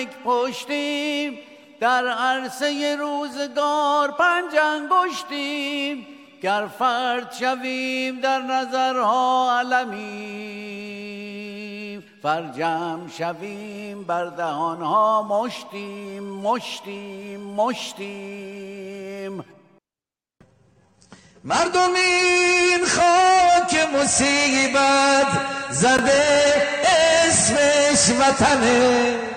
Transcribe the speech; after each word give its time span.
یک 0.00 0.08
پشتیم 0.24 1.38
در 1.80 2.08
عرصه 2.08 2.96
روزگار 2.96 4.10
پنج 4.10 4.56
انگشتیم. 4.56 6.06
گر 6.42 6.66
فرد 6.78 7.32
شویم 7.32 8.20
در 8.20 8.38
نظرها 8.38 9.58
علمیم. 9.58 11.16
فرجم 12.22 13.00
شویم 13.18 14.04
بر 14.04 14.24
دهانها 14.24 15.22
مشتیم 15.22 16.22
مشتیم 16.22 17.40
مشتیم. 17.40 19.44
مردم 21.44 21.94
این 21.94 22.84
خاک 22.84 23.88
مصیبت 23.94 25.26
زده 25.70 26.66
اسمش 27.26 28.20
وطنه. 28.20 29.35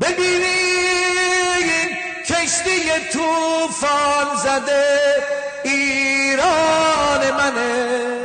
ببینید 0.00 1.90
کشتی 2.26 2.90
توفان 3.12 4.36
زده 4.36 4.86
ایران 5.64 7.30
منه. 7.30 8.19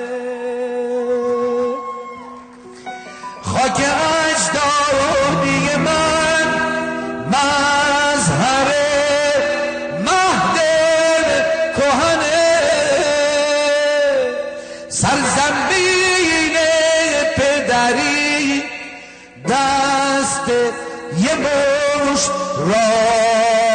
مشت 22.65 22.73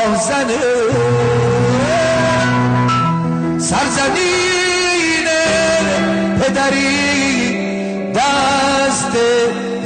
راهزنه 0.07 0.59
سرزمین 3.59 5.27
پدری 6.41 8.13
دست 8.13 9.15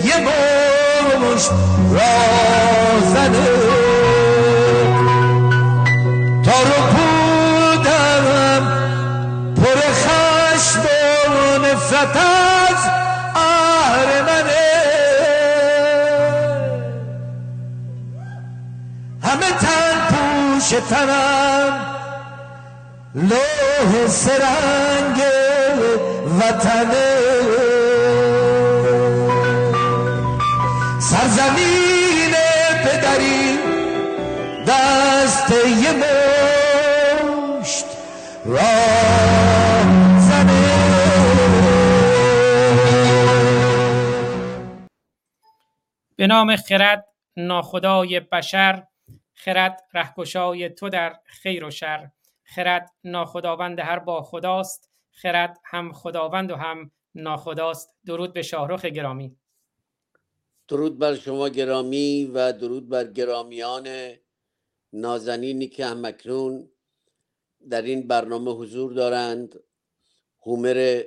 یه 0.04 0.16
مشت 0.20 1.50
راهزنه 1.92 3.46
تا 6.44 6.62
رو 6.62 6.80
بودم 6.92 8.24
پر 9.56 9.80
خشم 9.92 10.80
و 11.30 11.58
نفرت 11.58 12.53
پوش 20.64 20.80
تنم 20.90 21.86
لوح 23.14 24.06
سرنگ 24.08 25.22
وطنه. 26.40 27.14
سرزمین 31.00 32.34
پدری 32.84 33.58
دست 34.66 35.50
یه 35.50 35.92
مشت 37.62 37.86
زنه 40.18 40.64
به 46.16 46.26
نام 46.26 46.56
خرد 46.56 47.04
ناخدای 47.36 48.20
بشر 48.20 48.82
خرد 49.34 49.80
رهگشای 49.94 50.68
تو 50.68 50.88
در 50.88 51.16
خیر 51.24 51.64
و 51.64 51.70
شر. 51.70 52.10
خرد 52.44 52.90
ناخداوند 53.04 53.78
هر 53.78 53.98
با 53.98 54.22
خداست. 54.22 54.90
خرد 55.10 55.58
هم 55.64 55.92
خداوند 55.92 56.50
و 56.50 56.56
هم 56.56 56.90
ناخداست. 57.14 57.90
درود 58.06 58.32
به 58.32 58.42
شاهرخ 58.42 58.84
گرامی. 58.84 59.36
درود 60.68 60.98
بر 60.98 61.14
شما 61.14 61.48
گرامی 61.48 62.30
و 62.34 62.52
درود 62.52 62.88
بر 62.88 63.04
گرامیان 63.04 63.88
نازنینی 64.92 65.68
که 65.68 65.86
هم 65.86 66.04
اکنون 66.04 66.68
در 67.70 67.82
این 67.82 68.08
برنامه 68.08 68.50
حضور 68.50 68.92
دارند. 68.92 69.60
هومر 70.40 71.02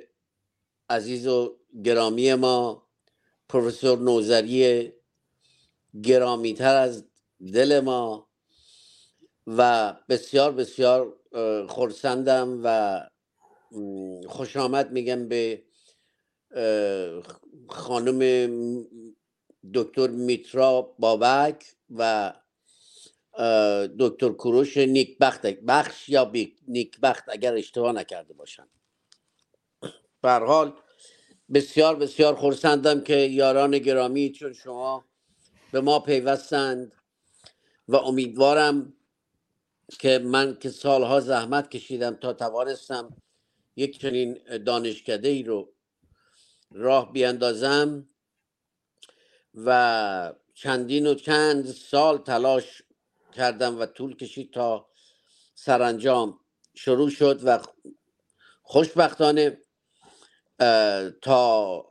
عزیز 0.90 1.26
و 1.26 1.56
گرامی 1.84 2.34
ما 2.34 2.88
پروفسور 3.48 3.98
نوزری 3.98 4.92
گرامیتر 6.02 6.76
از 6.76 7.07
دل 7.54 7.80
ما 7.80 8.28
و 9.46 9.92
بسیار 10.08 10.52
بسیار 10.52 11.20
اه، 11.32 11.66
خرسندم 11.68 12.60
و 12.64 13.00
خوش 14.28 14.56
آمد 14.56 14.92
میگم 14.92 15.28
به 15.28 15.64
خانم 17.70 18.20
دکتر 19.74 20.08
میترا 20.08 20.96
بابک 20.98 21.66
و 21.90 22.34
دکتر 24.00 24.28
کوروش 24.28 24.76
نیکبخت. 24.76 25.46
بخش 25.46 26.08
یا 26.08 26.24
نیکبخت 26.68 27.24
اگر 27.28 27.54
اشتباه 27.54 27.92
نکرده 27.92 28.34
باشم. 28.34 28.68
به 30.22 30.30
حال 30.32 30.80
بسیار 31.54 31.96
بسیار 31.96 32.36
خرسندم 32.36 33.00
که 33.04 33.16
یاران 33.16 33.78
گرامی 33.78 34.32
چون 34.32 34.54
شما 34.54 35.06
به 35.72 35.82
ما 35.82 36.00
پیوستند. 36.00 36.97
و 37.88 37.96
امیدوارم 37.96 38.94
که 40.00 40.18
من 40.18 40.58
که 40.60 40.70
سالها 40.70 41.20
زحمت 41.20 41.70
کشیدم 41.70 42.16
تا 42.16 42.32
توانستم 42.32 43.16
یک 43.76 44.00
چنین 44.00 44.58
دانشکده 44.66 45.28
ای 45.28 45.42
رو 45.42 45.74
راه 46.72 47.12
بیندازم 47.12 48.08
و 49.54 50.34
چندین 50.54 51.06
و 51.06 51.14
چند 51.14 51.66
سال 51.66 52.18
تلاش 52.18 52.82
کردم 53.34 53.80
و 53.80 53.86
طول 53.86 54.16
کشید 54.16 54.52
تا 54.52 54.90
سرانجام 55.54 56.40
شروع 56.74 57.10
شد 57.10 57.40
و 57.44 57.60
خوشبختانه 58.62 59.62
تا 61.22 61.82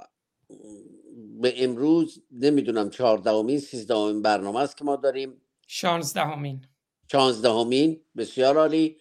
به 1.42 1.64
امروز 1.64 2.24
نمی‌دونم 2.32 2.90
چهاردهمین 2.90 3.60
سیزدهمین 3.60 4.22
برنامه 4.22 4.60
است 4.60 4.78
که 4.78 4.86
ما 4.86 4.96
داریم. 4.96 5.42
شانزدهمین. 5.68 6.66
چهارده 7.08 8.02
بسیار 8.18 8.58
عالی. 8.58 8.98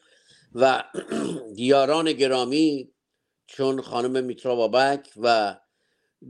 و 0.55 0.85
یاران 1.57 2.13
گرامی 2.13 2.91
چون 3.47 3.83
خانم 3.83 4.25
میترا 4.25 4.57
بابک 4.57 5.13
و 5.17 5.57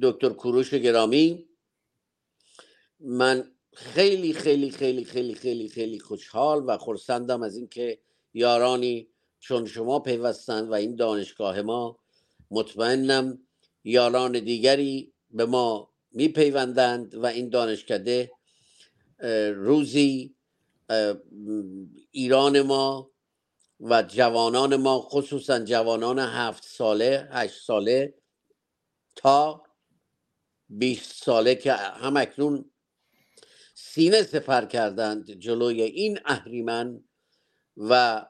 دکتر 0.03 0.29
کوروش 0.29 0.75
گرامی 0.75 1.49
من 3.01 3.51
خیلی 3.75 4.33
خیلی 4.33 4.71
خیلی 4.71 5.05
خیلی 5.05 5.35
خیلی 5.35 5.69
خیلی 5.69 5.99
خوشحال 5.99 6.65
و 6.67 6.79
خرسندم 6.79 7.43
از 7.43 7.57
اینکه 7.57 7.99
یارانی 8.35 9.09
چون 9.41 9.67
شما 9.67 9.99
پیوستند 9.99 10.71
و 10.71 10.73
این 10.73 10.97
دانشگاه 10.97 11.63
ما 11.63 11.99
مطمئنم 12.51 13.39
یاران 13.85 14.33
دیگری 14.33 15.13
به 15.31 15.47
ما 15.47 15.91
میپیوندند 16.13 17.15
و 17.15 17.27
این 17.27 17.49
دانشکده 17.49 18.33
روزی 19.54 20.37
ایران 22.10 22.60
ما 22.62 23.10
و 23.81 24.03
جوانان 24.03 24.77
ما 24.77 25.00
خصوصا 25.00 25.59
جوانان 25.59 26.19
هفت 26.19 26.65
ساله 26.65 27.28
هشت 27.32 27.65
ساله 27.65 28.15
تا 29.16 29.62
20 30.69 31.25
ساله 31.25 31.55
که 31.55 31.73
هم 31.73 32.17
اکنون 32.17 32.70
سینه 33.75 34.23
سپر 34.23 34.64
کردند 34.64 35.31
جلوی 35.31 35.82
این 35.82 36.19
اهریمن 36.25 37.05
و 37.76 38.25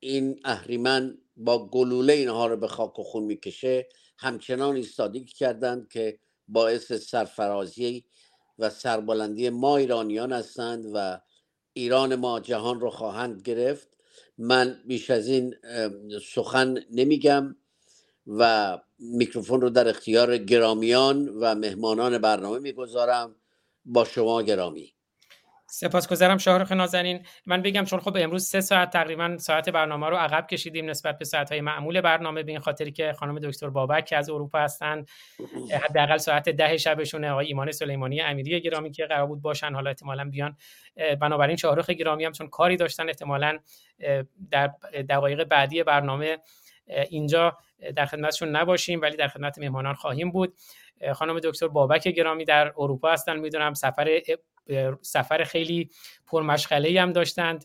این 0.00 0.40
اهریمن 0.44 1.18
با 1.36 1.68
گلوله 1.68 2.12
اینها 2.12 2.46
رو 2.46 2.56
به 2.56 2.68
خاک 2.68 2.98
و 2.98 3.02
خون 3.02 3.24
می‌کشه. 3.24 3.88
همچنان 4.18 4.76
ایستادگی 4.76 5.32
کردند 5.32 5.88
که 5.88 6.18
باعث 6.48 6.92
سرفرازی 6.92 8.04
و 8.58 8.70
سربلندی 8.70 9.50
ما 9.50 9.76
ایرانیان 9.76 10.32
هستند 10.32 10.84
و 10.94 11.20
ایران 11.72 12.14
ما 12.14 12.40
جهان 12.40 12.80
رو 12.80 12.90
خواهند 12.90 13.42
گرفت. 13.42 13.88
من 14.38 14.82
بیش 14.86 15.10
از 15.10 15.28
این 15.28 15.54
سخن 16.34 16.84
نمیگم 16.90 17.56
و 18.26 18.78
میکروفون 18.98 19.60
رو 19.60 19.70
در 19.70 19.88
اختیار 19.88 20.38
گرامیان 20.38 21.28
و 21.28 21.54
مهمانان 21.54 22.18
برنامه 22.18 22.58
می‌گذارم. 22.58 23.36
با 23.84 24.04
شما 24.04 24.42
گرامی. 24.42 24.94
سپاسگزارم 25.74 26.38
شاهرخ 26.38 26.72
نازنین. 26.72 27.26
من 27.46 27.62
بگم 27.62 27.84
چون 27.84 28.00
خب 28.00 28.16
امروز 28.16 28.44
سه 28.44 28.60
ساعت 28.60 28.90
تقریبا 28.90 29.36
ساعت 29.38 29.68
برنامه 29.68 30.08
رو 30.08 30.16
عقب 30.16 30.46
کشیدیم 30.46 30.90
نسبت 30.90 31.18
به 31.18 31.24
ساعت 31.24 31.52
های 31.52 31.60
معمول 31.60 32.00
برنامه 32.00 32.42
به 32.42 32.52
این 32.52 32.60
خاطری 32.60 32.92
که 32.92 33.12
خانم 33.12 33.38
دکتر 33.38 33.68
بابک 33.68 34.04
که 34.04 34.16
از 34.16 34.30
اروپا 34.30 34.58
هستند 34.58 35.08
حداقل 35.82 36.16
ساعت 36.16 36.48
ده 36.48 36.76
شبشونه 36.76 37.30
آقای 37.30 37.46
ایمان 37.46 37.72
سلیمانی 37.72 38.20
امیری 38.20 38.60
گرامی 38.60 38.90
که 38.90 39.06
قرار 39.06 39.26
بود 39.26 39.42
باشن. 39.42 39.74
حالا 39.74 39.90
احتمالا 39.90 40.24
بیان. 40.30 40.56
بنابراین 41.20 41.56
شاهرخ 41.56 41.90
گرامی 41.90 42.24
هم 42.24 42.32
چون 42.32 42.48
کاری 42.48 42.76
داشتن 42.76 43.08
احتمالا 43.08 43.58
در 44.50 44.70
دقایق 45.08 45.44
بعدی 45.44 45.82
برنامه 45.82 46.38
اینجا 46.86 47.58
در 47.96 48.06
خدمتشون 48.06 48.48
نباشیم 48.48 49.00
ولی 49.00 49.16
در 49.16 49.28
خدمت 49.28 49.58
مهمانان 49.58 49.94
خواهیم 49.94 50.30
بود. 50.30 50.54
خانم 51.14 51.40
دکتر 51.40 51.68
بابک 51.68 52.08
گرامی 52.08 52.44
در 52.44 52.72
اروپا 52.78 53.12
هستن 53.12 53.36
می‌دونم 53.36 53.74
سفر 53.74 54.20
سفر 55.02 55.44
خیلی 55.44 55.90
پرمشغله 56.26 57.00
هم 57.02 57.12
داشتند. 57.12 57.64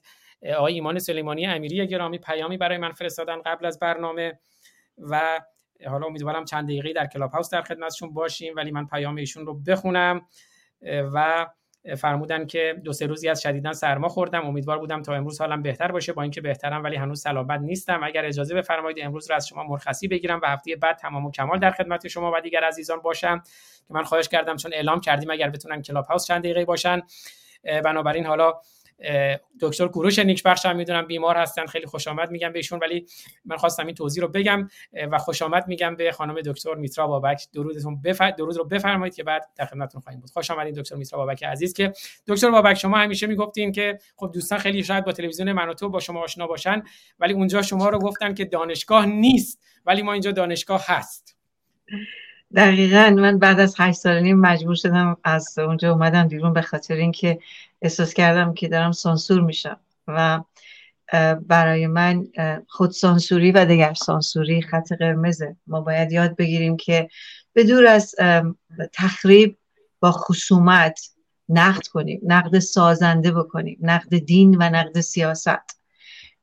آقای 0.55 0.73
ایمان 0.73 0.99
سلیمانی 0.99 1.45
امیری 1.45 1.87
گرامی 1.87 2.17
پیامی 2.17 2.57
برای 2.57 2.77
من 2.77 2.91
فرستادن 2.91 3.41
قبل 3.41 3.65
از 3.65 3.79
برنامه 3.79 4.39
و 4.97 5.41
حالا 5.87 6.05
امیدوارم 6.07 6.45
چند 6.45 6.65
دقیقه 6.65 6.93
در 6.93 7.07
کلاب 7.07 7.31
هاوس 7.31 7.49
در 7.49 7.61
خدمتشون 7.61 8.13
باشیم 8.13 8.53
ولی 8.55 8.71
من 8.71 8.85
پیام 8.85 9.15
ایشون 9.15 9.45
رو 9.45 9.53
بخونم. 9.53 10.27
و 11.13 11.47
فرمودن 11.97 12.45
که 12.47 12.81
دو 12.83 12.93
سه 12.93 13.05
روزی 13.05 13.29
از 13.29 13.41
شدیدن 13.41 13.73
سرما 13.73 14.09
خوردم. 14.09 14.45
امیدوار 14.45 14.79
بودم 14.79 15.01
تا 15.01 15.13
امروز 15.13 15.41
حالم 15.41 15.61
بهتر 15.61 15.91
باشه. 15.91 16.13
با 16.13 16.21
اینکه 16.21 16.41
بهترم 16.41 16.83
ولی 16.83 16.95
هنوز 16.95 17.21
سلامت 17.21 17.59
نیستم. 17.59 18.03
اگر 18.03 18.25
اجازه 18.25 18.55
بفرمایید 18.55 18.97
امروز 19.01 19.29
رو 19.29 19.35
از 19.35 19.47
شما 19.47 19.63
مرخصی 19.63 20.07
بگیرم 20.07 20.39
و 20.43 20.47
هفته 20.47 20.75
بعد 20.75 20.97
تمام 20.97 21.25
و 21.25 21.31
کمال 21.31 21.59
در 21.59 21.71
خدمت 21.71 22.07
شما 22.07 22.31
و 22.35 22.41
دیگر 22.41 22.63
عزیزان 22.63 22.99
باشم 22.99 23.39
که 23.87 23.93
من 23.93 24.03
خواهش 24.03 24.27
کردم 24.27 24.55
چون 24.55 24.73
اعلام 24.73 25.01
کردیم 25.01 25.31
اگر 25.31 25.49
بتونن 25.49 25.81
کلاب 25.81 26.05
هاوس 26.05 26.25
چند 26.27 26.43
دقیقه 26.43 26.65
باشن. 26.65 27.01
بنابراین 27.63 28.25
حالا 28.25 28.53
دکتر 29.61 29.87
کوروش 29.87 30.19
نیکبخش 30.19 30.65
هم 30.65 30.75
می‌دونم 30.75 31.07
بیمار 31.07 31.37
هستن 31.37 31.65
خیلی 31.65 31.85
خوش 31.85 32.07
آمد 32.07 32.31
میگم 32.31 32.51
بهشون 32.51 32.79
ولی 32.79 33.05
من 33.45 33.57
خواستم 33.57 33.85
این 33.85 33.95
توضیح 33.95 34.23
رو 34.23 34.29
بگم 34.29 34.67
و 35.11 35.17
خوش 35.17 35.41
آمد 35.41 35.67
میگم 35.67 35.95
به 35.95 36.11
خانم 36.11 36.41
دکتر 36.41 36.73
میترا 36.73 37.07
بابک. 37.07 37.47
درودتون 37.53 38.01
بف... 38.01 38.21
درود 38.21 38.57
رو 38.57 38.63
بفرمایید 38.65 39.15
که 39.15 39.23
بعد 39.23 39.49
در 39.55 39.65
خدمتتون 39.65 40.01
خواهیم 40.01 40.19
بود. 40.19 40.29
خوش 40.29 40.51
آمدین 40.51 40.73
دکتر 40.73 40.95
میترا 40.95 41.19
بابک 41.19 41.43
عزیز 41.43 41.73
که 41.73 41.93
دکتر 42.27 42.51
بابک 42.51 42.73
شما 42.73 42.97
همیشه 42.97 43.27
می‌گفتین 43.27 43.71
که 43.71 43.99
خب 44.15 44.31
دوستان 44.33 44.59
خیلی 44.59 44.83
شاید 44.83 45.05
با 45.05 45.11
تلویزیون 45.11 45.51
من 45.51 45.73
تو 45.73 45.89
با 45.89 45.99
شما 45.99 46.23
آشنا 46.23 46.47
باشن 46.47 46.83
ولی 47.19 47.33
اونجا 47.33 47.61
شما 47.61 47.89
رو 47.89 47.99
گفتن 47.99 48.33
که 48.33 48.45
دانشگاه 48.45 49.05
نیست 49.05 49.61
ولی 49.85 50.01
ما 50.01 50.13
اینجا 50.13 50.31
دانشگاه 50.31 50.83
هست. 50.85 51.37
دقیقا 52.55 53.09
من 53.09 53.39
بعد 53.39 53.59
از 53.59 53.75
هشت 53.77 53.97
سال 53.99 54.19
نیم 54.19 54.39
مجبور 54.39 54.75
شدم 54.75 55.17
از 55.23 55.59
اونجا 55.59 55.91
اومدم 55.91 56.27
بیرون 56.27 56.53
به 56.53 56.61
خاطر 56.61 56.93
اینکه 56.93 57.39
احساس 57.81 58.13
کردم 58.13 58.53
که 58.53 58.67
دارم 58.67 58.91
سانسور 58.91 59.41
میشم 59.41 59.79
و 60.07 60.41
برای 61.47 61.87
من 61.87 62.27
خود 62.67 62.91
سانسوری 62.91 63.51
و 63.51 63.65
دیگر 63.65 63.93
سانسوری 63.93 64.61
خط 64.61 64.93
قرمزه. 64.93 65.55
ما 65.67 65.81
باید 65.81 66.11
یاد 66.11 66.35
بگیریم 66.35 66.77
که 66.77 67.09
به 67.53 67.63
دور 67.63 67.85
از 67.85 68.15
تخریب 68.93 69.57
با 69.99 70.11
خصومت 70.11 70.99
نقد 71.49 71.87
کنیم 71.87 72.21
نقد 72.23 72.59
سازنده 72.59 73.31
بکنیم 73.31 73.77
نقد 73.81 74.17
دین 74.17 74.55
و 74.55 74.69
نقد 74.69 75.01
سیاست. 75.01 75.78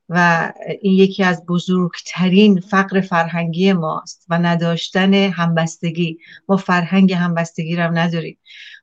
و 0.09 0.53
این 0.81 0.93
یکی 0.93 1.23
از 1.23 1.45
بزرگترین 1.45 2.59
فقر 2.59 3.01
فرهنگی 3.01 3.73
ماست 3.73 4.25
و 4.29 4.39
نداشتن 4.39 5.13
همبستگی. 5.13 6.19
ما 6.49 6.57
فرهنگ 6.57 7.13
همبستگی 7.13 7.75
رو 7.75 7.91
نداریم. 7.91 8.37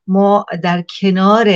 ما 0.06 0.47
در 0.62 0.85
کنار 1.00 1.55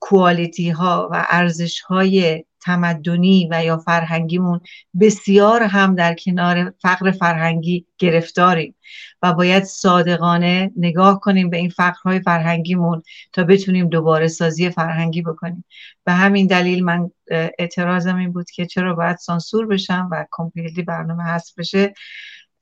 کوالیتی 0.00 0.70
ها 0.70 1.08
و 1.12 1.26
ارزش 1.28 1.80
های 1.80 2.44
تمدنی 2.64 3.48
و 3.50 3.64
یا 3.64 3.78
فرهنگیمون 3.78 4.60
بسیار 5.00 5.62
هم 5.62 5.94
در 5.94 6.14
کنار 6.14 6.74
فقر 6.82 7.10
فرهنگی 7.10 7.86
گرفتاریم 7.98 8.74
و 9.22 9.32
باید 9.32 9.64
صادقانه 9.64 10.70
نگاه 10.76 11.20
کنیم 11.20 11.50
به 11.50 11.56
این 11.56 11.70
فقرهای 11.70 12.20
فرهنگیمون 12.20 13.02
تا 13.32 13.44
بتونیم 13.44 13.88
دوباره 13.88 14.28
سازی 14.28 14.70
فرهنگی 14.70 15.22
بکنیم. 15.22 15.64
به 16.04 16.12
همین 16.12 16.46
دلیل 16.46 16.84
من 16.84 17.10
اعتراضم 17.58 18.16
این 18.16 18.32
بود 18.32 18.50
که 18.50 18.66
چرا 18.66 18.94
باید 18.94 19.16
سانسور 19.16 19.66
بشم 19.66 20.08
و 20.12 20.26
کمپلیتی 20.30 20.82
برنامه 20.82 21.24
هست 21.24 21.54
بشه 21.58 21.94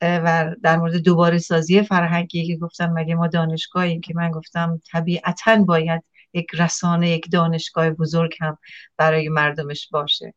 و 0.01 0.55
در 0.63 0.77
مورد 0.77 0.95
دوباره 0.95 1.37
سازی 1.37 1.83
فرهنگی 1.83 2.47
که 2.47 2.57
گفتم 2.57 2.93
مگه 2.93 3.15
ما 3.15 3.27
دانشگاهیم 3.27 4.01
که 4.01 4.13
من 4.15 4.31
گفتم 4.31 4.81
طبیعتا 4.91 5.55
باید 5.55 6.03
یک 6.33 6.47
رسانه 6.53 7.09
یک 7.09 7.31
دانشگاه 7.31 7.89
بزرگ 7.89 8.35
هم 8.41 8.57
برای 8.97 9.29
مردمش 9.29 9.89
باشه. 9.91 10.33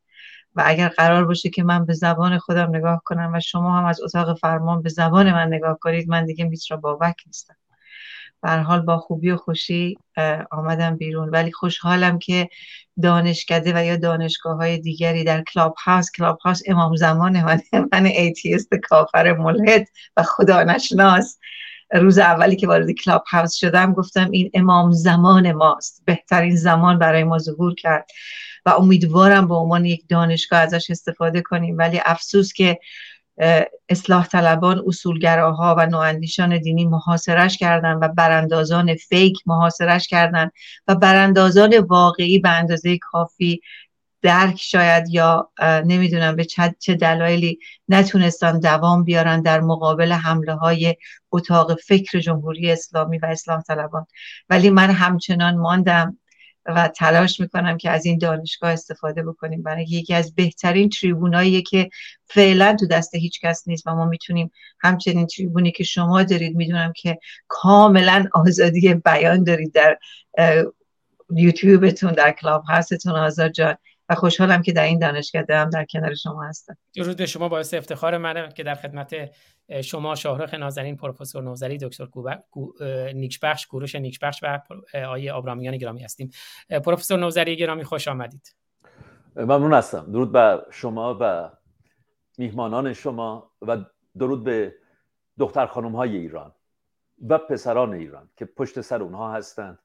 و 0.55 0.63
اگر 0.67 0.89
قرار 0.89 1.25
باشه 1.25 1.51
که 1.51 1.63
من 1.63 1.85
به 1.85 1.93
زبان 1.93 2.39
خودم 2.39 2.77
نگاه 2.77 3.03
کنم 3.05 3.33
و 3.35 3.41
شما 3.41 3.79
هم 3.79 3.85
از 3.85 4.01
اتاق 4.01 4.39
فرمان 4.39 4.83
به 4.83 4.89
زبان 4.89 5.33
من 5.33 5.47
نگاه 5.47 5.79
کنید 5.81 6.09
من 6.09 6.27
دیگه 6.27 6.45
میترا 6.45 6.77
بابک 6.77 7.17
نیستم. 7.27 7.57
حال 8.43 8.81
با 8.81 8.99
خوبی 8.99 9.31
و 9.31 9.37
خوشی 9.37 9.99
آمدم 10.51 10.97
بیرون. 10.97 11.31
ولی 11.31 11.53
خوشحالم 11.53 12.19
که 12.19 12.49
دانشکده 13.03 13.73
و 13.77 13.85
یا 13.85 13.97
دانشگاه 13.97 14.57
های 14.57 14.79
دیگری 14.79 15.25
در 15.25 15.43
Clubhouse 15.43 16.11
Clubhouse 16.11 16.61
امام 16.67 16.97
زمان 16.97 17.43
من 17.45 17.61
من 17.93 18.07
atheist 18.07 18.75
کافر 18.75 19.33
ملحد 19.33 19.89
و 20.17 20.23
خدا 20.23 20.63
نشناس. 20.63 21.39
روز 21.93 22.19
اولی 22.19 22.57
که 22.57 22.67
وارد 22.67 22.91
Clubhouse 22.91 23.55
شدم 23.55 23.93
گفتم 23.93 24.31
این 24.31 24.51
امام 24.55 24.93
زمان 24.93 25.53
ماست. 25.53 26.03
بهترین 26.05 26.57
زمان 26.57 26.99
برای 26.99 27.25
ما 27.25 27.39
ظهور 27.39 27.75
کرد 27.75 28.11
و 28.67 28.71
امیدوارم 28.71 29.49
به 29.49 29.55
عنوان 29.55 29.85
یک 29.85 30.05
دانشگاه 30.09 30.61
ازش 30.61 30.91
استفاده 30.91 31.43
کنیم. 31.43 31.79
ولی 31.79 32.01
افسوس 32.05 32.53
که 32.53 32.79
اصلاح 33.89 34.27
طلبان 34.27 34.83
اصولگراها 34.87 35.75
و 35.79 35.87
نواندیشان 35.87 36.59
دینی 36.59 36.85
محاصرش 36.85 37.59
کردن 37.59 37.95
و 37.95 38.09
براندازان 38.09 38.95
فیک 38.95 39.39
محاصرش 39.47 40.09
کردن 40.09 40.51
و 40.89 40.95
براندازان 40.95 41.79
واقعی 41.79 42.39
به 42.39 42.49
اندازه 42.49 42.99
کافی 42.99 43.61
درک 44.23 44.57
شاید 44.61 45.09
یا 45.09 45.51
نمی‌دونم 45.63 46.37
به 46.37 46.45
چه 46.79 46.95
دلایلی 46.95 47.59
نتونستن 47.89 48.61
دوام 48.61 49.05
بیارن 49.05 49.43
در 49.43 49.61
مقابل 49.61 50.13
حمله 50.13 50.55
های 50.55 50.97
اتاق 51.33 51.75
فکر 51.81 52.21
جمهوری 52.21 52.73
اسلامی 52.73 53.19
و 53.19 53.27
اصلاح 53.27 53.63
طلبان. 53.63 54.07
ولی 54.49 54.71
من 54.71 54.91
همچنان 54.91 55.57
ماندم 55.57 56.19
و 56.67 56.89
تلاش 56.89 57.41
می‌کنم 57.41 57.77
که 57.77 57.91
از 57.91 58.07
این 58.07 58.19
دانشگاه 58.19 58.71
استفاده 58.71 59.23
بکنیم. 59.23 59.63
برای 59.63 59.85
یکی 59.85 60.15
از 60.15 60.35
بهترین 60.35 60.89
تریبونایی 60.89 61.63
که 61.63 61.91
فعلا 62.27 62.77
تو 62.81 62.87
دست 62.87 63.15
هیچ 63.15 63.41
کس 63.41 63.69
نیست 63.69 63.87
و 63.87 63.95
ما 63.95 64.05
می‌تونیم 64.05 64.51
همچنین 64.81 65.27
تریبونی 65.27 65.73
که 65.73 65.85
شما 65.85 66.23
دارید 66.23 66.57
می‌دونم 66.57 66.93
که 66.97 67.19
کاملا 67.49 68.25
آزادی 68.35 68.95
بیان 68.95 69.45
دارید 69.45 69.73
در 69.75 69.99
یوتیوبتون 71.31 72.13
در 72.13 72.33
کلاب 72.33 72.63
هاستون 72.63 73.17
آزاد 73.17 73.51
جان. 73.51 73.77
و 74.09 74.15
خوشحالم 74.15 74.63
که 74.63 74.73
در 74.73 74.85
این 74.85 74.99
دانشکده 74.99 75.57
هم 75.57 75.71
در 75.71 75.85
کنار 75.85 76.15
شما 76.15 76.45
هستم. 76.45 76.77
درود 76.95 77.17
به 77.17 77.27
شما 77.27 77.49
باعث 77.49 77.75
افتخار 77.75 78.19
منه 78.19 78.49
که 78.49 78.63
در 78.63 78.75
خدمت 78.75 79.15
شما 79.85 80.15
شاهرخ 80.15 80.55
نازنین 80.55 80.97
پروفسور 80.97 81.43
نوزری 81.43 81.79
دکتر 81.79 82.07
نیکبخش 83.15 83.67
کوروش 83.67 83.95
نیکبخش 83.95 84.41
و 84.43 84.61
آیه 85.09 85.33
آبرامیان 85.33 85.77
گرامی 85.77 86.05
هستیم. 86.05 86.31
پروفسور 86.85 87.19
نوزری 87.19 87.57
گرامی 87.57 87.85
خوش 87.85 88.09
آمدید. 88.09 88.57
ممنون 89.37 89.75
هستم. 89.75 90.13
درود 90.13 90.33
به 90.33 90.63
شما 90.71 91.19
و 91.21 91.51
میهمانان 92.39 92.93
شما 92.93 93.51
و 93.63 93.77
درود 94.19 94.45
به 94.45 94.75
دختر 95.39 95.67
خانم 95.67 95.97
های 95.97 96.17
ایران 96.17 96.53
و 97.29 97.39
پسران 97.39 97.95
ایران 97.95 98.31
که 98.37 98.45
پشت 98.45 98.81
سر 98.81 99.03
اونها 99.03 99.33
هستند 99.33 99.79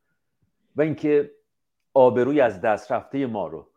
و 0.76 0.82
اینکه 0.82 1.32
آبروی 1.94 2.42
از 2.42 2.62
دست 2.62 2.92
رفته 2.92 3.26
ما 3.26 3.48
رو 3.48 3.71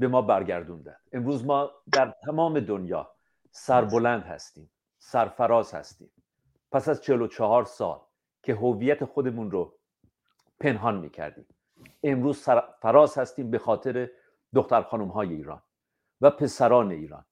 به 0.00 0.08
ما 0.08 0.22
برگردوندن. 0.22 0.96
امروز 1.12 1.44
ما 1.44 1.70
در 1.92 2.14
تمام 2.24 2.60
دنیا 2.60 3.10
سربلند 3.50 4.22
هستیم 4.22 4.70
سرفراز 4.98 5.74
هستیم. 5.74 6.10
پس 6.72 6.88
از 6.88 7.02
44 7.02 7.64
سال 7.64 8.00
که 8.42 8.54
هویت 8.54 9.04
خودمون 9.04 9.50
رو 9.50 9.78
پنهان 10.60 10.96
می‌کردیم. 10.96 11.46
امروز 12.02 12.38
سرفراز 12.38 13.18
هستیم 13.18 13.50
به 13.50 13.58
خاطر 13.58 14.10
دختر 14.54 14.82
خانم 14.82 15.08
های 15.08 15.34
ایران 15.34 15.62
و 16.20 16.30
پسران 16.30 16.90
ایران 16.90 17.24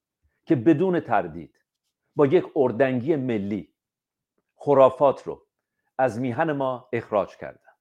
که 0.46 0.56
بدون 0.56 1.00
تردید 1.00 1.58
با 2.16 2.26
یک 2.26 2.44
اردنگی 2.56 3.16
ملی 3.16 3.74
خرافات 4.56 5.22
رو 5.22 5.46
از 5.98 6.20
میهن 6.20 6.52
ما 6.52 6.88
اخراج 6.92 7.36
کردند. 7.36 7.76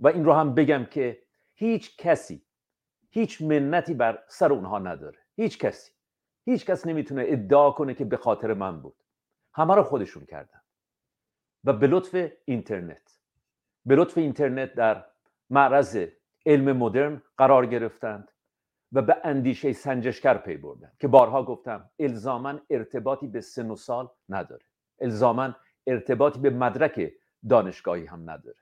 و 0.00 0.08
این 0.08 0.24
رو 0.24 0.32
هم 0.32 0.54
بگم 0.54 0.84
که 0.84 1.22
هیچ 1.54 1.96
کسی 1.96 2.42
هیچ 3.10 3.42
منتی 3.42 3.94
بر 3.94 4.24
سر 4.28 4.52
اونها 4.52 4.78
نداره. 4.78 5.18
هیچ 5.36 5.58
کسی. 5.58 5.92
هیچ 6.44 6.66
کس 6.66 6.86
نمی‌تونه 6.86 7.24
ادعا 7.26 7.70
کنه 7.70 7.94
که 7.94 8.04
به 8.04 8.16
خاطر 8.16 8.54
من 8.54 8.82
بود. 8.82 8.96
همه 9.54 9.74
رو 9.74 9.82
خودشون 9.82 10.24
کردن. 10.24 10.60
و 11.64 11.72
به 11.72 11.86
لطف 11.86 12.30
اینترنت. 12.44 13.20
به 13.86 13.96
لطف 13.96 14.18
اینترنت 14.18 14.74
در 14.74 15.06
معرض 15.50 16.06
علم 16.46 16.76
مدرن 16.76 17.22
قرار 17.36 17.66
گرفتند 17.66 18.30
و 18.92 19.02
به 19.02 19.16
اندیشه 19.24 19.72
سنجشگر 19.72 20.38
پی 20.38 20.56
بردن 20.56 20.92
که 20.98 21.08
بارها 21.08 21.42
گفتم 21.42 21.90
الزاما 21.98 22.60
ارتباطی 22.70 23.26
به 23.26 23.40
سن 23.40 23.70
و 23.70 23.76
سال 23.76 24.08
نداره. 24.28 24.64
الزاما 24.98 25.56
ارتباطی 25.86 26.40
به 26.40 26.50
مدرک 26.50 27.12
دانشگاهی 27.48 28.06
هم 28.06 28.30
نداره. 28.30 28.58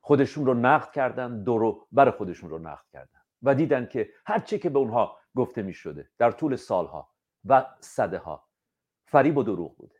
خودشون 0.00 0.46
رو 0.46 0.54
نقد 0.54 0.90
کردن 0.90 1.42
دورو 1.42 1.86
بر 1.92 2.10
خودشون 2.10 2.50
رو 2.50 2.58
نقد 2.58 2.84
کردن. 2.92 3.19
و 3.42 3.54
دیدن 3.54 3.86
که 3.86 4.10
هرچه 4.26 4.58
که 4.58 4.70
به 4.70 4.78
اونها 4.78 5.18
گفته 5.36 5.62
می 5.62 5.74
شده 5.74 6.10
در 6.18 6.30
طول 6.30 6.56
سالها 6.56 7.10
و 7.44 7.66
صده 7.80 8.18
ها 8.18 8.48
فریب 9.06 9.36
و 9.36 9.42
دروغ 9.42 9.76
بوده. 9.76 9.96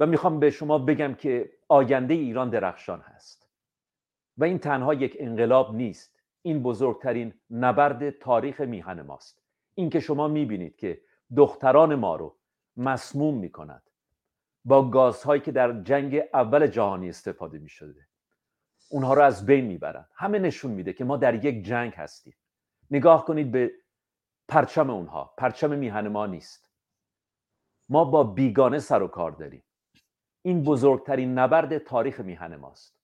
و 0.00 0.06
می‌خوام 0.06 0.40
به 0.40 0.50
شما 0.50 0.78
بگم 0.78 1.14
که 1.14 1.52
آینده 1.68 2.14
ایران 2.14 2.50
درخشان 2.50 3.00
هست. 3.00 3.48
و 4.36 4.44
این 4.44 4.58
تنها 4.58 4.94
یک 4.94 5.16
انقلاب 5.20 5.74
نیست. 5.74 6.20
این 6.42 6.62
بزرگترین 6.62 7.34
نبرد 7.50 8.10
تاریخ 8.10 8.60
میهن 8.60 9.02
ماست. 9.02 9.42
این 9.74 9.90
که 9.90 10.00
شما 10.00 10.28
می‌بینید 10.28 10.76
که 10.76 11.00
دختران 11.36 11.94
ما 11.94 12.16
رو 12.16 12.36
مسموم 12.76 13.38
می‌کنند 13.38 13.90
با 14.64 14.90
گازهایی 14.90 15.40
که 15.40 15.52
در 15.52 15.82
جنگ 15.82 16.22
اول 16.34 16.66
جهانی 16.66 17.08
استفاده 17.08 17.58
می‌شده. 17.58 18.08
اونها 18.88 19.14
رو 19.14 19.22
از 19.22 19.46
بین 19.46 19.64
می‌برند 19.64 20.08
همه 20.14 20.38
نشون 20.38 20.70
میده 20.70 20.92
که 20.92 21.04
ما 21.04 21.16
در 21.16 21.44
یک 21.44 21.64
جنگ 21.64 21.92
هستیم. 21.92 22.34
نگاه 22.90 23.24
کنید 23.24 23.52
به 23.52 23.72
پرچم 24.48 24.90
اونها. 24.90 25.34
پرچم 25.38 25.70
میهن 25.70 26.08
ما 26.08 26.26
نیست. 26.26 26.70
ما 27.88 28.04
با 28.04 28.24
بیگانه 28.24 28.78
سر 28.78 29.02
و 29.02 29.08
کار 29.08 29.30
داریم. 29.30 29.62
این 30.42 30.62
بزرگترین 30.62 31.38
نبرد 31.38 31.78
تاریخ 31.78 32.20
میهن 32.20 32.56
ماست. 32.56 33.00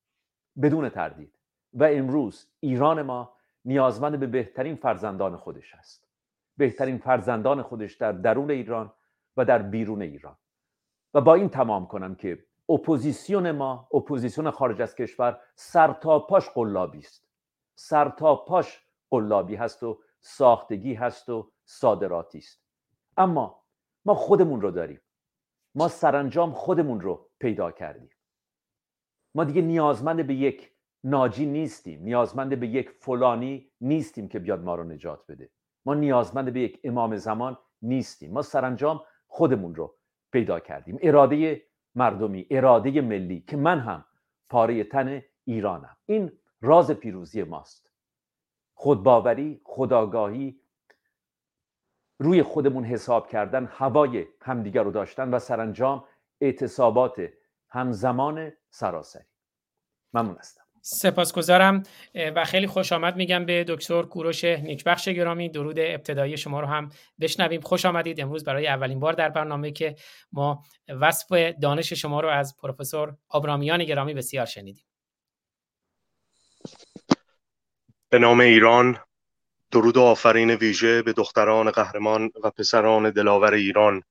بدون 0.63 0.89
تردید. 0.89 1.39
و 1.75 1.85
امروز 1.85 2.47
ایران 2.61 3.03
ما 3.03 3.37
نیازمند 3.65 4.21
به 4.21 4.27
بهترین 4.27 4.77
فرزندان 4.77 5.37
خودش 5.37 5.75
است 5.75 6.09
بهترین 6.57 6.99
فرزندان 6.99 7.63
خودش 7.63 7.95
در 7.95 8.13
درون 8.13 8.51
ایران 8.51 8.93
و 9.37 9.45
در 9.45 9.63
بیرون 9.63 10.03
ایران. 10.03 10.37
و 11.15 11.21
با 11.21 11.35
این 11.35 11.49
تمام 11.49 11.87
کنم 11.87 12.15
که 12.15 12.45
اپوزیسیون 12.69 13.51
ما 13.51 13.89
اپوزیسیون 13.95 14.51
خارج 14.51 14.83
از 14.83 14.95
کشور 14.95 15.41
سر 15.55 15.93
تا 15.93 16.19
پاش 16.19 16.49
قلابی 16.49 16.99
است. 16.99 17.29
سر 17.75 18.09
تا 18.09 18.37
پاش 18.37 18.81
قلابی 19.11 19.55
هست 19.55 19.83
و 19.83 20.01
ساختگی 20.21 20.95
هست 20.95 21.29
و 21.29 21.53
صادراتی 21.65 22.39
است. 22.39 22.63
اما 23.17 23.63
ما 24.05 24.15
خودمون 24.15 24.61
رو 24.61 24.71
داریم. 24.71 25.01
ما 25.75 25.89
سرانجام 25.89 26.53
خودمون 26.53 27.01
رو 27.01 27.31
پیدا 27.39 27.71
کردیم. 27.71 28.11
ما 29.35 29.45
دیگه 29.45 29.63
نیازمند 29.63 30.27
به 30.27 30.35
یک 30.35 30.73
ناجی 31.05 31.47
نیستیم. 31.47 32.03
نیازمند 32.03 32.61
به 32.61 32.67
یک 32.67 32.91
فلانی 32.91 33.71
نیستیم 33.81 34.29
که 34.29 34.39
بیاد 34.39 34.61
ما 34.61 34.75
رو 34.75 34.85
نجات 34.85 35.27
بده. 35.29 35.51
ما 35.85 35.95
نیازمند 35.95 36.53
به 36.53 36.61
یک 36.61 36.81
امام 36.85 37.17
زمان 37.17 37.59
نیستیم. 37.83 38.33
ما 38.33 38.43
سرانجام 38.43 39.05
خودمون 39.27 39.75
رو 39.75 39.97
پیدا 40.33 40.61
کردیم. 40.61 40.99
اراده 41.03 41.63
مردمی 41.95 42.47
اراده 42.51 43.01
ملی 43.01 43.41
که 43.41 43.57
من 43.57 43.81
هم 43.81 44.05
پاره 44.49 44.85
تن 44.85 45.23
ایرانم. 45.45 45.97
این 46.07 46.33
راز 46.61 46.91
پیروزی 46.91 47.43
ماست. 47.43 47.91
خودباوری 48.75 49.61
خداگاهی 49.65 50.61
روی 52.19 52.43
خودمون 52.43 52.85
حساب 52.85 53.29
کردن 53.29 53.67
هوای 53.67 54.27
همدیگر 54.41 54.83
رو 54.83 54.91
داشتن 54.91 55.35
و 55.35 55.39
سرانجام 55.39 56.05
اعتصابات 56.41 57.29
همزمان 57.69 58.53
سراسری. 58.71 59.25
ممنون 60.15 60.37
هستم. 60.37 60.62
سپاسگزارم 60.85 61.83
و 62.15 62.45
خیلی 62.45 62.67
خوش 62.67 62.93
آمد 62.93 63.17
میگم 63.17 63.47
به 63.47 63.65
دکتر 63.69 64.03
کوروش 64.03 64.45
نیکبخش 64.45 65.09
گرامی. 65.09 65.49
درود 65.49 65.79
ابتدایی 65.79 66.37
شما 66.37 66.61
رو 66.61 66.67
هم 66.67 66.91
بشنویم. 67.21 67.61
خوش 67.61 67.87
آمدید. 67.87 68.21
امروز 68.21 68.45
برای 68.45 68.67
اولین 68.67 69.01
بار 69.01 69.13
در 69.13 69.29
برنامه 69.29 69.71
که 69.71 69.97
ما 70.33 70.63
وصف 70.89 71.33
دانش 71.63 71.93
شما 71.93 72.21
رو 72.21 72.29
از 72.29 72.57
پروفسور 72.57 73.17
آبرامیان 73.29 73.85
گرامی 73.85 74.15
بسیار 74.15 74.47
شنیدیم. 74.47 74.85
به 78.09 78.19
نام 78.19 78.41
ایران 78.41 78.99
درود 79.71 79.97
و 79.97 80.03
آفرین 80.03 80.51
ویژه 80.51 81.03
به 81.03 81.13
دختران 81.13 81.71
قهرمان 81.71 82.31
و 82.43 82.51
پسران 82.51 83.11
دلاور 83.11 83.55
ایران 83.55 84.03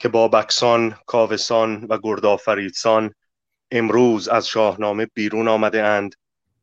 که 0.00 0.08
با 0.08 0.28
بکسان، 0.28 0.96
کاوسان 1.06 1.84
و 1.84 1.98
گردآفریدسان 2.02 3.14
امروز 3.70 4.28
از 4.28 4.48
شاهنامه 4.48 5.06
بیرون 5.14 5.48
آمده 5.48 5.82
اند 5.82 6.14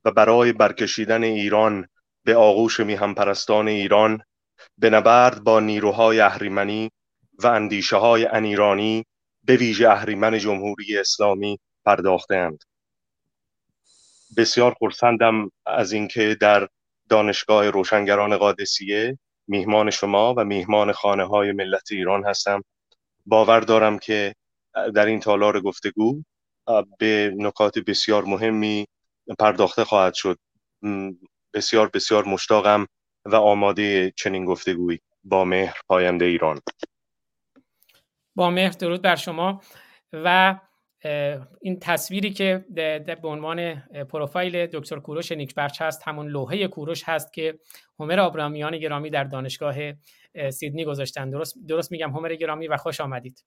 و 0.05 0.11
برای 0.11 0.53
برکشیدن 0.53 1.23
ایران 1.23 1.87
به 2.23 2.35
آغوش 2.35 2.79
میهم 2.79 3.13
پرستان 3.13 3.67
ایران 3.67 4.21
به 4.77 4.89
نبرد 4.89 5.43
با 5.43 5.59
نیروهای 5.59 6.19
اهریمنی 6.19 6.91
و 7.39 7.47
اندیشه 7.47 7.97
های 7.97 8.25
انیرانی 8.25 9.05
به 9.43 9.55
ویژه 9.55 9.89
اهریمن 9.89 10.39
جمهوری 10.39 10.97
اسلامی 10.97 11.59
پرداختند 11.85 12.63
بسیار 14.37 14.75
خرسندم 14.79 15.51
از 15.65 15.91
اینکه 15.91 16.37
در 16.41 16.67
دانشگاه 17.09 17.69
روشنگران 17.69 18.37
قادسیه 18.37 19.17
میهمان 19.47 19.89
شما 19.89 20.33
و 20.37 20.43
میهمان 20.43 20.91
خانه 20.91 21.23
های 21.23 21.51
ملت 21.51 21.91
ایران 21.91 22.25
هستم. 22.25 22.63
باور 23.25 23.59
دارم 23.59 23.99
که 23.99 24.35
در 24.95 25.05
این 25.05 25.19
تالار 25.19 25.61
گفتگو 25.61 26.23
به 26.99 27.33
نکات 27.37 27.79
بسیار 27.79 28.25
مهمی 28.25 28.87
پرداخته 29.39 29.83
خواهد 29.83 30.13
شد. 30.13 30.39
بسیار 31.53 31.89
بسیار 31.93 32.25
مشتاقم 32.25 32.87
و 33.25 33.35
آماده 33.35 34.11
چنین 34.11 34.45
گفتگویی 34.45 34.99
با 35.23 35.45
مهر 35.45 35.77
پاینده 35.87 36.25
ایران. 36.25 36.59
با 38.35 38.49
مهر 38.49 38.71
درود 38.71 39.01
بر 39.01 39.15
شما 39.15 39.61
و 40.13 40.59
این 41.61 41.79
تصویری 41.79 42.33
که 42.33 42.65
به 43.21 43.27
عنوان 43.27 43.75
پروفایل 44.09 44.67
دکتر 44.67 44.99
کوروش 44.99 45.31
نیکبخش 45.31 45.81
هست 45.81 46.01
همون 46.05 46.27
لوحه 46.27 46.67
کوروش 46.67 47.03
هست 47.05 47.33
که 47.33 47.59
همر 47.99 48.19
آبرامیان 48.19 48.77
گرامی 48.77 49.09
در 49.09 49.23
دانشگاه 49.23 49.75
سیدنی 50.51 50.85
گذاشتن. 50.85 51.29
درست 51.29 51.55
درست 51.67 51.91
میگم 51.91 52.11
همر 52.11 52.35
گرامی 52.35 52.67
و 52.67 52.77
خوش 52.77 53.01
آمدید. 53.01 53.43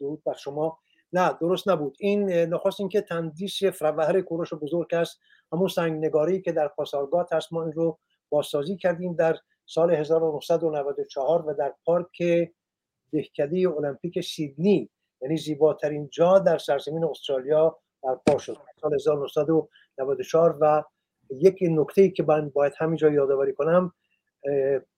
درود 0.00 0.22
بر 0.24 0.34
شما. 0.34 0.78
نه 1.12 1.32
درست 1.40 1.68
نبود. 1.68 1.96
این 2.00 2.30
نخواست 2.30 2.80
اینکه 2.80 3.00
تندیس 3.00 3.64
فروهر 3.64 4.20
کوروش 4.20 4.54
بزرگ 4.54 4.94
است 4.94 5.20
همون 5.52 5.68
سنگ 5.68 6.04
نگاری 6.04 6.42
که 6.42 6.52
در 6.52 6.68
پاسارگاد 6.68 7.28
هست 7.32 7.52
ما 7.52 7.62
این 7.62 7.72
رو 7.72 7.98
بازسازی 8.28 8.76
کردیم 8.76 9.14
در 9.14 9.36
سال 9.66 9.94
1994 9.94 11.46
و 11.46 11.54
در 11.54 11.74
پارک 11.84 12.22
دهکده 13.12 13.68
المپیک 13.68 14.20
سیدنی 14.20 14.90
یعنی 15.22 15.36
زیباترین 15.36 16.08
جا 16.12 16.38
در 16.38 16.58
سرزمین 16.58 17.04
استرالیا 17.04 17.78
برپا 18.02 18.38
شد. 18.38 18.56
سال 18.80 18.94
1994 18.94 20.58
و 20.60 20.84
یک 21.30 21.58
نکته 21.62 22.10
که 22.10 22.22
من 22.22 22.48
باید 22.48 22.72
همینجا 22.78 23.10
یادآوری 23.10 23.52
کنم 23.52 23.92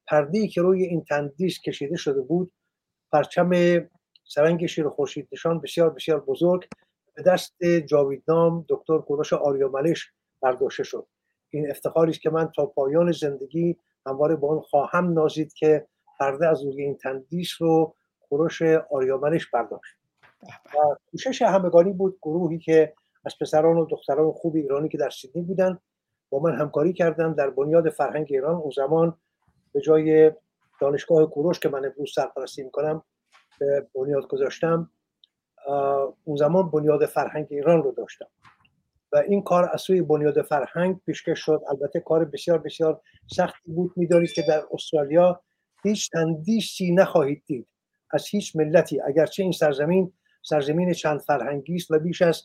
پردی 0.06 0.48
که 0.48 0.62
روی 0.62 0.84
این 0.84 1.04
تندیس 1.04 1.60
کشیده 1.60 1.96
شده 1.96 2.20
بود 2.20 2.52
پرچم 3.12 3.50
سرنگ 4.28 4.66
شیر 4.66 4.88
خورشید 4.88 5.28
نشان 5.32 5.60
بسیار 5.60 5.90
بسیار 5.90 6.20
بزرگ. 6.20 6.68
به 7.14 7.22
دست 7.22 7.64
جاویدنام 7.64 8.64
دکتر 8.68 8.98
کوروش 8.98 9.32
آریاملش 9.32 10.12
برداشته 10.40 10.82
شد. 10.82 11.06
این 11.50 11.70
افتخاری 11.70 12.10
است 12.10 12.20
که 12.20 12.30
من 12.30 12.50
تا 12.56 12.66
پایان 12.66 13.12
زندگی 13.12 13.76
همواره 14.06 14.36
با 14.36 14.48
اون 14.48 14.60
خواهم 14.60 15.12
نازید 15.12 15.52
که 15.52 15.86
پرده 16.18 16.48
از 16.48 16.64
روی 16.64 16.82
این 16.82 16.96
تندیس 16.96 17.62
رو 17.62 17.94
کوروش 18.20 18.62
آریامنش 18.90 19.46
برداشت. 19.46 19.94
و 20.74 20.96
کوشش 21.10 21.42
همگانی 21.42 21.92
بود 21.92 22.18
گروهی 22.22 22.58
که 22.58 22.94
از 23.24 23.34
پسران 23.40 23.76
و 23.76 23.86
دختران 23.86 24.32
خوب 24.32 24.56
ایرانی 24.56 24.88
که 24.88 24.98
در 24.98 25.10
سیدنی 25.10 25.42
بودن 25.42 25.78
با 26.30 26.38
من 26.38 26.54
همکاری 26.54 26.92
کردم 26.92 27.34
در 27.34 27.50
بنیاد 27.50 27.88
فرهنگ 27.88 28.26
ایران. 28.30 28.54
اون 28.54 28.70
زمان 28.76 29.16
به 29.72 29.80
جای 29.80 30.32
دانشگاه 30.80 31.30
کوروش 31.30 31.60
که 31.60 31.68
من 31.68 31.84
امروز 31.84 32.12
سرپرستی 32.14 32.62
می‌کنم 32.62 33.02
به 33.58 33.86
بنیاد 33.94 34.26
گذاشتم 34.26 34.90
اون 36.24 36.36
زمان 36.36 36.70
بنیاد 36.70 37.06
فرهنگ 37.06 37.46
ایران 37.50 37.82
رو 37.82 37.92
داشتم. 37.92 38.26
و 39.12 39.16
این 39.16 39.42
کار 39.42 39.70
از 39.72 39.80
سوی 39.80 40.02
بنیاد 40.02 40.42
فرهنگ 40.42 41.00
پیشکش 41.06 41.40
شد. 41.40 41.62
البته 41.68 42.00
کار 42.00 42.24
بسیار 42.24 42.58
بسیار 42.58 43.00
سختی 43.26 43.72
بود 43.72 43.92
می‌دانید 43.96 44.32
که 44.32 44.42
در 44.48 44.62
استرالیا 44.72 45.40
هیچ 45.82 46.10
تندیسی 46.10 46.94
نخواهید 46.94 47.42
دید 47.46 47.66
از 48.10 48.26
هیچ 48.26 48.56
ملتی. 48.56 49.00
اگرچه 49.00 49.42
این 49.42 49.52
سرزمین 49.52 50.12
سرزمین 50.42 50.92
چند 50.92 51.20
فرهنگی 51.20 51.74
است 51.74 51.90
و 51.90 51.98
بیش 51.98 52.22
از 52.22 52.42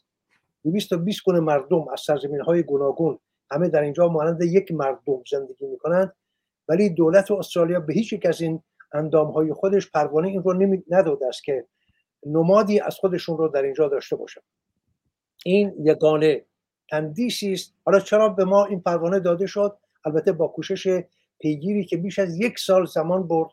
220 0.63 1.24
گونه 1.24 1.39
مردم 1.39 1.88
از 1.93 2.01
سرزمین 2.01 2.41
های 2.41 2.63
گوناگون 2.63 3.20
همه 3.51 3.70
در 3.70 3.82
اینجا 3.82 4.08
مانند 4.08 4.41
یک 4.41 4.72
مردم 4.72 5.24
زندگی 5.32 5.65
می 5.65 5.77
کنند 5.77 6.13
ولی 6.67 6.89
دولت 6.89 7.32
استرالیا 7.32 7.79
به 7.79 7.93
هیچ 7.93 8.13
یک 8.13 8.25
از 8.25 8.41
این 8.41 8.63
اندام 8.93 9.31
های 9.31 9.53
خودش 9.53 9.91
پروانه 9.91 10.27
این 10.27 10.43
رو 10.43 10.53
نمی 10.53 10.83
نداده 10.89 11.27
است 11.27 11.43
که 11.43 11.65
نمادی 12.25 12.79
از 12.79 12.95
خودشون 12.95 13.38
رو 13.38 13.47
در 13.47 13.62
اینجا 13.62 13.88
داشته 13.88 14.15
باشن 14.15 14.41
این 15.45 15.73
یگانه 15.79 16.45
تندیسی 16.89 17.53
است. 17.53 17.73
حالا 17.85 18.00
چرا 18.00 18.29
به 18.29 18.45
ما 18.45 18.65
این 18.65 18.81
پروانه 18.81 19.19
داده 19.19 19.45
شد؟ 19.45 19.77
البته 20.05 20.31
با 20.31 20.47
کوشش 20.47 21.03
پیگیری 21.39 21.85
که 21.85 21.97
بیش 21.97 22.19
از 22.19 22.39
یک 22.39 22.59
سال 22.59 22.85
زمان 22.85 23.27
برد 23.27 23.50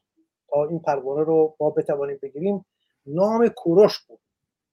تا 0.49 0.65
این 0.65 0.79
پروانه 0.79 1.25
رو 1.25 1.57
ما 1.61 1.71
بتوانیم 1.71 2.19
بگیریم 2.23 2.65
نام 3.07 3.49
کوروش 3.49 3.99
بود. 3.99 4.19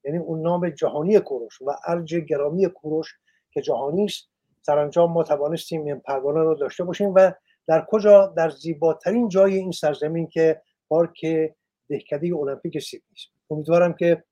یعنی 0.06 0.18
اون 0.18 0.42
نام 0.42 0.70
جهانی 0.70 1.20
کوروش 1.20 1.62
و 1.62 1.76
ارج 1.88 2.16
گرامی 2.16 2.68
کوروش 2.68 3.16
که 3.52 3.62
جهانی 3.62 4.06
است. 4.06 4.30
سرانجام 4.62 5.12
ما 5.12 5.24
توانستیم 5.24 5.86
این 5.86 6.00
پروانه 6.00 6.40
رو 6.40 6.56
داشته 6.56 6.84
باشیم 6.84 7.14
و 7.16 7.32
در 7.68 7.86
کجا؟ 7.90 8.28
در 8.28 8.50
زیباترین 8.50 9.30
جای 9.30 9.56
این 9.56 9.72
سرزمین 9.72 10.28
که 10.28 10.62
پارک 10.90 11.26
دهکده 11.90 12.36
المپیک 12.36 12.80
سیدنی 12.80 13.08
است. 13.16 13.28
امیدوارم 13.50 13.94
که 13.94 14.24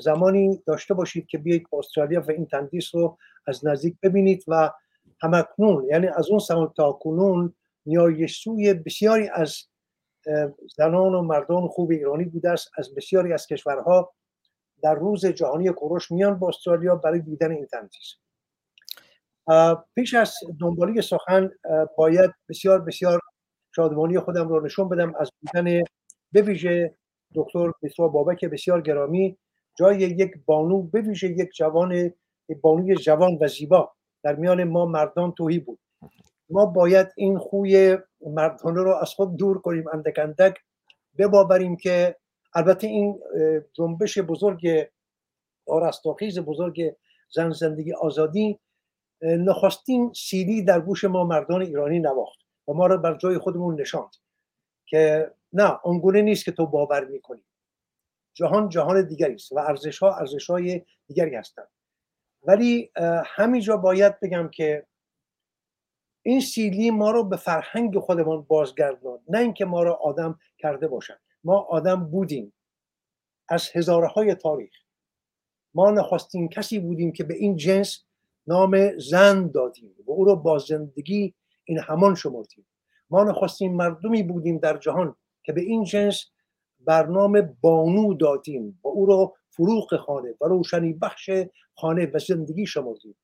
زمانی 0.00 0.62
داشته 0.66 0.94
باشید 0.94 1.26
که 1.26 1.38
بیایید 1.38 1.70
به 1.70 1.78
استرالیا 1.78 2.20
و 2.20 2.30
این 2.30 2.46
تندیس 2.46 2.94
رو 2.94 3.18
از 3.46 3.66
نزدیک 3.66 3.96
ببینید 4.02 4.44
و 4.48 4.70
همکنون 5.20 5.84
یعنی 5.90 6.06
از 6.06 6.30
اون 6.30 6.38
سال 6.38 6.72
تا 6.76 6.92
کنون 6.92 7.54
نیایشوی 7.86 8.74
بسیاری 8.74 9.28
از 9.28 9.56
زنان 10.76 11.14
و 11.14 11.22
مردان 11.22 11.68
خوب 11.68 11.90
ایرانی 11.90 12.24
بوده 12.24 12.50
است. 12.50 12.70
از 12.78 12.94
بسیاری 12.94 13.32
از 13.32 13.46
کشورها 13.46 14.14
در 14.82 14.94
روز 14.94 15.26
جهانی 15.26 15.68
کوروش 15.68 16.10
میان 16.10 16.38
با 16.38 16.48
استرالیا 16.48 16.96
برای 16.96 17.20
دیدن 17.20 17.50
این 17.50 17.66
تندیس. 17.66 18.14
پیش 19.94 20.14
از 20.14 20.34
دنبالی 20.60 21.02
سخن 21.02 21.50
باید 21.96 22.30
بسیار 22.48 22.80
بسیار 22.80 23.20
شادمانی 23.76 24.18
خودم 24.18 24.48
رو 24.48 24.64
نشون 24.64 24.88
بدم 24.88 25.14
از 25.14 25.30
دیدن 25.40 25.84
به 26.32 26.42
ویژه 26.42 26.94
دکتر 27.34 27.72
میسوا 27.82 28.08
بابک 28.08 28.44
بسیار 28.44 28.80
گرامی. 28.80 29.36
جای 29.74 29.98
یک 29.98 30.32
بانو 30.46 30.82
به 30.82 31.00
ویژه 31.00 31.28
یک 31.28 31.48
جوان 31.56 32.12
بانوی 32.60 32.96
جوان 32.96 33.38
و 33.40 33.48
زیبا. 33.48 33.92
در 34.22 34.34
میان 34.34 34.64
ما 34.64 34.86
مردان 34.86 35.32
توهی 35.32 35.58
بود. 35.58 35.78
ما 36.50 36.66
باید 36.66 37.08
این 37.16 37.38
خوی 37.38 37.98
مردانه 38.26 38.82
رو 38.82 38.94
از 38.94 39.10
خود 39.14 39.36
دور 39.36 39.60
کنیم 39.60 39.88
اندک 39.92 40.18
اندک 40.18 40.58
بباوریم 41.18 41.76
که 41.76 42.16
البته 42.54 42.86
این 42.86 43.20
جنبش 43.72 44.18
بزرگ 44.18 44.88
آرستاخیز 45.66 46.38
بزرگ 46.38 46.96
زن 47.30 47.50
زندگی 47.50 47.92
آزادی 47.92 48.58
نخستین 49.22 50.12
سیلی 50.12 50.62
در 50.62 50.80
گوش 50.80 51.04
ما 51.04 51.24
مردان 51.24 51.62
ایرانی 51.62 52.00
نواخت 52.00 52.38
و 52.68 52.72
ما 52.72 52.86
را 52.86 52.96
بر 52.96 53.16
جای 53.16 53.38
خودمون 53.38 53.80
نشاند 53.80 54.10
که 54.86 55.32
نه 55.52 55.64
آنگونه 55.64 56.22
نیست 56.22 56.44
که 56.44 56.52
تو 56.52 56.66
باور 56.66 57.04
می‌کنی. 57.04 57.42
جهان 58.34 58.68
جهان 58.68 59.08
دیگری 59.08 59.34
است 59.34 59.52
و 59.52 59.58
ارزش 59.58 59.98
ها 59.98 60.14
ارزش 60.14 60.50
های 60.50 60.82
دیگری 61.06 61.34
هستند. 61.34 61.68
ولی 62.42 62.90
همینجا 63.26 63.76
باید 63.76 64.20
بگم 64.20 64.48
که 64.52 64.86
این 66.22 66.40
سیلی 66.40 66.90
ما 66.90 67.10
رو 67.10 67.24
به 67.24 67.36
فرهنگ 67.36 67.98
خودمان 67.98 68.42
بازگرداند. 68.42 69.20
نه 69.28 69.38
اینکه 69.38 69.64
ما 69.64 69.82
رو 69.82 69.92
آدم 69.92 70.38
کرده 70.58 70.88
باشد. 70.88 71.20
ما 71.44 71.58
آدم 71.58 72.04
بودیم. 72.10 72.52
از 73.48 73.70
هزارهای 73.74 74.34
تاریخ. 74.34 74.74
ما 75.74 75.90
نخواستیم 75.90 76.48
کسی 76.48 76.78
بودیم 76.78 77.12
که 77.12 77.24
به 77.24 77.34
این 77.34 77.56
جنس 77.56 78.04
نام 78.48 78.98
زن 78.98 79.50
دادیم 79.50 79.94
و 80.06 80.12
او 80.12 80.24
رو 80.24 80.36
با 80.36 80.58
زندگی 80.58 81.34
این 81.64 81.78
همان 81.78 82.14
شمردیم. 82.14 82.66
ما 83.10 83.24
نخواستیم 83.24 83.76
مردمی 83.76 84.22
بودیم 84.22 84.58
در 84.58 84.76
جهان 84.76 85.16
که 85.42 85.52
به 85.52 85.60
این 85.60 85.84
جنس 85.84 86.24
برنامه 86.80 87.42
بانو 87.60 88.14
دادیم 88.14 88.80
و 88.84 88.88
او 88.88 89.06
رو 89.06 89.36
فروغ 89.50 89.96
خانه 89.96 90.34
و 90.40 90.44
روشنی 90.44 90.92
بخش 90.92 91.30
خانه 91.74 92.10
و 92.14 92.18
زندگی 92.18 92.66
شمردیم. 92.66 93.16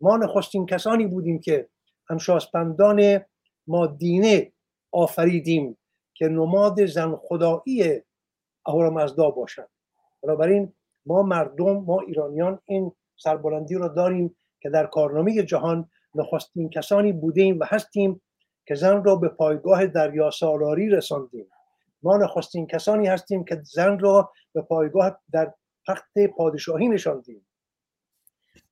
ما 0.00 0.16
نخستین 0.16 0.66
کسانی 0.66 1.06
بودیم 1.06 1.40
که 1.40 1.68
همشاسپندان 2.10 3.20
ما 3.66 3.86
دینه 3.86 4.52
آفریدیم 4.92 5.78
که 6.14 6.28
نماد 6.28 6.86
زن 6.86 7.16
خدایی 7.16 8.02
اهورامزدا 8.66 9.30
باشند. 9.30 9.68
بنابراین 10.22 10.72
ما 11.06 11.22
مردم 11.22 11.76
ما 11.76 12.00
ایرانیان 12.00 12.58
این 12.64 12.92
سربلندی 13.16 13.74
رو 13.74 13.88
داریم 13.88 14.36
که 14.60 14.70
در 14.70 14.86
کارنامه 14.86 15.42
جهان 15.42 15.90
نخستین 16.14 16.70
کسانی 16.70 17.12
بودیم 17.12 17.58
و 17.60 17.64
هستیم 17.68 18.20
که 18.66 18.74
زن 18.74 19.04
را 19.04 19.16
به 19.16 19.28
پایگاه 19.28 19.86
دریا 19.86 20.30
سالاری 20.30 20.88
رساندیم. 20.88 21.50
ما 22.02 22.16
نخستین 22.16 22.66
کسانی 22.66 23.06
هستیم 23.06 23.44
که 23.44 23.62
زن 23.64 23.98
را 23.98 24.32
به 24.52 24.62
پایگاه 24.62 25.20
در 25.32 25.54
تخت 25.86 26.18
پادشاهی 26.36 26.88
نشاندیم 26.88 27.46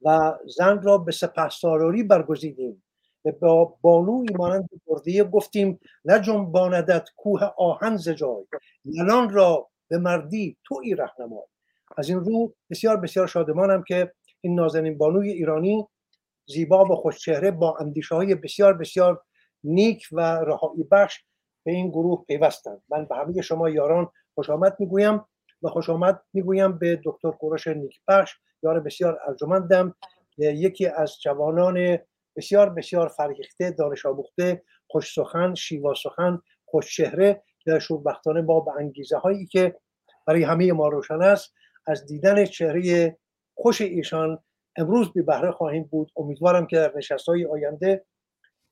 و 0.02 0.38
زن 0.56 0.82
را 0.82 0.98
به 0.98 1.12
سپه 1.12 1.48
سالاری 1.48 2.02
برگزیدیم. 2.02 2.82
و 3.26 3.32
با 3.32 3.76
بانوی 3.80 4.28
مانند 4.38 4.68
برده 4.86 5.24
گفتیم 5.24 5.80
نجنباندت 6.04 7.08
کوه 7.16 7.40
آهن 7.58 7.96
ز 7.96 8.08
جای 8.08 8.44
یلان 8.84 9.30
را 9.30 9.68
به 9.88 9.98
مردی 9.98 10.56
تو 10.64 10.80
ای 10.84 10.94
رهنمای. 10.94 11.42
از 11.96 12.08
این 12.08 12.20
رو 12.20 12.54
بسیار 12.70 12.96
بسیار 12.96 13.26
شادمانم 13.26 13.82
که 13.82 14.12
این 14.46 14.54
نازنین 14.54 14.98
بانوی 14.98 15.30
ایرانی 15.30 15.88
زیبا 16.46 16.84
و 16.84 16.94
خوشچهره 16.94 17.50
با 17.50 17.76
اندیشه 17.80 18.14
های 18.14 18.34
بسیار 18.34 18.72
بسیار 18.72 19.22
نیک 19.64 20.08
و 20.12 20.20
رهایی 20.20 20.84
بخش 20.92 21.24
به 21.64 21.72
این 21.72 21.88
گروه 21.88 22.24
پیوستند. 22.24 22.82
من 22.88 23.04
به 23.04 23.16
همه 23.16 23.42
شما 23.42 23.70
یاران 23.70 24.08
خوش 24.34 24.50
آمد 24.50 24.76
می‌گویم 24.78 25.24
و 25.62 25.68
خوش 25.68 25.90
آمد 25.90 26.22
می‌گویم 26.32 26.78
به 26.78 27.00
دکتر 27.04 27.30
کوروش 27.30 27.66
نیک 27.66 28.00
بخش 28.08 28.34
یار 28.62 28.80
بسیار 28.80 29.18
ارجمندم. 29.28 29.94
یکی 30.38 30.86
از 30.86 31.20
جوانان 31.22 31.98
بسیار 32.36 32.70
بسیار 32.70 33.08
فرهیخته 33.08 33.70
دانش 33.70 34.06
آموخته 34.06 34.62
خوش 34.88 35.14
سخن 35.14 35.54
شیوا 35.54 35.94
سخن 35.94 36.42
خوش 36.64 36.96
چهره 36.96 37.42
که 37.58 37.78
شوربختانه 37.78 38.40
ما 38.40 38.60
به 38.60 38.72
انگیزه 38.78 39.16
هایی 39.16 39.46
که 39.46 39.76
برای 40.26 40.42
همه 40.42 40.72
ما 40.72 40.88
روشن 40.88 41.22
است 41.22 41.54
از 41.86 42.06
دیدن 42.06 42.44
چهره 42.44 43.16
خوش 43.56 43.80
ایشان 43.80 44.38
امروز 44.76 45.12
به 45.12 45.22
بهره 45.22 45.50
خواهیم 45.50 45.82
بود. 45.82 46.12
امیدوارم 46.16 46.66
که 46.66 46.76
در 46.76 46.92
نشست 46.96 47.28
های 47.28 47.44
آینده 47.44 48.04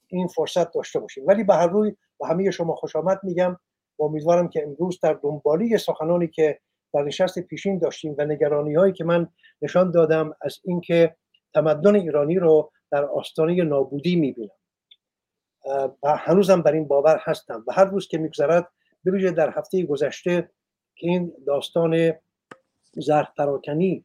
این 0.08 0.26
فرصت 0.26 0.72
داشته 0.72 1.00
باشیم. 1.00 1.26
ولی 1.26 1.44
به 1.44 1.54
هر 1.54 1.66
روی 1.66 1.96
به 2.20 2.26
همه 2.26 2.50
شما 2.50 2.74
خوش 2.74 2.96
آمد 2.96 3.20
میگم 3.22 3.56
و 3.98 4.04
امیدوارم 4.04 4.48
که 4.48 4.62
امروز 4.62 5.00
در 5.00 5.12
دنبالی 5.12 5.78
سخنانی 5.78 6.28
که 6.28 6.60
در 6.94 7.02
نشست 7.02 7.38
پیشین 7.38 7.78
داشتیم 7.78 8.14
و 8.18 8.24
نگرانی 8.24 8.74
هایی 8.74 8.92
که 8.92 9.04
من 9.04 9.28
نشان 9.62 9.90
دادم 9.90 10.34
از 10.40 10.58
اینکه 10.64 11.16
تمدن 11.54 11.94
ایرانی 11.94 12.38
رو 12.38 12.72
در 12.90 13.04
آستانه 13.04 13.64
نابودی 13.64 14.16
می‌بینم. 14.16 14.50
و 16.02 16.16
هنوزم 16.16 16.62
بر 16.62 16.72
این 16.72 16.88
باور 16.88 17.20
هستم 17.22 17.64
و 17.66 17.72
هر 17.72 17.84
روز 17.84 18.08
که 18.08 18.18
میگذرد 18.18 18.68
ببینید 19.06 19.34
در 19.34 19.58
هفته 19.58 19.86
گذشته 19.86 20.50
که 20.94 21.06
این 21.08 21.32
داستان 21.46 22.12
زرد 22.92 23.32
پراکنی 23.36 24.04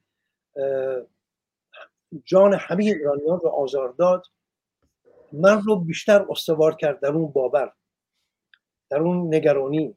جان 2.25 2.53
همه 2.53 2.83
ایرانیان 2.83 3.39
رو 3.39 3.49
آزار 3.49 3.89
داد. 3.89 4.25
من 5.33 5.61
رو 5.61 5.75
بیشتر 5.75 6.25
استوار 6.29 6.75
کرد 6.75 6.99
در 6.99 7.09
اون 7.09 7.31
باور 7.31 7.73
در 8.89 8.97
اون 8.97 9.35
نگرانی 9.35 9.95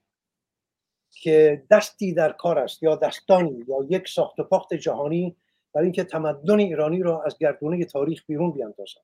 که 1.11 1.63
دستی 1.71 2.15
در 2.15 2.33
کار 2.33 2.59
است 2.59 2.83
یا 2.83 2.97
دستانی 2.97 3.65
یا 3.69 3.77
یک 3.89 4.09
ساخت 4.09 4.39
و 4.39 4.45
پاخت 4.45 4.75
جهانی 4.75 5.37
برای 5.73 5.87
اینکه 5.87 6.05
تمدن 6.05 6.59
ایرانی 6.59 7.03
را 7.03 7.23
از 7.23 7.39
گردونه 7.39 7.85
تاریخ 7.85 8.25
بیرون 8.27 8.53
بیاندازد. 8.53 9.01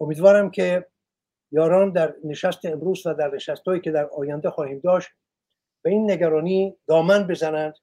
امیدوارم 0.00 0.50
که 0.50 0.86
یاران 1.52 1.90
در 1.90 2.14
نشست 2.24 2.64
امروز 2.64 3.06
و 3.06 3.14
در 3.14 3.34
نشستهایی 3.34 3.80
که 3.80 3.90
در 3.90 4.06
آینده 4.06 4.50
خواهیم 4.50 4.78
داشت 4.78 5.08
به 5.82 5.90
این 5.90 6.10
نگرانی 6.10 6.76
دامن 6.86 7.26
بزنند 7.26 7.74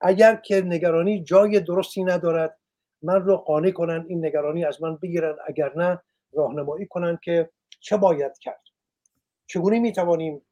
اگر 0.00 0.36
که 0.36 0.60
نگرانی 0.60 1.22
جای 1.22 1.60
درستی 1.60 2.04
ندارد 2.04 2.58
من 3.02 3.22
رو 3.22 3.36
قانع 3.36 3.70
کنند 3.70 4.06
این 4.08 4.26
نگرانی 4.26 4.64
از 4.64 4.82
من 4.82 4.96
بگیرن 4.96 5.36
اگر 5.46 5.72
نه 5.76 6.02
راهنمایی 6.32 6.86
کنند 6.86 7.20
که 7.20 7.50
چه 7.80 7.96
باید 7.96 8.38
کرد. 8.38 8.62
چگونه 9.46 9.78
می 9.78 9.92
توانیم 9.92 10.42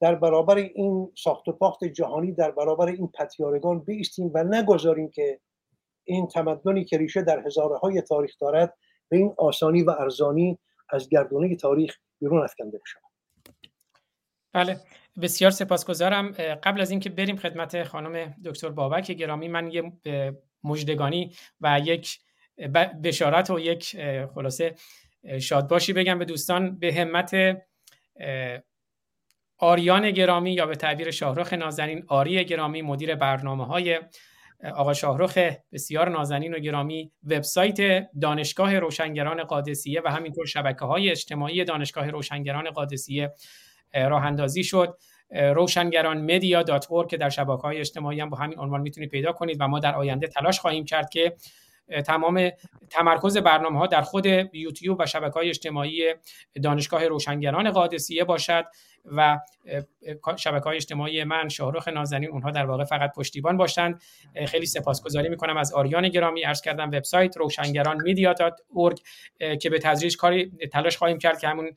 در 0.00 0.14
برابر 0.14 0.56
این 0.56 1.12
ساخت 1.16 1.48
و 1.48 1.52
پاخت 1.52 1.84
جهانی 1.84 2.32
در 2.32 2.50
برابر 2.50 2.86
این 2.86 3.08
پتیارگان 3.08 3.78
بیستیم 3.78 4.30
و 4.34 4.44
نگذاریم 4.44 5.10
که 5.10 5.40
این 6.04 6.26
تمدنی 6.26 6.84
که 6.84 6.98
ریشه 6.98 7.22
در 7.22 7.46
هزاره 7.46 7.76
های 7.76 8.02
تاریخ 8.02 8.38
دارد 8.40 8.76
به 9.08 9.16
این 9.16 9.34
آسانی 9.38 9.82
و 9.82 9.90
ارزانی 9.90 10.58
از 10.88 11.08
گردونه 11.08 11.56
تاریخ 11.56 11.96
بیرون 12.20 12.42
افکنده 12.42 12.78
بشود. 12.78 13.09
بله. 14.52 14.80
بسیار 15.22 15.50
سپاسگزارم. 15.50 16.32
قبل 16.32 16.80
از 16.80 16.90
اینکه 16.90 17.10
بریم 17.10 17.36
خدمت 17.36 17.84
خانم 17.84 18.34
دکتر 18.44 18.68
بابک 18.68 19.10
گرامی 19.10 19.48
من 19.48 19.70
یه 19.70 19.92
مجدگانی 20.64 21.32
و 21.60 21.80
یک 21.84 22.18
بشارت 23.04 23.50
و 23.50 23.60
یک 23.60 23.96
خلاصه 24.34 24.74
شادباشی 25.40 25.92
بگم 25.92 26.18
به 26.18 26.24
دوستان. 26.24 26.78
به 26.78 26.94
همت 26.94 27.36
آریان 29.58 30.10
گرامی 30.10 30.52
یا 30.52 30.66
به 30.66 30.74
تعبیر 30.74 31.10
شاهرخ 31.10 31.52
نازنین 31.52 32.04
آری 32.08 32.44
گرامی 32.44 32.82
مدیر 32.82 33.14
برنامه 33.14 33.66
های 33.66 34.00
آقا 34.74 34.94
شاهرخ 34.94 35.38
بسیار 35.72 36.08
نازنین 36.08 36.54
و 36.54 36.58
گرامی 36.58 37.12
وبسایت 37.24 38.08
دانشگاه 38.20 38.78
روشنگران 38.78 39.44
قادسیه 39.44 40.00
و 40.04 40.08
همینطور 40.08 40.46
شبکه 40.46 40.84
های 40.84 41.10
اجتماعی 41.10 41.64
دانشگاه 41.64 42.10
روشنگران 42.10 42.70
قادسیه. 42.70 43.34
راه 43.94 44.24
اندازی 44.24 44.64
شد. 44.64 44.98
روشنگران 45.30 46.20
دات 46.62 46.86
که 47.08 47.16
در 47.16 47.28
شبکه 47.28 47.62
های 47.62 47.78
اجتماعی 47.78 48.20
هم 48.20 48.30
با 48.30 48.36
همین 48.36 48.58
عنوان 48.58 48.80
می‌تونید 48.80 49.10
پیدا 49.10 49.32
کنید 49.32 49.56
و 49.60 49.68
ما 49.68 49.78
در 49.78 49.94
آینده 49.94 50.26
تلاش 50.26 50.60
خواهیم 50.60 50.84
کرد 50.84 51.10
که 51.10 51.36
تمام 52.06 52.50
تمرکز 52.90 53.36
برنامه 53.36 53.78
ها 53.78 53.86
در 53.86 54.02
خود 54.02 54.26
یوتیوب 54.52 55.00
و 55.00 55.06
شبکه 55.06 55.34
های 55.34 55.48
اجتماعی 55.48 56.14
دانشگاه 56.62 57.08
روشنگران 57.08 57.70
قادسیه 57.70 58.24
باشد 58.24 58.64
و 59.04 59.38
شبکه 60.36 60.64
های 60.64 60.76
اجتماعی 60.76 61.24
من 61.24 61.48
شاهرخ 61.48 61.88
نازنین 61.88 62.30
اونها 62.30 62.50
در 62.50 62.66
واقع 62.66 62.84
فقط 62.84 63.12
پشتیبان 63.12 63.56
باشند. 63.56 64.02
خیلی 64.46 64.66
سپاسگزاری 64.66 65.28
می‌کنم 65.28 65.56
از 65.56 65.72
آریان 65.72 66.08
گرامی. 66.08 66.42
عرض 66.42 66.60
کردم 66.60 66.88
وبسایت 66.88 67.36
روشنگران 67.36 68.02
میدیا 68.02 68.34
که 69.60 69.70
به 69.70 69.78
تدریج 69.78 70.16
کاری 70.16 70.52
تلاش 70.72 70.96
خواهیم 70.96 71.18
کرد 71.18 71.38
که 71.38 71.48
همون 71.48 71.70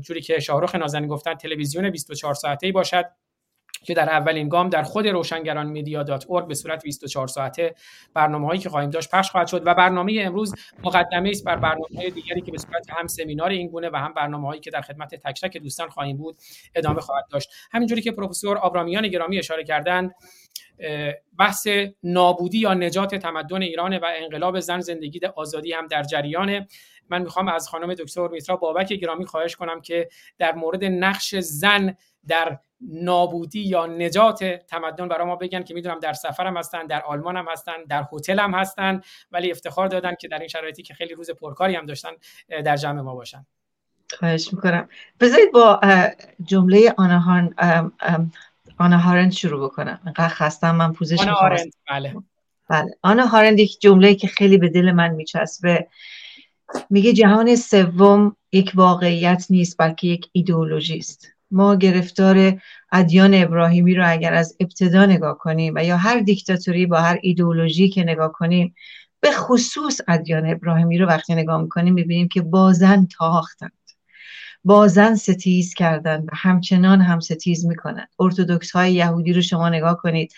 جوری 0.00 0.20
که 0.20 0.40
شاهرخ 0.40 0.74
نازنین 0.74 1.08
گفتن 1.08 1.34
تلویزیون 1.34 1.90
24 1.90 2.34
ساعته 2.34 2.72
باشد. 2.72 3.04
که 3.84 3.94
در 3.94 4.08
اولین 4.08 4.48
گام 4.48 4.68
در 4.68 4.82
خود 4.82 5.06
روشنگران 5.06 5.66
میدیا 5.66 6.02
دات 6.02 6.26
به 6.48 6.54
صورت 6.54 6.82
24 6.82 7.28
ساعته 7.28 7.74
برنامه 8.14 8.46
هایی 8.46 8.60
که 8.60 8.68
خواهیم 8.68 8.90
داشت 8.90 9.10
پخش 9.10 9.30
خواهد 9.30 9.46
شد 9.46 9.62
و 9.66 9.74
برنامه 9.74 10.18
امروز 10.20 10.54
مقدمه 10.84 11.28
است 11.28 11.44
بر 11.44 11.56
برنامه 11.56 12.10
دیگری 12.10 12.40
که 12.40 12.52
به 12.52 12.58
صورت 12.58 12.90
هم 12.90 13.06
سمینار 13.06 13.50
این 13.50 13.68
گونه 13.68 13.90
و 13.92 13.96
هم 13.96 14.14
برنامه 14.14 14.48
هایی 14.48 14.60
که 14.60 14.70
در 14.70 14.80
خدمت 14.80 15.14
تک 15.14 15.40
تک 15.40 15.56
دوستان 15.56 15.88
خواهیم 15.88 16.16
بود 16.16 16.36
ادامه 16.74 17.00
خواهد 17.00 17.24
داشت. 17.30 17.50
همینجوری 17.72 18.02
که 18.02 18.12
پروفسور 18.12 18.58
آبرامیان 18.58 19.08
گرامی 19.08 19.38
اشاره 19.38 19.64
کردند 19.64 20.14
بحث 21.38 21.68
نابودی 22.02 22.58
یا 22.58 22.74
نجات 22.74 23.14
تمدن 23.14 23.62
ایران 23.62 23.98
و 23.98 24.06
انقلاب 24.16 24.60
زن 24.60 24.80
زندگی 24.80 25.20
آزادی 25.36 25.72
هم 25.72 25.86
در 25.86 26.02
جریانه. 26.02 26.68
من 27.10 27.22
می‌خوام 27.22 27.48
از 27.48 27.68
خانم 27.68 27.94
دکتر 27.94 28.28
میترا 28.28 28.56
بابک 28.56 28.92
گرامی 28.92 29.26
خواهش 29.26 29.56
کنم 29.56 29.80
که 29.80 30.08
در 30.38 30.54
مورد 30.54 30.84
نقش 30.84 31.34
زن 31.34 31.96
در 32.26 32.58
نابودی 32.80 33.60
یا 33.60 33.86
نجات 33.86 34.44
تمدن 34.44 35.08
برای 35.08 35.26
ما 35.26 35.36
بگن 35.36 35.62
که 35.62 35.74
می‌دونم 35.74 35.98
در 35.98 36.12
سفر 36.12 36.46
هم 36.46 36.56
هستن 36.56 36.86
در 36.86 37.02
آلمان 37.02 37.36
هم 37.36 37.46
هستن 37.52 37.84
در 37.88 38.06
هتل 38.12 38.38
هم 38.38 38.54
هستن 38.54 39.00
ولی 39.32 39.50
افتخار 39.50 39.88
دادن 39.88 40.14
که 40.14 40.28
در 40.28 40.38
این 40.38 40.48
شرایطی 40.48 40.82
که 40.82 40.94
خیلی 40.94 41.14
روز 41.14 41.30
پرکاری 41.30 41.74
هم 41.74 41.86
داشتن 41.86 42.10
در 42.64 42.76
جمع 42.76 43.00
ما 43.00 43.14
باشن. 43.14 43.46
خواهش 44.18 44.52
می‌کنم. 44.52 44.88
بذارید 45.20 45.52
با 45.52 45.80
جمله 46.44 46.94
آنهان 46.96 47.54
آنا 48.78 48.98
هارند 48.98 49.32
شروع 49.32 49.64
بکنم. 49.64 50.00
اینقدر 50.04 50.28
خستم 50.28 50.74
من 50.74 50.92
پوزش 50.92 51.20
آنا 51.20 51.32
هارند 51.32 51.72
بله. 51.90 52.16
بله. 52.68 52.90
هانا 53.02 53.26
آرنت 53.26 53.58
یک 53.58 53.80
جمله 53.80 54.14
که 54.14 54.28
خیلی 54.28 54.58
به 54.58 54.68
دل 54.68 54.92
من 54.92 55.10
میچسبه. 55.10 55.88
میگه 56.90 57.12
جهان 57.12 57.56
سوم 57.56 58.36
یک 58.52 58.72
واقعیت 58.74 59.46
نیست 59.50 59.76
بلکه 59.78 60.08
یک 60.08 60.28
ایدئولوژی 60.32 60.98
است. 60.98 61.26
ما 61.50 61.76
گرفتار 61.76 62.60
ادیان 62.92 63.34
ابراهیمی 63.34 63.94
رو 63.94 64.10
اگر 64.10 64.34
از 64.34 64.56
ابتدا 64.60 65.06
نگاه 65.06 65.38
کنیم 65.38 65.74
و 65.76 65.84
یا 65.84 65.96
هر 65.96 66.20
دیکتاتوری 66.20 66.86
با 66.86 67.00
هر 67.00 67.18
ایدئولوژی 67.22 67.88
که 67.88 68.04
نگاه 68.04 68.32
کنیم 68.32 68.74
به 69.20 69.30
خصوص 69.32 70.00
ادیان 70.08 70.50
ابراهیمی 70.50 70.98
رو 70.98 71.06
وقتی 71.06 71.34
نگاه 71.34 71.62
می‌کنیم 71.62 71.94
می‌بینیم 71.94 72.28
که 72.28 72.42
با 72.42 72.63
زن 72.63 73.06
تاختند 74.60 74.80
با 74.80 74.91
زن 74.91 75.14
ستیز 75.14 75.74
کردند 75.74 76.24
و 76.24 76.30
همچنان 76.34 77.00
هم 77.00 77.20
ستیز 77.20 77.66
می‌کنند 77.66 78.08
ارتودکس 78.18 78.70
های 78.70 78.94
یهودی 78.94 79.32
رو 79.32 79.42
شما 79.42 79.68
نگاه 79.68 79.96
کنید 79.96 80.32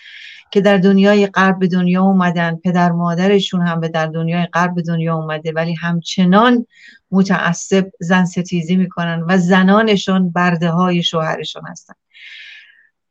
که 0.51 0.61
در 0.61 0.77
دنیای 0.77 1.27
غرب 1.27 1.59
به 1.59 1.67
دنیا 1.67 2.03
اومدن 2.03 2.55
پدر 2.55 2.91
مادرشون 2.91 3.61
هم 3.61 3.79
به 3.79 3.87
در 3.87 4.07
دنیای 4.07 4.45
غرب 4.45 4.75
به 4.75 4.81
دنیا 4.81 5.15
اومده 5.15 5.51
ولی 5.51 5.73
همچنان 5.73 6.65
متعصب 7.11 7.91
زن 7.99 8.25
ستیزی 8.25 8.75
می‌کنن 8.75 9.23
و 9.27 9.37
زنانشون 9.37 10.31
برده 10.31 10.69
های 10.69 11.03
شوهرشون 11.03 11.63
هستن. 11.67 11.93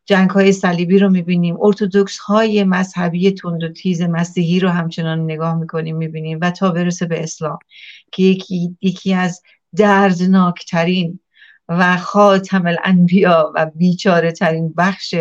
جنگ 0.07 0.31
های 0.31 0.53
صلیبی 0.53 0.98
رو 0.98 1.11
می‌بینیم 1.11 1.57
ارتودکس 1.61 2.18
های 2.18 2.64
مذهبی 2.64 3.31
تند 3.33 3.62
و 3.62 3.68
تیز 3.68 4.03
مسیحی 4.03 4.61
رو 4.61 4.68
همچنان 4.68 5.25
نگاه 5.25 5.55
می‌کنیم 5.55 5.96
می‌بینیم 5.96 6.38
و 6.42 6.51
تا 6.51 6.70
برسه 6.70 7.07
به 7.07 7.22
اسلام 7.22 7.59
که 8.12 8.22
یکی, 8.22 8.77
یکی 8.81 9.14
از 9.14 9.42
دردناکترین 9.76 11.20
و 11.68 11.96
خاتم 11.96 12.66
الانبیا 12.66 13.52
و 13.54 13.70
بیچاره 13.74 14.32
ترین 14.32 14.74
بخش 14.76 15.14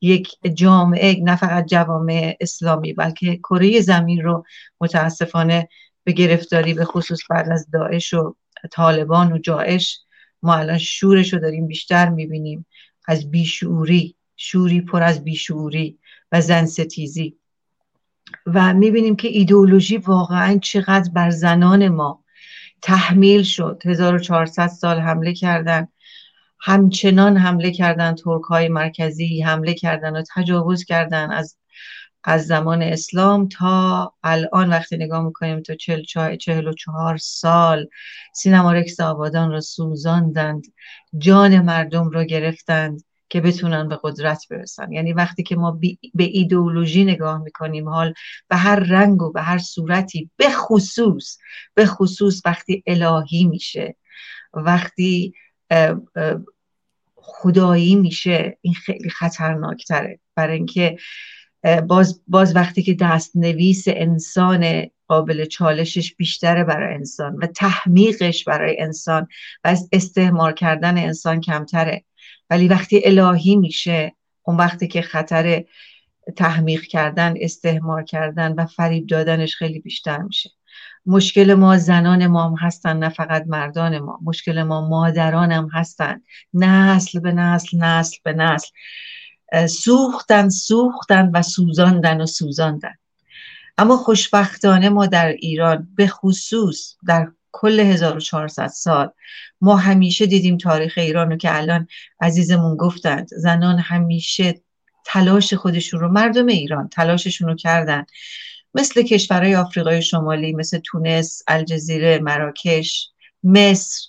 یک 0.00 0.28
جامعه 0.54 1.20
نه 1.22 1.36
فقط 1.36 1.66
جوامع 1.66 2.36
اسلامی 2.40 2.92
بلکه 2.92 3.36
کره 3.36 3.80
زمین 3.80 4.22
رو 4.22 4.44
متاسفانه 4.80 5.68
به 6.04 6.12
گرفتاری 6.12 6.74
به 6.74 6.84
خصوص 6.84 7.20
بعد 7.30 7.48
از 7.48 7.70
داعش 7.72 8.14
و 8.14 8.34
طالبان 8.72 9.32
و 9.32 9.38
جاعش 9.38 10.00
ما 10.42 10.54
الان 10.54 10.78
شورش 10.78 11.32
رو 11.32 11.38
داریم 11.38 11.66
بیشتر 11.66 12.08
می‌بینیم 12.08 12.66
از 13.08 13.30
بیشعوری 13.30 14.16
شوری 14.36 14.80
پر 14.80 15.02
از 15.02 15.24
بیشعوری 15.24 15.98
و 16.32 16.40
زن 16.40 16.66
ستیزی. 16.66 17.36
و 18.46 18.74
می‌بینیم 18.74 19.16
که 19.16 19.28
ایدئولوژی 19.28 19.96
واقعا 19.96 20.58
چقدر 20.58 21.10
بر 21.12 21.30
زنان 21.30 21.88
ما 21.88 22.24
تحمیل 22.82 23.42
شد. 23.42 23.82
1400 23.84 24.66
سال 24.66 25.00
حمله 25.00 25.34
کردن. 25.34 25.88
همچنان 26.60 27.36
حمله 27.36 27.70
کردن 27.70 28.14
ترک 28.14 28.42
های 28.42 28.68
مرکزی 28.68 29.42
حمله 29.42 29.74
کردن 29.74 30.16
و 30.16 30.22
تجاوز 30.34 30.84
کردن 30.84 31.30
از 31.30 31.56
از 32.24 32.46
زمان 32.46 32.82
اسلام 32.82 33.48
تا 33.48 34.14
الان 34.22 34.70
وقتی 34.70 34.96
نگاه 34.96 35.24
می‌کنیم 35.24 35.62
تا 35.62 35.74
چهل, 35.74 36.02
چهل 36.36 36.66
و 36.66 36.72
چهار 36.72 37.16
سال 37.16 37.86
سینما 38.34 38.72
رکس 38.72 39.00
آبادان 39.00 39.50
را 39.50 39.60
سوزاندند. 39.60 40.64
جان 41.18 41.60
مردم 41.60 42.10
را 42.10 42.24
گرفتند. 42.24 43.02
که 43.30 43.40
بتونن 43.40 43.88
به 43.88 43.98
قدرت 44.02 44.46
برسن. 44.50 44.92
یعنی 44.92 45.12
وقتی 45.12 45.42
که 45.42 45.56
ما 45.56 45.80
به 46.14 46.24
ایدئولوژی 46.24 47.04
نگاه 47.04 47.42
می‌کنیم 47.42 47.88
حال 47.88 48.14
به 48.48 48.56
هر 48.56 48.76
رنگ 48.76 49.22
و 49.22 49.32
به 49.32 49.42
هر 49.42 49.58
صورتی 49.58 50.30
به 50.36 50.50
خصوص 50.50 51.38
به 51.74 51.86
خصوص 51.86 52.42
وقتی 52.44 52.82
الهی 52.86 53.44
میشه 53.44 53.96
وقتی 54.54 55.34
خدایی 57.14 57.96
میشه 57.96 58.58
این 58.60 58.74
خیلی 58.74 59.10
خطرناکتره. 59.10 60.18
برای 60.34 60.56
اینکه 60.56 60.96
باز, 61.86 62.22
باز 62.26 62.56
وقتی 62.56 62.82
که 62.82 62.94
دست 62.94 63.36
نویس 63.36 63.84
انسان 63.86 64.90
قابل 65.08 65.44
چالشش 65.44 66.14
بیشتره 66.14 66.64
برای 66.64 66.94
انسان 66.94 67.36
و 67.36 67.46
تحمیقش 67.46 68.44
برای 68.44 68.80
انسان 68.80 69.28
و 69.64 69.76
استعمار 69.92 70.52
کردن 70.52 70.98
انسان 70.98 71.40
کمتره. 71.40 72.04
ولی 72.50 72.68
وقتی 72.68 73.02
الهی 73.04 73.56
میشه 73.56 74.12
اون 74.42 74.56
وقتی 74.56 74.88
که 74.88 75.02
خطر 75.02 75.64
تحمیق 76.36 76.82
کردن 76.82 77.34
استهمار 77.40 78.02
کردن 78.02 78.52
و 78.52 78.66
فریب 78.66 79.06
دادنش 79.06 79.56
خیلی 79.56 79.80
بیشتر 79.80 80.18
میشه. 80.18 80.50
مشکل 81.06 81.54
ما 81.54 81.76
زنان 81.76 82.26
ما 82.26 82.48
هم 82.48 82.54
هستن 82.60 82.96
نه 82.96 83.08
فقط 83.08 83.44
مردان 83.46 83.98
ما. 83.98 84.18
مشکل 84.22 84.62
ما 84.62 84.88
مادران 84.88 85.52
هم 85.52 85.68
هستن. 85.72 86.20
نسل 86.54 87.20
به 87.20 87.32
نسل 87.32 87.78
نسل 87.78 88.16
به 88.24 88.32
نسل. 88.32 88.68
سوختن 89.66 90.48
سوختن 90.48 91.30
و 91.34 91.42
سوزاندن 91.42 92.20
و 92.20 92.26
سوزاندن. 92.26 92.94
اما 93.78 93.96
خوشبختانه 93.96 94.88
ما 94.88 95.06
در 95.06 95.28
ایران 95.28 95.88
به 95.96 96.06
خصوص 96.06 96.96
در 97.06 97.28
کل 97.52 97.80
1400 97.80 98.66
سال. 98.66 99.10
ما 99.60 99.76
همیشه 99.76 100.26
دیدیم 100.26 100.56
تاریخ 100.56 100.94
ایران 100.96 101.30
رو 101.30 101.36
که 101.36 101.56
الان 101.56 101.86
عزیزمون 102.20 102.76
گفتند 102.76 103.28
زنان 103.28 103.78
همیشه 103.78 104.60
تلاش 105.06 105.54
خودشون 105.54 106.00
رو 106.00 106.08
مردم 106.08 106.46
ایران 106.46 106.88
تلاششون 106.88 107.48
رو 107.48 107.54
کردن. 107.54 108.04
مثل 108.74 109.02
کشورهای 109.02 109.56
آفریقای 109.56 110.02
شمالی 110.02 110.52
مثل 110.52 110.78
تونس، 110.78 111.42
الجزیره، 111.48 112.18
مراکش، 112.18 113.08
مصر، 113.44 114.08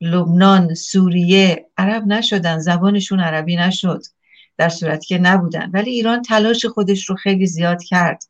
لبنان، 0.00 0.74
سوریه 0.74 1.66
عرب 1.76 2.06
نشدن 2.06 2.58
زبانشون 2.58 3.20
عربی 3.20 3.56
نشد 3.56 4.02
در 4.56 4.68
صورتی 4.68 5.06
که 5.06 5.18
نبودن. 5.18 5.70
ولی 5.70 5.90
ایران 5.90 6.22
تلاش 6.22 6.66
خودش 6.66 7.10
رو 7.10 7.16
خیلی 7.16 7.46
زیاد 7.46 7.82
کرد. 7.82 8.24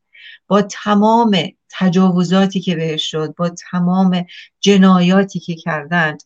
با 0.51 0.63
تمام 0.63 1.37
تجاوزاتی 1.71 2.61
که 2.61 2.77
بهش 2.77 3.11
شد 3.11 3.35
با 3.37 3.49
تمام 3.49 4.27
جنایاتی 4.61 5.41
که 5.41 5.55
کردند. 5.55 6.23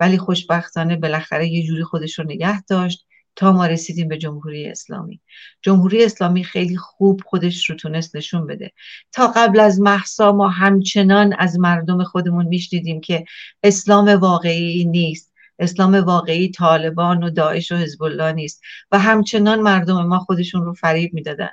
ولی 0.00 0.18
خوشبختانه 0.18 0.96
بالاخره 0.96 1.48
یه 1.48 1.66
جوری 1.66 1.84
خودش 1.84 2.18
رو 2.18 2.24
نگه 2.24 2.62
داشت 2.62 3.06
تا 3.36 3.52
ما 3.52 3.66
رسیدیم 3.66 4.08
به 4.08 4.18
جمهوری 4.18 4.66
اسلامی. 4.68 5.20
جمهوری 5.62 6.04
اسلامی 6.04 6.44
خیلی 6.44 6.76
خوب 6.76 7.20
خودش 7.26 7.70
رو 7.70 7.76
تونست 7.76 8.16
نشون 8.16 8.46
بده. 8.46 8.72
تا 9.12 9.32
قبل 9.36 9.60
از 9.60 9.80
محسا 9.80 10.32
ما 10.32 10.48
همچنان 10.48 11.34
از 11.38 11.58
مردم 11.58 12.04
خودمون 12.04 12.46
میشنیدیم 12.46 13.00
که 13.00 13.24
اسلام 13.62 14.08
واقعی 14.08 14.84
نیست. 14.84 15.27
اسلام 15.58 15.94
واقعی 15.94 16.50
طالبان 16.50 17.22
و 17.22 17.30
داعش 17.30 17.72
و 17.72 17.76
حزب 17.76 18.02
الله 18.02 18.32
نیست. 18.32 18.62
و 18.92 18.98
همچنان 18.98 19.60
مردم 19.60 20.06
ما 20.06 20.18
خودشون 20.18 20.64
رو 20.64 20.74
فریب 20.74 21.14
می‌دادن. 21.14 21.50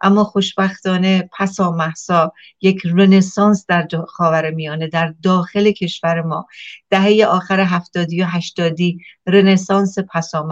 اما 0.00 0.24
خوشبختانه 0.24 1.30
پسا 1.38 1.70
محسا 1.70 2.32
یک 2.60 2.82
رنسانس 2.84 3.64
در 3.68 3.88
خاور 4.08 4.50
میانه 4.50 4.86
در 4.86 5.14
داخل 5.22 5.70
کشور 5.70 6.22
ما. 6.22 6.46
دهه 6.90 7.26
آخر 7.28 7.60
هفتادی 7.60 8.22
و 8.22 8.26
هشتادی 8.26 8.98
رنسانس 9.26 9.98
پسا 9.98 10.48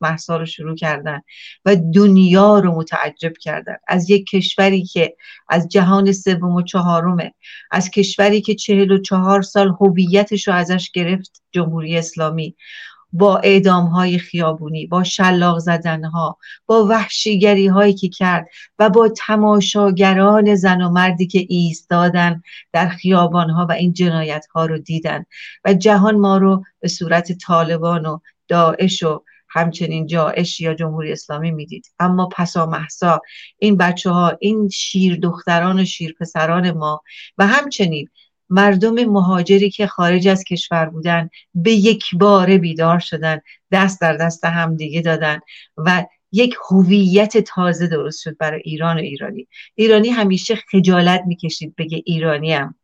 محسا 0.00 0.36
رو 0.36 0.46
شروع 0.46 0.76
کردن 0.76 1.20
و 1.64 1.76
دنیا 1.94 2.58
رو 2.58 2.72
متعجب 2.72 3.32
کردن. 3.40 3.76
از 3.88 4.10
یک 4.10 4.26
کشوری 4.26 4.84
که 4.84 5.16
از 5.48 5.68
جهان 5.68 6.12
سوم 6.12 6.54
و 6.54 6.62
چهارمه 6.62 7.34
از 7.70 7.90
کشوری 7.90 8.40
که 8.40 8.54
چهل 8.54 8.90
و 8.90 8.98
چهار 8.98 9.42
سال 9.42 9.74
هویتش 9.80 10.48
رو 10.48 10.54
ازش 10.54 10.90
گرفت 10.90 11.42
جمهوری 11.52 11.98
اسلامی. 11.98 12.56
با 13.12 13.38
اعدام 13.38 13.86
های 13.86 14.18
خیابونی 14.18 14.86
با 14.86 15.04
شلاق 15.04 15.58
زدن 15.58 16.04
ها 16.04 16.38
با 16.66 16.86
وحشیگری 16.86 17.66
هایی 17.66 17.94
که 17.94 18.08
کرد 18.08 18.48
و 18.78 18.90
با 18.90 19.08
تماشاگران 19.08 20.54
زن 20.54 20.82
و 20.82 20.90
مردی 20.90 21.26
که 21.26 21.46
ایستادن 21.48 22.42
در 22.72 22.88
خیابان 22.88 23.50
ها 23.50 23.66
و 23.68 23.72
این 23.72 23.92
جنایت 23.92 24.46
ها 24.54 24.66
رو 24.66 24.78
دیدن. 24.78 25.24
و 25.64 25.74
جهان 25.74 26.16
ما 26.16 26.36
رو 26.36 26.64
به 26.80 26.88
صورت 26.88 27.32
طالبان 27.32 28.06
و 28.06 28.18
داعش 28.48 29.02
و 29.02 29.22
همچنین 29.48 30.06
جاعش 30.06 30.60
یا 30.60 30.74
جمهوری 30.74 31.12
اسلامی 31.12 31.50
می‌دید. 31.50 31.86
اما 31.98 32.26
پسا 32.26 32.66
محسا 32.66 33.20
این 33.58 33.76
بچه 33.76 34.10
ها 34.10 34.36
این 34.40 34.68
شیر 34.68 35.16
دختران 35.16 35.80
و 35.80 35.84
شیر 35.84 36.14
پسران 36.20 36.70
ما 36.70 37.02
و 37.38 37.46
همچنین 37.46 38.08
مردم 38.52 39.04
مهاجری 39.04 39.70
که 39.70 39.86
خارج 39.86 40.28
از 40.28 40.44
کشور 40.44 40.86
بودن 40.86 41.30
به 41.54 41.72
یک 41.72 42.04
بار 42.14 42.58
بیدار 42.58 42.98
شدن 42.98 43.40
دست 43.72 44.00
در 44.00 44.16
دست 44.16 44.44
هم 44.44 44.76
دیگه 44.76 45.00
دادن 45.00 45.40
و 45.76 46.04
یک 46.32 46.54
هویت 46.70 47.38
تازه 47.38 47.86
درست 47.86 48.22
شد 48.22 48.36
برای 48.38 48.60
ایران 48.64 48.96
و 48.96 49.00
ایرانی. 49.00 49.48
ایرانی 49.74 50.08
همیشه 50.08 50.54
خجالت 50.54 51.22
می‌کشید 51.26 51.74
بگه 51.76 52.02
ایرانی 52.06 52.52
هم 52.52 52.74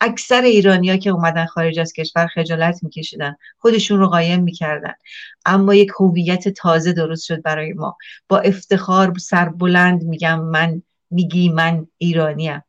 اکثر 0.00 0.42
ایرانیا 0.42 0.96
که 0.96 1.10
اومدن 1.10 1.46
خارج 1.46 1.78
از 1.78 1.92
کشور 1.92 2.26
خجالت 2.26 2.82
میکشیدن 2.82 3.36
خودشون 3.58 3.98
رو 3.98 4.08
قایم 4.08 4.42
می‌کردن. 4.42 4.94
اما 5.44 5.74
یک 5.74 5.90
هویت 6.00 6.48
تازه 6.48 6.92
درست 6.92 7.24
شد 7.24 7.42
برای 7.42 7.72
ما. 7.72 7.96
با 8.28 8.38
افتخار 8.38 9.18
سربلند 9.18 10.02
میگم 10.02 10.40
من 10.40 10.82
میگی 11.10 11.48
من 11.48 11.86
ایرانیم 11.98 12.62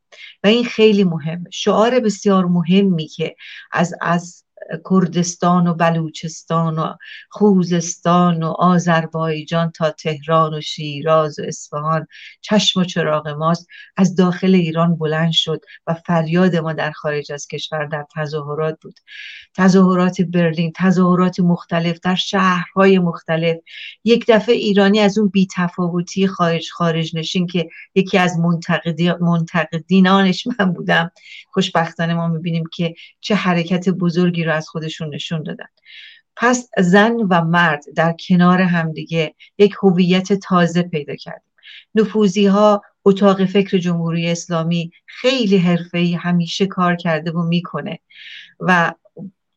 و 0.43 0.47
این 0.47 0.65
خیلی 0.65 1.03
مهمه. 1.03 1.49
شعار 1.53 1.99
بسیار 1.99 2.45
مهمی 2.45 3.07
که 3.07 3.35
از 3.71 3.93
از 4.01 4.44
کردستان 4.89 5.67
و 5.67 5.73
بلوچستان 5.73 6.79
و 6.79 6.93
خوزستان 7.29 8.43
و 8.43 8.47
آذربایجان 8.47 9.71
تا 9.71 9.91
تهران 9.91 10.53
و 10.53 10.61
شیراز 10.61 11.39
و 11.39 11.43
اصفهان. 11.47 12.07
چشم 12.41 12.79
و 12.79 12.83
چراغ 12.83 13.27
ماست. 13.27 13.67
از 13.97 14.15
داخل 14.15 14.55
ایران 14.55 14.95
بلند 14.95 15.31
شد 15.31 15.61
و 15.87 15.93
فریاد 15.93 16.55
ما 16.55 16.73
در 16.73 16.91
خارج 16.91 17.31
از 17.31 17.47
کشور 17.47 17.85
در 17.85 18.05
تظاهرات 18.15 18.77
بود. 18.81 18.99
تظاهرات 19.57 20.21
برلین 20.21 20.73
تظاهرات 20.75 21.39
مختلف 21.39 21.99
در 22.03 22.15
شهرهای 22.15 22.99
مختلف. 22.99 23.57
یک 24.03 24.25
دفعه 24.27 24.55
ایرانی 24.55 24.99
از 24.99 25.17
اون 25.17 25.27
بیتفاوتی 25.27 26.27
خارج 26.27 26.69
خارج 26.71 27.15
نشین 27.15 27.47
که 27.47 27.69
یکی 27.95 28.17
از 28.17 28.39
منتقدینانش 29.21 30.47
من 30.47 30.73
بودم. 30.73 31.11
خوشبختانه 31.51 32.13
ما 32.13 32.27
می‌بینیم 32.27 32.63
که 32.73 32.95
چه 33.19 33.35
حرکت 33.35 33.89
بزرگی 33.89 34.44
رو 34.45 34.53
از 34.53 34.69
خودشون 34.69 35.15
نشون 35.15 35.43
دادن. 35.43 35.67
پس 36.35 36.69
زن 36.77 37.13
و 37.13 37.41
مرد 37.41 37.83
در 37.95 38.15
کنار 38.27 38.61
همدیگه 38.61 39.35
یک 39.57 39.75
هویت 39.83 40.33
تازه 40.33 40.83
پیدا 40.83 41.15
کردیم. 41.15 41.51
نفوزی 41.95 42.45
ها 42.45 42.81
اتاق 43.05 43.45
فکر 43.45 43.77
جمهوری 43.77 44.31
اسلامی 44.31 44.91
خیلی 45.05 45.57
حرفه‌ای 45.57 46.13
همیشه 46.13 46.65
کار 46.65 46.95
کرده 46.95 47.31
و 47.31 47.43
می‌کنه 47.43 47.99
و 48.59 48.93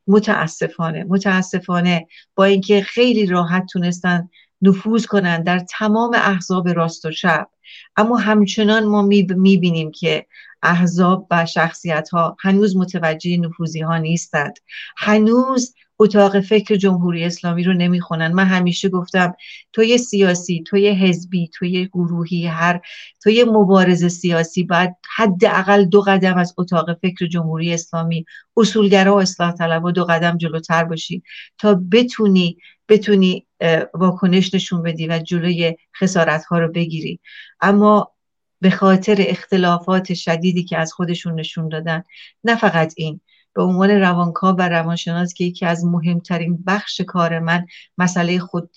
متاسفانه 0.06 1.04
متاسفانه 1.04 2.06
با 2.34 2.44
اینکه 2.44 2.82
خیلی 2.82 3.26
راحت 3.26 3.66
تونستن 3.72 4.28
نفوذ 4.62 5.06
کنن 5.06 5.42
در 5.42 5.58
تمام 5.58 6.14
احزاب 6.14 6.68
راست 6.68 7.04
و 7.04 7.10
شب 7.10 7.48
اما 7.96 8.16
همچنان 8.16 8.84
ما 8.84 9.02
می‌بینیم 9.02 9.90
که 9.90 10.26
احزاب 10.62 11.26
و 11.30 11.46
شخصیت 11.46 12.08
ها 12.08 12.36
هنوز 12.40 12.76
متوجه 12.76 13.36
نفوذی 13.36 13.80
ها 13.80 13.98
نیستند. 13.98 14.58
هنوز 14.96 15.74
اتاق 16.00 16.40
فکر 16.40 16.76
جمهوری 16.76 17.24
اسلامی 17.24 17.64
رو 17.64 17.72
نمی‌خونن. 17.72 18.32
من 18.32 18.44
همیشه 18.44 18.88
گفتم 18.88 19.34
توی 19.72 19.98
سیاسی 19.98 20.64
توی 20.66 20.88
حزبی 20.88 21.50
توی 21.54 21.86
گروهی 21.86 22.46
هر 22.46 22.80
توی 23.22 23.44
مبارز 23.44 24.04
سیاسی 24.04 24.62
باید 24.62 24.90
حداقل 25.16 25.84
دو 25.84 26.00
قدم 26.00 26.36
از 26.38 26.54
اتاق 26.58 26.98
فکر 27.02 27.26
جمهوری 27.26 27.74
اسلامی 27.74 28.24
اصولگرا 28.56 29.14
و 29.14 29.20
اصلاح 29.20 29.52
طلب 29.52 29.84
و 29.84 29.90
دو 29.90 30.04
قدم 30.04 30.36
جلوتر 30.36 30.84
باشی. 30.84 31.22
تا 31.58 31.80
بتونی 31.92 32.56
بتونی 32.88 33.46
واکنش 33.94 34.54
نشون 34.54 34.82
بدی 34.82 35.06
و 35.06 35.18
جلوی 35.18 35.76
خسارت 36.00 36.44
ها 36.44 36.58
رو 36.58 36.72
بگیری. 36.72 37.20
اما 37.60 38.12
به 38.60 38.70
خاطر 38.70 39.16
اختلافات 39.18 40.14
شدیدی 40.14 40.64
که 40.64 40.78
از 40.78 40.92
خودشون 40.92 41.40
نشون 41.40 41.68
دادن 41.68 42.02
نه 42.44 42.56
فقط 42.56 42.94
این 42.96 43.20
به 43.54 43.62
عنوان 43.62 43.90
روانکاو 43.90 44.56
و 44.56 44.62
روانشناس 44.62 45.34
که 45.34 45.44
یکی 45.44 45.66
از 45.66 45.84
مهمترین 45.84 46.64
بخش 46.66 47.00
کار 47.00 47.38
من 47.38 47.66
مسئله 47.98 48.38
خود 48.38 48.70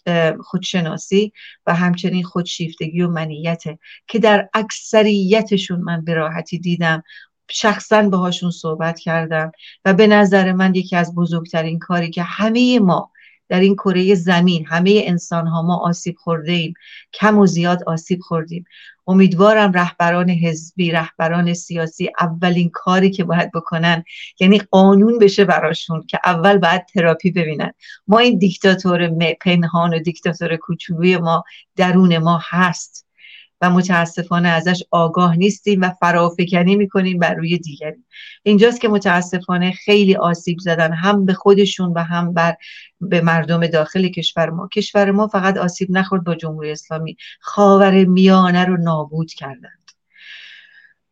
خودشناسی 0.43 1.34
و 1.65 1.76
همچنین 1.76 2.24
خودشیفتگی 2.24 3.02
و 3.02 3.08
منیته 3.08 3.80
که 4.08 4.19
در 4.19 4.50
اکثریتشون 4.54 5.80
من 5.80 6.06
به 6.06 6.13
راحتی 6.13 6.60
دیدم. 6.60 7.04
شخصا 7.54 8.10
باهاشون 8.10 8.52
صحبت 8.52 9.00
کردم 9.00 9.52
و 9.86 9.93
به 9.93 10.08
نظر 10.08 10.52
من 10.52 10.76
یکی 10.76 10.95
از 10.95 11.15
بزرگترین 11.15 11.80
کاری 11.80 12.10
که 12.10 12.24
همه 12.24 12.80
ما 12.80 13.12
در 13.52 13.60
این 13.60 13.76
کره 13.76 14.16
زمین. 14.16 14.66
همه 14.66 15.02
انسان 15.06 15.48
ها 15.48 15.62
ما 15.62 15.78
آسیب 15.78 16.16
خورده 16.18 16.52
ایم. 16.52 16.74
کم 17.14 17.38
و 17.38 17.46
زیاد 17.46 17.84
آسیب 17.84 18.20
خوردیم. 18.22 18.66
امیدوارم 19.08 19.72
رهبران 19.72 20.30
حزبی 20.30 20.92
رهبران 20.92 21.54
سیاسی 21.54 22.10
اولین 22.20 22.70
کاری 22.74 23.10
که 23.10 23.24
باید 23.24 23.52
بکنن 23.52 24.04
یعنی 24.40 24.60
قانون 24.60 25.20
بشه 25.20 25.46
براشون 25.46 26.04
که 26.08 26.20
اول 26.26 26.58
باید 26.58 26.86
تراپی 26.86 27.32
ببینن. 27.32 27.72
ما 28.08 28.20
این 28.20 28.38
دیکتاتور 28.38 29.10
پنهان 29.42 29.94
و 29.94 30.00
دیکتاتور 30.00 30.56
کوچولوی 30.56 31.18
ما 31.18 31.44
درون 31.76 32.18
ما 32.18 32.42
هست. 32.50 33.06
و 33.62 33.69
متاسفانه 33.69 34.50
ازش 34.50 34.84
آگاه 34.91 35.36
نیستیم 35.36 35.82
و 35.82 35.89
فرافکنی 35.89 36.76
می‌کنیم 36.76 37.19
بر 37.19 37.34
روی 37.34 37.58
دیگری. 37.58 38.04
اینجاست 38.43 38.82
که 38.82 38.88
متاسفانه 38.88 39.71
خیلی 39.71 40.15
آسیب 40.15 40.60
زدن 40.60 40.93
هم 40.93 41.26
به 41.26 41.34
خودشون 41.34 41.93
و 41.93 42.00
هم 42.00 42.34
بر 42.34 42.56
به 43.02 43.21
مردم 43.21 43.67
داخل 43.67 44.08
کشور 44.08 44.50
ما. 44.50 44.67
کشور 44.67 45.12
ما 45.12 45.28
فقط 45.28 45.58
آسیب 45.58 45.91
نخورد 45.91 46.24
با 46.24 46.36
جمهوری 46.36 46.71
اسلامی. 46.71 47.17
خاور 47.39 48.06
میانه 48.06 48.65
رو 48.65 48.78
نابود 48.78 49.34
کردن. 49.34 49.81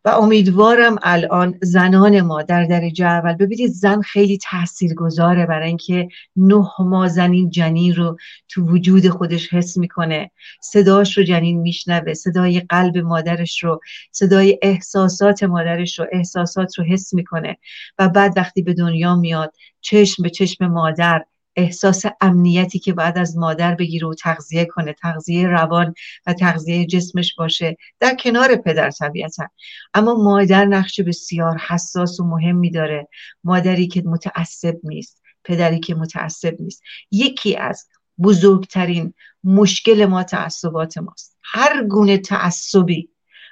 و 0.06 0.10
امیدوارم 0.10 0.96
الان 1.04 1.60
زنان 1.62 2.22
ما 2.22 2.42
در 2.42 2.66
درجه 2.66 3.06
اول 3.06 3.34
ببینید 3.34 3.72
زن 3.72 4.02
خیلی 4.02 4.38
تأثیر 4.38 4.94
گذاره 4.94 5.46
برای 5.46 5.68
اینکه 5.68 6.08
نه 6.36 6.66
ماه 6.80 7.08
زنین 7.08 7.50
جنین 7.50 7.96
رو 7.96 8.18
تو 8.50 8.66
وجود 8.66 9.10
خودش 9.10 9.54
حس 9.54 9.78
می‌کنه. 9.78 10.32
صداش 10.62 11.18
رو 11.18 11.24
جنین 11.24 11.62
میشنوه 11.62 12.14
صدای 12.14 12.60
قلب 12.60 12.98
مادرش 12.98 13.64
رو 13.64 13.82
صدای 14.12 14.60
احساسات 14.62 15.44
مادرش 15.44 16.00
رو 16.00 16.06
احساسات 16.12 16.80
رو 16.80 16.86
حس 16.86 17.14
می‌کنه. 17.14 17.58
و 18.00 18.10
بعد 18.10 18.34
وقتی 18.38 18.62
به 18.62 18.74
دنیا 18.74 19.16
میاد 19.16 19.54
چشم 19.82 20.24
به 20.24 20.30
چشم 20.30 20.68
مادر 20.68 21.26
احساس 21.56 22.04
امنیتی 22.22 22.80
که 22.80 22.94
بعد 22.94 23.18
از 23.18 23.38
مادر 23.38 23.76
بگیره 23.76 24.08
و 24.08 24.14
تغذیه 24.14 24.66
کنه 24.66 24.94
تغذیه 24.94 25.48
روان 25.48 25.94
و 26.28 26.34
تغذیه 26.34 26.86
جسمش 26.86 27.36
باشه 27.36 27.78
در 28.00 28.16
کنار 28.16 28.56
پدر 28.56 28.92
طبیعتا. 28.92 29.48
اما 29.94 30.14
مادر 30.14 30.66
نقش 30.66 31.00
بسیار 31.00 31.58
حساس 31.58 32.20
و 32.20 32.24
مهمی 32.24 32.72
داره. 32.72 33.08
مادری 33.44 33.88
که 33.88 34.04
متعصب 34.06 34.76
نیست 34.84 35.22
پدری 35.44 35.80
که 35.80 35.96
متعصب 35.96 36.56
نیست. 36.60 36.82
یکی 37.12 37.56
از 37.56 37.88
بزرگترین 38.24 39.14
مشکل 39.44 40.06
ما 40.06 40.24
تعصبات 40.24 40.98
ماست. 40.98 41.38
هر 41.44 41.84
گونه 41.84 42.18
تعصبی 42.18 43.10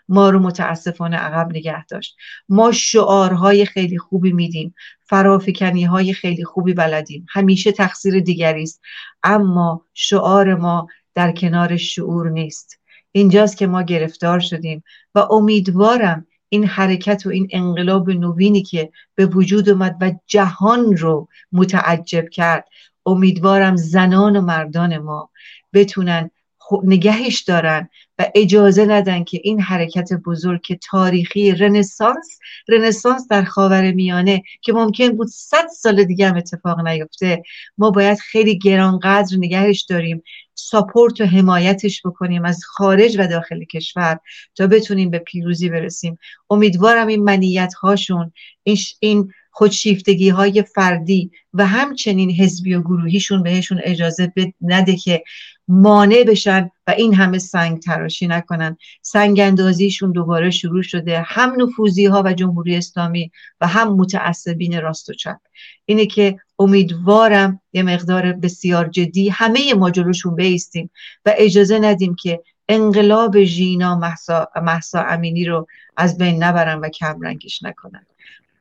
ما 0.10 0.30
رو 0.30 0.40
متاسفانه 0.40 1.18
عقب 1.18 1.50
نگه 1.50 1.86
داشت. 1.86 2.18
ما 2.50 2.72
شعارهای 2.72 3.66
خیلی 3.66 3.98
خوبی 3.98 4.32
میدیم 4.32 4.76
فرافکنی 5.06 5.84
های 5.84 6.14
خیلی 6.14 6.46
خوبی 6.46 6.74
بلدیم. 6.74 7.26
همیشه 7.30 7.72
تقصیر 7.72 8.20
دیگری 8.20 8.64
است. 8.64 8.82
اما 9.24 9.86
شعار 9.94 10.56
ما 10.56 10.88
در 11.16 11.32
کنار 11.32 11.78
شعور 11.78 12.30
نیست. 12.30 12.80
اینجاست 13.12 13.58
که 13.58 13.68
ما 13.68 13.82
گرفتار 13.82 14.40
شدیم 14.40 14.84
و 15.16 15.20
امیدوارم 15.20 16.28
این 16.50 16.66
حرکت 16.66 17.26
و 17.26 17.30
این 17.30 17.48
انقلاب 17.52 18.10
نوینی 18.10 18.64
که 18.64 18.92
به 19.16 19.26
وجود 19.26 19.70
اومد 19.70 19.98
و 20.02 20.12
جهان 20.28 20.98
رو 20.98 21.28
متعجب 21.52 22.30
کرد 22.30 22.68
امیدوارم 23.06 23.76
زنان 23.76 24.38
و 24.38 24.42
مردان 24.42 24.98
ما 24.98 25.30
بتونن 25.74 26.32
نگهش 26.84 27.42
دارن 27.42 27.90
و 28.20 28.32
اجازه 28.36 28.86
ندن 28.86 29.24
که 29.24 29.40
این 29.44 29.62
حرکت 29.62 30.14
بزرگ 30.14 30.62
که 30.62 30.80
تاریخی 30.92 31.52
رنسانس 31.52 32.40
رنسانس 32.68 33.28
در 33.30 33.44
خاور 33.44 33.92
میانه 33.92 34.44
که 34.62 34.74
ممکن 34.74 35.10
بود 35.10 35.28
صد 35.28 35.68
سال 35.68 36.04
دیگه 36.04 36.30
هم 36.30 36.38
اتفاق 36.38 36.88
نیفته 36.88 37.44
ما 37.78 37.92
باید 37.92 38.20
خیلی 38.20 38.58
گرانقدر 38.58 39.38
نگهش 39.38 39.82
داریم 39.82 40.24
ساپورت 40.54 41.22
و 41.22 41.26
حمایتش 41.26 42.02
بکنیم 42.06 42.46
از 42.46 42.64
خارج 42.66 43.16
و 43.20 43.28
داخل 43.28 43.64
کشور 43.64 44.20
تا 44.56 44.68
بتونیم 44.68 45.10
به 45.10 45.20
پیروزی 45.20 45.70
برسیم. 45.70 46.18
امیدوارم 46.50 47.08
این 47.08 47.24
منیت 47.24 47.74
هاشون 47.74 48.34
این 49.00 49.32
خودشیفتگی 49.52 50.30
های 50.30 50.64
فردی 50.64 51.32
و 51.54 51.66
همچنین 51.68 52.32
حزبی 52.32 52.74
و 52.74 52.82
گروهیشون 52.82 53.44
بهشون 53.44 53.82
اجازه 53.84 54.34
نده 54.62 54.96
که 54.96 55.24
مانع 55.68 56.24
بشن 56.28 56.72
و 56.88 56.92
این 56.92 57.14
همه 57.14 57.38
سنگ 57.38 57.80
تراشی 57.80 58.28
نکنن. 58.28 58.78
سنگ 59.02 59.40
اندازیشون 59.40 60.12
دوباره 60.12 60.50
شروع 60.50 60.82
شده. 60.82 61.24
هم 61.26 61.54
نفوزی 61.62 62.06
ها 62.06 62.24
و 62.26 62.34
جمهوری 62.34 62.76
اسلامی 62.76 63.32
و 63.62 63.68
هم 63.68 63.94
متعصبین 63.94 64.82
راست 64.82 65.10
و 65.10 65.14
چپ. 65.14 65.38
اینه 65.86 66.06
که 66.06 66.40
امیدوارم 66.60 67.62
یه 67.74 67.84
مقدار 67.84 68.34
بسیار 68.34 68.88
جدی 68.88 69.30
همه 69.30 69.74
ما 69.74 69.92
جلوشون 69.92 70.36
بیستیم 70.36 70.90
و 71.26 71.34
اجازه 71.38 71.80
ندیم 71.80 72.16
که 72.16 72.42
انقلاب 72.70 73.44
ژینا 73.44 73.96
محسا, 73.96 74.48
محسا 74.64 75.02
امینی 75.02 75.46
رو 75.46 75.68
از 75.98 76.18
بین 76.18 76.44
نبرن 76.44 76.80
و 76.80 76.90
کمرنگش 76.90 77.64
نکنن. 77.64 78.06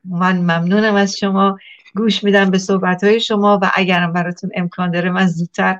من 0.05 0.37
ممنونم 0.37 0.95
از 0.95 1.17
شما. 1.17 1.57
گوش 1.95 2.23
میدم 2.23 2.51
به 2.51 2.57
صحبت 2.57 3.03
های 3.03 3.19
شما 3.19 3.59
و 3.61 3.71
اگرم 3.75 4.13
براتون 4.13 4.51
امکان 4.55 4.91
داره 4.91 5.09
من 5.09 5.27
زودتر 5.27 5.79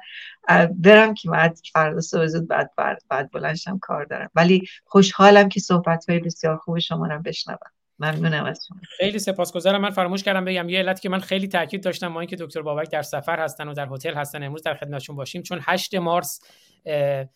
برم 0.84 1.14
که 1.14 1.30
بعد 1.30 1.60
فردا 1.74 2.02
صبح 2.02 2.26
زود 2.26 2.48
بعد, 2.48 2.72
بعد, 3.10 3.32
بلنشم 3.32 3.80
کار 3.80 4.06
دارم. 4.06 4.30
ولی 4.36 4.68
خوشحالم 4.86 5.50
که 5.50 5.60
صحبت 5.60 6.10
های 6.10 6.20
بسیار 6.20 6.58
خوب 6.58 6.80
شما 6.80 7.08
رو 7.08 7.22
بشنوم. 7.22 7.58
ممنونم 8.00 8.46
از 8.46 8.66
شما. 8.68 8.78
خیلی 8.98 9.20
سپاسگزارم. 9.20 9.82
من 9.82 9.90
فراموش 9.90 10.24
کردم 10.24 10.46
بگم 10.46 10.70
یه 10.70 10.80
علت 10.80 11.02
که 11.02 11.10
من 11.10 11.20
خیلی 11.20 11.48
تاکید 11.48 11.84
داشتم 11.84 12.08
ما 12.08 12.20
اینکه 12.20 12.36
دکتر 12.36 12.62
بابک 12.62 12.92
در 12.92 13.02
سفر 13.02 13.40
هستن 13.40 13.68
و 13.68 13.74
در 13.74 13.88
هتل 13.92 14.14
هستن 14.14 14.44
امروز 14.44 14.64
در 14.64 14.76
خدمتشون 14.76 15.16
باشیم. 15.16 15.42
چون 15.42 15.60
8 15.62 15.96
مارس 15.96 16.42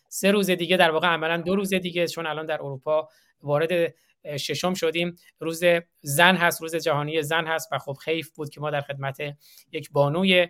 سه 0.08 0.30
روز 0.30 0.50
دیگه 0.50 0.76
در 0.76 0.90
واقع 0.90 1.08
عملا 1.08 1.36
دو 1.36 1.56
روز 1.56 1.74
دیگه 1.74 2.06
چون 2.06 2.26
الان 2.26 2.46
در 2.46 2.62
اروپا 2.62 3.08
وارد 3.42 3.94
ششم 4.36 4.74
شدیم. 4.74 5.16
روز 5.40 5.64
زن 6.00 6.36
هست 6.36 6.62
روز 6.62 6.76
جهانی 6.76 7.22
زن 7.22 7.46
هست 7.46 7.68
و 7.72 7.78
خب 7.78 7.92
خیف 7.92 8.30
بود 8.30 8.50
که 8.50 8.60
ما 8.60 8.70
در 8.70 8.80
خدمت 8.80 9.18
یک 9.72 9.90
بانوی 9.90 10.48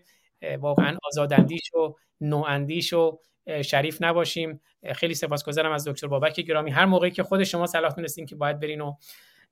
واقعا 0.61 0.97
آزاداندیش 1.03 1.75
و 1.75 1.95
نواندیش 2.21 2.93
و 2.93 3.19
شریف 3.65 4.03
نباشیم. 4.03 4.61
خیلی 4.95 5.15
سپاسگزارم 5.15 5.73
از 5.73 5.89
دکتر 5.89 6.07
بابک 6.07 6.41
گرامی. 6.41 6.71
هر 6.71 6.85
موقعی 6.85 7.11
که 7.11 7.23
خود 7.23 7.45
شما 7.45 7.67
صلاح 7.67 7.95
دونستین 7.95 8.27
که 8.27 8.37
باید 8.37 8.61
برین 8.61 8.81
و 8.81 8.95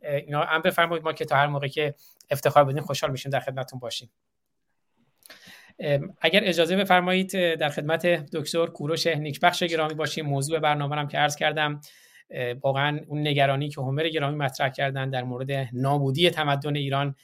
اینا 0.03 0.42
هم 0.42 0.62
بفرمایید. 0.62 1.05
ما 1.05 1.12
که 1.12 1.24
تا 1.24 1.37
هر 1.37 1.46
موقعی 1.46 1.70
که 1.70 1.94
افتخار 2.31 2.64
بدین 2.64 2.81
خوشحال 2.81 3.11
میشیم 3.11 3.31
در 3.31 3.40
خدمتتون 3.40 3.79
باشیم. 3.79 4.11
اگر 6.20 6.40
اجازه 6.44 6.76
بفرمایید 6.76 7.55
در 7.55 7.68
خدمت 7.68 8.07
دکتر 8.07 8.66
کوروش 8.66 9.07
نیکبخش 9.07 9.62
گرامی 9.62 9.94
باشیم. 9.94 10.26
موضوع 10.26 10.59
برنامه 10.59 10.96
هم 10.96 11.09
که 11.09 11.18
عرض 11.18 11.37
کردم 11.37 11.81
واقعا 12.61 13.00
اون 13.07 13.20
نگرانی 13.20 13.68
که 13.68 13.81
همر 13.81 14.09
گرامی 14.09 14.37
مطرح 14.37 14.68
کردن 14.68 15.11
در 15.11 15.22
مورد 15.22 15.68
نابودی 15.72 16.31
تمدن 16.31 16.76
ایران 16.76 17.14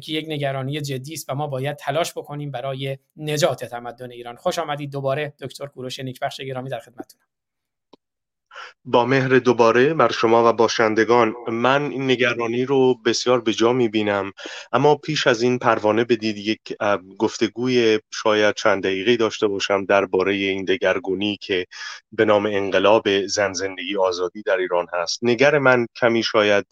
که 0.00 0.12
یک 0.12 0.26
نگرانی 0.28 0.80
جدی 0.80 1.12
است 1.12 1.30
و 1.30 1.34
ما 1.34 1.46
باید 1.46 1.76
تلاش 1.76 2.12
بکنیم 2.12 2.50
برای 2.50 2.98
نجات 3.16 3.64
تمدن 3.64 4.10
ایران. 4.10 4.36
خوش 4.36 4.58
آمدید 4.58 4.90
دوباره 4.90 5.32
دکتر 5.40 5.66
کوروش 5.66 6.00
نیکبخش 6.00 6.40
گرامی 6.40 6.70
در 6.70 6.78
خدمتتونم. 6.78 7.24
با 8.84 9.04
مهر 9.04 9.38
دوباره 9.38 9.94
بر 9.94 10.12
شما 10.12 10.48
و 10.48 10.52
باشندگان 10.52 11.34
من 11.48 11.90
این 11.90 12.10
نگرانی 12.10 12.64
رو 12.64 12.94
بسیار 12.94 13.40
به 13.40 13.52
جا 13.52 13.72
می‌بینم. 13.72 14.32
اما 14.72 14.94
پیش 14.94 15.26
از 15.26 15.42
این 15.42 15.58
پروانه 15.58 16.04
بدید 16.04 16.36
یک 16.36 16.60
گفتگوی 17.18 18.00
شاید 18.10 18.54
چند 18.54 18.82
دقیقه 18.82 19.16
داشته 19.16 19.46
باشم 19.46 19.84
درباره 19.84 20.34
این 20.34 20.64
دگرگونی 20.64 21.36
که 21.36 21.66
به 22.12 22.24
نام 22.24 22.46
انقلاب 22.46 23.26
زن 23.26 23.52
زندگی 23.52 23.96
آزادی 23.96 24.42
در 24.42 24.56
ایران 24.56 24.86
هست. 24.92 25.18
نگر 25.22 25.58
من 25.58 25.86
کمی 25.96 26.22
شاید 26.22 26.66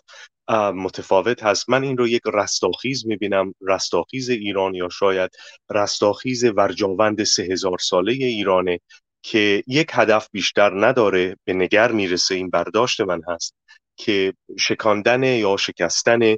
متفاوت 0.75 1.43
هست. 1.43 1.71
من 1.71 1.83
این 1.83 1.99
رو 1.99 2.09
یک 2.09 2.23
رستاخیز 2.35 3.07
می‌بینم. 3.07 3.55
رستاخیز 3.61 4.31
ایران 4.31 4.75
یا 4.75 4.89
شاید 4.89 5.31
رستاخیز 5.71 6.45
ورجاوند 6.45 7.25
سه 7.25 7.43
هزار 7.43 7.79
ساله 7.79 8.13
ایرانه 8.13 8.81
که 9.23 9.65
یک 9.67 9.91
هدف 9.93 10.29
بیشتر 10.33 10.87
نداره 10.87 11.37
به 11.45 11.53
نگر 11.53 11.93
می‌رسه. 11.93 12.35
این 12.35 12.51
برداشت 12.51 13.01
من 13.01 13.21
هست 13.29 13.55
که 13.97 14.35
شکاندن 14.59 15.23
یا 15.23 15.57
شکستن 15.57 16.37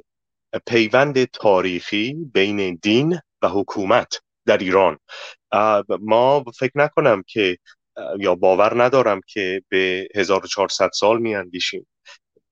پیوند 0.67 1.25
تاریخی 1.25 2.13
بین 2.33 2.79
دین 2.81 3.19
و 3.41 3.47
حکومت 3.47 4.19
در 4.45 4.57
ایران. 4.57 4.97
ما 5.99 6.43
فکر 6.59 6.71
نکنم 6.75 7.23
که 7.27 7.57
یا 8.19 8.35
باور 8.35 8.83
ندارم 8.83 9.21
که 9.27 9.61
به 9.69 10.07
1400 10.15 10.89
سال 10.93 11.19
میاندیشیم. 11.19 11.87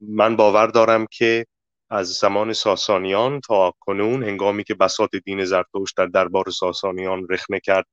من 0.01 0.35
باور 0.35 0.67
دارم 0.67 1.05
که 1.11 1.45
از 1.89 2.07
زمان 2.07 2.53
ساسانیان 2.53 3.41
تا 3.41 3.73
کنون 3.79 4.23
هنگامی 4.23 4.63
که 4.63 4.75
بساط 4.75 5.15
دین 5.15 5.45
زرتشت 5.45 5.97
در 5.97 6.05
دربار 6.05 6.49
ساسانیان 6.49 7.27
رخنه 7.29 7.59
کرد 7.59 7.85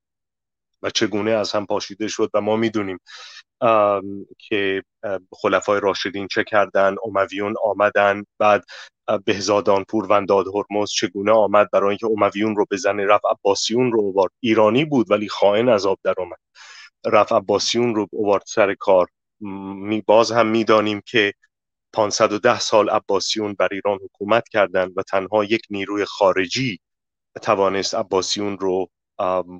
و 0.82 0.90
چگونه 0.90 1.30
از 1.30 1.52
هم 1.52 1.66
پاشیده 1.66 2.08
شد 2.08 2.30
و 2.34 2.40
ما 2.40 2.56
می‌دونیم 2.56 2.98
که 4.38 4.82
خلفای 5.32 5.80
راشدین 5.80 6.28
چه 6.28 6.44
کردن 6.44 6.96
امویون 7.04 7.54
آمدن 7.64 8.24
بعد 8.38 8.64
بهزادان 9.24 9.84
پورونداد 9.84 10.46
هرمز 10.54 10.90
چگونه 10.90 11.32
آمد 11.32 11.70
برای 11.72 11.88
اینکه 11.88 12.06
امویون 12.06 12.56
رو 12.56 12.66
بزنه 12.70 13.06
رفت 13.06 13.24
عباسیون 13.30 13.92
رو 13.92 14.00
اوارد 14.00 14.32
ایرانی 14.40 14.84
بود 14.84 15.10
ولی 15.10 15.28
خائن 15.28 15.68
از 15.68 15.86
آب 15.86 15.98
در 16.02 16.14
آمد. 16.18 16.38
رفت 17.06 17.32
عباسیون 17.32 17.94
رو 17.94 18.06
اوارد 18.12 18.42
سر 18.46 18.74
کار. 18.74 19.08
می 19.40 20.00
باز 20.00 20.32
هم 20.32 20.46
می‌دانیم 20.46 21.02
که 21.06 21.32
510 21.98 22.58
سال 22.58 22.90
عباسیون 22.90 23.54
بر 23.54 23.68
ایران 23.72 23.98
حکومت 24.04 24.48
کردند 24.48 24.92
و 24.96 25.02
تنها 25.02 25.44
یک 25.44 25.62
نیروی 25.70 26.04
خارجی 26.04 26.80
توانست 27.42 27.94
عباسیون 27.94 28.58
رو 28.58 28.88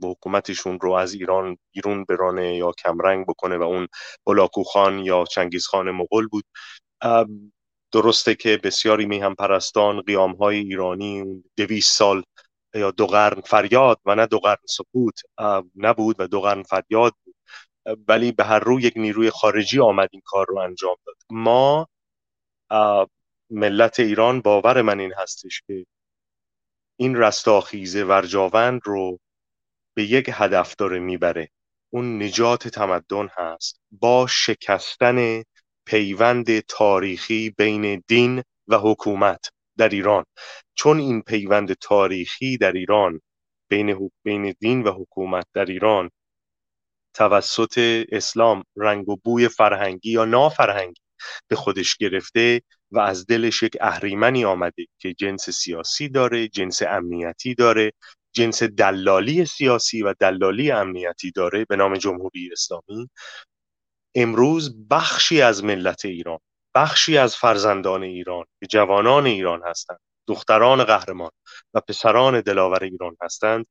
حکومتشون 0.03 0.81
رو 0.81 0.93
از 0.93 1.15
ایران 1.15 1.57
بیرون 1.75 2.05
برانه 2.05 2.57
یا 2.57 2.73
کمرنگ 2.73 3.27
بکنه 3.27 3.57
و 3.57 3.63
اون 3.63 3.89
بلاکو 4.27 4.63
خان 4.63 4.99
یا 4.99 5.25
چنگیز 5.25 5.67
خان 5.67 5.91
مغول 5.91 6.29
بود. 6.29 6.45
درسته 7.93 8.35
که 8.35 8.57
بسیاری 8.57 9.07
می 9.07 9.19
هم 9.19 9.35
پرستان 9.35 10.01
قیام 10.01 10.33
های 10.33 10.57
ایرانی 10.57 11.45
دویست 11.57 11.97
سال 11.97 12.23
یا 12.75 12.91
دو 12.91 13.07
قرن 13.07 13.41
فریاد 13.41 14.01
و 14.05 14.15
نه 14.15 14.27
دو 14.27 14.39
قرن 14.39 14.57
سکوت 14.69 15.21
نبود 15.77 16.17
و 16.19 16.27
دو 16.27 16.41
قرن 16.41 16.63
فریاد 16.63 17.15
بود. 17.25 17.35
ولی 18.09 18.33
به 18.33 18.45
هر 18.45 18.59
رو 18.59 18.81
یک 18.81 18.93
نیروی 18.97 19.31
خارجی 19.31 19.81
آمد 19.81 20.09
این 20.13 20.23
کار 20.25 20.47
رو 20.49 20.59
انجام 20.59 20.97
داد. 21.07 21.17
ما 21.31 21.89
ملت 23.51 24.01
ایران 24.01 24.41
باور 24.41 24.83
من 24.83 25.01
این 25.01 25.13
هستش 25.19 25.63
که 25.67 25.87
این 26.97 27.17
رستاخیز 27.17 27.97
ورجاوند 27.97 28.81
رو 28.85 29.19
به 29.95 30.05
یک 30.05 30.31
هدف 30.33 30.77
داره 30.77 30.99
می‌بره. 30.99 31.49
اون 31.91 32.23
نجات 32.23 32.69
تمدن 32.69 33.29
هست. 33.33 33.81
با 33.91 34.27
شکستن 34.27 35.43
پیوند 35.87 36.61
تاریخی 36.61 37.51
بین 37.51 38.03
دین 38.07 38.43
و 38.69 38.79
حکومت 38.79 39.51
در 39.77 39.89
ایران. 39.89 40.25
چون 40.75 40.99
این 40.99 41.23
پیوند 41.23 41.73
تاریخی 41.73 42.57
در 42.57 42.73
ایران 42.73 43.21
بین, 43.69 44.11
بین 44.23 44.55
دین 44.61 44.83
و 44.83 44.93
حکومت 44.93 45.47
در 45.55 45.65
ایران 45.65 46.11
توسط 47.15 48.05
اسلام 48.13 48.65
رنگ 48.77 49.09
و 49.09 49.17
بوی 49.17 49.49
فرهنگی 49.49 50.11
یا 50.11 50.25
نافرهنگی 50.25 51.03
به 51.49 51.57
خودش 51.57 51.97
گرفته 51.97 52.63
و 52.91 52.99
از 52.99 53.27
دلش 53.27 53.63
یک 53.63 53.77
اهریمنی 53.81 54.45
آمده 54.45 54.87
که 54.99 55.15
جنس 55.15 55.51
سیاسی 55.51 56.09
داره 56.09 56.49
جنس 56.49 56.83
امنیتی 56.83 57.55
داره 57.55 57.93
جنس 58.33 58.63
دلالی 58.63 59.45
سیاسی 59.45 60.03
و 60.03 60.15
دلالی 60.21 60.71
امنیتی 60.71 61.31
داره 61.31 61.65
به 61.69 61.77
نام 61.77 61.97
جمهوری 61.97 62.51
اسلامی. 62.53 63.09
امروز 64.15 64.89
بخشی 64.91 65.43
از 65.43 65.65
ملت 65.65 66.05
ایران 66.05 66.39
بخشی 66.75 67.19
از 67.19 67.37
فرزندان 67.37 68.03
ایران 68.03 68.45
که 68.61 68.67
جوانان 68.67 69.27
ایران 69.27 69.63
هستند 69.67 70.01
دختران 70.29 70.85
قهرمان 70.85 71.31
و 71.75 71.81
پسران 71.81 72.41
دلاور 72.41 72.85
ایران 72.85 73.17
هستند 73.23 73.67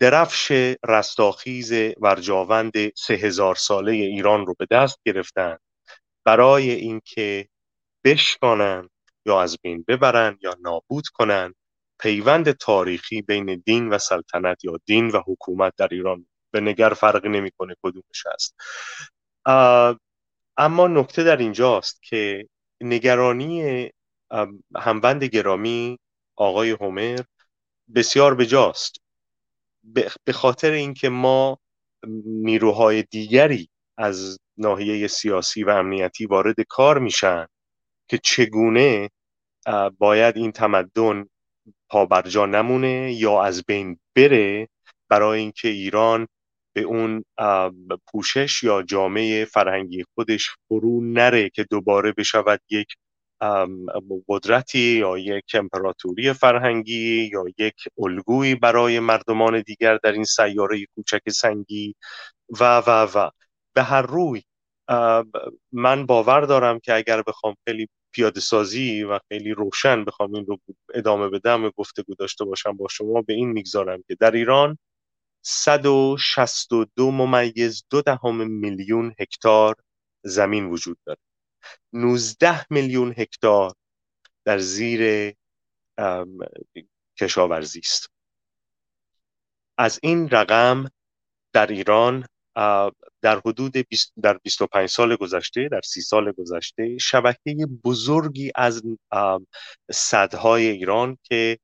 درفش 0.00 0.52
رستاخیز 0.88 1.72
ورجاوند 2.00 2.72
سه 2.96 3.14
هزار 3.14 3.54
ساله 3.54 3.92
ایران 3.92 4.46
رو 4.46 4.54
به 4.58 4.66
دست 4.70 4.98
گرفتند. 5.06 5.60
برای 6.28 6.70
اینکه 6.70 7.48
بشکانند 8.04 8.90
یا 9.26 9.42
از 9.42 9.58
بین 9.62 9.84
ببرند 9.88 10.38
یا 10.42 10.56
نابود 10.60 11.06
کنند 11.06 11.54
پیوند 12.00 12.52
تاریخی 12.52 13.22
بین 13.22 13.62
دین 13.66 13.88
و 13.88 13.98
سلطنت 13.98 14.64
یا 14.64 14.72
دین 14.86 15.08
و 15.08 15.22
حکومت 15.26 15.72
در 15.76 15.88
ایران 15.90 16.26
به 16.50 16.60
نگر 16.60 16.88
فرقی 16.88 17.28
نمی‌کنه 17.28 17.74
کدومش 17.82 18.24
هست. 18.34 18.56
اما 20.56 20.88
نکته 20.88 21.24
در 21.24 21.36
اینجاست 21.36 22.02
که 22.02 22.48
نگرانی 22.80 23.90
هموند 24.76 25.24
گرامی 25.24 25.98
آقای 26.36 26.70
هومر 26.70 27.20
بسیار 27.94 28.34
بجاست 28.34 28.96
به 30.24 30.32
خاطر 30.32 30.70
اینکه 30.70 31.08
ما 31.08 31.58
نیروهای 32.24 33.02
دیگری 33.02 33.68
از 33.96 34.38
ناحیه 34.58 35.06
سیاسی 35.06 35.64
و 35.64 35.70
امنیتی 35.70 36.26
وارد 36.26 36.60
کار 36.60 36.98
میشن 36.98 37.46
که 38.08 38.18
چگونه 38.18 39.10
باید 39.98 40.36
این 40.36 40.52
تمدن 40.52 41.26
پابرجا 41.88 42.46
نمونه 42.46 43.12
یا 43.12 43.42
از 43.42 43.64
بین 43.64 43.98
بره 44.16 44.68
برای 45.08 45.40
اینکه 45.40 45.68
ایران 45.68 46.28
به 46.72 46.80
اون 46.80 47.24
پوشش 48.06 48.62
یا 48.62 48.82
جامعه 48.82 49.44
فرهنگی 49.44 50.04
خودش 50.14 50.50
فرو 50.68 51.00
نره 51.00 51.50
که 51.50 51.64
دوباره 51.64 52.12
بشود 52.12 52.60
یک 52.70 52.88
قدرتی 54.28 54.78
یا 54.78 55.18
یک 55.18 55.44
امپراتوری 55.54 56.32
فرهنگی 56.32 57.30
یا 57.32 57.44
یک 57.58 57.74
الگویی 57.98 58.54
برای 58.54 59.00
مردمان 59.00 59.60
دیگر 59.60 59.96
در 59.96 60.12
این 60.12 60.24
سیاره 60.24 60.86
کوچک 60.94 61.30
سنگی 61.30 61.94
و 62.60 62.78
و 62.78 62.90
و. 63.14 63.30
به 63.74 63.82
هر 63.82 64.02
روی 64.02 64.42
من 65.72 66.06
باور 66.06 66.40
دارم 66.40 66.80
که 66.80 66.94
اگر 66.94 67.22
بخوام 67.22 67.54
خیلی 67.66 67.88
پیاده 68.12 68.40
سازی 68.40 69.02
و 69.02 69.20
خیلی 69.28 69.52
روشن 69.52 70.04
بخوام 70.04 70.34
این 70.34 70.46
رو 70.46 70.58
ادامه 70.94 71.28
بدم 71.28 71.64
و 71.64 71.70
گفتگو 71.76 72.14
داشته 72.14 72.44
باشم 72.44 72.72
با 72.72 72.88
شما 72.88 73.22
به 73.22 73.32
این 73.32 73.52
می‌گذارم 73.52 74.02
که 74.08 74.14
در 74.20 74.30
ایران 74.30 74.78
162 75.42 77.10
ممیز 77.10 77.84
دو 77.90 78.02
دهم 78.02 78.50
میلیون 78.50 79.14
هکتار 79.20 79.76
زمین 80.24 80.66
وجود 80.66 80.98
داره. 81.06 81.18
19 81.92 82.66
میلیون 82.70 83.14
هکتار 83.18 83.74
در 84.44 84.58
زیر 84.58 85.32
کشاورزی 87.20 87.78
است. 87.78 88.10
از 89.78 90.00
این 90.02 90.30
رقم 90.30 90.90
در 91.52 91.66
ایران 91.66 92.26
در 93.22 93.40
حدود 93.44 93.76
20 93.76 94.12
در 94.22 94.38
25 94.42 94.88
سال 94.88 95.16
گذشته 95.16 95.68
در 95.68 95.80
30 95.84 96.00
سال 96.00 96.32
گذشته 96.32 96.98
شبکه 96.98 97.66
بزرگی 97.84 98.52
از 98.54 98.82
صدهای 99.90 100.66
ایران 100.66 101.18
که 101.22 101.58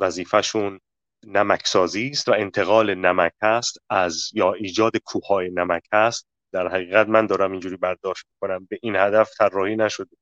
وظیفهشون 0.00 0.80
نمکسازی 1.26 2.08
است 2.08 2.28
و 2.28 2.32
انتقال 2.32 2.94
نمک 2.94 3.32
است 3.42 3.78
از 3.90 4.30
یا 4.32 4.52
ایجاد 4.52 4.96
کوههای 4.96 5.50
نمک 5.50 5.82
است 5.92 6.26
در 6.52 6.68
حقیقت 6.68 7.08
من 7.08 7.26
دارم 7.26 7.52
اینجوری 7.52 7.76
برداشت 7.76 8.24
می‌کنم 8.32 8.66
به 8.70 8.78
این 8.82 8.96
هدف 8.96 9.30
طراحی 9.38 9.76
نشده. 9.76 10.16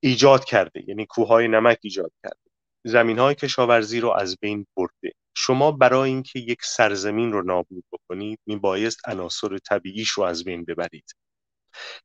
ایجاد 0.00 0.44
کرده 0.44 0.84
یعنی 0.88 1.06
کوههای 1.06 1.48
نمک 1.48 1.78
ایجاد 1.82 2.12
کرده. 2.22 2.47
زمین 2.84 3.18
های 3.18 3.34
کشاورزی 3.34 4.00
رو 4.00 4.10
از 4.10 4.36
بین 4.40 4.66
برده. 4.76 5.12
شما 5.34 5.72
برای 5.72 6.10
اینکه 6.10 6.38
یک 6.38 6.58
سرزمین 6.62 7.32
رو 7.32 7.42
نابود 7.42 7.84
بکنید 7.92 8.40
میبایست 8.46 9.08
عناصر 9.08 9.58
طبیعیش 9.58 10.10
رو 10.10 10.22
از 10.22 10.44
بین 10.44 10.64
ببرید. 10.64 11.14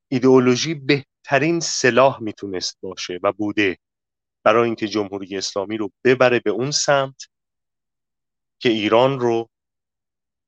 ایدئولوژی 0.08 0.74
بهترین 0.74 1.60
سلاح 1.60 2.22
می‌تونست 2.22 2.78
باشه 2.82 3.20
و 3.22 3.32
بوده 3.32 3.78
برای 4.44 4.64
اینکه 4.64 4.88
جمهوری 4.88 5.36
اسلامی 5.36 5.76
رو 5.76 5.92
ببره 6.04 6.40
به 6.40 6.50
اون 6.50 6.70
سمت 6.70 7.22
که 8.58 8.68
ایران 8.68 9.20
رو 9.20 9.50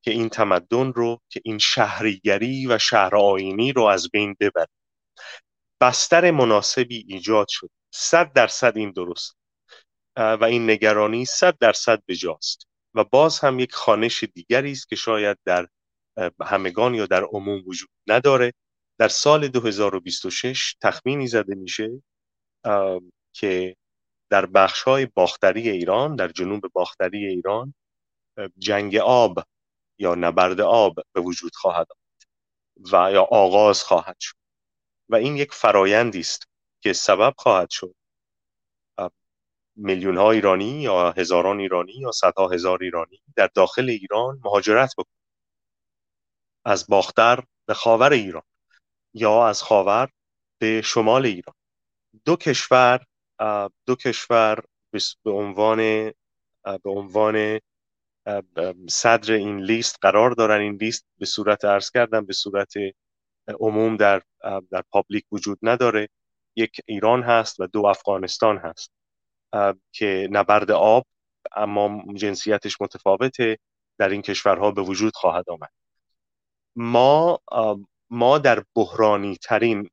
که 0.03 0.11
این 0.11 0.29
تمدن 0.29 0.93
رو 0.93 1.21
که 1.29 1.41
این 1.45 1.59
شهریگری 1.59 2.67
و 2.67 2.79
شهر 2.79 3.17
آینی 3.17 3.73
رو 3.73 3.83
از 3.83 4.11
بین 4.11 4.37
ببره. 4.41 4.69
بستر 5.81 6.31
مناسبی 6.31 7.05
ایجاد 7.09 7.47
شد. 7.49 7.71
صد 7.91 8.33
درصد 8.33 8.77
این 8.77 8.91
درست. 8.91 9.37
و 10.17 10.45
این 10.45 10.71
نگرانی 10.71 11.25
صد 11.25 11.59
درصد 11.59 12.03
بجاست 12.09 12.67
و 12.95 13.05
باز 13.05 13.41
هم 13.41 13.59
یک 13.59 13.75
خانش 13.75 14.25
دیگری 14.25 14.73
است 14.73 14.89
که 14.89 14.97
شاید 14.97 15.39
در 15.45 15.69
همگان 16.43 16.95
یا 16.95 17.07
در 17.07 17.25
عموم 17.25 17.63
وجود 17.67 17.91
نداره. 18.07 18.53
در 18.99 19.09
سال 19.09 19.49
2026 19.49 20.77
تخمینی 20.83 21.27
زده 21.27 21.55
میشه 21.55 22.03
که 23.33 23.77
در 24.31 24.47
بخش 24.47 24.83
های 24.83 25.07
باختری 25.07 25.71
ایران 25.71 26.17
در 26.17 26.29
جنوب 26.29 26.73
باختری 26.73 27.27
ایران 27.27 27.75
جنگ 28.59 28.97
آب 28.97 29.39
یا 29.99 30.15
نبرد 30.15 30.61
آب 30.61 30.95
به 31.13 31.21
وجود 31.21 31.55
خواهد 31.55 31.87
آمد 31.91 32.93
و 32.93 33.13
یا 33.13 33.23
آغاز 33.23 33.83
خواهد 33.83 34.17
شد. 34.21 34.37
و 35.09 35.17
این 35.17 35.37
یک 35.37 35.53
فرایندی 35.53 36.21
است 36.21 36.49
که 36.83 36.93
سبب 36.93 37.35
خواهد 37.39 37.71
شد 37.71 37.95
میلیون 39.77 40.17
ها 40.17 40.31
ایرانی 40.31 40.83
یا 40.83 41.11
هزاران 41.11 41.61
ایرانی 41.61 41.93
یا 41.93 42.13
صدها 42.13 42.49
هزار 42.49 42.79
ایرانی 42.83 43.23
در 43.37 43.51
داخل 43.55 43.91
ایران 43.91 44.41
مهاجرت 44.45 44.95
بکنند 44.99 45.17
از 46.65 46.87
باختر 46.87 47.45
به 47.67 47.75
خاور 47.75 48.13
ایران 48.13 48.43
یا 49.15 49.49
از 49.49 49.63
خاور 49.63 50.09
به 50.59 50.83
شمال 50.83 51.27
ایران. 51.27 51.55
دو 52.25 52.37
کشور 52.37 53.07
دو 53.87 53.97
کشور 53.97 54.65
به 55.25 55.31
عنوان 55.31 55.77
به 56.63 56.91
عنوان 56.91 57.61
صدر 58.89 59.33
این 59.33 59.61
لیست 59.61 59.97
قرار 60.03 60.31
دارن. 60.31 60.61
این 60.61 60.75
لیست 60.81 61.07
به 61.19 61.27
صورت 61.27 61.65
عرض 61.65 61.91
کردم 61.91 62.27
به 62.27 62.33
صورت 62.33 62.73
عموم 63.61 63.97
در 63.97 64.23
در 64.71 64.83
پابلیک 64.91 65.25
وجود 65.33 65.59
نداره. 65.63 66.09
یک 66.57 66.81
ایران 66.87 67.23
هست 67.23 67.61
و 67.61 67.67
دو 67.67 67.87
افغانستان 67.87 68.59
هست. 68.59 68.93
که 69.93 70.29
نبرد 70.31 70.71
آب 70.71 71.07
اما 71.57 72.05
جنسیتش 72.15 72.81
متفاوته. 72.81 73.59
در 73.99 74.09
این 74.09 74.23
کشورها 74.23 74.71
به 74.71 74.83
وجود 74.83 75.17
خواهد 75.17 75.45
آمد. 75.51 75.71
ما 76.77 77.41
ما 78.11 78.39
در 78.39 78.65
بحرانی 78.75 79.37
ترین 79.37 79.91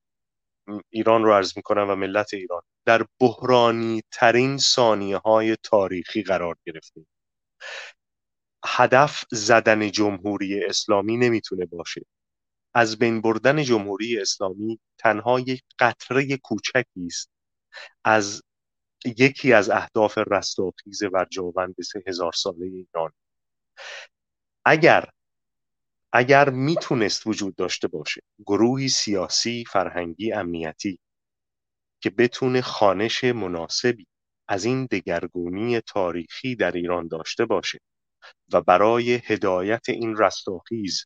ایران 0.90 1.24
رو 1.24 1.34
عرض 1.34 1.58
می‌کنم 1.58 1.90
و 1.90 1.96
ملت 1.96 2.34
ایران 2.34 2.62
در 2.86 3.06
بحرانی 3.20 4.04
ترین 4.12 4.58
ثانیه 4.58 5.18
های 5.18 5.58
تاریخی 5.64 6.24
قرار 6.24 6.56
گرفتیم. 6.66 7.08
هدف 8.66 9.24
زدن 9.32 9.92
جمهوری 9.92 10.66
اسلامی 10.66 11.18
نمی‌تونه 11.18 11.66
باشه. 11.66 12.06
از 12.74 13.00
بین 13.00 13.22
بردن 13.22 13.64
جمهوری 13.64 14.22
اسلامی 14.22 14.80
تنها 14.98 15.40
یک 15.40 15.64
قطره 15.80 16.38
کوچکی 16.38 17.06
است 17.06 17.30
از 18.04 18.44
یکی 19.06 19.54
از 19.54 19.70
اهداف 19.70 20.18
رستاخیز 20.18 21.04
ورجاوند 21.04 21.76
سه 21.82 22.04
هزار 22.08 22.32
ساله 22.32 22.66
ایران. 22.66 23.12
اگر 24.66 25.10
اگر 26.14 26.50
می‌تونست 26.50 27.28
وجود 27.28 27.56
داشته 27.56 27.88
باشه 27.88 28.22
گروهی 28.46 28.90
سیاسی 28.90 29.64
فرهنگی 29.66 30.32
امنیتی 30.34 31.00
که 32.02 32.10
بتونه 32.10 32.62
خانش 32.62 33.24
مناسبی 33.24 34.08
از 34.48 34.66
این 34.66 34.86
دگرگونی 34.86 35.82
تاریخی 35.82 36.56
در 36.56 36.72
ایران 36.72 37.08
داشته 37.08 37.46
باشه 37.46 37.80
و 38.54 38.62
برای 38.62 39.14
هدایت 39.14 39.90
این 39.90 40.18
رستاخیز 40.18 41.06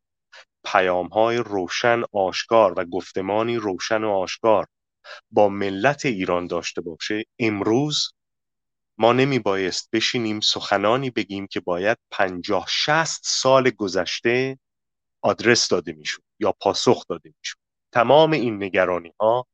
پیام 0.66 1.08
های 1.08 1.38
روشن 1.38 2.04
آشکار 2.12 2.74
و 2.78 2.86
گفتمانی 2.86 3.56
روشن 3.56 4.04
و 4.04 4.10
آشکار 4.10 4.68
با 5.32 5.50
ملت 5.50 6.06
ایران 6.06 6.48
داشته 6.48 6.82
باشه 6.82 7.24
امروز 7.40 8.14
ما 8.98 9.14
نمی 9.14 9.40
بایست 9.40 9.90
بشینیم 9.92 10.40
سخنانی 10.40 11.10
بگیم 11.10 11.48
که 11.48 11.60
باید 11.60 11.98
پنجاه 12.12 12.66
شست 12.70 13.22
سال 13.24 13.70
گذشته 13.70 14.60
آدرس 15.22 15.68
داده 15.68 15.94
می‌شود 15.94 16.24
یا 16.40 16.52
پاسخ 16.52 17.08
داده 17.08 17.34
می‌شود 17.40 17.62
تمام 17.92 18.32
این 18.32 18.64
نگرانی 18.64 19.14
ها 19.20 19.48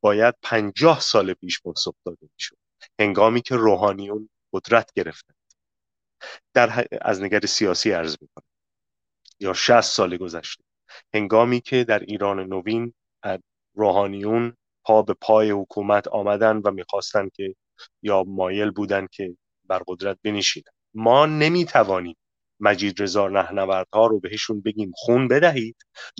باید 0.00 0.34
پنجاه 0.42 1.00
سال 1.00 1.32
پیش 1.32 1.60
پاسخ 1.60 1.94
داده 2.04 2.28
می‌شود 2.32 2.58
هنگامی 2.98 3.42
که 3.42 3.56
روحانیون 3.56 4.28
قدرت 4.52 4.90
گرفتند 4.94 5.36
در 6.54 6.86
از 7.00 7.22
نگر 7.22 7.40
سیاسی 7.40 7.90
عرض 7.90 8.16
می‌کنم. 8.20 8.46
یا 9.40 9.52
شست 9.52 9.92
سال 9.94 10.16
گذشته. 10.16 10.64
هنگامی 11.14 11.60
که 11.60 11.84
در 11.84 11.98
ایران 11.98 12.40
نوین 12.40 12.94
روحانیون 13.74 14.56
پا 14.86 15.02
به 15.02 15.14
پای 15.20 15.50
حکومت 15.50 16.08
آمدن 16.08 16.56
و 16.56 16.70
می‌خواستن 16.70 17.28
که 17.34 17.54
یا 18.02 18.24
مایل 18.24 18.70
بودن 18.70 19.06
که 19.12 19.36
بر 19.64 19.82
قدرت 19.86 20.18
بنشینن. 20.22 20.72
ما 20.94 21.26
نمی‌توانیم 21.26 22.16
مجید 22.60 23.02
رضا 23.02 23.28
نهنوردها 23.28 24.06
رو 24.06 24.20
بهشون 24.20 24.60
بگیم 24.60 24.92
خون 24.96 25.28
بدهید 25.28 25.76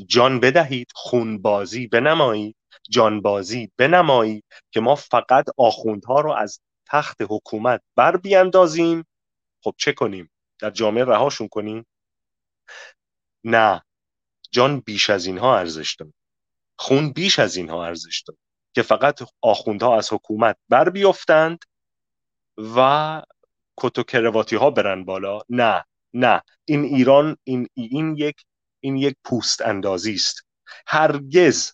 جان 0.06 0.40
بدهید 0.40 0.88
خون 0.94 1.42
بازی 1.42 1.86
بنمایید 1.86 2.56
جان 2.90 3.20
بازی 3.22 3.72
بنمایید 3.76 4.44
که 4.70 4.80
ما 4.80 4.94
فقط 4.94 5.44
آخوندها 5.56 6.20
رو 6.20 6.32
از 6.32 6.60
تخت 6.86 7.16
حکومت 7.30 7.82
بر 7.96 8.16
بیاندازیم. 8.16 9.04
خب 9.64 9.74
چه 9.78 9.92
کنیم؟ 9.92 10.30
در 10.60 10.70
جامعه 10.70 11.04
رهاشون 11.04 11.48
کنیم؟ 11.48 11.86
نه. 13.44 13.82
جان 14.52 14.80
بیش 14.80 15.10
از 15.10 15.26
اینها 15.26 15.58
ارزش 15.58 15.96
داره. 15.98 16.12
خون 16.78 17.12
بیش 17.12 17.38
از 17.38 17.56
اینها 17.56 17.86
ارزش 17.86 18.22
داره. 18.26 18.38
که 18.76 18.82
فقط 18.82 19.20
آخوندها 19.42 19.98
از 19.98 20.12
حکومت 20.12 20.56
بر 20.68 20.90
بیفتند 20.90 21.64
و 22.76 23.22
کت 23.76 23.98
و 23.98 24.02
کرواتی 24.02 24.56
ها 24.56 24.70
برن 24.70 25.04
بالا. 25.04 25.40
نه 25.48 25.84
نه. 26.14 26.42
این 26.64 26.84
ایران 26.84 27.36
این 27.44 27.68
این 27.74 28.16
یک 28.16 28.44
این 28.80 28.96
یک 28.96 29.16
پوست 29.24 29.62
اندازی 29.62 30.14
است. 30.14 30.46
هرگز 30.86 31.72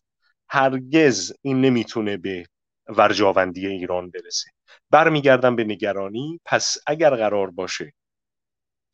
هرگز 0.48 1.32
این 1.42 1.60
نمی‌تونه 1.60 2.16
به 2.16 2.46
ورجاوندی 2.86 3.66
ایران 3.66 4.10
برسه. 4.10 4.50
برمیگردم 4.90 5.56
به 5.56 5.64
نگرانی. 5.64 6.40
پس 6.44 6.76
اگر 6.86 7.16
قرار 7.16 7.50
باشه 7.50 7.92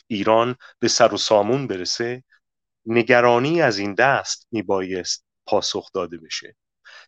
ایران 0.07 0.57
به 0.79 0.89
سر 0.89 1.15
و 1.15 1.17
سامون 1.17 1.67
برسه 1.67 2.25
نگرانی 2.87 3.63
از 3.63 3.79
این 3.79 3.95
دست 3.95 4.47
میبایست 4.53 5.25
پاسخ 5.47 5.93
داده 5.93 6.19
بشه. 6.19 6.57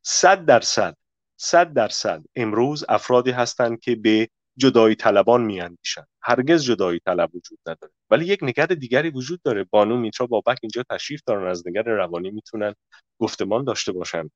صد 0.03 0.45
درصد 0.45 0.97
صد 1.37 1.73
درصد 1.73 2.23
امروز 2.37 2.85
افرادی 2.89 3.31
هستند 3.31 3.81
که 3.81 3.97
به 3.97 4.29
جدایی 4.57 4.95
طلبان 4.95 5.43
میاندیشن 5.43 6.05
هرگز 6.23 6.65
جدایی 6.65 7.01
طلب 7.01 7.35
وجود 7.35 7.59
نداره. 7.67 7.93
ولی 8.11 8.27
یک 8.27 8.39
نگر 8.43 8.67
دیگری 8.67 9.11
وجود 9.11 9.43
داره. 9.43 9.65
بانو 9.71 9.97
میترا 9.97 10.27
بابک 10.27 10.59
اینجا 10.63 10.83
تشریف 10.91 11.21
دارن 11.27 11.51
از 11.51 11.67
نگر 11.67 11.83
روانی 11.83 12.31
می‌تونن 12.31 12.75
گفتمان 13.19 13.65
داشته 13.65 13.93
باشن. 13.93 14.31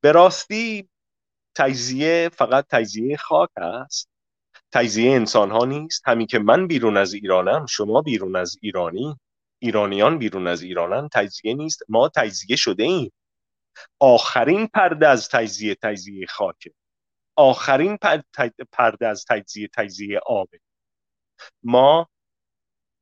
به 0.00 0.12
راستی 0.12 0.88
تجزیه 1.54 2.30
فقط 2.32 2.66
تجزیه 2.70 3.16
خاک 3.16 3.50
است. 3.56 4.08
تجزیه 4.72 5.12
انسان 5.12 5.50
ها 5.50 5.64
نیست. 5.64 6.02
همین 6.04 6.26
که 6.26 6.38
من 6.38 6.66
بیرون 6.66 6.96
از 6.96 7.14
ایرانم 7.14 7.66
شما 7.66 8.02
بیرون 8.02 8.36
از 8.36 8.56
ایرانی 8.62 9.16
ایرانیان 9.58 10.18
بیرون 10.18 10.46
از 10.46 10.62
ایرانن 10.62 11.08
تجزیه 11.12 11.54
نیست. 11.54 11.82
ما 11.88 12.08
تجزیه 12.08 12.56
شده 12.56 12.82
ایم 12.82 13.12
آخرین 13.98 14.66
پرده 14.66 15.08
از 15.08 15.28
تجزیه 15.28 15.74
تجزیه 15.74 16.26
خاکه 16.26 16.74
آخرین 17.36 17.98
پرده 18.72 19.06
از 19.08 19.24
تجزیه 19.28 19.68
تجزیه 19.74 20.20
آبه 20.26 20.60
ما 21.62 22.08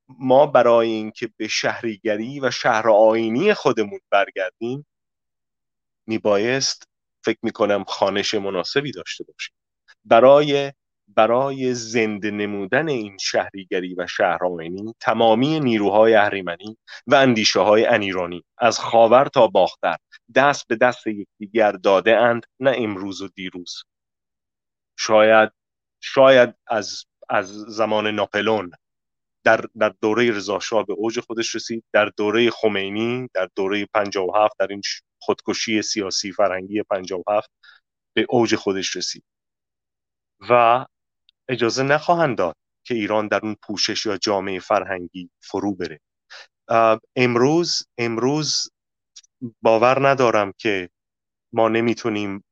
ما 0.09 0.47
برای 0.47 0.89
اینکه 0.89 1.31
به 1.37 1.49
شهریگری 1.49 2.41
و 2.41 2.51
شهر 2.51 2.91
آینی 2.91 3.55
خودمون 3.55 4.01
برگردیم 4.11 4.87
میبایست 6.07 6.89
فکر 7.25 7.39
می‌کنم 7.43 7.85
خانش 7.85 8.35
مناسبی 8.35 8.93
داشته 8.93 9.25
باشیم. 9.25 9.55
برای 10.05 10.73
برای 11.09 11.75
زنده 11.75 12.31
نمودن 12.31 12.89
این 12.89 13.19
شهریگری 13.19 13.95
و 13.95 14.07
شهرآینی 14.07 14.95
تمامی 15.01 15.61
نیروهای 15.61 16.15
اهریمنی 16.15 16.79
و 17.07 17.15
اندیشه 17.15 17.61
های 17.61 17.87
انیرانی 17.87 18.45
از 18.59 18.79
خاور 18.79 19.25
تا 19.25 19.47
باختر 19.47 19.97
دست 20.35 20.69
به 20.69 20.77
دست 20.77 21.07
یکدیگر 21.07 21.73
داده 21.73 22.17
اند 22.17 22.47
نه 22.61 22.75
امروز 22.77 23.23
و 23.23 23.29
دیروز. 23.29 23.83
شاید 24.99 25.53
شاید 26.01 26.55
از 26.67 27.05
از 27.29 27.49
زمان 27.49 28.07
ناپلون. 28.07 28.71
در, 29.45 29.65
در 29.79 29.95
دوره 30.01 30.31
رضاشاه 30.31 30.87
به 30.87 30.93
اوج 30.93 31.21
خودش 31.21 31.55
رسید 31.55 31.85
در 31.93 32.13
دوره 32.17 32.51
خمینی 32.51 33.29
در 33.35 33.49
دوره 33.55 33.87
57 33.95 34.55
در 34.59 34.67
این 34.71 34.81
خودکشی 35.19 35.83
سیاسی 35.83 36.33
فرهنگی 36.33 36.83
57 36.83 37.51
به 38.17 38.27
اوج 38.29 38.55
خودش 38.55 38.97
رسید. 38.97 39.25
و 40.51 40.85
اجازه 41.49 41.83
نخواهند 41.83 42.39
داد 42.39 42.57
که 42.85 42.95
ایران 42.95 43.29
در 43.29 43.41
اون 43.43 43.57
پوشش 43.63 44.07
یا 44.07 44.17
جامعه 44.17 44.61
فرهنگی 44.61 45.31
فرو 45.41 45.75
بره. 45.75 46.01
امروز 47.17 47.83
امروز 47.99 48.71
باور 49.63 50.09
ندارم 50.09 50.53
که 50.59 50.89
ما 51.53 51.69
نمی‌تونیم 51.69 52.45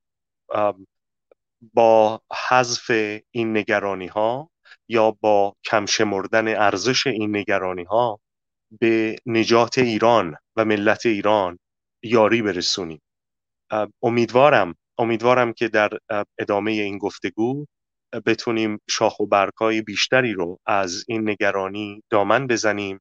با 1.72 2.20
حذف 2.48 2.90
این 3.30 3.56
نگرانی 3.56 4.06
ها 4.06 4.50
یا 4.88 5.10
با 5.10 5.56
کم 5.64 5.86
شمردن 5.86 6.48
ارزش 6.48 7.06
این 7.06 7.36
نگرانی 7.36 7.84
ها 7.84 8.20
به 8.80 9.16
نجات 9.26 9.78
ایران 9.78 10.36
و 10.56 10.64
ملت 10.64 11.06
ایران 11.06 11.58
یاری 12.02 12.42
برسونیم. 12.42 13.00
امیدوارم 14.02 14.74
امیدوارم 14.98 15.52
که 15.52 15.68
در 15.68 15.90
ادامه 16.38 16.72
این 16.72 16.98
گفتگو 16.98 17.66
بتونیم 18.26 18.80
شاخ 18.90 19.20
و 19.20 19.26
برگهای 19.26 19.82
بیشتری 19.82 20.32
رو 20.32 20.58
از 20.66 21.04
این 21.08 21.28
نگرانی 21.30 22.02
دامن 22.10 22.46
بزنیم 22.46 23.00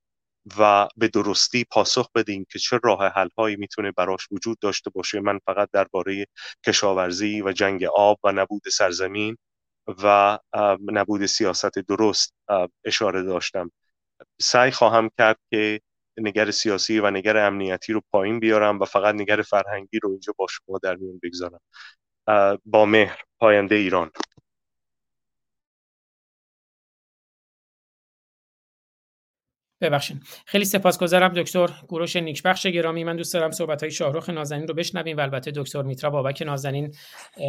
و 0.57 0.87
به 0.97 1.07
درستی 1.07 1.65
پاسخ 1.71 2.11
بدیم 2.15 2.45
که 2.51 2.59
چه 2.59 2.79
راه 2.83 3.07
حل 3.07 3.29
هایی 3.37 3.55
می‌تونه 3.55 3.91
براش 3.91 4.27
وجود 4.31 4.59
داشته 4.59 4.89
باشه. 4.89 5.19
من 5.19 5.39
فقط 5.45 5.69
درباره 5.73 6.25
کشاورزی 6.65 7.41
و 7.41 7.51
جنگ 7.51 7.83
آب 7.83 8.19
و 8.23 8.31
نبود 8.31 8.61
سرزمین 8.73 9.37
و 10.03 10.39
نبود 10.91 11.25
سیاست 11.25 11.79
درست 11.79 12.33
اشاره 12.85 13.23
داشتم. 13.23 13.71
سعی 14.41 14.71
خواهم 14.71 15.09
کرد 15.17 15.37
که 15.51 15.81
نگر 16.17 16.51
سیاسی 16.51 16.99
و 16.99 17.11
نگر 17.11 17.37
امنیتی 17.37 17.93
رو 17.93 18.01
پایین 18.11 18.39
بیارم 18.39 18.79
و 18.79 18.85
فقط 18.85 19.15
نگر 19.15 19.41
فرهنگی 19.41 19.99
رو 19.99 20.09
اینجا 20.09 20.33
با 20.37 20.47
شما 20.49 20.79
در 20.83 20.95
میون 20.95 21.19
بگذارم. 21.23 21.59
با 22.65 22.85
مهر 22.85 23.21
پاینده 23.39 23.75
ایران. 23.75 24.11
ببخشید. 29.83 30.21
خیلی 30.45 30.65
سپاسگزارم 30.65 31.33
دکتر 31.33 31.69
گروش 31.87 32.15
نیکبخش 32.15 32.67
گرامی. 32.67 33.03
من 33.03 33.15
دوست 33.15 33.33
دارم 33.33 33.51
صحبت 33.51 33.81
های 33.81 33.91
شاهرخ 33.91 34.29
نازنین 34.29 34.67
رو 34.67 34.73
بشنویم 34.73 35.17
و 35.17 35.21
البته 35.21 35.51
دکتر 35.51 35.81
میترا 35.81 36.09
بابک 36.09 36.41
نازنین 36.41 36.93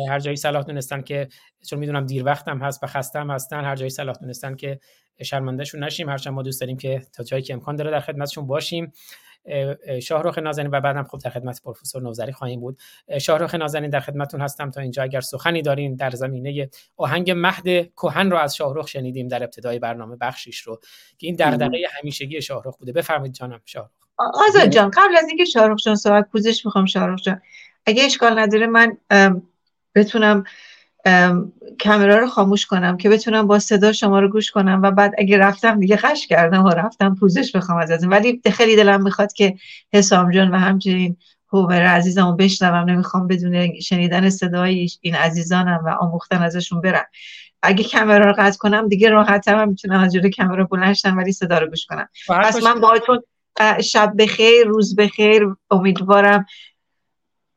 هر 0.09 0.19
جایی 0.19 0.37
صلاح 0.37 0.63
دونستن 0.63 1.03
که 1.03 1.29
چون 1.69 1.79
می‌دونم 1.79 2.07
دیر 2.07 2.25
وقتم 2.25 2.59
هست 2.59 2.83
و 2.83 2.87
خستم 2.87 3.31
هستن 3.31 3.65
هر 3.65 3.77
جایی 3.77 3.91
صلاح 3.91 4.17
دونستن 4.21 4.55
که 4.55 4.81
شرمندهشون 5.23 5.85
نشیم. 5.85 6.09
هرچند 6.09 6.33
ما 6.33 6.43
دوست 6.43 6.61
داریم 6.61 6.77
که 6.77 7.03
تا 7.13 7.25
جایی 7.25 7.43
که 7.43 7.55
امکان 7.55 7.77
داره 7.77 7.91
در 7.91 8.01
خدمتشون 8.01 8.47
باشیم. 8.47 8.93
شاهرخ 10.03 10.39
نازنین 10.39 10.71
و 10.71 10.81
بعدم 10.81 11.03
خب 11.03 11.19
در 11.19 11.31
خدمت 11.31 11.63
پروفسور 11.63 12.03
نوزری 12.03 12.33
خواهیم 12.33 12.61
بود. 12.61 12.79
شاهرخ 13.21 13.55
نازنین 13.55 13.91
در 13.91 14.01
خدمتتون 14.01 14.41
هستم 14.41 14.71
تا 14.71 14.81
اینجا 14.81 15.03
اگر 15.03 15.21
سخنی 15.21 15.63
دارین 15.63 15.95
در 15.95 16.11
زمینه 16.11 16.71
آهنگ 16.97 17.31
مهد 17.31 17.93
کهن 17.97 18.31
رو 18.31 18.37
از 18.37 18.57
شاهرخ 18.57 18.89
شنیدیم 18.89 19.29
در 19.29 19.43
ابتدای 19.43 19.79
برنامه 19.79 20.17
بخشیش 20.17 20.61
رو 20.61 20.81
که 21.19 21.27
این 21.27 21.37
دغدغه 21.37 21.79
همیشگی 22.01 22.43
شاهرخ 22.43 22.77
بوده. 22.77 22.93
بفرمایید 22.93 23.35
جانم 23.35 23.61
شاهرخ. 23.65 23.91
آزاد 24.19 24.69
جان 24.69 24.91
قبل 24.91 25.17
از 25.17 25.29
اینکه 25.29 25.45
شاهرخ 25.45 25.79
جان 25.85 25.97
صحبت 25.97 26.29
پوزش 26.33 26.67
می‌خوام 26.67 26.87
شاهرخ 26.87 27.21
جان. 27.23 27.41
اگه 27.87 28.05
اشکال 28.05 28.39
نداره 28.39 28.67
من 28.67 28.97
بتونم 29.95 30.45
کامرا 31.85 32.19
رو 32.19 32.27
خاموش 32.27 32.67
کنم 32.67 32.97
که 32.97 33.09
بتونم 33.09 33.47
با 33.47 33.59
صدا 33.59 33.93
شما 33.93 34.21
رو 34.21 34.29
گوش 34.29 34.51
کنم 34.51 34.81
و 34.83 34.91
بعد 34.91 35.15
اگه 35.19 35.39
رفتم 35.39 35.81
دیگه 35.81 35.97
خش 35.97 36.27
کردم 36.27 36.65
و 36.65 36.69
رفتم 36.69 37.15
پوزش 37.15 37.57
بخوام 37.57 37.79
ازتون. 37.79 38.09
ولی 38.09 38.41
خیلی 38.53 38.77
دلم 38.77 39.03
می‌خواد 39.03 39.33
که 39.33 39.55
حسام 39.93 40.31
جان 40.31 40.51
و 40.51 40.57
همچنین 40.59 41.17
هومر 41.53 41.83
عزیزم 41.83 42.27
رو 42.27 42.33
بشنوم. 42.33 42.91
نمی‌خوام 42.91 43.27
بدون 43.27 43.81
شنیدن 43.81 44.31
صدای 44.31 44.89
این 45.01 45.15
عزیزانم 45.15 45.83
و 45.85 45.89
آموختن 45.89 46.43
ازشون 46.43 46.81
برم. 46.81 47.07
اگه 47.63 47.85
کامرا 47.85 48.27
رو 48.27 48.35
قطع 48.39 48.59
کنم 48.59 48.89
دیگه 48.89 49.09
راحتم 49.09 49.59
هم 49.59 49.69
می‌تونم 49.69 50.01
از 50.01 50.13
جلوی 50.13 50.31
کامرا 50.31 50.65
بلند 50.65 50.97
ولی 51.17 51.33
صدا 51.33 51.59
رو 51.59 51.67
گوش 51.67 51.87
کنم. 51.87 52.09
پس 52.29 52.63
من 52.63 52.81
باهاتون 52.81 53.23
شب 53.85 54.13
بخیر 54.19 54.67
روز 54.67 54.97
بخیر. 54.97 55.57
امیدوارم 55.71 56.47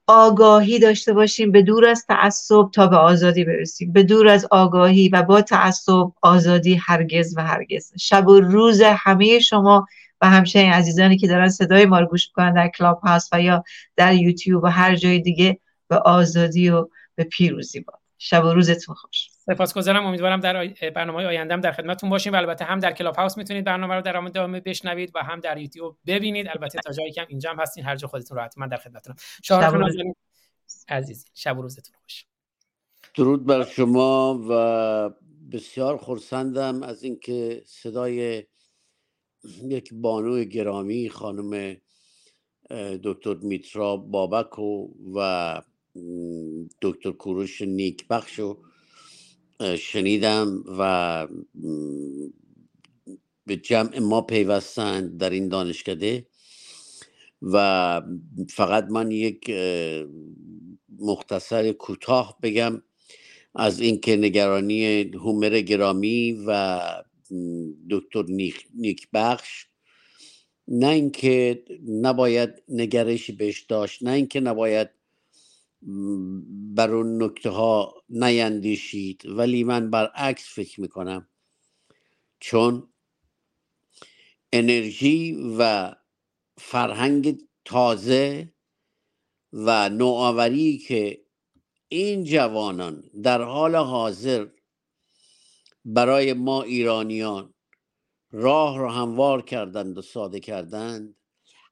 آگاهی 0.07 0.79
داشته 0.79 1.13
باشیم 1.13 1.51
به 1.51 1.61
دور 1.61 1.85
از 1.85 2.05
تعصب 2.05 2.69
تا 2.73 2.87
به 2.87 2.97
آزادی 2.97 3.43
برسیم. 3.43 3.91
به 3.91 4.03
دور 4.03 4.27
از 4.27 4.47
آگاهی 4.51 5.09
و 5.09 5.23
با 5.23 5.41
تعصب 5.41 6.11
آزادی 6.21 6.75
هرگز 6.75 7.33
و 7.37 7.43
هرگز. 7.43 7.91
شب 7.99 8.27
و 8.27 8.39
روز 8.39 8.81
همه 8.81 9.39
شما 9.39 9.87
و 10.21 10.29
همچنین 10.29 10.71
عزیزانی 10.71 11.17
که 11.17 11.27
دارن 11.27 11.49
صدای 11.49 11.85
ما 11.85 11.99
رو 11.99 12.05
گوش 12.05 12.27
می‌کنن 12.27 12.53
در 12.53 12.67
کلاب 12.67 12.99
هاست 12.99 13.29
و 13.33 13.41
یا 13.41 13.63
در 13.95 14.13
یوتیوب 14.13 14.63
و 14.63 14.67
هر 14.67 14.95
جای 14.95 15.19
دیگه 15.19 15.59
به 15.87 15.97
آزادی 15.97 16.69
و 16.69 16.87
به 17.15 17.23
پیروزی 17.23 17.79
باد. 17.79 17.99
شب 18.17 18.45
و 18.45 18.53
روزتون 18.53 18.95
خوش. 18.95 19.36
سپاسگزارم. 19.51 20.05
امیدوارم 20.05 20.39
در 20.39 20.67
برنامه 20.89 21.25
آیندهم 21.25 21.61
در 21.61 21.71
خدمتتون 21.71 22.09
باشیم 22.09 22.33
و 22.33 22.35
البته 22.35 22.65
هم 22.65 22.79
در 22.79 22.91
کلاب 22.91 23.15
هاوس 23.15 23.37
می‌تونید 23.37 23.65
برنامه 23.65 23.95
رو 23.95 24.01
در 24.01 24.17
ادامه 24.17 24.59
بشنوید 24.59 25.11
و 25.15 25.23
هم 25.23 25.39
در 25.39 25.57
یوتیوب 25.57 25.97
ببینید. 26.07 26.47
البته 26.47 26.79
تا 26.85 26.91
جایی 26.93 27.11
که 27.11 27.25
اینجا 27.29 27.49
هم 27.49 27.59
هستین 27.59 27.83
هر 27.83 27.95
جا 27.95 28.07
خودتون 28.07 28.37
راحت 28.37 28.57
من 28.57 28.67
در 28.67 28.77
خدمتتونم. 28.77 29.15
شاه 29.43 29.81
عزیز 30.89 31.25
شب 31.33 31.57
و 31.57 31.61
روزتون 31.61 31.95
خوش. 32.01 32.25
درود 33.15 33.45
بر 33.45 33.63
شما 33.63 34.41
و 34.49 35.09
بسیار 35.51 35.97
خرسندم 35.97 36.83
از 36.83 37.03
اینکه 37.03 37.61
صدای 37.65 38.43
یک 39.63 39.93
بانو 39.93 40.43
گرامی 40.43 41.09
خانم 41.09 41.77
دکتر 43.03 43.33
میترا 43.33 43.97
بابک 43.97 44.59
و 45.15 45.61
دکتر 46.81 47.11
کوروش 47.11 47.61
نیکبخش 47.61 48.39
شنیدم 49.79 50.63
و 50.79 51.27
به 53.45 53.57
جمع 53.57 53.99
ما 53.99 54.21
پیوستند 54.21 55.17
در 55.17 55.29
این 55.29 55.47
دانشکده 55.47 56.27
و 57.41 58.01
فقط 58.49 58.83
من 58.83 59.11
یک 59.11 59.51
مختصر 60.99 61.71
کوتاه 61.71 62.39
بگم 62.43 62.81
از 63.55 63.79
اینکه 63.79 64.15
نگرانی 64.15 65.01
هومر 65.01 65.61
گرامی 65.61 66.43
و 66.47 66.81
دکتر 67.89 68.23
نیک 68.73 69.07
بخش 69.13 69.67
نه 70.67 70.87
اینکه 70.87 71.63
نباید 71.87 72.63
نگرشی 72.69 73.31
بهش 73.31 73.61
داشت 73.61 74.03
نه 74.03 74.11
اینکه 74.11 74.39
نباید 74.39 74.89
بر 76.75 76.91
اون 76.91 77.23
نکته 77.23 77.49
ها 77.49 78.03
نیندیشید. 78.09 79.25
ولی 79.25 79.63
من 79.63 79.89
برعکس 79.89 80.53
فکر 80.55 80.81
می‌کنم. 80.81 81.29
چون 82.39 82.93
انرژی 84.53 85.37
و 85.59 85.93
فرهنگ 86.57 87.41
تازه 87.65 88.53
و 89.53 89.89
نوآوری 89.89 90.77
که 90.77 91.25
این 91.89 92.23
جوانان 92.23 93.03
در 93.23 93.41
حال 93.41 93.75
حاضر 93.75 94.47
برای 95.85 96.33
ما 96.33 96.63
ایرانیان 96.63 97.53
راه 98.31 98.77
رو 98.77 98.89
هموار 98.89 99.41
کردند 99.41 99.97
و 99.97 100.01
ساده 100.01 100.39
کردند 100.39 101.15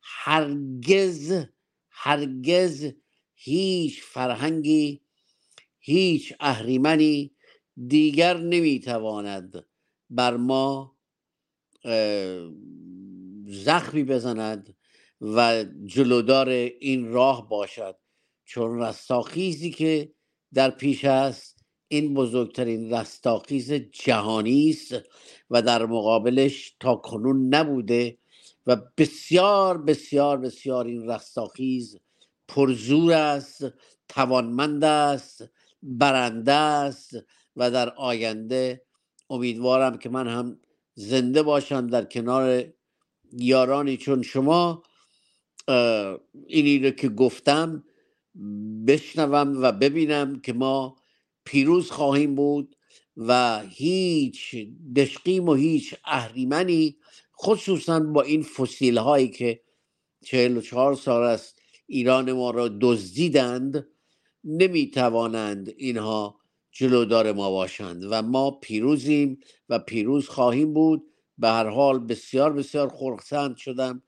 هرگز 0.02 1.46
هرگز 1.90 2.94
هیچ 3.46 4.02
فرهنگی 4.04 5.02
هیچ 5.80 6.34
اهریمنی 6.40 7.32
دیگر 7.88 8.38
نمی‌تواند 8.38 9.66
بر 10.10 10.38
ما 10.38 10.98
زخمی 13.48 14.04
بزند 14.04 14.76
و 15.22 15.66
جلودار 15.86 16.50
این 16.50 17.12
راه 17.12 17.50
باشد. 17.50 17.96
چون 18.46 18.80
رستاخیزی 18.80 19.72
که 19.72 20.14
در 20.54 20.70
پیش 20.70 21.06
است 21.06 21.66
این 21.88 22.14
بزرگترین 22.14 22.94
رستاخیز 22.94 23.74
جهانی 23.74 24.70
است 24.70 24.96
و 25.50 25.62
در 25.62 25.86
مقابلش 25.86 26.76
تا 26.80 26.96
کنون 26.96 27.56
نبوده 27.56 28.18
و 28.66 28.78
بسیار 28.98 29.78
بسیار 29.78 30.38
بسیار 30.38 30.86
این 30.86 31.10
رستاخیز 31.10 32.00
پرزور 32.48 33.14
است 33.14 33.66
توانمند 34.10 34.84
است 34.84 35.44
برنده 35.84 36.54
است 36.54 37.18
و 37.56 37.72
در 37.72 37.90
آینده 37.90 38.82
امیدوارم 39.30 39.98
که 39.98 40.10
من 40.10 40.28
هم 40.28 40.60
زنده 40.96 41.44
باشم 41.44 41.88
در 41.88 42.06
کنار 42.06 42.64
یارانی 43.32 43.98
چون 43.98 44.22
شما. 44.22 44.84
اینی 46.48 46.80
رو 46.80 46.90
که 46.90 47.10
گفتم 47.10 47.84
بشنوم 48.88 49.62
و 49.62 49.72
ببینم 49.72 50.40
که 50.40 50.54
ما 50.54 50.96
پیروز 51.46 51.92
خواهیم 51.92 52.36
بود 52.36 52.76
و 53.18 53.62
هیچ 53.70 54.56
دشقیم 54.96 55.50
و 55.50 55.54
هیچ 55.54 55.96
اهریمنی 56.06 56.98
خصوصا 57.42 58.00
با 58.00 58.22
این 58.22 58.44
فسیل 58.44 58.98
هایی 58.98 59.30
که 59.30 59.62
چهل 60.26 60.58
و 60.58 60.62
چهار 60.62 60.96
سال 60.96 61.24
است 61.24 61.55
ایران 61.88 62.32
ما 62.32 62.52
را 62.52 62.68
دزدیدند 62.82 63.88
نمی‌توانند 64.44 65.74
اینها 65.78 66.40
جلودار 66.72 67.32
ما 67.32 67.52
باشند 67.52 68.04
و 68.10 68.22
ما 68.22 68.52
پیروزیم 68.52 69.40
و 69.70 69.80
پیروز 69.80 70.28
خواهیم 70.28 70.74
بود. 70.74 71.12
به 71.38 71.48
هر 71.48 71.68
حال 71.68 72.00
بسیار 72.00 72.54
بسیار 72.54 72.90
خرسند 72.90 73.58
شدم 73.58 74.04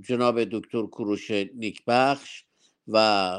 جناب 0.00 0.44
دکتر 0.44 0.86
کوروش 0.86 1.30
نیکبخش 1.30 2.44
و 2.88 3.32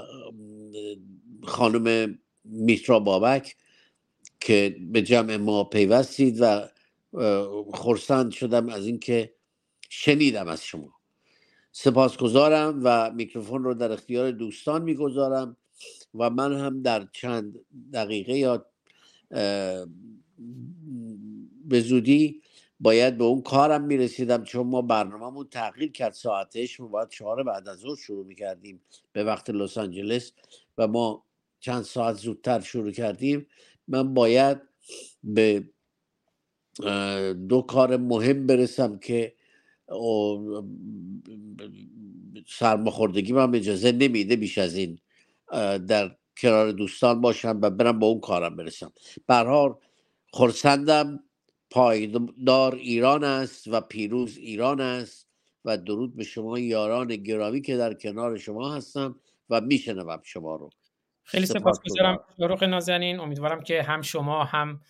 خانم 1.43 2.19
میترا 2.43 2.99
بابک 2.99 3.55
که 4.39 4.77
به 4.91 5.01
جمع 5.01 5.35
ما 5.35 5.63
پیوستید 5.63 6.37
و 6.41 6.67
خرسند 7.73 8.31
شدم 8.31 8.69
از 8.69 8.85
اینکه 8.85 9.33
شنیدم 9.89 10.47
از 10.47 10.63
شما. 10.63 10.98
سپاسگزارم 11.81 12.81
و 12.83 13.11
میکروفون 13.11 13.63
رو 13.63 13.73
در 13.73 13.91
اختیار 13.91 14.31
دوستان 14.31 14.81
می‌گذارم 14.81 15.57
و 16.15 16.29
من 16.29 16.53
هم 16.53 16.81
در 16.81 17.07
چند 17.13 17.59
دقیقه 17.93 18.37
یا 18.37 18.65
به 21.65 21.79
زودی 21.81 22.41
باید 22.79 23.17
به 23.17 23.23
اون 23.23 23.41
کارم 23.41 23.83
می‌رسیدم 23.83 24.43
چون 24.43 24.67
ما 24.67 24.81
برنامهمون 24.81 25.47
تغییر 25.51 25.91
کرد. 25.91 26.13
ساعتش 26.13 26.79
ما 26.79 26.87
باید 26.87 27.09
چهار 27.09 27.43
بعد 27.43 27.67
از 27.67 27.77
ظهر 27.77 27.95
شروع 27.95 28.25
می‌کردیم 28.25 28.81
به 29.11 29.23
وقت 29.23 29.49
لس 29.49 29.77
آنجلس 29.77 30.31
و 30.77 30.87
ما 30.87 31.25
چند 31.59 31.83
ساعت 31.83 32.15
زودتر 32.15 32.59
شروع 32.59 32.91
کردیم. 32.91 33.47
من 33.87 34.13
باید 34.13 34.57
به 35.23 35.69
دو 37.49 37.61
کار 37.67 37.97
مهم 37.97 38.47
برسم 38.47 38.97
که 38.97 39.38
سرماخوردگی 42.47 43.33
من 43.33 43.55
اجازه 43.55 43.91
نمیده 43.91 44.35
بیش 44.35 44.57
از 44.57 44.75
این 44.75 44.99
در 45.87 46.15
کنار 46.37 46.71
دوستان 46.71 47.21
باشم 47.21 47.59
و 47.61 47.69
برم 47.69 47.99
به 47.99 48.05
اون 48.05 48.19
کارم 48.19 48.55
برسم. 48.55 48.91
برحال 49.27 49.75
خورسندم 50.31 51.23
پایدار 51.69 52.75
ایران 52.75 53.23
است 53.23 53.67
و 53.67 53.81
پیروز 53.81 54.37
ایران 54.37 54.81
است 54.81 55.29
و 55.65 55.77
درود 55.77 56.15
به 56.15 56.23
شما 56.23 56.59
یاران 56.59 57.07
گرامی 57.07 57.61
که 57.61 57.77
در 57.77 57.93
کنار 57.93 58.37
شما 58.37 58.73
هستم 58.73 59.15
و 59.49 59.61
میشنوم 59.61 60.21
شما 60.23 60.55
رو. 60.55 60.69
خیلی 61.23 61.45
سپاسگزارم. 61.45 62.19
شروق 62.37 62.63
نازنین 62.63 63.19
امیدوارم 63.19 63.63
که 63.63 63.83
هم 63.83 64.01
شما 64.01 64.43
هم 64.43 64.81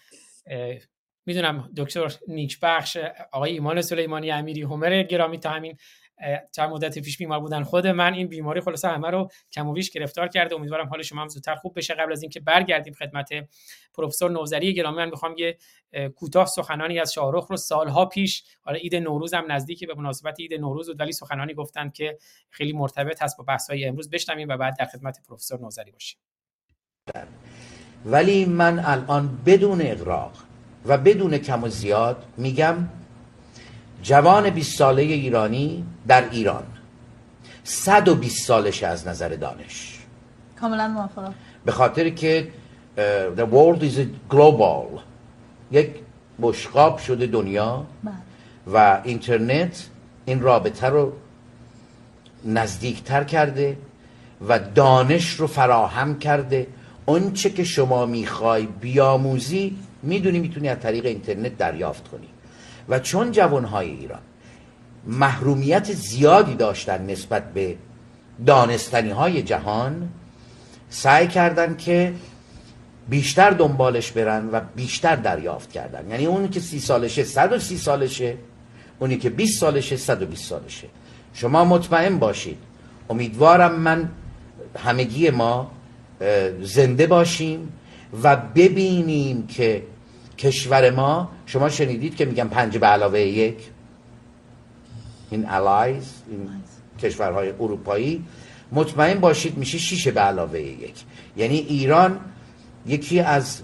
می‌دونم 1.29 1.69
دکتر 1.77 2.13
نیکبخش 2.27 2.97
آقای 3.31 3.51
ایمان 3.51 3.81
سلیمانی 3.81 4.31
امیری 4.31 4.61
همر 4.61 5.03
گرامی 5.03 5.39
تا 5.39 5.49
همین 5.49 5.77
چند 6.51 6.69
مدت 6.69 6.99
پیش 6.99 7.17
بیمار 7.17 7.39
بودن 7.39 7.63
خود 7.63 7.87
من. 7.87 8.13
این 8.13 8.27
بیماری 8.27 8.61
خلاصه 8.61 8.87
همه 8.87 9.09
رو 9.09 9.29
کم 9.51 9.67
و 9.67 9.73
بیش 9.73 9.91
گرفتار 9.91 10.27
کرده. 10.27 10.55
امیدوارم 10.55 10.87
حال 10.87 11.01
شما 11.01 11.21
هم 11.21 11.27
زودتر 11.27 11.55
خوب 11.55 11.77
بشه. 11.77 11.93
قبل 11.93 12.11
از 12.11 12.21
اینکه 12.21 12.39
برگردیم 12.39 12.93
خدمت 12.93 13.29
پروفسور 13.93 14.31
نوزری 14.31 14.73
گرامی 14.73 14.97
من 14.97 15.09
می‌خوام 15.09 15.35
یه 15.37 15.57
کوتاه 16.15 16.45
سخنانی 16.45 16.99
از 16.99 17.13
شاهرخ 17.13 17.47
رو 17.47 17.57
سالها 17.57 18.05
پیش 18.05 18.43
حالا 18.61 18.77
عید 18.77 18.95
نوروز 18.95 19.33
هم 19.33 19.51
نزدیکه 19.51 19.87
به 19.87 19.93
مناسبت 19.93 20.39
عید 20.39 20.53
نوروز 20.53 20.87
بود 20.87 20.99
ولی 20.99 21.11
سخنانی 21.11 21.53
گفتن 21.53 21.89
که 21.89 22.17
خیلی 22.49 22.73
مرتبط 22.73 23.23
هست 23.23 23.37
با 23.37 23.43
بحث‌های 23.43 23.85
امروز. 23.85 24.09
بشنویم 24.09 24.47
و 24.49 24.57
بعد 24.57 24.77
در 24.79 24.85
خدمت 24.85 25.19
پروفسور 25.27 25.59
نوزری 25.59 25.91
باشیم. 25.91 26.19
ولی 28.05 28.45
من 28.45 28.79
الان 28.79 29.39
بدون 29.45 29.81
اغراق 29.81 30.48
و 30.85 30.97
بدون 30.97 31.37
کم 31.37 31.63
و 31.63 31.67
زیاد 31.67 32.23
میگم 32.37 32.75
جوان 34.03 34.49
20 34.49 34.77
ساله 34.77 35.01
ایرانی 35.01 35.85
در 36.07 36.29
ایران. 36.29 36.63
120 37.63 38.45
سالش 38.45 38.83
از 38.83 39.07
نظر 39.07 39.29
دانش. 39.29 39.99
کاملا 40.59 40.87
موافقم. 40.87 41.33
به 41.65 41.71
خاطر 41.71 42.09
که 42.09 42.47
the 43.37 43.45
world 43.53 43.81
is 43.81 43.97
global. 44.35 44.99
یک 45.71 45.89
بشقاب 46.41 46.97
شده 46.97 47.27
دنیا 47.27 47.85
بله. 48.03 48.13
و 48.73 49.01
اینترنت 49.03 49.87
این 50.25 50.41
رابطه 50.41 50.87
رو 50.87 51.13
نزدیکتر 52.45 53.23
کرده 53.23 53.77
و 54.47 54.59
دانش 54.59 55.33
رو 55.33 55.47
فراهم 55.47 56.19
کرده. 56.19 56.67
چه 57.33 57.49
که 57.49 57.63
شما 57.63 58.05
می‌خوای 58.05 58.65
بیاموزی 58.65 59.77
می‌دونی 60.03 60.39
می‌تونی 60.39 60.69
از 60.69 60.79
طریق 60.79 61.05
اینترنت 61.05 61.57
دریافت 61.57 62.07
کنی. 62.07 62.27
و 62.89 62.99
چون 62.99 63.31
جوانهای 63.31 63.89
ایران 63.89 64.19
محرومیت 65.05 65.93
زیادی 65.93 66.55
داشتن 66.55 67.05
نسبت 67.05 67.53
به 67.53 67.75
دانستنی 68.45 69.09
های 69.09 69.41
جهان 69.41 70.09
سعی 70.89 71.27
کردن 71.27 71.75
که 71.75 72.13
بیشتر 73.09 73.49
دنبالش 73.49 74.11
برن 74.11 74.49
و 74.51 74.61
بیشتر 74.75 75.15
دریافت 75.15 75.71
کردن. 75.71 76.09
یعنی 76.09 76.25
اونی 76.25 76.47
که 76.47 76.59
سی 76.59 76.79
سالشه 76.79 77.23
130 77.23 77.77
سالشه 77.77 78.37
اونی 78.99 79.17
که 79.17 79.29
20 79.29 79.59
سالشه 79.59 79.97
120 79.97 80.45
سالشه. 80.45 80.87
شما 81.33 81.65
مطمئن 81.65 82.19
باشید. 82.19 82.57
امیدوارم 83.09 83.75
من 83.75 84.09
همگی 84.77 85.29
ما 85.29 85.71
زنده 86.61 87.07
باشیم. 87.07 87.73
و 88.23 88.35
ببینیم 88.35 89.47
که 89.47 89.83
کشور 90.37 90.89
ما 90.89 91.29
شما 91.45 91.69
شنیدید 91.69 92.15
که 92.15 92.25
میگن 92.25 92.47
پنج 92.47 92.77
به 92.77 92.85
علاوه 92.85 93.19
یک؟ 93.19 93.57
این 95.31 95.45
allies 95.45 96.05
این 96.29 96.49
کشورهای 97.03 97.49
اروپایی. 97.49 98.25
مطمئن 98.71 99.19
باشید 99.19 99.57
میشه 99.57 99.77
شیش 99.77 100.07
به 100.07 100.21
علاوه 100.21 100.59
یک. 100.59 100.93
یعنی 101.37 101.57
ایران 101.57 102.19
یکی 102.85 103.19
از 103.19 103.61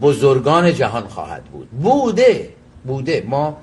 بزرگان 0.00 0.74
جهان 0.74 1.08
خواهد 1.08 1.44
بود. 1.44 1.70
بوده 1.70 2.48
بوده. 2.86 3.24
ما 3.28 3.56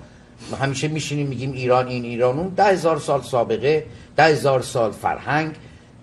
همیشه 0.61 0.88
میشینیم 0.88 1.27
میگیم 1.27 1.51
ایران 1.51 1.88
این 1.88 2.03
ایران 2.03 2.39
اون. 2.39 2.49
ده 2.49 2.63
هزار 2.63 2.99
سال 2.99 3.21
سابقه 3.21 3.86
ده 4.15 4.23
هزار 4.23 4.61
سال 4.61 4.91
فرهنگ 4.91 5.55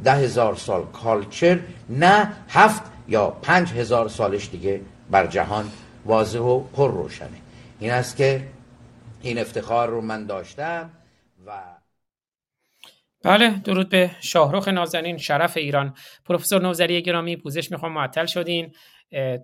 ده 0.04 0.12
هزار 0.12 0.56
سال 0.56 0.84
کالچر. 0.92 1.60
نه 1.90 2.32
هفت 2.48 2.82
یا 3.08 3.30
پنج 3.30 3.72
هزار 3.72 4.08
سالش 4.08 4.48
دیگه 4.50 4.80
بر 5.10 5.26
جهان 5.26 5.70
واضح 6.04 6.38
و 6.38 6.60
پر 6.60 6.90
روشنه. 6.90 7.28
این 7.80 7.90
است 7.90 8.16
که 8.16 8.48
این 9.22 9.38
افتخار 9.38 9.88
رو 9.88 10.00
من 10.00 10.26
داشتم 10.26 10.90
و 11.46 11.52
بله 13.24 13.50
درود 13.50 13.88
به 13.88 14.10
شاهرخ 14.20 14.68
نازنین 14.68 15.16
شرف 15.16 15.56
ایران. 15.56 15.94
پروفسور 16.24 16.62
نوزری 16.62 17.02
گرامی 17.02 17.36
پوزش 17.36 17.70
می‌خوام 17.70 17.92
معطل 17.92 18.26
شدین. 18.26 18.72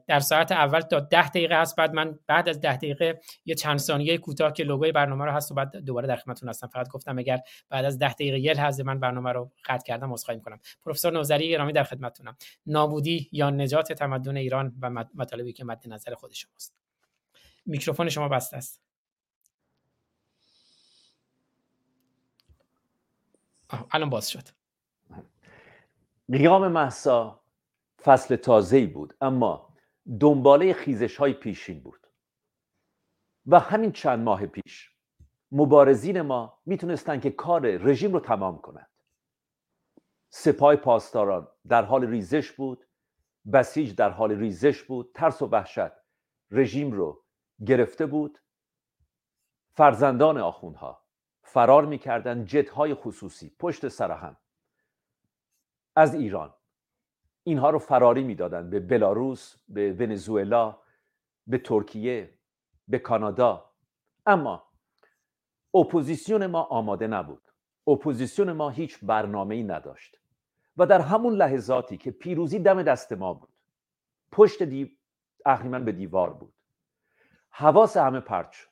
در 0.06 0.20
ساعت 0.20 0.52
اول 0.52 0.80
تا 0.80 1.00
ده 1.00 1.28
دقیقه 1.28 1.60
هست. 1.60 1.76
بعد 1.76 1.92
من 1.92 2.18
بعد 2.26 2.48
از 2.48 2.60
ده 2.60 2.76
دقیقه 2.76 3.20
یه 3.44 3.54
چند 3.54 3.78
ثانیه 3.78 4.18
کوتاه 4.18 4.52
که 4.52 4.64
لوگوی 4.64 4.92
برنامه 4.92 5.24
رو 5.24 5.30
هست 5.30 5.50
و 5.50 5.54
بعد 5.54 5.76
دوباره 5.76 6.08
در 6.08 6.16
خدمتتون 6.16 6.48
هستم. 6.48 6.66
فقط 6.66 6.88
گفتم 6.88 7.18
اگر 7.18 7.40
بعد 7.68 7.84
از 7.84 7.98
ده 7.98 8.12
دقیقه 8.12 8.38
یه 8.38 8.52
لحظه 8.52 8.82
من 8.82 9.00
برنامه 9.00 9.32
رو 9.32 9.52
قطع 9.64 9.86
کردم 9.86 10.12
عذرخواهی 10.12 10.38
می‌کنم. 10.38 10.60
پروفسور 10.84 11.12
نوزری 11.12 11.50
گرامی 11.50 11.72
در 11.72 11.84
خدمتتونم. 11.84 12.36
نابودی 12.66 13.28
یا 13.32 13.50
نجات 13.50 13.92
تمدن 13.92 14.36
ایران 14.36 14.74
و 14.80 14.90
مطالبی 14.90 15.52
که 15.52 15.64
مد 15.64 15.82
نظر 15.86 16.14
خود 16.14 16.32
شماست. 16.32 16.74
میکروفون 17.66 18.08
شما 18.08 18.28
بسته 18.28 18.56
است. 18.56 18.82
الان 23.90 24.10
باز 24.10 24.30
شد. 24.30 24.48
قیام 26.32 26.68
محسا 26.68 27.37
فصل 28.08 28.36
تازه‌ای 28.36 28.86
بود 28.86 29.16
اما 29.20 29.74
دنباله 30.20 30.72
خیزش 30.72 31.16
های 31.16 31.32
پیشین 31.32 31.80
بود. 31.80 32.06
و 33.46 33.58
همین 33.60 33.92
چند 33.92 34.24
ماه 34.24 34.46
پیش 34.46 34.96
مبارزین 35.52 36.20
ما 36.20 36.62
می‌تونستن 36.66 37.20
که 37.20 37.30
کار 37.30 37.76
رژیم 37.76 38.12
رو 38.12 38.20
تمام 38.20 38.58
کنند. 38.58 38.90
سپاه 40.30 40.76
پاسداران 40.76 41.48
در 41.68 41.84
حال 41.84 42.06
ریزش 42.06 42.52
بود 42.52 42.86
بسیج 43.52 43.94
در 43.94 44.10
حال 44.10 44.32
ریزش 44.32 44.82
بود 44.82 45.10
ترس 45.14 45.42
و 45.42 45.46
وحشت 45.46 45.92
رژیم 46.50 46.92
رو 46.92 47.24
گرفته 47.66 48.06
بود. 48.06 48.38
فرزندان 49.74 50.38
آخوندها 50.38 51.04
فرار 51.42 51.86
می‌کردن 51.86 52.44
جت 52.44 52.70
های 52.70 52.94
خصوصی 52.94 53.56
پشت 53.58 53.88
سر 53.88 54.10
هم. 54.10 54.36
از 55.96 56.14
ایران 56.14 56.54
اینها 57.48 57.70
رو 57.70 57.78
فراری 57.78 58.24
می‌دادند 58.24 58.70
به 58.70 58.80
بلاروس 58.80 59.56
به 59.68 59.92
ونزوئلا 59.92 60.78
به 61.46 61.58
ترکیه 61.58 62.34
به 62.88 62.98
کانادا. 62.98 63.70
اما 64.26 64.62
اپوزیسیون 65.74 66.46
ما 66.46 66.62
آماده 66.62 67.06
نبود. 67.06 67.42
اپوزیسیون 67.86 68.52
ما 68.52 68.70
هیچ 68.70 68.98
برنامه 69.02 69.54
ای 69.54 69.62
نداشت. 69.62 70.18
و 70.76 70.86
در 70.86 71.00
همون 71.00 71.34
لحظاتی 71.34 71.96
که 71.96 72.10
پیروزی 72.10 72.58
دم 72.58 72.82
دست 72.82 73.12
ما 73.12 73.34
بود 73.34 73.48
پشت 74.32 74.62
دیو 74.62 74.88
اهریمن 75.46 75.84
به 75.84 75.92
دیوار 75.92 76.32
بود. 76.32 76.52
حواس 77.50 77.96
همه 77.96 78.20
پرت 78.20 78.52
شد. 78.52 78.68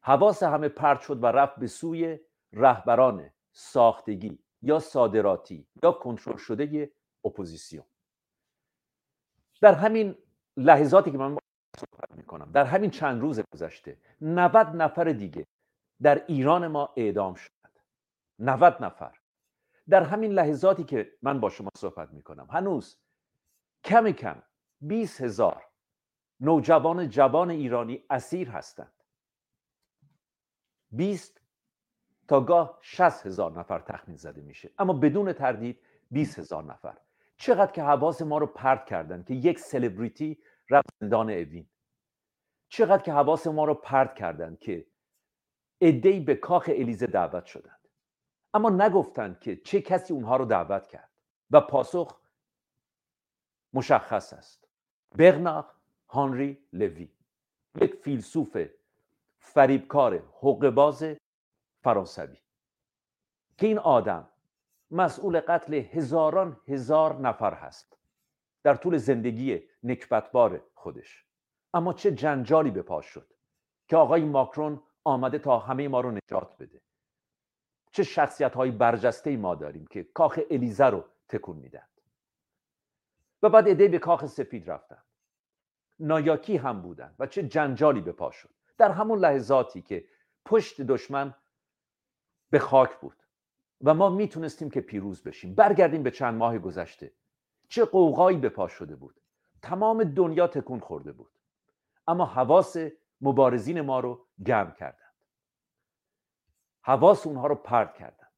حواس 0.00 0.42
همه 0.42 0.68
پرت 0.68 1.00
شد 1.00 1.22
و 1.22 1.26
رفت 1.26 1.56
به 1.56 1.66
سوی 1.66 2.18
رهبران 2.52 3.30
ساختگی 3.52 4.38
یا 4.62 4.78
صادراتی 4.78 5.66
یا 5.82 5.92
کنترل 5.92 6.36
شده 6.36 6.90
اپوزیسیون. 7.24 7.84
در 9.60 9.74
همین 9.74 10.14
لحظاتی 10.56 11.10
که 11.10 11.18
من 11.18 11.38
صحبت 11.78 12.16
می‌کنم 12.16 12.52
در 12.52 12.64
همین 12.64 12.90
چند 12.90 13.20
روز 13.20 13.40
گذشته 13.54 13.98
90 14.20 14.66
نفر 14.66 15.04
دیگه 15.04 15.46
در 16.02 16.24
ایران 16.26 16.66
ما 16.66 16.94
اعدام 16.96 17.34
شد 17.34 17.50
90 18.38 18.84
نفر. 18.84 19.16
در 19.88 20.02
همین 20.02 20.32
لحظاتی 20.32 20.84
که 20.84 21.12
من 21.22 21.40
با 21.40 21.50
شما 21.50 21.70
صحبت 21.76 22.10
می‌کنم 22.10 22.46
هنوز 22.50 22.96
کم 23.84 24.10
کم 24.10 24.42
20 24.80 25.20
هزار 25.20 25.66
نوجوان 26.40 27.08
جوان 27.08 27.50
ایرانی 27.50 28.04
اسیر 28.10 28.50
هستند. 28.50 28.92
20 30.90 31.40
تا 32.28 32.40
گاه 32.40 32.78
60 32.82 33.26
هزار 33.26 33.58
نفر 33.58 33.78
تخمین 33.78 34.16
زده 34.16 34.40
میشه. 34.40 34.70
اما 34.78 34.92
بدون 34.92 35.32
تردید 35.32 35.80
20 36.10 36.38
هزار 36.38 36.64
نفر. 36.64 36.98
چقدر 37.40 37.72
که 37.72 37.82
حواس 37.82 38.22
ما 38.22 38.38
رو 38.38 38.46
پرت 38.46 38.86
کردن 38.86 39.22
که 39.22 39.34
یک 39.34 39.58
سلبریتی 39.58 40.38
رفت 40.70 40.88
زندان 41.00 41.30
اوین. 41.30 41.68
چقدر 42.68 43.02
که 43.02 43.12
حواس 43.12 43.46
ما 43.46 43.64
رو 43.64 43.74
پرت 43.74 44.14
کردن 44.14 44.56
که 44.56 44.86
ادهی 45.80 46.20
به 46.20 46.34
کاخ 46.34 46.70
الیزه 46.72 47.06
دعوت 47.06 47.46
شدند. 47.46 47.88
اما 48.54 48.70
نگفتند 48.70 49.40
که 49.40 49.56
چه 49.56 49.80
کسی 49.80 50.12
اونها 50.12 50.36
رو 50.36 50.44
دعوت 50.44 50.86
کرد 50.86 51.10
و 51.50 51.60
پاسخ 51.60 52.20
مشخص 53.72 54.32
است. 54.32 54.68
برناق 55.16 55.74
هانری 56.08 56.58
لوی 56.72 57.08
یک 57.80 57.94
فیلسوف 57.94 58.56
فریبکار 59.38 60.16
حقوقباز 60.16 61.04
فرانسوی. 61.82 62.38
که 63.58 63.66
این 63.66 63.78
آدم 63.78 64.28
مسئول 64.90 65.40
قتل 65.40 65.74
هزاران 65.74 66.60
هزار 66.68 67.20
نفر 67.20 67.54
هست. 67.54 67.98
در 68.62 68.74
طول 68.74 68.96
زندگی 68.96 69.62
نکبتبار 69.82 70.64
خودش. 70.74 71.26
اما 71.74 71.92
چه 71.92 72.12
جنجالی 72.12 72.70
به 72.70 72.82
پاش 72.82 73.06
شد 73.06 73.34
که 73.88 73.96
آقای 73.96 74.24
ماکرون 74.24 74.82
آمده 75.04 75.38
تا 75.38 75.58
همه 75.58 75.88
ما 75.88 76.00
رو 76.00 76.10
نجات 76.10 76.56
بده. 76.58 76.80
چه 77.92 78.02
شخصیت 78.02 78.54
های 78.54 78.70
برجسته 78.70 79.36
ما 79.36 79.54
داریم 79.54 79.86
که 79.86 80.04
کاخ 80.04 80.40
الیزه 80.50 80.86
رو 80.86 81.04
تکون 81.28 81.56
میدن 81.56 81.86
و 83.42 83.48
بعد 83.48 83.68
ایده 83.68 83.88
به 83.88 83.98
کاخ 83.98 84.26
سفید 84.26 84.70
رفتن. 84.70 85.02
نایاکی 85.98 86.56
هم 86.56 86.82
بودن 86.82 87.14
و 87.18 87.26
چه 87.26 87.42
جنجالی 87.42 88.00
به 88.00 88.12
پا 88.12 88.30
شد. 88.30 88.50
در 88.78 88.90
همون 88.90 89.18
لحظاتی 89.18 89.82
که 89.82 90.04
پشت 90.44 90.80
دشمن 90.80 91.34
به 92.50 92.58
خاک 92.58 93.00
بود. 93.00 93.16
و 93.84 93.94
ما 93.94 94.10
می‌تونستیم 94.10 94.70
که 94.70 94.80
پیروز 94.80 95.22
بشیم. 95.22 95.54
برگردیم 95.54 96.02
به 96.02 96.10
چند 96.10 96.34
ماه 96.34 96.58
گذشته. 96.58 97.12
چه 97.68 97.84
قوقایی 97.84 98.38
به 98.38 98.48
پا 98.48 98.68
شده 98.68 98.96
بود. 98.96 99.20
تمام 99.62 100.04
دنیا 100.04 100.46
تکون 100.46 100.80
خورده 100.80 101.12
بود. 101.12 101.30
اما 102.06 102.24
حواس 102.24 102.76
مبارزین 103.20 103.80
ما 103.80 104.00
رو 104.00 104.26
گرم 104.44 104.72
کردند. 104.72 105.14
حواس 106.82 107.26
اونها 107.26 107.46
رو 107.46 107.54
پرد 107.54 107.94
کردند. 107.94 108.30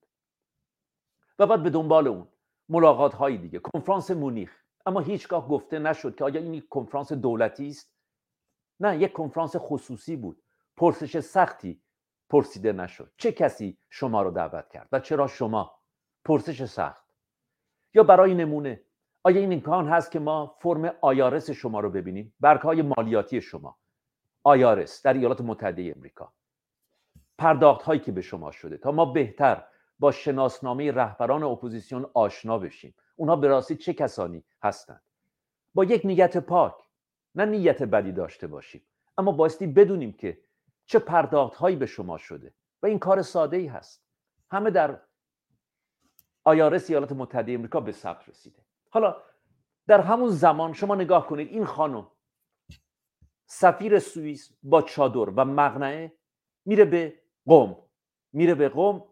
و 1.38 1.47
بعد 1.47 1.62
به 1.62 1.70
دنبال 1.70 2.09
اون 2.09 2.28
ملاقات 2.68 3.14
هایی 3.14 3.38
دیگه. 3.38 3.59
کنفرانس 3.59 4.11
مونیخ. 4.11 4.62
اما 4.86 5.01
هیچگاه 5.01 5.49
گفته 5.49 5.78
نشد 5.78 6.16
که 6.16 6.24
آیا 6.24 6.40
این 6.40 6.61
کنفرانس 6.70 7.12
دولتی 7.12 7.68
است؟ 7.68 7.95
نه 8.80 8.99
یک 8.99 9.12
کنفرانس 9.12 9.57
خصوصی 9.59 10.16
بود. 10.16 10.43
پرسش 10.76 11.20
سختی 11.20 11.82
پرسیده 12.33 12.72
نشد. 12.72 13.12
چه 13.16 13.33
کسی 13.33 13.78
شما 13.91 14.22
رو 14.22 14.30
دعوت 14.30 14.68
کرد 14.68 14.89
و 14.93 15.01
چرا 15.01 15.26
شما؟ 15.26 15.78
پرسش 16.24 16.64
سخت. 16.64 17.05
یا 17.95 18.03
برای 18.03 18.35
نمونه 18.35 18.83
آیا 19.24 19.41
این 19.41 19.53
امکان 19.53 19.89
هست 19.89 20.11
که 20.11 20.18
ما 20.18 20.57
فرم 20.59 20.95
آیارس 21.01 21.51
شما 21.51 21.80
رو 21.80 21.91
ببینیم؟ 21.91 22.35
برک 22.41 22.61
های 22.61 22.83
مالیاتی 22.83 23.41
شما. 23.41 23.78
IRS 24.45 25.03
در 25.03 25.12
ایالات 25.12 25.41
متحده 25.41 25.93
امریکا 25.97 26.33
پرداخت 27.39 27.83
هایی 27.83 28.01
که 28.01 28.12
به 28.12 28.20
شما 28.20 28.51
شده 28.51 28.76
تا 28.76 28.93
ما 28.93 29.05
بهتر 29.05 29.64
با 29.99 30.12
شناسنامه 30.12 30.93
رهبران 30.93 31.43
اپوزیسیون 31.43 32.11
آشنا 32.14 32.59
بشیم. 32.59 32.95
اونها 33.16 33.37
به 33.37 33.49
راستی 33.49 33.76
چه 33.76 33.93
کسانی 33.93 34.45
هستند؟ 34.62 35.03
با 35.74 35.85
یک 35.85 36.07
نیت 36.07 36.37
پاک 36.37 36.74
نه 37.35 37.45
نیت 37.45 37.83
بدی 37.83 38.12
داشته 38.12 38.47
باشیم. 38.47 38.83
اما 39.18 39.33
بایستی 39.33 39.66
بدونیم 39.66 40.12
که 40.12 40.39
چه 40.93 40.99
پرداخت 40.99 41.57
هایی 41.57 41.76
به 41.76 41.86
شما 41.86 42.18
شده؟ 42.18 42.55
و 42.82 42.86
این 42.86 42.99
کار 42.99 43.22
ساده 43.22 43.57
ای 43.57 43.66
هست. 43.66 44.05
همه 44.51 44.70
در 44.70 45.01
IRS 46.45 46.91
ایالات 46.90 47.12
متحده 47.12 47.53
امریکا 47.53 47.80
به 47.80 47.93
ثبت 47.93 48.28
رسیده. 48.28 48.62
حالا 48.90 49.22
در 49.86 50.01
همون 50.01 50.28
زمان 50.28 50.72
شما 50.72 50.95
نگاه 50.95 51.26
کنید 51.26 51.49
این 51.49 51.64
خانم 51.64 52.11
سفیر 53.47 53.99
سوئیس 53.99 54.53
با 54.62 54.82
چادر 54.82 55.30
و 55.30 55.45
مقنعه 55.45 56.12
میره 56.64 56.84
به 56.84 57.22
قم 57.47 57.76
میره 58.32 58.55
به 58.55 58.68
قم 58.68 59.05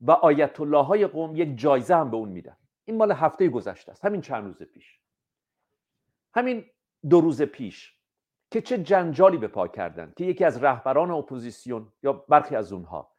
و 0.00 0.10
آیت 0.10 0.60
الله 0.60 0.84
های 0.84 1.06
قم 1.06 1.36
یک 1.36 1.58
جایزه 1.58 1.96
هم 1.96 2.10
به 2.10 2.16
اون 2.16 2.28
میدن. 2.28 2.56
این 2.84 2.96
مال 2.96 3.12
هفته 3.12 3.48
گذشته 3.48 3.92
است. 3.92 4.04
همین 4.04 4.20
چند 4.20 4.44
روز 4.44 4.62
پیش. 4.62 5.00
همین 6.34 6.64
دو 7.10 7.20
روز 7.20 7.42
پیش 7.42 7.99
که 8.50 8.62
چه 8.62 8.82
جنجالی 8.82 9.36
به 9.36 9.48
پا 9.48 9.68
کردن 9.68 10.12
که 10.16 10.24
یکی 10.24 10.44
از 10.44 10.62
رهبران 10.62 11.10
اپوزیسیون 11.10 11.92
یا 12.02 12.12
برخی 12.12 12.56
از 12.56 12.72
اونها 12.72 13.12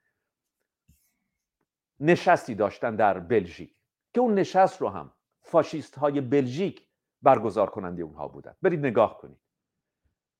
نشستی 1.99 2.55
داشتن 2.55 2.95
در 2.95 3.19
بلژیک 3.19 3.75
که 4.13 4.21
اون 4.21 4.33
نشست 4.33 4.81
رو 4.81 4.89
هم 4.89 5.11
فاشیست 5.41 5.97
های 5.97 6.21
بلژیک 6.21 6.87
برگزار 7.21 7.69
کننده 7.69 8.03
اونها 8.03 8.27
بودن. 8.27 8.55
برید 8.61 8.79
نگاه 8.79 9.17
کنید. 9.17 9.37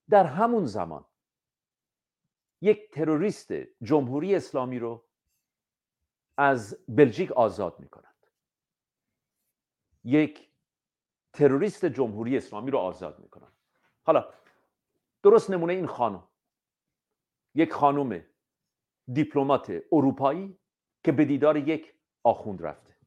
در 0.10 0.26
همون 0.26 0.66
زمان 0.66 1.06
یک 2.62 2.92
تروریست 2.92 3.54
جمهوری 3.84 4.36
اسلامی 4.36 4.80
رو 4.80 5.04
از 6.38 6.78
بلژیک 6.88 7.32
آزاد 7.32 7.80
می‌کنند. 7.80 8.28
یک 10.04 10.50
تروریست 11.34 11.86
جمهوری 11.86 12.38
اسلامی 12.38 12.72
رو 12.72 12.78
آزاد 12.78 13.20
می‌کنند. 13.20 13.52
حالا 14.04 14.34
درست 15.24 15.50
نمونه 15.50 15.74
این 15.74 15.88
خانم. 15.88 16.28
یک 17.56 17.74
خانم 17.74 18.26
دیپلمات 19.14 19.82
اروپایی 19.92 20.60
که 21.04 21.12
به 21.12 21.26
دیدار 21.26 21.58
یک 21.58 21.94
آخوند 22.24 22.64
رفته. 22.64 22.98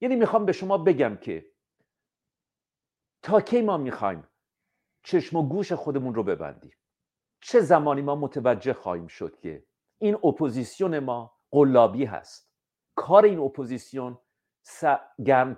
یعنی 0.00 0.16
می‌خوام 0.16 0.44
به 0.46 0.52
شما 0.52 0.78
بگم 0.78 1.16
که 1.16 1.52
تا 3.22 3.40
کی 3.40 3.62
ما 3.62 3.76
می‌خوایم 3.76 4.28
چشم 5.02 5.36
و 5.36 5.48
گوش 5.48 5.72
خودمون 5.72 6.14
رو 6.14 6.22
ببندیم؟ 6.22 6.76
چه 7.40 7.60
زمانی 7.60 8.02
ما 8.02 8.16
متوجه 8.16 8.72
خواهیم 8.72 9.06
شد 9.06 9.38
که 9.38 9.66
این 9.98 10.14
اپوزیسیون 10.14 10.98
ما 10.98 11.38
قلابی 11.50 12.04
هست؟ 12.04 12.50
کار 12.94 13.24
این 13.24 13.38
اپوزیسیون 13.38 14.18
گرم 15.24 15.56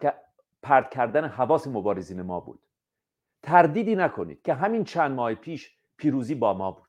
پرت 0.63 0.91
کردن 0.91 1.29
حواس 1.29 1.67
مبارزین 1.67 2.23
ما 2.23 2.41
بود. 2.41 2.66
تردیدی 3.47 3.97
نکنید 3.97 4.43
که 4.43 4.55
همین 4.55 4.85
چند 4.85 5.13
ماه 5.13 5.35
پیش 5.35 5.77
پیروزی 5.97 6.35
با 6.35 6.55
ما 6.55 6.71
بود. 6.71 6.89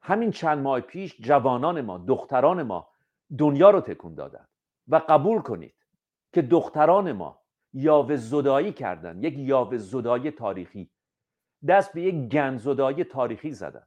همین 0.00 0.30
چند 0.30 0.58
ماه 0.58 0.80
پیش 0.80 1.16
جوانان 1.20 1.80
ما 1.80 1.98
دختران 1.98 2.62
ما 2.62 2.88
دنیا 3.38 3.70
رو 3.70 3.80
تکون 3.80 4.14
دادن 4.14 4.48
و 4.88 4.96
قبول 5.08 5.40
کنید 5.40 5.74
که 6.32 6.42
دختران 6.42 7.12
ما 7.12 7.40
یاوه 7.72 8.16
زدایی 8.16 8.72
کردن 8.72 9.22
یک 9.22 9.34
یاوه 9.38 9.76
زدایی 9.78 10.30
تاریخی. 10.30 10.90
دست 11.68 11.92
به 11.92 12.02
یک 12.02 12.28
گنزدایی 12.28 13.04
تاریخی 13.04 13.52
زدن. 13.52 13.86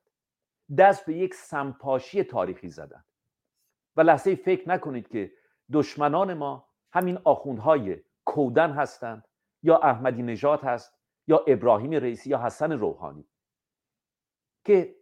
دست 0.77 1.05
به 1.05 1.13
یک 1.13 1.33
سمپاشی 1.33 2.23
تاریخی 2.23 2.69
زدن. 2.69 3.03
و 3.95 4.01
لحظه 4.01 4.35
فکر 4.35 4.69
نکنید 4.69 5.07
که 5.07 5.31
دشمنان 5.73 6.33
ما 6.33 6.67
همین 6.93 7.19
آخوندهای 7.23 7.97
کودن 8.25 8.71
هستند 8.71 9.27
یا 9.63 9.77
احمدی 9.77 10.23
نژاد 10.23 10.63
هست 10.63 11.00
یا 11.31 11.43
ابراهیم 11.47 11.91
رئیسی 11.91 12.29
یا 12.29 12.45
حسن 12.45 12.71
روحانی 12.71 13.25
که 14.65 14.95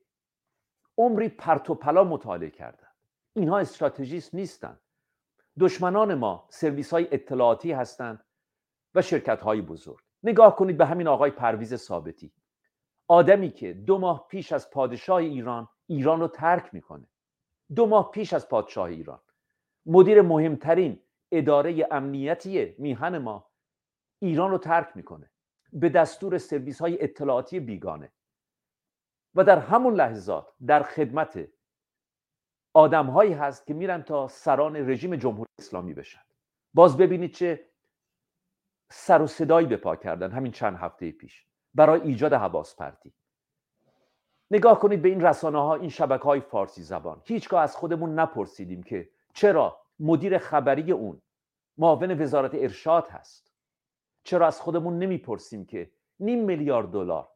عمری 0.97 1.29
پرت 1.29 1.69
و 1.69 1.75
پلا 1.75 2.03
مطالعه 2.03 2.49
کردن 2.49 2.87
اینها 3.33 3.59
استراتژیست 3.59 4.35
نیستند. 4.35 4.79
دشمنان 5.59 6.13
ما 6.13 6.47
سرویس 6.49 6.91
های 6.93 7.07
اطلاعاتی 7.11 7.71
هستند 7.71 8.25
و 8.95 9.01
شرکت 9.01 9.41
های 9.41 9.61
بزرگ. 9.61 9.99
نگاه 10.23 10.55
کنید 10.55 10.77
به 10.77 10.85
همین 10.85 11.07
آقای 11.07 11.31
پرویز 11.31 11.75
ثابتی. 11.75 12.31
آدمی 13.07 13.51
که 13.51 13.73
دو 13.73 13.97
ماه 13.97 14.27
پیش 14.27 14.51
از 14.51 14.69
پادشاه 14.69 15.17
ایران 15.17 15.67
ایران 15.87 16.19
رو 16.19 16.27
ترک 16.27 16.73
می‌کنه. 16.73 17.07
دو 17.75 17.85
ماه 17.85 18.11
پیش 18.11 18.33
از 18.33 18.49
پادشاه 18.49 18.89
ایران. 18.89 19.19
مدیر 19.85 20.21
مهمترین 20.21 21.01
اداره 21.31 21.87
امنیتی 21.91 22.75
میهن 22.77 23.17
ما 23.17 23.49
ایران 24.19 24.51
رو 24.51 24.57
ترک 24.57 24.89
می‌کنه. 24.95 25.29
به 25.73 25.89
دستور 25.89 26.37
سرویس 26.37 26.81
های 26.81 27.03
اطلاعاتی 27.03 27.59
بیگانه. 27.59 28.11
و 29.35 29.43
در 29.43 29.59
همون 29.59 29.93
لحظات 29.93 30.53
در 30.67 30.83
خدمت 30.83 31.47
آدم 32.73 33.05
هایی 33.05 33.33
هست 33.33 33.65
که 33.65 33.73
میرن 33.73 34.01
تا 34.01 34.27
سران 34.27 34.75
رژیم 34.75 35.15
جمهوری 35.15 35.49
اسلامی 35.59 35.93
بشن. 35.93 36.21
باز 36.73 36.97
ببینید 36.97 37.33
چه 37.33 37.65
سر 38.91 39.21
و 39.21 39.27
صدایی 39.27 39.67
به 39.67 39.77
پا 39.77 39.95
کردن 39.95 40.31
همین 40.31 40.51
چند 40.51 40.77
هفته 40.77 41.11
پیش 41.11 41.45
برای 41.73 42.01
ایجاد 42.01 42.33
حواس 42.33 42.75
پرتی. 42.75 43.13
نگاه 44.51 44.79
کنید 44.79 45.01
به 45.01 45.09
این 45.09 45.21
رسانه 45.21 45.57
ها 45.57 45.75
این 45.75 45.89
شبکه 45.89 46.23
های 46.23 46.39
فارسی 46.39 46.83
زبان. 46.83 47.21
هیچگاه 47.25 47.61
از 47.61 47.75
خودمون 47.75 48.19
نپرسیدیم 48.19 48.83
که 48.83 49.09
چرا 49.33 49.81
مدیر 49.99 50.37
خبری 50.37 50.91
اون 50.91 51.21
معاون 51.77 52.21
وزارت 52.21 52.51
ارشاد 52.53 53.07
هست. 53.07 53.48
چرا 54.29 54.47
از 54.47 54.61
خودمون 54.61 54.99
نمی‌پرسیم 54.99 55.65
که 55.65 55.91
نیم 56.19 56.43
میلیارد 56.45 56.91
دلار 56.91 57.29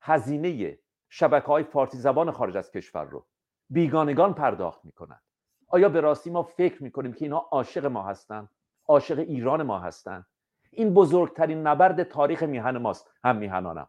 هزینه 0.00 0.78
شبکه 1.08 1.46
های 1.46 1.64
فارسی 1.64 1.98
زبان 1.98 2.30
خارج 2.30 2.56
از 2.56 2.70
کشور 2.70 3.04
رو 3.04 3.26
بیگانگان 3.70 4.34
پرداخت 4.34 4.84
می‌کنند 4.84 5.22
آیا 5.68 5.88
به 5.88 6.00
راستی 6.00 6.30
ما 6.30 6.42
فکر 6.42 6.82
می‌کنیم 6.82 7.12
که 7.12 7.24
اینها 7.24 7.38
عاشق 7.38 7.86
ما 7.86 8.02
هستند 8.02 8.48
عاشق 8.86 9.18
ایران 9.18 9.62
ما 9.62 9.78
هستند 9.78 10.26
این 10.70 10.94
بزرگترین 10.94 11.66
نبرد 11.66 12.02
تاریخ 12.02 12.42
میهن 12.42 12.78
ماست 12.78 13.10
هم 13.24 13.36
میهنانم. 13.36 13.88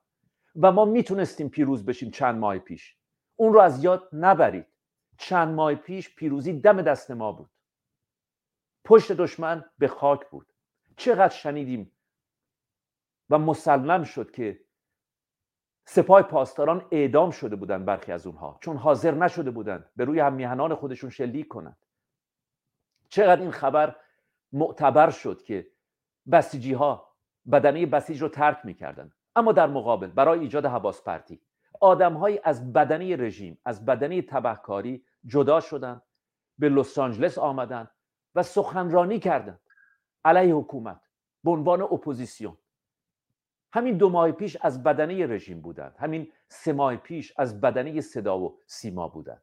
و 0.55 0.71
ما 0.71 0.85
می‌تونستیم 0.85 1.49
پیروز 1.49 1.85
بشیم 1.85 2.11
چند 2.11 2.35
ماه 2.39 2.59
پیش. 2.59 2.97
اون 3.35 3.53
رو 3.53 3.59
از 3.59 3.83
یاد 3.83 4.09
نبرید. 4.13 4.65
چند 5.17 5.55
ماه 5.55 5.75
پیش 5.75 6.15
پیروزی 6.15 6.59
دم 6.59 6.81
دست 6.81 7.11
ما 7.11 7.31
بود. 7.31 7.49
پشت 8.85 9.11
دشمن 9.11 9.65
به 9.77 9.87
خاک 9.87 10.29
بود. 10.29 10.53
چقدر 10.97 11.33
شنیدیم 11.33 11.91
و 13.29 13.37
مسلم 13.37 14.03
شد 14.03 14.31
که 14.31 14.59
سپاه 15.85 16.21
پاسداران 16.21 16.87
اعدام 16.91 17.31
شده 17.31 17.55
بودند 17.55 17.85
برخی 17.85 18.11
از 18.11 18.27
اونها 18.27 18.57
چون 18.61 18.77
حاضر 18.77 19.13
نشده 19.13 19.51
بودند 19.51 19.89
به 19.95 20.05
روی 20.05 20.19
هم 20.19 20.33
میهنان 20.33 20.75
خودشون 20.75 21.09
شلیک 21.09 21.47
کنند. 21.47 21.77
چقدر 23.09 23.41
این 23.41 23.51
خبر 23.51 23.95
معتبر 24.51 25.09
شد 25.09 25.41
که 25.43 25.67
بسیجی 26.31 26.73
ها 26.73 27.15
بدنه 27.51 27.85
بسیج 27.85 28.21
رو 28.21 28.29
ترک 28.29 28.59
می‌کردن 28.63 29.11
اما 29.35 29.51
در 29.51 29.67
مقابل 29.67 30.07
برای 30.07 30.39
ایجاد 30.39 30.65
حواس 30.65 31.03
پرتی 31.03 31.41
آدمهایی 31.81 32.39
از 32.43 32.73
بدنه 32.73 33.15
رژیم 33.15 33.57
از 33.65 33.85
بدنه 33.85 34.21
تبهکاری 34.21 35.05
جدا 35.25 35.59
شدند 35.59 36.01
به 36.57 36.69
لس 36.69 36.97
آنجلس 36.97 37.37
آمدند 37.37 37.91
و 38.35 38.43
سخنرانی 38.43 39.19
کردند 39.19 39.59
علیه 40.25 40.55
حکومت 40.55 41.01
به 41.43 41.51
عنوان 41.51 41.81
اپوزیسیون. 41.81 42.57
همین 43.73 43.97
دو 43.97 44.09
ماه 44.09 44.31
پیش 44.31 44.57
از 44.61 44.83
بدنه 44.83 45.25
رژیم 45.25 45.61
بودند. 45.61 45.95
همین 45.99 46.31
سه 46.49 46.73
ماه 46.73 46.95
پیش 46.95 47.33
از 47.37 47.61
بدنه 47.61 48.01
صدا 48.01 48.39
و 48.39 48.59
سیما 48.65 49.07
بودند. 49.07 49.41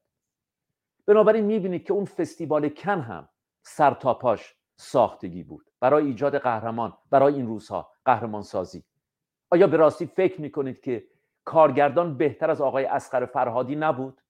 بنابراین 1.06 1.44
می‌بینید 1.44 1.84
که 1.84 1.92
اون 1.92 2.04
فستیوال 2.04 2.68
کن 2.68 3.00
هم 3.00 3.28
سرتاپاش 3.62 4.54
ساختگی 4.76 5.42
بود. 5.42 5.70
برای 5.80 6.06
ایجاد 6.06 6.38
قهرمان 6.38 6.92
برای 7.10 7.34
این 7.34 7.46
روزها 7.46 7.90
قهرمان 8.04 8.42
سازی 8.42 8.84
آیا 9.50 9.66
به 9.66 9.76
راستی 9.76 10.06
فکر 10.06 10.40
می‌کنید 10.40 10.80
که 10.80 11.04
کارگردان 11.44 12.16
بهتر 12.16 12.50
از 12.50 12.60
آقای 12.60 12.84
اسقر 12.84 13.26
فرهادی 13.26 13.76
نبود؟ 13.76 14.20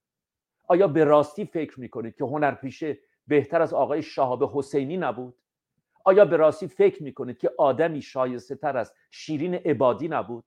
آیا 0.69 0.89
به 0.89 1.05
راستی 1.05 1.45
فکر 1.45 1.81
می‌کنید 1.81 2.17
که 2.17 2.25
هنرپیشه 2.25 2.99
بهتر 3.27 3.63
از 3.63 3.75
آقای 3.75 4.03
شهاب 4.03 4.45
حسینی 4.59 4.97
نبود؟ 4.97 5.35
آیا 6.05 6.25
به 6.25 6.37
راستی 6.37 6.69
فکر 6.69 7.03
می‌کنید 7.03 7.39
که 7.39 7.51
آدمی 7.59 8.03
شایسته 8.03 8.55
تر 8.55 8.77
از 8.77 8.93
شیرین 9.11 9.55
عبادی 9.55 10.09
نبود؟ 10.09 10.45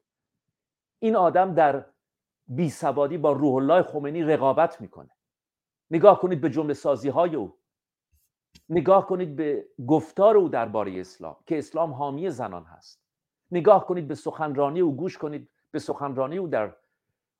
این 0.99 1.15
آدم 1.15 1.53
در 1.53 1.85
بی 2.47 2.69
سوادی 2.69 3.17
با 3.17 3.31
روح 3.31 3.55
الله 3.55 3.83
خمینی 3.83 4.23
رقابت 4.23 4.81
می‌کنه. 4.81 5.09
نگاه 5.91 6.19
کنید 6.19 6.41
به 6.41 6.49
جمله 6.49 6.73
سازی 6.73 7.09
های 7.09 7.35
او. 7.35 7.57
نگاه 8.69 9.07
کنید 9.07 9.35
به 9.35 9.65
گفتار 9.87 10.37
او 10.37 10.49
درباره 10.49 10.99
اسلام 10.99 11.35
که 11.45 11.57
اسلام 11.57 11.93
حامی 11.93 12.29
زنان 12.29 12.63
هست. 12.63 13.01
نگاه 13.51 13.85
کنید 13.85 14.07
به 14.07 14.15
سخنرانی 14.15 14.79
او 14.79 14.95
گوش 14.95 15.17
کنید 15.17 15.49
به 15.71 15.79
سخنرانی 15.79 16.37
او 16.37 16.47
در 16.47 16.75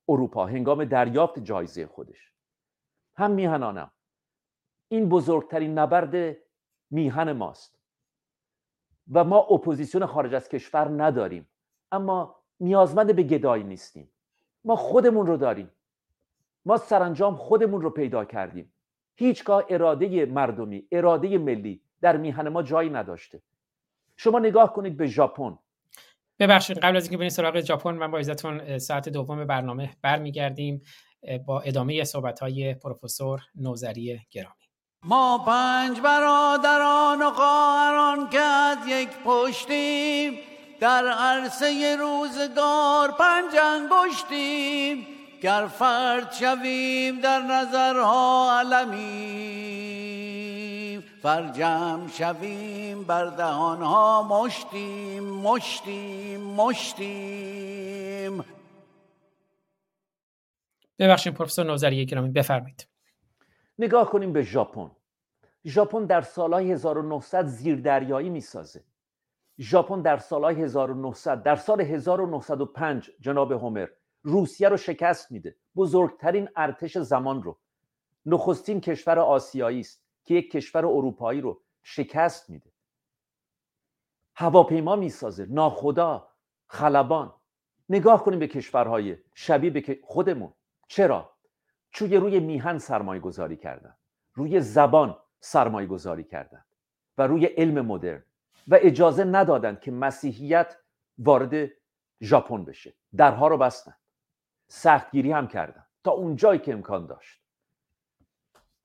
اروپا 0.08 0.46
هنگام 0.46 0.84
دریافت 0.84 1.38
جایزه 1.38 1.86
خودش. 1.86 2.32
هم 3.16 3.30
میهنانم 3.30 3.90
این 4.88 5.08
بزرگترین 5.08 5.78
نبرد 5.78 6.36
میهن 6.90 7.32
ماست. 7.32 7.75
و 9.12 9.24
ما 9.24 9.38
اپوزیسیون 9.38 10.06
خارج 10.06 10.34
از 10.34 10.48
کشور 10.48 11.02
نداریم. 11.02 11.48
اما 11.92 12.36
نیازمند 12.60 13.16
به 13.16 13.22
گدایی 13.22 13.64
نیستیم. 13.64 14.10
ما 14.64 14.76
خودمون 14.76 15.26
رو 15.26 15.36
داریم. 15.36 15.70
ما 16.64 16.76
سرانجام 16.76 17.36
خودمون 17.36 17.80
رو 17.80 17.90
پیدا 17.90 18.24
کردیم. 18.24 18.72
هیچگاه 19.14 19.64
اراده 19.68 20.26
مردمی 20.26 20.88
اراده 20.92 21.38
ملی 21.38 21.82
در 22.00 22.16
میهن 22.16 22.48
ما 22.48 22.62
جایی 22.62 22.90
نداشته. 22.90 23.42
شما 24.16 24.38
نگاه 24.38 24.72
کنید 24.72 24.96
به 24.96 25.06
ژاپن. 25.06 25.58
ببخشید 26.38 26.78
قبل 26.78 26.96
از 26.96 27.02
اینکه 27.04 27.16
بریم 27.16 27.28
سراغ 27.28 27.60
ژاپن 27.60 27.94
من 27.94 28.10
با 28.10 28.18
عزتون 28.18 28.78
ساعت 28.78 29.08
دوم 29.08 29.44
برنامه 29.44 29.96
برمیگردیم 30.02 30.82
با 31.46 31.60
ادامه 31.60 32.04
صحبت 32.04 32.40
های 32.40 32.74
پروفسور 32.74 33.40
نوزری 33.54 34.20
گرامی. 34.30 34.65
ما 35.08 35.38
پنج 35.38 36.00
برادران 36.00 37.22
و 37.22 37.30
خواهران 37.30 38.28
که 38.28 38.40
از 38.40 38.78
یک 38.86 39.08
پشتیم 39.24 40.38
در 40.80 41.08
عرصه 41.08 41.96
روزگار 41.96 43.10
پنج 43.10 43.56
انگشتیم. 43.62 45.06
گر 45.42 45.66
فرد 45.66 46.32
شویم 46.32 47.20
در 47.20 47.38
نظرها 47.38 48.58
علمیم 48.58 49.76
فرجم 51.22 52.00
شویم 52.18 53.04
بر 53.04 53.24
دهانها 53.24 54.22
مشتیم 54.22 55.24
مشتیم 55.24 56.40
مشتیم. 56.40 58.44
ببخشید 60.98 61.34
پروفسور 61.34 61.66
نوزری 61.66 62.06
گرامی 62.06 62.30
بفرمایید. 62.30 62.86
نگاه 63.78 64.10
کنیم 64.10 64.32
به 64.32 64.42
ژاپن. 64.42 64.95
ژاپن 65.66 66.04
در 66.04 66.20
سالهای 66.20 66.72
1900 66.72 67.46
زیردریایی 67.46 68.30
می‌سازه. 68.30 68.84
ژاپن 69.58 70.02
در 70.02 70.16
سالهای 70.16 70.62
1900 70.62 71.42
در 71.42 71.56
سال 71.56 71.80
1905 71.80 73.10
جناب 73.20 73.52
هومر 73.52 73.88
روسیه 74.22 74.68
رو 74.68 74.76
شکست 74.76 75.32
میده. 75.32 75.56
بزرگترین 75.76 76.48
ارتش 76.56 76.98
زمان 76.98 77.42
رو. 77.42 77.58
نخستین 78.26 78.80
کشور 78.80 79.18
آسیایی 79.18 79.80
است 79.80 80.04
که 80.24 80.34
یک 80.34 80.50
کشور 80.50 80.86
اروپایی 80.86 81.40
رو 81.40 81.62
شکست 81.82 82.50
میده. 82.50 82.70
هواپیما 84.34 84.96
می‌سازه. 84.96 85.46
ناخدا 85.50 86.28
خلبان. 86.66 87.34
نگاه 87.88 88.24
کنیم 88.24 88.38
به 88.38 88.46
کشورهای 88.46 89.16
شبیه 89.34 89.70
به 89.70 89.98
خودمون. 90.04 90.52
چرا؟ 90.88 91.30
چون 91.90 92.12
روی 92.12 92.40
میهن 92.40 92.78
سرمایه 92.78 93.20
گذاری 93.20 93.56
کردن. 93.56 93.96
روی 94.34 94.60
زبان. 94.60 95.16
سرمایه 95.40 95.86
گذاری 95.86 96.24
کردن 96.24 96.64
و 97.18 97.26
روی 97.26 97.46
علم 97.46 97.86
مدرن 97.86 98.24
و 98.68 98.78
اجازه 98.80 99.24
ندادند 99.24 99.80
که 99.80 99.90
مسیحیت 99.90 100.76
وارد 101.18 101.70
ژاپن 102.22 102.64
بشه. 102.64 102.94
درها 103.16 103.48
رو 103.48 103.58
بستن. 103.58 103.94
سختگیری 104.68 105.32
هم 105.32 105.48
کردن. 105.48 105.86
تا 106.04 106.10
اونجایی 106.10 106.58
که 106.58 106.72
امکان 106.72 107.06
داشت. 107.06 107.42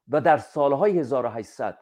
و 0.07 0.21
در 0.21 0.37
سالهای 0.37 0.99
1800 0.99 1.77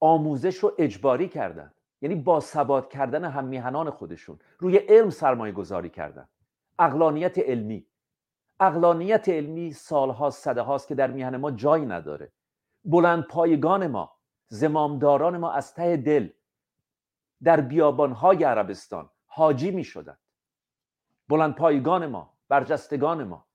آموزش 0.00 0.56
رو 0.56 0.74
اجباری 0.78 1.28
کردن 1.28 1.74
یعنی 2.00 2.14
با 2.14 2.40
ثبات 2.40 2.90
کردن 2.90 3.24
هم 3.24 3.44
میهنان 3.44 3.90
خودشون 3.90 4.38
روی 4.58 4.76
علم 4.76 5.10
سرمایه 5.10 5.52
گذاری 5.52 5.90
کردن. 5.90 6.28
اقلانیت 6.78 7.38
علمی. 7.38 7.86
اقلانیت 8.60 9.28
علمی 9.28 9.72
سالها 9.72 10.30
صده 10.30 10.60
هاست 10.60 10.88
که 10.88 10.94
در 10.94 11.10
میهن 11.10 11.36
ما 11.36 11.50
جایی 11.50 11.86
نداره. 11.86 12.32
بلند 12.84 13.24
پایگان 13.24 13.86
ما 13.86 14.16
زمامداران 14.48 15.36
ما 15.36 15.52
از 15.52 15.74
ته 15.74 15.96
دل 15.96 16.28
در 17.42 17.60
بیابانهای 17.60 18.44
عربستان 18.44 19.10
حاجی 19.26 19.70
می 19.70 19.84
شدند 19.84 20.18
بلند 21.28 21.54
پایگان 21.54 22.06
ما 22.06 22.34
برجستگان 22.48 23.24
ما 23.24 23.46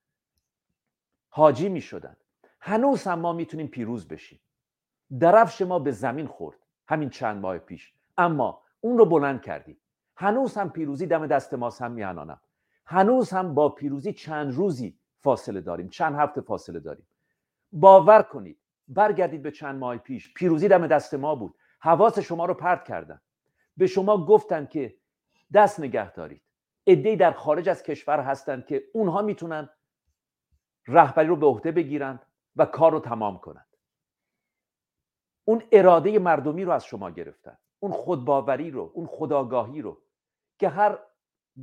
حاجی 1.30 1.70
می 1.70 1.82
شدند 1.82 2.18
هنوز 2.60 3.04
هم 3.04 3.20
ما 3.20 3.34
می‌تونیم 3.34 3.68
پیروز 3.68 4.08
بشیم. 4.08 4.40
درفش 5.20 5.62
ما 5.62 5.80
به 5.80 5.92
زمین 5.92 6.28
خورد 6.28 6.58
همین 6.88 7.10
چند 7.10 7.42
ماه 7.42 7.58
پیش. 7.58 7.94
اما 8.18 8.62
اون 8.82 8.98
رو 8.98 9.06
بلند 9.06 9.42
کردیم 9.42 9.78
هنوز 10.16 10.58
هم 10.58 10.70
پیروزی 10.70 11.08
دم 11.08 11.28
دست 11.28 11.54
ماست 11.54 11.82
هم 11.82 11.92
میانانم 11.92 12.42
هنوز 12.86 13.30
هم 13.30 13.54
با 13.54 13.70
پیروزی 13.70 14.14
چند 14.14 14.54
روزی 14.54 15.00
فاصله 15.20 15.62
داریم 15.62 15.90
چند 15.90 16.16
هفته 16.16 16.42
فاصله 16.42 16.80
داریم. 16.80 17.08
باور 17.72 18.22
کنید 18.22 18.58
برگردید 18.88 19.42
به 19.42 19.52
چند 19.52 19.80
ماه 19.80 19.98
پیش. 19.98 20.34
پیروزی 20.34 20.68
دم 20.68 20.88
دست 20.88 21.14
ما 21.14 21.36
بود. 21.36 21.56
حواس 21.80 22.20
شما 22.20 22.46
رو 22.46 22.54
پرت 22.54 22.84
کردن 22.84 23.22
به 23.78 23.88
شما 23.88 24.26
گفتن 24.26 24.66
که 24.66 24.98
دست 25.54 25.80
نگه 25.80 26.12
دارید. 26.12 26.44
ادهی 26.88 27.16
در 27.16 27.32
خارج 27.32 27.70
از 27.70 27.84
کشور 27.84 28.20
هستند 28.20 28.66
که 28.66 28.84
اونها 28.94 29.22
می‌تونن 29.22 29.70
رهبری 30.88 31.28
رو 31.28 31.36
به 31.36 31.46
عهده 31.46 31.72
بگیرند 31.72 32.26
و 32.56 32.66
کار 32.66 32.92
رو 32.92 33.00
تمام 33.00 33.38
کنند. 33.38 33.68
اون 35.46 35.64
اراده 35.72 36.20
مردمی 36.20 36.64
رو 36.64 36.72
از 36.72 36.86
شما 36.86 37.10
گرفتن. 37.10 37.58
اون 37.80 37.92
خودباوری 37.92 38.72
رو 38.72 38.92
اون 38.94 39.08
خداگاهی 39.08 39.82
رو 39.82 40.02
که 40.60 40.70
هر 40.70 41.00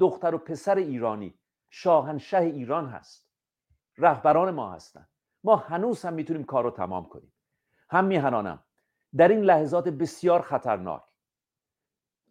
دختر 0.01 0.35
و 0.35 0.39
پسر 0.39 0.77
ایرانی 0.77 1.39
شاهنشه 1.71 2.39
ایران 2.39 2.87
هست. 2.87 3.31
رهبران 3.99 4.51
ما 4.51 4.73
هستند 4.73 5.09
ما 5.45 5.57
هنوز 5.57 6.05
هم 6.05 6.13
می‌تونیم 6.13 6.45
کار 6.45 6.65
رو 6.65 6.71
تمام 6.71 7.09
کنیم. 7.09 7.33
هم 7.91 8.05
میهنانم 8.05 8.65
در 9.17 9.29
این 9.29 9.41
لحظات 9.41 9.89
بسیار 9.89 10.43
خطرناک. 10.43 11.03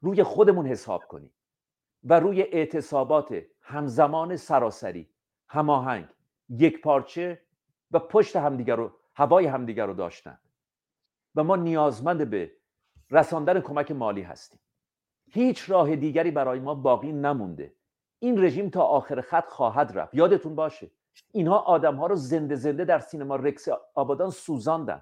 روی 0.01 0.23
خودمون 0.23 0.67
حساب 0.67 1.07
کنیم 1.07 1.33
و 2.03 2.19
روی 2.19 2.41
اعتصابات 2.41 3.41
همزمان 3.61 4.35
سراسری 4.35 5.09
هماهنگ 5.47 6.07
یک 6.49 6.81
پارچه 6.81 7.41
و 7.91 7.99
پشت 7.99 8.35
همدیگر 8.35 8.75
رو 8.75 8.91
هوای 9.15 9.45
همدیگر 9.45 9.85
رو 9.85 9.93
داشتن. 9.93 10.39
و 11.35 11.43
ما 11.43 11.55
نیازمند 11.55 12.29
به 12.29 12.51
رساندن 13.11 13.61
کمک 13.61 13.91
مالی 13.91 14.21
هستیم. 14.21 14.59
هیچ 15.31 15.69
راه 15.69 15.95
دیگری 15.95 16.31
برای 16.31 16.59
ما 16.59 16.75
باقی 16.75 17.11
نمونده. 17.11 17.75
این 18.23 18.43
رژیم 18.43 18.69
تا 18.69 18.81
آخر 18.81 19.21
خط 19.21 19.49
خواهد 19.49 19.91
رفت. 19.97 20.13
یادتون 20.13 20.55
باشه 20.55 20.91
اینها 21.31 21.57
آدم 21.57 21.95
ها 21.95 22.07
رو 22.07 22.15
زنده 22.15 22.55
زنده 22.55 22.85
در 22.85 22.99
سینما 22.99 23.35
رکس 23.35 23.67
آبادان 23.95 24.29
سوزاندن. 24.29 25.01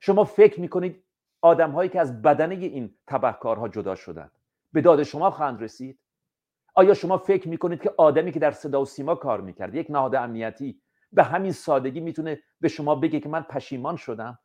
شما 0.00 0.24
فکر 0.24 0.60
می‌کنید 0.60 1.04
آدم 1.40 1.70
هایی 1.70 1.90
که 1.90 2.00
از 2.00 2.22
بدنه 2.22 2.54
این 2.54 2.94
تبهکارها 3.06 3.68
جدا 3.68 3.94
شدند 3.94 4.30
به 4.72 4.80
داد 4.80 5.02
شما 5.02 5.30
خواهند 5.30 5.62
رسید؟ 5.62 5.98
آیا 6.74 6.94
شما 6.94 7.18
فکر 7.18 7.48
می‌کنید 7.48 7.82
که 7.82 7.94
آدمی 7.96 8.32
که 8.32 8.38
در 8.38 8.50
صدا 8.50 8.82
و 8.82 8.84
سیما 8.84 9.14
کار 9.14 9.40
می‌کرد 9.40 9.74
یک 9.74 9.90
نهاد 9.90 10.14
امنیتی 10.14 10.82
به 11.12 11.22
همین 11.22 11.52
سادگی 11.52 12.00
می‌تونه 12.00 12.42
به 12.60 12.68
شما 12.68 12.94
بگه 12.94 13.20
که 13.20 13.28
من 13.28 13.42
پشیمان 13.42 13.96
شدم؟ 13.96 14.38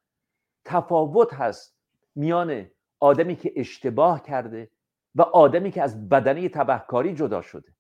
تفاوت 0.65 1.33
هست 1.33 1.77
میان 2.15 2.69
آدمی 2.99 3.35
که 3.35 3.53
اشتباه 3.55 4.23
کرده 4.23 4.71
و 5.15 5.21
آدمی 5.21 5.71
که 5.71 5.81
از 5.81 6.09
بدنه 6.09 6.49
تبهکاری 6.49 7.15
جدا 7.15 7.41
شده. 7.41 7.73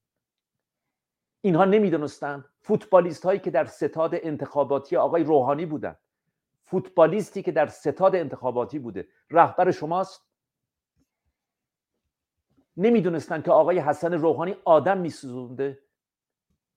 اینها 1.41 1.65
نمی‌دونستند 1.65 2.45
فوتبالیست 2.61 3.25
هایی 3.25 3.39
که 3.39 3.51
در 3.51 3.65
ستاد 3.65 4.11
انتخاباتی 4.13 4.97
آقای 4.97 5.23
روحانی 5.23 5.65
بودند. 5.65 5.99
فوتبالیستی 6.65 7.43
که 7.43 7.51
در 7.51 7.67
ستاد 7.67 8.15
انتخاباتی 8.15 8.79
بوده. 8.79 9.07
رهبر 9.31 9.71
شماست. 9.71 10.21
نمی‌دونستند 12.77 13.43
که 13.43 13.51
آقای 13.51 13.79
حسن 13.79 14.13
روحانی 14.13 14.55
آدم 14.65 14.97
میسوزونده. 14.97 15.79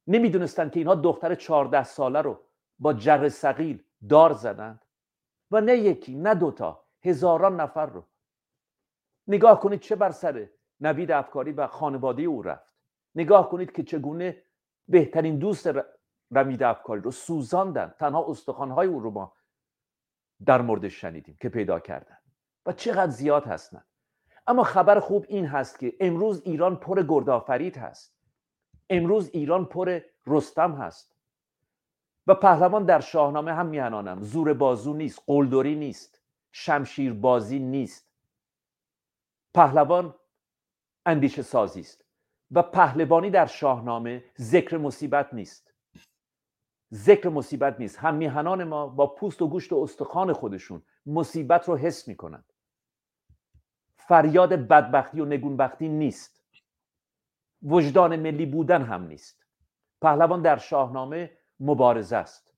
نمی‌دونستند 0.07 0.73
که 0.73 0.81
اینها 0.81 0.95
دختر 0.95 1.35
چهارده 1.35 1.85
ساله 1.85 2.21
رو 2.21 2.41
با 2.79 2.93
جر 2.93 3.29
سقیل 3.29 3.83
دار 4.09 4.33
زدند. 4.33 4.85
و 5.51 5.61
نه 5.61 5.77
یکی 5.77 6.15
نه 6.15 6.35
دوتا 6.35 6.85
هزاران 7.05 7.61
نفر 7.61 7.87
رو 7.87 8.05
نگاه 9.29 9.61
کنید 9.61 9.81
چه 9.81 9.97
بر 9.97 10.11
سر 10.11 10.49
نوید 10.81 11.11
افکاری 11.11 11.53
و 11.53 11.67
خانواده 11.67 12.23
او 12.23 12.43
رفت. 12.43 12.75
نگاه 13.15 13.51
کنید 13.51 13.73
که 13.73 13.83
چگونه 13.83 14.43
بهترین 14.89 15.39
دوست 15.39 15.71
رمید 16.31 16.63
افکاری 16.63 17.01
رو 17.01 17.11
سوزاندن. 17.11 17.95
تنها 17.99 18.27
استخوانهای 18.29 18.89
او 18.89 19.01
رو 19.01 19.11
ما 19.11 19.33
در 20.47 20.63
موردش 20.63 21.01
شنیدیم 21.01 21.37
که 21.41 21.49
پیدا 21.49 21.81
کردن 21.81 22.19
و 22.67 22.73
چقدر 22.73 23.11
زیاد 23.11 23.45
هستن. 23.45 23.85
اما 24.47 24.63
خبر 24.63 25.01
خوب 25.01 25.27
این 25.29 25.47
هست 25.47 25.79
که 25.79 25.97
امروز 26.01 26.43
ایران 26.45 26.77
پر 26.77 27.03
گردآفرید 27.03 27.77
هست. 27.77 28.19
امروز 28.91 29.31
ایران 29.33 29.65
پر 29.65 30.01
رستم 30.27 30.73
هست. 30.73 31.15
و 32.27 32.35
پهلوان 32.35 32.85
در 32.85 33.01
شاهنامه 33.01 33.55
هم 33.55 33.67
میهنانم 33.67 34.23
زور 34.23 34.55
بازو 34.55 34.95
نیست 34.95 35.23
قلدری 35.27 35.75
نیست. 35.75 36.23
شمشیر 36.53 37.13
بازی 37.13 37.59
نیست. 37.59 38.08
پهلوان 39.55 40.15
اندیشه 41.07 41.43
سازی 41.43 41.81
است 41.81 42.05
و 42.51 42.63
پهلوانی 42.63 43.31
در 43.31 43.47
شاهنامه 43.47 44.25
ذکر 44.41 44.77
مصیبت 44.77 45.35
نیست. 45.35 45.75
ذکر 46.95 47.29
مصیبت 47.29 47.81
نیست. 47.81 47.99
هم 47.99 48.15
میهنان 48.15 48.65
ما 48.65 48.87
با 48.87 49.07
پوست 49.07 49.43
و 49.43 49.49
گوشت 49.49 49.73
و 49.73 49.77
استخوان 49.77 50.33
خودشون 50.33 50.83
مصیبت 51.07 51.69
رو 51.69 51.77
حس 51.77 52.09
می‌کنند 52.09 52.53
فریاد 53.97 54.53
بدبختی 54.53 55.21
و 55.21 55.25
نگونبختی 55.25 55.89
نیست. 55.89 56.43
وجدان 57.63 58.17
ملی 58.17 58.47
بودن 58.47 58.83
هم 58.83 59.07
نیست. 59.07 59.47
پهلوان 60.03 60.43
در 60.43 60.57
شاهنامه 60.57 61.39
مبارزه 61.61 62.17
است. 62.17 62.55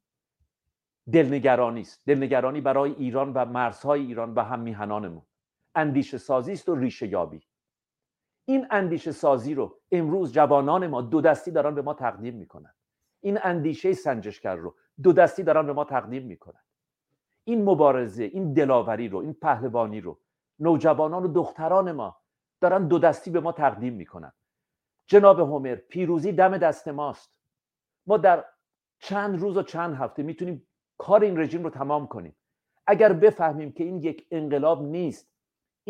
دلنگرانی 1.12 1.80
است. 1.80 2.07
دلنگرانی 2.07 2.61
برای 2.61 2.93
ایران 2.93 3.32
و 3.32 3.45
مرزهای 3.45 4.01
ایران 4.01 4.34
و 4.34 4.45
هم 4.45 4.61
میهنانمون 4.61 5.22
اندیشه 5.75 6.18
سازی 6.18 6.53
است 6.53 6.68
و 6.68 6.75
ریشه 6.75 7.07
یابی. 7.07 7.43
این 8.45 8.66
اندیشه 8.71 9.12
سازی 9.12 9.55
رو 9.55 9.81
امروز 9.93 10.33
جوانان 10.33 10.87
ما 10.87 11.03
دو 11.03 11.21
دستی 11.21 11.51
دارن 11.51 11.75
به 11.75 11.83
ما 11.83 11.95
تقدیم 11.95 12.35
می‌کنن. 12.35 12.75
این 13.21 13.39
اندیشه 13.43 13.93
سنجشگر 13.93 14.57
رو 14.57 14.75
دو 15.03 15.12
دستی 15.12 15.43
دارن 15.43 15.66
به 15.66 15.73
ما 15.73 15.85
تقدیم 15.85 16.27
می‌کنن. 16.27 16.61
این 17.45 17.64
مبارزه 17.64 18.25
این 18.25 18.53
دلاوری 18.53 19.09
رو 19.09 19.18
این 19.18 19.35
پهلوانی 19.35 20.01
رو 20.01 20.18
نوجوانان 20.59 21.25
و 21.25 21.29
دختران 21.29 21.93
ما 21.93 22.16
دارن 22.61 22.89
دو 22.89 22.99
دستی 22.99 23.31
به 23.31 23.41
ما 23.41 23.53
تقدیم 23.53 23.95
می‌کنن. 23.95 24.33
جناب 25.07 25.41
هومر 25.41 25.75
پیروزی 25.75 26.33
دم 26.33 26.59
دست 26.59 26.89
ماست. 26.89 27.33
ما 28.07 28.16
در 28.16 28.45
چند 28.99 29.41
روز 29.41 29.57
و 29.57 29.62
چند 29.62 29.95
هفته 29.95 30.23
می‌تونیم 30.23 30.66
کار 30.99 31.23
این 31.23 31.39
رژیم 31.39 31.64
رو 31.64 31.71
تمام 31.71 32.07
کنیم. 32.07 32.37
اگر 32.87 33.12
بفهمیم 33.12 33.73
که 33.73 33.85
این 33.85 33.99
یک 33.99 34.27
انقلاب 34.31 34.83
نیست 34.83 35.30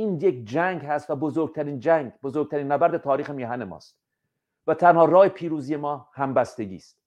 این 0.00 0.20
یک 0.20 0.44
جنگ 0.44 0.84
هست 0.84 1.10
و 1.10 1.16
بزرگترین 1.16 1.80
جنگ 1.80 2.12
بزرگترین 2.22 2.72
نبرد 2.72 2.96
تاریخ 2.96 3.30
میهن 3.30 3.64
ماست. 3.64 3.98
و 4.66 4.74
تنها 4.74 5.04
راه 5.04 5.28
پیروزی 5.28 5.76
ما 5.76 6.08
همبستگی 6.12 6.76
است. 6.76 6.98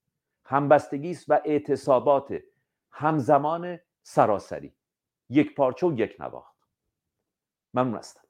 همبستگی 0.45 1.11
است 1.11 1.25
و 1.27 1.39
اعتصابات 1.45 2.39
همزمان 2.91 3.79
سراسری. 4.03 4.73
یک 5.29 5.55
پارچه 5.55 5.87
و 5.87 5.99
یک 5.99 6.15
نواخت. 6.19 6.55
ممنون 7.73 7.97
هستم. 7.97 8.21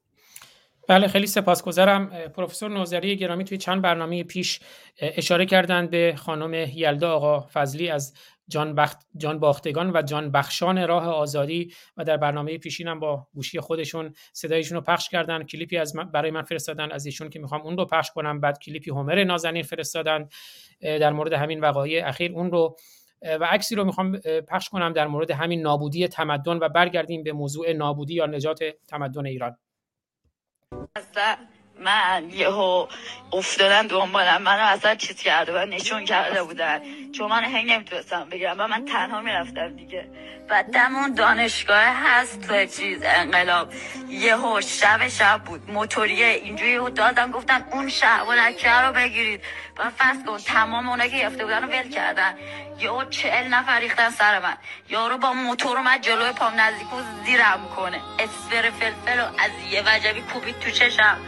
بله 0.88 1.08
خیلی 1.08 1.26
سپاسگزارم. 1.26 2.06
پروفسور 2.08 2.70
نوزری 2.70 3.16
گرامی 3.16 3.44
توی 3.44 3.58
چند 3.58 3.82
برنامه 3.82 4.24
پیش 4.24 4.60
اشاره 4.98 5.46
کردند 5.46 5.90
به 5.90 6.14
خانم 6.16 6.54
یلدا 6.54 7.12
آقا 7.12 7.40
فضلی 7.40 7.90
از 7.90 8.14
جان, 8.48 8.74
بخت، 8.74 9.06
جان 9.16 9.38
باختگان 9.38 9.96
و 9.96 10.02
جان 10.02 10.30
بخشان 10.30 10.88
راه 10.88 11.08
آزادی 11.08 11.74
و 11.96 12.04
در 12.04 12.16
برنامه 12.16 12.58
پیشین 12.58 12.88
هم 12.88 13.00
با 13.00 13.26
گوشی 13.34 13.60
خودشون 13.60 14.14
صدایشون 14.32 14.76
رو 14.76 14.80
پخش 14.80 15.08
کردن. 15.08 15.42
کلیپی 15.42 15.76
از 15.76 15.96
برای 16.12 16.30
من 16.30 16.42
فرستادن 16.42 16.92
از 16.92 17.06
ایشون 17.06 17.30
که 17.30 17.38
می‌خوام 17.38 17.62
اون 17.62 17.76
رو 17.76 17.84
پخش 17.84 18.10
کنم. 18.10 18.40
بعد 18.40 18.58
کلیپی 18.58 18.90
هومر 18.90 19.24
نازنین 19.24 19.62
فرستادن 19.62 20.28
در 20.80 21.12
مورد 21.12 21.32
همین 21.32 21.60
وقایع 21.60 22.08
اخیر 22.08 22.32
اون 22.32 22.50
رو. 22.50 22.76
و 23.40 23.44
عکسی 23.44 23.74
رو 23.74 23.84
می‌خوام 23.84 24.18
پخش 24.48 24.68
کنم 24.68 24.92
در 24.92 25.06
مورد 25.06 25.30
همین 25.30 25.62
نابودی 25.62 26.08
تمدن 26.08 26.56
و 26.56 26.68
برگردیم 26.68 27.22
به 27.22 27.32
موضوع 27.32 27.72
نابودی 27.72 28.14
یا 28.14 28.26
نجات 28.26 28.58
تمدن 28.88 29.26
ایران. 29.26 29.56
من 31.78 32.30
یهو 32.30 32.86
افتادن 33.32 33.86
دنبالم. 33.86 34.42
منو 34.42 34.62
اصلا 34.62 34.94
چیز 34.94 35.16
کرده 35.16 35.62
و 35.62 35.66
نشون 35.66 36.04
کرده 36.04 36.42
بودن. 36.42 36.80
چون 37.12 37.30
من 37.30 37.44
هنگ 37.44 37.72
نمی‌تونستم 37.72 38.28
بگیرم 38.28 38.56
و 38.58 38.66
من 38.66 38.84
تنها 38.84 39.20
می‌رفتم 39.20 39.76
دیگه. 39.76 40.08
و 40.50 40.64
دمون 40.74 41.14
دانشگاه 41.14 41.84
هست 41.84 42.48
تو 42.48 42.66
چیز 42.66 43.00
انقلاب. 43.04 43.72
یهو 44.08 44.60
شب 44.60 45.08
شب 45.08 45.40
بود. 45.44 45.70
موتوریه 45.70 46.26
اینجوری 46.26 46.90
دادم 46.90 47.30
گفتن 47.30 47.66
اون 47.72 47.88
شب 47.88 48.20
رو 48.86 48.92
بگیرید. 48.92 49.40
و 49.78 49.90
فصل 49.98 50.24
کن 50.26 50.38
تمام 50.38 50.88
اونایی 50.88 51.10
که 51.10 51.16
یفته 51.16 51.44
بودن 51.44 51.62
رو 51.62 51.68
ول 51.68 51.90
کردن. 51.90 52.34
یهو 52.78 53.04
چهل 53.04 53.48
نفر 53.48 53.80
ریختن 53.80 54.10
سر 54.10 54.38
من. 54.38 54.56
یارو 54.88 55.18
با 55.18 55.32
موتور 55.32 55.80
من 55.80 56.00
جلوی 56.00 56.32
پام 56.32 56.60
نزدیک 56.60 56.92
و 56.92 56.96
زیرم 57.24 57.68
کنه. 57.76 58.00
اسفر 58.18 58.70
فلفل 58.70 59.20
و 59.20 59.24
از 59.24 59.50
یه 59.70 59.82
وجبی 59.86 60.20
کوبید 60.20 60.58
تو 60.58 60.70
چشم. 60.70 61.18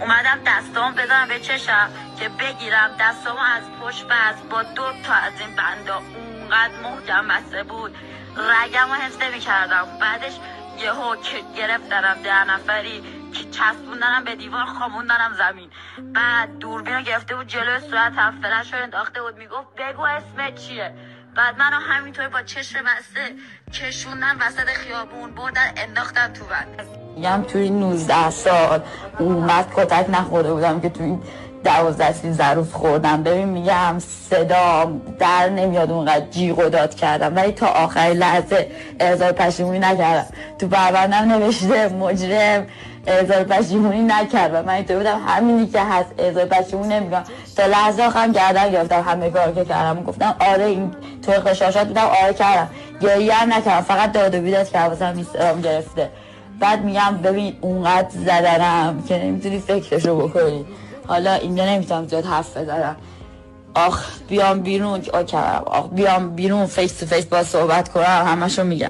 اومدم 0.00 0.38
دستام 0.46 0.94
بذارم 0.94 1.28
به 1.28 1.40
چشم 1.40 1.88
که 2.18 2.28
بگیرم. 2.28 2.90
دستام 3.00 3.36
از 3.38 3.62
پشت 3.80 4.04
بست 4.04 4.48
با 4.50 4.62
دو 4.62 4.92
تا 5.04 5.12
از 5.12 5.32
این 5.40 5.56
بندا 5.56 5.96
اونقدر 5.96 6.76
محکم 6.82 7.28
بسته 7.28 7.62
بود. 7.62 7.96
رگم 8.36 8.88
رو 8.88 8.94
حفظه 8.94 9.30
می‌کردم 9.30 9.86
بعدش 10.00 10.32
یهو 10.78 11.16
که 11.16 11.36
گرفتنم 11.56 12.22
ده 12.22 12.44
نفری 12.44 13.02
که 13.32 13.50
چسبوندنم 13.50 14.24
به 14.24 14.36
دیوار 14.36 14.66
خاموندنم 14.66 15.34
زمین. 15.38 15.70
بعد 15.98 16.58
دوربین 16.58 16.94
رو 16.94 17.02
گرفته 17.02 17.36
بود 17.36 17.46
جلوی 17.46 17.80
صورت 17.80 18.12
هم 18.16 18.40
فلش 18.42 18.72
رو 18.72 18.82
انداخته 18.82 19.22
بود. 19.22 19.36
می‌گفت 19.36 19.68
بگو 19.76 20.02
اسمت 20.02 20.54
چیه؟ 20.54 20.94
بعد 21.36 21.58
منو 21.58 21.76
همینطور 21.76 22.28
با 22.28 22.42
چشم 22.42 22.78
بسته 22.78 23.34
کشوندن 23.72 24.36
وسط 24.40 24.66
خیابون 24.66 25.34
بردن 25.34 25.72
انداختن 25.76 26.32
تو 26.32 26.44
بند 26.44 26.88
میگم 27.16 27.44
توی 27.48 27.70
19 27.70 28.30
سال 28.30 28.80
اونقدر 29.18 29.68
کتک 29.76 30.06
نخورده 30.10 30.52
بودم 30.52 30.80
که 30.80 30.88
توی 30.88 31.18
دوازده 31.64 32.12
سی 32.12 32.32
ظروف 32.32 32.72
خوردم. 32.72 33.22
ببین 33.22 33.48
میگم 33.48 33.98
صدا 33.98 35.00
در 35.18 35.48
نمیاد 35.48 35.90
اونقدر 35.90 36.26
جیغ 36.26 36.58
و 36.58 36.68
داد 36.68 36.94
کردم. 36.94 37.36
ولی 37.36 37.52
تا 37.52 37.66
آخری 37.66 38.14
لحظه 38.14 38.70
اعزار 39.00 39.32
پشیمونی 39.32 39.78
نکردم. 39.78 40.26
تو 40.58 40.68
پروندم 40.68 41.32
نوشته 41.32 41.88
مجرم 41.88 42.66
اعزار 43.06 43.44
پشیمونی 43.44 44.02
نکرد 44.02 44.54
و 44.54 44.62
من 44.62 44.74
اینطور 44.74 44.96
بودم. 44.96 45.20
همینی 45.26 45.66
که 45.66 45.80
هست 45.80 46.08
اعزار 46.18 46.44
پشیمونی 46.44 46.94
نمیگم 46.94 47.22
تا 47.56 47.66
لحظه 47.66 48.02
آخرم 48.02 48.32
گردن 48.32 48.70
گرفتم 48.70 49.02
همه 49.02 49.30
کار 49.30 49.52
که 49.52 49.64
کردم. 49.64 50.02
گفتم 50.02 50.34
آره 50.40 50.64
این 50.64 50.94
توی 51.22 51.34
قشاشات 51.34 51.86
بودم. 51.88 52.06
آره 52.24 52.34
کردم. 52.34 52.68
گریه 53.00 53.34
هم 53.34 53.52
نکردم. 53.52 53.80
فقط 53.80 54.12
داد 54.12 54.34
و 54.34 54.40
بیداد 54.40 54.68
کردم 54.68 55.24
گرفته. 55.62 56.10
بعد 56.60 56.84
میگم 56.84 57.18
ببین 57.24 57.56
اونقدر 57.60 58.08
زدنم 58.10 59.02
که 59.08 59.18
نمی‌تونی 59.24 59.58
فکرشو 59.58 60.28
بکنی. 60.28 60.64
حالا 61.06 61.32
اینجا 61.32 61.64
نمی‌تونم 61.64 62.08
زیاد 62.08 62.24
حرف 62.24 62.56
بزنم. 62.56 62.96
آخ 63.74 64.06
بیام 64.28 64.60
بیرون. 64.60 65.02
آخ 65.66 65.88
بیام 65.92 66.30
بیرون. 66.30 66.66
face 66.66 66.98
to 66.98 67.06
face 67.06 67.24
با 67.24 67.42
صحبت 67.42 67.88
کنم. 67.88 68.24
همشو 68.26 68.64
میگم. 68.64 68.88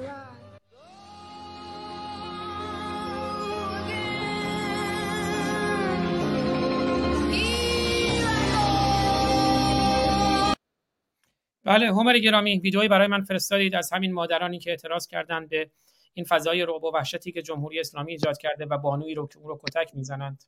بله 11.72 11.86
همراه 11.86 12.18
گرامی 12.18 12.58
ویدئویی 12.58 12.88
برای 12.88 13.06
من 13.06 13.22
فرستادید 13.22 13.74
از 13.74 13.92
همین 13.92 14.12
مادرانی 14.12 14.58
که 14.58 14.70
اعتراض 14.70 15.06
کردند 15.06 15.48
به 15.48 15.70
این 16.14 16.24
فضای 16.24 16.62
رعب 16.62 16.84
و 16.84 16.92
وحشتی 16.94 17.32
که 17.32 17.42
جمهوری 17.42 17.80
اسلامی 17.80 18.12
ایجاد 18.12 18.38
کرده 18.38 18.66
و 18.66 18.78
بانویی 18.78 19.14
رو 19.14 19.26
که 19.26 19.38
اون 19.38 19.48
رو 19.48 19.60
کتک 19.62 19.94
می‌زنند. 19.94 20.44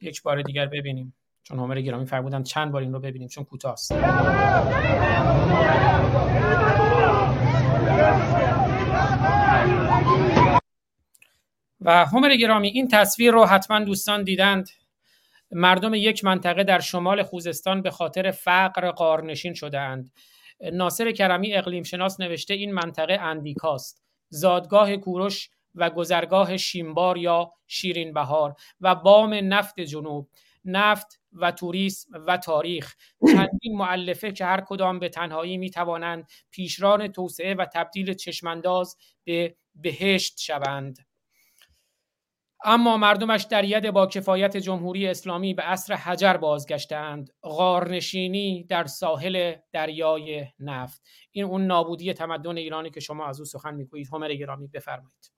یک 0.00 0.22
بار 0.22 0.42
دیگر 0.42 0.66
ببینیم. 0.66 1.14
چون 1.42 1.58
همر 1.58 1.80
گرامی 1.80 2.06
فرمودن 2.06 2.42
چند 2.42 2.72
بار 2.72 2.82
این 2.82 2.92
رو 2.92 3.00
ببینیم 3.00 3.28
چون 3.28 3.44
کوتاه 3.44 3.72
است 3.72 3.92
و 11.84 12.04
همر 12.04 12.36
گرامی 12.36 12.68
این 12.68 12.88
تصویر 12.88 13.32
رو 13.32 13.44
حتما 13.44 13.80
دوستان 13.80 14.24
دیدند. 14.24 14.68
مردم 15.50 15.94
یک 15.94 16.24
منطقه 16.24 16.64
در 16.64 16.80
شمال 16.80 17.22
خوزستان 17.22 17.82
به 17.82 17.90
خاطر 17.90 18.30
فقر 18.30 18.90
قارنشین 18.90 19.54
شده 19.54 19.80
اند 19.80 20.10
ناصر 20.72 21.12
کرمی 21.12 21.54
اقلیم 21.54 21.82
شناس 21.82 22.20
نوشته 22.20 22.54
این 22.54 22.74
منطقه 22.74 23.12
اندیکاست. 23.12 24.04
زادگاه 24.28 24.96
کوروش 24.96 25.50
و 25.74 25.90
گذرگاه 25.90 26.56
شیمبار 26.56 27.18
یا 27.18 27.52
شیرین 27.66 28.12
بهار 28.12 28.54
و 28.80 28.94
بام 28.94 29.34
نفت 29.34 29.80
جنوب 29.80 30.28
نفت 30.64 31.20
و 31.32 31.52
توریسم 31.52 32.08
و 32.26 32.36
تاریخ. 32.36 32.94
چندین 33.26 33.76
معلفه 33.76 34.32
که 34.32 34.44
هر 34.44 34.60
کدام 34.60 34.98
به 34.98 35.08
تنهایی 35.08 35.56
می 35.56 35.70
توانند 35.70 36.28
پیشران 36.50 37.08
توسعه 37.08 37.54
و 37.54 37.66
تبدیل 37.74 38.14
چشمانداز 38.14 38.96
به 39.24 39.56
بهشت 39.74 40.40
شوند. 40.40 40.98
اما 42.66 42.96
مردمش 42.96 43.42
در 43.42 43.64
ید 43.64 43.90
با 43.90 44.06
کفایت 44.06 44.56
جمهوری 44.56 45.08
اسلامی 45.08 45.54
به 45.54 45.62
عصر 45.62 45.94
حجر 45.94 46.36
بازگشتند 46.36 47.30
غارنشینی 47.42 48.64
در 48.64 48.86
ساحل 48.86 49.54
دریای 49.72 50.46
نفت. 50.58 51.02
این 51.30 51.44
اون 51.44 51.66
نابودی 51.66 52.12
تمدن 52.12 52.56
ایرانی 52.56 52.90
که 52.90 53.00
شما 53.00 53.26
از 53.26 53.40
او 53.40 53.46
سخن 53.46 53.74
می‌گویید. 53.74 54.08
همر 54.12 54.34
گرامی 54.34 54.66
بفرمایید. 54.66 55.32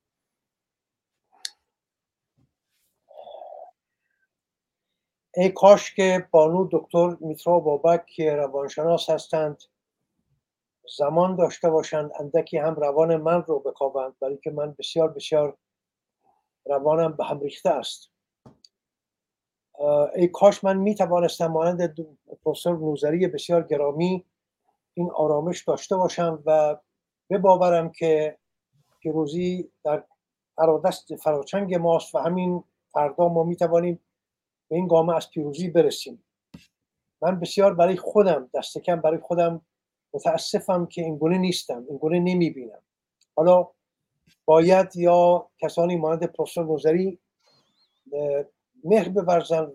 ای 5.36 5.48
کاش 5.48 5.94
که 5.94 6.28
بانو 6.30 6.68
دکتر 6.72 7.16
میترا 7.20 7.60
بابک 7.60 8.20
روانشناس 8.20 9.10
هستند 9.10 9.62
زمان 10.96 11.36
داشته 11.36 11.70
باشند 11.70 12.10
اندکی 12.20 12.58
هم 12.58 12.74
روان 12.74 13.16
من 13.16 13.42
رو 13.42 13.60
بکاوند 13.60 14.18
برای 14.20 14.38
که 14.44 14.50
من 14.50 14.74
بسیار 14.78 15.08
بسیار 15.08 15.58
روانم 16.66 17.12
به 17.12 17.24
هم 17.24 17.40
ریخته 17.40 17.70
است. 17.70 18.10
ای 20.14 20.28
کاش 20.28 20.64
من 20.64 20.76
می 20.76 20.94
توانستم 20.94 21.46
مانند 21.46 21.96
پروفسور 22.44 22.78
نوزری 22.78 23.26
بسیار 23.26 23.62
گرامی 23.62 24.24
این 24.94 25.10
آرامش 25.10 25.64
داشته 25.64 25.96
باشم 25.96 26.42
و 26.46 26.76
بباورم 27.30 27.90
که 27.90 28.38
پیروزی 29.00 29.70
در 29.84 30.04
فرادست 30.56 31.16
فراچنگ 31.16 31.74
ماست 31.74 32.14
و 32.14 32.18
همین 32.18 32.64
فردا 32.88 33.28
ما 33.28 33.44
می 33.44 33.56
توانیم 33.56 34.00
به 34.68 34.76
این 34.76 34.88
گامه 34.88 35.16
از 35.16 35.30
پیروزی 35.30 35.70
برسیم. 35.70 36.24
من 37.22 37.40
بسیار 37.40 37.74
برای 37.74 37.96
خودم 37.96 38.50
دست 38.54 38.78
کم 38.78 39.00
برای 39.00 39.18
خودم 39.18 39.60
متاسفم 40.14 40.86
که 40.86 41.02
این 41.02 41.18
گونه 41.18 41.38
نیستم 41.38 41.84
این 41.88 41.98
گونه 41.98 42.20
نمی 42.20 42.50
بینم 42.50 42.82
حالا 43.36 43.68
باید 44.44 44.96
یا 44.96 45.48
کسانی 45.58 45.96
مانند 45.96 46.24
پروفسور 46.24 46.64
نوزری 46.64 47.18
مهر 48.84 49.12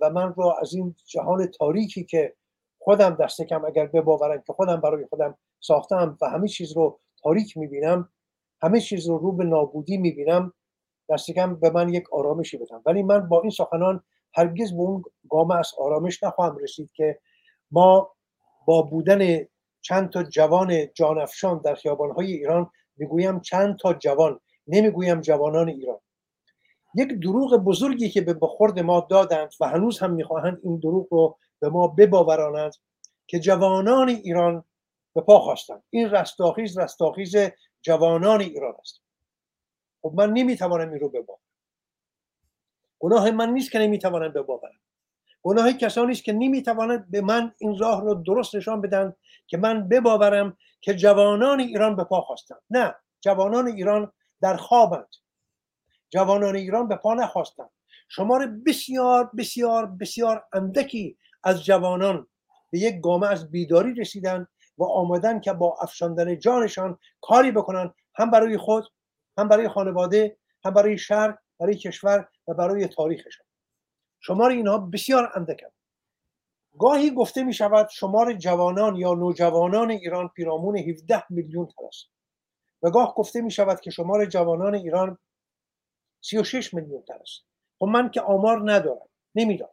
و 0.02 0.10
من 0.10 0.34
را 0.38 0.58
از 0.62 0.74
این 0.74 0.96
جهان 1.06 1.46
تاریکی 1.46 2.04
که 2.04 2.36
خودم 2.80 3.10
دست 3.16 3.42
کم 3.42 3.66
اگر 3.66 3.86
بباورم 3.86 4.44
که 4.48 4.54
خودم 4.54 4.82
برای 4.82 5.06
خودم 5.06 5.38
ساختم 5.60 6.18
و 6.22 6.30
همه 6.30 6.48
چیز 6.48 6.72
رو 6.72 7.00
تاریک 7.24 7.58
می‌بینم 7.58 8.10
همه 8.62 8.82
چیز 8.82 9.08
رو 9.08 9.18
رو 9.18 9.32
به 9.32 9.44
نابودی 9.44 9.98
می‌بینم 9.98 10.54
دست 11.10 11.32
کم 11.32 11.56
به 11.56 11.70
من 11.70 11.90
یک 11.90 12.14
آرامشی 12.14 12.58
بدم 12.58 12.82
ولی 12.86 13.04
من 13.04 13.30
با 13.30 13.42
این 13.42 13.50
سخنان 13.50 14.04
هرگز 14.34 14.74
به 14.74 14.80
اون 14.82 15.04
گام 15.30 15.52
از 15.52 15.72
آرامش 15.78 16.24
نخواهم 16.24 16.58
رسید 16.58 16.90
که 16.94 17.20
ما 17.72 18.12
با 18.66 18.82
بودن 18.82 19.48
چند 19.82 20.10
تا 20.10 20.24
جوان 20.24 20.94
جانفشان 20.94 21.62
در 21.66 21.76
خیابانهای 21.76 22.32
ایران 22.32 22.72
می‌گویم 23.02 23.40
چند 23.40 23.78
تا 23.78 23.94
جوان 23.94 24.40
نمی‌گویم 24.68 25.22
جوانان 25.22 25.70
ایران. 25.70 26.00
یک 26.96 27.10
دروغ 27.10 27.56
بزرگی 27.56 28.10
که 28.10 28.22
به 28.22 28.48
خورد 28.48 28.80
ما 28.80 29.08
دادند 29.10 29.54
و 29.60 29.68
هنوز 29.68 30.00
هم 30.00 30.12
می‌خواهند 30.14 30.60
این 30.64 30.80
دروغ 30.80 31.08
رو 31.12 31.38
به 31.60 31.70
ما 31.70 31.88
بباورانند 31.88 32.74
که 33.28 33.40
جوانان 33.40 34.10
ایران 34.10 34.64
به 35.16 35.22
پا 35.22 35.40
خواستند. 35.40 35.84
این 35.90 36.10
رستاخیز 36.10 36.78
رستاخیز 36.78 37.36
جوانان 37.82 38.42
ایران 38.42 38.74
است. 38.80 39.02
خب 40.02 40.12
من 40.16 40.34
نمی‌توانم 40.34 40.90
این 40.90 41.00
رو 41.00 41.10
بباورم. 41.10 41.42
گناه 43.00 43.32
من 43.32 43.54
نیست 43.54 43.72
که 43.72 43.80
نمی‌توانم 43.80 44.34
بباورم. 44.34 44.80
گناه 45.44 45.74
کسانی 45.74 46.12
است 46.12 46.24
که 46.24 46.34
نمی‌توانند 46.34 47.12
به 47.12 47.22
من 47.22 47.54
این 47.58 47.78
راه 47.80 48.02
رو 48.02 48.14
درست 48.14 48.56
نشان 48.56 48.82
بدن 48.82 49.14
که 49.48 49.58
من 49.58 49.88
بباورم 49.88 50.58
که 50.82 50.96
جوانان 50.96 51.60
ایران 51.60 51.96
به 51.96 52.04
پا 52.04 52.22
خواستند. 52.22 52.62
نه 52.70 52.96
جوانان 53.22 53.68
ایران 53.68 54.12
در 54.42 54.58
خوابند. 54.58 55.10
جوانان 56.10 56.56
ایران 56.56 56.88
به 56.88 56.96
پا 56.96 57.14
نخواستند. 57.14 57.70
شمار 58.08 58.48
بسیار 58.48 59.32
بسیار 59.38 59.86
بسیار 59.86 60.46
اندکی 60.54 61.18
از 61.44 61.66
جوانان 61.66 62.28
به 62.70 62.80
یک 62.80 63.02
گامه 63.02 63.28
از 63.28 63.52
بیداری 63.52 63.94
رسیدن 63.94 64.48
و 64.78 64.84
آمدن 64.84 65.40
که 65.40 65.54
با 65.54 65.78
افشاندن 65.82 66.40
جانشان 66.40 66.98
کاری 67.22 67.52
بکنن 67.52 67.94
هم 68.16 68.32
برای 68.32 68.58
خود 68.58 68.84
هم 69.38 69.48
برای 69.48 69.70
خانواده 69.70 70.38
هم 70.66 70.74
برای 70.74 70.98
شهر 70.98 71.38
برای 71.60 71.76
کشور 71.76 72.28
و 72.48 72.54
برای 72.54 72.88
تاریخشان. 72.88 73.46
شمار 74.20 74.52
اینها 74.52 74.78
بسیار 74.78 75.32
اندک 75.36 75.64
گاهی 76.80 77.12
گفته 77.12 77.44
می 77.44 77.54
شود 77.54 77.90
شمار 77.90 78.34
جوانان 78.34 78.96
یا 78.96 79.14
نوجوانان 79.14 79.92
ایران 79.92 80.28
پیرامون 80.28 80.78
17 80.78 81.24
میلیون 81.30 81.66
تر 81.66 81.86
است. 81.88 82.08
و 82.84 82.90
گاه 82.90 83.16
گفته 83.16 83.42
می 83.42 83.52
شود 83.52 83.80
که 83.80 83.92
شمار 83.92 84.26
جوانان 84.26 84.76
ایران 84.76 85.18
36 86.22 86.74
میلیون 86.74 87.02
تر 87.02 87.18
است. 87.22 87.42
خب 87.80 87.86
من 87.86 88.12
که 88.12 88.22
آمار 88.22 88.72
ندارم 88.72 89.08
نمی‌دانم. 89.36 89.72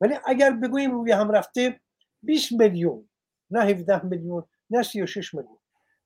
ولی 0.00 0.14
اگر 0.24 0.50
بگوییم 0.50 0.90
روی 0.90 1.12
هم 1.12 1.30
رفته 1.30 1.80
20 2.22 2.52
میلیون 2.52 3.08
نه 3.50 3.60
17 3.60 4.04
میلیون 4.04 4.44
نه 4.70 4.82
36 4.82 5.34
میلیون. 5.34 5.58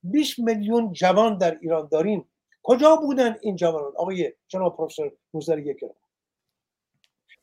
20 0.02 0.38
میلیون 0.38 0.92
جوان 0.92 1.38
در 1.38 1.58
ایران 1.60 1.88
داریم. 1.92 2.28
کجا 2.62 2.96
بودن 2.96 3.36
این 3.40 3.56
جوانان؟ 3.56 3.92
آقای 3.96 4.32
جناب 4.48 4.76
پروفسور 4.76 5.60
گرام 5.60 5.94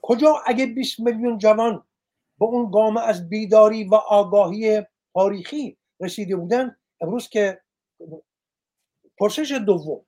کجا 0.01 0.35
اگه 0.45 0.65
20 0.65 0.99
میلیون 0.99 1.37
جوان 1.37 1.83
به 2.41 2.47
اون 2.47 2.71
گام 2.71 2.97
از 2.97 3.29
بیداری 3.29 3.83
و 3.83 3.95
آگاهی 3.95 4.81
تاریخی 5.13 5.77
رسیده 5.99 6.35
بودن 6.35 6.75
امروز 7.01 7.29
که 7.29 7.61
پرسش 9.17 9.51
دوم. 9.51 10.05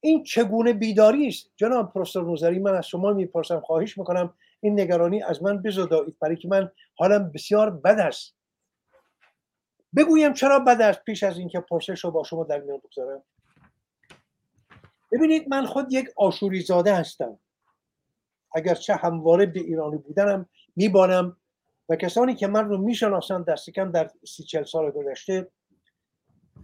این 0.00 0.24
چگونه 0.24 0.72
بیداری 0.72 1.28
است؟ 1.28 1.50
جناب 1.56 1.92
پروفسور 1.92 2.24
نوزری 2.24 2.58
من 2.58 2.74
از 2.74 2.86
شما 2.86 3.12
می‌پرسم 3.12 3.60
خواهش 3.60 3.98
می‌کنم 3.98 4.34
این 4.60 4.80
نگرانی 4.80 5.22
از 5.22 5.42
من 5.42 5.62
بزدایید 5.62 6.18
برای 6.20 6.36
که 6.36 6.48
من 6.48 6.70
حالم 6.94 7.32
بسیار 7.32 7.70
بد 7.70 7.98
است. 7.98 8.34
بگویم 9.96 10.32
چرا 10.32 10.58
بد 10.58 10.80
است 10.80 11.04
پیش 11.04 11.22
از 11.22 11.38
اینکه 11.38 11.60
پرسش 11.60 12.04
رو 12.04 12.10
با 12.10 12.24
شما 12.24 12.44
در 12.44 12.60
میان 12.60 12.78
بگذارم؟ 12.78 13.22
ببینید 15.12 15.48
من 15.48 15.66
خود 15.66 15.92
یک 15.92 16.08
آشوری 16.16 16.60
زاده 16.60 16.94
هستم. 16.94 17.38
اگرچه 18.54 18.94
همواره 18.94 19.46
به 19.46 19.60
ایرانی 19.60 19.96
بودنم 19.96 20.48
میبانم. 20.78 21.36
و 21.88 21.96
کسانی 21.96 22.34
که 22.34 22.46
من 22.46 22.68
رو 22.68 22.78
می‌شناسند 22.78 23.44
دست 23.44 23.70
کم 23.70 23.90
در 23.90 24.10
سی 24.26 24.42
چل 24.42 24.64
سال 24.64 24.90
گذشته 24.90 25.50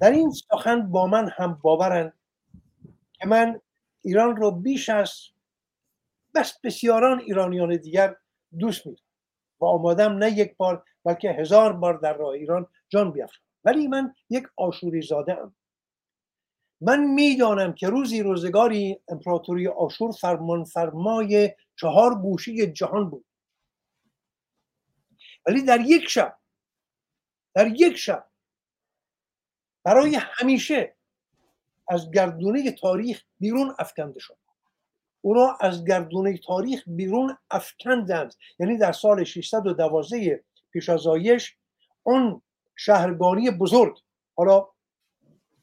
در 0.01 0.11
این 0.11 0.31
سخن 0.31 0.91
با 0.91 1.07
من 1.07 1.29
هم 1.29 1.59
باورند 1.63 2.13
که 3.13 3.27
من 3.27 3.61
ایران 4.01 4.37
رو 4.37 4.51
بیش 4.51 4.89
از 4.89 5.13
بس 6.35 6.59
بسیاران 6.65 7.21
ایرانیان 7.21 7.77
دیگر 7.77 8.17
دوست 8.59 8.87
میدارم. 8.87 9.09
و 9.61 9.65
آمادم 9.65 10.13
نه 10.13 10.31
یک 10.31 10.57
بار 10.57 10.85
بلکه 11.05 11.31
هزار 11.31 11.73
بار 11.73 11.99
در 11.99 12.13
راه 12.13 12.31
ایران 12.31 12.67
جان 12.89 13.13
بیافرم 13.13 13.43
ولی 13.65 13.89
من 13.89 14.15
یک 14.31 14.45
آشوری 14.57 15.03
زاده 15.03 15.41
ام 15.41 15.55
من 16.81 17.05
می‌دانم 17.05 17.73
که 17.73 17.89
روزی 17.89 18.23
روزگاری 18.23 19.01
امپراتوری 19.09 19.69
آشور 19.69 20.13
فرمان 20.13 20.65
فرمای 20.65 21.51
چهار 21.77 22.15
گوشه 22.15 22.67
جهان 22.67 23.11
بود. 23.11 23.25
ولی 25.47 25.63
در 25.63 25.81
یک 25.81 26.09
شب 26.09 26.39
در 27.55 27.67
یک 27.67 27.97
شب 27.97 28.27
برای 29.85 30.17
همیشه 30.21 30.97
از 31.89 32.11
گردونه 32.11 32.73
تاریخ 32.73 33.23
بیرون 33.41 33.75
افکنده 33.79 34.21
شد. 34.21 34.39
او 35.21 35.37
از 35.61 35.85
گردونه 35.85 36.39
تاریخ 36.39 36.83
بیرون 36.87 37.37
افکندند. 37.51 38.35
یعنی 38.59 38.79
در 38.79 38.93
سال 38.93 39.25
612 39.25 40.45
پیش 40.71 40.89
از 40.89 41.07
آیش 41.07 41.57
اون 42.03 42.43
شهرگانی 42.77 43.51
بزرگ 43.51 43.99
حالا 44.37 44.69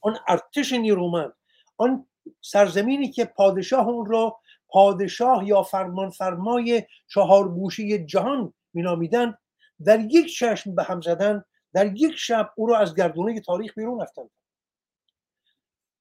آن 0.02 0.18
ارتش 0.28 0.74
نیرومند 0.74 1.34
آن 1.78 2.08
سرزمینی 2.42 3.12
که 3.12 3.26
پادشاه 3.26 3.88
اون 3.88 4.06
را 4.06 4.40
پادشاه 4.68 5.48
یا 5.48 5.64
فرمان 5.64 6.10
فرمای 6.10 6.84
چهار 7.08 7.50
گوشه 7.50 7.98
جهان 7.98 8.54
مینامیدن 8.74 9.38
در 9.86 10.00
یک 10.00 10.34
چشم 10.34 10.76
به 10.76 10.84
هم 10.84 11.02
زدن 11.02 11.44
در 11.74 11.94
یک 11.96 12.16
شب 12.16 12.54
او 12.56 12.68
را 12.68 12.78
از 12.78 12.96
گردونه 12.96 13.40
تاریخ 13.40 13.74
بیرون 13.78 14.02
رفتند 14.02 14.30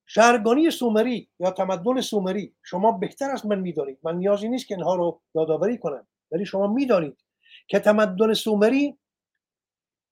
شهرگانی 0.07 0.70
سومری 0.70 1.31
یا 1.40 1.51
تمدن 1.51 2.01
سومری 2.01 2.55
شما 2.62 2.93
بهتر 2.93 3.31
از 3.31 3.47
من 3.47 3.59
می‌دانید. 3.59 3.98
من 4.02 4.16
نیازی 4.16 4.48
نیست 4.48 4.66
که 4.66 4.74
اینها 4.74 4.94
رو 4.94 5.23
یادآوری 5.35 5.78
کنم. 5.78 6.07
ولی 6.31 6.47
شما 6.47 6.66
می‌دانید 6.66 7.24
که 7.69 7.78
تمدن 7.78 8.35
سومری 8.35 8.98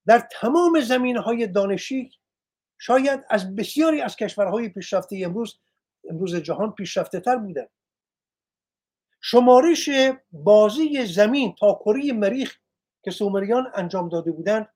در 0.07 0.29
تمام 0.41 0.81
زمین 0.81 1.17
های 1.17 1.47
دانشی 1.47 2.11
شاید 2.79 3.25
از 3.31 3.57
بسیاری 3.57 4.01
از 4.01 4.17
کشورهای 4.17 4.69
پیشرفته 4.69 5.21
امروز 5.25 5.59
امروز 6.11 6.37
جهان 6.37 6.73
پیشرفته 6.73 7.21
تر 7.21 7.37
بودن 7.37 7.67
شمارش 9.21 9.91
بازی 10.33 11.07
زمین 11.07 11.55
تا 11.55 11.81
کره 11.85 12.13
مریخ 12.13 12.59
که 13.09 13.15
سومریان 13.15 13.73
انجام 13.75 14.09
داده 14.09 14.33
بودند 14.33 14.69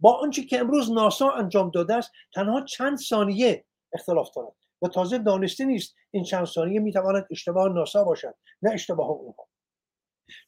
با 0.00 0.12
آنچه 0.12 0.42
که 0.42 0.58
امروز 0.58 0.92
ناسا 0.92 1.30
انجام 1.30 1.70
داده 1.70 1.94
است 1.94 2.12
تنها 2.34 2.60
چند 2.60 2.98
ثانیه 2.98 3.64
اختلاف 3.92 4.30
دارد 4.36 4.52
و 4.82 4.88
تازه 4.88 5.18
دانسته 5.18 5.64
نیست 5.64 5.94
این 6.10 6.24
چند 6.24 6.44
ثانیه 6.44 6.80
می‌تواند 6.80 7.26
اشتباه 7.30 7.68
ناسا 7.68 8.04
باشد 8.04 8.34
نه 8.62 8.70
اشتباه 8.70 9.08
اونها. 9.08 9.48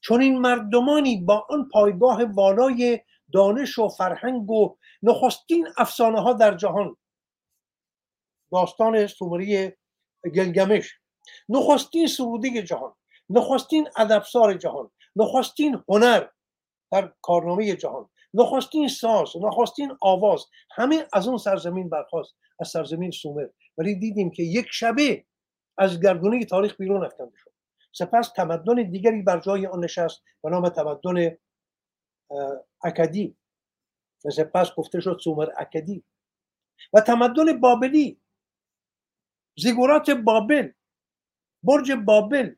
چون 0.00 0.20
این 0.20 0.38
مردمانی 0.38 1.20
با 1.20 1.46
آن 1.50 1.68
پایگاه 1.72 2.24
والای 2.24 3.00
دانش 3.32 3.78
و 3.78 3.88
فرهنگ 3.88 4.50
و 4.50 4.76
نخستین 5.02 5.68
افسانه 5.76 6.20
ها 6.20 6.32
در 6.32 6.54
جهان 6.54 6.96
داستان 8.52 9.06
سومری 9.06 9.72
گلگمش 10.34 10.94
نخستین 11.48 12.06
سروده 12.06 12.62
جهان 12.62 12.94
نخستین 13.30 13.88
ادبسار 13.96 14.54
جهان 14.54 14.90
نخستین 15.16 15.84
هنر 15.88 16.26
در 16.92 17.12
کارنامه 17.22 17.76
جهان. 17.76 18.08
نخستین 18.34 18.88
ساز 18.88 19.32
نخستین 19.42 19.96
آواز 20.00 20.46
همه 20.76 21.06
از 21.12 21.28
اون 21.28 21.38
سرزمین 21.38 21.88
برخواست 21.88 22.34
از 22.60 22.68
سرزمین 22.68 23.10
سومر. 23.10 23.46
ولی 23.78 23.94
دیدیم 23.94 24.30
که 24.30 24.42
یک 24.42 24.66
شبه 24.70 25.24
از 25.78 26.00
گردونه 26.00 26.44
تاریخ 26.44 26.76
بیرون 26.76 27.04
افکنده 27.04 27.36
شد. 27.36 27.50
سپس 27.92 28.32
تمدن 28.36 28.90
دیگری 28.90 29.22
بر 29.22 29.40
جای 29.40 29.66
آن 29.66 29.84
نشست 29.84 30.22
به 30.42 30.50
نام 30.50 30.68
تمدن 30.68 31.36
اکدی. 32.84 33.36
و 34.24 34.30
سپس 34.30 34.74
گفته 34.74 35.00
شد 35.00 35.18
سومر 35.24 35.48
اکدی. 35.58 36.04
و 36.92 37.00
تمدن 37.00 37.60
بابلی 37.60 38.20
زیگورات 39.58 40.10
بابل 40.10 40.72
برج 41.62 41.92
بابل 41.92 42.54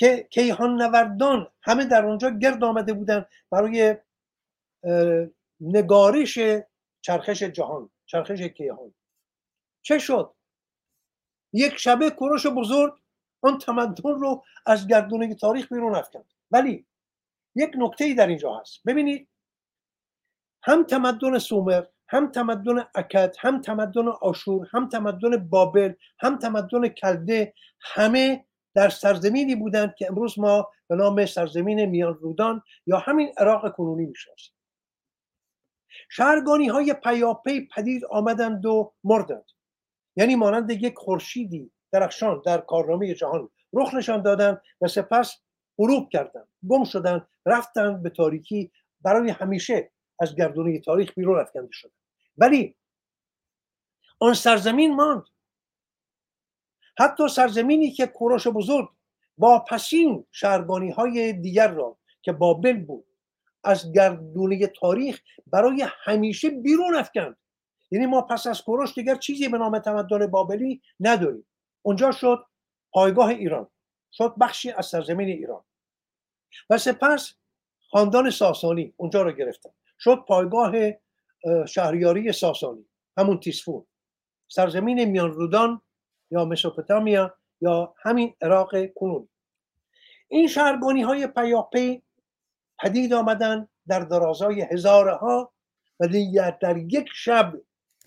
که 0.00 0.28
کیهان 0.30 0.82
نوردان 0.82 1.48
همه 1.62 1.84
در 1.84 2.06
اونجا 2.06 2.30
گرد 2.30 2.64
آمده 2.64 2.92
بودن 2.92 3.24
برای 3.50 3.96
نگارش 5.60 6.38
چرخش 7.00 7.42
جهان 7.42 7.90
چرخش 8.06 8.42
کیهان. 8.42 8.94
چه 9.82 9.98
شد؟ 9.98 10.34
یک 11.52 11.76
شبه 11.76 12.10
کوروش 12.10 12.46
بزرگ 12.46 12.94
آن 13.42 13.58
تمدن 13.58 14.10
رو 14.10 14.44
از 14.66 14.88
گردونه 14.88 15.34
تاریخ 15.34 15.72
بیرون 15.72 15.94
افکند. 15.94 16.32
ولی 16.50 16.86
یک 17.54 17.70
نکته 17.78 18.14
در 18.14 18.26
اینجا 18.26 18.54
هست. 18.54 18.80
ببینید 18.86 19.28
هم 20.62 20.84
تمدن 20.84 21.38
سومر 21.38 21.84
هم 22.08 22.32
تمدن 22.32 22.86
اکد 22.94 23.36
هم 23.38 23.60
تمدن 23.60 24.08
آشور 24.08 24.68
هم 24.72 24.88
تمدن 24.88 25.48
بابل 25.48 25.92
هم 26.20 26.38
تمدن 26.38 26.88
کلده 26.88 27.54
همه 27.80 28.46
در 28.74 28.88
سرزمینی 28.88 29.54
بودند 29.54 29.94
که 29.94 30.06
امروز 30.08 30.38
ما 30.38 30.70
به 30.88 30.96
نام 30.96 31.26
سرزمین 31.26 31.84
میان 31.84 32.14
رودان 32.14 32.62
یا 32.86 32.98
همین 32.98 33.32
عراق 33.36 33.72
کنونی 33.72 34.06
می‌شناسیم. 34.06 34.54
شهرگانی 36.10 36.68
های 36.68 36.94
پیاپی 36.94 37.68
پدید 37.74 38.04
آمدند 38.04 38.66
و 38.66 38.92
مردند. 39.04 39.44
یعنی 40.16 40.36
مانند 40.36 40.70
یک 40.70 40.94
خورشیدی 40.96 41.72
درخشان 41.92 42.42
در 42.46 42.58
کارنامه 42.58 43.14
جهان 43.14 43.50
رخ 43.72 43.94
نشان 43.94 44.22
دادن 44.22 44.60
و 44.80 44.88
سپس 44.88 45.36
غروب 45.78 46.08
کردن 46.08 46.44
گم 46.68 46.84
شدن 46.84 47.26
رفتن 47.46 48.02
به 48.02 48.10
تاریکی. 48.10 48.72
برای 49.00 49.30
همیشه 49.30 49.90
از 50.18 50.36
گردونه 50.36 50.80
تاریخ 50.80 51.12
بیرون 51.16 51.40
افکنده 51.40 51.72
شدن 51.72 51.92
ولی 52.38 52.76
آن 54.18 54.34
سرزمین 54.34 54.94
ماند 54.94 55.24
حتی 56.98 57.28
سرزمینی 57.28 57.90
که 57.90 58.06
کوروش 58.06 58.46
بزرگ 58.46 58.88
با 59.38 59.58
پسین 59.58 60.26
شهرگانی 60.30 60.90
های 60.90 61.32
دیگر 61.32 61.68
را 61.68 61.98
که 62.22 62.32
بابل 62.32 62.84
بود 62.84 63.06
از 63.64 63.92
گردونه 63.92 64.66
تاریخ 64.66 65.20
برای 65.46 65.86
همیشه 66.04 66.50
بیرون 66.50 66.94
افکند. 66.94 67.36
یعنی 67.90 68.06
ما 68.06 68.22
پس 68.22 68.46
از 68.46 68.62
کوروش 68.62 68.94
دیگر 68.94 69.14
چیزی 69.14 69.48
به 69.48 69.58
نام 69.58 69.78
تمدن 69.78 70.26
بابلی 70.26 70.82
نداریم. 71.00 71.46
اونجا 71.82 72.12
شد 72.12 72.44
پایگاه 72.92 73.28
ایران 73.28 73.68
شد 74.12 74.34
بخشی 74.40 74.70
از 74.70 74.86
سرزمین 74.86 75.28
ایران. 75.28 75.64
و 76.70 76.78
سپس 76.78 77.34
خاندان 77.90 78.30
ساسانی 78.30 78.94
اونجا 78.96 79.22
رو 79.22 79.32
گرفتن. 79.32 79.70
شد 79.98 80.24
پایگاه 80.28 80.72
شهریاری 81.68 82.32
ساسانی 82.32 82.84
همون 83.16 83.40
تیسفون. 83.40 83.86
سرزمین 84.48 85.04
میان 85.04 85.30
رودان 85.30 85.82
یا 86.30 86.44
مسوپتامیا 86.44 87.34
یا 87.60 87.94
همین 88.02 88.34
عراق 88.42 88.86
کنونی. 88.86 89.28
این 90.28 90.48
شهرگانی 90.48 91.02
های 91.02 91.26
پیاپی 91.26 92.02
پدید 92.78 93.12
آمدن 93.12 93.68
در 93.88 94.00
درازای 94.00 94.60
هزارها 94.60 95.52
و 96.00 96.08
در 96.60 96.76
یک 96.76 97.08
شب 97.14 97.54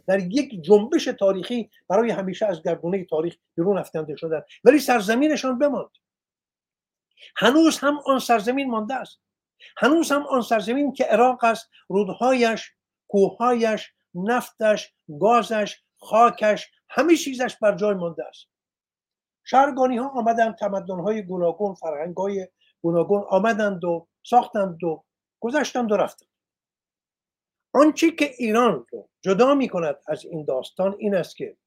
در 0.08 0.20
یک 0.20 0.62
جنبش 0.62 1.06
تاریخی 1.06 1.70
برای 1.88 2.12
همیشه 2.12 2.46
از 2.46 2.64
گردونه 2.64 3.06
تاریخ 3.06 3.36
بیرون 3.56 3.78
افکنده 3.78 4.16
شدن. 4.16 4.42
ولی 4.64 4.80
سرزمینشان 4.80 5.60
بماند. 5.60 5.90
هنوز 7.36 7.80
هم 7.80 8.00
آن 8.06 8.20
سرزمین 8.20 8.70
مانده 8.70 8.94
است. 8.94 9.20
هنوز 9.78 10.12
هم 10.12 10.28
آن 10.28 10.42
سرزمین 10.42 10.94
که 10.94 11.04
عراق 11.04 11.44
است 11.44 11.70
رودهایش 11.88 12.72
کوههایش 13.08 13.94
نفتش 14.16 14.94
گازش 15.20 15.82
خاکش 16.00 16.72
همه 16.94 17.16
چیزش 17.16 17.56
بر 17.56 17.76
جای 17.76 17.94
مانده 17.94 18.26
است. 18.26 18.48
شهرگانی 19.44 19.98
ها 19.98 20.10
آمدن 20.10 20.52
تمدن 20.52 21.00
های 21.00 21.22
گوناگون 21.22 21.74
فرهنگ 21.74 22.18
های 22.18 22.48
گوناگون 22.82 23.24
آمدند 23.30 23.84
و 23.84 24.08
ساختند 24.24 24.84
و 24.84 25.04
گذشتند 25.40 25.92
و 25.92 25.98
رفتند. 25.98 26.30
آنچه 27.74 28.12
که 28.12 28.32
ایران 28.38 28.86
رو 28.92 29.10
جدا 29.22 29.54
می 29.54 29.70
کند 29.70 29.96
از 30.08 30.26
این 30.26 30.46
داستان 30.46 30.96
این 31.00 31.16
است 31.16 31.36
که 31.36 31.58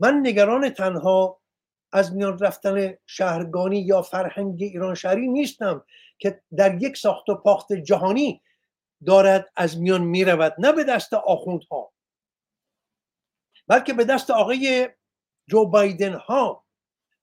من 0.00 0.20
نگران 0.20 0.70
تنها 0.70 1.40
از 1.92 2.14
میان 2.14 2.38
رفتن 2.38 2.94
شهرگانی 3.06 3.80
یا 3.80 4.02
فرهنگ 4.02 4.62
ایران 4.62 4.94
شهری 4.94 5.28
نیستم 5.28 5.84
که 6.18 6.42
در 6.56 6.82
یک 6.82 6.96
ساخت 6.96 7.28
و 7.28 7.34
پاخت 7.34 7.72
جهانی 7.72 8.42
دارد 9.06 9.52
از 9.56 9.80
میان 9.80 10.02
می 10.02 10.24
رود 10.24 10.54
نه 10.58 10.72
به 10.72 10.84
دست 10.84 11.14
آخوندها. 11.14 11.92
بلکه 13.68 13.92
به 13.92 14.04
دست 14.04 14.30
آقای 14.30 14.88
جو 15.50 15.64
بایدن 15.64 16.14
ها 16.14 16.64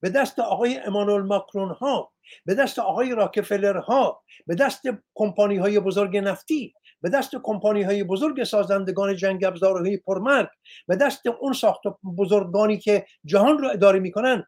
به 0.01 0.09
دست 0.09 0.39
آقای 0.39 0.77
امانوئل 0.77 1.21
ماکرون 1.21 1.69
ها 1.69 2.11
به 2.45 2.55
دست 2.55 2.79
آقای 2.79 3.15
راکفلر 3.15 3.77
ها 3.77 4.23
به 4.47 4.55
دست 4.55 4.81
کمپانی 5.15 5.57
های 5.57 5.79
بزرگ 5.79 6.17
نفتی 6.17 6.73
به 7.01 7.09
دست 7.09 7.31
کمپانی 7.43 7.83
های 7.83 8.03
بزرگ 8.03 8.43
سازندگان 8.43 9.15
جنگ 9.15 9.45
ابزارهای 9.45 9.97
پرمرگ 9.97 10.47
به 10.87 10.95
دست 10.95 11.27
اون 11.27 11.53
ساخت 11.53 11.81
بزرگانی 12.17 12.77
که 12.77 13.05
جهان 13.25 13.57
رو 13.57 13.69
اداره 13.69 13.99
می‌کنن 13.99 14.43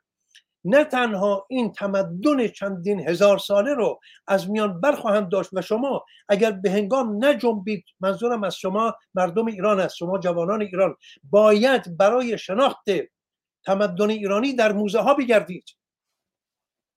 نه 0.66 0.84
تنها 0.84 1.46
این 1.50 1.72
تمدن 1.72 2.48
چندین 2.48 3.08
هزار 3.08 3.38
ساله 3.38 3.74
رو 3.74 4.00
از 4.28 4.50
میان 4.50 4.82
برخواهند 4.82 5.30
داشت 5.30 5.50
و 5.54 5.62
شما 5.62 6.06
اگر 6.30 6.52
به 6.52 6.72
هنگام 6.72 7.26
نجنبید 7.26 7.86
منظورم 8.00 8.44
از 8.44 8.56
شما 8.56 8.96
مردم 9.14 9.46
ایران 9.46 9.80
است 9.80 9.96
شما 9.96 10.20
جوانان 10.20 10.62
ایران 10.62 10.96
باید 11.24 11.98
برای 11.98 12.38
شناخت 12.38 12.86
تمدن 13.66 14.10
ایرانی 14.10 14.54
در 14.54 14.72
موزه 14.72 15.00
ها 15.00 15.14
بگردید. 15.14 15.66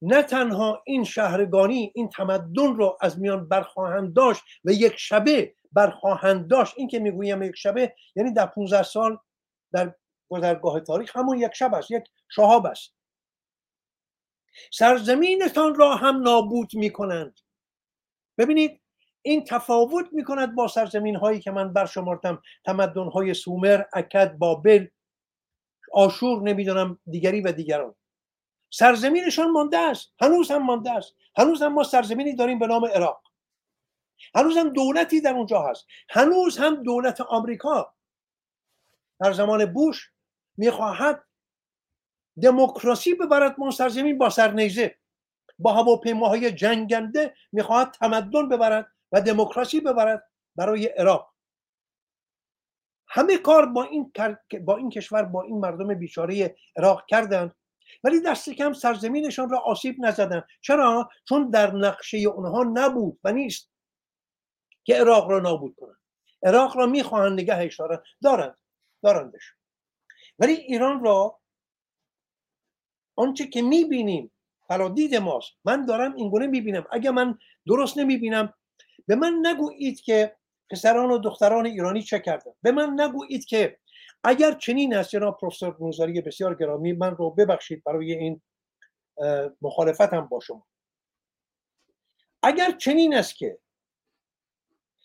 نه 0.03 0.23
تنها 0.23 0.83
این 0.87 1.05
شهرگانی 1.05 1.93
این 1.95 2.09
تمدن 2.09 2.75
رو 2.75 2.99
از 3.01 3.21
میان 3.21 3.49
برخواهند 3.49 4.15
داشت 4.15 4.43
و 4.65 4.73
یک 4.73 4.97
شبه 4.97 5.55
برخواهند 5.73 6.49
داشت. 6.49 6.75
این 6.77 6.89
که 6.89 6.99
می‌گویم 6.99 7.43
یک 7.43 7.57
شبه 7.57 7.95
یعنی 8.17 8.33
در 8.33 8.47
15 8.47 8.83
سال 8.83 9.19
در 9.73 9.95
گذرگاه 10.29 10.81
تاریخ 10.81 11.17
همون 11.17 11.39
یک 11.39 11.55
شب 11.55 11.75
است 11.75 11.91
یک 11.91 12.05
شهاب 12.29 12.67
است. 12.67 13.00
سرزمینتان 14.73 15.75
را 15.75 15.97
هم 15.97 16.23
نابود 16.23 16.75
می‌کنند. 16.75 17.41
ببینید 18.39 18.81
این 19.23 19.45
تفاوت 19.45 20.07
می‌کند 20.13 20.55
با 20.55 20.69
سرزمین 20.69 21.17
هایی 21.17 21.41
که 21.41 21.51
من 21.51 21.73
برشمردم 21.73 22.43
تمدن 22.65 23.09
های 23.09 23.35
سومر 23.35 23.83
اکد 23.93 24.33
بابل 24.33 24.87
آشور 25.93 26.43
نمی‌دونم 26.43 26.99
دیگری 27.11 27.41
و 27.41 27.53
دیگران. 27.53 27.95
سرزمینشان 28.71 29.51
مانده 29.51 29.79
است. 29.79 30.13
هنوز 30.21 30.51
هم 30.51 30.63
مانده 30.63 30.91
است. 30.91 31.15
هنوز 31.37 31.63
هم 31.63 31.73
ما 31.73 31.83
سرزمینی 31.83 32.35
داریم 32.37 32.59
به 32.59 32.67
نام 32.67 32.85
عراق. 32.85 33.23
هنوز 34.35 34.57
هم 34.57 34.69
دولتی 34.69 35.21
در 35.21 35.35
اونجا 35.35 35.63
هست. 35.63 35.87
هنوز 36.11 36.59
هم 36.59 36.83
دولت 36.83 37.21
آمریکا 37.21 37.95
در 39.21 39.33
زمان 39.33 39.73
بوش 39.73 40.11
می‌خواهد 40.57 41.25
دموکراسی 42.43 43.15
ببرد 43.15 43.55
ما 43.59 43.71
سرزمین 43.71 44.19
با 44.19 44.31
سرنیزه 44.31 44.99
با 45.59 45.73
هواپیماهای 45.73 46.53
جنگنده 46.53 47.35
می‌خواهد 47.53 47.91
تمدن 47.91 48.49
ببرد 48.49 48.93
و 49.13 49.21
دموکراسی 49.21 49.81
ببرد 49.81 50.31
برای 50.57 50.87
عراق. 50.87 51.35
همه 53.09 53.39
کار 53.39 53.67
با 53.67 53.83
این, 53.83 54.13
با 54.65 54.77
این 54.77 54.91
کشور 54.91 55.23
با 55.23 55.43
این 55.43 55.59
مردم 55.59 55.95
بیچاره 55.95 56.57
عراق 56.77 57.07
کردند 57.07 57.55
ولی 58.05 58.21
دست 58.21 58.51
کم 58.51 58.73
سرزمینشان 58.73 59.51
را 59.51 59.59
آسیب 59.59 59.97
نزدن 59.99 60.43
چرا؟ 60.61 61.11
چون 61.29 61.51
در 61.51 61.75
نقشه 61.75 62.19
اونها 62.19 62.63
نبود 62.63 63.21
و 63.25 63.33
نیست 63.33 63.71
که 64.85 64.95
عراق 64.95 65.31
را 65.31 65.41
نابود 65.41 65.75
کنند. 65.77 65.97
عراق 66.43 66.77
را 66.77 66.87
می‌خواهند 66.87 67.41
نگهش 67.41 67.77
دارند 67.81 68.03
دارند. 68.23 68.59
دارندش. 69.03 69.55
ولی 70.39 70.53
ایران 70.53 71.05
را 71.05 71.40
آنچه 73.21 73.47
که 73.47 73.63
می‌بینیم 73.63 74.33
فرادید 74.69 75.17
ماست. 75.17 75.53
من 75.65 75.85
دارم 75.85 76.15
اینگونه 76.15 76.47
می‌بینم. 76.47 76.87
اگر 76.91 77.11
من 77.11 77.39
درست 77.67 77.99
نمی‌بینم 77.99 78.55
به 79.07 79.15
من 79.15 79.47
نگویید 79.47 80.01
که 80.01 80.37
پسران 80.71 81.11
و 81.11 81.19
دختران 81.19 81.67
ایرانی 81.67 82.03
چه 82.03 82.19
کردن. 82.19 82.53
به 82.63 82.73
من 82.73 83.01
نگویید 83.01 83.45
که 83.45 83.79
اگر 84.25 84.53
چنین 84.53 84.95
است 84.95 85.11
جناب 85.11 85.39
پروفسور 85.41 85.77
نوزاری 85.81 86.21
بسیار 86.21 86.55
گرامی 86.55 86.93
من 86.93 87.17
رو 87.17 87.31
ببخشید 87.31 87.85
برای 87.85 88.13
این 88.13 88.41
مخالفتم 89.63 90.21
با 90.27 90.41
شما. 90.41 90.67
اگر 92.43 92.71
چنین 92.71 93.15
است 93.15 93.37
که 93.37 93.59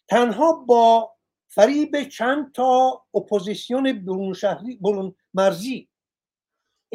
تنها 0.07 0.53
با 0.53 1.15
فریب 1.47 2.03
چند 2.03 2.51
تا 2.51 3.03
اپوزیسیون 3.13 4.05
برون 4.05 4.33
شهری 4.33 4.75
برون 4.75 5.15
مرزی 5.33 5.89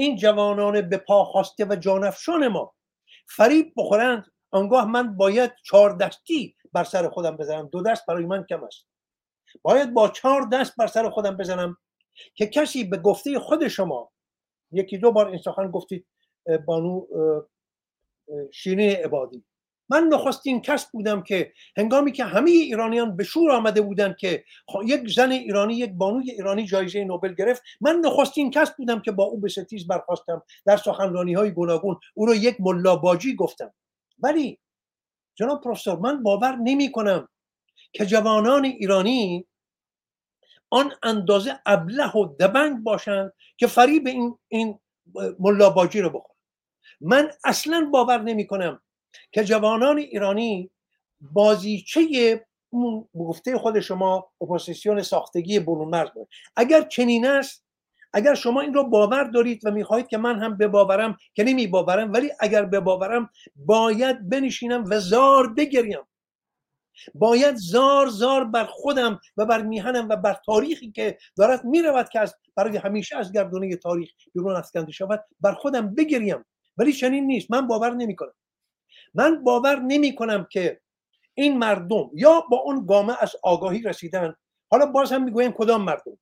این 0.01 0.17
جوانان 0.17 0.89
به 0.89 0.97
پا 0.97 1.25
خواسته 1.25 1.65
و 1.65 1.77
جانفشان 1.77 2.49
ما. 2.49 2.75
فریب 3.29 3.73
بخورند 3.77 4.27
آنگاه 4.51 4.85
من 4.85 5.17
باید 5.17 5.53
چهار 5.65 5.97
دستی 5.97 6.57
بر 6.73 6.85
سر 6.85 7.09
خودم 7.09 7.37
بزنم. 7.37 7.69
دو 7.73 7.83
دست 7.83 8.07
برای 8.07 8.27
من 8.27 8.45
کم 8.45 8.65
است. 8.65 8.87
باید 9.63 9.95
با 9.95 10.09
چهار 10.09 10.49
دست 10.53 10.77
بر 10.77 10.87
سر 10.87 11.11
خودم 11.11 11.37
بزنم 11.37 11.77
که 12.35 12.47
کسی 12.47 12.85
به 12.85 12.97
گفته 12.97 13.39
خود 13.39 13.69
شما 13.69 14.11
یکی 14.73 14.99
دو 14.99 15.13
بار 15.13 15.29
این 15.29 15.39
سخن 15.39 15.71
گفتید 15.71 16.07
بانو 16.67 17.07
شیرین 18.53 18.91
عبادی. 18.91 19.45
من 19.91 20.05
نخستین 20.05 20.61
کس 20.61 20.91
بودم 20.91 21.23
که 21.23 21.53
هنگامی 21.77 22.13
که 22.13 22.25
همه 22.25 22.51
ایرانیان 22.51 23.17
به 23.17 23.25
شور 23.25 23.51
آمده 23.53 23.81
بودند 23.81 24.17
که 24.17 24.45
یک 24.85 25.09
زن 25.15 25.33
ایرانی 25.33 25.75
یک 25.75 25.93
بانوی 25.93 26.31
ایرانی 26.31 26.65
جایزه 26.65 27.05
نوبل 27.05 27.35
گرفت 27.35 27.63
من 27.81 27.97
نخستین 28.05 28.51
کس 28.51 28.71
بودم 28.77 29.01
که 29.01 29.13
با 29.13 29.25
او 29.25 29.41
به 29.41 29.49
ستیز 29.49 29.87
برخواستم 29.87 30.43
در 30.65 30.77
سخنرانی 30.77 31.35
های 31.35 31.51
گوناگون. 31.51 32.01
او 32.15 32.27
رو 32.27 32.35
یک 32.35 32.57
ملاباجی 32.61 33.35
گفتم. 33.35 33.75
ولی 34.19 34.59
جناب 35.35 35.61
پروفسور 35.61 35.99
من 35.99 36.23
باور 36.23 36.57
نمی 36.57 36.93
کنم 36.93 37.29
که 37.93 38.07
جوانان 38.07 38.65
ایرانی 38.65 39.47
آن 40.71 40.93
اندازه 41.03 41.61
ابله 41.67 42.13
و 42.13 42.37
دبنگ 42.41 42.83
باشند 42.83 43.33
که 43.57 43.67
فریب 43.67 44.07
این 44.07 44.39
این 44.49 44.79
ملاباجی 45.39 46.01
رو 46.01 46.11
بخورن. 46.11 46.37
من 47.01 47.31
اصلا 47.45 47.89
باور 47.93 48.23
نمی 48.23 48.47
کنم 48.47 48.83
که 49.33 49.45
جوانان 49.45 49.99
ایرانی 49.99 50.71
بازیچه 51.21 52.45
اون 52.71 53.09
گفته 53.19 53.59
خود 53.59 53.81
شما 53.81 54.31
اپوزیسیون 54.41 55.03
ساختگی 55.03 55.61
برون 55.61 55.89
مرز 55.89 56.11
بود. 56.11 56.29
اگر 56.57 56.83
چنین 56.83 57.27
است 57.27 57.65
اگر 58.13 58.35
شما 58.35 58.61
این 58.61 58.75
رو 58.75 58.85
باور 58.85 59.25
دارید 59.25 59.67
و 59.67 59.71
می‌خواهید 59.71 60.09
که 60.09 60.19
من 60.19 60.39
هم 60.39 60.57
بباورم 60.57 61.17
که 61.35 61.45
نمی 61.45 61.67
باورم 61.67 62.13
ولی 62.13 62.31
اگر 62.41 62.65
بباورم 62.65 63.31
باید 63.57 64.29
بنشینم 64.29 64.85
و 64.91 65.01
زار 65.01 65.53
بگریم. 65.53 66.01
باید 67.15 67.55
زار 67.55 68.09
زار 68.09 68.45
بر 68.45 68.65
خودم 68.65 69.21
و 69.37 69.47
بر 69.47 69.63
میهنم 69.63 70.09
و 70.09 70.17
بر 70.17 70.37
تاریخی 70.47 70.91
که 70.91 71.19
دارد 71.37 71.65
می‌رود 71.65 72.09
که 72.09 72.21
از 72.21 72.35
برای 72.57 72.77
همیشه 72.77 73.17
از 73.17 73.33
گردونه 73.33 73.77
تاریخ 73.77 74.11
بیرون 74.35 74.57
افکنده 74.57 74.93
شود 74.93 75.25
بر 75.41 75.55
خودم 75.55 75.95
بگریم. 75.95 76.45
ولی 76.77 76.93
چنین 76.93 77.27
نیست. 77.27 77.51
من 77.51 77.67
باور 77.67 77.95
نمی 77.95 78.17
کنم 78.17 78.33
من 79.15 79.45
باور 79.45 79.79
نمی 79.79 80.15
کنم 80.15 80.47
که 80.51 80.81
این 81.35 81.59
مردم 81.59 82.11
یا 82.15 82.41
با 82.41 82.57
اون 82.57 82.87
گامه 82.87 83.17
از 83.21 83.37
آگاهی 83.43 83.83
رسیدن. 83.83 84.35
حالا 84.71 84.87
باز 84.87 85.13
هم 85.13 85.25
می‌گویم 85.25 85.53
کدام 85.53 85.83
مردم؟ 85.83 86.19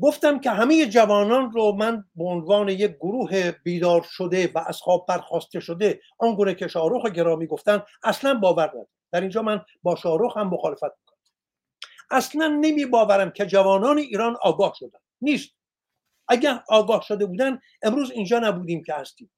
گفتم 0.00 0.40
که 0.40 0.50
همه 0.50 0.86
جوانان 0.86 1.52
رو 1.52 1.72
من 1.72 2.04
به 2.14 2.24
عنوان 2.24 2.68
یک 2.68 2.90
گروه 2.96 3.50
بیدار 3.50 4.02
شده 4.02 4.52
و 4.54 4.58
از 4.66 4.80
خواب 4.80 5.06
برخواسته 5.08 5.60
شده 5.60 6.00
آنگونه 6.18 6.54
که 6.54 6.68
شاروخ 6.68 7.06
گرامی 7.06 7.46
گفتن 7.46 7.82
اصلا 8.02 8.34
باور 8.34 8.68
ندارم. 8.68 8.86
در 9.12 9.20
اینجا 9.20 9.42
من 9.42 9.64
با 9.82 9.96
شاروخ 9.96 10.36
هم 10.36 10.48
مخالفت 10.48 10.82
می‌کنم. 10.82 11.18
اصلا 12.10 12.48
نمی 12.48 12.86
باورم 12.86 13.30
که 13.30 13.46
جوانان 13.46 13.98
ایران 13.98 14.36
آگاه 14.42 14.72
شدن. 14.76 14.98
نیست. 15.20 15.50
اگر 16.28 16.62
آگاه 16.68 17.02
شده 17.02 17.26
بودن 17.26 17.60
امروز 17.82 18.10
اینجا 18.10 18.38
نبودیم 18.38 18.82
که 18.84 18.94
هستیم. 18.94 19.30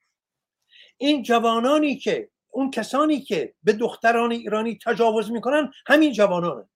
این 1.00 1.22
جوانانی 1.22 1.96
که 1.96 2.30
اون 2.50 2.70
کسانی 2.70 3.20
که 3.20 3.54
به 3.62 3.72
دختران 3.72 4.32
ایرانی 4.32 4.78
تجاوز 4.84 5.30
می‌کنن 5.30 5.72
همین 5.86 6.12
جوانانه. 6.12 6.68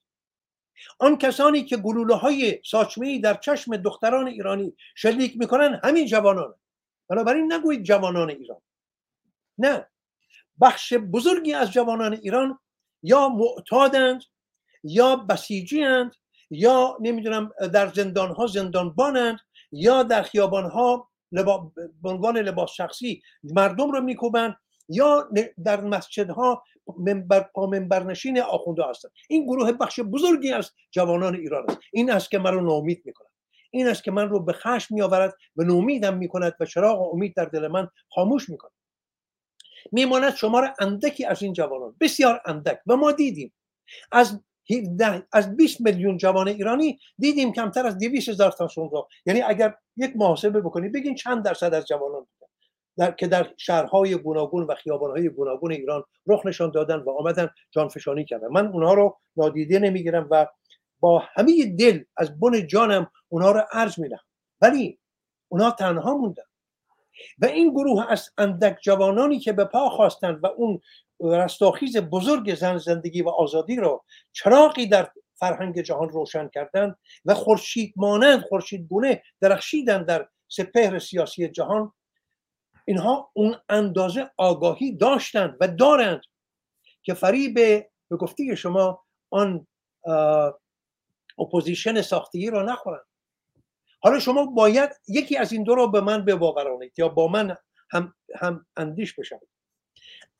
آن 0.99 1.19
کسانی 1.19 1.65
که 1.65 1.77
گلوله 1.77 2.15
های 2.15 2.61
ساچمه 2.65 3.21
در 3.21 3.35
چشم 3.35 3.77
دختران 3.77 4.27
ایرانی 4.27 4.77
شلیک 4.95 5.37
می‌کنن 5.39 5.81
همین 5.85 6.07
جوانان 6.07 6.55
بنابراین 7.09 7.53
نگویید 7.53 7.83
جوانان 7.83 8.31
ایران. 8.31 8.61
نه. 9.59 9.87
بخش 10.61 10.93
بزرگی 10.93 11.53
از 11.53 11.71
جوانان 11.71 12.13
ایران 12.13 12.59
یا 13.03 13.29
معتادند 13.29 14.23
یا 14.85 15.17
بسیجی 15.17 15.85
یا 16.51 16.99
نمی‌دونم 17.01 17.51
در 17.73 17.89
زندان 17.89 18.31
ها 18.35 18.47
زندانبانند 18.47 19.39
یا 19.73 20.03
در 20.03 20.23
خیابان 20.23 20.71
ها 20.71 21.11
به 22.03 22.09
عنوان 22.09 22.39
لباس 22.39 22.71
شخصی 22.71 23.23
مردم 23.43 23.91
رو 23.91 24.01
میکوبند 24.01 24.57
یا 24.89 25.29
در 25.65 25.81
مسجدها 25.81 26.63
منبر 26.99 27.41
پا 27.41 27.67
منبرنشین 27.67 28.41
آخونده 28.41 28.83
هستند 28.89 29.13
این 29.29 29.45
گروه 29.45 29.73
بخش 29.73 30.01
بزرگی 30.01 30.53
از 30.53 30.73
جوانان 30.91 31.35
ایران 31.35 31.71
است. 31.71 31.79
این 31.93 32.11
است 32.11 32.31
که 32.31 32.39
من 32.39 32.55
رو 32.55 32.61
ناامید 32.61 33.03
می‌کند. 33.05 33.29
این 33.71 33.89
است 33.89 34.05
که 34.05 34.11
من 34.11 34.29
رو 34.29 34.41
به 34.41 34.53
خشم 34.53 34.95
میآورد 34.95 35.35
و 35.57 35.63
نومیدم 35.63 36.17
می‌کند 36.17 36.55
و 36.61 36.65
چراغ 36.65 37.15
امید 37.15 37.35
در 37.37 37.45
دل 37.45 37.69
من 37.69 37.89
خاموش 38.15 38.49
می‌کند. 38.49 38.73
میماند 39.93 40.35
شمار 40.35 40.75
اندکی 40.81 41.25
از 41.25 41.43
این 41.43 41.53
جوانان. 41.53 41.97
بسیار 42.01 42.41
اندک 42.47 42.81
و 42.87 42.97
ما 42.97 43.13
دیدیم. 43.13 43.53
از 44.13 44.41
از 45.33 45.57
20 45.57 45.81
میلیون 45.81 46.17
جوان 46.17 46.49
ایرانی 46.49 46.99
دیدیم 47.19 47.53
کمتر 47.53 47.87
از 47.87 47.99
200 47.99 48.29
هزار 48.29 48.53
تاشون 48.53 48.91
رو. 48.91 49.09
یعنی 49.27 49.43
اگر 49.43 49.75
یک 49.97 50.13
محاسبه 50.17 50.61
بکنید 50.61 50.93
بگین 50.93 51.15
چند 51.15 51.45
درصد 51.45 51.75
از 51.75 51.87
جوانان 51.87 52.27
در 52.97 53.11
که 53.11 53.27
در 53.27 53.47
شهرهای 53.57 54.17
گوناگون 54.17 54.63
و 54.63 54.75
خیابانهای 54.75 55.29
گوناگون 55.29 55.73
ایران 55.73 56.05
رخ 56.27 56.47
نشان 56.47 56.71
دادن 56.71 56.97
و 56.97 57.11
آمدن 57.11 57.51
جانفشانی 57.71 58.25
کردن. 58.25 58.49
من 58.49 58.67
اونها 58.67 58.95
رو 58.95 59.19
نادیده 59.37 59.79
نمی‌گیرم 59.79 60.29
و 60.31 60.47
با 61.01 61.23
همه 61.35 61.77
دل 61.79 62.05
از 62.17 62.41
بن 62.41 62.67
جانم 62.67 63.11
اونها 63.29 63.51
رو 63.51 63.63
عرض 63.73 63.99
میدم 63.99 64.21
ولی 64.61 64.99
اونها 65.49 65.71
تنها 65.71 66.17
موندن. 66.17 66.43
و 67.39 67.47
این 67.47 67.71
گروه 67.71 68.07
از 68.09 68.31
اندک 68.39 68.79
جوانانی 68.83 69.39
که 69.39 69.53
به 69.53 69.65
پا 69.65 69.89
خواستند 69.89 70.39
و 70.43 70.47
اون 70.47 70.81
رستاخیز 71.21 71.97
بزرگ 71.97 72.55
زن 72.55 72.79
زندگی 72.79 73.23
و 73.23 73.29
آزادی 73.29 73.77
رو 73.77 74.05
چراقی 74.33 74.87
در 74.87 75.11
فرهنگ 75.35 75.81
جهان 75.81 76.09
روشن 76.09 76.49
کردن 76.49 76.95
و 77.25 77.35
خورشید 77.35 77.95
مانند 77.97 78.43
خورشید 78.43 78.89
گونه 78.89 79.23
درخشیدن 79.41 80.05
در 80.05 80.29
سپهر 80.49 80.99
سیاسی 80.99 81.49
جهان. 81.49 81.93
اینها 82.85 83.31
اون 83.33 83.57
اندازه 83.69 84.31
آگاهی 84.37 84.97
داشتند 84.97 85.57
و 85.61 85.69
دارند 85.69 86.21
که 87.03 87.15
فریب 87.15 87.55
به 87.55 88.17
گفته 88.17 88.55
شما 88.55 89.05
آن 89.31 89.67
opposition 91.39 92.03
ساختگی 92.03 92.51
را 92.51 92.63
نخورند. 92.63 93.05
حالا 94.01 94.19
شما 94.19 94.47
باید 94.47 94.91
یکی 95.09 95.37
از 95.37 95.53
این 95.53 95.63
دو 95.63 95.75
را 95.75 95.87
به 95.87 96.01
من 96.01 96.25
بباورانید 96.25 96.93
یا 96.99 97.09
با 97.09 97.29
من 97.29 97.57
هم, 97.91 98.15
هم 98.35 98.67
اندیش 98.77 99.15
بشوید. 99.15 99.54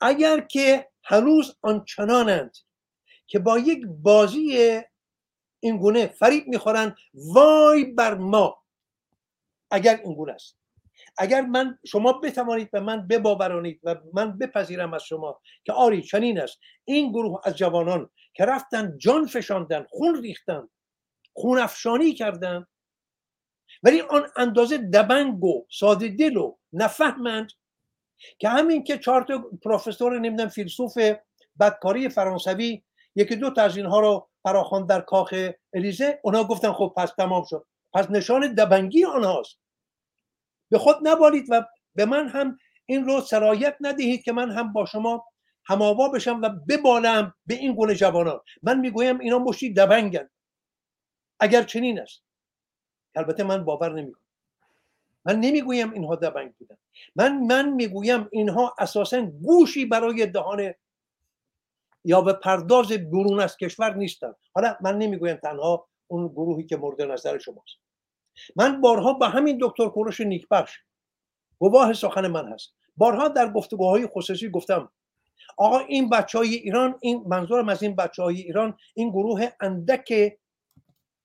اگر 0.01 0.39
که 0.39 0.89
هنوز 1.03 1.55
آنچنانند 1.61 2.57
که 3.27 3.39
با 3.39 3.59
یک 3.59 3.85
بازی 3.87 4.81
این 5.59 5.77
گونه 5.77 6.07
فریب 6.07 6.47
می‌خورند 6.47 6.95
وای 7.13 7.85
بر 7.85 8.13
ما! 8.15 8.63
اگر 9.71 9.99
این 10.03 10.13
گونه 10.13 10.31
است. 10.31 10.57
اگر 11.17 11.41
من 11.41 11.79
شما 11.85 12.13
بتوانید 12.13 12.71
به 12.71 12.79
من 12.79 13.07
بباورانید 13.07 13.79
و 13.83 13.95
من 14.13 14.37
بپذیرم 14.37 14.93
از 14.93 15.03
شما 15.03 15.41
که 15.63 15.73
آری 15.73 16.01
چنین 16.01 16.39
است. 16.39 16.59
این 16.85 17.11
گروه 17.11 17.41
از 17.43 17.57
جوانان 17.57 18.09
که 18.33 18.45
رفتن 18.45 18.97
جان 18.97 19.27
فشاندن 19.27 19.85
خون 19.89 20.21
ریختن 20.21 20.69
خون 21.33 21.59
افشانی 21.59 22.13
کردن 22.13 22.65
ولی 23.83 24.01
آن 24.01 24.27
اندازه 24.37 24.77
دبنگ 24.77 25.43
و 25.43 25.65
ساده 25.71 26.07
دل 26.07 26.37
و 26.37 26.57
نفهمند 26.73 27.51
که 28.39 28.49
همین 28.49 28.83
که 28.83 28.97
چهار 28.97 29.23
تا 29.23 29.49
پروفسور 29.63 30.19
نمی‌دونم 30.19 30.49
فیلسوف 30.49 30.97
بدکاری 31.59 32.09
فرانسوی 32.09 32.83
یکی 33.15 33.35
دو 33.35 33.49
تا 33.49 33.61
از 33.61 33.77
اینها 33.77 33.99
رو 33.99 34.29
فراخوان 34.43 34.85
در 34.85 35.01
کاخ 35.01 35.33
الیزه 35.73 36.19
اونا 36.23 36.43
گفتن 36.43 36.71
خب 36.71 36.93
پس 36.97 37.11
تمام 37.17 37.43
شد. 37.49 37.65
پس 37.93 38.11
نشان 38.11 38.53
دبنگی 38.53 39.05
آنهاست. 39.05 39.59
به 40.71 40.77
خود 40.77 41.07
نبالید 41.07 41.45
و 41.49 41.65
به 41.95 42.05
من 42.05 42.27
هم 42.27 42.57
این 42.85 43.05
رو 43.05 43.21
سرایت 43.21 43.77
ندهید 43.81 44.23
که 44.23 44.31
من 44.31 44.51
هم 44.51 44.73
با 44.73 44.85
شما 44.85 45.25
هماوا 45.65 46.09
بشم 46.09 46.41
و 46.41 46.49
ببالم 46.49 47.33
به 47.45 47.53
این 47.53 47.75
گونه 47.75 47.95
جوانان. 47.95 48.39
من 48.63 48.79
می‌گویم 48.79 49.19
اینا 49.19 49.39
مشتی 49.39 49.73
دبنگن. 49.73 50.29
اگر 51.39 51.63
چنین 51.63 51.99
است. 51.99 52.23
البته 53.15 53.43
من 53.43 53.65
باور 53.65 53.93
نمی‌کنم. 53.93 54.24
من 55.25 55.39
نمی‌گویم 55.39 55.93
اینها 55.93 56.15
دبنگ 56.15 56.53
بودن. 56.53 56.77
من 57.15 57.37
من 57.37 57.69
می‌گویم 57.69 58.27
اینها 58.31 58.75
اساسا 58.79 59.21
گوشی 59.21 59.85
برای 59.85 60.25
دهان 60.25 60.73
یا 62.03 62.21
به 62.21 62.33
پرداز 62.33 62.91
برون 62.91 63.39
از 63.39 63.57
کشور 63.57 63.93
نیستن. 63.93 64.33
حالا 64.53 64.77
من 64.81 64.97
نمی‌گویم 64.97 65.35
تنها 65.35 65.87
اون 66.07 66.27
گروهی 66.27 66.65
که 66.65 66.77
مورد 66.77 67.01
نظر 67.01 67.37
شماست. 67.37 67.77
من 68.55 68.81
بارها 68.81 69.13
به 69.13 69.27
همین 69.27 69.57
دکتر 69.61 69.89
کوروش 69.89 70.21
نیکبخش 70.21 70.77
گواه 71.59 71.93
سخن 71.93 72.27
من 72.27 72.53
هست. 72.53 72.73
بارها 72.97 73.27
در 73.27 73.51
گفتگوهای 73.51 74.07
خصوصی 74.07 74.49
گفتم 74.49 74.91
آقا 75.57 75.79
این 75.79 76.09
بچه 76.09 76.37
های 76.37 76.55
ایران 76.55 76.99
این 77.01 77.23
منظورم 77.27 77.69
از 77.69 77.83
این 77.83 77.95
بچه 77.95 78.23
های 78.23 78.41
ایران 78.41 78.77
این 78.93 79.09
گروه 79.09 79.49
اندک 79.59 80.37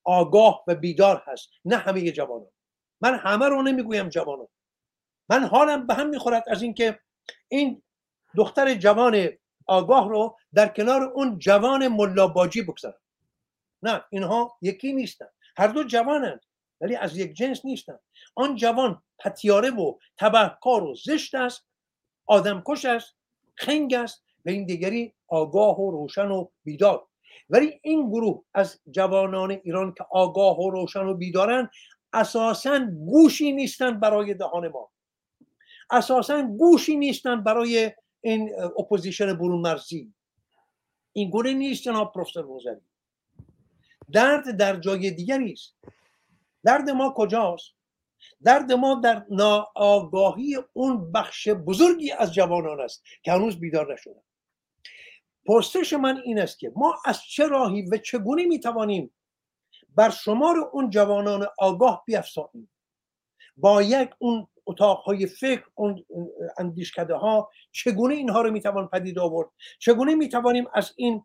آگاه 0.03 0.63
و 0.67 0.75
بیدار 0.75 1.23
هست 1.25 1.49
نه 1.65 1.77
همه 1.77 2.11
جوانان. 2.11 2.51
من 3.01 3.15
همه 3.15 3.45
رو 3.45 3.61
نمی‌گویم 3.61 4.09
جوانان 4.09 4.47
من 5.29 5.43
حالم 5.43 5.87
به 5.87 5.93
هم 5.93 6.09
می‌خورد 6.09 6.43
از 6.47 6.61
اینکه 6.61 6.99
این 7.47 7.81
دختر 8.35 8.73
جوان 8.73 9.29
آگاه 9.67 10.09
رو 10.09 10.37
در 10.53 10.67
کنار 10.67 11.03
اون 11.03 11.39
جوان 11.39 11.87
ملاباجی 11.87 12.61
بگذارم. 12.61 12.99
نه 13.83 14.03
اینها 14.09 14.57
یکی 14.61 14.93
نیستن. 14.93 15.27
هر 15.57 15.67
دو 15.67 15.83
جوانند 15.83 16.45
ولی 16.81 16.95
از 16.95 17.17
یک 17.17 17.33
جنس 17.33 17.65
نیستن. 17.65 17.99
آن 18.35 18.55
جوان 18.55 19.03
پتیاره 19.19 19.69
و 19.69 19.97
تبهکار 20.17 20.83
و 20.83 20.95
زشت 20.95 21.35
است 21.35 21.65
آدمکش 22.25 22.85
است 22.85 23.15
خنگ 23.55 23.93
است 23.93 24.23
و 24.45 24.49
این 24.49 24.65
دیگری 24.65 25.13
آگاه 25.27 25.79
و 25.79 25.91
روشن 25.91 26.27
و 26.27 26.47
بیدار. 26.63 27.07
ولی 27.49 27.79
این 27.83 28.09
گروه 28.09 28.43
از 28.53 28.79
جوانان 28.91 29.51
ایران 29.51 29.93
که 29.93 30.05
آگاه 30.11 30.59
و 30.59 30.69
روشن 30.69 31.05
و 31.05 31.13
بیدارن 31.13 31.69
اساسا 32.13 32.79
گوشی 33.05 33.51
نیستند 33.51 33.99
برای 33.99 34.33
دهان 34.33 34.67
ما. 34.67 34.91
اساسا 35.91 36.41
گوشی 36.41 36.95
نیستند 36.95 37.43
برای 37.43 37.91
این 38.21 38.51
opposition 38.79 39.33
برون 39.33 39.61
مرزی 39.61 40.13
این 41.13 41.29
گونه 41.29 41.53
نیست 41.53 41.83
جناب 41.83 42.13
پروفسور 42.13 42.43
روزری 42.43 42.81
درد 44.11 44.57
در 44.57 44.79
جای 44.79 45.11
دیگری 45.11 45.51
است 45.53 45.75
درد 46.63 46.89
ما 46.89 47.13
کجاست؟ 47.17 47.73
درد 48.43 48.71
ما 48.71 49.01
در 49.03 49.25
ناآگاهی 49.29 50.57
اون 50.73 51.11
بخش 51.11 51.49
بزرگی 51.49 52.11
از 52.11 52.33
جوانان 52.33 52.81
است 52.81 53.03
که 53.23 53.31
هنوز 53.31 53.59
بیدار 53.59 53.93
نشدن. 53.93 54.21
پرسش 55.45 55.93
من 55.93 56.21
این 56.25 56.39
است 56.39 56.59
که 56.59 56.71
ما 56.75 56.95
از 57.05 57.23
چه 57.23 57.47
راهی 57.47 57.81
و 57.81 57.97
چگونه 57.97 58.45
می‌توانیم 58.45 59.11
بر 59.95 60.09
شمار 60.09 60.57
اون 60.71 60.89
جوانان 60.89 61.47
آگاه 61.59 62.03
بیافزاییم 62.05 62.69
باید 63.57 64.09
اون 64.19 64.47
اتاقهای 64.65 65.25
فکر 65.25 65.63
اون 65.75 66.05
اندیشکده 66.57 67.15
ها 67.15 67.49
چگونه 67.71 68.15
اینها 68.15 68.41
رو 68.41 68.51
می‌توان 68.51 68.87
پدید 68.87 69.19
آورد؟ 69.19 69.49
چگونه 69.79 70.15
می‌توانیم 70.15 70.65
از 70.73 70.93
این 70.95 71.23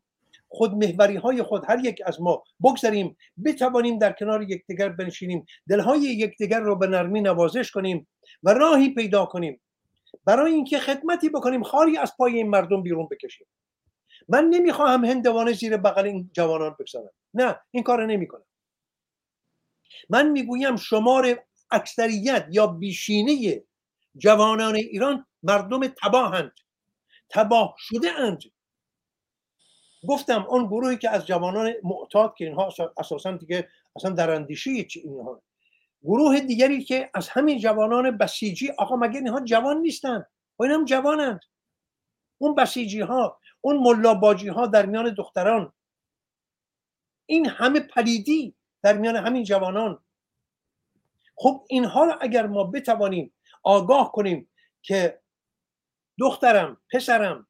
خودمهوری 0.49 1.17
های 1.17 1.43
خود 1.43 1.65
هر 1.69 1.85
یک 1.85 2.03
از 2.07 2.21
ما 2.21 2.45
بگذاریم 2.65 3.17
بتوانیم 3.45 3.99
در 3.99 4.13
کنار 4.13 4.43
یکدیگر 4.43 4.89
بنشینیم 4.89 5.47
دلهای 5.69 6.01
یکدیگر 6.01 6.61
رو 6.61 6.77
به 6.77 6.87
نرمی 6.87 7.21
نوازش 7.21 7.71
کنیم 7.71 8.09
و 8.43 8.55
راهی 8.55 8.95
پیدا 8.95 9.27
کنیم؟ 9.27 9.61
برای 10.25 10.53
اینکه 10.53 10.79
خدمتی 10.79 11.29
بکنیم 11.29 11.63
خاری 11.63 11.99
از 11.99 12.13
پای 12.19 12.37
این 12.37 12.51
مردم 12.51 12.83
بیرون 12.83 13.09
بکشیم. 13.11 13.47
من 14.29 14.45
نمی‌خواهم 14.45 15.05
هندوانه 15.05 15.53
زیر 15.53 15.77
بغل 15.77 16.05
این 16.05 16.31
جوانان 16.33 16.77
بگذارم. 16.79 17.11
نه 17.35 17.61
این 17.71 17.83
کار 17.83 18.07
نمی‌کنم. 18.07 18.45
من 20.09 20.29
می‌گویم 20.29 20.77
شمار 20.77 21.45
اکثریت 21.71 22.47
یا 22.51 22.67
بیشینه 22.67 23.63
جوانان 24.17 24.75
ایران 24.75 25.27
مردم 25.43 25.87
تباهند 25.87 26.53
تباه 27.29 27.75
شده 27.79 28.13
اند 28.13 28.43
گفتم 30.09 30.47
اون 30.49 30.67
گروهی 30.67 30.97
که 30.97 31.11
از 31.11 31.27
جوانان 31.27 31.73
معتاد 31.83 32.35
که 32.39 32.45
اینها 32.45 32.73
اساسا 32.99 33.33
دیگه 33.33 33.69
اصلا 33.97 34.11
در 34.11 34.31
اندیشه 34.31 34.85
چی 34.85 35.01
اینها؟ 35.01 35.43
گروه 36.03 36.41
دیگری 36.41 36.85
که 36.85 37.11
از 37.15 37.29
همین 37.29 37.59
جوانان 37.59 38.19
بسیجی 38.19 38.71
آقا 38.79 38.97
مگه 38.97 39.19
اینها 39.19 39.41
جوان 39.41 39.77
نیستند 39.77 40.27
و 40.59 40.63
این 40.63 40.73
هم 40.73 40.85
جوانند. 40.85 41.41
اون 42.39 42.55
بسیجی 42.55 43.01
ها 43.01 43.41
اون 43.61 43.77
ملاباجی 43.77 44.49
ها 44.49 44.67
در 44.67 44.87
میان 44.87 45.15
دختران. 45.15 45.73
این 47.27 47.47
همه 47.47 47.81
پلیدی. 47.81 48.55
در 48.83 48.99
میان 48.99 49.17
همین 49.17 49.45
جوانان. 49.45 50.05
خب 51.37 51.67
اینها 51.69 52.05
رو 52.05 52.19
اگر 52.21 52.47
ما 52.47 52.65
بتوانیم 52.65 53.35
آگاه 53.63 54.13
کنیم 54.13 54.51
که 54.83 55.23
دخترم 56.19 56.81
پسرم 56.93 57.49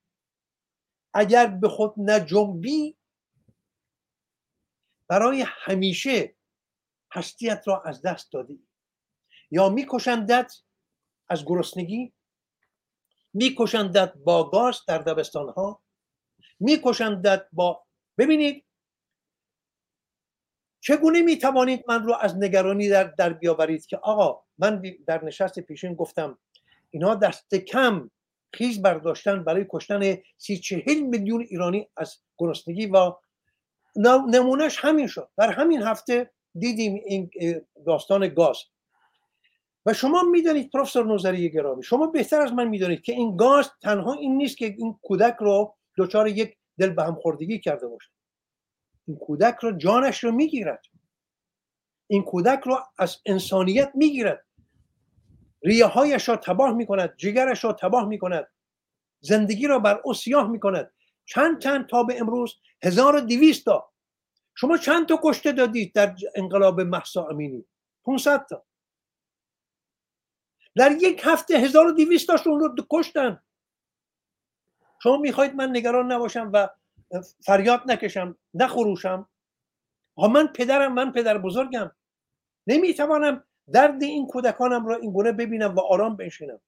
اگر 1.14 1.46
به 1.46 1.68
خود 1.68 1.94
نجنبی 1.98 2.96
برای 5.08 5.44
همیشه 5.48 6.36
هستیت 7.12 7.62
را 7.66 7.82
از 7.82 8.02
دست 8.02 8.32
دادی. 8.32 8.66
یا 9.50 9.68
میکشندت 9.68 10.52
از 11.28 11.44
گرسنگی 11.44 12.12
میکشندت 13.34 14.12
با 14.14 14.50
گاز 14.50 14.80
در 14.88 14.98
دبستان 14.98 15.48
ها 15.48 15.82
میکشندت 16.60 17.48
با 17.52 17.86
ببینید 18.18 18.65
چگونه 20.80 21.22
می 21.22 21.38
توانید 21.38 21.84
من 21.88 22.02
رو 22.04 22.14
از 22.20 22.36
نگرانی 22.36 22.88
در, 22.88 23.04
در 23.04 23.32
بیاورید 23.32 23.86
که 23.86 23.96
آقا 23.96 24.42
من 24.58 24.82
در 25.06 25.24
نشست 25.24 25.60
پیشین 25.60 25.94
گفتم 25.94 26.38
اینا 26.90 27.14
دست 27.14 27.54
کم 27.54 28.10
خیز 28.52 28.82
برداشتن 28.82 29.44
برای 29.44 29.66
کشتن 29.68 30.16
سی 30.38 30.58
چهل 30.58 31.00
میلیون 31.00 31.40
ایرانی 31.40 31.88
از 31.96 32.16
گرسنگی 32.38 32.86
و 32.86 33.12
نمونهش 34.30 34.78
همین 34.78 35.06
شد. 35.06 35.28
در 35.38 35.52
همین 35.52 35.82
هفته 35.82 36.30
دیدیم 36.54 37.02
این 37.06 37.30
داستان 37.86 38.28
گاز. 38.28 38.56
و 39.86 39.92
شما 39.92 40.22
می‌دانید 40.22 40.70
پروفسور 40.70 41.06
نوزری 41.06 41.50
گرامی 41.50 41.82
شما 41.82 42.06
بهتر 42.06 42.40
از 42.40 42.52
من 42.52 42.68
می‌دانید 42.68 43.02
که 43.02 43.12
این 43.12 43.36
گاز 43.36 43.70
تنها 43.82 44.12
این 44.12 44.36
نیست 44.36 44.56
که 44.56 44.74
این 44.78 44.98
کودک 45.02 45.36
رو 45.40 45.74
دچار 45.98 46.28
یک 46.28 46.56
دل 46.78 46.90
به 46.90 47.02
هم 47.02 47.14
خوردگی 47.14 47.58
کرده 47.58 47.86
باشه. 47.86 48.10
این 49.06 49.16
کودک 49.16 49.56
رو 49.62 49.72
جانش 49.72 50.24
رو 50.24 50.32
می‌گیرد. 50.32 50.82
این 52.06 52.22
کودک 52.22 52.60
رو 52.60 52.78
از 52.98 53.16
انسانیت 53.26 53.92
می‌گیرد. 53.94 54.46
ریه 55.62 55.86
هایش 55.86 56.28
را 56.28 56.36
تباه 56.36 56.72
می‌کند 56.72 57.16
جگرش 57.16 57.64
را 57.64 57.72
تباه 57.72 58.08
می‌کند. 58.08 58.46
زندگی 59.20 59.66
را 59.66 59.78
بر 59.78 60.00
او 60.04 60.14
سیاه 60.14 60.50
می‌کند. 60.50 60.92
چند 61.24 61.62
تن 61.62 61.82
تا 61.82 62.02
به 62.02 62.20
امروز 62.20 62.54
هزار 62.82 63.16
و 63.16 63.20
دیویست 63.20 63.64
تا. 63.64 63.92
شما 64.54 64.78
چند 64.78 65.08
تا 65.08 65.20
کشته 65.22 65.52
دادید 65.52 65.92
در 65.94 66.16
انقلاب 66.34 66.80
محسا 66.80 67.24
امینی؟ 67.24 67.64
500 68.04 68.46
تا. 68.46 68.64
در 70.76 70.92
یک 70.92 71.20
هفته 71.24 71.58
هزار 71.58 71.86
و 71.86 71.92
دیویست 71.92 72.26
تاشون 72.26 72.60
رو 72.60 72.74
کشتن. 72.90 73.42
شما 75.02 75.16
می‌خواید 75.16 75.54
من 75.54 75.76
نگران 75.76 76.12
نباشم 76.12 76.50
و 76.52 76.68
فریاد 77.40 77.82
نکشم 77.86 78.36
نخروشم 78.54 79.28
ها 80.16 80.28
من 80.28 80.46
پدرم 80.46 80.94
من 80.94 81.12
پدر 81.12 81.38
بزرگم. 81.38 81.90
نمی‌توانم 82.66 83.44
درد 83.72 84.02
این 84.02 84.26
کودکانم 84.26 84.86
را 84.86 84.96
این 84.96 85.12
گونه 85.12 85.32
ببینم 85.32 85.74
و 85.74 85.80
آرام 85.80 86.16
بنشینم. 86.16 86.60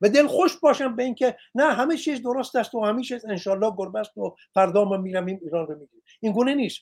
و 0.00 0.08
دل 0.08 0.26
خوش 0.26 0.56
باشم 0.56 0.96
به 0.96 1.02
اینکه 1.02 1.36
نه 1.54 1.72
همه 1.72 1.96
چیز 1.96 2.22
درست 2.22 2.56
است 2.56 2.74
و 2.74 2.84
همه 2.84 3.02
چیز 3.02 3.24
انشالله 3.24 3.72
گربه 3.76 3.98
است 3.98 4.18
و 4.18 4.36
فردا 4.54 4.84
ما 4.84 4.96
میرم 4.96 5.26
این 5.26 5.40
ایران 5.42 5.66
رو 5.66 5.78
می‌گیریم. 5.78 6.02
این 6.20 6.32
گونه 6.32 6.54
نیست. 6.54 6.80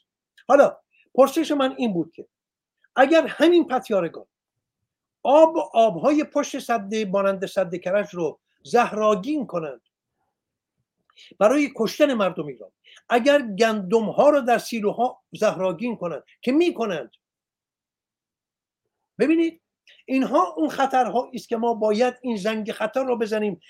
حالا 0.48 0.76
پرسش 1.14 1.50
من 1.50 1.74
این 1.76 1.92
بود 1.92 2.12
که 2.12 2.26
اگر 2.96 3.26
همین 3.26 3.66
پتیارگان 3.66 4.26
آب 5.22 5.56
آبهای 5.72 6.24
پشت 6.24 6.58
صده 6.58 7.04
مانند 7.04 7.46
صده 7.46 7.78
کرج 7.78 8.14
رو 8.14 8.40
زهراگین 8.62 9.46
کنند 9.46 9.80
برای 11.38 11.72
کشتن 11.76 12.14
مردم 12.14 12.46
ایران. 12.46 12.70
اگر 13.08 13.42
گندم 13.42 14.04
ها 14.04 14.30
رو 14.30 14.40
در 14.40 14.58
سیلوها 14.58 15.22
زهراگین 15.32 15.96
کنند 15.96 16.22
که 16.42 16.52
می‌کنند؟ 16.52 17.10
ببینید 19.18 19.62
اینها 20.06 20.54
اون 20.56 20.68
خطرها 20.68 21.30
است 21.34 21.48
که 21.48 21.56
ما 21.56 21.74
باید 21.74 22.14
این 22.22 22.36
زنگ 22.36 22.72
خطر 22.72 23.04
رو 23.04 23.18
بزنیم. 23.18 23.60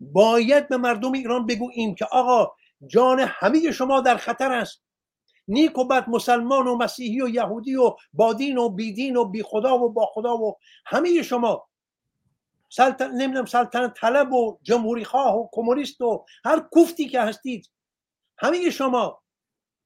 باید 0.00 0.68
به 0.68 0.76
مردم 0.76 1.12
ایران 1.12 1.46
بگوییم 1.46 1.94
که 1.94 2.04
آقا 2.04 2.52
جان 2.86 3.20
همه 3.20 3.72
شما 3.72 4.00
در 4.00 4.16
خطر 4.16 4.52
است. 4.52 4.82
نیک 5.48 5.78
و 5.78 5.84
بد 5.84 6.08
مسلمان 6.08 6.66
و 6.66 6.76
مسیحی 6.76 7.22
و 7.22 7.28
یهودی 7.28 7.76
و 7.76 7.96
بادین 8.12 8.58
و 8.58 8.68
بیدین 8.68 9.16
و 9.16 9.24
بی 9.24 9.42
خدا 9.42 9.78
و 9.78 9.92
با 9.92 10.06
خدا 10.06 10.36
و 10.36 10.58
همه 10.86 11.22
شما 11.22 11.67
سلطن 12.68 13.10
نمی‌دونم 13.10 13.46
سلطنت 13.46 13.94
طلب 13.94 14.32
و 14.32 14.58
جمهوری 14.62 15.04
خواه 15.04 15.36
و 15.36 15.48
کمونیست 15.52 16.00
و 16.00 16.24
هر 16.44 16.60
کوفتی 16.60 17.08
که 17.08 17.20
هستید. 17.20 17.70
همه 18.38 18.70
شما 18.70 19.22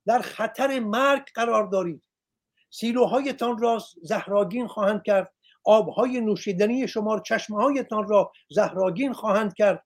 در 0.07 0.19
خطر 0.19 0.81
مرگ 0.81 1.23
قرار 1.35 1.67
دارید. 1.67 2.03
سیلوهایتان 2.71 3.59
را 3.59 3.79
زهراگین 4.03 4.67
خواهند 4.67 5.03
کرد. 5.03 5.33
آبهای 5.65 6.21
نوشیدنی 6.21 6.89
شما 6.89 7.21
چشمهایتان 7.21 8.09
را 8.09 8.33
زهراگین 8.51 9.13
خواهند 9.13 9.55
کرد. 9.55 9.85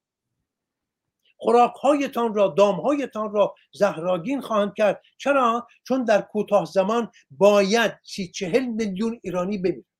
خوراکهایتان 1.37 2.35
را 2.35 2.49
دامهایتان 2.49 3.33
را 3.33 3.55
زهراگین 3.73 4.41
خواهند 4.41 4.75
کرد. 4.75 5.03
چرا؟ 5.19 5.67
چون 5.85 6.05
در 6.05 6.21
کوتاه 6.21 6.65
زمان 6.65 7.11
باید 7.31 7.99
سی 8.05 8.29
چهل 8.29 8.65
میلیون 8.65 9.21
ایرانی 9.23 9.59
بمیرد 9.59 9.96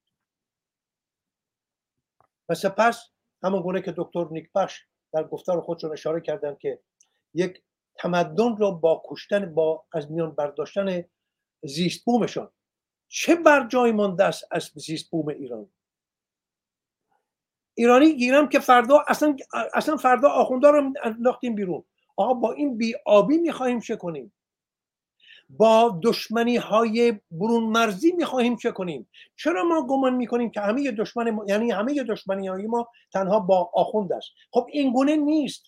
و 2.49 2.55
سپس 2.55 3.11
همون 3.43 3.63
گونه 3.63 3.83
که 3.83 3.95
دکتر 3.97 4.27
نیکبخش 4.31 4.85
در 5.13 5.25
گفتار 5.25 5.61
خودشون 5.61 5.93
اشاره 5.93 6.21
کردن 6.21 6.57
که 6.61 6.81
یک 7.35 7.63
تمدن 7.95 8.57
را 8.57 8.71
با 8.71 9.03
کشتن 9.09 9.55
با 9.55 9.85
از 9.93 10.11
میان 10.11 10.35
برداشتن 10.35 11.05
زیست 11.63 12.05
بومشان 12.05 12.53
چه 13.09 13.35
بر 13.35 13.69
جای 13.69 13.93
مانده 13.93 14.25
است 14.25 14.45
از 14.51 14.71
زیست 14.75 15.11
بوم 15.11 15.29
ایران؟ 15.29 15.71
ایرانی 17.75 18.17
گیرم 18.17 18.49
که 18.49 18.59
فردا 18.59 19.05
اصلا 19.09 19.37
اصلا 19.75 19.97
فردا 19.97 20.29
آخوندا 20.29 20.71
رو 20.71 20.93
انداختیم 21.05 21.55
بیرون. 21.55 21.85
آقا 22.17 22.35
با 22.35 22.53
این 22.53 22.77
بی 22.77 22.95
آبی 23.07 23.39
می‌خواهیم 23.39 23.81
چه 23.81 23.97
کنیم؟ 23.97 24.33
با 25.49 26.01
دشمنی 26.03 26.57
های 26.57 27.21
برون 27.31 27.65
مرزی 27.65 28.13
می‌خواهیم 28.13 28.57
چه 28.57 28.73
کنیم؟ 28.73 29.09
چرا 29.37 29.65
ما 29.65 29.87
گمان 29.87 30.15
می‌کنیم 30.15 30.51
که 30.51 30.61
همه 30.61 30.91
دشمن 30.91 31.31
ما... 31.31 31.45
یعنی 31.49 31.71
همه 31.71 32.03
دشمنی 32.03 32.49
های 32.49 32.67
ما 32.67 32.89
تنها 33.13 33.41
با 33.41 33.71
آخوند 33.75 34.13
است؟ 34.13 34.29
خب 34.51 34.67
این 34.73 34.93
گونه 34.93 35.17
نیست. 35.17 35.67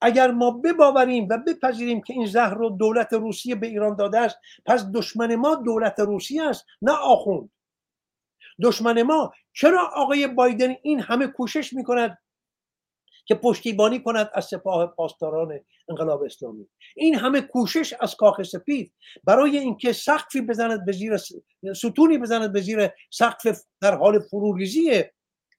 اگر 0.00 0.30
ما 0.30 0.50
بباوریم 0.50 1.28
و 1.30 1.38
بپذیریم 1.38 2.00
که 2.00 2.12
این 2.12 2.26
زهر 2.26 2.54
رو 2.54 2.70
دولت 2.70 3.12
روسیه 3.12 3.54
به 3.54 3.66
ایران 3.66 3.96
داده 3.96 4.20
است 4.20 4.38
پس 4.66 4.86
دشمن 4.94 5.34
ما 5.34 5.54
دولت 5.54 6.00
روسیه 6.00 6.42
است 6.42 6.66
نه 6.82 6.92
آخوند. 6.92 7.50
دشمن 8.62 9.02
ما 9.02 9.32
چرا 9.52 9.90
آقای 9.94 10.26
بایدن 10.26 10.76
این 10.82 11.00
همه 11.00 11.26
کوشش 11.26 11.72
می‌کند؟ 11.72 12.18
که 13.28 13.34
پشتیبانی 13.34 14.02
کند 14.02 14.30
از 14.34 14.44
سپاه 14.44 14.86
پاسداران 14.86 15.60
انقلاب 15.88 16.22
اسلامی. 16.22 16.68
این 16.96 17.14
همه 17.14 17.40
کوشش 17.40 17.94
از 18.00 18.16
کاخ 18.16 18.42
سپید 18.42 18.94
برای 19.24 19.58
اینکه 19.58 19.92
سقفی 19.92 20.40
بزند 20.40 20.84
به 20.84 20.92
زیر 20.92 21.16
ستونی 21.74 22.18
بزند 22.18 22.52
به 22.52 22.60
زیر 22.60 22.88
سقف 23.10 23.62
در 23.80 23.94
حال 23.94 24.18
فروریزی 24.18 25.04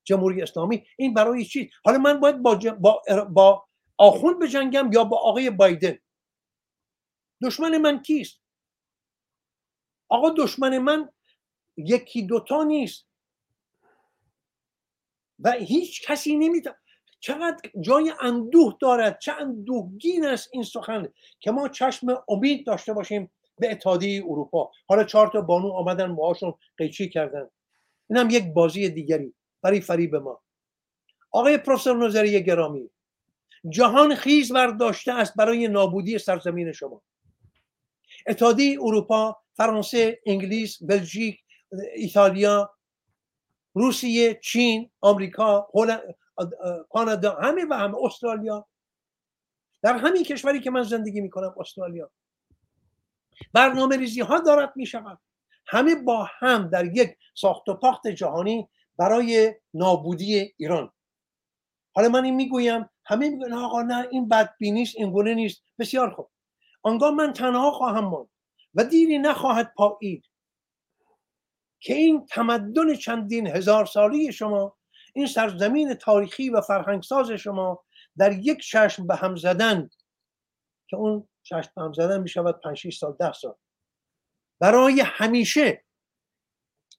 جمهوری 0.04 0.42
اسلامی. 0.42 0.86
این 0.98 1.14
برای 1.14 1.46
چی؟ 1.46 1.72
حالا 1.86 1.98
من 1.98 2.20
باید 2.20 2.42
با, 2.42 2.60
با, 2.80 3.02
با 3.30 3.66
آخوند 3.98 4.40
بجنگم 4.40 4.90
یا 4.94 5.04
با 5.04 5.18
آقای 5.18 5.50
بایدن؟ 5.50 5.98
دشمن 7.44 7.78
من 7.78 8.02
کیست؟ 8.02 8.42
آقا 10.10 10.30
دشمن 10.30 10.78
من 10.78 11.10
یکی 11.78 12.22
دوتا 12.22 12.64
نیست. 12.64 13.10
و 15.40 15.52
هیچ 15.52 16.08
کسی 16.08 16.36
نمی‌تونه 16.36 16.76
چقدر 17.20 17.58
جای 17.82 18.14
اندوه 18.22 18.76
دارد 18.82 19.20
چه 19.20 19.32
اندوهگین 19.32 20.26
است 20.26 20.50
این 20.54 20.64
سخن 20.64 21.08
که 21.40 21.52
ما 21.52 21.68
چشم 21.68 22.24
امید 22.30 22.66
داشته 22.66 22.94
باشیم 22.94 23.32
به 23.60 23.72
اتحادیه 23.72 24.24
اروپا. 24.26 24.72
حالا 24.88 25.04
چهار 25.04 25.28
تا 25.28 25.42
بانو 25.42 25.72
آمدن 25.72 26.06
موهاشون 26.06 26.54
قیچی 26.78 27.10
کردن. 27.10 27.50
این 28.10 28.18
هم 28.18 28.30
یک 28.30 28.54
بازی 28.54 28.90
دیگری 28.90 29.34
برای 29.62 29.82
فریب 29.82 30.16
ما. 30.16 30.42
آقای 31.32 31.58
پروفسور 31.58 31.98
نظری 32.08 32.44
گرامی 32.44 32.90
جهان 33.70 34.16
خیز 34.16 34.52
برداشته 34.52 35.14
است 35.14 35.36
برای 35.36 35.68
نابودی 35.68 36.18
سرزمین 36.18 36.72
شما. 36.72 37.02
اتحادیه 38.28 38.78
اروپا 38.82 39.38
فرانسه 39.54 40.20
انگلیس 40.26 40.84
بلژیک 40.84 41.40
ایتالیا 41.96 42.72
روسیه 43.74 44.40
چین 44.44 44.90
آمریکا 45.02 45.68
کانادا 46.90 47.36
همه 47.36 47.66
و 47.70 47.74
همه 47.74 47.98
استرالیا. 48.04 48.68
در 49.82 49.98
همین 49.98 50.24
کشوری 50.24 50.60
که 50.60 50.72
من 50.72 50.84
زندگی 50.84 51.22
می‌کنم 51.22 51.56
استرالیا. 51.60 52.12
برنامه 53.54 53.98
ریزی 53.98 54.22
ها 54.22 54.40
دارد 54.40 54.74
می 54.76 54.86
شود 54.86 55.20
همه 55.68 55.96
با 55.96 56.30
هم 56.40 56.68
در 56.68 56.86
یک 56.86 57.18
ساخت 57.36 57.70
و 57.70 57.74
پاخت 57.74 58.08
جهانی 58.08 58.70
برای 58.98 59.56
نابودی 59.74 60.54
ایران. 60.58 60.92
حالا 61.96 62.10
من 62.10 62.24
این 62.26 62.36
می‌گویم 62.36 62.90
همه 63.06 63.30
میگن 63.30 63.54
آقا 63.54 63.82
نه 63.82 64.08
این 64.12 64.30
بدبینی 64.30 64.80
نیست 64.80 64.96
این 64.98 65.12
گونه 65.12 65.34
نیست. 65.34 65.64
بسیار 65.80 66.10
خوب. 66.10 66.30
آنگاه 66.84 67.12
من 67.12 67.34
تنها 67.34 67.72
خواهم 67.72 68.06
ماند 68.06 68.30
و 68.74 68.84
دیری 68.84 69.18
نخواهد 69.18 69.74
پایید 69.78 70.26
که 71.80 71.94
این 71.94 72.26
تمدن 72.26 72.96
چندین 72.96 73.48
هزار 73.48 73.86
سالی 73.86 74.32
شما 74.32 74.78
این 75.14 75.28
سرزمین 75.28 75.94
تاریخی 75.94 76.50
و 76.50 76.62
فرهنگساز 76.62 77.32
شما 77.32 77.84
در 78.18 78.32
یک 78.32 78.60
چشم 78.60 79.08
به 79.08 79.16
هم 79.16 79.36
زدن 79.36 79.90
که 80.88 80.98
اون 80.98 81.28
چشم 81.44 81.72
به 81.76 81.82
هم 81.82 81.94
زدن 81.94 82.22
می 82.22 82.30
شود 82.30 82.62
5 82.62 82.94
سال 82.94 83.16
ده 83.20 83.34
سال. 83.34 83.56
برای 84.60 85.02
همیشه 85.06 85.84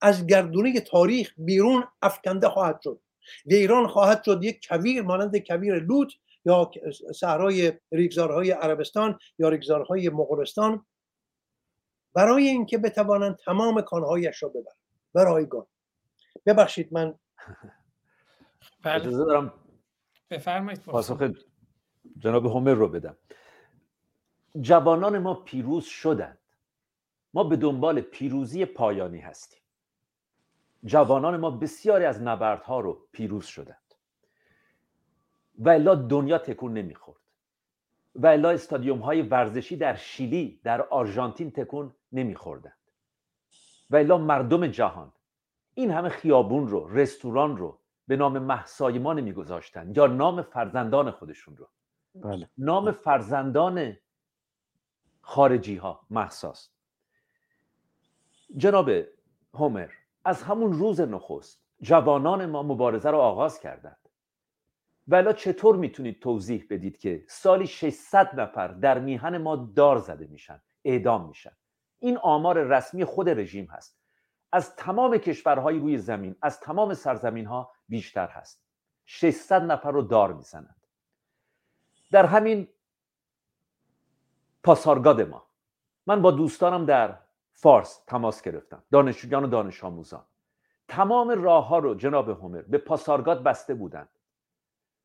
از 0.02 0.26
گردونه 0.26 0.80
تاریخ 0.80 1.34
بیرون 1.36 1.84
افکنده 2.02 2.48
خواهد 2.48 2.80
شد. 2.84 3.00
و 3.46 3.52
ایران 3.52 3.86
خواهد 3.86 4.24
شد 4.24 4.44
یک 4.44 4.68
کویر 4.68 5.02
مانند 5.02 5.38
کویر 5.38 5.74
لوط 5.74 6.12
یا 6.44 6.70
صحرای 7.14 7.72
ریگزارهای 7.92 8.50
عربستان 8.50 9.18
یا 9.38 9.48
ریگزارهای 9.48 10.08
مغولستان 10.08 10.86
برای 12.14 12.48
اینکه 12.48 12.78
بتوانند 12.78 13.36
تمام 13.36 13.80
کانهایش 13.80 14.42
را 14.42 14.48
ببرند. 14.48 14.76
به 15.12 15.24
رایگان 15.24 15.66
ببخشید 16.46 16.92
من 16.92 17.14
بله. 18.82 18.94
اجازه 18.94 19.24
دارم 19.24 19.52
بفرمایید 20.30 20.82
پاسخ. 20.82 21.30
جناب 22.18 22.46
همر 22.46 22.74
رو 22.74 22.88
بدم. 22.88 23.16
جوانان 24.60 25.18
ما 25.18 25.34
پیروز 25.34 25.84
شدند. 25.84 26.38
ما 27.34 27.44
به 27.44 27.56
دنبال 27.56 28.00
پیروزی 28.00 28.64
پایانی 28.64 29.18
هستیم. 29.18 29.60
جوانان 30.84 31.36
ما 31.36 31.50
بسیاری 31.50 32.04
از 32.04 32.22
نبردها 32.22 32.80
رو 32.80 33.08
پیروز 33.12 33.46
شدند. 33.46 33.94
و 35.58 35.68
الا 35.68 35.94
دنیا 35.94 36.38
تکون 36.38 36.72
نمی‌خورد. 36.72 37.20
و 38.14 38.26
الا 38.26 38.50
استادیوم 38.50 38.98
های 38.98 39.22
ورزشی 39.22 39.76
در 39.76 39.94
شیلی 39.94 40.60
در 40.64 40.82
آرژانتین 40.82 41.50
تکون 41.50 41.94
نمیخوردند. 42.12 42.78
و 43.90 43.96
الا 43.96 44.18
مردم 44.18 44.66
جهان. 44.66 45.12
این 45.74 45.90
همه 45.90 46.08
خیابون 46.08 46.68
رو 46.68 46.88
رستوران 46.88 47.56
رو 47.56 47.79
به 48.10 48.16
نام 48.16 48.38
محسای 48.38 48.98
ما 48.98 49.12
نمیگذاشتن 49.12 49.92
یا 49.96 50.06
نام 50.06 50.42
فرزندان 50.42 51.10
خودشون 51.10 51.56
رو. 51.56 51.68
بله. 52.14 52.50
نام 52.58 52.92
فرزندان 52.92 53.96
خارجی 55.20 55.76
ها 55.76 56.00
محساست 56.10 56.74
جناب 58.56 58.90
هومر 59.54 59.88
از 60.24 60.42
همون 60.42 60.72
روز 60.72 61.00
نخست 61.00 61.62
جوانان 61.80 62.46
ما 62.46 62.62
مبارزه 62.62 63.10
رو 63.10 63.18
آغاز 63.18 63.60
کردند. 63.60 64.08
ولی 65.08 65.32
چطور 65.32 65.76
می‌تونید 65.76 66.20
توضیح 66.20 66.66
بدید 66.70 66.98
که 66.98 67.24
سالی 67.28 67.66
600 67.66 68.40
نفر 68.40 68.68
در 68.68 68.98
میهن 68.98 69.38
ما 69.38 69.56
دار 69.56 69.98
زده 69.98 70.26
میشن 70.26 70.62
اعدام 70.84 71.28
میشن؟ 71.28 71.52
این 71.98 72.18
آمار 72.18 72.62
رسمی 72.62 73.04
خود 73.04 73.28
رژیم 73.28 73.64
هست. 73.64 74.00
از 74.52 74.76
تمام 74.76 75.18
کشورهای 75.18 75.78
روی 75.78 75.98
زمین 75.98 76.36
از 76.42 76.60
تمام 76.60 76.94
سرزمین 76.94 77.46
ها 77.46 77.72
بیشتر 77.90 78.26
هست. 78.26 78.62
600 79.04 79.62
نفر 79.62 79.90
رو 79.90 80.02
دار 80.02 80.32
می‌زنند 80.32 80.86
در 82.10 82.26
همین 82.26 82.68
پاسارگاد 84.62 85.20
ما 85.20 85.46
من 86.06 86.22
با 86.22 86.30
دوستانم 86.30 86.86
در 86.86 87.18
فارس 87.52 88.04
تماس 88.06 88.42
گرفتم. 88.42 88.82
دانشجویان 88.92 89.44
و 89.44 89.46
دانش 89.46 89.84
آموزان 89.84 90.24
تمام 90.88 91.28
راه 91.30 91.66
ها 91.66 91.78
رو 91.78 91.94
جناب 91.94 92.28
همر 92.28 92.62
به 92.62 92.78
پاسارگاد 92.78 93.42
بسته 93.42 93.74
بودند 93.74 94.08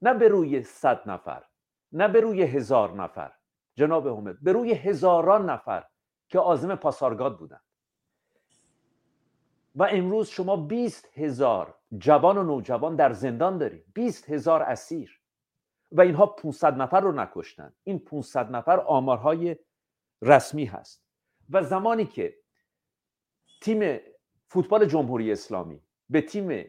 نه 0.01 0.13
به 0.13 0.27
روی 0.27 0.63
صد 0.63 1.09
نفر 1.09 1.43
نه 1.91 2.07
به 2.07 2.19
روی 2.19 2.43
هزار 2.43 2.91
نفر. 2.91 3.31
جناب 3.75 4.07
همر 4.07 4.33
به 4.41 4.51
روی 4.51 4.73
هزاران 4.73 5.49
نفر 5.49 5.85
که 6.29 6.39
آزم 6.39 6.75
پاسارگاد 6.75 7.39
بودند 7.39 7.63
و 9.75 9.83
امروز 9.83 10.27
شما 10.27 10.55
20 10.55 11.09
هزار 11.17 11.75
جوان 11.97 12.37
و 12.37 12.43
نوجوان 12.43 12.95
در 12.95 13.13
زندان 13.13 13.57
داریم. 13.57 13.83
20 13.93 14.29
هزار 14.29 14.61
اسیر. 14.61 15.21
و 15.91 16.01
اینها 16.01 16.25
500 16.25 16.81
نفر 16.81 16.99
رو 16.99 17.11
نکشتن. 17.11 17.73
این 17.83 17.99
500 17.99 18.51
نفر 18.51 18.79
آمارهای 18.79 19.55
رسمی 20.21 20.65
هست. 20.65 21.05
و 21.49 21.63
زمانی 21.63 22.05
که 22.05 22.37
تیم 23.61 23.99
فوتبال 24.47 24.85
جمهوری 24.85 25.31
اسلامی 25.31 25.81
به 26.09 26.21
تیم 26.21 26.65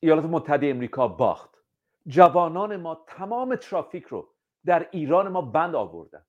ایالات 0.00 0.24
متحده 0.24 0.66
امریکا 0.66 1.08
باخت 1.08 1.50
جوانان 2.06 2.76
ما 2.76 3.04
تمام 3.06 3.56
ترافیک 3.56 4.04
رو 4.04 4.34
در 4.64 4.88
ایران 4.90 5.28
ما 5.28 5.40
بند 5.42 5.74
آوردن. 5.74 6.24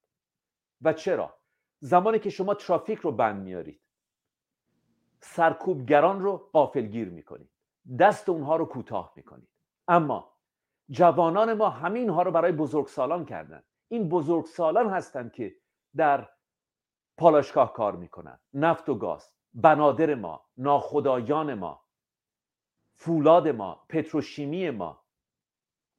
و 0.82 0.94
چرا؟ 0.94 1.40
زمانی 1.80 2.20
که 2.20 2.30
شما 2.30 2.54
ترافیک 2.54 3.00
رو 3.00 3.12
بند 3.12 3.44
میارید 3.44 3.82
سرکوبگران 5.22 6.22
رو 6.22 6.50
قافلگیر 6.54 7.10
می‌کنید. 7.10 7.50
دست 8.00 8.30
اونها 8.30 8.56
رو 8.56 8.66
کوتاه 8.66 9.14
می‌کنید. 9.16 9.50
اما 9.88 10.32
جوانان 10.90 11.54
ما 11.54 11.70
همین 11.70 12.10
ها 12.10 12.22
رو 12.22 12.32
برای 12.32 12.52
بزرگسالان 12.52 13.26
کردن. 13.26 13.64
این 13.88 14.10
بزرگسالان 14.10 14.90
هستند 14.90 15.32
که 15.32 15.56
در 15.96 16.30
پالاشگاه 17.18 17.74
کار 17.74 17.96
می‌کنن. 17.96 18.40
نفت 18.54 18.90
و 18.90 18.96
گاز 18.96 19.32
بنادر 19.54 20.16
ما 20.16 20.46
ناخدایان 20.58 21.54
ما 21.54 21.86
فولاد 22.96 23.48
ما 23.48 23.86
پتروشیمی 23.90 24.70
ما. 24.70 25.04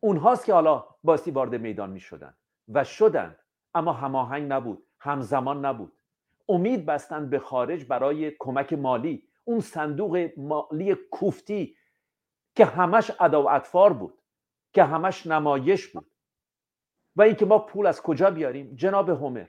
اونهاست 0.01 0.45
که 0.45 0.55
حالا 0.55 0.85
باسی 1.05 1.31
وارد 1.31 1.55
میدان 1.55 1.91
می‌شدن. 1.91 2.37
و 2.69 2.85
شدند 2.85 3.39
اما 3.75 3.93
هماهنگ 3.93 4.53
نبود 4.53 4.87
همزمان 4.99 5.65
نبود. 5.65 5.93
امید 6.49 6.87
بستند 6.87 7.31
به 7.31 7.39
خارج 7.39 7.85
برای 7.85 8.31
کمک 8.39 8.73
مالی. 8.73 9.29
اون 9.45 9.61
صندوق 9.61 10.31
مالی 10.37 10.95
کوفتی 10.95 11.77
که 12.55 12.65
همش 12.65 13.11
ادا 13.21 13.43
و 13.43 13.51
اطفار 13.51 13.93
بود 13.93 14.19
که 14.73 14.85
همش 14.85 15.27
نمایش 15.27 15.87
بود. 15.87 16.11
و 17.17 17.23
اینکه 17.23 17.47
ما 17.47 17.59
پول 17.59 17.87
از 17.87 18.03
کجا 18.03 18.31
بیاریم؟ 18.31 18.75
جناب 18.75 19.09
هومر 19.11 19.47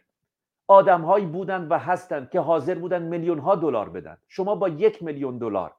آدمهایی 0.67 1.25
بودند 1.25 1.71
و 1.71 1.77
هستند 1.77 2.29
که 2.29 2.39
حاضر 2.39 2.75
بودند 2.75 3.01
میلیون 3.01 3.39
ها 3.39 3.55
دلار 3.55 3.89
بدن. 3.89 4.17
شما 4.27 4.55
با 4.55 4.69
یک 4.69 5.03
میلیون 5.03 5.37
دلار 5.37 5.75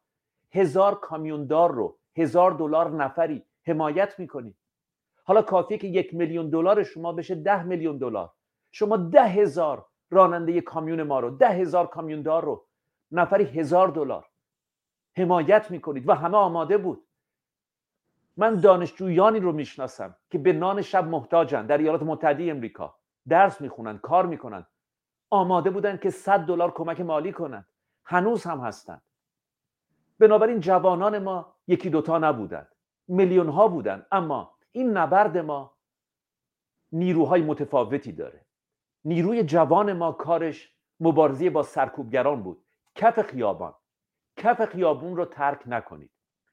هزار 0.51 0.95
کامیوندار 0.95 1.73
رو 1.73 1.99
هزار 2.17 2.51
دلار 2.51 2.91
نفری 2.91 3.45
حمایت 3.67 4.19
می‌کنید. 4.19 4.57
حالا 5.25 5.43
کافیه 5.43 5.79
که 5.79 5.87
یک 5.87 6.15
میلیون 6.15 6.51
دلار 6.51 6.83
شما 6.83 7.13
بشه 7.13 7.35
ده 7.35 7.63
میلیون 7.63 7.99
دلار. 7.99 8.31
شما 8.73 8.97
ده 8.97 9.25
هزار 9.25 9.87
راننده 10.11 10.61
کامیون 10.61 11.03
ما 11.03 11.21
رو 11.21 11.31
ده 11.31 11.49
هزار 11.49 11.87
کامیوندار 11.87 12.45
رو 12.45 12.65
نفری 13.13 13.45
هزار 13.45 13.89
دلار 13.89 14.29
حمایت 15.17 15.71
می‌کنید. 15.71 16.09
و 16.09 16.13
همه 16.13 16.37
آماده 16.37 16.79
بود. 16.79 17.07
من 18.37 18.55
دانشجویانی 18.55 19.41
رو 19.41 19.53
می‌شناسم 19.53 20.17
که 20.31 20.39
به 20.39 20.53
نان 20.53 20.83
شب 20.83 21.09
محتاجن 21.09 21.67
در 21.67 21.79
ایالات 21.79 22.03
متحده 22.03 22.51
امریکا 22.51 22.95
درس 23.29 23.61
می‌خونن 23.61 23.99
کار 23.99 24.27
می‌کنن. 24.27 24.67
آماده 25.31 25.71
بودن 25.71 25.97
که 25.97 26.11
100 26.11 26.41
دلار 26.41 26.71
کمک 26.71 27.01
مالی 27.01 27.33
کنند 27.33 27.67
هنوز 28.05 28.45
هم 28.45 28.61
هستند 28.61 29.03
بنابراین 30.19 30.61
جوانان 30.61 31.19
ما 31.19 31.55
یکی 31.67 31.91
دوتا 31.91 32.19
نبودند 32.19 32.69
میلیون 33.09 33.49
ها 33.49 33.69
بودند 33.69 34.07
اما 34.13 34.55
این 34.73 34.97
نبرد 34.97 35.39
ما 35.39 35.77
نیروهای 36.93 37.43
متفاوتی 37.43 38.13
داره. 38.13 38.47
نیروی 39.05 39.45
جوان 39.45 39.93
ما 39.93 40.13
کارش 40.13 40.73
مبارزه 41.01 41.51
با 41.51 41.63
سرکوبگران 41.63 42.43
بود. 42.43 42.65
کف 42.95 43.23
خیابان. 43.23 43.75
کف 44.37 44.65
خیابون 44.65 45.17
رو 45.17 45.25
ترک 45.25 45.63
نکنید. 45.67 46.11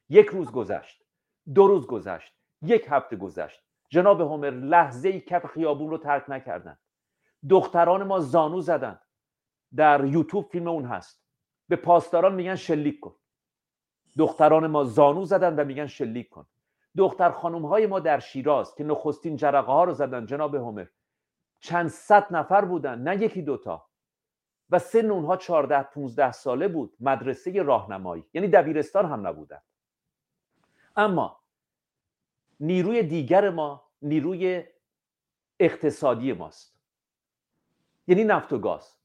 یک 0.09 0.27
روز 0.27 0.51
گذشت. 0.51 1.05
دو 1.53 1.67
روز 1.67 1.87
گذشت 1.87 2.33
یک 2.61 2.87
هفته 2.89 3.15
گذشت. 3.15 3.63
جناب 3.89 4.21
همر 4.21 4.49
لحظه 4.49 5.09
ای 5.09 5.21
کف 5.21 5.45
خیابون 5.45 5.89
رو 5.89 5.97
ترک 5.97 6.29
نکردن 6.29 6.77
دختران 7.49 8.03
ما 8.03 8.19
زانو 8.19 8.61
زدن 8.61 8.99
در 9.75 10.05
یوتیوب 10.05 10.45
فیلم 10.51 10.67
اون 10.67 10.85
هست. 10.85 11.23
به 11.67 11.75
پاسداران 11.75 12.35
میگن 12.35 12.55
شلیک 12.55 12.99
کن. 12.99 13.15
دختران 14.17 14.67
ما 14.67 14.83
زانو 14.83 15.25
زدن 15.25 15.55
و 15.55 15.65
میگن 15.65 15.87
شلیک 15.87 16.29
کن. 16.29 16.47
دختر 16.97 17.31
خانم 17.31 17.65
های 17.65 17.87
ما 17.87 17.99
در 17.99 18.19
شیراز 18.19 18.75
که 18.75 18.83
نخستین 18.83 19.35
جرقه 19.35 19.71
ها 19.71 19.83
رو 19.83 19.93
زدن 19.93 20.25
جناب 20.25 20.55
همر 20.55 20.87
چند 21.59 21.87
صد 21.87 22.27
نفر 22.35 22.65
بودن 22.65 22.99
نه 22.99 23.21
یکی 23.21 23.41
دوتا 23.41 23.89
و 24.69 24.79
سن 24.79 25.11
اونها 25.11 25.37
14 25.37 25.83
15 25.83 26.31
ساله 26.31 26.67
بود 26.67 26.95
مدرسه 26.99 27.61
راهنمایی. 27.61 28.25
یعنی 28.33 28.47
دبیرستان 28.47 29.05
هم 29.05 29.27
نبودن. 29.27 29.61
اما 30.95 31.38
نیروی 32.59 33.03
دیگر 33.03 33.49
ما 33.49 33.89
نیروی 34.01 34.63
اقتصادی 35.59 36.33
ماست. 36.33 36.79
یعنی 38.07 38.23
نفت 38.23 38.53
و 38.53 38.59
گاز 38.59 38.95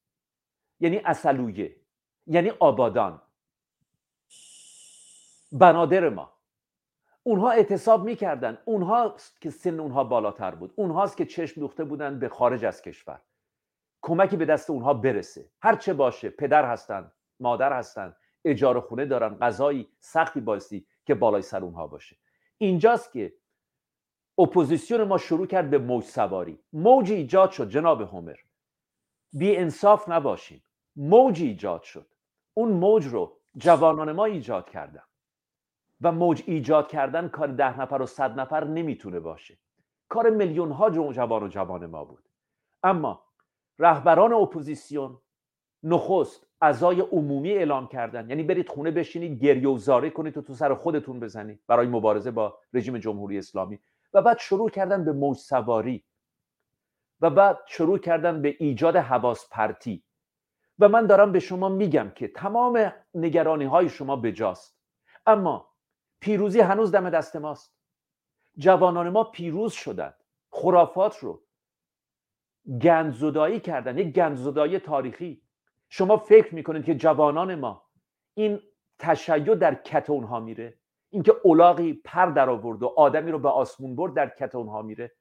یعنی 0.80 1.00
اصلویه 1.04 1.76
یعنی 2.26 2.50
آبادان. 2.50 3.22
بنادر 5.52 6.08
ما. 6.08 6.34
اونها 7.22 7.50
اعتصاب 7.50 8.04
می‌کردن. 8.04 8.58
اونها 8.64 9.16
که 9.40 9.50
سن 9.50 9.80
اونها 9.80 10.04
بالاتر 10.04 10.54
بود. 10.54 10.72
اونهاست 10.76 11.16
که 11.16 11.26
چشم 11.26 11.60
دوخته 11.60 11.84
بودن 11.84 12.18
به 12.18 12.28
خارج 12.28 12.64
از 12.64 12.82
کشور. 12.82 13.20
کمکی 14.02 14.36
به 14.36 14.44
دست 14.44 14.70
اونها 14.70 14.94
برسه. 14.94 15.50
هر 15.62 15.76
چه 15.76 15.94
باشه 15.94 16.30
پدر 16.30 16.64
هستن 16.64 17.12
مادر 17.40 17.72
هستن 17.72 18.16
اجاره 18.44 18.80
خونه 18.80 19.06
دارن 19.06 19.34
غذایی 19.34 19.88
سختی 19.98 20.40
بایستی 20.40 20.86
که 21.06 21.14
بالای 21.14 21.42
سر 21.42 21.64
اونها 21.64 21.86
باشه. 21.86 22.16
اینجاست 22.58 23.12
که 23.12 23.34
اپوزیسیون 24.38 25.02
ما 25.02 25.18
شروع 25.18 25.46
کرد 25.46 25.70
به 25.70 25.78
موج 25.78 26.04
سواری. 26.04 26.58
موجی 26.72 27.14
ایجاد 27.14 27.50
شد 27.50 27.68
جناب 27.68 28.00
همر 28.00 28.36
بی 29.32 29.56
انصاف 29.56 30.08
نباشیم 30.08 30.62
موجی 30.96 31.46
ایجاد 31.46 31.82
شد. 31.82 32.06
اون 32.54 32.70
موج 32.70 33.06
رو 33.06 33.36
جوانان 33.56 34.12
ما 34.12 34.24
ایجاد 34.24 34.70
کردن. 34.70 35.02
و 36.00 36.12
موج 36.12 36.42
ایجاد 36.46 36.88
کردن 36.88 37.28
کار 37.28 37.48
ده 37.48 37.80
نفر 37.80 38.02
و 38.02 38.06
صد 38.06 38.40
نفر 38.40 38.64
نمی‌تونه 38.64 39.20
باشه. 39.20 39.58
کار 40.08 40.30
میلیون 40.30 40.70
ها 40.70 40.90
جوان 40.90 41.42
و 41.42 41.48
جوان 41.48 41.86
ما 41.86 42.04
بود. 42.04 42.24
اما 42.82 43.24
رهبران 43.78 44.32
اپوزیسیون 44.32 45.18
نخست 45.82 46.46
عزای 46.60 47.00
عمومی 47.00 47.50
اعلام 47.52 47.88
کردن. 47.88 48.28
یعنی 48.30 48.42
برید 48.42 48.68
خونه 48.68 48.90
بشینید 48.90 49.44
گریه 49.44 49.68
و 49.68 49.78
زاری 49.78 50.10
کنید 50.10 50.38
و 50.38 50.42
تو 50.42 50.54
سر 50.54 50.74
خودتون 50.74 51.20
بزنید. 51.20 51.60
برای 51.66 51.86
مبارزه 51.86 52.30
با 52.30 52.58
رژیم 52.72 52.98
جمهوری 52.98 53.38
اسلامی. 53.38 53.78
و 54.14 54.22
بعد 54.22 54.38
شروع 54.38 54.70
کردن 54.70 55.04
به 55.04 55.12
موج 55.12 55.36
سواری 55.36 56.04
و 57.20 57.30
بعد 57.30 57.58
شروع 57.66 57.98
کردن 57.98 58.42
به 58.42 58.56
ایجاد 58.58 58.96
حواس 58.96 59.48
پرتی 59.50 60.04
و 60.78 60.88
من 60.88 61.06
دارم 61.06 61.32
به 61.32 61.40
شما 61.40 61.68
میگم 61.68 62.10
که 62.10 62.28
تمام 62.28 62.92
نگرانی 63.14 63.64
های 63.64 63.88
شما 63.88 64.16
بجاست. 64.16 64.78
اما 65.26 65.68
پیروزی 66.20 66.60
هنوز 66.60 66.92
دم 66.92 67.10
دست 67.10 67.36
ماست. 67.36 67.74
جوانان 68.58 69.08
ما 69.08 69.24
پیروز 69.24 69.72
شدند 69.72 70.24
خرافات 70.50 71.18
رو 71.18 71.42
گندزدایی 72.82 73.60
کردن. 73.60 73.98
یک 73.98 74.14
گندزدایی 74.14 74.78
تاریخی. 74.78 75.42
شما 75.88 76.16
فکر 76.16 76.54
می‌کنید 76.54 76.84
که 76.84 76.94
جوانان 76.94 77.54
ما 77.54 77.84
این 78.34 78.60
تشیع 78.98 79.54
در 79.54 79.74
کت 79.74 80.10
اونها 80.10 80.40
میره؟ 80.40 80.78
اینکه 81.14 81.32
اولاغی 81.42 81.92
پر 81.92 82.26
در 82.26 82.50
آورد 82.50 82.82
و 82.82 82.86
آدمی 82.96 83.30
رو 83.30 83.38
به 83.38 83.48
آسمون 83.48 83.96
برد 83.96 84.14
در 84.14 84.28
کت 84.28 84.54
اونها 84.54 84.82
میره. 84.82 85.12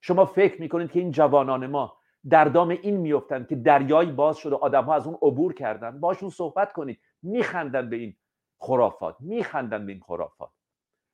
شما 0.00 0.24
فکر 0.24 0.60
می‌کنید 0.60 0.90
که 0.90 1.00
این 1.00 1.10
جوانان 1.10 1.66
ما 1.66 1.98
در 2.30 2.44
دام 2.44 2.68
این 2.68 2.96
میفتند 2.96 3.48
که 3.48 3.56
دریایی 3.56 4.12
باز 4.12 4.36
شده 4.36 4.56
آدم 4.56 4.84
ها 4.84 4.94
از 4.94 5.06
اون 5.06 5.18
عبور 5.22 5.54
کردن. 5.54 6.00
باشون 6.00 6.30
صحبت 6.30 6.72
کنید. 6.72 7.00
میخندن 7.22 7.90
به 7.90 7.96
این 7.96 8.16
خرافات. 8.58 9.16
میخندن 9.20 9.86
به 9.86 9.92
این 9.92 10.00
خرافات. 10.00 10.50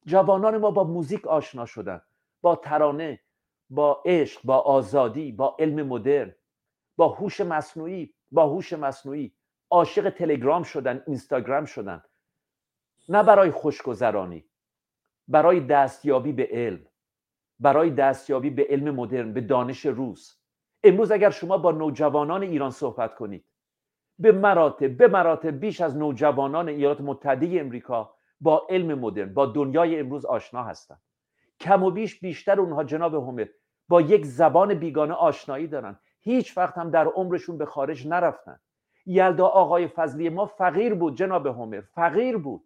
جوانان 0.06 0.58
ما 0.58 0.70
با 0.70 0.84
موزیک 0.84 1.26
آشنا 1.26 1.66
شدن. 1.66 2.02
با 2.42 2.56
ترانه 2.56 3.20
با 3.70 4.02
عشق 4.04 4.40
با 4.44 4.58
آزادی 4.58 5.32
با 5.32 5.56
علم 5.58 5.86
مدرن 5.86 6.34
با 6.96 7.08
هوش 7.08 7.40
مصنوعی 7.40 8.14
با 8.32 8.46
هوش 8.46 8.72
مصنوعی. 8.72 9.34
عاشق 9.70 10.10
تلگرام 10.10 10.62
شدن 10.62 11.02
اینستاگرام 11.06 11.64
شدن. 11.64 12.02
نه 13.08 13.22
برای 13.22 13.50
خوشگذرانی 13.50 14.44
برای 15.28 15.60
دستیابی 15.60 16.32
به 16.32 16.48
علم 16.52 16.86
برای 17.60 17.90
دستیابی 17.90 18.50
به 18.50 18.66
علم 18.70 18.94
مدرن 18.94 19.32
به 19.32 19.40
دانش 19.40 19.86
روز 19.86 20.36
امروز 20.82 21.10
اگر 21.10 21.30
شما 21.30 21.58
با 21.58 21.72
نوجوانان 21.72 22.42
ایران 22.42 22.70
صحبت 22.70 23.14
کنید 23.14 23.44
به 24.18 24.32
مراتب 24.32 24.96
به 24.96 25.08
مراتب 25.08 25.60
بیش 25.60 25.80
از 25.80 25.96
نوجوانان 25.96 26.68
ایالات 26.68 27.00
متحده 27.00 27.60
امریکا 27.60 28.14
با 28.40 28.66
علم 28.70 28.98
مدرن 28.98 29.34
با 29.34 29.46
دنیای 29.46 30.00
امروز 30.00 30.24
آشنا 30.26 30.62
هستند 30.62 31.00
کم 31.60 31.82
و 31.82 31.90
بیش 31.90 32.20
بیشتر 32.20 32.60
اونها 32.60 32.84
جناب 32.84 33.14
همه 33.14 33.50
با 33.88 34.00
یک 34.00 34.26
زبان 34.26 34.74
بیگانه 34.74 35.14
آشنایی 35.14 35.66
دارن. 35.66 35.98
هیچ 36.20 36.58
وقت 36.58 36.78
هم 36.78 36.90
در 36.90 37.06
عمرشون 37.06 37.58
به 37.58 37.66
خارج 37.66 38.06
نرفتن. 38.06 38.60
یلدا 39.06 39.46
آقای 39.46 39.88
فضلی 39.88 40.28
ما 40.28 40.46
فقیر 40.46 40.94
بود 40.94 41.16
جناب 41.16 41.46
همر 41.46 41.80
فقیر 41.80 42.36
بود. 42.36 42.64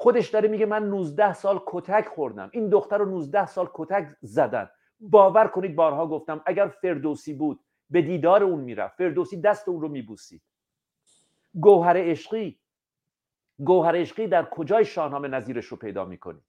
خودش 0.00 0.28
داره 0.28 0.48
میگه 0.48 0.66
من 0.66 0.88
19 0.88 1.32
سال 1.32 1.60
کتک 1.66 2.06
خوردم. 2.08 2.50
این 2.52 2.68
دختر 2.68 2.98
رو 2.98 3.04
19 3.04 3.46
سال 3.46 3.68
کتک 3.74 4.16
زدن. 4.22 4.70
باور 5.00 5.48
کنید 5.48 5.76
بارها 5.76 6.06
گفتم 6.06 6.42
اگر 6.46 6.68
فردوسی 6.68 7.34
بود 7.34 7.60
به 7.90 8.02
دیدار 8.02 8.42
اون 8.42 8.60
می‌رفت. 8.60 8.96
فردوسی 8.96 9.40
دست 9.40 9.68
اون 9.68 9.80
رو 9.80 9.88
میبوسید. 9.88 10.42
گوهر 11.54 11.96
عشقی. 11.96 12.58
گوهر 13.58 13.96
عشقی 13.96 14.26
در 14.26 14.44
کجای 14.44 14.84
شاهنامه 14.84 15.28
نظیرش 15.28 15.64
رو 15.66 15.76
پیدا 15.76 16.04
می‌کنید؟ 16.04 16.44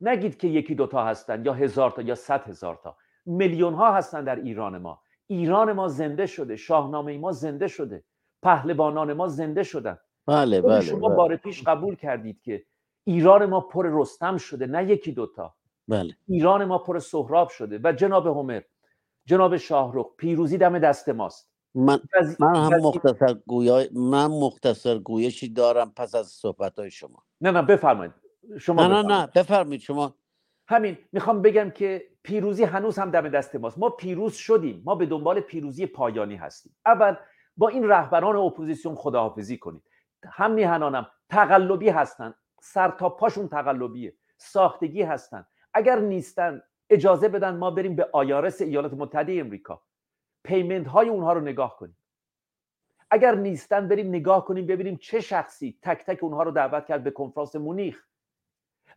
نگید 0.00 0.36
که 0.36 0.48
یکی 0.48 0.74
دوتا 0.74 1.04
هستن 1.04 1.44
یا 1.44 1.52
هزار 1.52 1.90
تا 1.90 2.02
یا 2.02 2.14
صد 2.14 2.48
هزار 2.48 2.80
تا. 2.82 2.96
میلیون 3.26 3.74
ها 3.74 3.94
هستن 3.94 4.24
در 4.24 4.36
ایران 4.36 4.78
ما. 4.78 5.02
ایران 5.26 5.72
ما 5.72 5.88
زنده 5.88 6.26
شده. 6.26 6.56
شاهنامه 6.56 7.18
ما 7.18 7.32
زنده 7.32 7.68
شده. 7.68 8.04
پهلوانان 8.42 9.12
ما 9.12 9.28
زنده 9.28 9.62
شدن. 9.62 9.98
بله 10.26 10.60
بله 10.60 10.80
شما 10.80 11.08
بله. 11.08 11.16
بار 11.16 11.36
پیش 11.36 11.62
قبول 11.62 11.94
کردید 11.96 12.42
که 12.42 12.64
ایران 13.04 13.46
ما 13.46 13.60
پر 13.60 13.86
رستم 13.92 14.36
شده 14.36 14.66
نه 14.66 14.84
یکی 14.90 15.12
دوتا 15.12 15.54
بله. 15.88 16.16
ایران 16.28 16.64
ما 16.64 16.78
پر 16.78 16.98
سهراب 16.98 17.48
شده. 17.48 17.80
و 17.84 17.92
جناب 17.92 18.26
همر 18.26 18.62
جناب 19.26 19.56
شاهرخ 19.56 20.06
پیروزی 20.16 20.58
دم 20.58 20.78
دست 20.78 21.08
ماست. 21.08 21.50
من 21.74 22.00
وزی- 22.20 22.36
من 22.40 22.56
هم 22.56 22.72
وزی- 22.72 22.86
مختصر 22.86 23.34
گویا 23.46 23.84
من 23.92 24.26
مختصر 24.26 24.98
گویشی 24.98 25.48
دارم 25.48 25.92
پس 25.96 26.14
از 26.14 26.26
صحبت 26.26 26.78
های 26.78 26.90
شما. 26.90 27.22
نه 27.40 27.50
نه 27.50 27.62
بفرمایید. 27.62 28.12
شما 28.60 28.86
نه 28.86 29.02
نه. 29.02 29.08
نه 29.20 29.26
بفرمایید 29.26 29.80
شما. 29.80 30.14
همین 30.68 30.98
می‌خوام 31.12 31.42
بگم 31.42 31.70
که 31.70 32.02
پیروزی 32.22 32.64
هنوز 32.64 32.98
هم 32.98 33.10
دم 33.10 33.28
دست 33.28 33.56
ماست. 33.56 33.78
ما 33.78 33.90
پیروز 33.90 34.34
شدیم. 34.34 34.82
ما 34.84 34.94
به 34.94 35.06
دنبال 35.06 35.40
پیروزی 35.40 35.86
پایانی 35.86 36.36
هستیم. 36.36 36.76
اول 36.86 37.14
با 37.56 37.68
این 37.68 37.88
رهبران 37.88 38.36
اپوزیسیون 38.36 38.94
خداحافظی 38.94 39.58
کنید. 39.58 39.82
هم 40.26 40.50
میهنانم 40.50 41.06
تقلبی 41.28 41.88
هستن. 41.88 42.34
سر 42.60 42.90
تا 42.90 43.08
پاشون 43.08 43.48
تقلبیه. 43.48 44.14
ساختگی 44.36 45.02
هستن. 45.02 45.46
اگر 45.74 45.98
نیستن 45.98 46.62
اجازه 46.90 47.28
بدن 47.28 47.56
ما 47.56 47.70
بریم 47.70 47.96
به 47.96 48.08
آیارس 48.12 48.60
ایالات 48.60 48.92
متحده 48.92 49.40
امریکا. 49.40 49.82
پیمنت 50.44 50.86
های 50.86 51.08
اونها 51.08 51.32
رو 51.32 51.40
نگاه 51.40 51.76
کنیم. 51.76 51.96
اگر 53.10 53.34
نیستن 53.34 53.88
بریم 53.88 54.08
نگاه 54.08 54.44
کنیم 54.44 54.66
ببینیم 54.66 54.96
چه 54.96 55.20
شخصی 55.20 55.78
تک 55.82 56.04
تک 56.04 56.24
اونها 56.24 56.42
رو 56.42 56.50
دعوت 56.50 56.86
کرد 56.86 57.04
به 57.04 57.10
کنفرانس 57.10 57.56
مونیخ. 57.56 58.06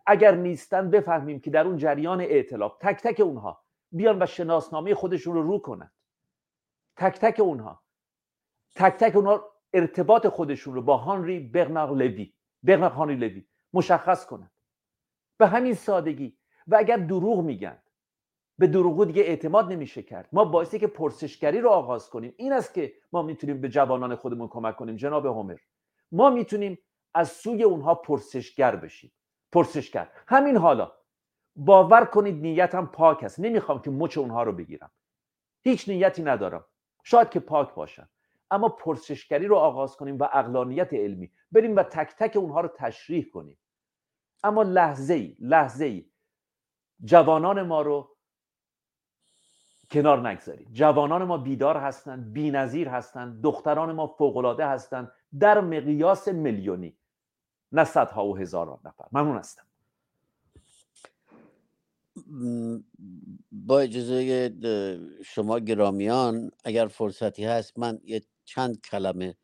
اگر 0.05 0.35
نیستن 0.35 0.89
بفهمیم 0.89 1.39
که 1.39 1.49
در 1.49 1.67
اون 1.67 1.77
جریان 1.77 2.21
ائتلاف 2.21 2.77
تک 2.79 3.01
تک 3.01 3.19
اونها 3.19 3.63
بیان 3.91 4.21
و 4.21 4.25
شناسنامه 4.25 4.95
خودشون 4.95 5.33
رو 5.35 5.41
رو 5.41 5.59
کنند 5.59 5.91
تک 6.95 7.19
تک 7.19 7.39
اونها. 7.39 7.83
تک 8.75 8.93
تک 8.93 9.15
اونها 9.15 9.54
ارتباط 9.75 10.27
خودشون 10.27 10.73
رو 10.73 10.81
با 10.81 10.97
هانری 10.97 11.39
برنار 11.39 11.91
لوی. 11.91 12.33
برنار 12.63 12.91
هانری 12.91 13.15
لوی. 13.15 13.45
مشخص 13.73 14.25
کنند 14.25 14.51
به 15.37 15.47
همین 15.47 15.73
سادگی. 15.73 16.37
و 16.67 16.75
اگر 16.75 16.97
دروغ 16.97 17.39
میگن 17.39 17.77
به 18.57 18.67
دروغ 18.67 19.05
دیگه 19.05 19.21
اعتماد 19.21 19.71
نمیشه 19.71 20.03
کرد. 20.03 20.29
ما 20.31 20.45
باعثی 20.45 20.79
که 20.79 20.87
پرسشگری 20.87 21.61
رو 21.61 21.69
آغاز 21.69 22.09
کنیم. 22.09 22.33
این 22.37 22.53
است 22.53 22.73
که 22.73 22.93
ما 23.11 23.21
می‌تونیم 23.21 23.61
به 23.61 23.69
جوانان 23.69 24.15
خودمون 24.15 24.47
کمک 24.47 24.75
کنیم 24.75 24.95
جناب 24.95 25.25
همر 25.25 25.57
ما 26.11 26.29
می‌تونیم 26.29 26.79
از 27.13 27.31
سوی 27.31 27.63
اونها 27.63 27.95
پرسشگر 27.95 28.75
بشیم. 28.75 29.11
پرسشگر. 29.51 30.11
همین 30.27 30.57
حالا. 30.57 30.91
باور 31.55 32.05
کنید 32.05 32.35
نیتم 32.35 32.85
پاک 32.85 33.23
است. 33.23 33.39
نمی‌خوام 33.39 33.81
که 33.81 33.91
مچ 33.91 34.17
اونها 34.17 34.43
رو 34.43 34.51
بگیرم. 34.51 34.91
هیچ 35.63 35.89
نیتی 35.89 36.23
ندارم. 36.23 36.65
شاید 37.03 37.29
که 37.29 37.39
پاک 37.39 37.73
باشن 37.73 38.09
اما 38.55 38.69
پرسشگری 38.69 39.47
رو 39.47 39.55
آغاز 39.55 39.95
کنیم 39.95 40.17
و 40.17 40.23
اقلانیت 40.33 40.93
علمی 40.93 41.31
بریم 41.51 41.75
و 41.75 41.83
تک 41.83 42.15
تک 42.19 42.37
اونها 42.37 42.61
رو 42.61 42.69
تشریح 42.77 43.29
کنیم. 43.33 43.57
اما 44.43 44.63
لحظه 44.63 45.13
ای 45.13 45.35
لحظه 45.39 45.85
ای 45.85 46.05
جوانان 47.03 47.61
ما 47.61 47.81
رو 47.81 48.15
کنار 49.91 50.29
نگذاریم 50.29 50.69
جوانان 50.71 51.23
ما 51.23 51.37
بیدار 51.37 51.77
هستند 51.77 52.33
بینظیر 52.33 52.87
هستند 52.89 53.41
دختران 53.41 53.91
ما 53.91 54.07
فوقالعاده 54.07 54.67
هستند 54.67 55.11
در 55.39 55.61
مقیاس 55.61 56.27
میلیونی. 56.27 56.97
نه 57.71 57.83
صدها 57.83 58.25
و 58.25 58.37
هزاران 58.37 58.79
نفر. 58.85 59.05
ممنون 59.11 59.37
هستم. 59.37 59.65
با 63.51 63.79
اجازه 63.79 64.51
شما 65.25 65.59
گرامیان 65.59 66.51
اگر 66.63 66.87
فرصتی 66.87 67.45
هست 67.45 67.79
من 67.79 67.99
یه 68.03 68.21
چند 68.45 68.81
کلمه 68.81 69.35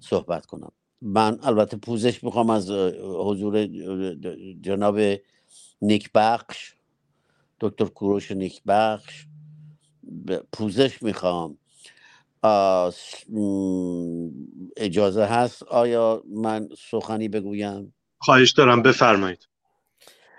صحبت 0.00 0.46
کنم. 0.46 0.72
من 1.02 1.38
البته 1.42 1.76
پوزش 1.76 2.24
می‌خوام 2.24 2.50
از 2.50 2.70
حضور 3.00 3.66
جناب 4.60 4.98
نیک 5.82 6.10
بخش 6.14 6.74
دکتر 7.60 7.84
کوروش 7.84 8.32
نیک 8.32 8.62
بخش 8.66 9.26
پوزش 10.52 11.02
می‌خوام. 11.02 11.58
اجازه 14.76 15.24
هست 15.24 15.62
آیا 15.62 16.22
من 16.28 16.68
سخنی 16.78 17.28
بگویم؟ 17.28 17.94
خواهش 18.20 18.52
دارم 18.52 18.82
بفرمایید. 18.82 19.48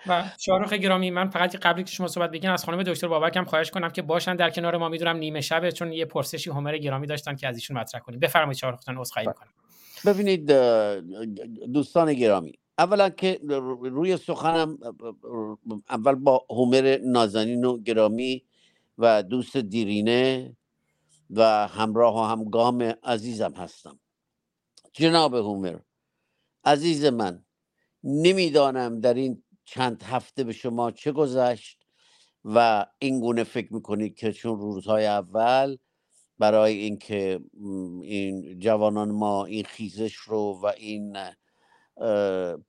و 0.08 0.24
شاروخ 0.40 0.74
گرامی 0.74 1.12
من 1.12 1.30
فقط 1.30 1.56
قبلی 1.56 1.84
که 1.84 1.92
شما 1.92 2.08
صحبت 2.08 2.32
بگین 2.32 2.50
از 2.50 2.66
خانم 2.66 2.84
دکتر 2.84 3.08
بابک 3.08 3.38
هم 3.38 3.46
خواهش 3.46 3.72
کنم 3.72 3.90
که 3.90 4.02
باشن 4.02 4.36
در 4.36 4.50
کنار 4.50 4.78
ما. 4.78 4.90
می‌دونم 4.90 5.18
نیمه 5.18 5.42
شبه 5.42 5.72
چون 5.72 5.94
یه 5.94 6.06
پرسشی 6.06 6.50
همر 6.50 6.78
گرامی 6.78 7.08
داشتن 7.08 7.36
که 7.36 7.48
از 7.48 7.56
ایشون 7.56 7.78
مطرح 7.78 8.02
کنیم. 8.02 8.20
بفرمایید 8.20 8.58
شاروخ 8.58 8.80
جان 8.88 8.98
عذرخواهی 8.98 9.28
می‌کنم. 9.28 9.50
ببینید 10.06 10.52
دوستان 11.74 12.14
گرامی 12.14 12.54
اولا 12.78 13.10
که 13.10 13.40
روی 13.82 14.18
سخنم 14.18 14.78
اول 15.90 16.16
با 16.16 16.46
همر 16.50 17.00
نازنین 17.04 17.66
و 17.66 17.78
گرامی 17.78 18.44
و 18.98 19.24
دوست 19.24 19.58
دیرینه 19.58 20.56
و 21.30 21.68
همراه 21.68 22.16
و 22.16 22.24
همگام 22.24 22.82
عزیزم 23.04 23.54
هستم. 23.54 24.00
جناب 24.94 25.36
هومر 25.36 25.78
عزیز 26.66 27.06
من 27.06 27.44
نمی‌دانم 28.04 29.00
در 29.00 29.14
این 29.14 29.44
چند 29.66 30.04
هفته 30.04 30.44
به 30.44 30.54
شما 30.54 30.92
چه 30.92 31.12
گذشت 31.12 31.86
و 32.46 32.86
این 33.00 33.20
گونه 33.20 33.44
فکر 33.44 33.74
می‌کنید 33.74 34.16
که 34.16 34.32
چون 34.32 34.60
روزهای 34.60 35.06
اول 35.06 35.78
برای 36.40 36.76
اینکه 36.76 37.40
این 38.04 38.60
جوانان 38.60 39.12
ما 39.12 39.46
این 39.46 39.64
خیزش 39.64 40.16
رو 40.16 40.60
و 40.64 40.72
این 40.78 41.18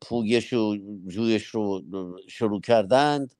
پویش 0.00 0.52
و 0.52 0.76
جویش 1.08 1.44
رو 1.46 1.82
شروع 2.28 2.60
کردند 2.60 3.34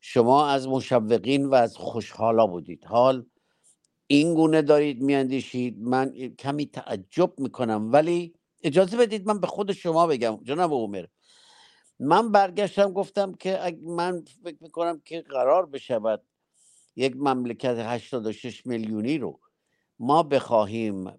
شما 0.00 0.48
از 0.48 0.68
مشوقین 0.68 1.46
و 1.46 1.54
از 1.54 1.76
خوشحالا 1.76 2.46
بودید. 2.46 2.84
حال 2.84 3.26
این 4.06 4.34
گونه 4.34 4.62
دارید 4.62 5.02
میاندیشید. 5.02 5.78
من 5.80 6.12
کمی 6.38 6.66
تعجب 6.66 7.40
می‌کنم 7.40 7.92
ولی 7.92 8.34
اجازه 8.62 8.96
بدید 8.96 9.26
من 9.26 9.40
به 9.40 9.46
خود 9.46 9.72
شما 9.72 10.06
بگم. 10.06 10.40
جناب 10.44 10.72
عمر 10.72 11.06
من 12.00 12.32
برگشتم 12.32 12.92
گفتم 12.92 13.32
که 13.34 13.78
من 13.82 14.24
فکر 14.44 14.56
می‌کنم 14.60 15.00
که 15.04 15.20
قرار 15.20 15.66
بشود 15.66 16.22
یک 16.96 17.16
مملکت 17.16 17.76
86 17.78 18.66
میلیونی 18.66 19.18
رو 19.18 19.40
ما 19.98 20.22
بخواهیم 20.22 21.12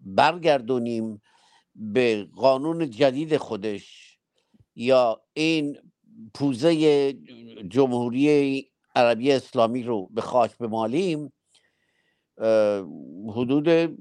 برگردونیم 0.00 1.22
به 1.74 2.28
قانون 2.36 2.90
جدید 2.90 3.36
خودش 3.36 4.18
یا 4.76 5.22
این 5.32 5.78
پوزه 6.34 7.12
جمهوری 7.68 8.70
عربی 8.94 9.32
اسلامی 9.32 9.82
رو 9.82 10.08
به 10.10 10.20
خاک 10.20 10.58
بمالیم 10.58 11.32
حدود 13.34 13.98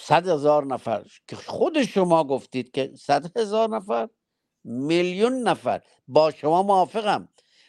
صد 0.00 0.28
هزار 0.28 0.66
نفر. 0.66 1.06
که 1.28 1.36
خود 1.36 1.82
شما 1.84 2.24
گفتید 2.24 2.70
که 2.70 2.92
صد 2.96 3.38
هزار 3.38 3.68
نفر 3.68 4.08
میلیون 4.64 5.32
نفر. 5.48 5.82
با 6.08 6.30
شما 6.30 6.62
موافقم. 6.62 7.28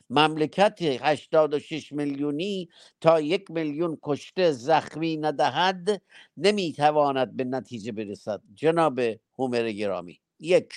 مملکت 0.10 0.82
86 0.82 1.92
میلیونی 1.94 2.70
تا 3.02 3.22
یک 3.22 3.52
میلیون 3.52 3.98
کشته 4.04 4.52
زخمی 4.52 5.18
ندهد 5.18 6.02
نمی‌تواند 6.38 7.36
به 7.38 7.44
نتیجه 7.44 7.92
برسد. 7.92 8.42
جناب 8.54 9.00
هومر 9.40 9.72
گرامی. 9.72 10.22
یک. 10.40 10.74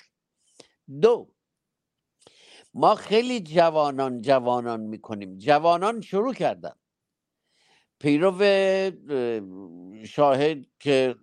دو. 1.03 1.35
ما 2.75 2.95
خیلی 2.95 3.41
جوانان 3.41 4.23
جوانان 4.23 4.81
می‌کنیم. 4.81 5.39
جوانان 5.39 6.01
شروع 6.01 6.35
کردن. 6.35 6.73
پیرو 8.01 8.33
شاهد 10.05 10.67
که 10.79 11.15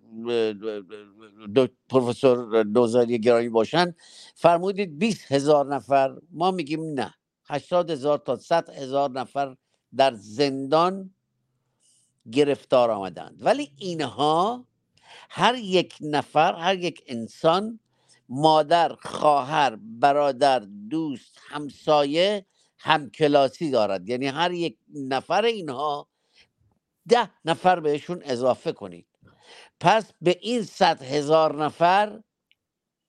پروفسور 1.88 2.62
دوزاری 2.62 3.18
گرامی 3.18 3.48
باشن 3.48 3.94
فرمودید 4.34 4.98
20 4.98 5.32
هزار 5.32 5.74
نفر 5.74 6.16
ما 6.30 6.50
میگیم 6.50 6.80
نه 6.82 7.14
80 7.48 7.90
هزار 7.90 8.18
تا 8.18 8.36
100 8.36 8.70
هزار 8.70 9.10
نفر 9.10 9.56
در 9.96 10.14
زندان 10.14 11.10
گرفتار 12.32 12.90
آمدند. 12.90 13.38
ولی 13.40 13.72
اینها 13.76 14.66
هر 15.30 15.54
یک 15.54 15.94
نفر 16.00 16.54
هر 16.54 16.78
یک 16.78 17.02
انسان 17.06 17.80
مادر 18.28 18.94
خواهر 18.94 19.78
برادر 19.82 20.58
دوست 20.90 21.38
همسایه 21.48 22.46
همکلاسی 22.78 23.70
دارد. 23.70 24.08
یعنی 24.08 24.26
هر 24.26 24.52
یک 24.52 24.76
نفر 24.94 25.44
اینها 25.44 26.07
ده 27.08 27.30
نفر 27.44 27.80
بهشون 27.80 28.22
اضافه 28.24 28.72
کنید. 28.72 29.06
پس 29.80 30.12
به 30.20 30.38
این 30.40 30.62
صد 30.62 31.02
هزار 31.02 31.64
نفر 31.64 32.20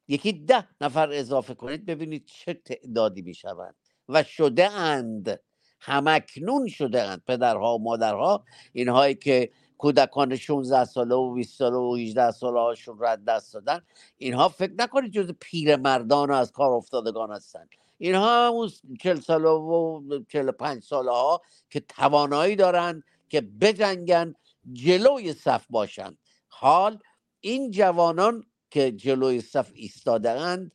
یکی 0.08 0.34
ده 0.34 0.68
نفر 0.82 1.10
اضافه 1.12 1.54
کنید 1.54 1.86
ببینید 1.86 2.26
چه 2.26 2.54
تعدادی 2.54 3.22
می‌شوند. 3.22 3.76
و 4.10 4.24
شده 4.24 4.72
اند 4.72 5.40
همکنون 5.80 6.68
شده 6.68 7.04
اند 7.04 7.24
پدرها 7.28 7.76
و 7.76 7.84
مادرها 7.84 8.46
اینهایی 8.74 9.16
که 9.16 9.52
کودکان 9.78 10.36
16 10.36 10.86
ساله 10.86 11.16
و 11.16 11.34
20 11.34 11.58
ساله 11.58 11.78
و 11.78 11.96
18 11.96 12.32
ساله 12.32 12.60
هاشون 12.60 12.98
رد 13.00 13.26
دست 13.26 13.54
دادن 13.54 13.82
اینها 14.18 14.50
فکر 14.50 14.74
نکنید 14.80 15.12
جز 15.12 15.32
پیر 15.40 15.76
مردان 15.76 16.30
و 16.32 16.34
از 16.34 16.52
کار 16.52 16.72
افتادگان 16.72 17.32
هستن. 17.32 17.68
اینها 17.98 18.48
همون 18.48 18.70
40 19.02 19.20
ساله 19.20 19.50
و 19.50 20.02
45 20.30 20.84
ساله 20.84 21.12
ها 21.12 21.42
که 21.70 21.80
توانایی 21.80 22.56
دارند 22.56 23.04
که 23.30 23.42
بجنگن 23.42 24.34
جلوی 24.74 25.34
صف 25.34 25.66
باشند. 25.70 26.18
حال 26.48 27.00
این 27.40 27.72
جوانان 27.72 28.46
که 28.70 28.92
جلوی 28.92 29.42
صف 29.42 29.72
ایستاده 29.74 30.30
اند 30.30 30.72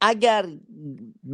اگر 0.00 0.48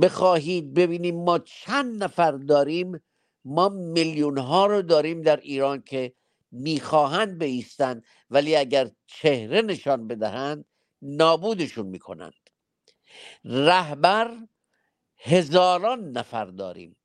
بخواهید 0.02 0.74
ببینیم 0.74 1.24
ما 1.24 1.38
چند 1.38 2.02
نفر 2.02 2.32
داریم 2.32 3.00
ما 3.44 3.68
میلیون 3.68 4.38
ها 4.38 4.66
رو 4.66 4.82
داریم 4.82 5.22
در 5.22 5.36
ایران 5.36 5.82
که 5.82 6.12
می‌خواهند 6.52 7.38
بیستند 7.38 8.04
ولی 8.30 8.56
اگر 8.56 8.90
چهره 9.06 9.62
نشان 9.62 10.08
بدهند 10.08 10.64
نابودشون 11.02 11.86
می‌کنند. 11.86 12.50
رهبر 13.44 14.36
هزاران 15.18 16.10
نفر 16.10 16.44
داریم. 16.44 16.96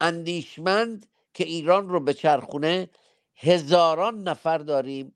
اندیشمند 0.00 1.06
که 1.38 1.44
ایران 1.44 1.88
رو 1.88 2.00
به 2.00 2.14
چرخونه 2.14 2.88
هزاران 3.36 4.28
نفر 4.28 4.58
داریم 4.58 5.14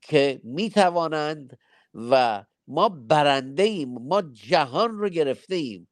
که 0.00 0.40
می‌توانند 0.44 1.58
و 1.94 2.44
ما 2.66 2.88
برنده 2.88 3.62
ایم 3.62 3.88
ما 3.88 4.22
جهان 4.22 4.98
رو 4.98 5.08
گرفته 5.08 5.54
ایم 5.54 5.88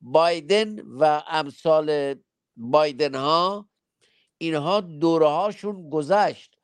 بایدن 0.00 0.80
و 0.80 1.22
امثال 1.26 2.14
بایدن 2.56 3.14
ها 3.14 3.68
اینها 4.38 4.80
دوره 4.80 5.28
هاشون 5.28 5.90
گذشت. 5.90 6.56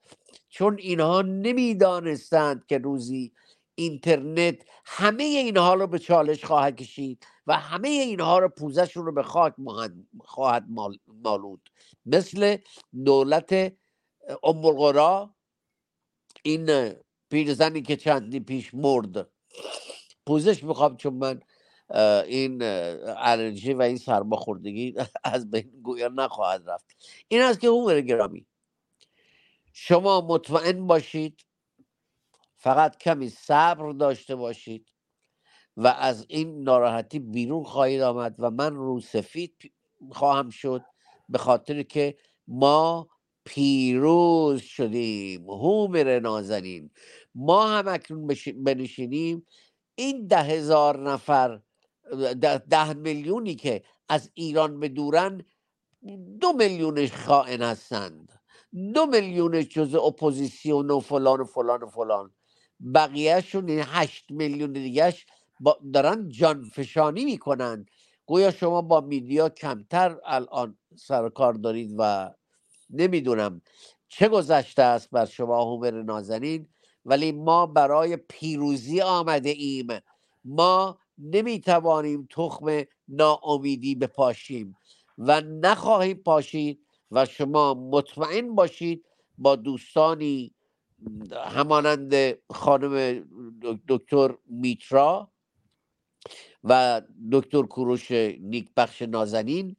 چون 0.48 0.78
اینها 0.78 1.22
نمی‌دانستند 1.22 2.66
که 2.66 2.78
روزی 2.78 3.32
اینترنت 3.78 4.56
همه 4.84 5.24
اینها 5.24 5.74
رو 5.74 5.86
به 5.86 5.98
چالش 5.98 6.44
خواهد 6.44 6.76
کشید 6.76 7.26
و 7.46 7.56
همه 7.56 7.88
اینها 7.88 8.38
رو 8.38 8.48
پوزشون 8.48 9.06
رو 9.06 9.12
به 9.12 9.22
خاک 9.22 9.54
خواهد 10.20 10.66
مالود. 11.24 11.70
مثل 12.06 12.56
دولت 13.04 13.52
ام 14.42 15.34
این 16.42 16.94
پیرزنی 17.30 17.82
که 17.82 17.96
چندی 17.96 18.40
پیش 18.40 18.74
مرد. 18.74 19.30
پوزش 20.26 20.64
می‌خوام 20.64 20.96
چون 20.96 21.14
من 21.14 21.40
این 22.26 22.62
الرژی 23.04 23.72
و 23.74 23.82
این 23.82 23.96
سرماخوردگی 23.96 24.94
از 25.24 25.50
بین 25.50 25.70
گویا 25.82 26.08
نخواهد 26.08 26.70
رفت. 26.70 26.86
این 27.28 27.42
است 27.42 27.60
که 27.60 27.68
هومر 27.68 28.00
گرامی. 28.00 28.46
شما 29.72 30.20
مطمئن 30.20 30.86
باشید 30.86 31.47
فقط 32.58 32.98
کمی 32.98 33.28
صبر 33.28 33.92
داشته 33.92 34.36
باشید 34.36 34.86
و 35.76 35.86
از 35.86 36.26
این 36.28 36.62
ناراحتی 36.62 37.18
بیرون 37.18 37.64
خواهید 37.64 38.00
آمد 38.00 38.34
و 38.38 38.50
من 38.50 38.74
رو 38.76 39.00
سفید 39.00 39.72
خواهم 40.12 40.50
شد 40.50 40.82
به 41.28 41.38
خاطر 41.38 41.82
که 41.82 42.16
ما 42.48 43.08
پیروز 43.44 44.60
شدیم 44.60 45.50
هومر 45.50 46.20
نازنین. 46.20 46.90
ما 47.34 47.68
هم 47.68 47.88
اکنون 47.88 48.28
بنشینیم. 48.64 49.46
این 49.94 50.26
ده 50.26 50.42
هزار 50.42 51.10
نفر 51.10 51.60
ده, 52.40 52.58
ده 52.58 52.92
میلیونی 52.92 53.54
که 53.54 53.82
از 54.08 54.30
ایران 54.34 54.80
بدورن 54.80 55.44
دو 56.40 56.52
میلیونش 56.52 57.12
خائن 57.12 57.62
هستند. 57.62 58.40
دو 58.94 59.06
میلیونش 59.06 59.68
جز 59.68 59.94
اپوزیسیون 59.94 60.90
و 60.90 61.00
فلان 61.00 61.40
و 61.40 61.44
فلان 61.44 61.82
و 61.82 61.86
فلان. 61.88 62.34
بقیهشون 62.94 63.68
این 63.68 63.84
هشت 63.86 64.26
میلیون 64.30 64.72
دیگهش 64.72 65.26
دارن 65.94 66.28
جانفشانی 66.28 67.24
می‌کنن. 67.24 67.86
گویا 68.26 68.50
شما 68.50 68.82
با 68.82 69.00
media 69.00 69.48
کمتر 69.48 70.18
الان 70.26 70.78
سر 70.96 71.15
و 71.15 71.25
کار 71.25 71.54
دارید 71.54 71.94
و 71.98 72.30
نمی‌دونم 72.90 73.62
چه 74.08 74.28
گذشته 74.28 74.82
است 74.82 75.10
بر 75.10 75.26
شما 75.26 75.64
هومر 75.64 76.02
نازنین 76.02 76.68
ولی 77.04 77.32
ما 77.32 77.66
برای 77.66 78.16
پیروزی 78.16 79.00
آمده 79.00 79.50
ایم. 79.50 79.88
ما 80.44 80.98
نمی‌توانیم 81.18 82.28
تخم 82.30 82.82
ناامیدی 83.08 83.94
بپاشیم 83.94 84.76
و 85.18 85.40
نخواهیم 85.40 86.16
پاشید 86.16 86.80
و 87.12 87.26
شما 87.26 87.74
مطمئن 87.74 88.54
باشید 88.54 89.06
با 89.38 89.56
دوستانی 89.56 90.54
همانند 91.46 92.14
خانم 92.50 93.24
دکتر 93.88 94.34
میترا 94.46 95.32
و 96.64 97.02
دکتر 97.32 97.62
کوروش 97.62 98.10
نیکبخش 98.40 99.02
نازنین 99.02 99.76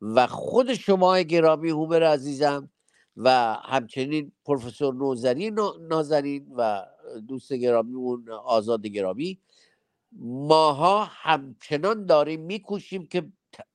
و 0.00 0.26
خود 0.26 0.74
شما 0.74 1.20
گرامی 1.20 1.70
هومر 1.70 2.02
عزیزم 2.02 2.70
و 3.16 3.54
همچنین 3.64 4.32
پروفسور 4.44 4.94
نوزری 4.94 5.50
نازنین 5.88 6.52
و 6.56 6.86
دوست 7.28 7.52
گرامی 7.52 7.94
اون 7.94 8.28
آزاد 8.30 8.86
گرامی. 8.86 9.38
ماها 10.22 11.04
همچنان 11.04 12.06
داریم 12.06 12.40
میکوشیم 12.40 13.06
که 13.06 13.32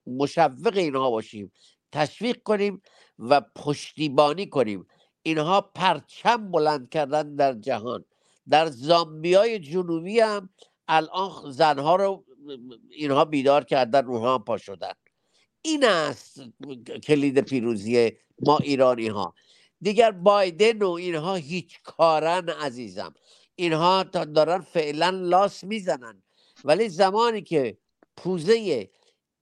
مشوق 0.08 0.78
اینها 0.78 1.12
باشیم 1.12 1.52
تشویق 1.92 2.44
کنیم 2.44 2.82
و 3.20 3.42
پشتیبانی 3.42 4.46
کنیم. 4.46 4.88
اینها 5.28 5.62
پرچم 5.62 6.52
بلند 6.52 6.90
کردن 6.90 7.36
در 7.36 7.54
جهان. 7.54 8.06
در 8.50 8.66
زامبیای 8.68 9.60
جنوبی 9.60 10.20
هم 10.20 10.50
الان 10.88 11.52
زنها 11.52 11.96
رو 11.96 12.24
اینها 12.90 13.26
بیدار 13.26 13.64
کردن 13.64 14.06
اونها 14.06 14.36
هم 14.36 14.44
پا 14.44 14.58
شدن. 14.58 14.94
این 15.62 15.86
است 15.86 16.42
کلید 17.04 17.42
پیروزی 17.42 18.12
ما 18.40 18.58
ایرانی 18.58 19.08
ها. 19.08 19.34
دیگر 19.82 20.12
بایدن 20.12 20.84
و 20.84 20.90
اینها 20.90 21.36
هیچ 21.36 21.80
کارن 21.84 22.50
عزیزم. 22.50 23.14
اینها 23.56 24.04
تا 24.04 24.26
دارن 24.26 24.60
فعلا 24.60 25.10
لاس 25.10 25.64
می‌زنن. 25.64 26.24
ولی 26.64 26.90
زمانی 26.90 27.42
که 27.42 27.78
پوزه 28.18 28.90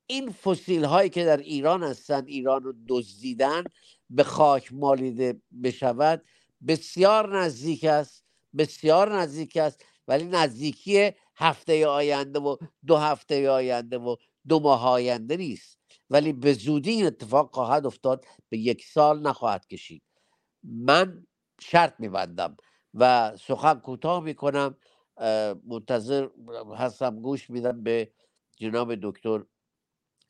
این 0.08 0.32
فسیل 0.32 0.84
هایی 0.86 1.10
که 1.10 1.26
در 1.26 1.38
ایران 1.38 1.84
هستن 1.84 2.26
ایران 2.26 2.64
رو 2.64 2.74
دزدیدن 2.88 3.64
به 4.10 4.24
خاک 4.24 4.74
مالیده 4.74 5.42
بشود. 5.64 6.26
بسیار 6.68 7.40
نزدیک 7.40 7.84
است 7.84 8.26
بسیار 8.58 9.16
نزدیک 9.16 9.58
است 9.58 9.86
ولی 10.08 10.24
نزدیکی 10.26 11.12
هفته 11.38 11.88
آینده 11.88 12.40
و 12.40 12.58
دو 12.88 12.98
هفته 12.98 13.50
آینده 13.50 13.98
و 13.98 14.16
دو 14.48 14.60
ماه 14.60 14.88
آینده 14.88 15.38
نیست. 15.38 15.80
ولی 16.10 16.34
به 16.34 16.54
زودی 16.54 16.92
این 16.92 17.06
اتفاق 17.06 17.54
خواهد 17.54 17.86
افتاد 17.86 18.26
به 18.50 18.58
یک 18.58 18.86
سال 18.86 19.22
نخواهد 19.22 19.68
کشید. 19.68 20.04
من 20.64 21.28
شرط 21.62 22.00
میبندم 22.00 22.58
و 22.94 23.34
سخن 23.38 23.74
کوتاه 23.74 24.24
می‌کنم. 24.24 24.78
منتظر 25.68 26.30
هستم 26.78 27.20
گوش 27.20 27.50
میدم 27.50 27.84
به 27.84 28.12
جناب 28.58 28.96
دکتر 28.96 29.44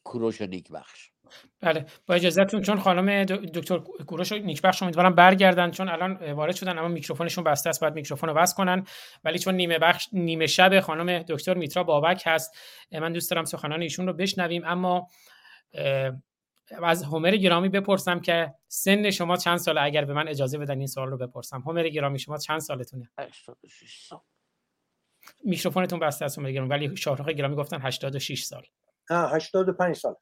کوروش 0.04 0.42
نیکبخش. 0.42 1.15
بله 1.62 1.86
با 2.08 2.16
اجازهتون 2.16 2.62
چون 2.62 2.80
خانم 2.80 3.24
دکتر 3.24 3.78
کوروش 3.78 4.32
نیکبخش 4.32 4.84
امیدوارم 4.84 5.16
برگردن 5.16 5.72
چون 5.72 5.90
الان 5.90 6.32
وارد 6.32 6.56
شدن 6.56 6.78
اما 6.78 6.88
میکروفونشون 6.88 7.44
بسته 7.44 7.70
است 7.70 7.82
باید 7.82 7.94
میکروفون 7.94 8.30
رو 8.30 8.36
بس 8.36 8.54
کنن. 8.54 8.86
ولی 9.24 9.40
چون 9.40 9.56
نیمه 9.56 9.80
بخش 9.80 10.08
نیمه 10.14 10.48
شب 10.48 10.80
خانم 10.80 11.24
دکتر 11.24 11.54
میترا 11.54 11.84
بابک 11.84 12.24
هست 12.26 12.58
من 12.92 13.14
دوست 13.14 13.32
دارم 13.32 13.46
سخنان 13.46 13.82
ایشون 13.82 14.08
رو 14.08 14.14
بشنویم. 14.14 14.62
اما 14.66 15.08
از 16.84 17.04
هومر 17.04 17.36
گرامی 17.36 17.70
بپرسم 17.70 18.20
که 18.20 18.54
سن 18.68 19.12
شما 19.12 19.38
چند 19.38 19.58
ساله؟ 19.58 19.82
اگر 19.82 20.06
به 20.06 20.14
من 20.14 20.28
اجازه 20.28 20.58
بدن 20.58 20.78
این 20.78 20.88
سوال 20.88 21.08
رو 21.08 21.18
بپرسم. 21.18 21.62
هومر 21.62 21.90
گرامی 21.90 22.20
شما 22.20 22.38
چند 22.38 22.60
سالتونه؟ 22.60 23.10
86 23.18 24.06
سال. 24.10 24.20
میکروفونتون 25.44 26.00
بسته 26.00 26.26
است 26.26 26.38
هومر 26.38 26.52
گرامی 26.52 26.70
ولی 26.70 26.98
شاهرخ 26.98 27.30
گرامی 27.30 27.56
گفتن 27.56 27.82
86 27.82 28.44
سال. 28.44 28.64
85 29.10 29.96
سال 29.96 30.16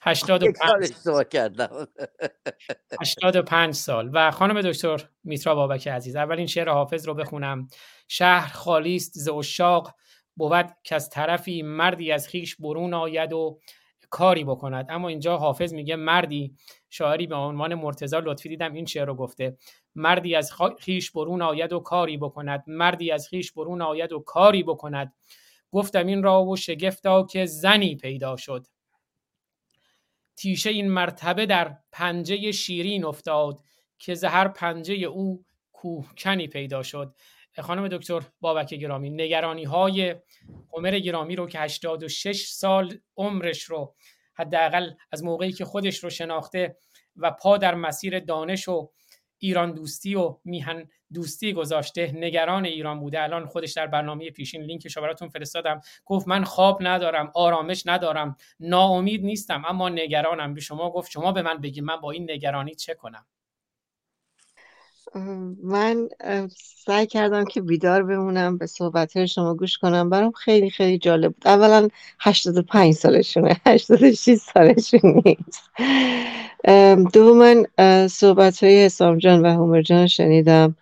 85 0.00 0.56
85 3.00 3.74
سال 3.74 4.10
و 4.12 4.30
خانم 4.30 4.62
دکتر 4.62 5.08
میترا 5.24 5.54
بابک 5.54 5.88
عزیز 5.88 6.16
اولین 6.16 6.46
شعر 6.46 6.68
حافظ 6.68 7.08
رو 7.08 7.14
بخونم. 7.14 7.68
شهر 8.08 8.52
خالی 8.52 8.96
است 8.96 9.12
ز 9.14 9.28
اشاق 9.28 9.94
بود 10.36 10.66
که 10.84 10.94
از 10.94 11.10
طرفی 11.10 11.62
مردی 11.62 12.12
از 12.12 12.28
خیش 12.28 12.56
برون 12.56 12.94
آید 12.94 13.32
و 13.32 13.60
کاری 14.10 14.44
بکند. 14.44 14.86
اما 14.88 15.08
اینجا 15.08 15.36
حافظ 15.36 15.72
میگه 15.74 15.96
مردی 15.96 16.56
شاعری 16.90 17.26
به 17.26 17.34
عنوان 17.34 17.74
مرتضی 17.74 18.16
لطفی 18.16 18.48
دیدم 18.48 18.72
این 18.72 18.86
شعر 18.86 19.04
رو 19.06 19.14
گفته. 19.14 19.56
مردی 19.94 20.34
از 20.34 20.52
خیش 20.78 21.10
برون 21.10 21.42
آید 21.42 21.72
و 21.72 21.80
کاری 21.80 22.16
بکند. 22.16 22.64
مردی 22.66 23.10
از 23.10 23.28
خیش 23.28 23.52
برون 23.52 23.82
آید 23.82 24.12
و 24.12 24.18
کاری 24.20 24.62
بکند. 24.62 25.14
گفتم 25.70 26.06
این 26.06 26.22
را 26.22 26.44
و 26.44 26.56
شگفتا 26.56 27.26
که 27.26 27.46
زنی 27.46 27.96
پیدا 27.96 28.36
شد. 28.36 28.66
تیشه 30.38 30.70
این 30.70 30.90
مرتبه 30.90 31.46
در 31.46 31.76
پنجه 31.92 32.52
شیرین 32.52 33.04
افتاد 33.04 33.60
که 33.98 34.14
زهر 34.14 34.48
پنجه 34.48 34.94
او 34.94 35.44
کوهکنی 35.72 36.48
پیدا 36.48 36.82
شد. 36.82 37.14
خانم 37.58 37.88
دکتر 37.88 38.22
بابک 38.40 38.74
گرامی 38.74 39.10
نگرانی 39.10 39.64
های 39.64 40.14
عمر 40.72 40.98
گرامی 40.98 41.36
رو 41.36 41.46
که 41.46 41.58
86 41.58 42.46
سال 42.46 42.98
عمرش 43.16 43.62
رو 43.62 43.94
حداقل 44.34 44.90
از 45.12 45.24
موقعی 45.24 45.52
که 45.52 45.64
خودش 45.64 46.04
رو 46.04 46.10
شناخته 46.10 46.76
و 47.16 47.30
پا 47.30 47.58
در 47.58 47.74
مسیر 47.74 48.20
دانش 48.20 48.68
و 48.68 48.90
ایران 49.38 49.72
دوستی 49.72 50.14
و 50.14 50.38
میهن 50.44 50.88
دوستی 51.14 51.52
گذاشته 51.52 52.12
نگران 52.16 52.64
ایران 52.64 53.00
بوده. 53.00 53.22
الان 53.22 53.46
خودش 53.46 53.72
در 53.72 53.86
برنامه 53.86 54.30
پیشین 54.30 54.62
لینکش 54.62 54.96
رو 54.96 55.02
براتون 55.02 55.28
فرستادم. 55.28 55.80
گفت 56.06 56.28
من 56.28 56.44
خواب 56.44 56.78
ندارم 56.80 57.30
آرامش 57.34 57.86
ندارم 57.86 58.36
ناامید 58.60 59.24
نیستم 59.24 59.62
اما 59.68 59.88
نگرانم. 59.88 60.54
به 60.54 60.60
شما 60.60 60.90
گفت 60.90 61.10
شما 61.10 61.32
به 61.32 61.42
من 61.42 61.58
بگید 61.58 61.84
من 61.84 61.96
با 61.96 62.10
این 62.10 62.30
نگرانی 62.30 62.74
چه 62.74 62.94
کنم؟ 62.94 63.26
من 65.62 66.08
سعی 66.86 67.06
کردم 67.06 67.44
که 67.44 67.60
بیدار 67.60 68.02
بمونم 68.02 68.58
به 68.58 68.66
صحبت 68.66 69.26
شما 69.26 69.54
گوش 69.54 69.78
کنم. 69.78 70.10
برام 70.10 70.32
خیلی 70.32 70.70
خیلی 70.70 70.98
جالب 70.98 71.32
بود. 71.32 71.48
اولا 71.48 71.88
85 72.20 72.94
سالشونه. 72.94 73.60
86 73.66 74.34
سالشون 74.34 75.22
نیست. 75.24 75.70
دوما 77.12 77.54
صحبت 78.08 78.64
های 78.64 78.84
حسام 78.84 79.18
جان 79.18 79.42
و 79.42 79.52
هومر 79.52 79.82
جان 79.82 80.06
شنیدم. 80.06 80.76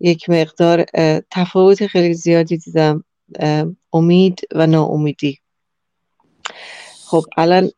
یک 0.00 0.30
مقدار 0.30 0.84
تفاوت 1.30 1.86
خیلی 1.86 2.14
زیادی 2.14 2.56
دیدم 2.56 3.04
امید 3.92 4.40
و 4.54 4.66
ناامیدی. 4.66 5.38
خب 7.06 7.24
الان 7.36 7.70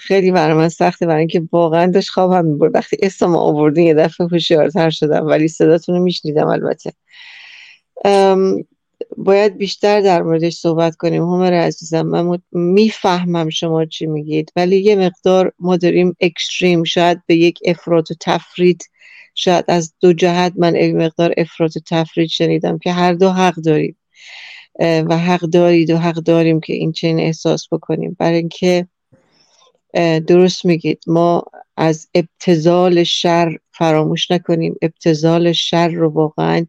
خیلی 0.00 0.30
برای 0.30 0.54
من 0.54 0.68
سخته 0.68 1.06
برای 1.06 1.18
اینکه 1.18 1.42
واقعا 1.52 1.86
داشت 1.90 2.10
خوابم 2.10 2.44
می‌برد. 2.44 2.74
وقتی 2.74 2.96
اسم 3.02 3.36
آوردین 3.36 3.86
یه 3.86 3.94
دفعه 3.94 4.26
هوشیارتر 4.26 4.90
شدم 4.90 5.26
ولی 5.26 5.48
صداتون 5.48 5.94
رو 5.94 6.02
میشنیدم 6.02 6.46
البته. 6.46 6.92
باید 9.16 9.56
بیشتر 9.56 10.00
در 10.00 10.22
موردش 10.22 10.54
صحبت 10.54 10.96
کنیم. 10.96 11.22
همر 11.22 11.52
عزیزم 11.52 12.02
من 12.02 12.38
می‌فهمم 12.52 13.48
شما 13.48 13.84
چی 13.84 14.06
میگید 14.06 14.52
ولی 14.56 14.76
یه 14.76 14.96
مقدار 14.96 15.52
ما 15.58 15.76
داریم 15.76 16.16
اکستریم 16.20 16.84
شاید 16.84 17.22
به 17.26 17.36
یک 17.36 17.58
افراد 17.64 18.10
و 18.10 18.14
تفرید 18.20 18.84
شاید 19.38 19.64
از 19.68 19.94
دو 20.00 20.12
جهت 20.12 20.52
من 20.56 20.76
یک 20.76 20.94
مقدار 20.94 21.34
افراد 21.36 21.76
و 21.76 21.80
تفرید 21.86 22.28
شنیدم 22.28 22.78
که 22.78 22.92
هر 22.92 23.12
دو 23.12 23.30
حق 23.30 23.54
داریم. 23.54 23.96
و 24.78 25.18
حق 25.18 25.40
دارید 25.40 25.90
و 25.90 25.98
حق 25.98 26.14
داریم 26.14 26.60
که 26.60 26.72
این 26.72 26.92
چنین 26.92 27.20
احساس 27.20 27.68
بکنیم. 27.72 28.16
برای 28.18 28.36
اینکه 28.36 28.86
درست 30.26 30.64
میگید 30.64 31.02
ما 31.06 31.44
از 31.76 32.08
ابتزال 32.14 33.04
شر 33.04 33.56
فراموش 33.72 34.30
نکنیم. 34.30 34.76
ابتزال 34.82 35.52
شر 35.52 35.88
رو 35.88 36.08
واقعا 36.08 36.66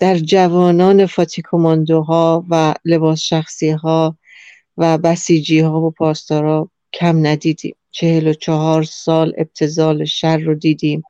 در 0.00 0.18
جوانان 0.18 1.06
فاتیکوماندوها 1.06 2.44
و 2.50 2.74
لباس 2.84 3.20
شخصی 3.20 3.70
ها 3.70 4.18
و 4.76 4.98
بسیجی 4.98 5.60
ها 5.60 5.80
و 5.80 5.90
پاسدارا 5.90 6.70
کم 6.92 7.26
ندیدیم. 7.26 7.76
چهل 7.90 8.26
و 8.26 8.32
چهار 8.32 8.82
سال 8.82 9.32
ابتزال 9.38 10.04
شر 10.04 10.36
رو 10.36 10.54
دیدیم. 10.54 11.02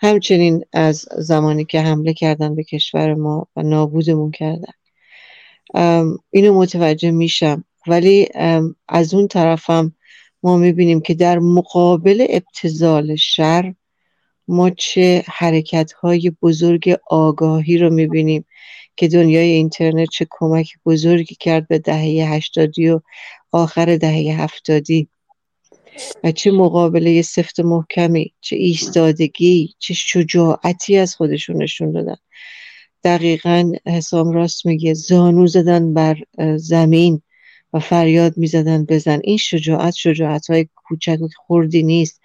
همچنین 0.00 0.64
از 0.72 1.06
زمانی 1.18 1.64
که 1.64 1.80
حمله 1.80 2.14
کردن 2.14 2.54
به 2.54 2.64
کشور 2.64 3.14
ما 3.14 3.46
و 3.56 3.62
نابودمون 3.62 4.30
کردن. 4.30 4.72
اینو 6.30 6.58
متوجه 6.58 7.10
میشم. 7.10 7.64
ولی 7.86 8.28
از 8.88 9.14
اون 9.14 9.28
طرفم 9.28 9.92
ما 10.42 10.56
می‌بینیم 10.56 11.00
که 11.00 11.14
در 11.14 11.38
مقابل 11.38 12.26
ابتزال 12.30 13.16
شر 13.16 13.74
ما 14.48 14.70
چه 14.70 15.24
حرکت 15.26 15.92
های 15.92 16.32
بزرگ 16.42 16.96
آگاهی 17.10 17.78
رو 17.78 17.90
می‌بینیم 17.90 18.44
که 18.96 19.08
دنیای 19.08 19.50
اینترنت 19.50 20.08
چه 20.12 20.26
کمک 20.30 20.68
بزرگی 20.86 21.34
کرد 21.34 21.68
به 21.68 21.78
دهه 21.78 22.34
هشتادی 22.34 22.88
و 22.88 23.00
آخر 23.52 23.96
دهه 23.96 24.40
هفتادی. 24.42 25.08
و 26.24 26.32
چه 26.32 26.50
مقابله 26.50 27.22
سفت 27.22 27.60
محکمی 27.60 28.32
چه 28.40 28.56
ایستادگی 28.56 29.74
چه 29.78 29.94
شجاعتی 29.94 30.96
از 30.96 31.16
خودشون 31.16 31.62
نشون 31.62 31.92
دادن. 31.92 32.16
دقیقا 33.04 33.72
حسام 33.86 34.32
راست 34.32 34.66
میگه 34.66 34.94
زانو 34.94 35.46
زدن 35.46 35.94
بر 35.94 36.16
زمین 36.56 37.22
و 37.72 37.78
فریاد 37.80 38.36
می‌زدن 38.36 38.84
بزن. 38.84 39.20
این 39.24 39.36
شجاعت 39.36 39.94
شجاعت 39.94 40.50
های 40.50 40.68
کوچک 40.74 41.18
خوردی 41.36 41.82
نیست. 41.82 42.20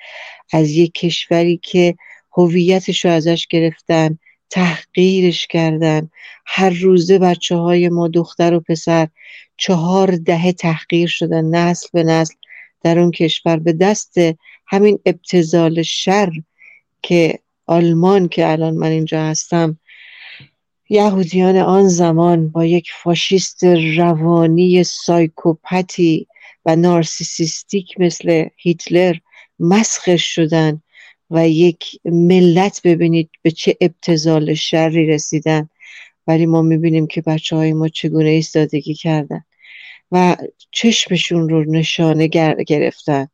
از 0.54 0.72
یک 0.72 0.94
کشوری 0.94 1.60
که 1.64 1.96
هویتش 2.38 3.06
رو 3.06 3.12
ازش 3.12 3.48
گرفتن 3.48 4.20
تحقیرش 4.50 5.48
کردن. 5.48 6.10
هر 6.46 6.70
روزه 6.70 7.20
بچه 7.20 7.56
های 7.56 7.90
ما 7.90 8.08
دختر 8.08 8.54
و 8.54 8.60
پسر 8.60 9.08
چهار 9.58 10.16
دهه 10.16 10.52
تحقیر 10.52 11.08
شدن 11.08 11.46
نسل 11.46 11.88
به 11.94 12.04
نسل. 12.04 12.34
در 12.82 13.00
اون 13.00 13.12
کشور 13.12 13.58
به 13.58 13.74
دست 13.74 14.14
همین 14.68 15.00
ابتزال 15.06 15.82
شر 15.82 16.32
که 17.02 17.40
آلمان 17.66 18.28
که 18.28 18.52
الان 18.52 18.74
من 18.74 18.92
اینجا 18.92 19.22
هستم 19.24 19.80
یهودیان 20.90 21.58
آن 21.58 21.88
زمان 21.88 22.50
با 22.50 22.66
یک 22.66 22.90
فاشیست 23.04 23.64
روانی 23.98 24.84
سایکوپتی 24.84 26.28
و 26.66 26.76
نارسیسیستیک 26.76 28.00
مثل 28.00 28.46
هیتلر 28.58 29.16
مسخش 29.60 30.36
شدن 30.36 30.82
و 31.32 31.50
یک 31.50 32.00
ملت 32.06 32.82
ببینید 32.84 33.30
به 33.42 33.52
چه 33.52 33.78
ابتزال 33.82 34.54
شری 34.54 35.08
رسیدن. 35.08 35.70
ولی 36.28 36.46
ما 36.46 36.62
می‌بینیم 36.62 37.08
که 37.08 37.22
بچه 37.22 37.56
های 37.56 37.74
ما 37.74 37.88
چگونه 37.88 38.30
ایستادگی 38.30 38.94
کردن. 38.94 39.44
و 40.12 40.36
چشمشون 40.72 41.50
رو 41.50 41.64
نشانه 41.72 42.28
گرفتن. 42.68 43.28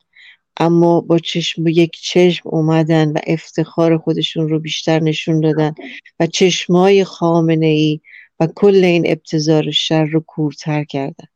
اما 0.60 1.02
با 1.02 1.20
چشم 1.20 1.68
یک 1.68 1.92
چشم 2.02 2.50
اومدن 2.50 3.12
و 3.12 3.20
افتخار 3.28 3.98
خودشون 3.98 4.50
رو 4.50 4.60
بیشتر 4.60 5.00
نشون 5.00 5.40
دادن 5.40 5.76
و 6.20 6.28
چشمای 6.28 7.04
خامنه 7.04 7.66
ای 7.66 8.02
و 8.40 8.48
کل 8.56 8.84
این 8.84 9.04
ابتزار 9.08 9.72
شر 9.72 10.06
رو 10.06 10.20
کورتر 10.20 10.84
کردن. 10.84 11.28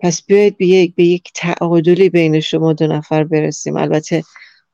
پس 0.00 0.22
بیاید 0.26 0.56
به 0.56 0.66
یک, 0.66 0.94
به 0.94 1.04
یک 1.04 1.30
تعادلی 1.34 2.08
بین 2.08 2.40
شما 2.40 2.72
دو 2.72 2.86
نفر 2.86 3.24
برسیم. 3.24 3.76
البته 3.76 4.22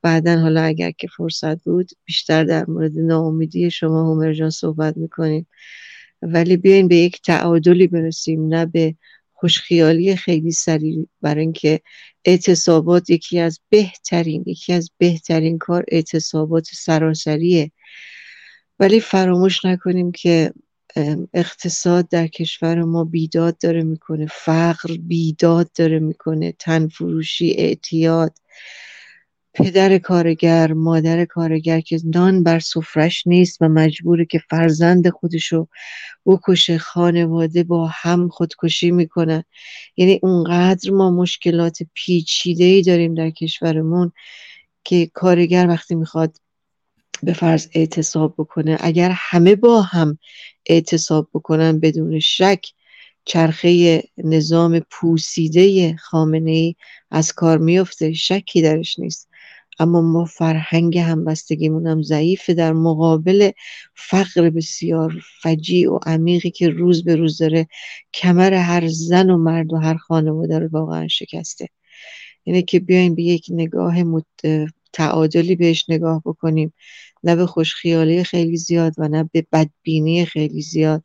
بعدا 0.02 0.38
حالا 0.38 0.62
اگر 0.62 0.90
که 0.90 1.08
فرصت 1.16 1.64
بود 1.64 1.90
بیشتر 2.04 2.44
در 2.44 2.64
مورد 2.68 2.92
ناامیدی 2.98 3.70
شما 3.70 4.12
همر 4.12 4.32
جان 4.32 4.50
صحبت 4.50 4.96
می‌کنیم. 4.96 5.46
ولی 6.22 6.56
بیاین 6.56 6.88
به 6.88 6.96
یک 6.96 7.22
تعادلی 7.22 7.86
برسیم 7.86 8.48
نه 8.48 8.66
به 8.66 8.94
خوشخیالی 9.42 10.16
خیلی 10.16 10.52
سریع 10.52 11.06
برای 11.22 11.40
اینکه 11.40 11.80
اعتصابات 12.24 13.10
یکی 13.10 13.38
از 13.38 13.60
بهترین 13.68 14.44
یکی 14.46 14.72
از 14.72 14.90
بهترین 14.98 15.58
کار 15.58 15.84
اعتصابات 15.88 16.68
سراسریه. 16.72 17.70
ولی 18.78 19.00
فراموش 19.00 19.64
نکنیم 19.64 20.12
که 20.12 20.52
اقتصاد 21.34 22.08
در 22.08 22.26
کشور 22.26 22.82
ما 22.82 23.04
بیداد 23.04 23.58
داره 23.58 23.82
می‌کنه 23.82 24.26
فقر 24.26 24.96
بیداد 25.00 25.72
داره 25.72 25.98
می‌کنه 25.98 26.52
تنفروشی 26.58 27.54
اعتیاد. 27.58 28.38
پدر 29.54 29.98
کارگر 29.98 30.72
مادر 30.72 31.24
کارگر 31.24 31.80
که 31.80 32.00
نان 32.04 32.42
بر 32.42 32.58
سفرش 32.58 33.26
نیست 33.26 33.58
و 33.60 33.68
مجبوره 33.68 34.24
که 34.24 34.38
فرزند 34.50 35.08
خودشو 35.08 35.66
بکشه. 36.26 36.78
خانواده 36.78 37.64
با 37.64 37.90
هم 37.92 38.28
خودکشی 38.28 38.90
می‌کنن. 38.90 39.44
یعنی 39.96 40.20
اونقدر 40.22 40.90
ما 40.90 41.10
مشکلات 41.10 41.78
پیچیده 41.94 42.64
ای 42.64 42.82
داریم 42.82 43.14
در 43.14 43.30
کشورمون 43.30 44.12
که 44.84 45.06
کارگر 45.06 45.66
وقتی 45.68 45.94
می‌خواد 45.94 46.36
به 47.22 47.32
فرض 47.32 47.68
اعتصاب 47.74 48.34
بکنه 48.38 48.76
اگر 48.80 49.10
همه 49.14 49.56
با 49.56 49.82
هم 49.82 50.18
اعتصاب 50.66 51.28
بکنن 51.34 51.80
بدون 51.80 52.18
شک 52.20 52.66
چرخه 53.24 54.02
نظام 54.16 54.80
پوسیده 54.90 55.96
خامنه 55.96 56.50
ای 56.50 56.74
از 57.10 57.32
کار 57.32 57.58
میفته 57.58 58.12
شکی 58.12 58.62
درش 58.62 58.98
نیست. 58.98 59.28
اما 59.82 60.00
ما 60.00 60.24
فرهنگ 60.24 60.98
همبستگیمون 60.98 61.86
هم 61.86 62.02
ضعیفه. 62.02 62.54
در 62.54 62.72
مقابل 62.72 63.50
فقر 63.94 64.50
بسیار 64.50 65.22
فجیع 65.42 65.92
و 65.92 65.98
عمیقی 66.06 66.50
که 66.50 66.68
روز 66.68 67.04
به 67.04 67.16
روز 67.16 67.38
داره 67.38 67.66
کمر 68.14 68.54
هر 68.54 68.88
زن 68.88 69.30
و 69.30 69.36
مرد 69.36 69.72
و 69.72 69.76
هر 69.76 69.96
خانواده 69.96 70.58
رو 70.58 70.68
واقعا 70.72 71.08
شکسته. 71.08 71.68
اینه 72.44 72.62
که 72.62 72.80
بیایم 72.80 73.14
به 73.14 73.22
یک 73.22 73.46
نگاه 73.50 73.94
تعادلی 74.92 75.56
بهش 75.56 75.84
نگاه 75.88 76.22
بکنیم. 76.24 76.72
نه 77.24 77.36
به 77.36 77.46
خوشخیالی 77.46 78.24
خیلی 78.24 78.56
زیاد 78.56 78.94
و 78.98 79.08
نه 79.08 79.30
به 79.32 79.46
بدبینی 79.52 80.24
خیلی 80.24 80.62
زیاد. 80.62 81.02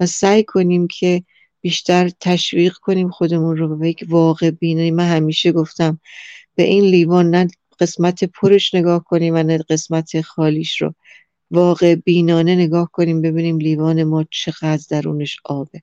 و 0.00 0.06
سعی 0.06 0.44
کنیم 0.44 0.86
که 0.86 1.22
بیشتر 1.60 2.10
تشویق 2.20 2.74
کنیم 2.74 3.10
خودمون 3.10 3.56
رو 3.56 3.76
به 3.76 3.88
یک 3.88 4.04
واقع 4.08 4.50
بینی. 4.50 4.90
من 4.90 5.08
همیشه 5.08 5.52
گفتم 5.52 6.00
به 6.54 6.62
این 6.62 6.84
لیوان 6.84 7.30
نه 7.30 7.48
قسمت 7.80 8.24
پرش 8.24 8.74
نگاه 8.74 9.04
کنیم 9.04 9.34
و 9.34 9.42
نه 9.42 9.58
قسمت 9.58 10.20
خالیش 10.20 10.82
رو. 10.82 10.94
واقع 11.50 11.94
بینانه 11.94 12.54
نگاه 12.54 12.90
کنیم 12.92 13.22
ببینیم 13.22 13.58
لیوان 13.58 14.04
ما 14.04 14.24
چقدر 14.30 14.82
درونش 14.90 15.36
آبه. 15.44 15.82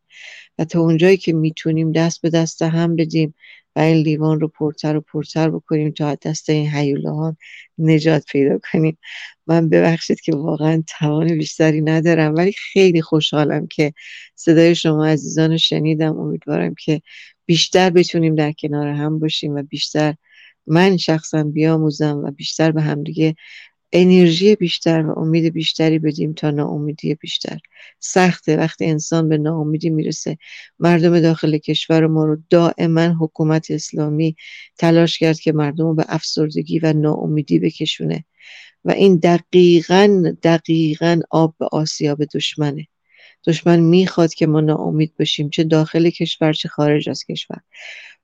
و 0.60 0.66
تا 0.66 0.80
اونجایی 0.80 1.18
که 1.18 1.34
می‌تونیم 1.34 1.92
دست 1.92 2.22
به 2.22 2.30
دست 2.30 2.62
هم 2.62 2.96
بدیم 2.96 3.34
و 3.76 3.80
این 3.80 3.98
لیوان 3.98 4.40
رو 4.40 4.48
پرتر 4.48 4.98
و 4.98 5.02
پرتر 5.02 5.50
بکنیم 5.50 5.92
تا 5.92 6.16
دست 6.16 6.50
این 6.50 6.70
حیوله 6.70 7.36
نجات 7.78 8.26
پیدا 8.26 8.60
کنیم. 8.72 8.98
من 9.48 9.70
ببخشید 9.70 10.22
که 10.22 10.36
واقعا 10.36 10.84
توان 11.00 11.38
بیشتری 11.38 11.82
ندارم 11.82 12.36
ولی 12.36 12.52
خیلی 12.52 13.02
خوشحالم 13.02 13.68
که 13.68 13.94
صدای 14.36 14.76
شما 14.76 15.06
عزیزان 15.06 15.52
رو 15.52 15.58
شنیدم. 15.58 16.20
امیدوارم 16.20 16.76
که 16.76 17.02
بیشتر 17.46 17.90
بتونیم 17.90 18.36
در 18.36 18.52
کنار 18.52 18.88
هم 18.88 19.20
باشیم 19.20 19.56
و 19.56 19.64
بیشتر 19.64 20.16
من 20.68 20.98
شخصا 20.98 21.44
بیاموزم 21.44 22.18
و 22.18 22.32
بیشتر 22.32 22.72
به 22.72 22.82
همدیگه 22.82 23.36
انرژی 23.94 24.56
بیشتر 24.56 25.06
و 25.06 25.20
امید 25.20 25.54
بیشتری 25.54 26.00
بدیم 26.00 26.34
تا 26.34 26.52
ناامیدی 26.52 27.16
بیشتر. 27.16 27.60
سخته 28.00 28.58
وقتی 28.58 28.86
انسان 28.86 29.30
به 29.30 29.38
ناامیدی 29.38 29.90
می‌رسه. 29.90 30.38
مردم 30.80 31.20
داخل 31.20 31.58
کشور 31.58 32.08
ما 32.08 32.26
رو 32.26 32.38
دائما 32.50 33.02
حکومت 33.02 33.72
اسلامی 33.72 34.36
تلاش 34.78 35.18
کرد 35.18 35.40
که 35.40 35.52
مردم 35.52 35.86
رو 35.86 35.94
به 35.96 36.06
افسردگی 36.08 36.80
و 36.80 36.94
ناامیدی 36.94 37.60
بکشونه 37.60 38.26
و 38.86 38.92
این 38.92 39.16
دقیقا 39.16 40.34
دقیقا 40.44 41.20
آب 41.30 41.56
به 41.60 41.68
آسیاب 41.72 42.26
دشمنه. 42.26 42.88
دشمن 43.48 43.80
می‌خواد 43.80 44.34
که 44.34 44.48
ما 44.48 44.62
ناامید 44.62 45.14
باشیم 45.20 45.50
چه 45.50 45.64
داخل 45.64 46.10
کشور 46.10 46.54
چه 46.54 46.70
خارج 46.70 47.10
از 47.10 47.24
کشور. 47.24 47.58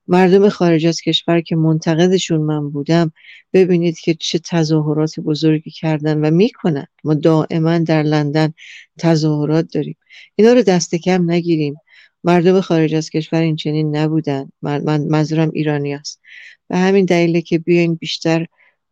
مردم 0.07 0.49
خارج 0.49 0.85
از 0.85 1.01
کشور 1.01 1.41
که 1.41 1.55
منتقدشون 1.55 2.41
من 2.41 2.69
بودم 2.69 3.11
ببینید 3.53 3.99
که 3.99 4.13
چه 4.13 4.39
تظاهرات 4.39 5.19
بزرگی 5.19 5.71
کردن 5.71 6.25
و 6.25 6.31
می‌کنن. 6.31 6.87
ما 7.03 7.13
دائما 7.13 7.77
در 7.77 8.03
لندن 8.03 8.53
تظاهرات 8.99 9.73
داریم. 9.73 9.97
اینا 10.35 10.53
رو 10.53 10.61
دست 10.61 10.95
کم 10.95 11.31
نگیریم. 11.31 11.75
مردم 12.23 12.61
خارج 12.61 12.95
از 12.95 13.09
کشور 13.09 13.41
این 13.41 13.55
چنین 13.55 13.95
نبودن. 13.95 14.51
من 14.61 15.01
منظورم 15.01 15.51
ایرانی 15.53 15.93
است. 15.93 16.21
و 16.69 16.77
همین 16.77 17.05
دلیله 17.05 17.41
که 17.41 17.59
بیاین 17.59 17.95
بیشتر 17.95 18.45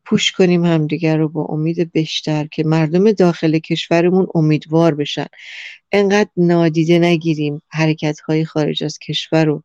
پوش 0.06 0.32
کنیم 0.32 0.66
همدیگر 0.66 1.18
رو 1.18 1.30
با 1.30 1.44
امید 1.44 1.92
بیشتر 1.92 2.48
که 2.48 2.64
مردم 2.64 3.12
داخل 3.12 3.60
کشورمون 3.60 4.28
امیدوار 4.36 4.96
بشن. 4.96 5.26
انقدر 5.92 6.30
نادیده 6.38 7.00
نگیریم 7.00 7.62
حرکت 7.68 8.20
های 8.20 8.46
خارج 8.46 8.84
از 8.84 9.00
کشور 9.00 9.46
رو. 9.46 9.64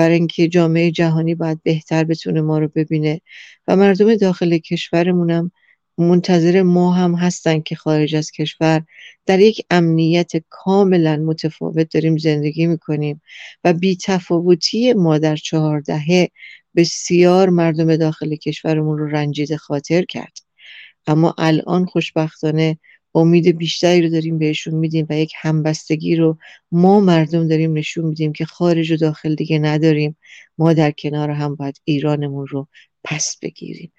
برای 0.00 0.14
اینکه 0.14 0.48
جامعه 0.48 0.90
جهانی 0.90 1.34
باید 1.34 1.62
بهتر 1.62 2.04
بتونه 2.04 2.40
ما 2.40 2.58
رو 2.58 2.68
ببینه. 2.74 3.20
و 3.68 3.76
مردم 3.76 4.14
داخل 4.14 4.58
کشورمونم 4.58 5.50
منتظر 5.98 6.62
ما 6.62 6.92
هم 6.92 7.14
هستن 7.14 7.60
که 7.60 7.76
خارج 7.76 8.14
از 8.16 8.30
کشور 8.30 8.82
در 9.26 9.40
یک 9.40 9.66
امنیت 9.70 10.32
کاملا 10.48 11.16
متفاوت 11.16 11.92
داریم 11.92 12.16
زندگی 12.16 12.66
می‌کنیم. 12.66 13.20
و 13.64 13.72
بی 13.72 13.96
تفاوتی 13.96 14.92
ما 14.92 15.18
در 15.18 15.36
چهار 15.36 15.80
دهه 15.80 16.28
بسیار 16.76 17.48
مردم 17.48 17.96
داخل 17.96 18.36
کشورمون 18.36 18.98
رو 18.98 19.06
رنجیده 19.06 19.56
خاطر 19.56 20.02
کرد. 20.02 20.38
اما 21.06 21.34
الان 21.38 21.86
خوشبختانه 21.86 22.78
امید 23.14 23.58
بیشتری 23.58 24.02
رو 24.02 24.08
داریم 24.08 24.38
بهشون 24.38 24.74
میدیم 24.74 25.06
و 25.10 25.18
یک 25.18 25.32
همبستگی 25.36 26.16
رو 26.16 26.38
ما 26.72 27.00
مردم 27.00 27.48
داریم 27.48 27.72
نشون 27.72 28.04
میدیم 28.04 28.32
که 28.32 28.44
خارج 28.44 28.92
و 28.92 28.96
داخل 28.96 29.34
دیگه 29.34 29.58
نداریم. 29.58 30.16
ما 30.58 30.72
در 30.72 30.90
کنار 30.90 31.30
هم 31.30 31.54
باید 31.54 31.80
ایرانمون 31.84 32.46
رو 32.46 32.68
پس 33.04 33.36
بگیریم. 33.42 33.92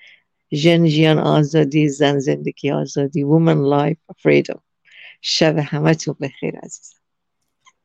ژن 0.54 0.86
ژیان 0.86 1.20
ئازادی 1.20 1.90
زن 1.90 2.20
زندگی 2.20 2.72
آزادی 2.72 3.24
woman 3.24 3.62
life 3.70 3.98
freedom 4.18 4.62
شب 5.22 5.58
همه 5.58 5.94
تون 5.94 6.14
بخیر 6.14 6.56
عزیزم. 6.64 6.98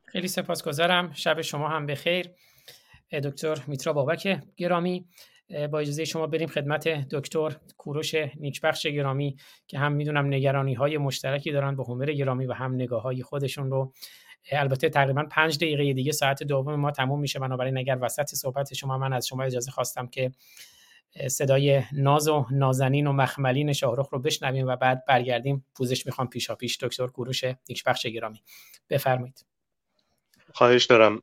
خیلی 0.04 0.28
سپاسگزارم. 0.28 1.12
شب 1.12 1.40
شما 1.40 1.68
هم 1.68 1.86
بخیر. 1.86 2.30
دکتر 3.24 3.62
میترا 3.66 3.92
بابک 3.92 4.42
گرامی. 4.56 5.04
با 5.72 5.78
اجازه 5.78 6.04
شما 6.04 6.26
بریم 6.26 6.48
خدمت 6.48 6.88
دکتر 6.88 7.56
کوروش 7.76 8.14
نیکبخش 8.14 8.86
گرامی 8.86 9.36
که 9.66 9.78
هم 9.78 9.92
می‌دونم 9.92 10.26
نگرانی 10.26 10.74
های 10.74 10.98
مشترکی 10.98 11.52
دارن 11.52 11.76
با 11.76 11.84
همر 11.84 12.12
گرامی 12.12 12.46
و 12.46 12.52
هم 12.52 12.74
نگاه 12.74 13.02
های 13.02 13.22
خودشون 13.22 13.70
رو. 13.70 13.92
البته 14.52 14.88
تقریبا 14.88 15.24
پنج 15.30 15.56
دقیقه 15.56 15.92
دیگه 15.92 16.12
ساعت 16.12 16.42
دوم 16.42 16.74
ما 16.74 16.90
تموم 16.90 17.20
میشه. 17.20 17.38
بنابراین 17.38 17.78
اگر 17.78 17.98
وسط 18.00 18.34
صحبت 18.34 18.74
شما 18.74 18.98
من 18.98 19.12
از 19.12 19.26
شما 19.26 19.42
اجازه 19.42 19.70
خواستم 19.70 20.06
که 20.06 20.32
صدای 21.28 21.82
ناز 21.92 22.28
و 22.28 22.46
نازنین 22.50 23.06
و 23.06 23.12
مخملین 23.12 23.72
شاهرخ 23.72 24.08
رو 24.08 24.18
بشنویم 24.18 24.66
و 24.66 24.76
بعد 24.76 25.04
برگردیم. 25.04 25.64
پوزش 25.74 26.06
می‌خوام 26.06 26.28
پیشا 26.28 26.54
پیش 26.54 26.78
دکتر 26.82 27.06
کوروش 27.06 27.44
نیکبخش 27.68 28.06
گرامی. 28.06 28.42
بفرمایید. 28.90 29.55
خواهش 30.56 30.84
دارم. 30.84 31.22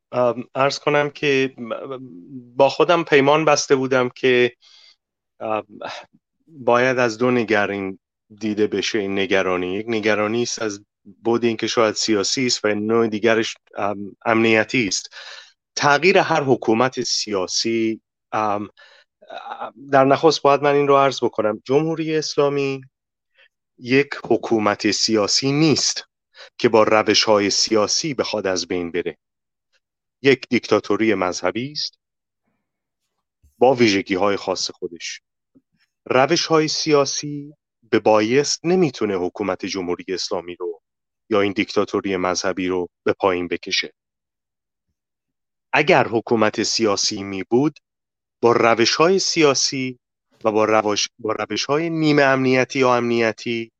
ارز 0.56 0.80
کنم 0.80 1.10
که 1.10 1.56
با 2.56 2.70
خودم 2.70 3.04
پیمان 3.04 3.46
بسته 3.46 3.76
بودم 3.76 4.10
که 4.10 4.54
باید 6.48 7.00
از 7.00 7.18
دو 7.18 7.32
نگرین 7.32 8.00
دیده 8.40 8.68
بشه 8.68 9.00
این 9.00 9.20
نگرانی. 9.20 9.74
یک 9.74 9.86
نگرانی 9.90 10.44
است 10.44 10.62
از 10.62 10.86
بود 11.24 11.44
اینکه 11.44 11.68
شاید 11.68 11.96
سیاسی 11.96 12.46
است 12.46 12.66
و 12.66 12.76
نوع 12.76 13.08
دیگرش 13.08 13.56
امنیتی 14.26 14.88
است. 14.88 15.14
تغییر 15.76 16.18
هر 16.18 16.44
حکومت 16.44 17.02
سیاسی 17.02 18.02
در 19.92 20.06
نخست 20.06 20.42
باید 20.42 20.62
من 20.62 20.76
این 20.76 20.88
رو 20.88 20.98
عرض 20.98 21.24
بکنم. 21.24 21.62
جمهوری 21.66 22.16
اسلامی 22.16 22.82
یک 23.78 24.10
حکومت 24.24 24.92
سیاسی 24.92 25.52
نیست. 25.52 26.06
که 26.58 26.70
با 26.70 26.84
روش 26.84 27.24
های 27.24 27.50
سیاسی 27.50 28.14
بخواد 28.14 28.48
از 28.48 28.68
بین 28.68 28.92
بره. 28.92 29.18
یک 30.22 30.48
دیکتاتوری 30.50 31.14
مذهبی 31.14 31.72
است 31.72 32.00
با 33.58 33.74
ویژگی 33.74 34.16
های 34.16 34.36
خاص 34.36 34.72
خودش. 34.72 35.22
روش 36.06 36.46
های 36.46 36.68
سیاسی 36.68 37.54
به 37.90 38.00
بایست 38.00 38.66
نمی‌تونه 38.66 39.16
حکومت 39.16 39.66
جمهوری 39.66 40.06
اسلامی 40.08 40.56
رو 40.56 40.82
یا 41.30 41.42
این 41.42 41.54
دیکتاتوری 41.54 42.18
مذهبی 42.18 42.68
رو 42.68 42.90
به 43.04 43.14
پایین 43.14 43.48
بکشه. 43.48 43.94
اگر 45.74 46.08
حکومت 46.08 46.64
سیاسی 46.64 47.24
می 47.24 47.44
بود 47.44 47.80
با 48.42 48.52
روش 48.52 48.96
های 48.96 49.20
سیاسی 49.20 50.00
و 50.44 50.52
با 50.52 50.66
روش, 50.66 51.10
با 51.20 51.32
روش 51.40 51.66
های 51.66 51.90
نیمه 51.90 52.24
امنیتی 52.24 52.80
یا 52.80 52.96
امنیتی 52.96 53.72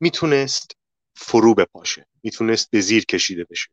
می‌تونست 0.00 0.77
فرو 1.18 1.54
بپاشه. 1.54 2.06
می‌تونست 2.22 2.70
به 2.70 2.80
زیر 2.80 3.04
کشیده 3.04 3.44
بشه. 3.50 3.68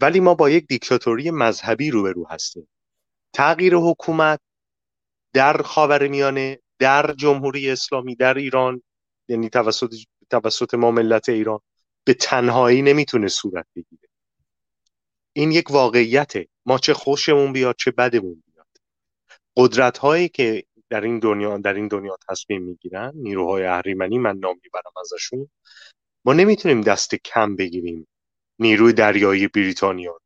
ولی 0.00 0.20
ما 0.20 0.34
با 0.34 0.50
یک 0.50 0.66
دیکتاتوری 0.66 1.30
مذهبی 1.30 1.90
روبرو 1.90 2.26
هستیم. 2.30 2.68
تغییر 3.32 3.74
حکومت 3.74 4.40
در 5.32 5.62
خاورمیانه 5.62 6.58
در 6.78 7.12
جمهوری 7.12 7.70
اسلامی 7.70 8.16
در 8.16 8.34
ایران 8.34 8.82
یعنی 9.28 9.48
توسط 9.48 9.94
توسط 10.30 10.74
ما 10.74 10.90
ملت 10.90 11.28
ایران 11.28 11.60
به 12.04 12.14
تنهایی 12.14 12.82
نمی‌تونه 12.82 13.28
صورت 13.28 13.66
بگیره. 13.76 14.08
این 15.32 15.52
یک 15.52 15.70
واقعیته. 15.70 16.48
ما 16.66 16.78
چه 16.78 16.94
خوشمون 16.94 17.52
بیاد 17.52 17.76
چه 17.78 17.90
بدمون 17.90 18.42
بیاد. 18.46 18.66
قدرت 19.56 19.98
هایی 19.98 20.28
که 20.28 20.64
در 20.92 21.00
این 21.00 21.18
دنیا 21.18 21.58
در 21.58 21.74
این 21.74 21.88
دنیا 21.88 22.16
تصمیم 22.28 22.62
می‌گیرن. 22.62 23.12
نیروهای 23.14 23.64
اهریمنی 23.64 24.18
من 24.18 24.36
نام 24.38 24.60
می‌برم 24.62 24.92
ازشون. 25.00 25.48
ما 26.24 26.32
نمی‌تونیم 26.32 26.80
دست 26.80 27.14
کم 27.14 27.56
بگیریم 27.56 28.08
نیروی 28.58 28.92
دریایی 28.92 29.48
بریتانیا. 29.48 30.20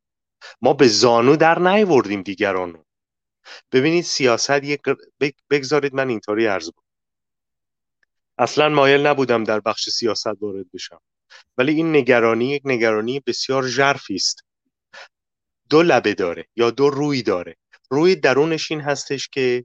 ما 0.61 0.73
به 0.73 0.89
زانو 0.89 1.37
در 1.37 1.59
نیوردیم 1.59 2.23
دیگران 2.23 2.85
ببینید 3.73 4.05
سیاست 4.05 4.65
یک 4.65 4.81
بگذارید 5.51 5.95
من 5.95 6.09
اینطوری 6.09 6.47
عرض 6.47 6.71
کنم 6.71 6.85
اصلا 8.39 8.69
مایل 8.69 9.07
نبودم 9.07 9.45
در 9.45 9.61
بخش 9.61 9.89
سیاست 9.91 10.43
وارد 10.43 10.67
بشم. 10.73 11.01
ولی 11.59 11.73
این 11.75 11.97
نگرانی 11.97 12.51
یک 12.51 12.63
نگرانی 12.65 13.21
بسیار 13.21 13.67
ژرفی 13.67 14.15
است. 14.15 14.45
دو 15.71 15.83
لبه 15.83 16.15
داره 16.15 16.47
یا 16.57 16.71
دو 16.71 16.91
روی 16.91 17.23
داره. 17.23 17.57
روی 17.91 18.17
درونش 18.17 18.71
این 18.71 18.81
هستش 18.81 19.29
که 19.29 19.65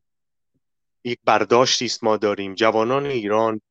یک 1.03 1.19
برداشتی 1.25 1.85
است 1.85 2.03
ما 2.03 2.17
داریم. 2.17 2.55
جوانان 2.55 3.05
ایران 3.05 3.61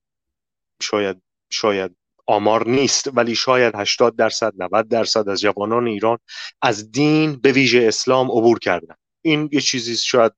شاید 0.82 1.22
شاید 1.50 1.96
آمار 2.26 2.68
نیست 2.68 3.10
ولی 3.16 3.34
شاید 3.34 3.74
80 3.76 4.16
درصد 4.16 4.52
90 4.58 4.88
درصد 4.88 5.28
از 5.28 5.40
جوانان 5.40 5.86
ایران 5.86 6.18
از 6.62 6.90
دین 6.92 7.36
به 7.36 7.52
ویژه 7.52 7.84
اسلام 7.88 8.30
عبور 8.30 8.58
کردن. 8.58 8.94
این 9.22 9.48
یه 9.52 9.60
چیزی 9.60 9.96
شاید 9.96 10.32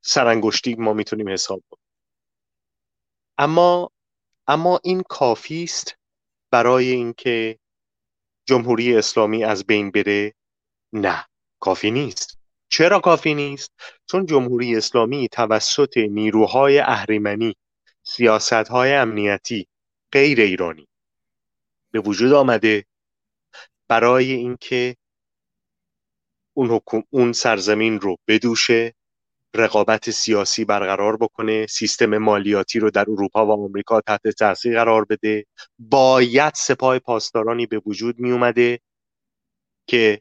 سرانگشتی 0.00 0.74
ما 0.74 0.92
می‌تونیم 0.92 1.28
حساب 1.28 1.62
کنیم. 1.70 1.84
اما 3.38 3.90
اما 4.46 4.80
این 4.84 5.02
کافی 5.02 5.64
است 5.64 5.96
برای 6.50 6.90
اینکه 6.90 7.58
جمهوری 8.46 8.96
اسلامی 8.96 9.44
از 9.44 9.66
بین 9.66 9.90
بره؟ 9.90 10.34
نه 10.92 11.26
کافی 11.60 11.90
نیست. 11.90 12.37
چرا 12.68 13.00
کافی 13.00 13.34
نیست؟ 13.34 13.72
چون 14.06 14.26
جمهوری 14.26 14.76
اسلامی 14.76 15.28
توسط 15.28 15.96
نیروهای 15.96 16.78
اهریمنی 16.78 17.56
سیاستهای 18.02 18.92
امنیتی 18.92 19.68
غیر 20.12 20.40
ایرانی 20.40 20.88
به 21.90 22.00
وجود 22.00 22.32
آمده 22.32 22.84
برای 23.88 24.32
اینکه 24.32 24.96
اون 26.54 26.70
حکوم 26.70 27.02
اون 27.10 27.32
سرزمین 27.32 28.00
رو 28.00 28.16
بدوشه 28.28 28.94
رقابت 29.54 30.10
سیاسی 30.10 30.64
برقرار 30.64 31.16
بکنه 31.16 31.66
سیستم 31.66 32.18
مالیاتی 32.18 32.78
رو 32.78 32.90
در 32.90 33.10
اروپا 33.10 33.46
و 33.46 33.50
آمریکا 33.50 34.00
تحت 34.00 34.28
تاثیر 34.28 34.78
قرار 34.78 35.04
بده. 35.04 35.46
باید 35.78 36.54
سپاه 36.54 36.98
پاسدارانی 36.98 37.66
به 37.66 37.82
وجود 37.86 38.18
می 38.18 38.30
اومده 38.30 38.80
که 39.86 40.20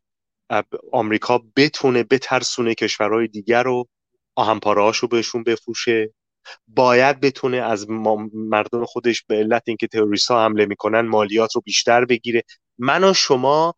آمریکا 0.92 1.38
بتونه 1.56 2.04
بترسونه 2.04 2.76
کشورهای 2.76 3.28
دیگر 3.28 3.64
رو 3.64 3.88
آهنپارهاش 4.36 4.98
رو 4.98 5.08
بهشون 5.08 5.44
بفروشه. 5.44 6.14
باید 6.68 7.20
بتونه 7.20 7.58
از 7.58 7.90
مردم 8.34 8.86
خودش 8.86 9.24
به 9.24 9.36
علت 9.36 9.64
اینکه 9.66 9.88
تروریست 9.88 10.32
ها 10.32 10.46
حمله 10.46 10.66
می‌کنن 10.66 11.02
مالیات 11.02 11.56
رو 11.56 11.62
بیشتر 11.62 12.06
بگیره. 12.06 12.44
من 12.78 13.04
و 13.04 13.14
شما 13.14 13.76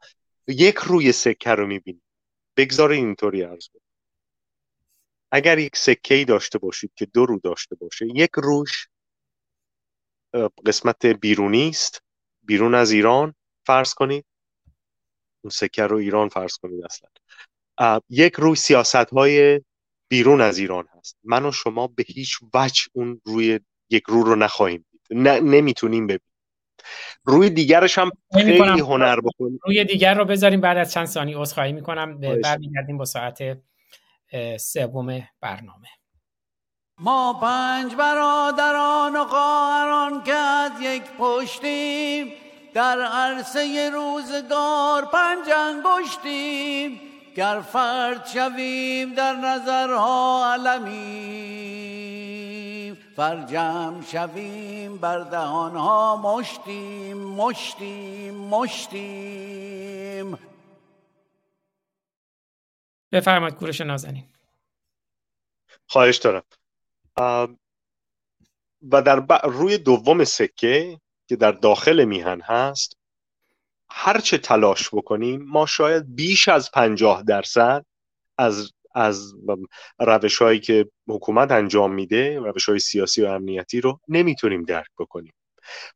یک 0.48 0.76
روی 0.76 1.12
سکه 1.12 1.52
رو 1.52 1.68
می‌بینیم. 1.68 2.04
بگذار 2.58 2.91
اینطوری 2.91 3.41
عرض 3.41 3.68
کنم. 3.68 3.82
اگر 5.32 5.60
یک 5.60 5.76
سکه 5.76 6.16
ای 6.16 6.26
داشته 6.26 6.60
باشید 6.60 6.91
که 6.96 7.06
دو 7.06 7.26
رو 7.26 7.40
داشته 7.40 7.76
باشه 7.76 8.08
یک 8.16 8.32
روش 8.36 8.88
قسمت 10.66 11.06
بیرونی 11.06 11.70
است. 11.70 12.02
بیرون 12.44 12.76
از 12.76 12.91
ایران 12.91 13.36
فرض 13.66 13.94
کنید. 13.94 14.26
اون 15.41 15.49
سکه 15.52 15.84
رو 15.84 15.98
ایران 15.98 16.30
فرض 16.30 16.57
کنید 16.57 16.84
اصلا. 16.86 17.10
یک 18.10 18.34
روی 18.34 18.56
سیاست 18.56 18.95
های 18.95 19.61
بیرون 20.10 20.41
از 20.41 20.57
ایران 20.57 20.88
هست. 20.98 21.18
من 21.24 21.45
و 21.45 21.52
شما 21.52 21.88
به 21.88 22.03
هیچ 22.07 22.40
وجه 22.53 22.82
اون 22.94 23.22
روی 23.26 23.60
یک 23.90 24.03
رو 24.07 24.24
رو 24.24 24.36
نخواهیم 24.36 24.86
دید. 24.91 25.02
نه 25.11 25.40
نمی‌تونیم 25.40 26.07
ببینیم. 26.07 26.22
روی 27.24 27.49
دیگرش 27.49 27.98
هم 27.98 28.11
خیلی 28.34 28.57
هنر 28.60 29.20
بکنیم 29.20 29.60
روی 29.66 29.86
دیگر 29.86 30.14
رو 30.14 30.26
بذاریم 30.26 30.61
بعد 30.61 30.78
از 30.78 30.94
چند 30.94 31.06
ثانیه. 31.06 31.38
عذرخواهی 31.38 31.74
می‌کنم. 31.74 32.20
برمیگردیم 32.20 32.98
با 32.98 33.06
ساعت 33.06 33.57
سوم 34.60 35.28
برنامه. 35.41 35.88
ما 36.98 37.40
پنج 37.41 37.95
برادران 37.95 39.16
و 39.16 39.26
خواهران 39.26 40.24
که 40.24 40.34
از 40.34 40.72
یک 40.82 41.03
پشتیم 41.20 42.28
در 42.74 43.02
عرصه 43.02 43.90
روزگار 43.94 45.06
پنج 45.06 45.50
انگشتیم 45.50 47.02
گر 47.36 47.62
فرد 47.62 48.28
شویم 48.28 49.14
در 49.14 49.34
نظرها 49.34 50.54
علمیم. 50.54 51.90
فرجم 53.16 54.06
شویم 54.12 54.98
بر 54.98 55.20
دهانها 55.20 56.16
مشتیم 56.16 57.18
مشتیم 57.18 58.36
مشتیم. 58.36 60.40
بفرمایید 63.12 63.56
کوروش 63.56 63.82
نازنین. 63.82 64.24
خواهش 65.88 66.18
دارم. 66.18 66.44
و 68.91 69.02
در 69.02 69.40
روی 69.44 69.78
دوم 69.78 70.24
سکه 70.24 71.00
که 71.30 71.35
در 71.35 71.51
داخل 71.51 72.06
میهن 72.06 72.41
هست 72.41 72.97
هرچه 73.89 74.38
تلاش 74.38 74.89
بکنیم 74.93 75.41
ما 75.41 75.65
شاید 75.65 76.15
بیش 76.15 76.47
از 76.47 76.72
پنجاه 76.72 77.23
درصد 77.23 77.85
از 78.38 78.72
از 78.95 79.34
روش 79.99 80.41
هایی 80.41 80.60
که 80.60 80.89
حکومت 81.07 81.51
انجام 81.51 81.93
میده 81.93 82.39
روش 82.39 82.69
های 82.69 82.80
سیاسی 82.80 83.22
و 83.22 83.26
امنیتی 83.27 83.81
رو 83.81 83.99
نمی‌تونیم 84.07 84.64
درک 84.64 84.89
بکنیم. 84.99 85.34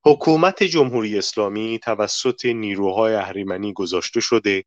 حکومت 0.05 0.64
جمهوری 0.64 1.18
اسلامی 1.18 1.80
توسط 1.84 2.45
نیروهای 2.45 3.15
اهریمنی 3.15 3.73
گذاشته 3.73 4.19
شده. 4.19 4.64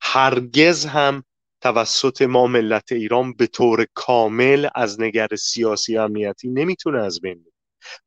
هرگز 0.00 0.86
هم 0.86 1.24
توسط 1.60 2.22
ما 2.22 2.46
ملت 2.46 2.92
ایران 2.92 3.32
به 3.32 3.46
طور 3.46 3.86
کامل 3.94 4.68
از 4.74 5.00
نگر 5.00 5.28
سیاسی 5.38 5.96
و 5.96 6.00
امنیتی 6.00 6.48
نمی‌تونه 6.48 7.02
از 7.02 7.20
بین 7.20 7.42
بره. 7.42 7.53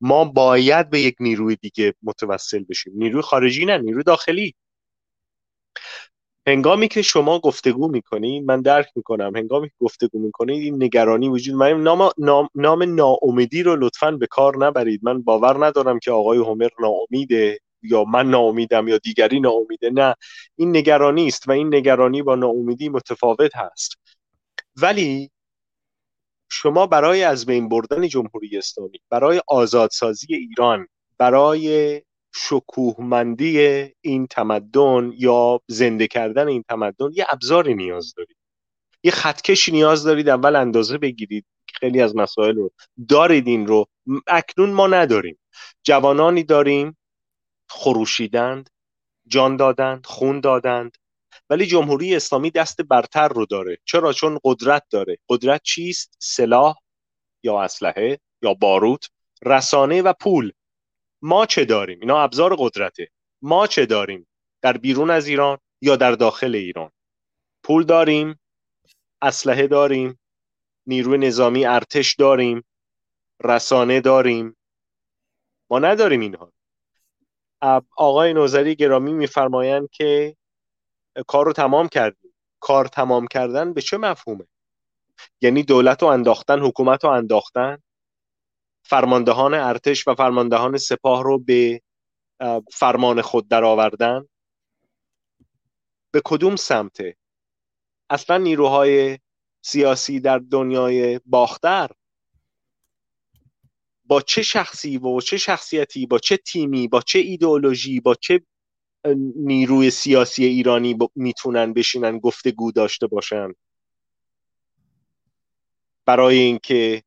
ما 0.01 0.25
باید 0.25 0.89
به 0.89 0.99
یک 0.99 1.15
نیروی 1.19 1.55
دیگه 1.55 1.93
متوسل 2.03 2.63
بشیم. 2.63 2.93
نیروی 2.95 3.21
خارجی 3.21 3.65
نه 3.65 3.77
نیروی 3.77 4.03
داخلی. 4.03 4.55
هنگامی 6.47 6.87
که 6.87 7.01
شما 7.01 7.39
گفتگو 7.39 7.87
می‌کنید 7.87 8.43
من 8.43 8.61
درک 8.61 8.87
می‌کنم 8.95 9.35
هنگامی 9.35 9.67
که 9.69 9.75
گفتگو 9.79 10.19
می‌کنید 10.19 10.63
این 10.63 10.83
نگرانی 10.83 11.29
وجود 11.29 11.55
من 11.55 11.83
نام, 11.83 12.09
نام, 12.17 12.49
نام 12.55 12.83
ناامیدی 12.83 13.63
رو 13.63 13.75
لطفا 13.75 14.11
به 14.11 14.27
کار 14.27 14.65
نبرید. 14.65 14.99
من 15.03 15.21
باور 15.21 15.65
ندارم 15.65 15.99
که 15.99 16.11
آقای 16.11 16.37
هومر 16.37 16.69
ناامیده 16.79 17.59
یا 17.81 18.03
من 18.03 18.29
ناامیدم 18.29 18.87
یا 18.87 18.97
دیگری 18.97 19.39
ناامیده. 19.39 19.89
نه 19.89 20.15
این 20.55 20.77
نگرانی 20.77 21.27
است 21.27 21.49
و 21.49 21.51
این 21.51 21.75
نگرانی 21.75 22.21
با 22.21 22.35
ناامیدی 22.35 22.89
متفاوت 22.89 23.55
هست. 23.55 23.97
ولی 24.75 25.31
شما 26.49 26.87
برای 26.87 27.23
از 27.23 27.45
بین 27.45 27.69
بردن 27.69 28.07
جمهوری 28.07 28.57
اسلامی 28.57 28.99
برای 29.09 29.41
آزادسازی 29.47 30.35
ایران 30.35 30.87
برای 31.17 32.01
شکوهمندی 32.35 33.59
این 34.01 34.27
تمدن 34.27 35.13
یا 35.17 35.61
زنده 35.67 36.07
کردن 36.07 36.47
این 36.47 36.63
تمدن 36.69 37.09
یه 37.13 37.25
ابزاری 37.29 37.75
نیاز 37.75 38.13
دارید. 38.17 38.37
یه 39.03 39.11
خطکشی 39.11 39.71
نیاز 39.71 40.03
دارید 40.03 40.29
اول 40.29 40.55
اندازه 40.55 40.97
بگیرید. 40.97 41.45
خیلی 41.73 42.01
از 42.01 42.15
مسائل 42.15 42.55
رو 42.55 42.71
دارید 43.09 43.47
این 43.47 43.67
رو. 43.67 43.85
اکنون 44.27 44.69
ما 44.69 44.87
نداریم. 44.87 45.39
جوانانی 45.83 46.43
داریم. 46.43 46.97
خروشیدند 47.69 48.69
جان 49.27 49.57
دادند 49.57 50.05
خون 50.05 50.39
دادند. 50.39 50.97
ولی 51.49 51.65
جمهوری 51.65 52.15
اسلامی 52.15 52.51
دست 52.51 52.81
برتر 52.81 53.27
رو 53.27 53.45
داره. 53.45 53.77
چرا؟ 53.85 54.13
چون 54.13 54.39
قدرت 54.43 54.83
داره. 54.89 55.17
قدرت 55.29 55.61
چیست؟ 55.63 56.17
سلاح 56.19 56.75
یا 57.43 57.61
اسلحه 57.61 58.19
یا 58.41 58.53
باروت 58.53 59.09
رسانه 59.45 60.01
و 60.01 60.13
پول. 60.13 60.51
ما 61.21 61.45
چه 61.45 61.65
داریم؟ 61.65 61.99
اینا 61.99 62.19
ابزار 62.19 62.55
قدرته. 62.59 63.09
ما 63.41 63.67
چه 63.67 63.85
داریم؟ 63.85 64.27
در 64.61 64.77
بیرون 64.77 65.09
از 65.09 65.27
ایران 65.27 65.57
یا 65.81 65.95
در 65.95 66.11
داخل 66.11 66.55
ایران؟ 66.55 66.91
پول 67.63 67.83
داریم 67.83 68.39
اسلحه 69.21 69.67
داریم 69.67 70.19
نیروی 70.85 71.17
نظامی 71.17 71.65
ارتش 71.65 72.15
داریم 72.15 72.63
رسانه 73.43 74.01
داریم. 74.01 74.57
ما 75.69 75.79
نداریم 75.79 76.19
اینها. 76.19 76.53
آقای 77.97 78.33
نوزری 78.33 78.75
گرامی 78.75 79.13
میفرمایند 79.13 79.89
که 79.91 80.35
کار 81.27 81.45
رو 81.45 81.53
تمام 81.53 81.87
کردیم. 81.87 82.33
کار 82.59 82.87
تمام 82.87 83.27
کردن 83.27 83.73
به 83.73 83.81
چه 83.81 83.97
مفهومه؟ 83.97 84.47
یعنی 85.41 85.63
دولت 85.63 86.01
رو 86.01 86.07
انداختن 86.07 86.59
حکومت 86.59 87.03
رو 87.03 87.09
انداختن. 87.09 87.77
فرماندهان 88.83 89.53
ارتش 89.53 90.07
و 90.07 90.15
فرماندهان 90.15 90.77
سپاه 90.77 91.23
رو 91.23 91.39
به 91.39 91.81
فرمان 92.73 93.21
خود 93.21 93.47
درآوردن. 93.47 94.27
به 96.11 96.21
کدوم 96.25 96.55
سمته 96.55 97.15
اصلا 98.09 98.37
نیروهای 98.37 99.19
سیاسی 99.61 100.19
در 100.19 100.37
دنیای 100.37 101.19
باختر. 101.25 101.89
با 104.05 104.21
چه 104.21 104.41
شخصی 104.41 104.97
و 104.97 105.21
چه 105.21 105.37
شخصیتی 105.37 106.05
با 106.05 106.19
چه 106.19 106.37
تیمی 106.37 106.87
با 106.87 107.01
چه 107.01 107.19
ایدئولوژی 107.19 107.99
با 107.99 108.15
چه 108.15 108.45
نیروی 109.35 109.89
سیاسی 109.91 110.45
ایرانی 110.45 110.97
می‌تونن 111.15 111.73
بشینن 111.73 112.19
گفتگو 112.19 112.71
داشته 112.71 113.07
باشن. 113.07 113.53
برای 116.05 116.37
اینکه 116.37 117.03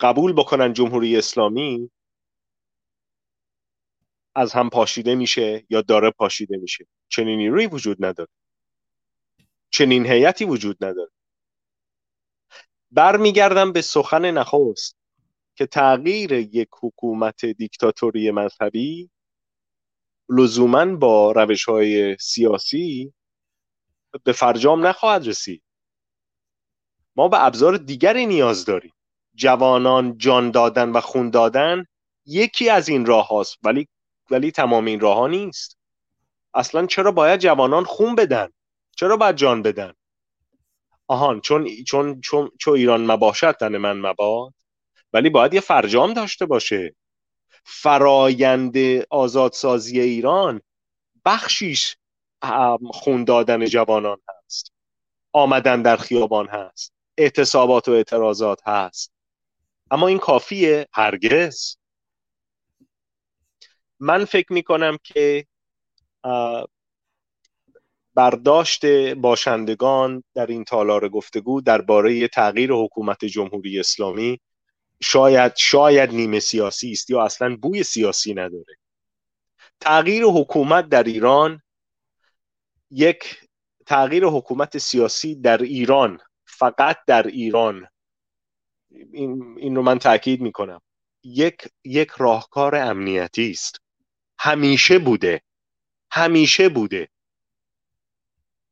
قبول 0.00 0.32
بکنن 0.32 0.72
جمهوری 0.72 1.16
اسلامی 1.16 1.90
از 4.34 4.52
هم 4.52 4.70
پاشیده 4.70 5.14
میشه 5.14 5.66
یا 5.70 5.80
داره 5.80 6.10
پاشیده 6.10 6.56
میشه. 6.56 6.86
چنین 7.08 7.38
نیروی 7.38 7.66
وجود 7.66 8.04
نداره. 8.04 8.28
چنین 9.70 10.06
هیئتی 10.06 10.44
وجود 10.44 10.84
نداره. 10.84 11.10
برمیگردم 12.90 13.72
به 13.72 13.82
سخن 13.82 14.30
نخست 14.30 14.96
که 15.54 15.66
تغییر 15.66 16.32
یک 16.32 16.68
حکومت 16.80 17.44
دیکتاتوری 17.44 18.30
مذهبی 18.30 19.10
لزوما 20.30 20.96
با 20.96 21.32
روش 21.32 21.64
های 21.64 22.16
سیاسی 22.20 23.12
به 24.24 24.32
فرجام 24.32 24.86
نخواهد 24.86 25.26
رسید. 25.26 25.62
ما 27.16 27.28
به 27.28 27.44
ابزار 27.44 27.76
دیگری 27.76 28.26
نیاز 28.26 28.64
داریم. 28.64 28.92
جوانان 29.34 30.18
جان 30.18 30.50
دادن 30.50 30.90
و 30.90 31.00
خون 31.00 31.30
دادن 31.30 31.84
یکی 32.26 32.70
از 32.70 32.88
این 32.88 33.06
راه 33.06 33.28
هاست 33.28 33.56
ولی 33.62 33.88
ولی 34.30 34.50
تمام 34.50 34.84
این 34.84 35.00
راه 35.00 35.16
ها 35.16 35.26
نیست. 35.26 35.78
اصلا 36.54 36.86
چرا 36.86 37.12
باید 37.12 37.40
جوانان 37.40 37.84
خون 37.84 38.14
بدن؟ 38.14 38.48
چرا 38.96 39.16
باید 39.16 39.36
جان 39.36 39.62
بدن؟ 39.62 39.92
آهان 41.06 41.40
چون 41.40 41.68
چون 41.86 42.20
چون, 42.20 42.50
چون 42.60 42.76
ایران 42.76 43.06
مباشد 43.06 43.52
تن 43.52 43.76
من 43.76 44.00
مباد. 44.00 44.54
ولی 45.12 45.30
باید 45.30 45.54
یه 45.54 45.60
فرجام 45.60 46.14
داشته 46.14 46.46
باشه. 46.46 46.94
فرایند 47.64 48.76
آزادسازی 49.10 50.00
ایران 50.00 50.60
بخشیش 51.24 51.96
خون 52.90 53.24
دادن 53.24 53.64
جوانان 53.64 54.18
هست. 54.28 54.72
آمدن 55.32 55.82
در 55.82 55.96
خیابان 55.96 56.48
هست. 56.48 56.92
اعتصابات 57.18 57.88
و 57.88 57.92
اعتراضات 57.92 58.60
هست. 58.66 59.12
اما 59.90 60.08
این 60.08 60.18
کافیه 60.18 60.86
هرگز. 60.92 61.76
من 64.00 64.24
فکر 64.24 64.52
می 64.52 64.62
کنم 64.62 64.98
که 65.04 65.46
برداشت 68.14 68.86
باشندگان 69.14 70.24
در 70.34 70.46
این 70.46 70.64
تالار 70.64 71.08
گفتگو 71.08 71.60
درباره 71.60 72.28
تغییر 72.28 72.72
حکومت 72.72 73.24
جمهوری 73.24 73.80
اسلامی 73.80 74.40
شاید 75.02 75.56
شاید 75.56 76.10
نیمه 76.10 76.40
سیاسی 76.40 76.92
است 76.92 77.10
یا 77.10 77.24
اصلا 77.24 77.56
بوی 77.56 77.82
سیاسی 77.82 78.34
نداره. 78.34 78.76
تغییر 79.80 80.24
حکومت 80.24 80.88
در 80.88 81.02
ایران 81.02 81.62
یک 82.90 83.48
تغییر 83.86 84.24
حکومت 84.24 84.78
سیاسی 84.78 85.34
در 85.34 85.58
ایران 85.58 86.18
فقط 86.44 86.98
در 87.06 87.26
ایران. 87.26 87.86
این, 88.90 89.56
این 89.58 89.76
رو 89.76 89.82
من 89.82 89.98
تاکید 89.98 90.40
می‌کنم. 90.40 90.80
یک 91.22 91.68
یک 91.84 92.10
راهکار 92.10 92.74
امنیتی 92.76 93.50
است. 93.50 93.80
همیشه 94.38 94.98
بوده. 94.98 95.42
همیشه 96.10 96.68
بوده. 96.68 97.08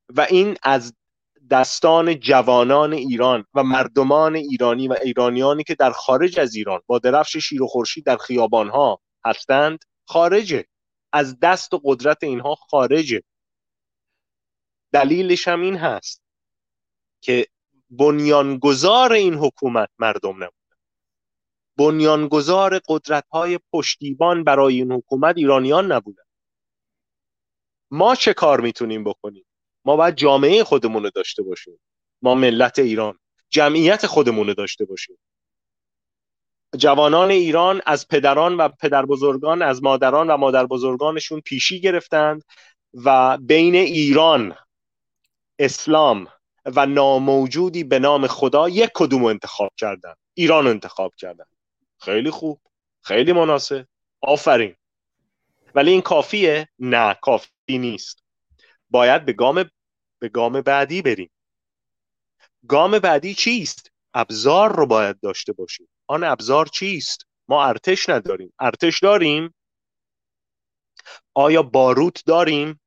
و 0.08 0.20
این 0.20 0.56
از 0.62 0.94
دستان 1.50 2.20
جوانان 2.20 2.92
ایران 2.92 3.44
و 3.54 3.62
مردمان 3.62 4.36
ایرانی 4.36 4.88
و 4.88 4.96
ایرانیانی 5.02 5.64
که 5.64 5.74
در 5.74 5.90
خارج 5.90 6.40
از 6.40 6.54
ایران 6.54 6.80
با 6.86 6.98
درفش 6.98 7.36
شیر 7.36 7.62
و 7.62 7.66
خورشید 7.66 8.04
در 8.04 8.16
خیابانها 8.16 9.00
هستند 9.24 9.78
خارجه 10.08 10.64
از 11.12 11.40
دست 11.40 11.74
و 11.74 11.80
قدرت 11.84 12.22
اینها 12.22 12.54
خارجه 12.54 13.22
دلیلش 14.92 15.48
هم 15.48 15.60
این 15.60 15.76
هست 15.76 16.22
که 17.20 17.46
بنیانگذار 17.90 19.12
این 19.12 19.34
حکومت 19.34 19.88
مردم 19.98 20.36
نبود. 20.44 20.52
بنیانگذار 21.78 22.80
قدرت 22.88 23.24
های 23.32 23.58
پشتیبان 23.72 24.44
برای 24.44 24.74
این 24.74 24.92
حکومت 24.92 25.36
ایرانیان 25.36 25.92
نبودن 25.92 26.22
ما 27.90 28.14
چه 28.14 28.34
کار 28.34 28.60
می‌تونیم 28.60 29.04
بکنیم؟ 29.04 29.44
ما 29.88 29.96
باید 29.96 30.14
جامعه 30.14 30.64
خودمون 30.64 31.02
رو 31.02 31.10
داشته 31.10 31.42
باشیم. 31.42 31.80
ما 32.22 32.34
ملت 32.34 32.78
ایران. 32.78 33.18
جمعیت 33.50 34.06
خودمون 34.06 34.46
رو 34.46 34.54
داشته 34.54 34.84
باشیم. 34.84 35.18
جوانان 36.76 37.30
ایران 37.30 37.80
از 37.86 38.08
پدران 38.08 38.56
و 38.56 38.68
پدر 38.68 39.06
بزرگان 39.06 39.62
از 39.62 39.82
مادران 39.82 40.30
و 40.30 40.36
مادر 40.36 40.66
بزرگانشون 40.66 41.40
پیشی 41.40 41.80
گرفتند 41.80 42.44
و 42.94 43.38
بین 43.38 43.74
ایران 43.74 44.56
اسلام 45.58 46.28
و 46.64 46.86
ناموجودی 46.86 47.84
به 47.84 47.98
نام 47.98 48.26
خدا 48.26 48.68
یک 48.68 48.90
کدوم 48.94 49.24
انتخاب 49.24 49.70
کردن 49.76 50.14
ایران 50.34 50.66
انتخاب 50.66 51.12
کردن 51.16 51.44
خیلی 51.98 52.30
خوب. 52.30 52.60
خیلی 53.02 53.32
مناسب. 53.32 53.86
آفرین. 54.20 54.74
ولی 55.74 55.90
این 55.90 56.00
کافیه؟ 56.00 56.68
نه 56.78 57.14
کافی 57.22 57.78
نیست. 57.78 58.24
باید 58.90 59.24
به 59.24 59.32
گام 59.32 59.70
به 60.18 60.28
گام 60.28 60.60
بعدی 60.60 61.02
بریم. 61.02 61.30
گام 62.68 62.98
بعدی 62.98 63.34
چیست؟ 63.34 63.90
ابزار 64.14 64.76
رو 64.76 64.86
باید 64.86 65.20
داشته 65.20 65.52
باشیم. 65.52 65.88
آن 66.06 66.24
ابزار 66.24 66.66
چیست؟ 66.66 67.26
ما 67.48 67.64
ارتش 67.64 68.08
نداریم. 68.08 68.52
ارتش 68.58 69.00
داریم؟ 69.00 69.54
آیا 71.34 71.62
باروت 71.62 72.24
داریم؟ 72.26 72.80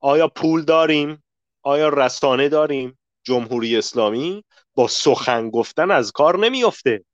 آیا 0.00 0.28
پول 0.28 0.64
داریم؟ 0.64 1.24
آیا 1.62 1.88
رسانه 1.88 2.48
داریم؟ 2.48 2.98
جمهوری 3.22 3.76
اسلامی 3.76 4.44
با 4.74 4.88
سخن 4.88 5.50
گفتن 5.50 5.90
از 5.90 6.12
کار 6.12 6.38
نمیافته. 6.38 7.04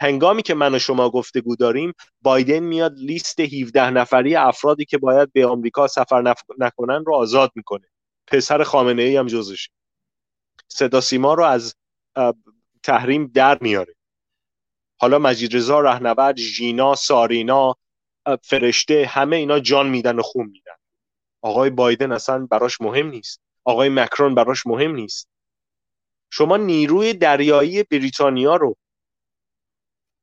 هنگامی 0.00 0.42
که 0.42 0.54
من 0.54 0.74
و 0.74 0.78
شما 0.78 1.10
گفتگو 1.10 1.56
داریم 1.56 1.92
بایدن 2.22 2.58
میاد 2.58 2.94
لیست 2.96 3.40
17 3.40 3.90
نفری 3.90 4.36
افرادی 4.36 4.84
که 4.84 4.98
باید 4.98 5.32
به 5.32 5.46
آمریکا 5.46 5.86
سفر 5.86 6.34
نکنن 6.58 7.04
رو 7.04 7.14
آزاد 7.14 7.52
می‌کنه. 7.54 7.86
پسر 8.26 8.62
خامنه 8.62 9.02
ای 9.02 9.16
هم 9.16 9.26
جزش. 9.26 9.68
صدا 10.68 11.00
سیما 11.00 11.34
رو 11.34 11.44
از 11.44 11.74
تحریم 12.82 13.26
در 13.26 13.58
میاره. 13.60 13.94
حالا 15.00 15.18
مجید 15.18 15.56
رضا 15.56 15.80
رهنورد 15.80 16.36
ژینا 16.36 16.94
سارینا 16.94 17.74
فرشته 18.42 19.06
همه 19.06 19.36
اینا 19.36 19.60
جان 19.60 19.88
میدن 19.88 20.18
و 20.18 20.22
خون 20.22 20.46
میدن. 20.46 20.76
آقای 21.42 21.70
بایدن 21.70 22.12
اصلا 22.12 22.46
براش 22.46 22.80
مهم 22.80 23.10
نیست. 23.10 23.40
آقای 23.64 23.88
مکرون 23.88 24.34
براش 24.34 24.66
مهم 24.66 24.94
نیست. 24.94 25.28
شما 26.30 26.56
نیروی 26.56 27.12
دریایی 27.14 27.82
بریتانیا 27.82 28.56
رو 28.56 28.76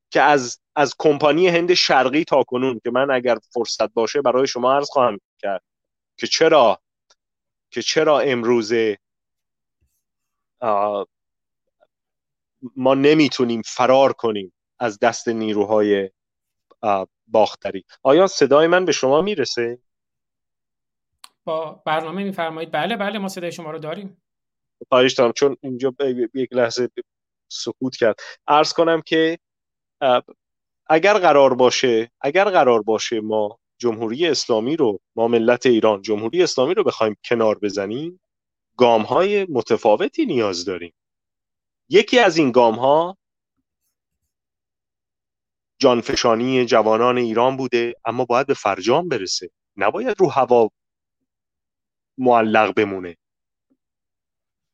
که 0.10 0.22
از 0.22 0.60
از 0.76 0.96
کمپانی 1.00 1.48
هند 1.48 1.74
شرقی 1.74 2.24
تا 2.24 2.44
کنون 2.44 2.80
که 2.84 2.92
من 2.92 3.12
اگر 3.12 3.38
فرصت 3.54 3.94
باشه 3.94 4.22
برای 4.22 4.48
شما 4.48 4.74
عرض 4.74 4.90
خواهم 4.90 5.20
کرد 5.40 5.64
که 6.18 6.28
چرا 6.28 6.82
که 7.72 7.82
چرا 7.82 8.20
امروزه 8.20 8.98
ما 12.76 12.94
نمی‌تونیم 12.94 13.62
فرار 13.66 14.14
کنیم 14.14 14.54
از 14.80 15.00
دست 15.00 15.28
نیروهای 15.28 16.10
باختری. 17.28 17.86
آیا 18.04 18.28
صدای 18.28 18.68
من 18.68 18.86
به 18.86 18.92
شما 18.92 19.22
می‌رسه؟ 19.22 19.80
با 21.44 21.82
برنامه 21.86 22.24
میفرمایید. 22.24 22.72
بله 22.72 22.96
بله 22.96 23.20
ما 23.20 23.28
صدای 23.28 23.52
شما 23.52 23.72
رو 23.72 23.80
داریم. 23.80 24.22
خواهش 24.90 25.14
دارم 25.14 25.32
چون 25.32 25.58
اینجا 25.62 25.94
یک 26.34 26.54
لحظه 26.54 26.90
سکوت 27.48 27.96
کرد. 27.96 28.16
عرض 28.48 28.74
کنم 28.74 29.02
که 29.02 29.40
اگر 30.90 31.14
قرار 31.14 31.54
باشه 31.54 32.12
اگر 32.22 32.50
قرار 32.50 32.82
باشه 32.82 33.22
ما 33.22 33.60
جمهوری 33.78 34.28
اسلامی 34.28 34.76
رو 34.76 35.00
ما 35.16 35.28
ملت 35.28 35.66
ایران 35.66 36.02
جمهوری 36.02 36.44
اسلامی 36.44 36.74
رو 36.74 36.84
بخوایم 36.84 37.16
کنار 37.26 37.60
بزنیم 37.60 38.20
گام 38.78 39.02
های 39.02 39.46
متفاوتی 39.50 40.26
نیاز 40.26 40.66
داریم. 40.66 40.94
یکی 41.90 42.20
از 42.20 42.38
این 42.38 42.52
گام 42.52 42.76
ها 42.76 43.18
جانفشانی 45.80 46.66
جوانان 46.66 47.18
ایران 47.18 47.58
بوده 47.58 47.94
اما 48.06 48.26
باید 48.26 48.48
به 48.48 48.54
فرجام 48.54 49.10
برسه. 49.10 49.50
نباید 49.76 50.20
رو 50.20 50.30
هوا 50.30 50.70
معلق 52.18 52.74
بمونه. 52.74 53.18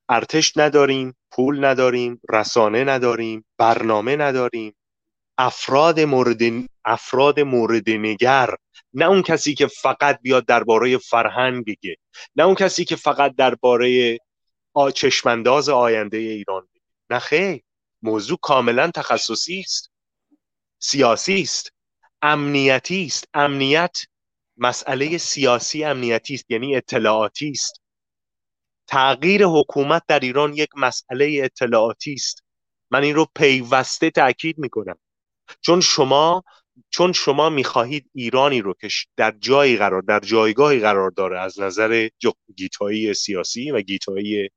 ارتش 0.09 0.57
نداریم 0.57 1.15
پول 1.31 1.65
نداریم 1.65 2.21
رسانه 2.29 2.83
نداریم 2.83 3.45
برنامه 3.57 4.15
نداریم. 4.15 4.75
افراد 5.38 5.99
مورد 5.99 6.41
افراد 6.85 7.39
مورد 7.39 7.89
نگر. 7.89 8.55
نه 8.93 9.05
اون 9.05 9.22
کسی 9.22 9.53
که 9.53 9.68
فقط 9.68 10.19
بیاد 10.22 10.45
درباره 10.45 10.97
فرهنگ 10.97 11.65
بگه. 11.65 11.97
نه 12.35 12.43
اون 12.43 12.55
کسی 12.55 12.85
که 12.85 12.95
فقط 12.95 13.35
درباره 13.35 14.18
چشمانداز 14.95 15.69
آینده 15.69 16.18
ایران 16.18 16.61
بگه. 16.61 16.81
نه 17.10 17.19
خیر. 17.19 17.61
موضوع 18.01 18.38
کاملا 18.41 18.91
تخصصی 18.91 19.60
است. 19.60 19.91
سیاسی 20.80 21.41
است. 21.41 21.73
امنیتی 22.22 23.05
است. 23.05 23.27
امنیت 23.34 23.97
مسئله 24.57 25.18
سیاسی 25.18 25.84
امنیتی 25.84 26.34
است 26.34 26.51
یعنی 26.51 26.76
اطلاعاتی 26.76 27.49
است. 27.49 27.81
تغییر 28.88 29.45
حکومت 29.45 30.03
در 30.07 30.19
ایران 30.19 30.53
یک 30.53 30.69
مسئله 30.76 31.41
اطلاعاتی 31.43 32.14
است. 32.14 32.43
من 32.91 33.03
این 33.03 33.15
رو 33.15 33.27
پیوسته 33.35 34.10
تاکید 34.10 34.57
می‌کنم. 34.57 34.97
چون 35.61 35.81
شما 35.81 36.43
چون 36.89 37.13
شما 37.13 37.49
می‌خواهید 37.49 38.09
ایرانی 38.13 38.61
رو 38.61 38.73
که 38.81 38.88
در 39.17 39.34
جایی 39.39 39.77
قرار 39.77 40.01
در 40.01 40.19
جایگاهی 40.19 40.80
قرار 40.80 41.11
داره 41.11 41.39
از 41.39 41.59
نظر 41.59 42.09
گیتایی 42.55 43.13
سیاسی 43.13 43.71
و 43.71 43.81
گیتایی 43.81 44.49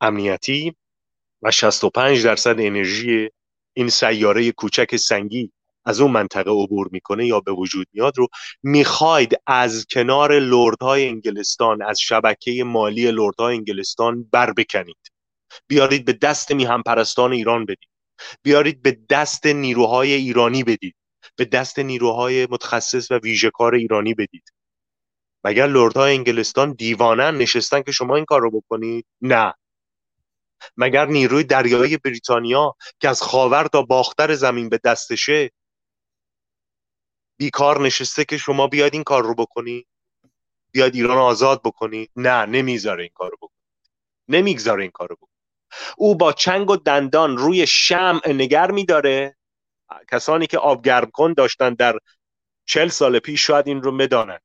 امنیتی 0.00 0.76
و 1.42 1.50
65 1.50 2.24
درصد 2.24 2.60
انرژی 2.60 3.30
این 3.74 3.88
سیاره 3.88 4.52
کوچک 4.52 4.96
سنگی 4.96 5.52
از 5.84 6.00
اون 6.00 6.10
منطقه 6.10 6.50
عبور 6.50 6.88
می‌کنه 6.92 7.26
یا 7.26 7.40
به 7.40 7.52
وجود 7.52 7.86
میاد 7.92 8.18
رو 8.18 8.28
می‌خواید 8.62 9.34
از 9.46 9.86
کنار 9.90 10.38
لردهای 10.38 11.08
انگلستان 11.08 11.82
از 11.82 12.00
شبکه 12.00 12.64
مالی 12.64 13.10
لردهای 13.10 13.54
انگلستان 13.54 14.28
بر 14.32 14.52
بکنید. 14.52 14.96
بیارید 15.68 16.04
به 16.04 16.12
دست 16.12 16.52
میهم 16.52 16.82
پرستان 16.82 17.32
ایران 17.32 17.64
بدید. 17.64 17.88
بیارید 18.42 18.82
به 18.82 18.98
دست 19.10 19.46
نیروهای 19.46 20.12
ایرانی 20.12 20.64
بدید. 20.64 20.96
به 21.36 21.44
دست 21.44 21.78
نیروهای 21.78 22.46
متخصص 22.50 23.10
و 23.10 23.14
ویژهکار 23.14 23.74
ایرانی 23.74 24.14
بدید. 24.14 24.52
مگر 25.44 25.66
لردهای 25.66 26.14
انگلستان 26.14 26.72
دیوانن 26.72 27.38
نشستن 27.38 27.82
که 27.82 27.92
شما 27.92 28.16
این 28.16 28.24
کار 28.24 28.40
رو 28.40 28.50
بکنید؟ 28.50 29.06
نه. 29.20 29.54
مگر 30.76 31.06
نیروی 31.06 31.44
دریایی 31.44 31.96
بریتانیا 31.96 32.74
که 33.00 33.08
از 33.08 33.22
خاور 33.22 33.66
تا 33.66 33.82
باختر 33.82 34.34
زمین 34.34 34.68
به 34.68 34.80
دستشه 34.84 35.50
بیکار 37.38 37.80
نشسته 37.80 38.24
که 38.24 38.36
شما 38.38 38.66
بیاد 38.66 38.94
این 38.94 39.04
کار 39.04 39.22
رو 39.22 39.34
بکنی 39.34 39.86
بیاد 40.72 40.94
ایران 40.94 41.18
آزاد 41.18 41.62
بکنی 41.62 42.08
نه 42.16 42.46
نمی‌ذاره 42.46 43.02
این 43.02 43.12
کار 43.14 43.30
رو 43.30 43.36
بکنی 43.36 43.60
نمی‌گذاره 44.28 44.82
این 44.82 44.90
کار 44.90 45.08
رو 45.08 45.16
بکنی 45.16 45.35
او 45.96 46.16
با 46.16 46.32
چنگ 46.32 46.70
و 46.70 46.76
دندان 46.76 47.36
روی 47.36 47.66
شمع 47.66 48.28
نگر 48.28 48.70
میداره. 48.70 49.36
کسانی 50.10 50.46
که 50.46 50.58
آب 50.58 50.86
کن 51.12 51.32
داشتن 51.32 51.74
در 51.74 51.98
چل 52.66 52.88
سال 52.88 53.18
پیش 53.18 53.46
شاید 53.46 53.68
این 53.68 53.82
رو 53.82 53.96
بدانند 53.96 54.42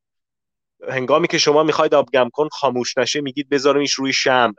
هنگامی 0.90 1.28
که 1.28 1.38
شما 1.38 1.64
می‌خواید 1.64 1.96
آب 1.96 2.12
گرم 2.12 2.30
کن 2.30 2.50
خاموش 2.50 2.98
نشه 2.98 3.22
میگید 3.22 3.50
بذارمش 3.50 3.94
روی 3.94 4.14
شمع. 4.14 4.54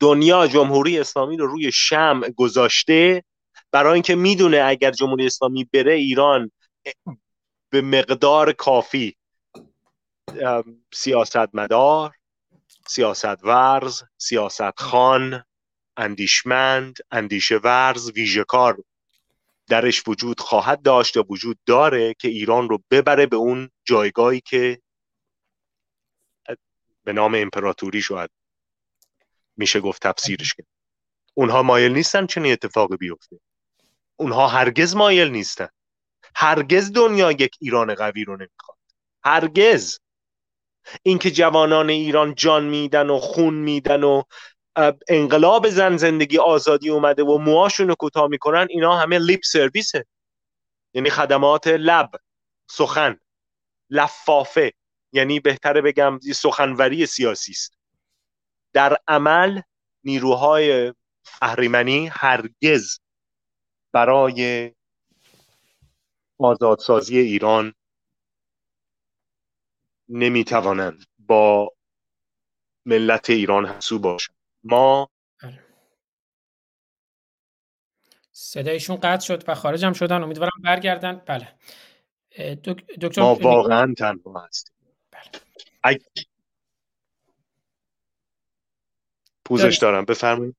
دنیا 0.00 0.46
جمهوری 0.46 0.98
اسلامی 0.98 1.36
رو 1.36 1.46
روی 1.46 1.72
شمع 1.72 2.30
گذاشته. 2.30 3.24
برای 3.70 3.92
اینکه 3.92 4.14
می‌دونه 4.14 4.62
اگر 4.66 4.90
جمهوری 4.90 5.26
اسلامی 5.26 5.64
بره 5.64 5.92
ایران 5.92 6.50
به 7.70 7.80
مقدار 7.80 8.52
کافی 8.52 9.16
سیاستمدار 10.94 12.12
سیاست 12.86 13.44
ورز 13.44 14.02
سیاست 14.18 14.80
خان 14.80 15.44
اندیشمند 15.96 16.96
اندیشه 17.10 17.56
ورز 17.56 18.10
ویژکار 18.10 18.84
درش 19.68 20.08
وجود 20.08 20.40
خواهد 20.40 20.82
داشت 20.82 21.16
یا 21.16 21.26
وجود 21.30 21.58
داره 21.66 22.14
که 22.14 22.28
ایران 22.28 22.68
رو 22.68 22.82
ببره 22.90 23.26
به 23.26 23.36
اون 23.36 23.70
جایگاهی 23.84 24.40
که 24.40 24.82
به 27.04 27.12
نام 27.12 27.34
امپراتوری 27.34 28.02
شاید 28.02 28.30
میشه 29.56 29.80
گفت 29.80 30.02
تفسیرش 30.02 30.54
کرد. 30.54 30.66
اونها 31.34 31.62
مایل 31.62 31.92
نیستن 31.92 32.26
چنین 32.26 32.52
اتفاقی 32.52 32.96
بیفته. 32.96 33.40
اونها 34.16 34.48
هرگز 34.48 34.96
مایل 34.96 35.28
نیستن. 35.28 35.68
هرگز 36.34 36.92
دنیا 36.92 37.32
یک 37.32 37.56
ایران 37.60 37.94
قوی 37.94 38.24
رو 38.24 38.36
نمی‌خواد. 38.36 38.78
هرگز. 39.24 39.98
اینکه 41.02 41.30
جوانان 41.30 41.90
ایران 41.90 42.34
جان 42.34 42.64
میدن 42.64 43.10
و 43.10 43.18
خون 43.18 43.54
میدن 43.54 44.04
و 44.04 44.22
انقلاب 45.08 45.68
زن 45.68 45.96
زندگی 45.96 46.38
آزادی 46.38 46.90
اومده 46.90 47.22
و 47.22 47.38
موهاشون 47.38 47.88
رو 47.88 47.94
کوتاه 47.94 48.28
می‌کنن 48.28 48.66
اینا 48.70 48.96
همه 48.96 49.18
لیپ 49.18 49.40
سرویسه. 49.44 50.06
یعنی 50.94 51.10
خدمات 51.10 51.66
لب 51.66 52.10
سخن 52.70 53.20
لفافه. 53.90 54.72
یعنی 55.12 55.40
بهتره 55.40 55.80
بگم 55.80 56.18
سخنوری 56.34 57.06
سیاسی 57.06 57.52
است. 57.52 57.78
در 58.72 58.96
عمل 59.08 59.60
نیروهای 60.04 60.94
اهریمنی 61.42 62.10
هرگز 62.12 62.98
برای 63.92 64.72
آزادسازی 66.38 67.18
ایران 67.18 67.74
نمی‌توانند 70.12 71.04
با 71.18 71.72
ملت 72.86 73.30
ایران 73.30 73.66
همسو 73.66 73.98
باشند. 73.98 74.36
ما 74.64 75.10
صدایشون 78.32 78.96
قطع 78.96 79.26
شد 79.26 79.48
و 79.48 79.54
خارج 79.54 79.84
هم 79.84 79.92
شدن. 79.92 80.22
امیدوارم 80.22 80.50
برگردن. 80.64 81.22
بله. 81.26 81.48
دکتر 83.00 83.22
ما 83.22 83.34
واقعا 83.34 83.94
تنها 83.98 84.40
هستیم. 84.40 84.74
بله. 85.10 85.98
پوزش 89.44 89.78
دارم. 89.78 90.04
بفرمایید. 90.04 90.56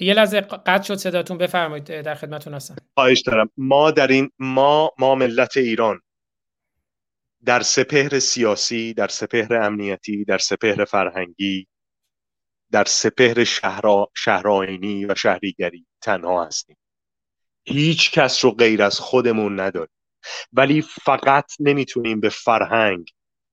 یه 0.00 0.14
لحظه 0.14 0.40
قطع 0.40 0.82
شد 0.82 0.94
صداتون. 0.94 1.38
بفرمایید. 1.38 1.84
در 1.84 2.14
خدمتتون 2.14 2.54
هستم. 2.54 2.76
خواهش 2.94 3.20
دارم. 3.20 3.50
ما 3.56 3.90
در 3.90 4.06
این 4.06 4.30
ما 4.38 4.92
ما 4.98 5.14
ملت 5.14 5.56
ایران 5.56 6.00
در 7.44 7.62
سپهر 7.62 8.18
سیاسی 8.18 8.94
در 8.94 9.08
سپهر 9.08 9.54
امنیتی 9.54 10.24
در 10.24 10.38
سپهر 10.38 10.84
فرهنگی 10.84 11.66
در 12.70 12.84
سپهر 12.84 13.44
شهر 13.44 13.82
شهرآینی 14.14 15.04
و 15.04 15.14
شهریگری 15.14 15.86
تنها 16.00 16.44
هستیم. 16.44 16.76
هیچ 17.64 18.10
کس 18.10 18.44
رو 18.44 18.50
غیر 18.50 18.82
از 18.82 18.98
خودمون 18.98 19.60
نداریم. 19.60 19.94
ولی 20.52 20.82
فقط 20.82 21.52
نمی‌تونیم 21.60 22.20
به 22.20 22.28
فرهنگ 22.28 23.10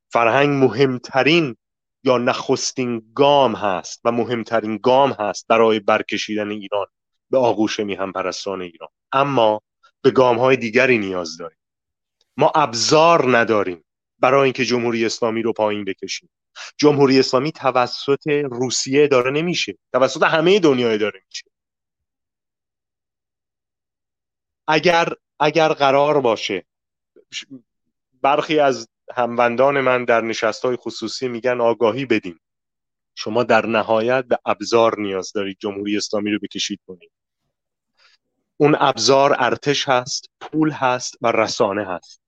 فرهنگ 0.09 0.63
مهمترین 0.63 1.55
یا 2.03 2.17
نخستین 2.17 3.11
گام 3.15 3.55
هست 3.55 4.01
و 4.03 4.11
مهمترین 4.11 4.77
گام 4.77 5.11
هست 5.19 5.45
برای 5.47 5.79
برکشیدن 5.79 6.51
ایران 6.51 6.87
به 7.29 7.37
آغوش 7.37 7.79
میهم 7.79 8.11
پرستان 8.11 8.61
ایران. 8.61 8.89
اما 9.11 9.61
به 10.01 10.11
گام 10.11 10.39
های 10.39 10.57
دیگری 10.57 10.97
نیاز 10.97 11.37
داریم. 11.37 11.57
ما 12.37 12.51
ابزار 12.55 13.37
نداریم 13.37 13.83
برای 14.19 14.43
اینکه 14.43 14.65
جمهوری 14.65 15.05
اسلامی 15.05 15.41
رو 15.41 15.53
پایین 15.53 15.85
بکشیم. 15.85 16.29
جمهوری 16.77 17.19
اسلامی 17.19 17.51
توسط 17.51 18.27
روسیه 18.27 19.07
داره 19.07 19.31
نمیشه. 19.31 19.77
توسط 19.93 20.23
همه 20.23 20.59
دنیای 20.59 20.97
داره 20.97 21.21
میشه. 21.27 21.51
اگر 24.67 25.13
اگر 25.39 25.73
قرار 25.73 26.21
باشه 26.21 26.65
برخی 28.21 28.59
از 28.59 28.89
هموندان 29.15 29.81
من 29.81 30.05
در 30.05 30.21
نشست 30.21 30.65
های 30.65 30.75
خصوصی 30.75 31.27
میگن 31.27 31.61
آگاهی 31.61 32.05
بدیم 32.05 32.39
شما 33.15 33.43
در 33.43 33.65
نهایت 33.65 34.25
به 34.25 34.39
ابزار 34.45 34.99
نیاز 34.99 35.31
دارید 35.31 35.57
جمهوری 35.59 35.97
اسلامی 35.97 36.31
رو 36.31 36.39
بکشید 36.39 36.79
کنید 36.87 37.11
اون 38.57 38.75
ابزار 38.79 39.35
ارتش 39.39 39.89
هست 39.89 40.29
پول 40.41 40.71
هست 40.71 41.17
و 41.21 41.31
رسانه 41.31 41.85
هست. 41.85 42.26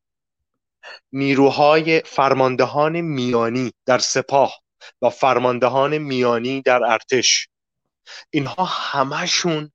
نیروهای 1.11 2.01
فرماندهان 2.01 3.01
میانی 3.01 3.71
در 3.85 3.99
سپاه 3.99 4.61
و 5.01 5.09
فرماندهان 5.09 5.97
میانی 5.97 6.61
در 6.61 6.83
ارتش. 6.83 7.49
اینها 8.29 8.65
همشون 8.65 9.71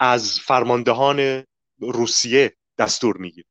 از 0.00 0.38
فرماندهان 0.40 1.44
روسیه 1.78 2.56
دستور 2.78 3.16
می‌گیره. 3.16 3.48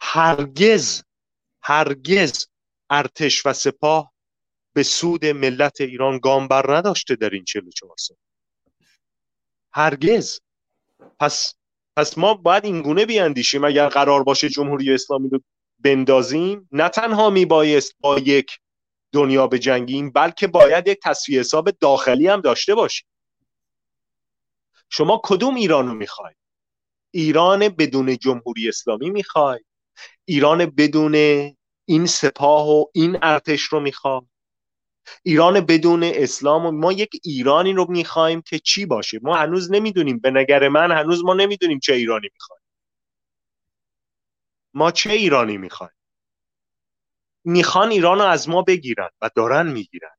هرگز 0.00 1.02
هرگز 1.62 2.46
ارتش 2.90 3.46
و 3.46 3.52
سپاه 3.52 4.12
به 4.72 4.82
سود 4.82 5.24
ملت 5.24 5.80
ایران 5.80 6.18
گام 6.18 6.48
بر 6.48 6.76
نداشته 6.76 7.16
در 7.16 7.30
این 7.30 7.44
44 7.44 7.96
سال. 7.98 8.16
هرگز. 9.72 10.40
پس 11.20 11.54
پس 11.96 12.18
ما 12.18 12.34
باید 12.34 12.64
این 12.64 12.82
گونه 12.82 13.06
بیاندیشیم 13.06 13.64
اگر 13.64 13.88
قرار 13.88 14.22
باشه 14.22 14.48
جمهوری 14.48 14.94
اسلامی 14.94 15.28
رو 15.28 15.40
بندازیم 15.78 16.68
نه 16.72 16.88
تنها 16.88 17.30
میبایست 17.30 17.94
با 18.00 18.18
یک 18.18 18.58
دنیا 19.12 19.46
به 19.46 19.58
جنگیم 19.58 20.10
بلکه 20.10 20.46
باید 20.46 20.88
یک 20.88 20.98
تصفیه 21.02 21.40
حساب 21.40 21.70
داخلی 21.70 22.28
هم 22.28 22.40
داشته 22.40 22.74
باشیم. 22.74 23.06
شما 24.90 25.20
کدوم 25.24 25.54
ایران 25.54 25.88
رو 25.88 25.94
می‌خواید؟ 25.94 26.36
ایران 27.10 27.68
بدون 27.68 28.18
جمهوری 28.18 28.68
اسلامی 28.68 29.10
می‌خواید؟ 29.10 29.66
ایران 30.24 30.66
بدون 30.66 31.14
این 31.84 32.06
سپاه 32.06 32.68
و 32.68 32.84
این 32.92 33.18
ارتش 33.22 33.62
رو 33.62 33.80
می‌خواد 33.80 34.26
ایران 35.22 35.60
بدون 35.60 36.04
اسلام 36.04 36.66
و 36.66 36.70
ما 36.70 36.92
یک 36.92 37.20
ایرانی 37.24 37.72
رو 37.72 37.86
می‌خوایم 37.90 38.42
که 38.42 38.58
چی 38.58 38.86
باشه؟ 38.86 39.20
ما 39.22 39.36
هنوز 39.36 39.72
نمی‌دونیم. 39.72 40.18
به 40.18 40.30
نگر 40.30 40.68
من 40.68 40.92
هنوز 40.92 41.24
ما 41.24 41.34
نمی‌دونیم 41.34 41.78
چه 41.78 41.92
ایرانی 41.92 42.28
می‌خوایم. 42.32 42.62
ما 44.74 44.90
چه 44.90 45.10
ایرانی 45.10 45.56
می‌خوایم؟ 45.56 45.92
می‌خوان 47.44 47.90
ایران 47.90 48.18
رو 48.18 48.24
از 48.24 48.48
ما 48.48 48.62
بگیرن 48.62 49.10
و 49.20 49.30
دارن 49.34 49.66
می‌گیرن. 49.66 50.16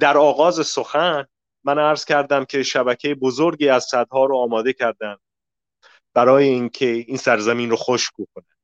در 0.00 0.16
آغاز 0.16 0.66
سخن 0.66 1.26
من 1.64 1.78
عرض 1.78 2.04
کردم 2.04 2.44
که 2.44 2.62
شبکه 2.62 3.14
بزرگی 3.14 3.68
از 3.68 3.84
صدها 3.84 4.24
رو 4.24 4.36
آماده 4.36 4.72
کردن 4.72 5.16
برای 6.14 6.44
اینکه 6.44 6.86
این 6.86 7.16
سرزمین 7.16 7.70
رو 7.70 7.76
خشک 7.76 8.12
کنه 8.34 8.55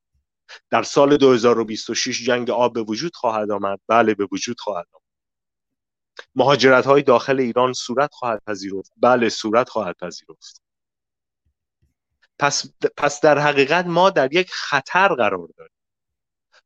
در 0.70 0.82
سال 0.82 1.16
2026 1.16 2.27
جنگ 2.27 2.51
آب 2.51 2.73
به 2.74 2.82
وجود 2.82 3.16
خواهد 3.16 3.51
آمد. 3.51 3.81
بله 3.89 4.14
به 4.14 4.28
وجود 4.32 4.60
خواهد 4.60 4.86
آمد. 4.93 5.02
مهاجرت 6.35 6.86
های 6.86 7.02
داخل 7.02 7.40
ایران 7.40 7.73
صورت 7.73 8.14
خواهد 8.14 8.43
پذیرفت. 8.47 8.93
بله 8.97 9.28
صورت 9.28 9.69
خواهد 9.69 9.97
پذیرفت. 9.97 10.62
پس, 12.39 12.73
پس 12.97 13.20
در 13.20 13.39
حقیقت 13.39 13.86
ما 13.86 14.10
در 14.10 14.35
یک 14.35 14.51
خطر 14.51 15.09
قرار 15.09 15.48
داریم. 15.59 15.77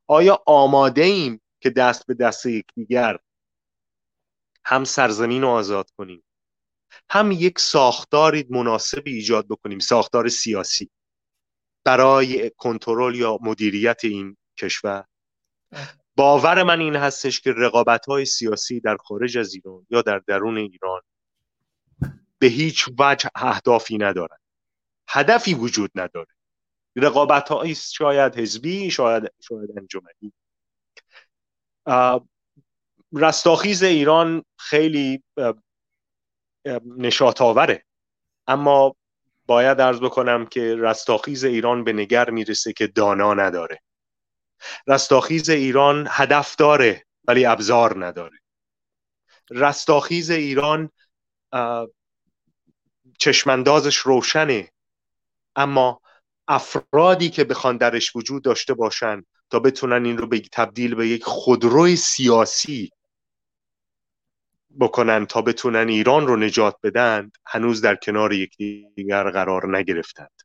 آیا 0.07 0.43
آماده 0.47 1.03
ایم 1.03 1.41
که 1.61 1.71
دست 1.71 2.07
به 2.07 2.15
دست 2.15 2.47
یکدیگر 2.47 3.19
هم 4.65 4.85
سرزمین 4.85 5.43
رو 5.43 5.49
آزاد 5.49 5.91
کنیم 5.91 6.23
هم 7.11 7.33
یک 7.33 7.59
ساختاری 7.59 8.47
مناسب 8.51 9.03
ایجاد 9.07 9.49
بکنیم 9.49 9.79
ساختار 9.79 10.29
سیاسی؟ 10.29 10.91
برای 11.87 12.51
کنترل 12.51 13.15
یا 13.15 13.39
مدیریت 13.43 14.01
این 14.05 14.37
کشور. 14.59 15.05
باور 16.17 16.63
من 16.63 16.81
این 16.81 16.97
هستش 16.97 17.41
که 17.41 17.53
رقابت 17.53 18.07
های 18.07 18.25
سیاسی 18.25 18.81
در 18.81 18.97
خارج 18.97 19.39
از 19.39 19.55
ایران 19.55 19.87
یا 19.91 20.03
در 20.03 20.19
درون 20.19 20.57
ایران 20.57 21.03
به 22.39 22.47
هیچ 22.47 22.89
وجه 22.99 23.31
اهدافی 23.35 23.99
ندارد 23.99 24.41
هدفی 25.09 25.55
وجود 25.55 25.91
نداره. 25.95 26.35
رقابت 26.97 27.49
های 27.49 27.75
شاید 27.75 28.39
حزبی 28.39 28.91
شاید 28.91 29.33
شاید 29.41 29.71
انجمنی. 29.79 30.33
رستاخیز 33.13 33.83
ایران 33.83 34.45
خیلی 34.59 35.23
نشاط 36.85 37.43
اما 38.47 38.97
باید 39.47 39.81
ارز 39.81 40.01
بکنم 40.01 40.47
که 40.47 40.77
رستاخیز 40.77 41.45
ایران 41.45 41.85
به 41.85 41.93
نگر 41.93 42.31
می‌رسه 42.31 42.73
که 42.73 42.87
دانا 42.87 43.35
نداره. 43.35 43.83
رستاخیز 44.87 45.51
ایران 45.51 46.07
هدف 46.11 46.57
داره 46.57 47.05
ولی 47.25 47.47
ابزار 47.47 48.07
نداره. 48.07 48.39
رستاخیز 49.51 50.31
ایران 50.31 50.91
چشمندازش 53.19 53.97
روشنه 53.97 54.71
اما 55.57 56.01
افرادی 56.49 57.31
که 57.31 57.45
بخوان 57.45 57.77
درش 57.77 58.17
وجود 58.17 58.45
داشته 58.45 58.75
باشن 58.75 59.25
تا 59.51 59.59
بتونن 59.59 60.05
این 60.05 60.19
رو 60.19 60.29
تبدیل 60.53 60.95
به 60.95 61.09
یک 61.09 61.25
خودروی 61.25 61.97
سیاسی 61.97 62.91
بکنن 64.79 65.27
تا 65.27 65.43
بتونن 65.43 65.89
ایران 65.89 66.27
رو 66.27 66.37
نجات 66.37 66.77
بدن 66.83 67.31
هنوز 67.47 67.81
در 67.81 67.97
کنار 67.97 68.33
یکدیگر 68.33 69.31
قرار 69.31 69.79
نگرفتند. 69.79 70.43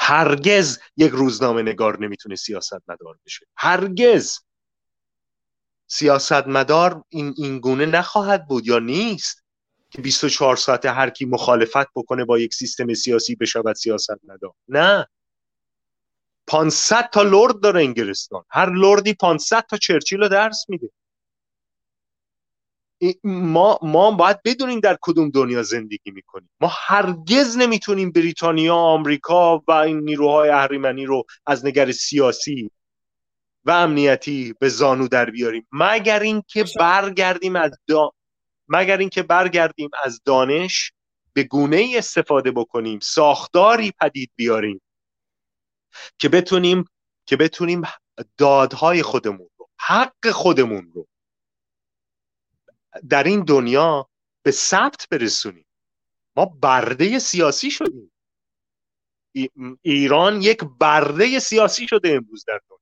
هرگز 0.00 0.78
یک 0.96 1.12
روزنامه 1.12 1.62
نگار 1.62 2.00
نمی‌تونه 2.00 2.36
سیاست 2.36 2.90
مدار 2.90 3.18
بشه. 3.26 3.46
هرگز. 3.56 4.38
سیاست 5.86 6.46
مدار 6.46 7.04
این, 7.08 7.34
این 7.36 7.58
گونه 7.58 7.86
نخواهد 7.86 8.48
بود 8.48 8.66
یا 8.66 8.78
نیست 8.78 9.44
که 9.90 10.02
24 10.02 10.56
ساعته 10.56 10.90
هر 10.90 11.10
کی 11.10 11.24
مخالفت 11.24 11.88
بکنه 11.94 12.24
با 12.24 12.38
یک 12.38 12.54
سیستم 12.54 12.94
سیاسی 12.94 13.34
بشود 13.34 13.76
سیاست 13.76 14.18
مدار 14.24 14.52
نه. 14.68 15.06
500 16.46 17.10
تا 17.10 17.22
لرد 17.22 17.60
داره 17.60 17.80
انگلستان. 17.80 18.44
هر 18.50 18.70
لردی 18.70 19.14
500 19.14 19.64
تا 19.70 19.76
چرچیل 19.76 20.20
رو 20.20 20.28
درس 20.28 20.64
میده. 20.68 20.90
ما 23.24 23.78
ما 23.82 24.10
باید 24.10 24.42
بدونیم 24.44 24.80
در 24.80 24.98
کدوم 25.00 25.30
دنیا 25.30 25.62
زندگی 25.62 26.10
می‌کنیم. 26.10 26.50
ما 26.60 26.70
هرگز 26.72 27.56
نمی‌تونیم 27.56 28.12
بریتانیا 28.12 28.74
آمریکا 28.74 29.62
و 29.68 29.72
این 29.72 29.98
نیروهای 29.98 30.48
اهریمنی 30.50 31.06
رو 31.06 31.24
از 31.46 31.66
نگر 31.66 31.92
سیاسی 31.92 32.70
و 33.64 33.70
امنیتی 33.70 34.54
به 34.60 34.68
زانو 34.68 35.08
در 35.08 35.30
بیاریم. 35.30 35.66
مگر 35.72 36.20
اینکه 36.20 36.64
برگردیم 36.78 37.56
از 37.56 37.78
دا... 37.88 38.10
مگر 38.68 38.96
اینکه 38.96 39.22
برگردیم 39.22 39.90
از 40.04 40.20
دانش 40.24 40.92
به 41.32 41.42
گونه 41.42 41.76
ای 41.76 41.98
استفاده 41.98 42.50
بکنیم 42.50 42.98
ساختاری 43.02 43.92
پدید 44.00 44.30
بیاریم 44.36 44.80
که 46.18 46.28
بتونیم 46.28 46.84
که 47.26 47.36
بتونیم 47.36 47.82
دادهای 48.38 49.02
خودمون 49.02 49.48
رو 49.58 49.68
حق 49.80 50.30
خودمون 50.30 50.90
رو 50.94 51.06
در 53.08 53.24
این 53.24 53.44
دنیا 53.44 54.08
به 54.42 54.50
ثبت 54.50 55.06
برسونیم. 55.10 55.66
ما 56.36 56.44
برده 56.44 57.18
سیاسی 57.18 57.70
شدیم. 57.70 58.12
ایران 59.82 60.42
یک 60.42 60.64
برده 60.64 61.38
سیاسی 61.38 61.88
شده 61.88 62.12
امروز 62.12 62.44
در 62.44 62.60
دنیا. 62.68 62.78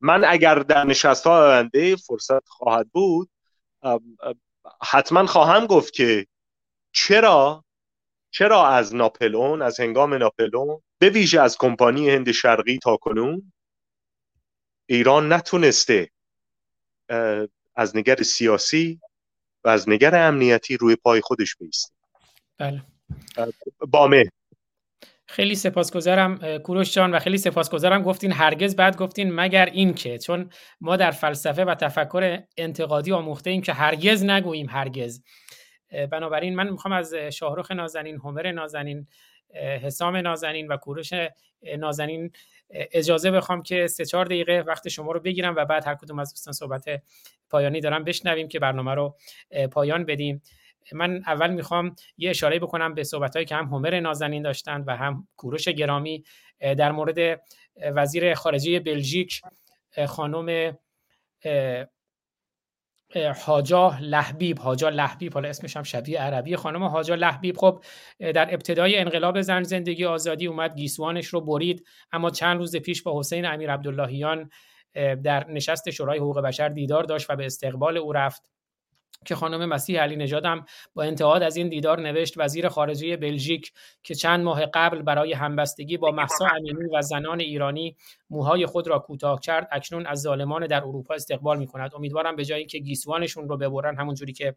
من 0.00 0.24
اگر 0.24 0.54
در 0.54 0.84
نشست 0.84 1.26
ها 1.26 1.68
فرصت 2.06 2.48
خواهد 2.48 2.88
بود 2.92 3.30
حتما 4.82 5.26
خواهم 5.26 5.66
گفت 5.66 5.92
که 5.92 6.26
چرا 6.92 7.64
چرا 8.30 8.66
از 8.66 8.94
ناپلون 8.94 9.62
از 9.62 9.80
هنگام 9.80 10.14
ناپلون 10.14 10.82
به 10.98 11.10
ویژه 11.10 11.40
از 11.40 11.58
کمپانی 11.58 12.10
هند 12.10 12.32
شرقی 12.32 12.78
تا 12.78 12.96
کنون 12.96 13.52
ایران 14.86 15.32
نتونسته 15.32 16.10
از 17.74 17.96
نگر 17.96 18.16
سیاسی 18.16 19.00
و 19.64 19.68
از 19.68 19.88
نگر 19.88 20.14
امنیتی 20.14 20.76
روی 20.76 20.96
پای 20.96 21.20
خودش 21.20 21.56
بیسته 21.56 21.92
بله. 22.58 22.82
بامه 23.88 24.24
خیلی 25.26 25.54
سپاسگزارم 25.54 26.58
کوروش 26.58 26.94
جان 26.94 27.14
و 27.14 27.18
خیلی 27.18 27.38
سپاسگزارم. 27.38 28.02
گفتین 28.02 28.32
هرگز 28.32 28.76
بعد 28.76 28.96
گفتین 28.96 29.34
مگر 29.34 29.66
این 29.66 29.94
که 29.94 30.18
چون 30.18 30.50
ما 30.80 30.96
در 30.96 31.10
فلسفه 31.10 31.64
و 31.64 31.74
تفکر 31.74 32.42
انتقادی 32.56 33.12
آموخته 33.12 33.50
ایم 33.50 33.62
که 33.62 33.72
هرگز 33.72 34.24
نگوییم 34.24 34.68
هرگز. 34.68 35.22
بنابراین 36.10 36.54
من 36.54 36.70
می‌خوام 36.70 36.94
از 36.94 37.14
شاهرخ 37.14 37.70
نازنین 37.70 38.20
همر 38.24 38.52
نازنین 38.52 39.06
حسام 39.54 40.16
نازنین 40.16 40.68
و 40.68 40.76
کوروش 40.76 41.10
نازنین 41.78 42.32
اجازه 42.70 43.30
بخوام 43.30 43.62
که 43.62 43.86
سه 43.86 44.04
چهار 44.04 44.24
دقیقه 44.24 44.64
وقت 44.66 44.88
شما 44.88 45.12
رو 45.12 45.20
بگیرم 45.20 45.56
و 45.56 45.64
بعد 45.64 45.86
هر 45.86 45.94
کدوم 45.94 46.18
از 46.18 46.30
دوستان 46.32 46.52
صحبت 46.52 47.02
پایانی 47.50 47.80
دارم 47.80 48.04
بشنویم 48.04 48.48
که 48.48 48.58
برنامه 48.58 48.94
رو 48.94 49.16
پایان 49.72 50.04
بدیم. 50.04 50.42
من 50.92 51.22
اول 51.26 51.50
می‌خوام 51.50 51.96
یه 52.18 52.30
اشاره 52.30 52.58
بکنم 52.58 52.94
به 52.94 53.04
صحبت 53.04 53.46
که 53.46 53.54
هم 53.54 53.64
همر 53.64 54.00
نازنین 54.00 54.42
داشتن 54.42 54.84
و 54.86 54.96
هم 54.96 55.28
کوروش 55.36 55.68
گرامی. 55.68 56.24
در 56.60 56.92
مورد 56.92 57.40
وزیر 57.76 58.34
خارجه 58.34 58.80
بلژیک 58.80 59.42
خانم 60.06 60.78
حاجا 63.16 63.96
لحبیب 64.00 64.58
حاجا 64.58 64.88
لحبیب 64.88 65.34
حالا 65.34 65.48
اسمش 65.48 65.76
هم 65.76 65.82
شبیه 65.82 66.20
عربی. 66.20 66.56
خانم 66.56 66.84
حاجا 66.84 67.14
لحبیب 67.14 67.56
خب 67.56 67.84
در 68.18 68.54
ابتدای 68.54 68.98
انقلاب 68.98 69.40
زن 69.40 69.62
زندگی 69.62 70.04
آزادی 70.04 70.46
اومد 70.46 70.76
گیسوانش 70.76 71.26
رو 71.26 71.40
برید. 71.40 71.86
اما 72.12 72.30
چند 72.30 72.58
روز 72.58 72.76
پیش 72.76 73.02
با 73.02 73.18
حسین 73.18 73.46
امیر 73.46 73.72
عبداللهیان 73.72 74.50
در 75.24 75.50
نشست 75.50 75.90
شورای 75.90 76.18
حقوق 76.18 76.40
بشر 76.40 76.68
دیدار 76.68 77.04
داشت 77.04 77.30
و 77.30 77.36
به 77.36 77.46
استقبال 77.46 77.96
او 77.96 78.12
رفت. 78.12 78.51
که 79.24 79.34
خانم 79.34 79.68
مسیح 79.68 80.00
علی 80.00 80.16
نژادم 80.16 80.64
با 80.94 81.02
انتقاد 81.02 81.42
از 81.42 81.56
این 81.56 81.68
دیدار 81.68 82.00
نوشت 82.00 82.34
وزیر 82.36 82.68
خارجه 82.68 83.16
بلژیک 83.16 83.72
که 84.02 84.14
چند 84.14 84.44
ماه 84.44 84.66
قبل 84.66 85.02
برای 85.02 85.32
همبستگی 85.32 85.96
با 85.96 86.10
محسا 86.10 86.46
امینی 86.46 86.88
و 86.94 87.02
زنان 87.02 87.40
ایرانی 87.40 87.96
موهای 88.30 88.66
خود 88.66 88.88
را 88.88 88.98
کوتاه 88.98 89.40
کرد 89.40 89.68
اکنون 89.72 90.06
از 90.06 90.20
ظالمان 90.20 90.66
در 90.66 90.84
اروپا 90.84 91.14
استقبال 91.14 91.58
می 91.58 91.66
کند 91.66 91.94
امیدوارم 91.94 92.36
به 92.36 92.44
جای 92.44 92.58
اینکه 92.58 92.78
گیسوانشون 92.78 93.48
رو 93.48 93.56
ببرن 93.56 93.96
همونجوری 93.96 94.32
که 94.32 94.54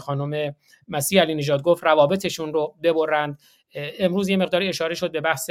خانم 0.00 0.54
مسیح 0.88 1.20
علی 1.20 1.34
نژاد 1.34 1.62
گفت 1.62 1.84
روابطشون 1.84 2.52
رو 2.52 2.74
ببرند. 2.82 3.38
امروز 3.74 4.28
یه 4.28 4.36
مقداری 4.36 4.68
اشاره 4.68 4.94
شد 4.94 5.12
به 5.12 5.20
بحث 5.20 5.50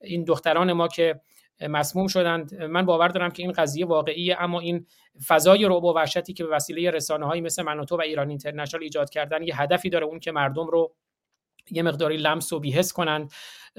این 0.00 0.24
دختران 0.24 0.72
ما 0.72 0.88
که 0.88 1.20
مسموم 1.68 2.06
شدند. 2.06 2.54
من 2.54 2.86
باور 2.86 3.08
دارم 3.08 3.30
که 3.30 3.42
این 3.42 3.52
قضیه 3.52 3.86
واقعیه 3.86 4.36
اما 4.40 4.60
این 4.60 4.86
فضای 5.26 5.64
رعب 5.64 5.84
و 5.84 5.94
وحشتی 5.94 6.32
که 6.32 6.44
به 6.44 6.50
وسیله 6.50 6.90
رسانه 6.90 7.26
هایی 7.26 7.40
مثل 7.40 7.62
منوتو 7.62 7.96
و 7.96 8.00
ایران 8.00 8.28
اینترنشنال 8.28 8.82
ایجاد 8.82 9.10
کردن 9.10 9.42
یه 9.42 9.60
هدفی 9.60 9.90
داره 9.90 10.06
اون 10.06 10.20
که 10.20 10.32
مردم 10.32 10.66
رو 10.66 10.94
یه 11.70 11.82
مقداری 11.82 12.16
لمس 12.16 12.52
و 12.52 12.60
بیهس 12.60 12.92
کنند. 12.92 13.32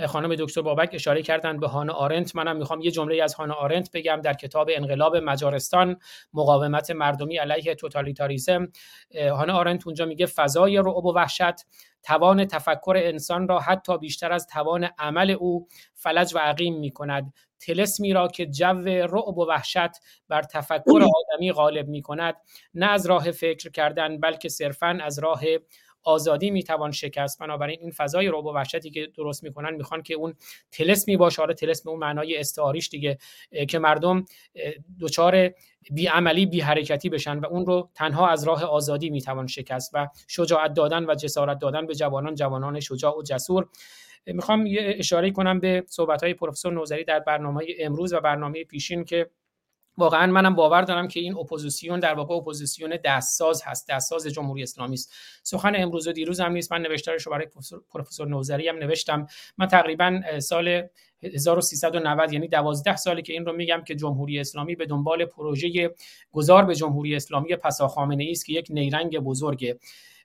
خانم 0.07 0.35
دکتر 0.35 0.61
بابک 0.61 0.89
اشاره 0.93 1.21
کردند 1.21 1.59
به 1.59 1.67
هانا 1.67 1.93
آرنت. 1.93 2.35
منم 2.35 2.57
می‌خوام 2.57 2.81
یه 2.81 2.91
جمله 2.91 3.23
از 3.23 3.33
هانا 3.33 3.53
آرنت 3.53 3.89
بگم 3.93 4.21
در 4.23 4.33
کتاب 4.33 4.69
انقلاب 4.71 5.17
مجارستان 5.17 5.99
مقاومت 6.33 6.91
مردمی 6.91 7.37
علیه 7.37 7.75
توتالیتاریسم. 7.75 8.67
هانا 9.15 9.53
آرنت 9.53 9.87
اونجا 9.87 10.05
میگه 10.05 10.25
فضای 10.25 10.77
رعب 10.77 11.05
و 11.05 11.13
وحشت 11.13 11.55
توان 12.03 12.45
تفکر 12.45 12.93
انسان 12.97 13.47
را 13.47 13.59
حتی 13.59 13.97
بیشتر 13.97 14.31
از 14.33 14.47
توان 14.47 14.89
عمل 14.99 15.31
او 15.31 15.67
فلج 15.93 16.35
و 16.35 16.39
عقیم 16.39 16.79
می‌کند. 16.79 17.33
تلسمی 17.65 18.13
را 18.13 18.27
که 18.27 18.45
جو 18.45 18.81
رعب 18.85 19.37
و 19.37 19.45
وحشت 19.47 19.91
بر 20.27 20.41
تفکر 20.41 21.07
آدمی 21.33 21.51
غالب 21.51 21.87
می 21.87 22.01
کند 22.01 22.35
نه 22.73 22.85
از 22.85 23.05
راه 23.05 23.31
فکر 23.31 23.69
کردن 23.69 24.19
بلکه 24.19 24.49
صرفا 24.49 24.99
از 25.01 25.19
راه 25.19 25.41
آزادی 26.05 26.51
می‌توان 26.51 26.91
شکست. 26.91 27.39
بنابراین 27.39 27.79
این 27.81 27.91
فضای 27.91 28.27
رعب 28.27 28.45
و 28.45 28.53
وحشتی 28.53 28.89
که 28.89 29.07
درست 29.17 29.43
می‌کنن 29.43 29.75
می‌خوان 29.75 30.03
که 30.03 30.13
اون 30.13 30.33
تلسمی 30.71 31.17
باشه 31.17 31.41
حالا 31.41 31.53
تلسم 31.53 31.89
اون 31.89 31.99
معنای 31.99 32.37
استعاریش 32.37 32.89
دیگه 32.89 33.17
که 33.69 33.79
مردم 33.79 34.25
دچار 34.99 35.49
بی 35.91 36.07
عملی 36.07 36.45
بی 36.45 36.61
حرکتی 36.61 37.09
بشن 37.09 37.39
و 37.39 37.45
اون 37.45 37.65
رو 37.65 37.89
تنها 37.95 38.29
از 38.29 38.43
راه 38.43 38.63
آزادی 38.63 39.09
می‌توان 39.09 39.47
شکست 39.47 39.91
و 39.93 40.07
شجاعت 40.27 40.73
دادن 40.73 41.05
و 41.05 41.15
جسارت 41.15 41.59
دادن 41.59 41.87
به 41.87 41.95
جوانان 41.95 42.35
جوانان 42.35 42.79
شجاع 42.79 43.17
و 43.17 43.23
جسور. 43.23 43.69
می‌خوام 44.27 44.65
یه 44.65 44.95
اشاره 44.97 45.31
کنم 45.31 45.59
به 45.59 45.83
صحبت 45.87 46.23
های 46.23 46.33
پروفسور 46.33 46.73
نوزری 46.73 47.03
در 47.03 47.19
برنامه 47.19 47.65
امروز 47.79 48.13
و 48.13 48.19
برنامه 48.19 48.63
پیشین 48.63 49.03
که 49.05 49.29
واقعا 49.97 50.27
منم 50.27 50.55
باور 50.55 50.81
دارم 50.81 51.07
که 51.07 51.19
این 51.19 51.37
اپوزیسیون 51.37 51.99
در 51.99 52.13
واقع 52.13 52.35
اپوزیسیون 52.35 52.97
دستساز 53.05 53.63
هست 53.65 53.89
دستساز 53.89 54.27
جمهوری 54.27 54.63
اسلامی 54.63 54.93
است. 54.93 55.13
سخن 55.43 55.73
امروز 55.75 56.07
و 56.07 56.11
دیروز 56.11 56.39
هم 56.39 56.51
نیست. 56.51 56.71
من 56.71 56.81
نوشتارش 56.81 57.23
رو 57.23 57.31
برای 57.31 57.47
پروفسور 57.89 58.27
نوزری 58.27 58.67
هم 58.67 58.77
نوشتم. 58.77 59.27
من 59.57 59.67
تقریبا 59.67 60.21
سال 60.39 60.87
1390 61.23 62.33
یعنی 62.33 62.47
12 62.47 62.95
سالی 62.95 63.21
که 63.21 63.33
این 63.33 63.45
رو 63.45 63.53
میگم 63.53 63.81
که 63.87 63.95
جمهوری 63.95 64.39
اسلامی 64.39 64.75
به 64.75 64.85
دنبال 64.85 65.25
پروژه 65.25 65.95
گذار 66.31 66.65
به 66.65 66.75
جمهوری 66.75 67.15
اسلامی 67.15 67.55
پسا 67.55 67.87
خامنه 67.87 68.23
ای 68.23 68.31
است 68.31 68.45
که 68.45 68.53
یک 68.53 68.67
نیرنگ 68.69 69.19
بزرگه. 69.19 69.79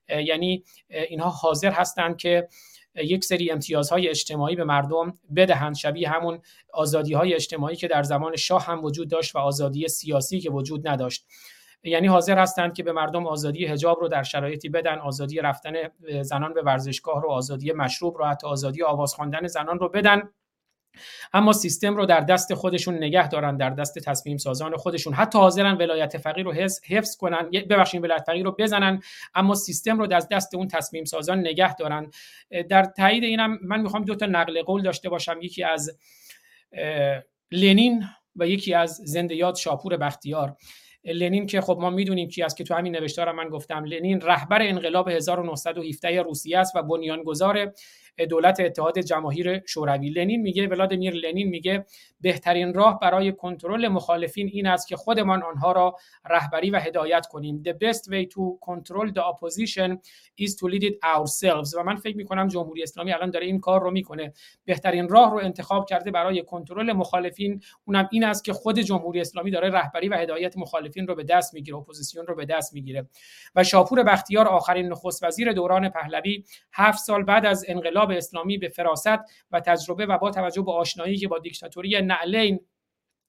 یعنی 0.08 0.64
اینها 0.88 1.28
حاضر 1.30 1.70
هستند 1.70 2.16
که 2.16 2.48
یک 3.04 3.24
سری 3.24 3.50
امتیازهای 3.50 4.08
اجتماعی 4.08 4.56
به 4.56 4.64
مردم 4.64 5.18
بدهند 5.36 5.74
شبیه 5.74 6.08
همون 6.08 6.38
آزادی 6.72 7.14
های 7.14 7.34
اجتماعی 7.34 7.76
که 7.76 7.88
در 7.88 8.02
زمان 8.02 8.36
شاه 8.36 8.66
هم 8.66 8.84
وجود 8.84 9.10
داشت 9.10 9.36
و 9.36 9.38
آزادی 9.38 9.88
سیاسی 9.88 10.40
که 10.40 10.50
وجود 10.50 10.88
نداشت. 10.88 11.26
یعنی 11.84 12.06
حاضر 12.06 12.38
هستند 12.38 12.74
که 12.74 12.82
به 12.82 12.92
مردم 12.92 13.26
آزادی 13.26 13.66
حجاب 13.66 14.00
رو 14.00 14.08
در 14.08 14.22
شرایطی 14.22 14.68
بدن 14.68 14.98
آزادی 14.98 15.40
رفتن 15.40 15.72
زنان 16.22 16.54
به 16.54 16.62
ورزشگاه 16.62 17.22
رو 17.22 17.30
آزادی 17.30 17.72
مشروب 17.72 18.18
رو 18.18 18.24
حتی 18.24 18.46
آزادی 18.46 18.82
آواز 18.82 19.14
خواندن 19.14 19.46
زنان 19.46 19.78
رو 19.78 19.88
بدن. 19.88 20.22
اما 21.32 21.52
سیستم 21.52 21.96
رو 21.96 22.06
در 22.06 22.20
دست 22.20 22.54
خودشون 22.54 22.94
نگه 22.94 23.28
دارن 23.28 23.56
در 23.56 23.70
دست 23.70 23.98
تصمیم 23.98 24.36
سازان 24.36 24.76
خودشون. 24.76 25.14
حتی 25.14 25.38
حاضرن 25.38 25.76
ولایت 25.76 26.18
فقیر 26.18 26.44
رو 26.44 26.52
حفظ 26.88 27.16
کنن 27.16 27.50
ببخشید 27.50 28.02
ولایت 28.02 28.22
فقیر 28.26 28.44
رو 28.44 28.56
بزنن 28.58 29.02
اما 29.34 29.54
سیستم 29.54 29.98
رو 29.98 30.14
از 30.14 30.28
دست 30.28 30.54
اون 30.54 30.68
تصمیم 30.68 31.04
سازان 31.04 31.38
نگه 31.38 31.74
دارن. 31.74 32.10
در 32.68 32.84
تایید 32.84 33.24
اینم 33.24 33.58
من 33.62 33.80
می‌خوام 33.80 34.04
دو 34.04 34.14
تا 34.14 34.26
نقل 34.26 34.62
قول 34.62 34.82
داشته 34.82 35.08
باشم. 35.08 35.38
یکی 35.42 35.64
از 35.64 35.98
لنین 37.52 38.04
و 38.36 38.46
یکی 38.46 38.74
از 38.74 39.00
زنده 39.04 39.54
شاپور 39.54 39.96
بختیار. 39.96 40.56
لنین 41.04 41.46
که 41.46 41.60
خب 41.60 41.78
ما 41.80 41.90
می‌دونیم 41.90 42.28
کی 42.28 42.42
است 42.42 42.56
که 42.56 42.64
تو 42.64 42.74
همین 42.74 42.96
نوشتارم 42.96 43.36
من 43.36 43.48
گفتم. 43.48 43.84
لنین 43.84 44.20
رهبر 44.20 44.62
انقلاب 44.62 45.08
1917 45.08 46.22
روسیه 46.22 46.58
است 46.58 46.76
و 46.76 46.82
بنیانگذار 46.82 47.72
دولت 48.26 48.60
اتحاد 48.60 48.98
جماهیر 48.98 49.62
شوروی. 49.66 50.10
لنین 50.10 50.42
میگه 50.42 50.66
ولادیمیر 50.66 51.14
لنین 51.14 51.48
میگه 51.48 51.86
بهترین 52.20 52.74
راه 52.74 52.98
برای 53.00 53.32
کنترل 53.32 53.88
مخالفین 53.88 54.50
این 54.52 54.66
است 54.66 54.88
که 54.88 54.96
خودمان 54.96 55.42
آنها 55.42 55.72
را 55.72 55.96
رهبری 56.30 56.70
و 56.70 56.78
هدایت 56.78 57.26
کنیم. 57.26 57.62
The 57.66 57.72
best 57.72 58.00
way 58.00 58.26
to 58.26 58.70
control 58.70 59.12
the 59.12 59.22
opposition 59.22 59.98
is 60.40 60.50
to 60.54 60.68
lead 60.68 60.82
it 60.82 60.94
ourselves. 61.16 61.74
و 61.76 61.82
من 61.82 61.96
فکر 61.96 62.16
می‌کنم 62.16 62.48
جمهوری 62.48 62.82
اسلامی 62.82 63.12
الان 63.12 63.30
داره 63.30 63.46
این 63.46 63.60
کار 63.60 63.82
رو 63.82 63.90
می‌کنه. 63.90 64.32
بهترین 64.64 65.08
راه 65.08 65.30
رو 65.30 65.38
انتخاب 65.38 65.88
کرده 65.88 66.10
برای 66.10 66.42
کنترل 66.42 66.92
مخالفین 66.92 67.60
اونم 67.84 68.08
این 68.12 68.24
است 68.24 68.44
که 68.44 68.52
خود 68.52 68.78
جمهوری 68.78 69.20
اسلامی 69.20 69.50
داره 69.50 69.70
رهبری 69.70 70.08
و 70.08 70.14
هدایت 70.14 70.56
مخالفین 70.56 71.06
رو 71.06 71.14
به 71.14 71.24
دست 71.24 71.54
می‌گیره 71.54 71.76
اپوزیسیون 71.76 72.26
رو 72.26 72.34
به 72.34 72.44
دست 72.44 72.74
می‌گیره. 72.74 73.08
و 73.54 73.64
شاپور 73.64 74.02
بختیار 74.02 74.48
آخرین 74.48 74.88
نخست 74.88 75.24
وزیر 75.24 75.52
دوران 75.52 75.88
پهلوی 75.88 76.44
هفت 76.72 76.98
سال 76.98 77.22
بعد 77.22 77.46
از 77.46 77.64
انقلاب 77.68 78.07
اسلامی 78.16 78.58
به 78.58 78.68
فراست 78.68 79.18
و 79.50 79.60
تجربه 79.60 80.06
و 80.06 80.18
با 80.18 80.30
توجه 80.30 80.62
به 80.62 80.72
آشنایی 80.72 81.16
که 81.16 81.28
با 81.28 81.38
دیکتاتوری 81.38 82.02
نعلین 82.02 82.60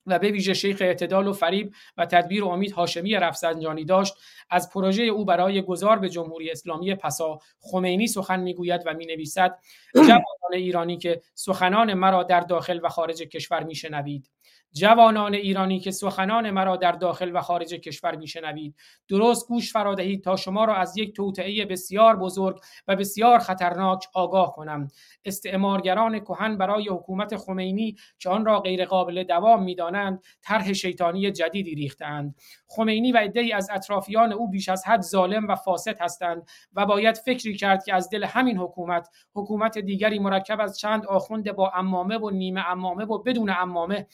و 0.05 0.19
به 0.19 0.31
ویژه 0.31 0.53
شیخ 0.53 0.77
اعتدال 0.81 1.27
و 1.27 1.33
فریب 1.33 1.73
و 1.97 2.05
تدبیر 2.05 2.43
و 2.43 2.47
امید 2.47 2.71
هاشمی 2.71 3.15
رفسنجانی 3.15 3.85
داشت 3.85 4.13
از 4.49 4.69
پروژه 4.69 5.03
او 5.03 5.25
برای 5.25 5.61
گذار 5.61 5.99
به 5.99 6.09
جمهوری 6.09 6.51
اسلامی 6.51 6.95
پسا 6.95 7.39
خمینی 7.59 8.07
سخن 8.07 8.39
می‌گوید 8.39 8.81
و 8.85 8.93
می‌نویسد 8.93 9.59
جوانان 9.95 10.53
ایرانی 10.53 10.97
که 10.97 11.21
سخنان 11.33 11.93
مرا 11.93 12.23
در 12.23 12.39
داخل 12.39 12.79
و 12.83 12.89
خارج 12.89 13.21
کشور 13.21 13.63
میشنوید. 13.63 14.29
جوانان 14.73 15.33
ایرانی 15.33 15.79
که 15.79 15.91
سخنان 15.91 16.49
مرا 16.49 16.75
در 16.75 16.91
داخل 16.91 17.31
و 17.35 17.41
خارج 17.41 17.73
کشور 17.73 18.15
میشنوید 18.15 18.75
درست 19.07 19.47
گوش 19.47 19.73
فرا 19.73 19.95
دهید 19.95 20.23
تا 20.23 20.35
شما 20.35 20.65
را 20.65 20.75
از 20.75 20.97
یک 20.97 21.15
توطئه 21.15 21.65
بسیار 21.65 22.15
بزرگ 22.15 22.59
و 22.87 22.95
بسیار 22.95 23.39
خطرناک 23.39 24.07
آگاه 24.13 24.51
کنم. 24.51 24.87
استعمارگران 25.25 26.19
کهن 26.19 26.57
برای 26.57 26.89
حکومت 26.89 27.37
خمینی 27.37 27.95
که 28.19 28.29
آن 28.29 28.45
را 28.45 28.59
غیرقابل 28.59 29.23
دوام 29.23 29.63
می‌دانند 29.63 30.23
طرح 30.41 30.73
شیطانی 30.73 31.31
جدیدی 31.31 31.75
ریختند 31.75 32.35
خمینی 32.67 33.11
و 33.11 33.17
عدهای 33.17 33.53
از 33.53 33.69
اطرافیان 33.71 34.33
او 34.33 34.49
بیش 34.49 34.69
از 34.69 34.85
حد 34.85 35.01
ظالم 35.01 35.47
و 35.47 35.55
فاسد 35.55 36.01
هستند 36.01 36.47
و 36.73 36.85
باید 36.85 37.17
فکری 37.17 37.57
کرد 37.57 37.83
که 37.83 37.93
از 37.93 38.09
دل 38.09 38.23
همین 38.23 38.57
حکومت 38.57 39.09
حکومت 39.33 39.77
دیگری 39.77 40.19
مرکب 40.19 40.61
از 40.61 40.79
چند 40.79 41.05
آخوند 41.05 41.51
با 41.51 41.71
امامه 41.75 42.17
و 42.17 42.29
نیمه 42.29 42.69
امامه 42.69 43.05
و 43.05 43.17
بدون 43.17 43.49
امامه 43.49 44.07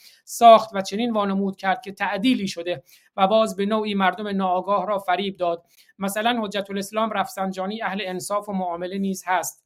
ساخت 0.45 0.69
و 0.73 0.81
چنین 0.81 1.13
وانمود 1.13 1.57
کرد 1.57 1.81
که 1.81 1.91
تعدیلی 1.91 2.47
شده 2.47 2.83
و 3.17 3.27
باز 3.27 3.55
به 3.55 3.65
نوعی 3.65 3.93
مردم 3.93 4.27
ناآگاه 4.27 4.87
را 4.87 4.99
فریب 4.99 5.37
داد. 5.37 5.65
مثلا 5.99 6.41
حجت 6.43 6.69
الاسلام 6.69 7.09
رفسنجانی 7.09 7.81
اهل 7.81 8.01
انصاف 8.05 8.49
و 8.49 8.53
معامله 8.53 8.97
نیز 8.97 9.23
هست. 9.27 9.64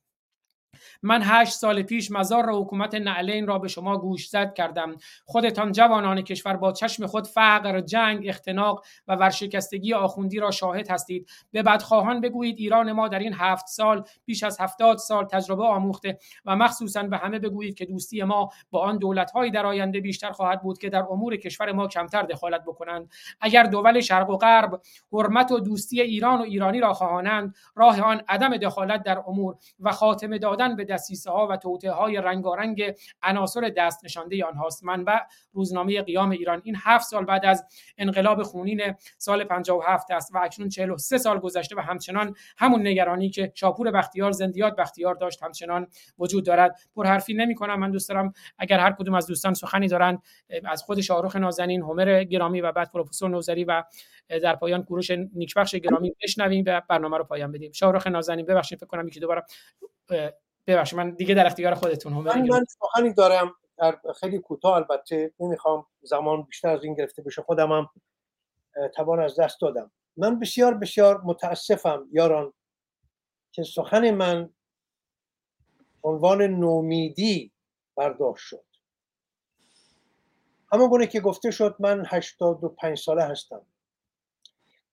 من 1.03 1.21
هشت 1.23 1.53
سال 1.53 1.81
پیش 1.81 2.11
مزار 2.11 2.45
را 2.45 2.61
حکومت 2.61 2.95
نعلین 2.95 3.47
را 3.47 3.59
به 3.59 3.67
شما 3.67 3.97
گوش 3.97 4.29
زد 4.29 4.53
کردم. 4.53 4.95
خودتان 5.25 5.71
جوانان 5.71 6.21
کشور 6.21 6.57
با 6.57 6.71
چشم 6.71 7.07
خود 7.07 7.27
فقر 7.27 7.81
جنگ 7.81 8.27
اختناق 8.27 8.85
و 9.07 9.15
ورشکستگی 9.15 9.93
آخوندی 9.93 10.39
را 10.39 10.51
شاهد 10.51 10.91
هستید. 10.91 11.29
به 11.51 11.63
بدخواهان 11.63 12.21
بگویید 12.21 12.55
ایران 12.59 12.91
ما 12.91 13.07
در 13.07 13.19
این 13.19 13.33
هفت 13.33 13.67
سال 13.67 14.03
بیش 14.25 14.43
از 14.43 14.61
هفتاد 14.61 14.97
سال 14.97 15.25
تجربه 15.25 15.63
آموخته 15.63 16.19
و 16.45 16.55
مخصوصا 16.55 17.03
به 17.03 17.17
همه 17.17 17.39
بگویید 17.39 17.75
که 17.75 17.85
دوستی 17.85 18.23
ما 18.23 18.49
با 18.71 18.79
آن 18.79 18.97
دولت‌های 18.97 19.51
در 19.51 19.65
آینده 19.65 19.99
بیشتر 19.99 20.31
خواهد 20.31 20.61
بود 20.61 20.77
که 20.77 20.89
در 20.89 21.03
امور 21.11 21.35
کشور 21.35 21.71
ما 21.71 21.87
کمتر 21.87 22.23
دخالت 22.23 22.61
بکنند. 22.61 23.11
اگر 23.41 23.63
دول 23.63 24.01
شرق 24.01 24.29
و 24.29 24.37
غرب 24.37 24.81
حرمت 25.13 25.51
و 25.51 25.59
دوستی 25.59 26.01
ایران 26.01 26.39
و 26.39 26.43
ایرانی 26.43 26.79
را 26.79 26.93
خواهانند 26.93 27.55
راه 27.75 28.01
آن 28.01 28.21
عدم 28.27 28.57
دخالت 28.57 29.03
در 29.03 29.23
امور 29.27 29.55
و 29.79 29.91
خاتمه 29.91 30.37
دادن 30.37 30.75
به 30.75 30.85
دستیسه 30.89 31.31
ها 31.31 31.47
و 31.47 31.57
توطئه 31.57 31.91
های 31.91 32.17
رنگارنگ 32.17 32.93
عناصر 33.21 33.61
دست 33.77 34.05
نشانده 34.05 34.45
آنهاست. 34.45 34.83
منبع 34.83 35.19
روزنامه 35.53 36.01
قیام 36.01 36.29
ایران 36.29 36.61
این 36.63 36.75
هفت 36.77 37.07
سال 37.07 37.25
بعد 37.25 37.45
از 37.45 37.65
انقلاب 37.97 38.43
خونین 38.43 38.81
سال 39.17 39.43
57 39.43 40.11
است 40.11 40.35
و 40.35 40.37
اکنون 40.37 40.69
43 40.69 41.17
سال 41.17 41.39
گذشته 41.39 41.75
و 41.75 41.79
همچنان 41.79 42.35
همون 42.57 42.87
نگرانی 42.87 43.29
که 43.29 43.51
شاپور 43.55 43.91
بختیار 43.91 44.31
زندیات 44.31 44.75
بختیار 44.75 45.15
داشت 45.15 45.43
همچنان 45.43 45.87
وجود 46.19 46.45
دارد. 46.45 46.79
پرحرفی 46.95 47.33
نمی 47.33 47.55
کنم 47.55 47.79
من 47.79 47.91
دوست 47.91 48.09
دارم 48.09 48.33
اگر 48.57 48.79
هر 48.79 48.91
کدوم 48.91 49.13
از 49.13 49.27
دوستان 49.27 49.53
سخنی 49.53 49.87
دارند 49.87 50.21
از 50.65 50.83
خود 50.83 51.01
شاهرخ 51.01 51.35
نازنین 51.35 51.81
همر 51.81 52.23
گرامی 52.23 52.61
و 52.61 52.71
بعد 52.71 52.91
پروفسور 52.91 53.29
نوزری 53.29 53.63
و 53.63 53.83
در 54.29 54.55
پایان 54.55 54.83
کوروش 54.83 55.11
نیکبخش 55.11 55.75
گرامی 55.75 56.15
بشنویم 56.23 56.63
و 56.67 56.81
برنامه 56.89 57.17
رو 57.17 57.23
پایان 57.23 57.51
بدیم. 57.51 57.71
شاهرخ 57.71 58.07
نازنین 58.07 58.45
ببخشید 58.45 58.79
فکر 58.79 58.87
کنم 58.87 59.07
یکی 59.07 59.19
دوباره 59.19 59.43
ببخشید 60.69 60.99
من 60.99 61.09
دیگه 61.09 61.35
در 61.35 61.45
اختیار 61.45 61.73
خودتون 61.73 62.13
هم 62.13 62.23
من, 62.23 62.47
من 62.47 62.65
سخنی 62.65 63.13
دارم. 63.13 63.55
در 63.77 63.99
خیلی 64.19 64.39
کوتاه 64.39 64.73
البته 64.73 65.33
نمی‌خوام 65.39 65.85
زمان 66.01 66.41
بیشتر 66.43 66.69
از 66.69 66.83
این 66.83 66.93
گرفته 66.95 67.21
بشه. 67.21 67.41
خودم 67.41 67.71
هم 67.71 67.89
توان 68.95 69.19
از 69.19 69.39
دست 69.39 69.61
دادم. 69.61 69.91
من 70.17 70.39
بسیار 70.39 70.73
بسیار 70.73 71.21
متاسفم 71.21 72.07
یاران 72.11 72.53
که 73.51 73.63
سخن 73.63 74.11
من 74.11 74.49
عنوان 76.03 76.41
نومیدی 76.41 77.51
برداشت 77.95 78.45
شد. 78.45 78.65
همون 80.73 80.89
گونه 80.89 81.07
که 81.07 81.19
گفته 81.19 81.51
شد 81.51 81.75
من 81.79 82.05
85 82.07 82.97
ساله 82.97 83.23
هستم. 83.23 83.61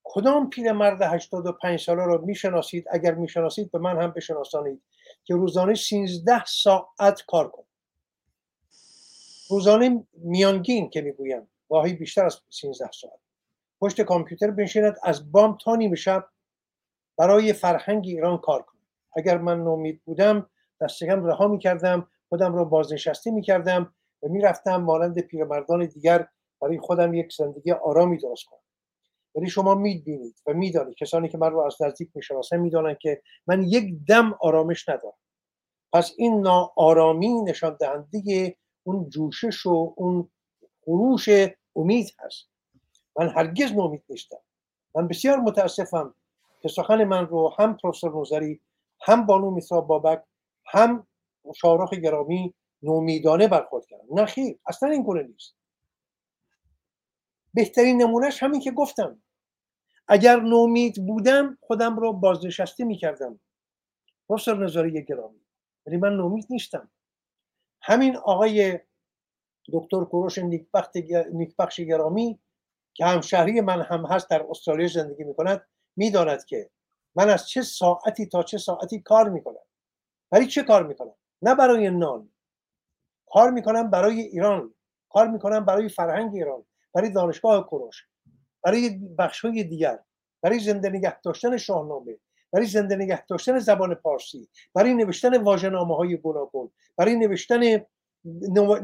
کدام 0.03 0.49
پیرمرد 0.49 1.01
85 1.01 1.79
ساله 1.79 2.05
را 2.05 2.17
می‌شناسید؟ 2.17 2.85
اگر 2.91 3.13
می‌شناسید 3.13 3.71
به 3.71 3.79
من 3.79 4.01
هم 4.01 4.11
بشناسانید. 4.11 4.81
که 5.27 5.33
روزانه 5.33 5.75
13 5.75 6.45
ساعت 6.45 7.23
کار 7.27 7.47
کنه 7.49 7.65
روزانه 9.49 10.07
میانگین 10.13 10.89
که 10.89 11.01
می‌گویم 11.01 11.47
واهی 11.69 11.93
بیشتر 11.93 12.25
از 12.25 12.39
13 12.49 12.91
ساعت. 12.91 13.19
پشت 13.81 14.01
کامپیوتر 14.01 14.51
بنشیند 14.51 14.97
از 15.03 15.31
بام 15.31 15.57
تا 15.63 15.75
نیمه 15.75 15.95
شب 15.95 16.27
برای 17.17 17.53
فرهنگ 17.53 18.07
ایران 18.07 18.37
کار 18.37 18.61
کنه 18.61 18.81
اگر 19.15 19.37
من 19.37 19.63
نومید 19.63 20.01
بودم 20.05 20.49
دستگم 20.81 21.25
رها 21.25 21.47
می‌کردم 21.47 22.07
خودم 22.29 22.55
را 22.55 22.65
بازنشسته 22.65 23.31
می‌کردم 23.31 23.93
و 24.23 24.27
می‌رفتم 24.27 24.75
مانند 24.75 25.19
پیرمردان 25.19 25.85
دیگر 25.85 26.27
برای 26.61 26.79
خودم 26.79 27.13
یک 27.13 27.33
زندگی 27.33 27.71
آرامی 27.71 28.17
درست 28.17 28.45
کنم. 28.45 28.59
ولی 29.37 29.49
شما 29.49 29.75
می‌بینید 29.75 30.35
و 30.47 30.53
می‌دانید. 30.53 30.95
کسانی 30.95 31.29
که 31.29 31.37
من 31.37 31.51
رو 31.51 31.59
از 31.59 31.81
نزدیک 31.81 32.09
می‌شناسن 32.15 32.57
می‌دانند 32.57 32.97
که 32.97 33.21
من 33.47 33.63
یک 33.63 34.05
دم 34.07 34.37
آرامش 34.41 34.89
ندارم. 34.89 35.17
پس 35.93 36.13
این 36.17 36.41
ناآرامی 36.41 37.41
نشان 37.41 37.77
دهنده 37.79 38.55
اون 38.83 39.09
جوشش 39.09 39.65
و 39.65 39.93
اون 39.97 40.29
خروش 40.85 41.29
امید 41.75 42.15
هست. 42.19 42.49
من 43.19 43.29
هرگز 43.29 43.71
نومید 43.71 44.03
نیستم. 44.09 44.37
من 44.95 45.07
بسیار 45.07 45.37
متاسفم 45.37 46.13
که 46.61 46.69
سخن 46.69 47.03
من 47.03 47.27
رو 47.27 47.53
هم 47.59 47.77
پروفسور 47.77 48.11
نوزری 48.11 48.61
هم 49.01 49.25
بانو 49.25 49.51
میسا 49.51 49.81
بابک 49.81 50.23
هم 50.65 51.07
شاهرخ 51.55 51.93
گرامی 51.93 52.53
نومیدانه 52.81 53.47
برخورد 53.47 53.85
کردن. 53.85 54.05
نه 54.11 54.25
خیر 54.25 54.59
اصلا 54.65 54.89
این 54.89 55.03
گونه 55.03 55.23
نیست. 55.23 55.55
بهترین 57.53 58.01
نمونهش 58.01 58.43
همین 58.43 58.61
که 58.61 58.71
گفتم. 58.71 59.21
اگر 60.07 60.39
نومید 60.39 61.07
بودم 61.07 61.57
خودم 61.61 61.99
رو 61.99 62.13
بازنشسته 62.13 62.83
می‌کردم. 62.83 63.39
پروفسور 64.29 64.63
نظاری 64.63 65.05
گرامی. 65.05 65.41
ولی 65.85 65.97
من 65.97 66.13
نومید 66.13 66.47
نیستم. 66.49 66.91
همین 67.81 68.17
آقای 68.17 68.79
دکتر 69.73 70.03
کوروش 70.03 70.37
نیکبخش 71.31 71.79
گرامی 71.79 72.39
که 72.93 73.05
همشهری 73.05 73.61
من 73.61 73.81
هم 73.81 74.05
هست 74.05 74.29
در 74.29 74.45
استرالیا 74.49 74.87
زندگی 74.87 75.23
می‌کند 75.23 75.67
می‌داند 75.95 76.45
که 76.45 76.69
من 77.15 77.29
از 77.29 77.49
چه 77.49 77.61
ساعتی 77.61 78.25
تا 78.25 78.43
چه 78.43 78.57
ساعتی 78.57 78.99
کار 78.99 79.29
می‌کنم. 79.29 79.65
برای 80.31 80.47
چه 80.47 80.63
کار 80.63 80.87
می‌کنم؟ 80.87 81.13
نه 81.41 81.55
برای 81.55 81.89
نان. 81.89 82.29
کار 83.29 83.51
می‌کنم 83.51 83.89
برای 83.89 84.21
ایران. 84.21 84.73
کار 85.09 85.27
می‌کنم 85.27 85.65
برای 85.65 85.89
فرهنگ 85.89 86.35
ایران. 86.35 86.65
برای 86.93 87.09
دانشگاه 87.09 87.67
کوروش. 87.67 88.07
برای 88.63 88.89
بخش 89.19 89.45
های 89.45 89.63
دیگر 89.63 89.99
برای 90.41 90.59
زنده 90.59 90.89
نگه 90.89 91.21
داشتن 91.21 91.57
شاهنامه 91.57 92.17
برای 92.51 92.65
زنده 92.65 92.95
نگه 92.95 93.25
داشتن 93.25 93.59
زبان 93.59 93.95
پارسی 93.95 94.49
برای 94.73 94.93
نوشتن 94.93 95.43
واژه‌نامه 95.43 95.95
های 95.95 96.17
گوناگون 96.17 96.71
برای 96.97 97.15
نوشتن 97.15 97.85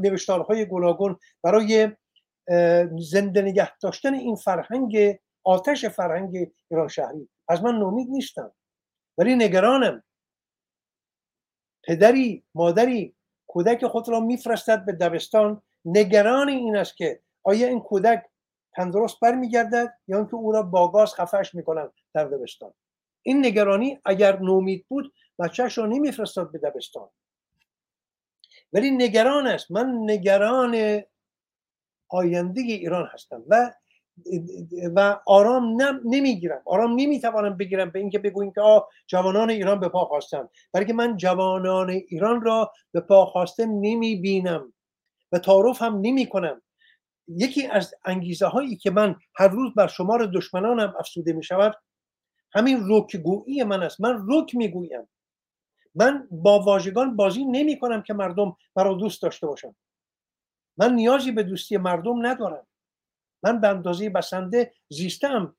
نوشتارهای 0.01 0.65
گوناگون 0.65 1.17
برای 1.43 1.91
زنده 2.99 3.41
نگه 3.41 3.77
داشتن 3.77 4.13
این 4.13 4.35
فرهنگ 4.35 5.19
آتش 5.43 5.85
فرهنگ 5.85 6.51
ایران 6.71 6.87
شهری. 6.87 7.29
از 7.49 7.63
من 7.63 7.75
نومید 7.75 8.09
نیستم. 8.09 8.51
ولی 9.17 9.35
نگرانم. 9.35 10.03
پدری 11.83 12.43
مادری 12.55 13.15
کودک 13.47 13.85
خود 13.85 14.09
را 14.09 14.19
میفرستد 14.19 14.85
به 14.85 14.91
دبستان. 14.91 15.61
نگران 15.85 16.49
این 16.49 16.75
است 16.75 16.97
که 16.97 17.21
آیا 17.43 17.67
این 17.67 17.79
کودک 17.79 18.25
تندرست 18.75 19.19
برمیگردد 19.19 19.93
یا 20.07 20.17
اینکه 20.17 20.35
او 20.35 20.51
را 20.51 20.63
با 20.63 20.91
گاز 20.91 21.13
خفش 21.13 21.55
می‌کنند 21.55 21.91
در 22.13 22.25
دبستان. 22.25 22.73
این 23.21 23.45
نگرانی 23.45 23.99
اگر 24.05 24.39
نومید 24.39 24.85
بود 24.87 25.13
بچهش 25.39 25.77
را 25.77 25.85
نمیفرستاد 25.85 26.51
به 26.51 26.57
دبستان. 26.57 27.09
ولی 28.73 28.91
نگران 28.91 29.47
است. 29.47 29.71
من 29.71 29.97
نگران 30.03 31.01
آینده 32.09 32.61
ایران 32.61 33.09
هستم 33.13 33.43
و 33.47 33.73
و 34.95 35.19
آرام 35.27 35.81
نمی‌گیرم. 36.05 36.61
آرام 36.65 36.91
نمی‌توانم 36.91 37.57
بگیرم 37.57 37.89
به 37.89 37.99
اینکه 37.99 38.19
بگوییم 38.19 38.53
که 38.53 38.61
آه 38.61 38.89
جوانان 39.07 39.49
ایران 39.49 39.79
به 39.79 39.89
پا 39.89 40.05
خواستن. 40.05 40.49
بلکه 40.73 40.93
من 40.93 41.17
جوانان 41.17 41.89
ایران 41.89 42.41
را 42.41 42.71
به 42.91 42.99
پا 42.99 43.25
خواسته 43.25 43.65
نمی‌بینم 43.65 44.73
و 45.31 45.39
تعارف 45.39 45.81
هم 45.81 45.99
نمی 46.01 46.25
کنم 46.25 46.61
یکی 47.27 47.67
از 47.67 47.95
انگیزه 48.05 48.47
هایی 48.47 48.75
که 48.75 48.91
من 48.91 49.15
هر 49.35 49.47
روز 49.47 49.73
بر 49.73 49.87
شمار 49.87 50.25
دشمنانم 50.25 50.93
افسوده 50.99 51.33
می 51.33 51.43
شود 51.43 51.75
همین 52.53 52.85
رکگویی 52.87 53.63
من 53.63 53.83
است. 53.83 54.01
من 54.01 54.25
رک 54.29 54.55
می‌گویم. 54.55 55.07
من 55.95 56.27
با 56.31 56.59
واژگان 56.59 57.15
بازی 57.15 57.45
نمی 57.45 57.79
کنم 57.79 58.01
که 58.01 58.13
مردم 58.13 58.55
مرا 58.75 58.93
دوست 58.93 59.21
داشته 59.21 59.47
باشم 59.47 59.75
من 60.77 60.93
نیازی 60.93 61.31
به 61.31 61.43
دوستی 61.43 61.77
مردم 61.77 62.25
ندارم. 62.25 62.67
من 63.43 63.61
به 63.61 63.67
اندازه 63.67 64.09
بسنده 64.09 64.73
زیستم 64.89 65.55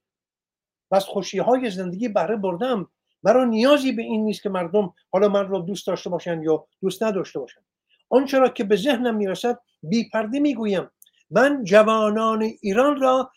و 0.90 0.96
از 0.96 1.04
خوشی 1.04 1.38
های 1.38 1.70
زندگی 1.70 2.08
بهره 2.08 2.36
بردم 2.36 2.90
مرا 3.22 3.44
نیازی 3.44 3.92
به 3.92 4.02
این 4.02 4.24
نیست 4.24 4.42
که 4.42 4.48
مردم 4.48 4.94
حالا 5.12 5.28
من 5.28 5.48
را 5.48 5.58
دوست 5.58 5.86
داشته 5.86 6.10
باشن 6.10 6.42
یا 6.42 6.66
دوست 6.82 7.02
نداشته 7.02 7.38
باشن 7.38 7.60
آنچه 8.08 8.38
را 8.38 8.48
که 8.48 8.64
به 8.64 8.76
ذهنم 8.76 9.16
می‌رسد 9.16 9.60
بی 9.82 10.08
پرده 10.12 10.40
می‌گویم. 10.40 10.90
من 11.30 11.64
جوانان 11.64 12.42
ایران 12.42 13.00
را 13.00 13.32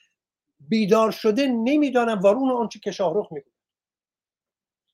بیدار 0.59 1.11
شده 1.11 1.47
نمی‌دانم 1.47 2.19
وارون 2.19 2.51
آنچه 2.51 2.79
که 2.79 2.91
شاهرخ 2.91 3.31
می‌گوید 3.31 3.53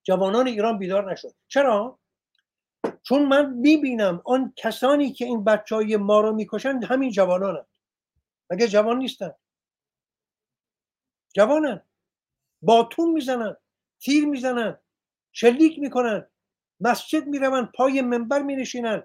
جوانان 0.03 0.47
ایران 0.47 0.77
بیدار 0.77 1.11
نشد. 1.11 1.35
چرا؟ 1.47 1.99
چون 3.03 3.25
من 3.25 3.53
می‌بینم 3.53 4.21
آن 4.25 4.53
کسانی 4.55 5.13
که 5.13 5.25
این 5.25 5.43
بچه 5.43 5.75
های 5.75 5.97
ما 5.97 6.21
رو 6.21 6.33
می‌کشند 6.33 6.83
همین 6.83 7.11
جوانان 7.11 7.55
هم. 7.57 7.65
مگه 8.49 8.67
جوان 8.67 8.97
نیستن 8.97 9.33
جوانن 11.35 11.81
باتون 12.61 13.11
می‌زنن 13.11 13.57
تیر 13.99 14.25
می‌زنن 14.25 14.77
شلیک 15.31 15.79
می‌کنن 15.79 16.27
مسجد 16.79 17.27
می‌روند 17.27 17.71
پای 17.71 18.01
منبر 18.01 18.41
مینشینن 18.41 19.03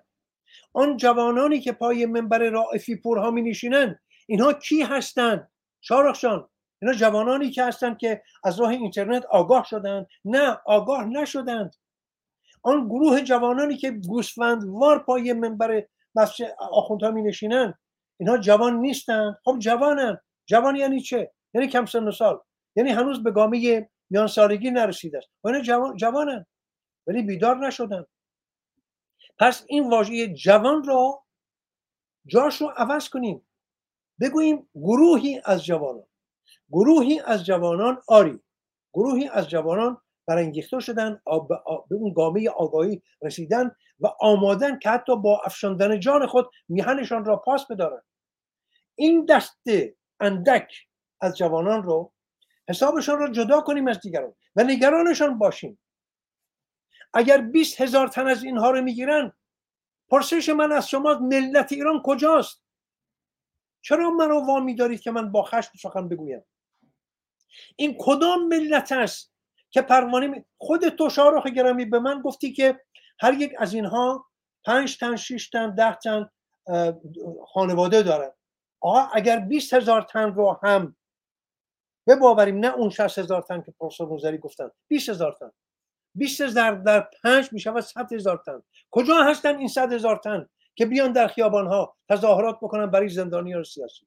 آن 0.72 0.96
جوانانی 0.96 1.60
که 1.60 1.72
پای 1.72 2.06
منبر 2.06 2.38
رائفی 2.38 2.96
پورها 2.96 3.30
می 3.30 3.42
نشینن 3.42 3.98
اینها 4.26 4.52
کی 4.52 4.82
هستند؟ 4.82 5.50
شارخشان 5.80 6.48
اینا 6.82 6.94
جوانانی 6.94 7.50
که 7.50 7.64
هستند 7.64 7.98
که 7.98 8.22
از 8.44 8.60
راه 8.60 8.70
اینترنت 8.70 9.24
آگاه 9.26 9.64
شدند. 9.64 10.06
نه 10.24 10.58
آگاه 10.66 11.04
نشدند. 11.04 11.74
آن 12.62 12.88
گروه 12.88 13.20
جوانانی 13.20 13.76
که 13.76 13.90
گوسفندوار 13.90 14.98
پای 14.98 15.32
منبر 15.32 15.86
مسجد 16.14 16.54
آخوندها 16.58 17.10
می 17.10 17.22
نشینن 17.22 17.74
اینها 18.20 18.38
جوان 18.38 18.80
نیستند. 18.80 19.38
خب 19.44 19.56
جوانن. 19.58 20.18
جوان 20.46 20.76
یعنی 20.76 21.00
چه؟ 21.00 21.32
یعنی 21.54 21.68
کم 21.68 21.86
سن 21.86 22.08
و 22.08 22.12
سال. 22.12 22.40
یعنی 22.76 22.90
هنوز 22.90 23.22
به 23.22 23.30
گامه 23.30 23.88
میان 24.10 24.26
سالگی 24.26 24.70
نرسیده 24.70 25.18
است. 25.18 25.28
و 25.44 25.60
جوان 25.60 25.96
جوانن. 25.96 26.46
ولی 27.06 27.22
بیدار 27.22 27.66
نشدن. 27.66 28.04
پس 29.38 29.64
این 29.68 29.90
واژه 29.90 30.34
جوان 30.34 30.84
را 30.84 31.24
جاش 32.26 32.60
رو 32.60 32.66
عوض 32.76 33.08
کنیم. 33.08 33.48
بگوییم 34.20 34.68
گروهی 34.74 35.40
از 35.44 35.64
جوانان. 35.64 36.06
گروهی 36.72 37.20
از 37.20 37.44
جوانان 37.44 38.02
آری. 38.08 38.40
گروهی 38.94 39.28
از 39.28 39.48
جوانان 39.48 40.00
برانگیخته 40.26 40.80
شدن 40.80 41.20
به 41.88 41.94
اون 41.94 42.12
گامه 42.12 42.48
آگاهی 42.50 43.02
رسیدن 43.22 43.76
و 44.00 44.06
آمادن 44.20 44.78
که 44.78 44.90
حتی 44.90 45.16
با 45.16 45.42
افشاندن 45.44 46.00
جان 46.00 46.26
خود 46.26 46.50
میهنشان 46.68 47.24
را 47.24 47.36
پاس 47.36 47.66
بدارن. 47.66 48.02
این 48.94 49.24
دسته 49.24 49.96
اندک 50.20 50.72
از 51.20 51.36
جوانان 51.36 51.82
رو 51.82 52.12
حسابشان 52.68 53.18
را 53.18 53.28
جدا 53.28 53.60
کنیم 53.60 53.88
از 53.88 54.00
دیگران 54.00 54.34
و 54.56 54.64
نگرانشان 54.64 55.38
باشیم. 55.38 55.78
اگر 57.14 57.38
20 57.38 57.80
هزار 57.80 58.08
تن 58.08 58.26
از 58.26 58.44
اینها 58.44 58.70
رو 58.70 58.82
می‌گیرن 58.82 59.32
پرسش 60.08 60.48
من 60.48 60.72
از 60.72 60.88
شما 60.88 61.14
ملت 61.14 61.72
ایران 61.72 62.02
کجاست؟ 62.04 62.62
چرا 63.80 64.10
منو 64.10 64.46
وامی 64.46 64.74
دارید 64.74 65.00
که 65.00 65.10
من 65.10 65.32
با 65.32 65.42
خشم 65.42 65.70
سخن 65.78 66.08
بگویم؟ 66.08 66.44
این 67.76 67.96
کدام 68.00 68.48
ملت 68.48 68.92
است 68.92 69.32
که 69.70 69.82
پروانه 69.82 70.44
خود 70.58 70.88
تو 70.88 71.10
شارخ 71.10 71.46
گرامی 71.46 71.84
به 71.84 71.98
من 71.98 72.20
گفتی 72.20 72.52
که 72.52 72.80
هر 73.20 73.34
یک 73.34 73.52
از 73.58 73.74
اینها 73.74 74.26
پنج 74.64 74.98
تن 74.98 75.16
شش 75.16 75.48
تن 75.48 75.74
ده 75.74 75.94
تن 75.94 76.30
خانواده 77.46 78.02
دارن. 78.02 78.30
آقا 78.80 79.00
اگر 79.00 79.38
20 79.38 79.72
هزار 79.72 80.02
تن 80.02 80.34
رو 80.34 80.60
هم 80.62 80.96
بباوریم 82.06 82.58
نه 82.58 82.74
اون 82.74 82.90
60 82.90 83.18
هزار 83.18 83.42
تن 83.42 83.62
که 83.62 83.74
پروفسور 83.80 84.08
نوزری 84.08 84.38
گفتن 84.38 84.70
20 84.88 85.08
هزار 85.08 85.32
تن. 85.32 85.50
20 86.18 86.40
هزار 86.40 86.72
در 86.74 87.08
پنج 87.22 87.52
می 87.52 87.60
شود 87.60 87.80
100 87.80 88.12
هزار 88.12 88.42
تن. 88.46 88.62
کجا 88.90 89.14
هستن 89.22 89.56
این 89.56 89.68
100 89.68 89.92
هزار 89.92 90.16
تن 90.16 90.48
که 90.74 90.86
بیان 90.86 91.12
در 91.12 91.26
خیابان 91.26 91.66
ها 91.66 91.96
تظاهرات 92.08 92.56
بکنن 92.56 92.86
برای 92.86 93.08
زندانیان 93.08 93.62
سیاسی؟ 93.62 94.06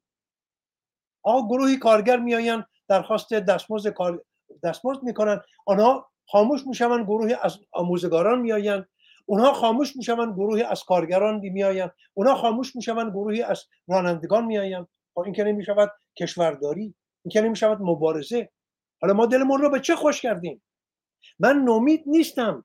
آقا 1.22 1.48
گروهی 1.48 1.76
کارگر 1.76 2.16
میآیند 2.16 2.66
درخواست 2.88 3.34
دستمزد 3.34 3.90
کار 3.90 4.24
دستمزد 4.62 5.02
می‌کنن 5.02 5.40
آنها 5.66 6.10
خاموش 6.28 6.66
می‌شوند 6.66 7.04
گروهی 7.04 7.34
از 7.42 7.58
آموزگاران 7.72 8.40
میآیند. 8.40 8.88
اونها 9.26 9.52
خاموش 9.52 9.96
می‌شوند 9.96 10.34
گروهی 10.34 10.62
از 10.62 10.84
کارگران 10.84 11.40
میآیند. 11.40 11.92
اونها 12.14 12.34
خاموش 12.34 12.76
می‌شوند 12.76 13.12
گروهی 13.12 13.42
از 13.42 13.64
رانندگان 13.88 14.44
میآیند. 14.44 14.88
خب 15.14 15.20
این 15.20 15.34
که 15.34 15.44
نمی‌شود 15.44 15.92
کشورداری 16.18 16.94
این 17.24 17.32
که 17.32 17.40
نمی‌شود 17.40 17.78
مبارزه. 17.80 18.50
حالا 19.02 19.14
ما 19.14 19.26
دلمون 19.26 19.60
رو 19.60 19.70
به 19.70 19.80
چه 19.80 19.96
خوش 19.96 20.20
کردیم؟ 20.20 20.62
من 21.38 21.56
نومید 21.56 22.02
نیستم. 22.06 22.64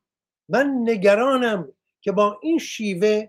من 0.50 0.82
نگرانم 0.84 1.74
که 2.02 2.12
با 2.12 2.40
این 2.42 2.60
شیوه 2.60 3.28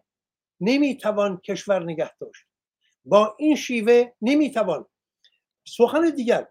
نمی‌توان 0.60 1.36
کشور 1.36 1.84
نگه 1.84 2.10
داشت. 2.20 2.44
با 3.04 3.36
این 3.38 3.56
شیوه 3.56 4.12
نمی‌توان. 4.22 4.86
سخن 5.64 6.10
دیگر. 6.10 6.48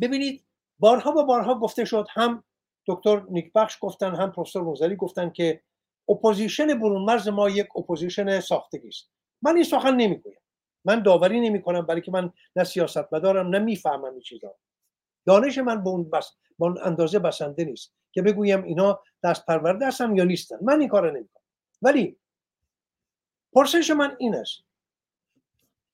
ببینید 0.00 0.44
بارها 0.78 1.10
و 1.10 1.24
بارها 1.24 1.58
گفته 1.58 1.84
شد 1.84 2.06
هم 2.10 2.44
دکتر 2.86 3.22
نیکبخش 3.30 3.76
گفتن 3.80 4.14
هم 4.14 4.32
پروفسور 4.32 4.62
موزلی 4.62 4.96
گفتن 4.96 5.30
که 5.30 5.62
opposition 6.08 6.66
برون 6.78 7.04
مرز 7.04 7.28
ما 7.28 7.50
یک 7.50 7.76
opposition 7.76 8.40
ساختگی 8.40 8.88
است. 8.88 9.10
من 9.42 9.54
این 9.54 9.64
سخن 9.64 9.96
نمی‌گویم. 9.96 10.38
من 10.84 11.02
داوری 11.02 11.40
نمی 11.40 11.62
کنم 11.62 12.00
که 12.00 12.12
من 12.12 12.32
نه 12.56 12.64
سیاست 12.64 13.12
مدارم 13.12 13.48
نه 13.48 13.58
می‌فهمم 13.58 14.04
این 14.04 14.20
چیزا. 14.20 14.56
دانش 15.26 15.58
من 15.58 15.84
به 15.84 15.90
اون 15.90 16.10
بس 16.10 16.30
با 16.60 16.74
اندازه 16.82 17.18
بسنده 17.18 17.64
نیست 17.64 17.92
که 18.12 18.22
بگویم 18.22 18.64
اینا 18.64 19.02
دست 19.22 19.46
پرورده 19.46 19.86
هستن 19.86 20.16
یا 20.16 20.24
نیستن. 20.24 20.58
من 20.62 20.80
این 20.80 20.88
کار 20.88 21.10
نمی‌کنم. 21.10 21.42
ولی 21.82 22.16
پرسش 23.52 23.90
من 23.90 24.16
این 24.18 24.34
است. 24.34 24.62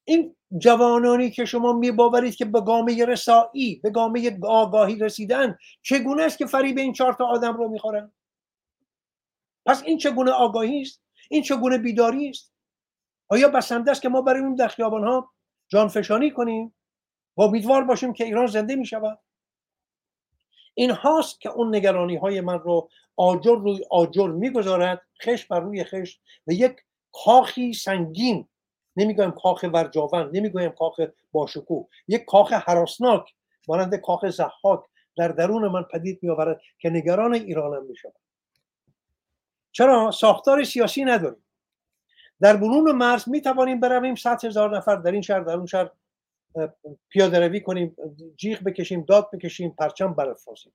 این 0.05 0.37
جوانانی 0.59 1.31
که 1.31 1.45
شما 1.45 1.73
میباورید 1.73 2.37
که 2.37 2.45
به 2.45 2.61
گامه 2.61 3.05
رسایی 3.05 3.81
به 3.83 3.91
گامه 3.91 4.39
آگاهی 4.43 4.97
رسیدن 4.97 5.59
چگونه 5.83 6.23
است 6.23 6.39
که 6.39 6.47
فریب 6.47 6.79
این 6.79 6.93
چهار 6.93 7.13
تا 7.13 7.27
آدم 7.27 7.57
رو 7.57 7.69
می‌خورن؟ 7.69 8.13
پس 9.67 9.83
این 9.83 9.99
چگونه 9.99 10.31
آگاهی 10.31 10.83
است؟ 10.83 11.03
این 11.31 11.43
چگونه 11.43 11.79
بیداری 11.79 12.29
است؟ 12.29 12.53
آیا 13.29 13.49
بسنده 13.49 13.91
است 13.91 14.03
که 14.03 14.09
ما 14.09 14.23
بریم 14.23 14.55
در 14.55 14.69
خیابان 14.69 15.05
ها 15.05 15.33
جانفشانی 15.69 16.31
کنیم؟ 16.31 16.75
و 17.37 17.43
امیدوار 17.43 17.85
باشیم 17.85 18.13
که 18.13 18.25
ایران 18.25 18.47
زنده 18.47 18.77
می 18.77 18.87
شود 18.87 19.19
این 20.79 20.91
هاست 20.91 21.41
که 21.41 21.49
اون 21.49 21.77
نگرانی 21.77 22.17
های 22.17 22.41
من 22.41 22.59
رو 22.59 22.89
آجر 23.17 23.57
روی 23.57 23.85
آجر 23.91 24.29
می‌گذارد 24.29 25.03
خش 25.23 25.45
بر 25.45 25.61
روی 25.61 25.85
خش 25.85 26.19
و 26.47 26.53
یک 26.53 26.77
کاخی 27.13 27.73
سنگین 27.73 28.49
نمی‌گویم 28.97 29.31
کاخ 29.31 29.65
ورجاون 29.73 30.31
نمی‌گویم 30.33 30.71
کاخ 30.71 31.01
باشکوه 31.33 31.87
یک 32.09 32.25
کاخ 32.25 32.53
حراسناک 32.53 33.35
مانند 33.69 33.95
کاخ 33.95 34.27
زحاک 34.29 34.81
در 35.17 35.29
درون 35.29 35.69
من 35.69 35.83
پدید 35.83 36.19
میآورد 36.23 36.61
که 36.79 36.91
نگران 36.91 37.35
ایرانم 37.35 37.87
می‌شود. 37.87 38.15
چرا؟ 39.73 40.11
ساختار 40.11 40.65
سیاسی 40.65 41.05
نداریم. 41.05 41.45
در 42.41 42.57
برون 42.57 42.93
مرز 42.93 43.29
می 43.29 43.41
توانیم 43.41 43.81
برویم 43.81 44.15
100 44.15 44.45
هزار 44.45 44.77
نفر 44.77 44.97
در 44.97 45.13
این 45.13 45.23
شهر 45.23 45.41
در 45.41 45.55
اون 45.55 45.67
شهر 45.67 45.91
پیاده 47.09 47.39
روی 47.39 47.61
کنیم 47.61 47.97
جیغ 48.37 48.63
بکشیم 48.63 49.05
داد 49.05 49.31
بکشیم 49.33 49.71
پرچم 49.79 50.15
برافرازیم. 50.15 50.73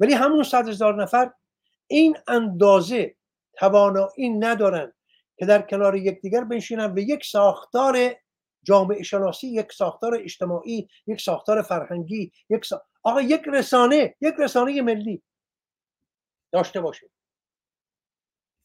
ولی 0.00 0.14
همون 0.14 0.42
صد 0.42 0.68
هزار 0.68 1.02
نفر 1.02 1.32
این 1.86 2.16
اندازه 2.28 3.16
توانایی 3.52 4.28
ندارن 4.28 4.92
که 5.38 5.46
در 5.46 5.62
کنار 5.62 5.96
یکدیگر 5.96 6.44
بنشینن 6.44 6.92
و 6.94 6.98
یک 6.98 7.24
ساختار 7.24 7.96
جامعه 8.62 9.02
شناسی 9.02 9.48
یک 9.48 9.72
ساختار 9.72 10.14
اجتماعی 10.14 10.88
یک 11.06 11.20
ساختار 11.20 11.62
فرهنگی 11.62 12.32
یک 12.50 12.64
سا... 12.64 12.82
آقا 13.02 13.20
یک 13.20 13.42
رسانه 13.46 14.16
یک 14.20 14.34
رسانه 14.38 14.82
ملی 14.82 15.22
داشته 16.52 16.80
باشیم 16.80 17.08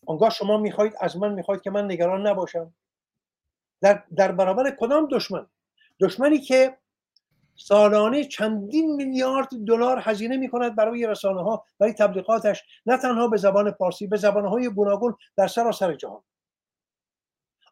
آنگاه 0.08 0.30
شما 0.30 0.58
می‌خواهید 0.58 0.94
از 1.00 1.18
من 1.18 1.34
می‌خواهید 1.34 1.64
که 1.64 1.72
من 1.72 1.92
نگران 1.92 2.28
نباشم. 2.28 2.74
در, 3.82 4.04
در 4.16 4.32
برابر 4.32 4.76
کدام 4.80 5.08
دشمن؟ 5.12 5.48
دشمنی 6.04 6.40
که 6.40 6.78
سالانه 7.56 8.24
چندین 8.24 8.96
میلیارد 8.96 9.50
دلار 9.68 10.00
هزینه 10.02 10.38
می 10.38 10.50
کند 10.50 10.76
برای 10.76 11.08
رسانه 11.08 11.44
ها 11.44 11.66
برای 11.80 11.94
تبلیغاتش 11.94 12.64
نه 12.86 12.98
تنها 12.98 13.28
به 13.28 13.38
زبان 13.38 13.72
پارسی 13.72 14.08
به 14.08 14.18
زبان 14.18 14.46
های 14.46 14.70
گوناگون 14.70 15.16
در 15.38 15.48
سراسر 15.48 15.94
جهان. 15.94 16.24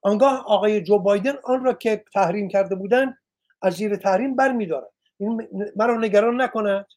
آنگاه 0.02 0.44
آقای 0.48 0.82
جو 0.82 1.00
بایدن 1.00 1.34
آن 1.44 1.64
را 1.64 1.74
که 1.74 2.06
تحریم 2.14 2.48
کرده 2.48 2.76
بودند 2.76 3.18
از 3.62 3.74
زیر 3.74 3.96
تحریم 3.96 4.36
برمیدارد. 4.36 4.92
این 5.18 5.48
مرا 5.76 5.98
نگران 5.98 6.42
نکند. 6.42 6.88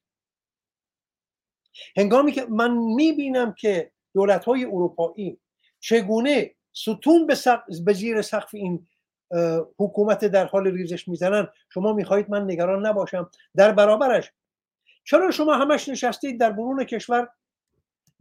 هنگامی 1.97 2.33
که 2.33 2.47
من 2.51 2.77
می‌بینم 2.77 3.55
که 3.59 3.93
دولت 4.15 4.45
های 4.45 4.65
اروپایی 4.65 5.41
چگونه 5.81 6.55
ستون 6.73 7.27
به 7.85 7.93
زیر 7.93 8.23
سقف 8.23 8.55
این 8.55 8.89
حکومت 9.79 10.25
در 10.25 10.47
حال 10.47 10.67
ریزش 10.67 11.09
می‌زنن 11.09 11.49
شما 11.71 11.93
می‌خواهید 11.93 12.31
من 12.31 12.51
نگران 12.51 12.87
نباشم. 12.87 13.31
در 13.57 13.73
برابرش 13.73 14.33
چرا 15.05 15.31
شما 15.31 15.55
همش 15.55 15.89
نشستید 15.89 16.41
در 16.41 16.53
برون 16.53 16.85
کشور؟ 16.85 17.29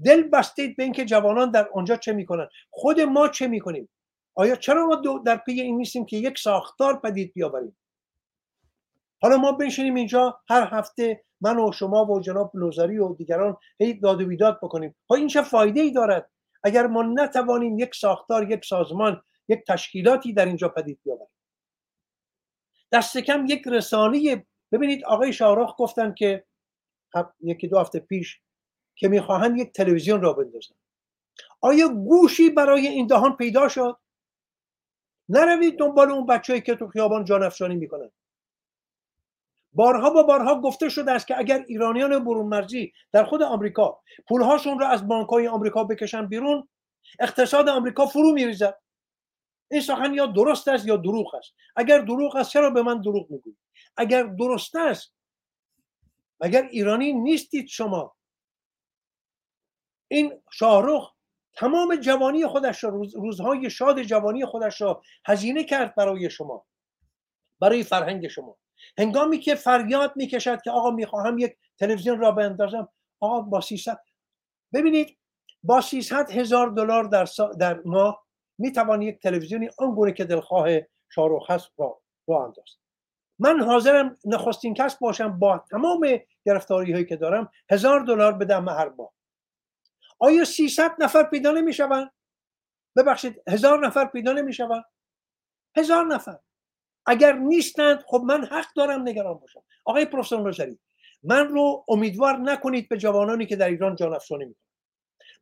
دل 0.06 0.24
بستید 0.24 0.78
به 0.78 0.84
اینکه 0.84 1.06
جوانان 1.06 1.52
در 1.52 1.70
آنجا 1.74 1.96
چه 1.96 2.14
می‌کنن؟ 2.14 2.48
خود 2.70 3.02
ما 3.02 3.28
چه 3.28 3.48
می‌کنیم؟ 3.48 3.90
آیا 4.36 4.56
چرا 4.56 4.86
ما 4.86 5.22
در 5.26 5.38
پی 5.38 5.52
این 5.52 5.78
نیستیم 5.78 6.06
که 6.06 6.18
یک 6.18 6.40
ساختار 6.40 7.00
پدید 7.00 7.34
بیاوریم؟ 7.34 7.78
حالا 9.22 9.38
ما 9.38 9.52
بنشینیم 9.52 9.96
اینجا 9.96 10.40
هر 10.50 10.68
هفته 10.72 11.24
من 11.42 11.60
و 11.60 11.72
شما 11.72 12.06
و 12.06 12.20
جناب 12.20 12.52
لوزاری 12.54 12.98
و 12.98 13.14
دیگران 13.14 13.58
هی 13.80 13.94
داد 13.94 14.22
و 14.22 14.26
بیداد 14.26 14.60
بکنیم. 14.64 14.96
ها 15.10 15.16
این 15.16 15.28
چه 15.28 15.42
فایده 15.42 15.82
ای 15.82 15.92
دارد؟ 15.92 16.30
اگر 16.64 16.88
ما 16.88 17.04
نتوانیم 17.04 17.80
یک 17.80 17.96
ساختار 17.96 18.52
یک 18.52 18.66
سازمان 18.66 19.22
یک 19.48 19.64
تشکیلاتی 19.68 20.34
در 20.34 20.46
اینجا 20.46 20.70
پدید 20.70 21.00
بیاوریم. 21.04 21.28
دست 22.92 23.18
کم 23.18 23.46
یک 23.46 23.64
رسانه 23.68 24.46
ببینید 24.72 25.06
آقای 25.06 25.34
شاهرخ 25.34 25.76
گفتن 25.78 26.14
که 26.14 26.46
یکی 27.40 27.68
دو 27.68 27.80
هفته 27.80 28.00
پیش 28.00 28.42
که 28.96 29.08
می‌خواهند 29.08 29.58
یک 29.58 29.72
تلویزیون 29.72 30.22
را 30.22 30.34
بندازن 30.34 30.76
آیا 31.62 31.88
گوشی 31.88 32.50
برای 32.50 32.88
این 32.88 33.08
دهان 33.08 33.36
پیدا 33.36 33.70
شد؟ 33.70 33.98
نروید 35.30 35.80
دنبال 35.80 36.12
اون 36.12 36.26
بچه‌ای 36.26 36.62
که 36.62 36.76
تو 36.76 36.88
خیابان 36.88 37.26
جان 37.26 37.44
افشانی 37.44 37.76
می‌کنن. 37.76 38.12
بارها 39.74 40.10
با 40.10 40.24
بارها 40.24 40.62
گفته 40.62 40.90
شده 40.90 41.12
است 41.12 41.28
که 41.28 41.38
اگر 41.38 41.66
ایرانیان 41.68 42.26
برون 42.26 42.46
مرزی 42.46 42.94
در 43.12 43.24
خود 43.24 43.42
آمریکا 43.42 44.02
پولهاشون 44.28 44.80
را 44.80 44.88
از 44.88 45.08
بانکهای 45.08 45.48
آمریکا 45.48 45.84
بکشن 45.84 46.28
بیرون 46.28 46.68
اقتصاد 47.20 47.70
آمریکا 47.70 48.06
فرو 48.06 48.32
میریزد. 48.32 48.83
این 49.72 49.82
سخن 49.82 50.14
یا 50.14 50.26
درست 50.26 50.68
است 50.68 50.88
یا 50.88 50.98
دروغ 50.98 51.36
است. 51.36 51.54
اگر 51.76 52.00
دروغ 52.00 52.36
است 52.36 52.50
چرا 52.50 52.70
به 52.70 52.84
من 52.84 53.02
دروغ 53.02 53.32
می‌گویید 53.32 53.60
اگر 53.98 54.24
درست 54.24 54.76
است 54.76 55.16
اگر 56.42 56.62
ایرانی 56.62 57.14
نیستید 57.14 57.68
شما؟ 57.68 58.16
این 60.08 60.42
شاهرخ 60.52 61.14
تمام 61.54 61.96
جوانی 61.96 62.48
خودش 62.48 62.84
را 62.84 62.90
روزهای 63.16 63.70
شاد 63.70 64.04
جوانی 64.04 64.46
خودش 64.46 64.82
را 64.82 65.02
هزینه 65.26 65.64
کرد 65.64 65.96
برای 65.96 66.30
شما 66.30 66.66
برای 67.60 67.84
فرهنگ 67.84 68.28
شما. 68.28 68.58
هنگامی 68.98 69.40
که 69.40 69.56
فریاد 69.56 70.14
می‌کشد 70.16 70.62
که 70.62 70.72
آقا 70.72 70.92
می‌خواهم 70.92 71.38
یک 71.38 71.58
تلویزیون 71.80 72.20
را 72.20 72.32
بندازم 72.32 72.90
آقا 73.20 73.42
با 73.42 73.62
300 73.62 74.00
ببینید 74.74 75.18
با 75.64 75.82
300 75.82 76.32
هزار 76.32 76.70
دلار 76.70 77.04
در, 77.04 77.28
در 77.60 77.82
ماه 77.86 78.28
می‌توان 78.58 79.02
یک 79.02 79.20
تلویزیونی 79.20 79.70
آنگونه 79.78 80.12
که 80.12 80.24
دلخواه 80.24 80.68
شاروخ 81.10 81.52
هست 81.52 81.72
را, 81.78 82.02
را 82.28 82.44
انداز 82.46 82.78
من 83.40 83.60
حاضرم 83.60 84.18
نخستین 84.26 84.74
کس 84.74 84.96
باشم 84.96 85.40
با 85.40 85.64
تمام 85.72 86.20
گرفتاری 86.46 86.94
هایی 86.94 87.06
که 87.06 87.16
دارم 87.16 87.52
هزار 87.72 88.00
دلار 88.00 88.34
بدم 88.34 88.70
هر 88.70 88.90
ماه. 88.90 89.14
آیا 90.20 90.46
300 90.46 90.92
نفر 91.00 91.24
پیدا 91.24 91.52
نمی‌شوند؟ 91.52 92.12
ببخشید 92.96 93.42
هزار 93.48 93.88
نفر 93.88 94.06
پیدا 94.06 94.34
نمی‌شوند؟ 94.34 94.84
هزار 95.78 96.06
نفر. 96.06 96.40
اگر 97.06 97.34
نیستند 97.34 98.04
خب 98.08 98.22
من 98.26 98.46
حق 98.46 98.74
دارم 98.76 99.08
نگران 99.08 99.34
باشم. 99.34 99.64
آقای 99.86 100.06
پروفسور 100.06 100.50
نظری 100.50 100.80
من 101.24 101.48
رو 101.48 101.86
امیدوار 101.88 102.38
نکنید 102.38 102.90
به 102.90 102.98
جوانانی 102.98 103.46
که 103.46 103.56
در 103.56 103.68
ایران 103.68 103.96
جان 103.96 104.14
افزانی 104.14 104.46
می‌کنند. 104.46 104.68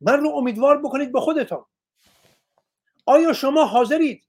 من 0.00 0.20
رو 0.20 0.28
امیدوار 0.28 0.78
بکنید 0.78 1.12
به 1.12 1.20
خودتان. 1.20 1.64
آیا 3.06 3.32
شما 3.32 3.64
حاضرید 3.64 4.28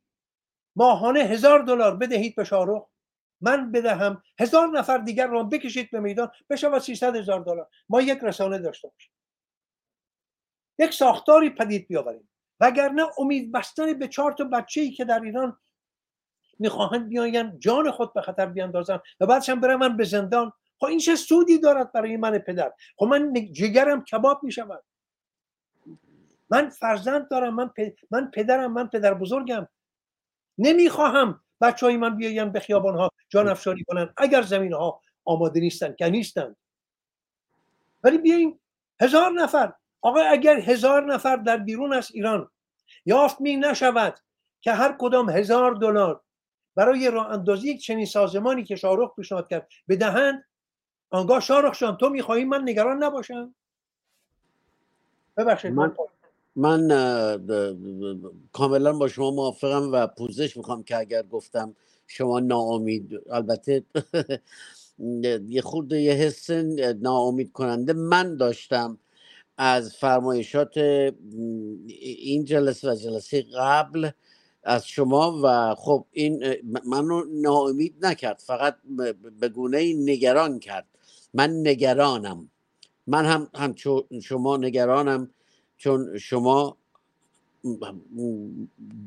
ماهانه 0.75 1.19
هزار 1.19 1.59
دلار 1.59 1.95
بدهید 1.95 2.35
به 2.35 2.43
شاهرخ؟ 2.43 2.85
من 3.41 3.71
بدهم 3.71 4.23
هزار 4.39 4.67
نفر 4.67 4.97
دیگر 4.97 5.27
رو 5.27 5.43
بکشید 5.43 5.91
به 5.91 5.99
میدان 5.99 6.31
بشود 6.49 6.81
300 6.81 7.15
هزار 7.15 7.39
دلار. 7.39 7.67
ما 7.89 8.01
یک 8.01 8.19
رسانه 8.21 8.57
داشته 8.57 8.87
باشیم. 8.87 9.11
یک 10.79 10.93
ساختاری 10.93 11.49
پدید 11.49 11.87
بیاوریم. 11.87 12.29
وگرنه 12.59 13.03
امید 13.17 13.51
بستن 13.51 13.93
به 13.93 14.07
چهار 14.07 14.31
تا 14.31 14.43
بچه 14.43 14.81
ای 14.81 14.91
که 14.91 15.05
در 15.05 15.19
ایران 15.19 15.57
می‌خواهند 16.59 17.09
بیاین 17.09 17.59
جان 17.59 17.91
خود 17.91 18.13
به 18.13 18.21
خطر 18.21 18.45
بیاندازن 18.45 18.99
و 19.19 19.25
بعدش 19.25 19.49
هم 19.49 19.59
برم 19.59 19.97
به 19.97 20.03
زندان. 20.03 20.51
خب 20.79 20.85
این 20.85 20.99
چه 20.99 21.15
سودی 21.15 21.59
دارد 21.59 21.91
برای 21.91 22.17
من 22.17 22.37
پدر؟ 22.37 22.73
خب 22.97 23.05
من 23.05 23.33
جگرم 23.51 24.03
کباب 24.03 24.43
می‌شود 24.43 24.83
من 26.49 26.69
فرزند 26.69 27.29
دارم 27.29 27.55
من, 27.55 27.71
من 28.11 28.31
پدرم 28.31 28.73
من 28.73 28.87
پدر 28.87 29.13
بزرگم. 29.13 29.67
نمی‌خواهم 30.57 31.41
بچه 31.61 31.85
های 31.85 31.97
من 31.97 32.17
بیایم 32.17 32.51
به 32.51 32.59
خیابان 32.59 32.95
ها 32.95 33.09
جان 33.29 33.47
افشاری 33.47 33.83
کنن. 33.83 34.13
اگر 34.17 34.41
زمین 34.41 34.73
ها 34.73 35.01
آماده 35.25 35.59
نیستن 35.59 35.93
که 35.93 36.09
نیستن. 36.09 36.55
ولی 38.03 38.17
بیاییم 38.17 38.59
هزار 39.01 39.31
نفر. 39.31 39.73
آقا 40.01 40.19
اگر 40.21 40.59
هزار 40.59 41.13
نفر 41.13 41.35
در 41.35 41.57
بیرون 41.57 41.93
از 41.93 42.11
ایران 42.11 42.49
یافت 43.05 43.41
می 43.41 43.55
نشود 43.55 44.19
که 44.61 44.71
هر 44.71 44.95
کدام 44.99 45.29
هزار 45.29 45.71
دلار 45.71 46.21
برای 46.75 47.11
راه 47.11 47.31
اندازی 47.31 47.69
یک 47.69 47.81
چنین 47.81 48.05
سازمانی 48.05 48.63
که 48.63 48.75
شاهرخ 48.75 49.15
پیشنهاد 49.15 49.49
کرد 49.49 49.67
بدهند 49.89 50.45
آنگاه 51.09 51.39
شاهرخ 51.39 51.73
شان 51.73 51.97
تو 51.97 52.09
می‌خواهی 52.09 52.45
من 52.45 52.61
نگران 52.61 53.03
نباشم؟ 53.03 53.55
ببخشید 55.37 55.71
من, 55.71 55.85
من 55.85 55.95
کاملا 58.53 58.93
با 58.93 59.07
شما 59.07 59.31
موافقم 59.31 59.91
و 59.93 60.07
پوزش 60.07 60.57
می‌خوام 60.57 60.83
که 60.83 60.97
اگر 60.97 61.23
گفتم 61.23 61.75
شما 62.07 62.39
ناامید 62.39 63.19
البته 63.31 63.83
یه 65.49 65.61
خود 65.61 65.93
یه 65.93 66.13
حس 66.13 66.49
ناامید 67.01 67.51
کننده 67.51 67.93
من 67.93 68.37
داشتم 68.37 68.99
از 69.57 69.95
فرمایشات 69.95 70.77
این 71.87 72.45
جلسه 72.45 72.91
و 72.91 72.95
جلسه 72.95 73.45
قبل 73.57 74.09
از 74.63 74.87
شما 74.87 75.41
و 75.43 75.75
خب 75.75 76.05
این 76.11 76.43
منو 76.85 77.23
ناامید 77.41 78.05
نکرد 78.05 78.39
فقط 78.47 78.77
به 79.39 79.49
گونه 79.49 79.93
نگران 79.93 80.59
کرد. 80.59 80.87
من 81.33 81.51
نگرانم. 81.67 82.49
من 83.07 83.25
هم, 83.25 83.49
هم 83.55 83.75
شما 84.21 84.57
نگرانم. 84.57 85.31
چون 85.83 86.17
شما 86.17 86.77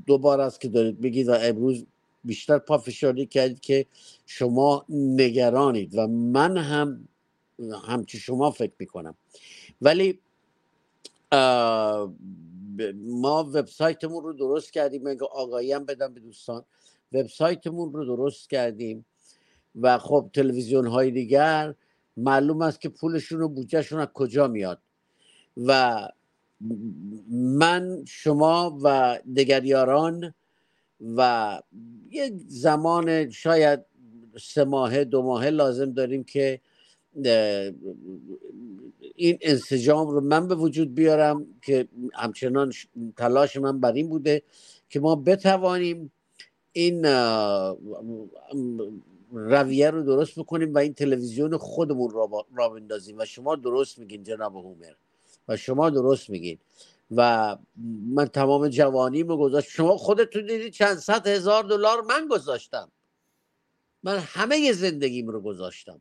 دوبار 0.06 0.40
است 0.40 0.60
که 0.60 0.68
دارید 0.68 1.00
بگید 1.00 1.28
و 1.28 1.32
امروز 1.32 1.86
بیشتر 2.24 2.58
پافشاری 2.58 3.26
کردید 3.26 3.60
که 3.60 3.86
شما 4.26 4.84
نگرانید 4.88 5.98
و 5.98 6.06
من 6.06 6.56
هم 6.56 7.08
همچی 7.86 8.18
شما 8.18 8.50
فکر 8.50 8.72
می‌کنم. 8.78 9.14
ولی 9.82 10.20
ما 12.94 13.44
وبسایتمون 13.44 14.24
رو 14.24 14.32
درست 14.32 14.72
کردیم. 14.72 15.06
اگه 15.06 15.24
آگاهی 15.24 15.72
هم 15.72 15.84
بدم 15.84 16.14
به 16.14 16.20
دوستان. 16.20 16.64
وبسایتمون 17.12 17.92
رو 17.92 18.04
درست 18.04 18.50
کردیم 18.50 19.04
و 19.80 19.98
خب 19.98 20.30
تلویزیون 20.34 20.86
های 20.86 21.10
دیگر 21.10 21.74
معلوم 22.16 22.62
است 22.62 22.80
که 22.80 22.88
پولشون 22.88 23.42
و 23.42 23.48
بودجهشون 23.48 24.00
از 24.00 24.08
کجا 24.14 24.48
میاد. 24.48 24.78
و 25.56 26.00
من 27.32 28.04
شما 28.08 28.78
و 28.82 29.18
دگریاران 29.36 30.34
و 31.16 31.60
یک 32.10 32.34
زمان 32.46 33.30
شاید 33.30 33.80
سه 34.40 34.64
ماهه 34.64 35.04
دو 35.04 35.22
ماهه 35.22 35.50
لازم 35.50 35.92
داریم 35.92 36.24
که 36.24 36.60
این 39.14 39.38
انسجام 39.40 40.08
رو 40.08 40.20
من 40.20 40.48
به 40.48 40.54
وجود 40.54 40.94
بیارم 40.94 41.46
که 41.62 41.88
همچنان 42.14 42.72
تلاش 43.16 43.56
من 43.56 43.80
بر 43.80 43.92
این 43.92 44.08
بوده 44.08 44.42
که 44.88 45.00
ما 45.00 45.16
بتوانیم 45.16 46.12
این 46.72 47.04
رویه 49.32 49.90
رو 49.90 50.02
درست 50.02 50.38
بکنیم 50.38 50.74
و 50.74 50.78
این 50.78 50.94
تلویزیون 50.94 51.56
خودمون 51.56 52.10
را 52.54 52.68
بندازیم 52.68 53.18
و 53.18 53.24
شما 53.24 53.56
درست 53.56 53.98
میگین 53.98 54.22
جناب 54.22 54.56
هومر. 54.56 54.92
و 55.48 55.56
شما 55.56 55.90
درست 55.90 56.30
میگین. 56.30 56.58
و 57.10 57.56
من 58.06 58.26
تمام 58.26 58.68
جوانیمو 58.68 59.36
گذاشت. 59.36 59.70
شما 59.70 59.96
خودتون 59.96 60.46
دیدید 60.46 60.72
چند 60.72 60.96
صد 60.96 61.26
هزار 61.26 61.64
دلار 61.64 62.00
من 62.02 62.28
گذاشتم. 62.30 62.92
من 64.02 64.18
همه 64.18 64.72
زندگیم 64.72 65.28
رو 65.28 65.40
گذاشتم. 65.40 66.00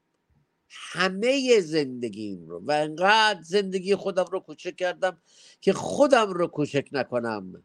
همه 0.69 1.59
زندگیم 1.61 2.47
رو. 2.47 2.61
و 2.65 2.71
انقدر 2.71 3.41
زندگی 3.41 3.95
خودم 3.95 4.25
رو 4.31 4.39
کوچک 4.39 4.75
کردم 4.75 5.17
که 5.61 5.73
خودم 5.73 6.33
رو 6.33 6.47
کوچک 6.47 6.87
نکنم. 6.91 7.63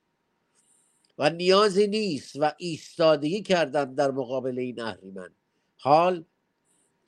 و 1.18 1.30
نیازی 1.30 1.86
نیست 1.86 2.36
و 2.40 2.52
ایستادگی 2.58 3.42
کردم 3.42 3.94
در 3.94 4.10
مقابل 4.10 4.58
این 4.58 4.80
اهریمن. 4.80 5.30
حال 5.76 6.24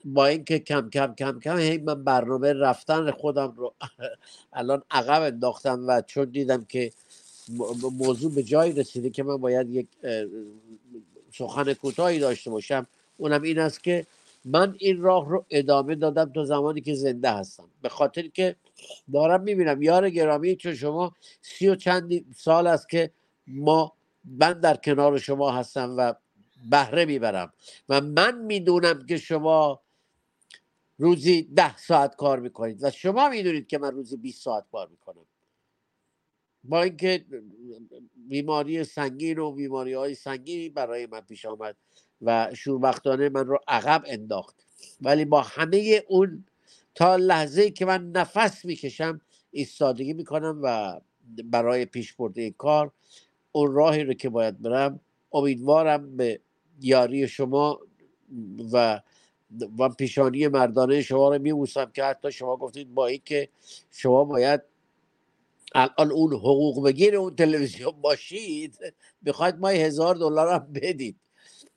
با 0.04 0.26
اینکه 0.26 0.58
کم 0.58 0.90
کم 0.90 1.14
کم 1.14 1.40
کم 1.40 1.58
هی 1.58 1.78
من 1.78 2.04
برنامه 2.04 2.52
رفتن 2.52 3.10
خودم 3.10 3.54
رو 3.56 3.74
الان 4.52 4.82
عقب 4.90 5.22
انداختم 5.22 5.84
و 5.88 6.02
چون 6.06 6.24
دیدم 6.24 6.64
که 6.64 6.92
موضوع 7.98 8.34
به 8.34 8.42
جایی 8.42 8.72
رسیده 8.72 9.10
که 9.10 9.22
من 9.22 9.36
باید 9.36 9.70
یک 9.70 9.88
سخن 11.32 11.74
کوتاهی 11.74 12.18
داشته 12.18 12.50
باشم 12.50 12.86
اونم 13.16 13.42
این 13.42 13.58
است 13.58 13.82
که 13.84 14.06
من 14.44 14.74
این 14.78 15.02
راه 15.02 15.28
رو 15.30 15.44
ادامه 15.50 15.94
دادم 15.94 16.32
تا 16.32 16.44
زمانی 16.44 16.80
که 16.80 16.94
زنده 16.94 17.30
هستم. 17.30 17.64
به 17.82 17.88
خاطر 17.88 18.22
که 18.22 18.56
دارم 19.12 19.42
می‌بینم 19.42 19.82
یار 19.82 20.10
گرامی 20.10 20.56
چون 20.56 20.74
شما 20.74 21.12
سی 21.42 21.68
و 21.68 21.74
چند 21.74 22.34
سال 22.36 22.66
است 22.66 22.88
که 22.88 23.10
ما 23.46 23.92
من 24.24 24.52
در 24.52 24.76
کنار 24.76 25.18
شما 25.18 25.52
هستم 25.52 25.94
و 25.98 26.14
بهره 26.70 27.04
می‌برم 27.04 27.52
و 27.88 28.00
من 28.00 28.38
می‌دونم 28.38 29.06
که 29.06 29.16
شما 29.16 29.80
روزی 30.98 31.42
ده 31.42 31.76
ساعت 31.76 32.16
کار 32.16 32.40
می‌کنید 32.40 32.84
و 32.84 32.90
شما 32.90 33.28
می‌دونید 33.28 33.66
که 33.66 33.78
من 33.78 33.92
روزی 33.92 34.16
20 34.16 34.42
ساعت 34.44 34.64
کار 34.72 34.88
می‌کنم. 34.88 35.26
با 36.64 36.82
اینکه 36.82 37.24
بیماری 38.28 38.84
سنگین 38.84 39.38
و 39.38 39.52
بیماری 39.52 39.92
های 39.92 40.14
سنگینی 40.14 40.68
برای 40.68 41.06
من 41.06 41.20
پیش 41.20 41.46
آمد 41.46 41.76
و 42.22 42.50
شوربختانه 42.54 43.28
من 43.28 43.46
رو 43.46 43.58
عقب 43.68 44.02
انداخت. 44.06 44.66
ولی 45.00 45.24
با 45.24 45.42
همه 45.42 46.02
اون 46.08 46.44
تا 46.94 47.16
لحظه 47.16 47.70
که 47.70 47.86
من 47.86 48.12
نفس 48.12 48.64
می‌کشم 48.64 49.20
ایستادگی 49.50 50.12
می‌کنم 50.12 50.60
و 50.62 51.00
برای 51.44 51.84
پیش 51.86 52.12
برده 52.14 52.50
کار 52.50 52.92
اون 53.52 53.72
راهی 53.74 54.04
رو 54.04 54.14
که 54.14 54.28
باید 54.28 54.62
برم 54.62 55.00
امیدوارم 55.32 56.16
به 56.16 56.40
یاری 56.80 57.28
شما 57.28 57.80
و 58.72 59.00
و 59.78 59.88
پیشانی 59.88 60.48
مردانه 60.48 61.02
شما 61.02 61.34
رو 61.34 61.42
میبوسم 61.42 61.90
که 61.94 62.04
حتی 62.04 62.32
شما 62.32 62.56
گفتید 62.56 62.94
با 62.94 63.06
این 63.06 63.20
که 63.24 63.48
شما 63.90 64.24
باید 64.24 64.60
الان 65.74 66.12
اون 66.12 66.32
حقوق 66.32 66.84
بگیر 66.84 67.16
اون 67.16 67.36
تلویزیون 67.36 67.92
باشید 68.00 68.78
می‌خواید 69.22 69.58
ما 69.58 69.68
هزار 69.68 70.14
دلار 70.14 70.48
هم 70.48 70.72
بدید. 70.72 71.16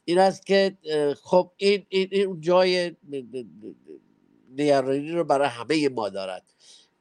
این 0.06 0.20
است 0.20 0.46
که 0.46 0.78
خب 1.24 1.52
این, 1.58 1.86
این, 1.90 2.08
این 2.12 2.42
جای 2.42 2.96
نگرانی 4.58 5.12
رو 5.12 5.24
برای 5.24 5.48
همه 5.48 5.90
ما 5.90 6.10
دارد. 6.10 6.44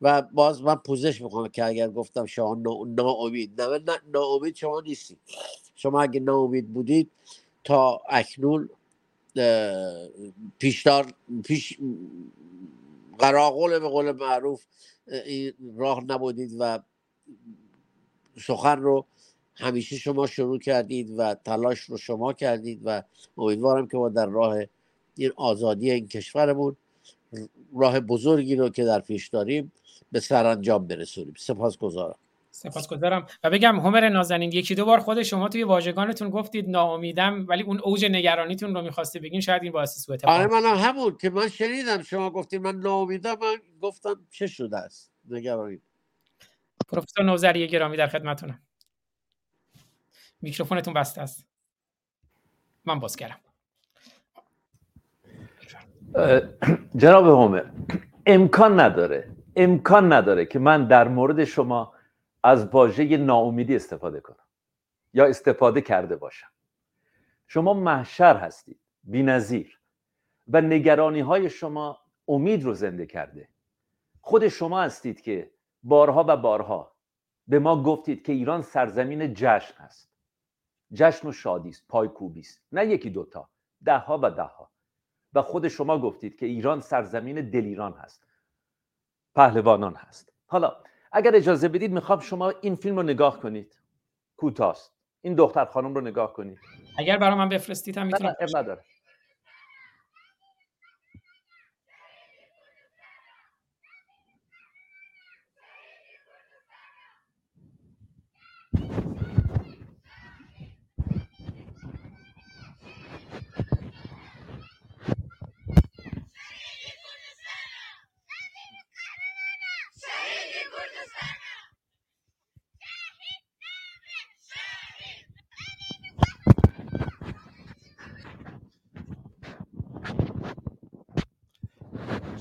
و 0.01 0.23
باز 0.23 0.62
من 0.62 0.75
پوزش 0.75 1.20
می‌کنم 1.23 1.49
که 1.49 1.65
اگر 1.65 1.91
گفتم 1.91 2.27
شما 2.27 2.55
ناامید 2.86 3.61
نه 3.62 4.01
ناامید 4.12 4.55
شما 4.55 4.81
نیستید. 4.81 5.19
شما 5.75 6.03
اگه 6.03 6.20
ناامید 6.20 6.73
بودید 6.73 7.11
تا 7.65 8.03
اکنون 8.09 8.69
پیشدار 10.59 11.15
پیش 11.45 11.79
قراغل 13.19 13.79
به 13.79 13.89
قول 13.89 14.13
معروف 14.13 14.65
راه 15.77 16.05
نبودید 16.05 16.57
و 16.59 16.79
سخن 18.41 18.79
رو 18.81 19.07
همیشه 19.55 19.97
شما 19.97 20.27
شروع 20.27 20.59
کردید 20.59 21.15
و 21.19 21.35
تلاش 21.35 21.81
رو 21.81 21.97
شما 21.97 22.33
کردید 22.33 22.81
و 22.85 23.03
امیدوارم 23.39 23.89
که 23.89 23.97
ما 23.97 24.09
در 24.09 24.27
راه 24.27 24.57
این 25.17 25.33
آزادی 25.37 25.91
این 25.91 26.09
کشورمون 26.09 26.77
راه 27.77 28.01
بزرگی 28.01 28.57
رو 28.57 28.69
که 28.69 28.85
در 28.85 29.01
پیش 29.01 29.29
داریم 29.29 29.73
به 30.13 30.21
سرانجام 30.21 30.87
برسونیم. 30.87 31.35
سپاس 31.39 31.79
گذارم 31.79 32.19
سپاسگزارم. 32.55 33.26
و 33.44 33.50
بگم 33.50 33.81
همر 33.81 34.08
نازنین 34.08 34.52
یکی 34.52 34.74
دو 34.74 34.84
بار 34.84 34.99
خود 34.99 35.23
شما 35.23 35.49
توی 35.49 35.62
واژگانتون 35.62 36.31
گفتید 36.31 36.70
ناامیدم 36.70 37.47
ولی 37.49 37.62
اون 37.62 37.81
اوج 37.81 38.05
نگرانیتون 38.05 38.74
رو 38.74 38.83
می‌خواستی 38.83 39.18
بگین 39.18 39.41
شاید 39.41 39.62
این 39.62 39.73
باعث 39.73 39.99
سوء 39.99 40.16
تفاهم 40.16 40.41
آره 40.41 40.60
من 40.60 40.76
همون 40.76 41.16
که 41.20 41.31
من 41.31 41.49
شنیدم 41.49 42.02
شما 42.02 42.31
گفتید 42.31 42.62
من 42.62 42.76
ناامیدم 42.76 43.34
من 43.41 43.57
گفتم 43.81 44.26
چه 44.31 44.47
شده 44.47 44.76
است؟ 44.76 45.12
نگرانید. 45.28 45.83
پروفسور 46.89 47.24
نوزری 47.24 47.68
گرامی 47.68 47.97
در 47.97 48.07
خدمتتونم. 48.07 48.62
میکروفونتون 50.41 50.94
بسته 50.94 51.20
است. 51.20 51.47
من 52.84 53.00
باز 53.00 53.16
کردم. 53.16 53.41
جناب 56.97 57.26
هومر 57.26 57.65
امکان 58.26 58.81
نداره 58.81 59.31
امکان 59.57 60.12
نداره 60.12 60.47
که 60.47 60.58
من 60.58 60.86
در 60.86 61.08
مورد 61.08 61.44
شما 61.44 61.93
از 62.44 62.66
واژه 62.66 63.16
ناامیدی 63.16 63.76
استفاده 63.76 64.20
کنم 64.20 64.44
یا 65.12 65.26
استفاده 65.26 65.81
کرده 65.81 66.16
باشم. 66.16 66.48
شما 67.47 67.74
محشر 67.74 68.36
هستید 68.36 68.81
بینظیر 69.02 69.81
و 70.48 70.60
نگرانی 70.60 71.20
های 71.20 71.50
شما 71.50 71.98
امید 72.28 72.64
رو 72.64 72.74
زنده 72.74 73.06
کرده. 73.06 73.48
خود 74.20 74.48
شما 74.48 74.81
هستید 74.82 75.20
که 75.20 75.50
بارها 75.82 76.24
و 76.28 76.36
بارها 76.36 76.94
به 77.48 77.58
ما 77.58 77.82
گفتید 77.82 78.23
که 78.23 78.32
ایران 78.32 78.62
سرزمین 78.62 79.34
جشن 79.34 79.82
است 79.82 80.10
جشن 80.92 81.28
و 81.28 81.32
شادی 81.32 81.68
است 81.68 81.84
پایکوبی 81.89 82.40
است 82.40 82.62
نه 82.73 82.86
یکی 82.86 83.10
دوتا 83.10 83.48
دهها 83.84 84.18
و 84.23 84.31
دهها. 84.31 84.70
و 85.34 85.42
خود 85.42 85.68
شما 85.68 85.98
گفتید 85.98 86.36
که 86.36 86.47
ایران 86.47 86.81
سرزمین 86.81 87.50
دلیران 87.50 87.92
هست 87.92 88.26
پهلوانان 89.34 89.94
هست. 89.94 90.32
حالا 90.47 90.76
اگر 91.15 91.36
اجازه 91.36 91.68
بدید 91.68 91.93
می‌خوام 91.93 92.20
شما 92.20 92.52
این 92.60 92.76
فیلم 92.76 92.97
رو 92.97 93.02
نگاه 93.02 93.41
کنید. 93.41 93.78
کوتاست. 94.36 94.93
این 95.23 95.34
دختر 95.34 95.65
خانم 95.65 95.94
رو 95.94 96.01
نگاه 96.01 96.33
کنید. 96.33 96.59
اگر 96.99 97.18
برای 97.18 97.34
من 97.34 97.49
بفرستید 97.49 97.99
هم 97.99 98.07
می‌تونم 98.07 98.34
نداره. 98.57 98.84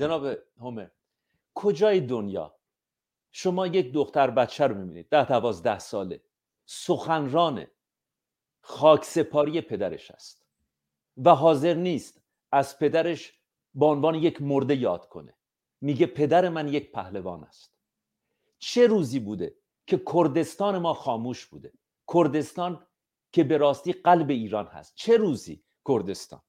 جناب 0.04 0.26
هومر 0.60 0.88
کجای 1.54 2.00
دنیا؟ 2.00 2.56
شما 3.32 3.66
یک 3.66 3.92
دختر 3.92 4.30
بچه 4.30 4.66
رو 4.66 4.74
می‌بینید 4.74 5.08
ده 5.08 5.28
دوازده 5.28 5.78
ساله 5.78 6.20
سخنران 6.66 7.66
خاک 8.60 9.04
سپاری 9.04 9.60
پدرش 9.60 10.10
است 10.10 10.46
و 11.16 11.34
حاضر 11.34 11.74
نیست 11.74 12.22
از 12.52 12.78
پدرش 12.78 13.32
به 13.74 13.86
عنوان 13.86 14.14
یک 14.14 14.42
مرده 14.42 14.76
یاد 14.76 15.08
کنه. 15.08 15.34
میگه 15.80 16.06
پدر 16.06 16.48
من 16.48 16.68
یک 16.68 16.92
پهلوان 16.92 17.44
است. 17.44 17.78
چه 18.58 18.86
روزی 18.86 19.20
بوده 19.20 19.54
که 19.86 20.02
کردستان 20.12 20.78
ما 20.78 20.94
خاموش 20.94 21.46
بوده؟ 21.46 21.72
کردستان 22.14 22.86
که 23.32 23.44
به 23.44 23.56
راستی 23.56 23.92
قلب 23.92 24.30
ایران 24.30 24.66
هست. 24.66 24.92
چه 24.94 25.16
روزی 25.16 25.64
کردستان؟ 25.88 26.42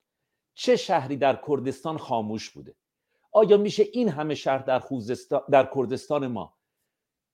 چه 0.54 0.76
شهری 0.76 1.18
در 1.18 1.44
کردستان 1.48 1.98
خاموش 1.98 2.50
بوده؟ 2.50 2.76
آیا 3.36 3.58
میشه 3.58 3.84
این 3.94 4.10
همه 4.10 4.36
شهر 4.36 4.58
در, 4.58 4.84
در 5.50 5.70
کردستان 5.76 6.28
ما 6.28 6.58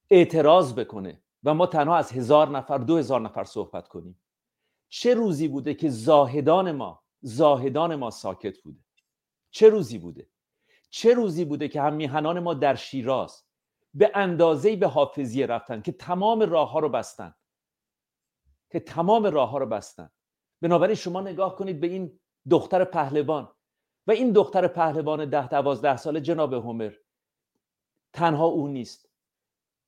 اعتراض 0.10 0.74
بکنه 0.74 1.22
و 1.44 1.54
ما 1.54 1.68
تنها 1.68 1.98
از 1.98 2.12
هزار 2.12 2.50
نفر 2.50 2.78
دو 2.78 2.98
هزار 2.98 3.22
نفر 3.22 3.44
صحبت 3.44 3.88
کنیم؟ 3.88 4.22
چه 4.90 5.14
روزی 5.14 5.48
بوده 5.48 5.74
که 5.74 5.90
زاهدان 5.90 6.72
ما 6.72 7.04
زاهدان 7.22 7.96
ما 7.96 8.10
ساکت 8.10 8.62
بوده؟ 8.62 8.80
چه 9.52 9.70
روزی 9.70 9.98
بوده؟ 9.98 10.30
چه 10.90 11.14
روزی 11.14 11.46
بوده 11.46 11.68
که 11.68 11.82
هم 11.82 11.94
میهنان 11.94 12.40
ما 12.40 12.54
در 12.54 12.76
شیراز 12.76 13.44
به 13.94 14.12
اندازه 14.16 14.76
به 14.76 14.88
حافظیه 14.88 15.46
رفتن 15.46 15.82
که 15.82 15.92
تمام 15.92 16.42
راه 16.42 16.72
ها 16.72 16.80
رو 16.80 16.90
بستن؟ 16.90 17.36
که 18.72 18.80
تمام 18.80 19.26
راه 19.26 19.50
ها 19.50 19.58
رو 19.58 19.66
بستن. 19.66 20.10
بنابراین 20.62 20.96
شما 20.96 21.22
نگاه 21.22 21.56
کنید 21.56 21.80
به 21.80 21.88
این 21.88 22.20
دختر 22.50 22.84
پهلوان. 22.84 23.54
و 24.08 24.12
این 24.12 24.32
دختر 24.32 24.68
پهلوان 24.68 25.30
ده 25.30 25.48
دوازده 25.48 25.98
ساله 25.98 26.22
جناب 26.22 26.54
هومر 26.54 26.94
تنها 28.14 28.46
او 28.46 28.68
نیست. 28.68 29.10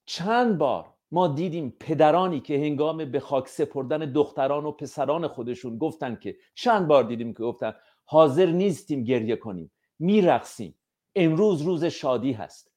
چند 0.06 0.58
بار 0.58 0.94
ما 1.12 1.28
دیدیم 1.28 1.78
پدرانی 1.80 2.40
که 2.40 2.58
هنگام 2.58 3.12
به 3.12 3.20
خاک 3.20 3.48
سپردن 3.48 4.00
دختران 4.00 4.66
و 4.66 4.72
پسران 4.72 5.28
خودشون 5.28 5.78
گفتن 5.78 6.16
که 6.16 6.38
چند 6.56 6.88
بار 6.88 7.04
دیدیم 7.04 7.34
که 7.34 7.44
گفتن 7.44 7.74
حاضر 8.06 8.46
نیستیم 8.46 9.04
گریه 9.04 9.36
کنیم 9.36 9.72
میرقصیم. 10.00 10.76
امروز 11.16 11.62
روز 11.62 11.86
شادی 11.86 12.32
هست. 12.32 12.72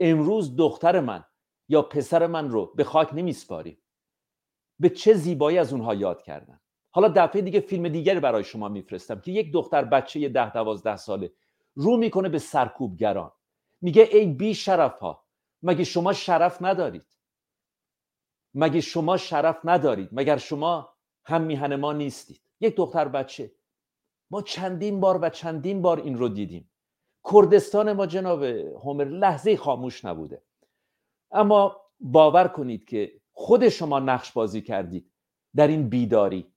امروز 0.00 0.56
دختر 0.56 1.00
من 1.00 1.24
یا 1.68 1.82
پسر 1.82 2.26
من 2.26 2.50
رو 2.50 2.72
به 2.74 2.84
خاک 2.84 3.14
نمیسپاریم. 3.14 3.78
به 4.80 4.90
چه 4.90 5.14
زیبایی 5.14 5.58
از 5.58 5.72
اونها 5.72 5.94
یاد 5.94 6.22
کردن. 6.22 6.60
حالا 6.94 7.08
دفعه 7.08 7.42
دیگه 7.42 7.60
فیلم 7.60 7.88
دیگری 7.88 8.20
برای 8.20 8.44
شما 8.44 8.68
میفرستم 8.68 9.20
که 9.20 9.32
یک 9.32 9.52
دختر 9.52 9.84
بچه 9.84 10.28
ده 10.28 10.52
دوازده 10.52 10.96
ساله 10.96 11.32
رو 11.74 11.96
می‌کنه 11.96 12.28
به 12.28 12.38
سرکوبگران. 12.38 13.32
میگه 13.80 14.08
ای 14.12 14.26
بی 14.26 14.54
شرف 14.54 14.98
ها 14.98 15.24
مگه 15.62 15.84
شما 15.84 16.12
شرف 16.12 16.62
ندارید؟ 16.62 17.06
مگه 18.54 18.80
شما 18.80 19.16
شرف 19.16 19.58
ندارید؟ 19.64 20.08
مگر 20.12 20.36
شما 20.36 20.88
هم 21.24 21.42
میهن 21.42 21.76
ما 21.76 21.92
نیستید؟ 21.92 22.40
یک 22.60 22.76
دختر 22.76 23.08
بچه. 23.08 23.52
ما 24.30 24.42
چندین 24.42 25.00
بار 25.00 25.18
و 25.22 25.30
چندین 25.30 25.82
بار 25.82 26.00
این 26.00 26.18
رو 26.18 26.28
دیدیم. 26.28 26.70
کردستان 27.32 27.92
ما 27.92 28.06
جناب 28.06 28.42
هومر 28.42 29.04
لحظه 29.04 29.56
خاموش 29.56 30.04
نبوده. 30.04 30.42
اما 31.30 31.80
باور 32.00 32.48
کنید 32.48 32.84
که 32.84 33.20
خود 33.32 33.68
شما 33.68 34.00
نقش 34.00 34.32
بازی 34.32 34.62
کردید 34.62 35.10
در 35.56 35.66
این 35.66 35.88
بیداری. 35.88 36.51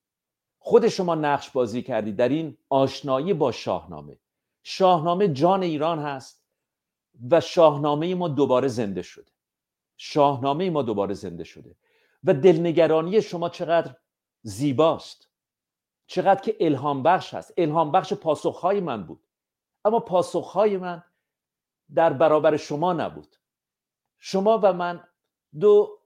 خود 0.68 0.88
شما 0.88 1.16
نقش 1.16 1.50
بازی 1.50 1.82
کردید 1.82 2.16
در 2.16 2.30
این 2.30 2.58
آشنایی 2.70 3.34
با 3.34 3.52
شاهنامه. 3.52 4.20
شاهنامه 4.64 5.28
جان 5.28 5.64
ایران 5.64 6.00
هست 6.00 6.46
و 7.32 7.42
شاهنامه 7.42 8.16
ما 8.16 8.28
دوباره 8.28 8.68
زنده 8.68 9.02
شده. 9.02 9.32
شاهنامه 9.98 10.70
ما 10.70 10.82
دوباره 10.82 11.14
زنده 11.14 11.44
شده 11.44 11.76
و 12.24 12.34
دلنگرانی 12.34 13.22
شما 13.22 13.50
چقدر 13.50 13.96
زیباست. 14.42 15.30
چقدر 16.08 16.42
که 16.42 16.58
الهام 16.60 17.04
بخش 17.04 17.34
هست. 17.34 17.54
الهام 17.58 17.92
بخش 17.92 18.14
پاسخهای 18.14 18.80
من 18.80 19.04
بود. 19.04 19.28
اما 19.86 20.00
پاسخهای 20.00 20.78
من 20.78 21.04
در 21.96 22.14
برابر 22.14 22.58
شما 22.58 22.94
نبود. 22.94 23.36
شما 24.18 24.60
و 24.64 24.74
من 24.74 25.04
دو 25.60 26.00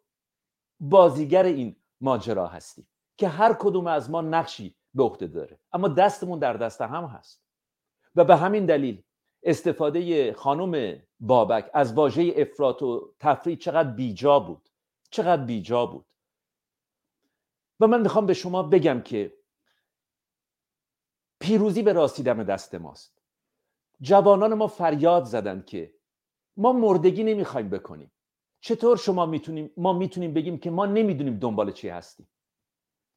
بازیگر 0.79 1.43
این 1.43 1.75
ماجرا 2.01 2.47
هستیم. 2.47 2.87
که 3.19 3.27
هر 3.27 3.53
کدوم 3.53 3.87
از 3.87 4.09
ما 4.09 4.21
نقشی 4.21 4.75
به 4.93 5.03
عهده 5.03 5.27
داره. 5.27 5.59
اما 5.73 5.87
دستمون 5.87 6.39
در 6.39 6.53
دست 6.53 6.81
هم 6.81 7.05
هست. 7.05 7.41
و 8.15 8.23
به 8.23 8.35
همین 8.35 8.65
دلیل 8.65 9.03
استفاده 9.43 10.33
خانم 10.33 11.01
بابک 11.19 11.69
از 11.73 11.93
واژه 11.93 12.33
افراط 12.37 12.81
و 12.81 13.13
تفریح 13.19 13.57
چقدر 13.57 13.89
بیجا 13.89 14.39
بود. 14.39 14.69
چقدر 15.09 15.43
بیجا 15.43 15.85
بود. 15.85 16.05
و 17.79 17.87
من 17.87 18.01
می‌خوام 18.01 18.25
به 18.25 18.33
شما 18.33 18.63
بگم 18.63 19.01
که 19.01 19.33
پیروزی 21.39 21.81
به 21.81 21.93
راستی 21.93 22.23
دم 22.23 22.43
دست 22.43 22.75
ماست. 22.75 23.21
جوانان 24.01 24.53
ما 24.53 24.67
فریاد 24.67 25.23
زدن 25.23 25.63
که 25.67 25.93
ما 26.57 26.73
مردگی 26.73 27.23
نمی‌خوایم 27.23 27.69
بکنیم. 27.69 28.11
چطور 28.61 28.97
شما 28.97 29.25
می‌تونیم 29.25 29.71
ما 29.77 29.93
می‌تونیم 29.93 30.33
بگیم 30.33 30.57
که 30.57 30.71
ما 30.71 30.85
نمی‌دونیم 30.85 31.39
دنبال 31.39 31.71
چی 31.71 31.89
هستیم؟ 31.89 32.29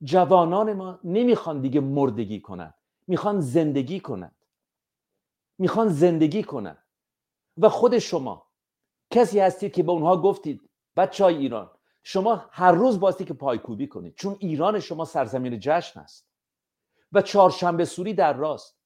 جوانان 0.05 0.73
ما 0.73 1.01
نمی‌خوان 1.05 1.61
دیگه 1.61 1.81
مردگی 1.81 2.41
کنند 2.41 2.75
می‌خوان 3.07 3.41
زندگی 3.41 4.01
کنند 4.01 4.37
می‌خوان 5.59 5.89
زندگی 5.89 6.43
کنند 6.43 6.85
و 7.57 7.69
خود 7.69 7.99
شما 7.99 8.47
کسی 9.11 9.41
هستید 9.41 9.73
که 9.73 9.83
به 9.83 9.93
اونها 9.93 10.17
گفتید 10.17 10.71
بچه 10.97 11.25
های 11.25 11.37
ایران 11.37 11.71
شما 12.03 12.47
هر 12.51 12.73
روز 12.73 13.01
باستی 13.01 13.25
که 13.25 13.35
پایکوبی 13.35 13.87
کنید 13.87 14.15
چون 14.15 14.37
ایران 14.39 14.81
شما 14.81 15.05
سرزمین 15.05 15.61
جشن 15.61 16.01
است. 16.01 16.29
و 17.13 17.23
چهارشنبه 17.23 17.85
سوری 17.85 18.15
در 18.15 18.33
راست. 18.33 18.79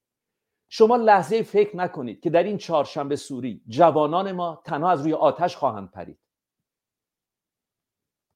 شما 0.69 0.97
لحظه 0.97 1.43
فکر 1.43 1.77
نکنید 1.77 2.21
که 2.21 2.31
در 2.31 2.43
این 2.43 2.59
چهارشنبه 2.59 3.17
سوری 3.17 3.63
جوانان 3.69 4.33
ما 4.33 4.63
تنها 4.65 4.91
از 4.91 5.03
روی 5.03 5.15
آتش 5.15 5.57
خواهند 5.57 5.91
پرید. 5.91 6.19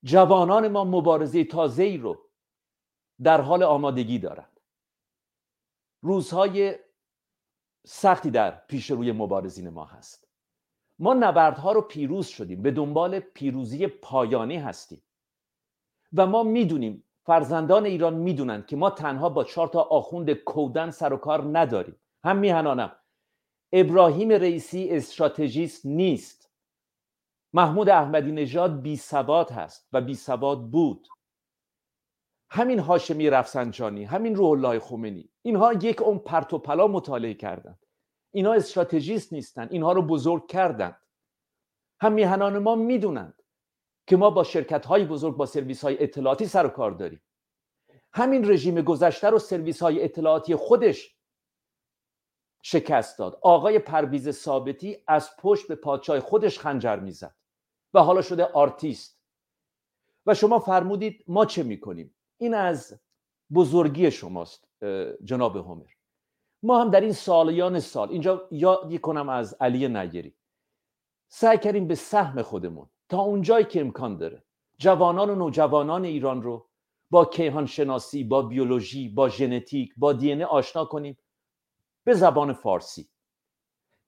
جوانان 0.02 0.68
ما 0.68 0.84
مبارزه 0.84 1.44
تازه 1.44 1.82
ای 1.82 1.96
رو 1.96 2.29
در 3.22 3.40
حال 3.40 3.62
آمادگی 3.62 4.18
دارند 4.18 4.60
روزهای 6.02 6.74
سختی 7.86 8.30
در 8.30 8.50
پیش 8.50 8.90
روی 8.90 9.12
مبارزین 9.12 9.68
ما 9.68 9.84
هست. 9.84 10.26
ما 10.98 11.14
نبردها 11.14 11.72
رو 11.72 11.80
پیروز 11.80 12.26
شدیم 12.26 12.62
به 12.62 12.70
دنبال 12.70 13.20
پیروزی 13.20 13.86
پایانی 13.86 14.56
هستیم. 14.56 15.02
و 16.16 16.26
ما 16.26 16.42
می‌دونیم 16.42 17.04
فرزندان 17.22 17.84
ایران 17.84 18.14
می‌دونن 18.14 18.64
که 18.66 18.76
ما 18.76 18.90
تنها 18.90 19.28
با 19.28 19.44
چهار 19.44 19.68
تا 19.68 19.82
آخوند 19.82 20.32
کودن 20.32 20.90
سر 20.90 21.12
و 21.12 21.16
کار 21.16 21.58
نداریم. 21.58 21.96
هم 22.24 22.36
میهنانم. 22.36 22.96
ابراهیم 23.72 24.28
رئیسی 24.28 24.88
استراتژیست 24.90 25.86
نیست. 25.86 26.50
محمود 27.52 27.88
احمدی 27.88 28.32
نژاد 28.32 28.80
بی 28.80 28.96
سواد 28.96 29.50
هست 29.50 29.88
و 29.92 30.00
بی 30.00 30.14
سواد 30.14 30.70
بود. 30.70 31.08
همین 32.50 32.78
هاشمی 32.78 33.30
رفسنجانی 33.30 34.04
همین 34.04 34.36
روح 34.36 34.50
الله 34.50 34.78
خمینی 34.78 35.30
اینها 35.42 35.72
یک 35.72 36.02
اون 36.02 36.18
پرت 36.18 36.52
و 36.52 36.58
پلا 36.58 36.86
مطالعه 36.86 37.34
کردند. 37.34 37.86
اینها 38.30 38.54
استراتژیست 38.54 39.32
نیستند 39.32 39.72
اینها 39.72 39.92
رو 39.92 40.02
بزرگ 40.02 40.46
کردند. 40.46 40.96
هم 42.00 42.12
میهنان 42.12 42.58
ما 42.58 42.74
می‌دونند 42.74 43.42
که 44.06 44.16
ما 44.16 44.30
با 44.30 44.44
شرکت 44.44 44.86
های 44.86 45.04
بزرگ 45.04 45.36
با 45.36 45.46
سرویس 45.46 45.82
های 45.82 46.02
اطلاعاتی 46.02 46.46
سر 46.46 46.66
و 46.66 46.68
کار 46.68 46.90
داریم. 46.90 47.22
همین 48.12 48.50
رژیم 48.50 48.80
گذشته 48.80 49.30
رو 49.30 49.38
سرویس 49.38 49.82
های 49.82 50.04
اطلاعاتی 50.04 50.54
خودش 50.54 51.16
شکست 52.62 53.18
داد. 53.18 53.38
آقای 53.42 53.78
پرویز 53.78 54.30
ثابتی 54.30 55.04
از 55.06 55.30
پشت 55.38 55.68
به 55.68 55.74
پادشاه 55.74 56.20
خودش 56.20 56.58
خنجر 56.58 56.96
می‌زد 56.96 57.34
و 57.94 58.00
حالا 58.00 58.22
شده 58.22 58.44
آرتیست. 58.44 59.20
و 60.26 60.34
شما 60.34 60.58
فرمودید 60.58 61.24
ما 61.28 61.44
چه 61.44 61.62
می‌کنیم؟ 61.62 62.14
این 62.40 62.54
از 62.54 63.00
بزرگی 63.54 64.10
شماست 64.10 64.68
جناب 65.24 65.56
همر 65.56 65.86
ما 66.62 66.80
هم 66.80 66.90
در 66.90 67.00
این 67.00 67.12
سالیان 67.12 67.80
سال 67.80 68.10
اینجا 68.10 68.48
یاد 68.50 69.00
کنم 69.00 69.28
از 69.28 69.56
علی 69.60 69.88
نگری. 69.88 70.34
سعی 71.28 71.58
کردیم 71.58 71.86
به 71.86 71.94
سهم 71.94 72.42
خودمون 72.42 72.88
تا 73.08 73.20
اونجایی 73.20 73.64
که 73.64 73.80
امکان 73.80 74.16
داره 74.16 74.44
جوانان 74.78 75.30
و 75.30 75.34
نوجوانان 75.34 76.04
ایران 76.04 76.42
رو 76.42 76.66
با 77.10 77.24
کیهان 77.24 77.66
شناسی 77.66 78.24
با 78.24 78.42
بیولوژی 78.42 79.08
با 79.08 79.28
ژنتیک 79.28 79.94
با 79.96 80.12
DNA 80.12 80.42
آشنا 80.42 80.84
کنیم 80.84 81.18
به 82.04 82.14
زبان 82.14 82.52
فارسی. 82.52 83.08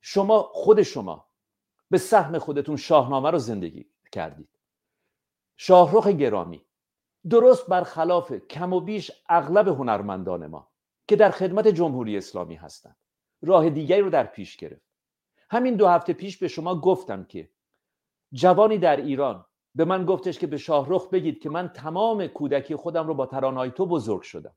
شما 0.00 0.50
خود 0.52 0.82
شما 0.82 1.26
به 1.90 1.98
سهم 1.98 2.38
خودتون 2.38 2.76
شاهنامه 2.76 3.30
رو 3.30 3.38
زندگی 3.38 3.86
کردید. 4.12 4.48
شاهرخ 5.56 6.06
گرامی. 6.06 6.64
درست 7.30 7.66
برخلاف 7.66 8.32
کم 8.32 8.72
و 8.72 8.80
بیش 8.80 9.10
اغلب 9.28 9.68
هنرمندان 9.68 10.46
ما 10.46 10.70
که 11.08 11.16
در 11.16 11.30
خدمت 11.30 11.68
جمهوری 11.68 12.16
اسلامی 12.16 12.54
هستند. 12.54 12.96
راه 13.42 13.70
دیگری 13.70 14.00
رو 14.00 14.10
در 14.10 14.26
پیش 14.26 14.56
گرفت. 14.56 14.86
همین 15.50 15.76
دو 15.76 15.88
هفته 15.88 16.12
پیش 16.12 16.38
به 16.38 16.48
شما 16.48 16.80
گفتم 16.80 17.24
که 17.24 17.50
جوانی 18.32 18.78
در 18.78 18.96
ایران 18.96 19.46
به 19.74 19.84
من 19.84 20.04
گفتش 20.04 20.38
که 20.38 20.46
به 20.46 20.56
شاهرخ 20.56 21.08
بگید 21.08 21.42
که 21.42 21.50
من 21.50 21.68
تمام 21.68 22.26
کودکی 22.26 22.76
خودم 22.76 23.06
رو 23.06 23.14
با 23.14 23.26
ترانهای 23.26 23.70
تو 23.70 23.86
بزرگ 23.86 24.22
شدم. 24.22 24.54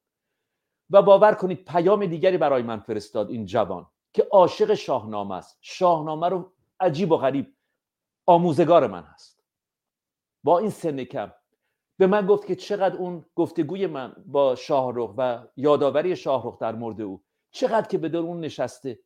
و 0.89 1.01
باور 1.01 1.33
کنید 1.33 1.65
پیام 1.65 2.05
دیگری 2.05 2.37
برای 2.37 2.63
من 2.63 2.79
فرستاد 2.79 3.29
این 3.29 3.45
جوان 3.45 3.87
که 4.13 4.27
عاشق 4.31 4.73
شاهنامه 4.73 5.35
است. 5.35 5.57
شاهنامه 5.61 6.29
رو 6.29 6.51
عجیب 6.79 7.11
و 7.11 7.17
غریب 7.17 7.55
آموزگار 8.25 8.87
من 8.87 9.03
هست. 9.03 9.43
با 10.43 10.59
این 10.59 10.69
سن 10.69 11.03
کم 11.03 11.31
به 11.97 12.07
من 12.07 12.25
گفت 12.25 12.47
که 12.47 12.55
چقدر 12.55 12.95
اون 12.95 13.25
گفتگوی 13.35 13.87
من 13.87 14.15
با 14.25 14.55
شاهرخ 14.55 15.13
و 15.17 15.47
یادآوری 15.57 16.15
شاهرخ 16.15 16.59
در 16.59 16.75
مورد 16.75 17.01
او 17.01 17.23
چقدر 17.51 17.87
که 17.87 17.97
به 17.97 18.09
در 18.09 18.19
اون 18.19 18.39
نشسته. 18.39 18.99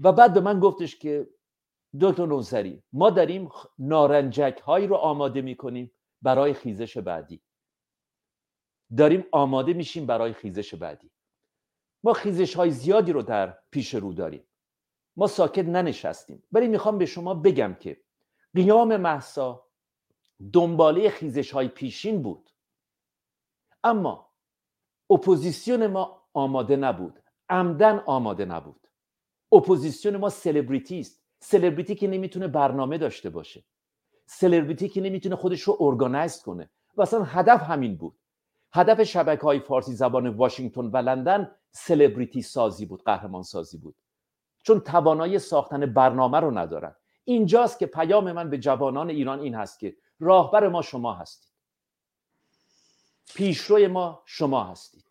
و 0.00 0.12
بعد 0.12 0.34
به 0.34 0.40
من 0.40 0.60
گفتش 0.60 0.96
که 0.96 1.28
دکتر 2.00 2.26
نوزری 2.26 2.82
ما 2.92 3.10
داریم 3.10 3.48
نارنجک 3.78 4.58
هایی 4.58 4.86
رو 4.86 4.96
آماده 4.96 5.40
می‌کنیم 5.40 5.92
برای 6.22 6.54
خیزش 6.54 6.98
بعدی. 6.98 7.42
داریم 8.96 9.24
آماده 9.32 9.72
میشیم 9.72 10.06
برای 10.06 10.32
خیزش 10.32 10.74
بعدی. 10.74 11.10
ما 12.04 12.12
خیزش 12.12 12.54
های 12.54 12.70
زیادی 12.70 13.12
رو 13.12 13.22
در 13.22 13.58
پیش 13.70 13.94
رو 13.94 14.12
داریم. 14.12 14.46
ما 15.16 15.26
ساکت 15.26 15.64
ننشستیم. 15.64 16.42
ولی 16.52 16.68
می‌خوام 16.68 16.98
به 16.98 17.06
شما 17.06 17.34
بگم 17.34 17.74
که 17.74 18.00
قیام 18.54 18.96
محسا 18.96 19.66
دنباله 20.52 21.10
خیزش 21.10 21.50
های 21.50 21.68
پیشین 21.68 22.22
بود. 22.22 22.50
اما 23.84 24.30
اپوزیسیون 25.10 25.86
ما 25.86 26.22
آماده 26.32 26.76
نبود. 26.76 27.20
عمدن 27.48 28.02
آماده 28.06 28.44
نبود. 28.44 28.86
اپوزیسیون 29.52 30.16
ما 30.16 30.28
سلبریتی 30.28 31.00
است. 31.00 31.22
سلبریتی 31.40 31.94
که 31.94 32.08
نمی‌تونه 32.08 32.48
برنامه 32.48 32.98
داشته 32.98 33.30
باشه. 33.30 33.64
سلبریتی 34.26 34.88
که 34.88 35.00
نمی‌تونه 35.00 35.36
خودش 35.36 35.62
رو 35.62 35.76
ارگانایز 35.80 36.42
کنه. 36.42 36.70
و 36.96 37.02
اصلا 37.02 37.22
هدف 37.22 37.62
همین 37.62 37.96
بود. 37.96 38.18
هدف 38.72 39.02
شبکه 39.02 39.42
های 39.42 39.60
فارسی 39.60 39.92
زبان 39.92 40.28
واشنگتن 40.28 40.80
و 40.80 40.96
لندن 40.96 41.56
سلبریتی 41.70 42.42
سازی 42.42 42.86
بود 42.86 43.02
قهرمان 43.02 43.42
سازی 43.42 43.78
بود. 43.78 43.96
چون 44.62 44.80
توانایی 44.80 45.38
ساختن 45.38 45.86
برنامه 45.86 46.40
رو 46.40 46.58
ندارن. 46.58 46.96
اینجاست 47.24 47.78
که 47.78 47.86
پیام 47.86 48.32
من 48.32 48.50
به 48.50 48.58
جوانان 48.58 49.10
ایران 49.10 49.40
این 49.40 49.54
هست 49.54 49.78
که 49.78 49.96
راهبر 50.20 50.68
ما 50.68 50.82
شما 50.82 51.12
هستید. 51.12 51.50
پیشروی 53.34 53.86
ما 53.86 54.22
شما 54.26 54.64
هستید. 54.64 55.04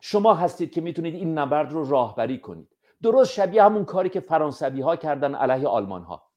شما 0.00 0.34
هستید 0.34 0.70
که 0.70 0.80
می‌تونید 0.80 1.14
این 1.14 1.38
نبرد 1.38 1.72
رو 1.72 1.90
راهبری 1.90 2.38
کنید. 2.38 2.76
درست 3.02 3.32
شبیه 3.32 3.62
همون 3.62 3.84
کاری 3.84 4.08
که 4.08 4.20
فرانسوی 4.20 4.80
ها 4.80 4.96
کردن 4.96 5.34
علیه 5.34 5.68
آلمان 5.68 6.02
ها 6.02 6.30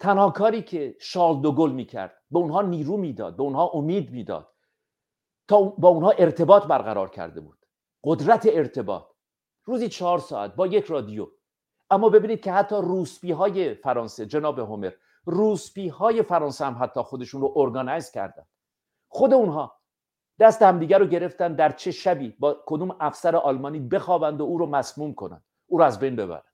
تنها 0.00 0.30
کاری 0.30 0.62
که 0.62 0.96
شارل 1.00 1.40
دوگل 1.40 1.70
می‌کرد 1.70 2.22
به 2.30 2.38
اونها 2.38 2.62
نیرو 2.62 2.96
می‌داد 2.96 3.36
به 3.36 3.42
اونها 3.42 3.66
امید 3.74 4.10
می‌داد. 4.10 4.52
تا 5.48 5.62
با 5.62 5.88
اونها 5.88 6.10
ارتباط 6.10 6.64
برقرار 6.64 7.10
کرده 7.10 7.40
بود. 7.40 7.58
قدرت 8.04 8.48
ارتباط. 8.52 9.06
روزی 9.64 9.88
چهار 9.88 10.18
ساعت 10.18 10.54
با 10.54 10.66
یک 10.66 10.84
رادیو. 10.84 11.28
اما 11.90 12.08
ببینید 12.08 12.40
که 12.40 12.52
حتی 12.52 12.76
روسپی 12.76 13.32
های 13.32 13.74
فرانسه 13.74 14.26
جناب 14.26 14.58
هومر 14.58 14.92
روسپی 15.26 15.88
های 15.88 16.22
فرانسه 16.22 16.64
هم 16.64 16.76
حتی 16.80 17.02
خودشون 17.02 17.40
رو 17.40 17.52
ارگانایز 17.56 18.10
کردن. 18.10 18.46
خود 19.08 19.34
اونها 19.34 19.76
دست 20.38 20.62
همدیگر 20.62 20.98
رو 20.98 21.06
گرفتن 21.06 21.54
در 21.54 21.72
چه 21.72 21.90
شبی 21.90 22.36
با 22.38 22.62
کدوم 22.66 22.96
افسر 23.00 23.36
آلمانی 23.36 23.80
بخوابند 23.80 24.40
و 24.40 24.44
او 24.44 24.58
رو 24.58 24.66
مسموم 24.66 25.14
کنند. 25.14 25.44
او 25.66 25.78
رو 25.78 25.84
از 25.84 25.98
بین 25.98 26.16
ببرند. 26.16 26.52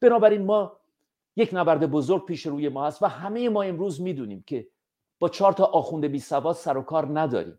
بنابراین 0.00 0.44
ما 0.44 0.76
یک 1.36 1.50
نبرد 1.52 1.90
بزرگ 1.90 2.24
پیش 2.24 2.46
روی 2.46 2.68
ما 2.68 2.86
هست 2.86 3.02
و 3.02 3.06
همه 3.06 3.48
ما 3.48 3.62
امروز 3.62 4.00
می‌دونیم 4.00 4.44
که 4.46 4.68
با 5.18 5.28
چهار 5.28 5.52
تا 5.52 5.64
آخونده 5.64 6.08
بی 6.08 6.20
سواد 6.20 6.56
سر 6.56 6.76
و 6.76 6.82
کار 6.82 7.20
نداریم. 7.20 7.58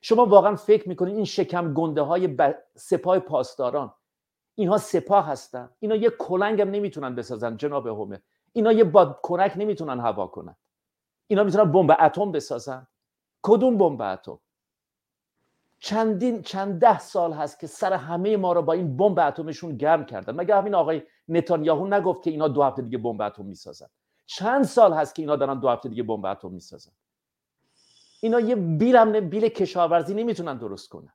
شما 0.00 0.26
واقعا 0.26 0.56
فکر 0.56 0.88
می‌کنید 0.88 1.14
این 1.14 1.24
شکم 1.24 1.74
گنده 1.74 2.02
های 2.02 2.36
سپاه 2.76 3.18
پاسداران 3.18 3.94
اینها 4.54 4.78
سپاه 4.78 5.26
هستن؟ 5.26 5.70
اینا 5.78 5.96
یه 5.96 6.10
کلنگ 6.10 6.60
هم 6.60 6.70
نمی‌تونن 6.70 7.14
بسازن 7.14 7.56
جناب 7.56 7.86
هومر. 7.86 8.18
اینا 8.56 8.72
یه 8.72 8.84
باد 8.84 9.20
کنک 9.20 9.52
نمی‌تونن 9.56 10.00
هوا 10.00 10.26
کنن. 10.26 10.56
اینا 11.26 11.44
می‌تونن 11.44 11.72
بمب 11.72 11.96
اتم 12.00 12.32
بسازن. 12.32 12.86
کدوم 13.42 13.78
بمب 13.78 14.02
اتم؟ 14.02 14.38
چندین 15.78 16.42
چند 16.42 16.80
ده 16.80 16.98
سال 16.98 17.32
هست 17.32 17.60
که 17.60 17.66
سر 17.66 17.92
همه 17.92 18.36
ما 18.36 18.52
رو 18.52 18.62
با 18.62 18.72
این 18.72 18.96
بمب 18.96 19.18
اتمشون 19.18 19.76
گرم 19.76 20.06
کردن. 20.06 20.34
مگه 20.34 20.56
همین 20.56 20.74
آقای 20.74 21.02
نتانیاهو 21.28 21.86
نگفت 21.86 22.22
که 22.22 22.30
اینا 22.30 22.48
دو 22.48 22.62
هفته 22.62 22.82
دیگه 22.82 22.98
بمب 22.98 23.22
اتم 23.22 23.44
می‌سازن؟ 23.44 23.86
چند 24.26 24.64
سال 24.64 24.92
هست 24.92 25.14
که 25.14 25.22
اینا 25.22 25.36
دارن 25.36 25.60
دو 25.60 25.68
هفته 25.68 25.88
دیگه 25.88 26.02
بمب 26.02 26.26
اتم 26.26 26.50
می‌سازن؟ 26.50 26.92
اینا 28.20 28.40
یه 28.40 28.56
بیل 28.56 28.96
هم 28.96 29.20
بیل 29.20 29.48
کشاورزی 29.48 30.14
نمی‌تونن 30.14 30.58
درست 30.58 30.88
کنن. 30.88 31.12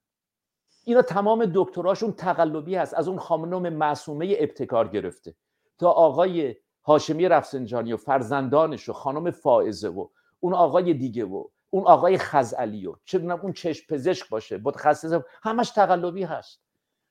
اینا 0.83 1.01
تمام 1.01 1.51
دکتراشون 1.55 2.11
تقلبی 2.11 2.75
هست. 2.75 2.93
از 2.93 3.07
اون 3.07 3.19
خانم 3.19 3.73
معصومه 3.73 4.35
ابتکار 4.39 4.87
گرفته. 4.87 5.35
تا 5.77 5.91
آقای 5.91 6.55
هاشمی 6.83 7.27
رفسنجانی 7.27 7.93
و 7.93 7.97
فرزندانش 7.97 8.89
و 8.89 8.93
خانم 8.93 9.31
فائزه 9.31 9.89
و 9.89 10.07
اون 10.39 10.53
آقای 10.53 10.93
دیگه 10.93 11.25
و 11.25 11.43
اون 11.69 11.83
آقای 11.83 12.17
خزعلی 12.17 12.87
و 12.87 12.95
چه 13.05 13.17
اون 13.17 13.53
چشم 13.53 13.95
پزشک 13.95 14.29
باشه 14.29 14.57
متخصص 14.57 15.21
همش 15.43 15.69
تقلبی 15.69 16.23
هست. 16.23 16.61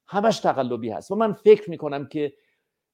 همش 0.07 0.40
تقلبی 0.40 0.90
هست. 0.90 1.10
و 1.10 1.15
من 1.15 1.32
فکر 1.32 1.70
می‌کنم 1.70 2.07
که 2.07 2.32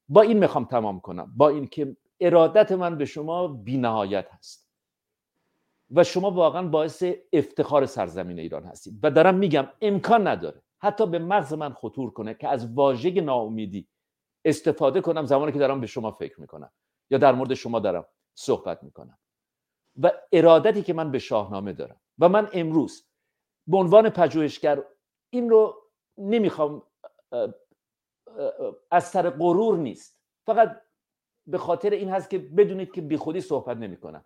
با 0.09 0.21
این 0.21 0.37
می‌خوام 0.37 0.65
تمام 0.65 0.99
کنم. 0.99 1.33
با 1.37 1.49
این 1.49 1.67
که 1.67 1.97
ارادت 2.19 2.71
من 2.71 2.97
به 2.97 3.05
شما 3.05 3.47
بینهایت 3.47 4.27
هست. 4.31 4.67
و 5.91 6.03
شما 6.03 6.31
واقعا 6.31 6.67
باعث 6.67 7.03
افتخار 7.33 7.85
سرزمین 7.85 8.39
ایران 8.39 8.63
هستید. 8.63 8.99
و 9.03 9.11
دارم 9.11 9.35
میگم 9.35 9.67
امکان 9.81 10.27
نداره. 10.27 10.61
حتی 10.79 11.07
به 11.07 11.19
مغز 11.19 11.53
من 11.53 11.73
خطور 11.73 12.11
کنه 12.11 12.33
که 12.33 12.47
از 12.47 12.73
واژه 12.73 13.21
ناامیدی 13.21 13.87
استفاده 14.47 15.01
کنم 15.01 15.25
زمانی 15.25 15.51
که 15.51 15.59
دارم 15.59 15.81
به 15.81 15.87
شما 15.87 16.11
فکر 16.11 16.41
می‌کنم 16.41 16.71
یا 17.09 17.17
در 17.17 17.31
مورد 17.31 17.53
شما 17.53 17.79
دارم 17.79 18.05
صحبت 18.35 18.83
می‌کنم. 18.83 19.17
و 20.01 20.11
ارادتی 20.31 20.81
که 20.81 20.93
من 20.93 21.11
به 21.11 21.19
شاهنامه 21.19 21.73
دارم. 21.73 21.99
و 22.19 22.29
من 22.29 22.49
امروز 22.53 23.05
به 23.67 23.77
عنوان 23.77 24.09
پژوهشگر 24.09 24.83
این 25.29 25.49
رو 25.49 25.75
نمی‌خوام 26.17 26.83
از 28.91 29.03
سر 29.03 29.29
غرور 29.29 29.77
نیست. 29.77 30.19
فقط 30.45 30.81
به 31.47 31.57
خاطر 31.57 31.89
این 31.89 32.09
هست 32.09 32.29
که 32.29 32.37
بدونید 32.37 32.91
که 32.91 33.01
بیخودی 33.01 33.41
صحبت 33.41 33.77
نمی 33.77 33.97
کنم 33.97 34.23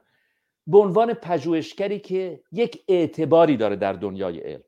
به 0.68 0.78
عنوان 0.78 1.14
پژوهشگری 1.14 2.00
که 2.00 2.44
یک 2.52 2.84
اعتباری 2.88 3.58
داره 3.58 3.76
در 3.76 3.94
دنیای 3.94 4.40
علم. 4.40 4.64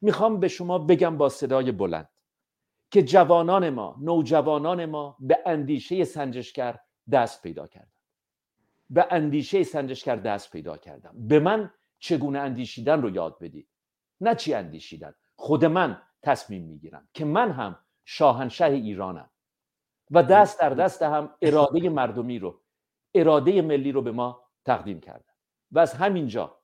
می‌خوام 0.00 0.40
به 0.40 0.48
شما 0.48 0.78
بگم 0.78 1.18
با 1.18 1.28
صدای 1.28 1.72
بلند. 1.72 2.08
که 2.90 3.02
جوانان 3.02 3.70
ما 3.70 3.96
نوجوانان 4.00 4.86
ما 4.86 5.16
به 5.20 5.38
اندیشه 5.46 6.04
سنجشگر 6.04 6.78
دست 7.12 7.42
پیدا 7.42 7.66
کردن 7.66 7.98
به 8.90 9.06
اندیشه 9.10 9.62
سنجشگر 9.62 10.16
دست 10.16 10.50
پیدا 10.50 10.76
کردم. 10.76 11.14
به 11.14 11.38
من 11.38 11.70
چگونه 11.98 12.38
اندیشیدن 12.38 13.02
رو 13.02 13.10
یاد 13.10 13.38
بدید 13.40 13.68
نه 14.20 14.34
چی 14.34 14.54
اندیشیدن 14.54 15.14
خود 15.36 15.64
من 15.64 16.02
تصمیم 16.22 16.62
می‌گیرم 16.62 17.08
که 17.14 17.24
من 17.24 17.50
هم 17.50 17.78
شاهنشه 18.04 18.64
ایرانم 18.64 19.30
و 20.10 20.22
دست 20.22 20.60
در 20.60 20.70
دست 20.70 21.02
هم 21.02 21.34
اراده 21.42 21.88
مردمی 21.88 22.38
رو 22.38 22.60
اراده 23.14 23.62
ملی 23.62 23.92
رو 23.92 24.02
به 24.02 24.12
ما 24.12 24.48
تقدیم 24.64 25.00
کردن. 25.00 25.32
و 25.72 25.78
از 25.78 25.94
همینجا 25.94 26.58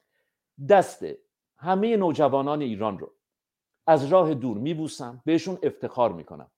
دست 0.69 1.05
همه 1.57 1.97
نوجوانان 1.97 2.62
ایران 2.62 2.99
رو 2.99 3.15
از 3.86 4.06
راه 4.06 4.34
دور 4.34 4.58
میبوسم 4.58 5.22
بهشون 5.24 5.58
افتخار 5.62 6.12
می‌کنم. 6.12 6.50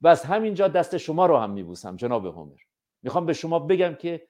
و 0.00 0.08
از 0.08 0.24
همینجا 0.24 0.68
دست 0.68 0.96
شما 0.96 1.26
رو 1.26 1.36
هم 1.36 1.50
میبوسم 1.50 1.96
جناب 1.96 2.26
هومر. 2.26 2.60
می‌خوام 3.02 3.26
به 3.26 3.32
شما 3.32 3.58
بگم 3.58 3.94
که 3.94 4.28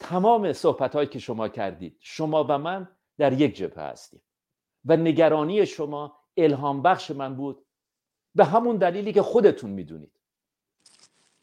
تمام 0.00 0.52
صحبت 0.52 0.94
هایی 0.94 1.08
که 1.08 1.18
شما 1.18 1.48
کردید 1.48 1.96
شما 2.00 2.44
و 2.48 2.58
من 2.58 2.88
در 3.18 3.32
یک 3.32 3.56
جبهه 3.56 3.84
هستیم. 3.84 4.22
و 4.84 4.96
نگرانی 4.96 5.66
شما 5.66 6.18
الهام 6.36 6.82
بخش 6.82 7.10
من 7.10 7.36
بود. 7.36 7.66
به 8.34 8.44
همون 8.44 8.76
دلیلی 8.76 9.12
که 9.12 9.22
خودتون 9.22 9.70
می‌دونید. 9.70 10.20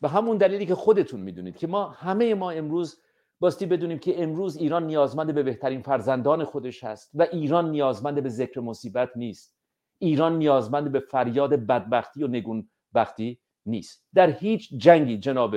به 0.02 0.10
همون 0.10 0.38
دلیلی 0.38 0.66
که 0.66 0.76
خودتون 0.76 1.20
می‌دونید 1.20 1.58
که 1.58 1.68
ما 1.68 1.90
همه 1.90 2.36
ما 2.36 2.52
امروز 2.52 3.02
باستی 3.40 3.66
بدونیم 3.66 4.00
که 4.00 4.24
امروز 4.24 4.58
ایران 4.58 4.86
نیازمند 4.88 5.36
به 5.36 5.44
بهترین 5.44 5.82
فرزندان 5.82 6.44
خودش 6.44 6.84
هست 6.84 7.12
و 7.14 7.22
ایران 7.32 7.72
نیازمند 7.72 8.24
به 8.24 8.30
ذکر 8.30 8.60
مصیبت 8.60 9.10
نیست. 9.16 9.56
ایران 9.98 10.38
نیازمند 10.38 10.92
به 10.92 11.00
فریاد 11.00 11.54
بدبختی 11.54 12.24
و 12.24 12.28
نگون 12.28 12.70
بختی 12.96 13.40
نیست. 13.66 14.06
در 14.14 14.30
هیچ 14.30 14.74
جنگی 14.74 15.18
جناب 15.18 15.56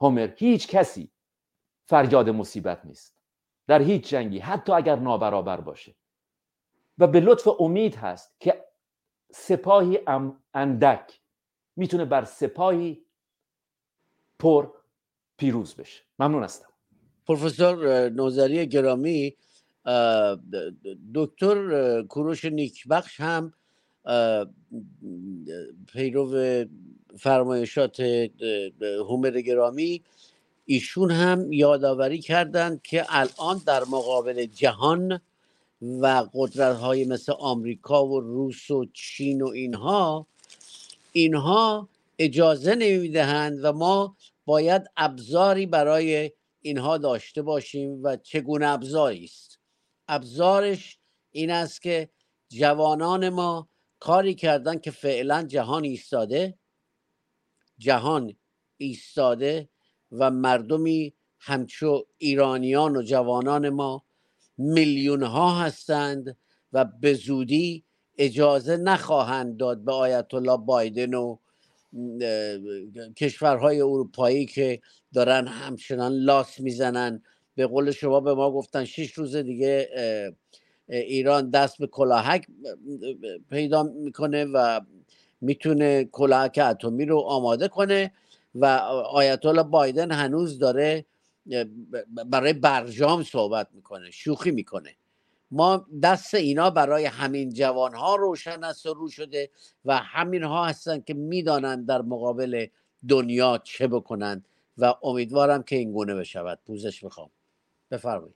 هومر 0.00 0.30
هیچ 0.36 0.68
کسی 0.68 1.10
فریاد 1.84 2.28
مصیبت 2.28 2.86
نیست. 2.86 3.16
در 3.66 3.82
هیچ 3.82 4.08
جنگی 4.08 4.38
حتی 4.38 4.72
اگر 4.72 4.96
نابرابر 4.96 5.60
باشه. 5.60 5.94
و 6.98 7.06
به 7.06 7.20
لطف 7.20 7.48
امید 7.60 7.94
هست 7.94 8.40
که 8.40 8.64
سپاهی 9.30 9.98
اندک 10.54 11.20
می‌تونه 11.76 12.04
بر 12.04 12.24
سپاهی 12.24 13.06
پر 14.38 14.79
پیروز 15.40 15.74
بشه. 15.74 16.02
ممنون 16.18 16.42
هستم. 16.42 16.66
پروفسور 17.26 18.08
نوزری 18.08 18.66
گرامی 18.66 19.34
دکتر 21.14 22.02
کوروش 22.02 22.44
نیکبخش 22.44 23.20
هم 23.20 23.52
پیرو 25.92 26.34
فرمایشات 27.18 28.00
هومر 29.08 29.40
گرامی 29.40 30.02
ایشون 30.66 31.10
هم 31.10 31.52
یادآوری 31.52 32.18
کردند 32.18 32.82
که 32.82 33.06
الان 33.08 33.62
در 33.66 33.84
مقابل 33.84 34.46
جهان 34.46 35.20
و 35.82 36.26
قدرت 36.34 36.76
های 36.76 37.04
مثل 37.04 37.32
آمریکا 37.32 38.06
و 38.06 38.20
روس 38.20 38.70
و 38.70 38.86
چین 38.92 39.42
و 39.42 39.46
اینها 39.48 40.26
اینها 41.12 41.88
اجازه 42.18 42.74
نمی‌دهند 42.74 43.58
و 43.62 43.72
ما 43.72 44.16
باید 44.50 44.82
ابزاری 44.96 45.66
برای 45.66 46.32
اینها 46.60 46.98
داشته 46.98 47.42
باشیم 47.42 48.02
و 48.02 48.16
چگونه 48.16 48.66
ابزاری 48.66 49.24
است. 49.24 49.58
ابزارش 50.08 50.98
این 51.30 51.50
است 51.50 51.82
که 51.82 52.10
جوانان 52.48 53.28
ما 53.28 53.68
کاری 53.98 54.34
کردن 54.34 54.78
که 54.78 54.90
فعلا 54.90 55.42
جهان 55.42 55.84
ایستاده 55.84 56.58
جهان 57.78 58.36
ایستاده 58.76 59.68
و 60.12 60.30
مردمی 60.30 61.14
همچو 61.38 62.06
ایرانیان 62.18 62.96
و 62.96 63.02
جوانان 63.02 63.68
ما 63.68 64.04
میلیون 64.58 65.22
ها 65.22 65.54
هستند 65.54 66.36
و 66.72 66.84
به 66.84 67.14
زودی 67.14 67.84
اجازه 68.18 68.76
نخواهند 68.76 69.56
داد 69.56 69.84
به 69.84 69.92
آیت 69.92 70.34
الله 70.34 70.56
بایدن 70.56 71.14
و 71.14 71.38
کشورهای 73.16 73.80
اروپایی 73.80 74.46
که 74.46 74.80
دارن 75.14 75.46
همچنان 75.46 76.12
لاس 76.12 76.60
می‌زنن. 76.60 77.22
به 77.54 77.66
قول 77.66 77.90
شما 77.90 78.20
به 78.20 78.34
ما 78.34 78.50
گفتن 78.50 78.84
شش 78.84 79.12
روز 79.12 79.36
دیگه 79.36 79.88
ایران 80.88 81.50
دست 81.50 81.78
به 81.78 81.86
کلاهک 81.86 82.46
پیدا 83.50 83.82
می‌کنه 83.82 84.44
و 84.44 84.80
می‌تونه 85.40 86.04
کلاهک 86.04 86.60
اتمی 86.62 87.04
رو 87.04 87.18
آماده 87.18 87.68
کنه 87.68 88.12
و 88.54 88.64
آیت 89.10 89.46
الله 89.46 89.62
بایدن 89.62 90.10
هنوز 90.10 90.58
داره 90.58 91.04
برای 92.26 92.52
برجام 92.52 93.22
صحبت 93.22 93.68
می‌کنه 93.72 94.10
شوخی 94.10 94.50
می‌کنه. 94.50 94.94
ما 95.50 95.86
دست 96.02 96.34
اینا 96.34 96.70
برای 96.70 97.04
همین 97.04 97.50
جوان 97.50 97.94
ها 97.94 98.16
روشن 98.16 98.64
است 98.64 98.86
و 98.86 98.94
رو 98.94 99.08
شده 99.08 99.50
و 99.84 99.96
همین 99.96 100.42
ها 100.42 100.64
هستن 100.66 101.00
که 101.00 101.14
می‌دانند 101.14 101.86
در 101.88 102.02
مقابل 102.02 102.66
دنیا 103.08 103.58
چه 103.64 103.88
بکنند 103.88 104.46
و 104.78 104.94
امیدوارم 105.02 105.62
که 105.62 105.76
این 105.76 105.92
گونه 105.92 106.14
بشود. 106.14 106.58
پوزش 106.66 107.02
می‌خوام. 107.04 107.30
بفرمایید. 107.90 108.34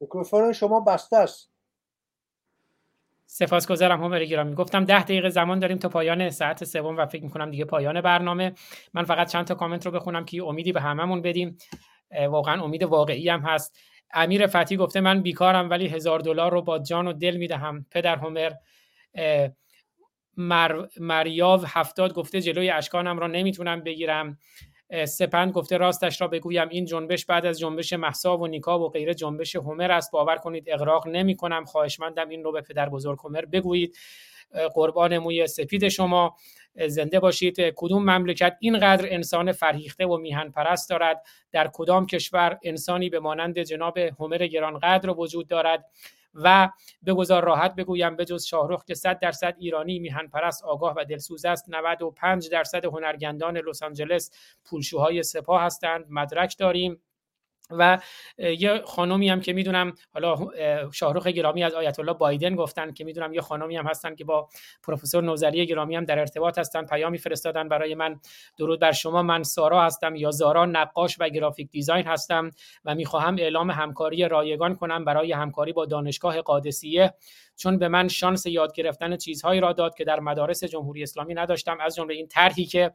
میکروفون 0.00 0.52
شما 0.52 0.80
بسته 0.80 1.16
است. 1.16 1.53
سپاسگزارم 3.36 4.04
همر 4.04 4.24
گرامی. 4.24 4.54
گفتم 4.54 4.84
ده 4.84 5.02
دقیقه 5.02 5.28
زمان 5.28 5.58
داریم 5.58 5.78
تا 5.78 5.88
پایان 5.88 6.30
ساعت 6.30 6.64
سوم 6.64 6.96
و 6.96 7.06
فکر 7.06 7.24
می‌کنم 7.24 7.50
دیگه 7.50 7.64
پایان 7.64 8.00
برنامه. 8.00 8.52
من 8.94 9.04
فقط 9.04 9.32
چند 9.32 9.46
تا 9.46 9.54
کامنت 9.54 9.86
رو 9.86 9.92
بخونم 9.92 10.24
که 10.24 10.44
امیدی 10.44 10.72
به 10.72 10.80
هممون 10.80 11.22
بدیم. 11.22 11.58
واقعا 12.28 12.64
امید 12.64 12.82
واقعی 12.82 13.28
هم 13.28 13.40
هست. 13.40 13.78
امیر 14.12 14.46
فتی 14.46 14.76
گفته 14.76 15.00
من 15.00 15.22
بیکارم 15.22 15.70
ولی 15.70 15.88
هزار 15.88 16.20
دلار 16.20 16.52
رو 16.52 16.62
با 16.62 16.78
جان 16.78 17.06
و 17.06 17.12
دل 17.12 17.36
می‌دهم. 17.36 17.86
پدر 17.90 18.16
همر 18.16 18.52
مر... 20.36 20.86
مریاو 21.00 21.64
هفتاد 21.66 22.14
گفته 22.14 22.40
جلوی 22.40 22.70
اشکانم 22.70 23.18
را 23.18 23.26
نمی‌تونم 23.26 23.80
بگیرم. 23.80 24.38
سپند 25.06 25.52
گفته 25.52 25.76
راستش 25.76 26.20
را 26.20 26.28
بگویم 26.28 26.68
این 26.68 26.84
جنبش 26.84 27.26
بعد 27.26 27.46
از 27.46 27.58
جنبش 27.58 27.92
محسا 27.92 28.38
و 28.38 28.46
نیکا 28.46 28.78
و 28.78 28.88
غیره 28.88 29.14
جنبش 29.14 29.56
هومر 29.56 29.92
است. 29.92 30.12
باور 30.12 30.36
کنید 30.36 30.70
اقراق 30.70 31.08
نمی 31.08 31.36
کنم. 31.36 31.64
خواهشمندم 31.64 32.28
این 32.28 32.44
رو 32.44 32.52
به 32.52 32.60
پدر 32.60 32.88
بزرگ 32.88 33.18
هومر 33.18 33.44
بگویید. 33.44 33.96
قربان 34.74 35.18
موی 35.18 35.46
سپید 35.46 35.88
شما. 35.88 36.36
زنده 36.88 37.20
باشید. 37.20 37.56
کدوم 37.76 38.10
مملکت 38.10 38.56
اینقدر 38.60 39.06
انسان 39.10 39.52
فرهیخته 39.52 40.06
و 40.06 40.16
میهن 40.16 40.50
پرست 40.50 40.90
دارد؟ 40.90 41.22
در 41.52 41.70
کدام 41.72 42.06
کشور 42.06 42.58
انسانی 42.64 43.10
به 43.10 43.20
مانند 43.20 43.58
جناب 43.58 43.98
هومر 43.98 44.46
گرانقدر 44.46 45.10
وجود 45.10 45.48
دارد؟ 45.48 45.84
و 46.34 46.70
بگذار 47.06 47.44
راحت 47.44 47.74
بگویم 47.74 48.16
بجز 48.16 48.44
شاهرخ 48.44 48.84
که 48.84 48.94
100 48.94 49.18
درصد 49.18 49.54
ایرانی 49.58 49.98
میهن 49.98 50.26
پرست 50.26 50.64
آگاه 50.64 50.94
و 50.96 51.04
دلسوز 51.04 51.44
است. 51.44 51.68
95 51.68 52.50
درصد 52.50 52.84
هنرگندان 52.84 53.56
لس 53.56 53.82
آنجلس 53.82 54.30
پولشوهای 54.64 55.22
سپاه 55.22 55.62
هستند. 55.62 56.06
مدرک 56.10 56.58
داریم. 56.58 57.00
و 57.70 57.98
یه 58.38 58.82
خانومی 58.86 59.28
هم 59.28 59.40
که 59.40 59.52
می‌دونم 59.52 59.94
حالا 60.14 60.36
شاهرخ 60.92 61.26
گرامی 61.26 61.64
از 61.64 61.74
آیت 61.74 62.00
الله 62.00 62.12
بایدن 62.12 62.56
گفتن 62.56 62.92
که 62.92 63.04
می‌دونم 63.04 63.34
یه 63.34 63.40
خانومی 63.40 63.76
هم 63.76 63.86
هستن 63.86 64.14
که 64.14 64.24
با 64.24 64.48
پروفسور 64.82 65.22
نوزری 65.22 65.66
گرامی 65.66 65.96
هم 65.96 66.04
در 66.04 66.18
ارتباط 66.18 66.58
هستن 66.58 66.86
پیامی 66.86 67.18
فرستادن 67.18 67.68
برای 67.68 67.94
من. 67.94 68.20
درود 68.58 68.80
بر 68.80 68.92
شما 68.92 69.22
من 69.22 69.42
سارا 69.42 69.82
هستم 69.82 70.14
یا 70.14 70.30
زارا 70.30 70.66
نقاش 70.66 71.16
و 71.20 71.28
گرافیک 71.28 71.70
دیزاین 71.70 72.06
هستم 72.06 72.50
و 72.84 72.94
می‌خواهم 72.94 73.36
اعلام 73.38 73.70
همکاری 73.70 74.28
رایگان 74.28 74.74
کنم 74.74 75.04
برای 75.04 75.32
همکاری 75.32 75.72
با 75.72 75.86
دانشگاه 75.86 76.40
قادسیه. 76.40 77.14
چون 77.56 77.78
به 77.78 77.88
من 77.88 78.08
شانس 78.08 78.46
یاد 78.46 78.74
گرفتن 78.74 79.16
چیزهایی 79.16 79.60
را 79.60 79.72
داد 79.72 79.94
که 79.94 80.04
در 80.04 80.20
مدارس 80.20 80.64
جمهوری 80.64 81.02
اسلامی 81.02 81.34
نداشتم 81.34 81.78
از 81.80 81.94
جمله 81.94 82.14
این 82.14 82.28
طرحی 82.28 82.64
که 82.64 82.92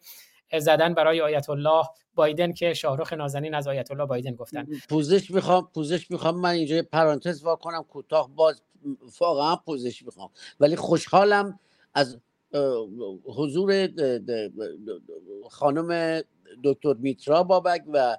زدن 0.58 0.94
برای 0.94 1.22
آیت 1.22 1.50
الله 1.50 1.84
بایدن 2.16 2.54
که 2.54 2.74
شاهرخ 2.74 3.14
نازنین 3.14 3.54
از 3.54 3.68
آیت 3.68 3.92
الله 3.92 4.06
بایدن 4.06 4.36
گفتن. 4.36 4.68
پوزش 4.90 5.32
می‌خوام 5.32 5.70
پوزش 5.74 6.12
می‌خوام 6.12 6.40
من 6.40 6.50
اینجا 6.50 6.84
پرانتز 6.92 7.44
وا 7.44 7.56
کنم 7.56 7.84
کوتاه 7.84 8.30
باز 8.36 8.62
واقعا 9.20 9.56
پوزش 9.56 10.04
می‌خوام. 10.04 10.30
ولی 10.60 10.76
خوشحالم 10.76 11.60
از 11.94 12.18
حضور 13.24 13.90
خانم 15.50 16.22
دکتر 16.64 16.94
میترا 16.94 17.44
بابک 17.44 17.84
و 17.94 18.18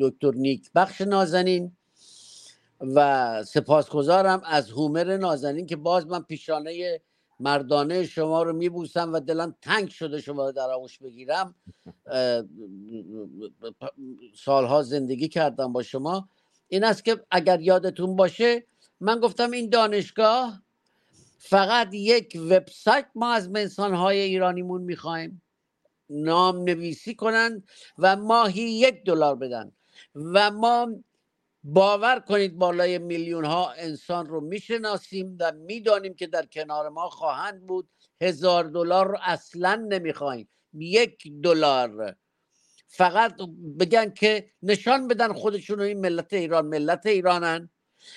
دکتر 0.00 0.30
نیک 0.34 0.70
بخش 0.74 1.00
نازنین 1.00 1.72
و 2.80 3.42
سپاسگزارم 3.44 4.42
از 4.44 4.70
هومر 4.70 5.16
نازنین 5.16 5.66
که 5.66 5.76
باز 5.76 6.06
من 6.06 6.22
پیشانه 6.22 7.00
مردانه 7.40 8.06
شما 8.06 8.42
رو 8.42 8.52
میبوسم 8.52 9.12
و 9.12 9.20
دلم 9.20 9.56
تنگ 9.62 9.88
شده 9.88 10.20
شما 10.20 10.46
رو 10.46 10.52
در 10.52 10.70
آغوش 10.70 10.98
بگیرم. 10.98 11.54
سالها 14.34 14.82
زندگی 14.82 15.28
کردم 15.28 15.72
با 15.72 15.82
شما. 15.82 16.28
این 16.68 16.84
است 16.84 17.04
که 17.04 17.24
اگر 17.30 17.60
یادتون 17.60 18.16
باشه 18.16 18.66
من 19.00 19.20
گفتم 19.20 19.50
این 19.50 19.70
دانشگاه 19.70 20.62
فقط 21.38 21.94
یک 21.94 22.38
وبسایت 22.50 23.06
ما 23.14 23.32
از 23.32 23.78
های 23.78 24.18
ایرانیمون 24.18 24.82
می‌خوایم. 24.82 25.42
نام 26.10 26.56
نویسی 26.56 27.14
کنن 27.14 27.62
و 27.98 28.16
ماهی 28.16 28.62
یک 28.62 29.04
دلار 29.04 29.36
بدن. 29.36 29.72
و 30.14 30.50
ما 30.50 30.88
باور 31.68 32.20
کنید 32.20 32.58
بالای 32.58 32.98
میلیون 32.98 33.44
ها 33.44 33.70
انسان 33.70 34.26
رو 34.26 34.40
می‌شناسیم 34.40 35.36
و 35.40 35.52
می‌دانیم 35.52 36.14
که 36.14 36.26
در 36.26 36.46
کنار 36.46 36.88
ما 36.88 37.08
خواهند 37.08 37.66
بود. 37.66 37.88
هزار 38.20 38.64
دلار 38.64 39.08
رو 39.08 39.18
اصلا 39.22 39.74
نمی‌خوایم. 39.74 40.48
یک 40.74 41.32
دلار. 41.42 42.16
فقط 42.86 43.36
بگن 43.80 44.10
که 44.10 44.50
نشان 44.62 45.08
بدن 45.08 45.32
خودشون 45.32 45.80
این 45.80 46.00
ملت 46.00 46.32
ایران 46.32 46.66
ملت 46.66 47.06
ایرانن. 47.06 47.70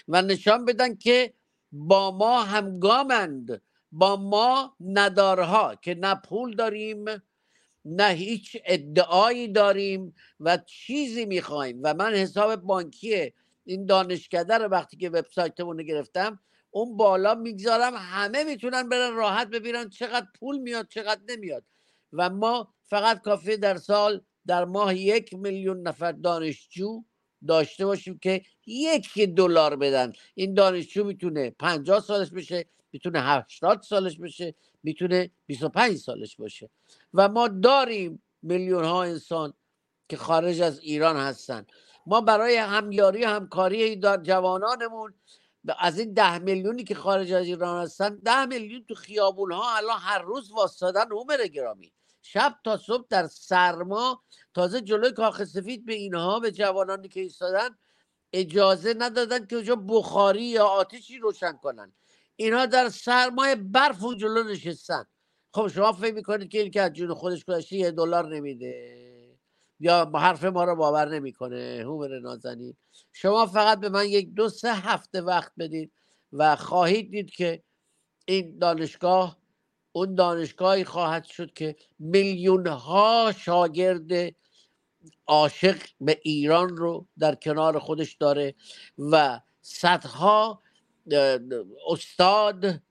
و 0.08 0.22
نشان 0.22 0.66
بدن 0.66 0.96
که 0.96 1.34
با 1.72 2.12
ما 2.12 2.44
همگامند. 2.44 3.62
با 3.92 4.16
ما 4.16 4.76
ندارها 4.80 5.76
که 5.76 5.96
نه 5.96 6.16
پول 6.16 6.56
داریم 6.56 7.06
نه 7.86 8.08
هیچ 8.10 8.58
ادعایی 8.66 9.48
داریم 9.48 10.16
و 10.40 10.58
چیزی 10.58 11.26
می‌خوایم. 11.26 11.80
و 11.84 11.94
من 11.94 12.14
حساب 12.14 12.56
بانکی 12.56 13.34
این 13.66 13.86
دانشکده 13.86 14.58
رو 14.58 14.66
وقتی 14.66 14.98
که 14.98 15.10
وبسایتمون 15.10 15.78
رو 15.78 15.84
گرفتم 15.84 16.40
اون 16.72 16.98
بالا 16.98 17.36
می‌گذارم 17.36 17.94
همه 17.96 18.44
می‌تونن 18.44 18.90
برن 18.90 19.16
راحت 19.16 19.48
ببینن 19.48 19.90
چقدر 19.90 20.28
پول 20.40 20.58
میاد 20.58 20.88
چقدر 20.88 21.22
نمیاد. 21.30 21.64
و 22.14 22.30
ما 22.30 22.74
فقط 22.86 23.22
کافی 23.22 23.58
در 23.58 23.78
سال 23.78 24.22
در 24.48 24.66
ماه 24.66 24.96
یک 24.96 25.34
میلیون 25.34 25.82
نفر 25.88 26.12
دانشجو 26.12 27.04
داشته 27.48 27.86
باشیم 27.86 28.20
که 28.20 28.42
یک 28.68 29.20
دلار 29.20 29.76
بدن. 29.76 30.14
این 30.36 30.54
دانشجو 30.54 31.04
می‌تونه 31.04 31.50
پنجاه 31.50 32.00
سالش 32.00 32.30
بشه 32.30 32.66
می‌تونه 32.92 33.22
هفتاد 33.22 33.82
سالش 33.82 34.18
بشه. 34.18 34.56
می‌تونه 34.84 35.32
25 35.46 35.98
سالش 35.98 36.36
باشه. 36.36 36.70
و 37.14 37.30
ما 37.30 37.48
داریم 37.48 38.24
میلیون 38.42 38.84
ها 38.84 39.04
انسان 39.04 39.54
که 40.10 40.18
خارج 40.18 40.62
از 40.62 40.80
ایران 40.80 41.18
هستن. 41.18 41.66
ما 42.06 42.22
برای 42.22 42.56
همیاری 42.56 43.24
همکاری 43.24 43.96
جوانانمون 44.24 45.14
از 45.80 46.00
این 46.00 46.14
ده 46.14 46.38
میلیونی 46.38 46.84
که 46.84 46.96
خارج 46.96 47.32
از 47.32 47.46
ایران 47.46 47.84
هستن 47.84 48.16
ده 48.16 48.46
میلیون 48.46 48.86
تو 48.88 48.96
خیابون 48.96 49.52
ها 49.52 49.78
الان 49.78 50.00
هر 50.00 50.22
روز 50.22 50.52
واسدادن 50.52 51.12
عمر 51.12 51.48
گرامی. 51.48 51.94
شب 52.22 52.56
تا 52.64 52.78
صبح 52.78 53.06
در 53.10 53.28
سرما 53.28 54.24
تازه 54.54 54.82
جلوی 54.82 55.12
کاخ 55.12 55.44
سفید 55.44 55.86
به 55.86 55.94
اینها 55.94 56.40
به 56.40 56.52
جوانانی 56.52 57.08
که 57.08 57.20
ایستادن 57.20 57.70
اجازه 58.34 58.94
ندادن 58.98 59.46
که 59.46 59.56
اونجا 59.56 59.76
بخاری 59.76 60.44
یا 60.44 60.66
آتیشی 60.66 61.18
روشن 61.18 61.54
کنن. 61.54 61.94
اینها 62.40 62.66
در 62.66 62.90
سرمای 62.90 63.56
برف 63.56 64.04
و 64.04 64.14
جلو 64.14 64.44
نشستن. 64.44 65.06
خب 65.54 65.68
شما 65.68 65.92
فکر 65.92 66.14
می‌کنید 66.14 66.50
که 66.50 66.62
این 66.62 66.72
که 66.72 66.82
از 66.82 66.94
جون 66.94 67.14
خودش 67.14 67.46
گذشته 67.46 67.76
یه 67.76 67.92
دلار 67.92 68.36
نمیده؟ 68.36 69.38
یا 69.80 70.12
حرف 70.16 70.44
ما 70.44 70.64
رو 70.64 70.76
باور 70.76 71.10
نمی‌کنه؟ 71.16 71.82
هومر 71.84 72.20
نازنین. 72.20 72.74
شما 73.14 73.46
فقط 73.46 73.80
به 73.80 73.90
من 73.90 74.06
یک 74.06 74.34
دو 74.34 74.50
سه 74.50 74.74
هفته 74.74 75.22
وقت 75.22 75.52
بدید 75.58 75.92
و 76.34 76.56
خواهید 76.56 77.12
دید 77.12 77.32
که 77.32 77.64
این 78.26 78.58
دانشگاه 78.60 79.38
اون 79.92 80.16
دانشگاهی 80.16 80.84
خواهد 80.84 81.24
شد 81.24 81.54
که 81.54 81.76
میلیون 82.00 82.68
ها 82.68 83.34
شاگرد 83.38 84.36
عاشق 85.28 85.78
به 86.02 86.20
ایران 86.24 86.78
رو 86.78 87.08
در 87.20 87.36
کنار 87.36 87.80
خودش 87.80 88.14
داره 88.14 88.56
و 88.98 89.40
صدها 89.62 90.62
استاد 91.88 92.82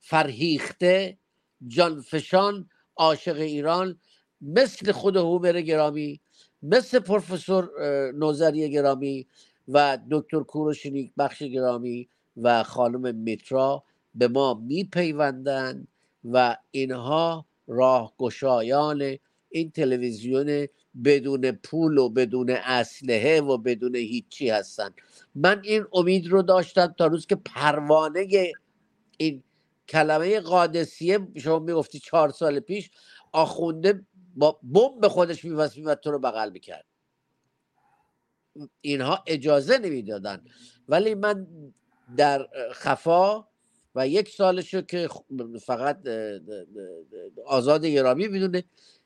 فرهیخته 0.00 1.18
جانفشان 1.66 2.68
عاشق 2.96 3.36
ایران 3.36 4.00
مثل 4.40 4.92
خود 4.92 5.16
هومر 5.16 5.60
گرامی 5.60 6.20
مثل 6.62 6.98
پروفسور 6.98 7.70
نوزری 8.12 8.70
گرامی 8.70 9.26
و 9.68 9.98
دکتر 10.10 10.40
کوروش 10.40 10.86
بخش 11.18 11.42
گرامی 11.42 12.08
و 12.36 12.62
خانم 12.62 13.14
میترا 13.14 13.84
به 14.14 14.28
ما 14.28 14.54
میپیوندند 14.54 15.88
و 16.24 16.56
اینها 16.70 17.46
راهگشایان 17.66 19.16
این 19.48 19.70
تلویزیون 19.70 20.66
بدون 21.04 21.52
پول 21.52 21.98
و 21.98 22.08
بدون 22.08 22.50
اسلحه 22.50 23.40
و 23.40 23.58
بدون 23.58 23.96
هیچی 23.96 24.50
هستن. 24.50 24.90
من 25.34 25.60
این 25.64 25.84
امید 25.92 26.26
رو 26.26 26.42
داشتم 26.42 26.94
تا 26.98 27.06
روز 27.06 27.26
که 27.26 27.36
پروانه 27.36 28.52
این 29.16 29.42
کلمه 29.88 30.40
قادسیه 30.40 31.18
شما 31.36 31.58
می‌گفتی 31.58 31.98
چهار 31.98 32.30
سال 32.30 32.60
پیش 32.60 32.90
آخونده 33.32 34.06
با 34.36 34.60
بمب 34.62 35.00
به 35.00 35.08
خودش 35.08 35.44
میوست 35.44 35.78
و 35.78 35.94
تو 35.94 36.10
رو 36.10 36.18
بغل 36.18 36.50
می‌کرد. 36.50 36.84
اینها 38.80 39.24
اجازه 39.26 39.78
نمی‌دادن. 39.78 40.44
ولی 40.88 41.14
من 41.14 41.46
در 42.16 42.48
خفا 42.72 43.44
و 43.94 44.08
یک 44.08 44.28
سالشو 44.28 44.80
که 44.80 45.08
فقط 45.62 46.08
آزاد 47.46 47.84
گرامی 47.84 48.28
می‌دونه 48.28 48.64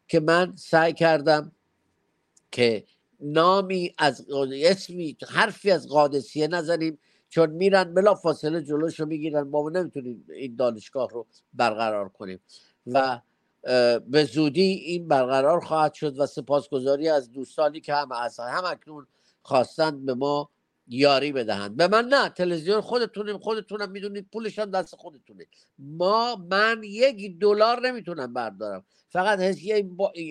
که 0.08 0.20
من 0.20 0.56
سعی 0.56 0.92
کردم 0.92 1.52
که 2.52 2.84
نامی 3.20 3.94
از 3.98 4.26
اسمی 4.30 5.16
حرفی 5.28 5.70
از 5.70 5.88
قادسیه 5.88 6.48
نزنیم 6.48 6.98
چون 7.28 7.50
میرن 7.50 7.94
بلا 7.94 8.14
فاصله 8.14 8.62
جلوش 8.62 9.00
رو 9.00 9.06
می‌گیرن. 9.06 9.42
ما 9.42 9.70
نمی‌تونیم 9.70 10.26
این 10.36 10.56
دانشگاه 10.56 11.10
رو 11.10 11.26
برقرار 11.52 12.08
کنیم. 12.08 12.40
و 12.86 13.20
به 14.06 14.24
زودی 14.24 14.62
این 14.62 15.08
برقرار 15.08 15.60
خواهد 15.60 15.94
شد 15.94 16.18
و 16.18 16.26
سپاسگزاری 16.26 17.08
از 17.08 17.32
دوستانی 17.32 17.80
که 17.80 17.94
هم 17.94 18.12
از 18.12 18.40
هم 18.40 18.64
اکنون 18.64 19.06
خواستند 19.42 20.06
به 20.06 20.14
ما 20.14 20.50
یاری 20.88 21.32
بدهند. 21.32 21.76
به 21.76 21.88
من 21.88 22.04
نه 22.04 22.28
تلویزیون 22.28 22.80
خودتونیم 22.80 23.38
خودتونم 23.38 23.90
می‌دونید 23.90 24.26
پولش 24.32 24.58
هم 24.58 24.70
دست 24.70 24.96
خودتونه. 24.96 25.46
ما 25.78 26.36
من 26.36 26.80
یک 26.84 27.38
دلار 27.38 27.88
نمی‌تونم 27.88 28.32
بردارم. 28.32 28.84
فقط 29.08 29.40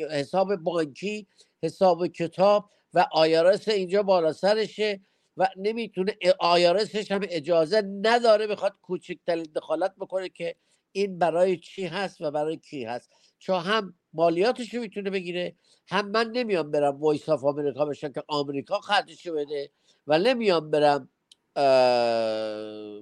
حساب 0.09 0.55
بانکی 0.55 1.27
حساب 1.63 2.07
کتاب 2.07 2.69
و 2.93 3.07
آیارس 3.11 3.67
اینجا 3.67 4.03
بالا 4.03 4.33
سرشه 4.33 5.01
و 5.37 5.47
نمی‌تونه 5.57 6.17
آیارسش 6.39 7.11
هم 7.11 7.21
اجازه 7.29 7.81
نداره 7.81 8.47
بخواد 8.47 8.73
کوچکترین 8.81 9.45
دخالت 9.55 9.95
بکنه 9.95 10.29
که 10.29 10.55
این 10.91 11.19
برای 11.19 11.57
چی 11.57 11.85
هست 11.85 12.21
و 12.21 12.31
برای 12.31 12.57
کی 12.57 12.83
هست. 12.83 13.09
چون 13.39 13.59
هم 13.59 13.93
مالیاتش 14.13 14.73
رو 14.73 14.81
می‌تونه 14.81 15.09
بگیره 15.09 15.55
هم 15.87 16.07
من 16.11 16.31
نمیام 16.31 16.71
برم 16.71 16.99
Voice 16.99 17.29
of 17.29 17.43
America 17.45 17.85
بشم 17.85 18.11
که 18.11 18.23
آمریکا 18.27 18.79
خرجشو 18.79 19.35
بده 19.35 19.71
و 20.07 20.19
نمیام 20.19 20.71
برم 20.71 21.09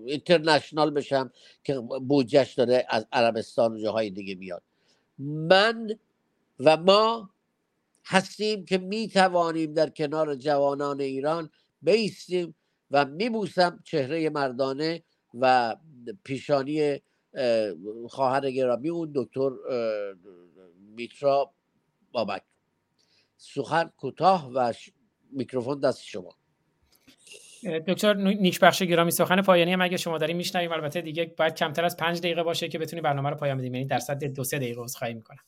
اینترنشنال 0.05 0.91
بشم 0.91 1.31
که 1.63 1.79
بودجهش 1.79 2.53
داره 2.53 2.85
از 2.89 3.07
عربستان 3.11 3.73
و 3.73 3.79
جاهای 3.79 4.09
دیگه 4.09 4.35
میاد. 4.35 4.63
من 5.19 5.99
و 6.59 6.77
ما 6.77 7.29
هستیم 8.09 8.65
که 8.65 8.77
می‌توانیم 8.77 9.73
در 9.73 9.89
کنار 9.89 10.35
جوانان 10.35 11.01
ایران 11.01 11.49
بیستیم 11.81 12.55
و 12.91 13.05
میبوسم 13.05 13.79
چهره 13.83 14.29
مردانه 14.29 15.03
و 15.33 15.75
پیشانی 16.23 17.01
خواهر 18.09 18.51
گرامی 18.51 18.89
اون 18.89 19.11
دکتر 19.15 19.49
میترا 20.95 21.53
بابک. 22.11 22.41
سخن 23.37 23.91
کوتاه 23.97 24.51
و 24.53 24.73
میکروفون 25.31 25.79
دست 25.79 26.03
شما. 26.03 26.35
دکتر 27.87 28.13
نیکبخش 28.13 28.83
گرامی 28.83 29.11
سخن 29.11 29.41
پایانی 29.41 29.73
هم 29.73 29.81
اگه 29.81 29.97
شما 29.97 30.17
داریم 30.17 30.37
میشنویم 30.37 30.71
البته 30.71 31.01
دیگه 31.01 31.33
باید 31.37 31.55
کمتر 31.55 31.85
از 31.85 31.97
پنج 31.97 32.19
دقیقه 32.19 32.43
باشه 32.43 32.67
که 32.67 32.79
بتونی 32.79 33.01
برنامه 33.01 33.29
رو 33.29 33.35
پایان 33.35 33.57
بدیم. 33.57 33.75
یعنی 33.75 33.87
در 33.87 33.99
صد 33.99 34.23
دو 34.23 34.43
سه 34.43 34.57
دقیقه 34.57 34.85
خواهی 34.85 35.13
می‌کنم. 35.13 35.43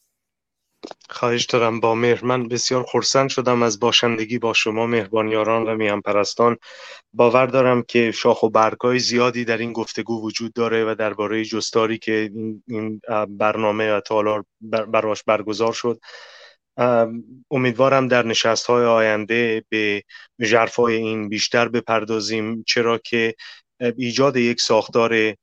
خواهش 1.10 1.45
دارم 1.45 1.80
با 1.80 1.95
مهر. 1.95 2.26
من 2.26 2.48
بسیار 2.48 2.84
خرسند 2.84 3.30
شدم 3.30 3.64
از 3.64 3.80
باشندگی 3.80 4.40
با 4.40 4.53
شما 4.53 4.88
مهربانیاران 4.88 5.64
و 5.64 5.76
میان 5.76 6.01
پرستان 6.01 6.58
باور 7.14 7.45
دارم 7.45 7.84
که 7.84 8.11
شاخ 8.11 8.43
و 8.43 8.50
برگای 8.50 9.00
زیادی 9.00 9.45
در 9.45 9.58
این 9.58 9.74
گفتگو 9.74 10.22
وجود 10.22 10.53
داره 10.53 10.85
و 10.85 10.95
درباره 10.95 11.45
جستاری 11.45 11.98
که 11.98 12.32
این 12.68 13.01
برنامه 13.30 13.93
و 13.93 14.00
تالار 14.00 14.45
براش 14.61 15.24
برگزار 15.24 15.74
شد. 15.74 16.00
امیدوارم 17.51 18.08
در 18.08 18.26
نشست 18.26 18.66
های 18.66 18.85
آینده 18.85 19.64
به 19.69 20.03
جرفای 20.42 20.95
این 20.95 21.30
بیشتر 21.30 21.68
بپردازیم 21.68 22.64
چرا 22.68 22.98
که 22.98 23.35
ایجاد 23.98 24.38
یک 24.38 24.61
ساختار 24.61 25.35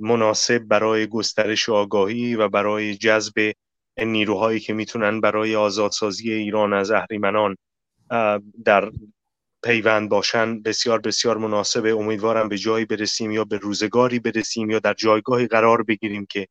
مناسب 0.00 0.58
برای 0.58 1.06
گسترش 1.06 1.68
آگاهی 1.68 2.34
و 2.34 2.48
برای 2.48 2.94
جذب 2.94 3.52
نیروهایی 3.98 4.60
که 4.60 4.72
می‌تونن 4.72 5.20
برای 5.20 5.56
آزادسازی 5.56 6.32
ایران 6.32 6.72
از 6.72 6.90
اهریمنان 6.90 7.56
در 8.64 8.90
پیوند 9.64 10.08
باشن 10.08 10.62
بسیار 10.62 11.00
بسیار 11.00 11.36
مناسبه. 11.36 11.94
امیدوارم 11.94 12.48
به 12.48 12.58
جایی 12.58 12.84
برسیم 12.84 13.30
یا 13.30 13.44
به 13.44 13.56
روزگاری 13.58 14.18
برسیم 14.18 14.70
یا 14.70 14.78
در 14.78 14.94
جایگاهی 14.94 15.46
قرار 15.46 15.82
بگیریم 15.82 16.26
که 16.26 16.48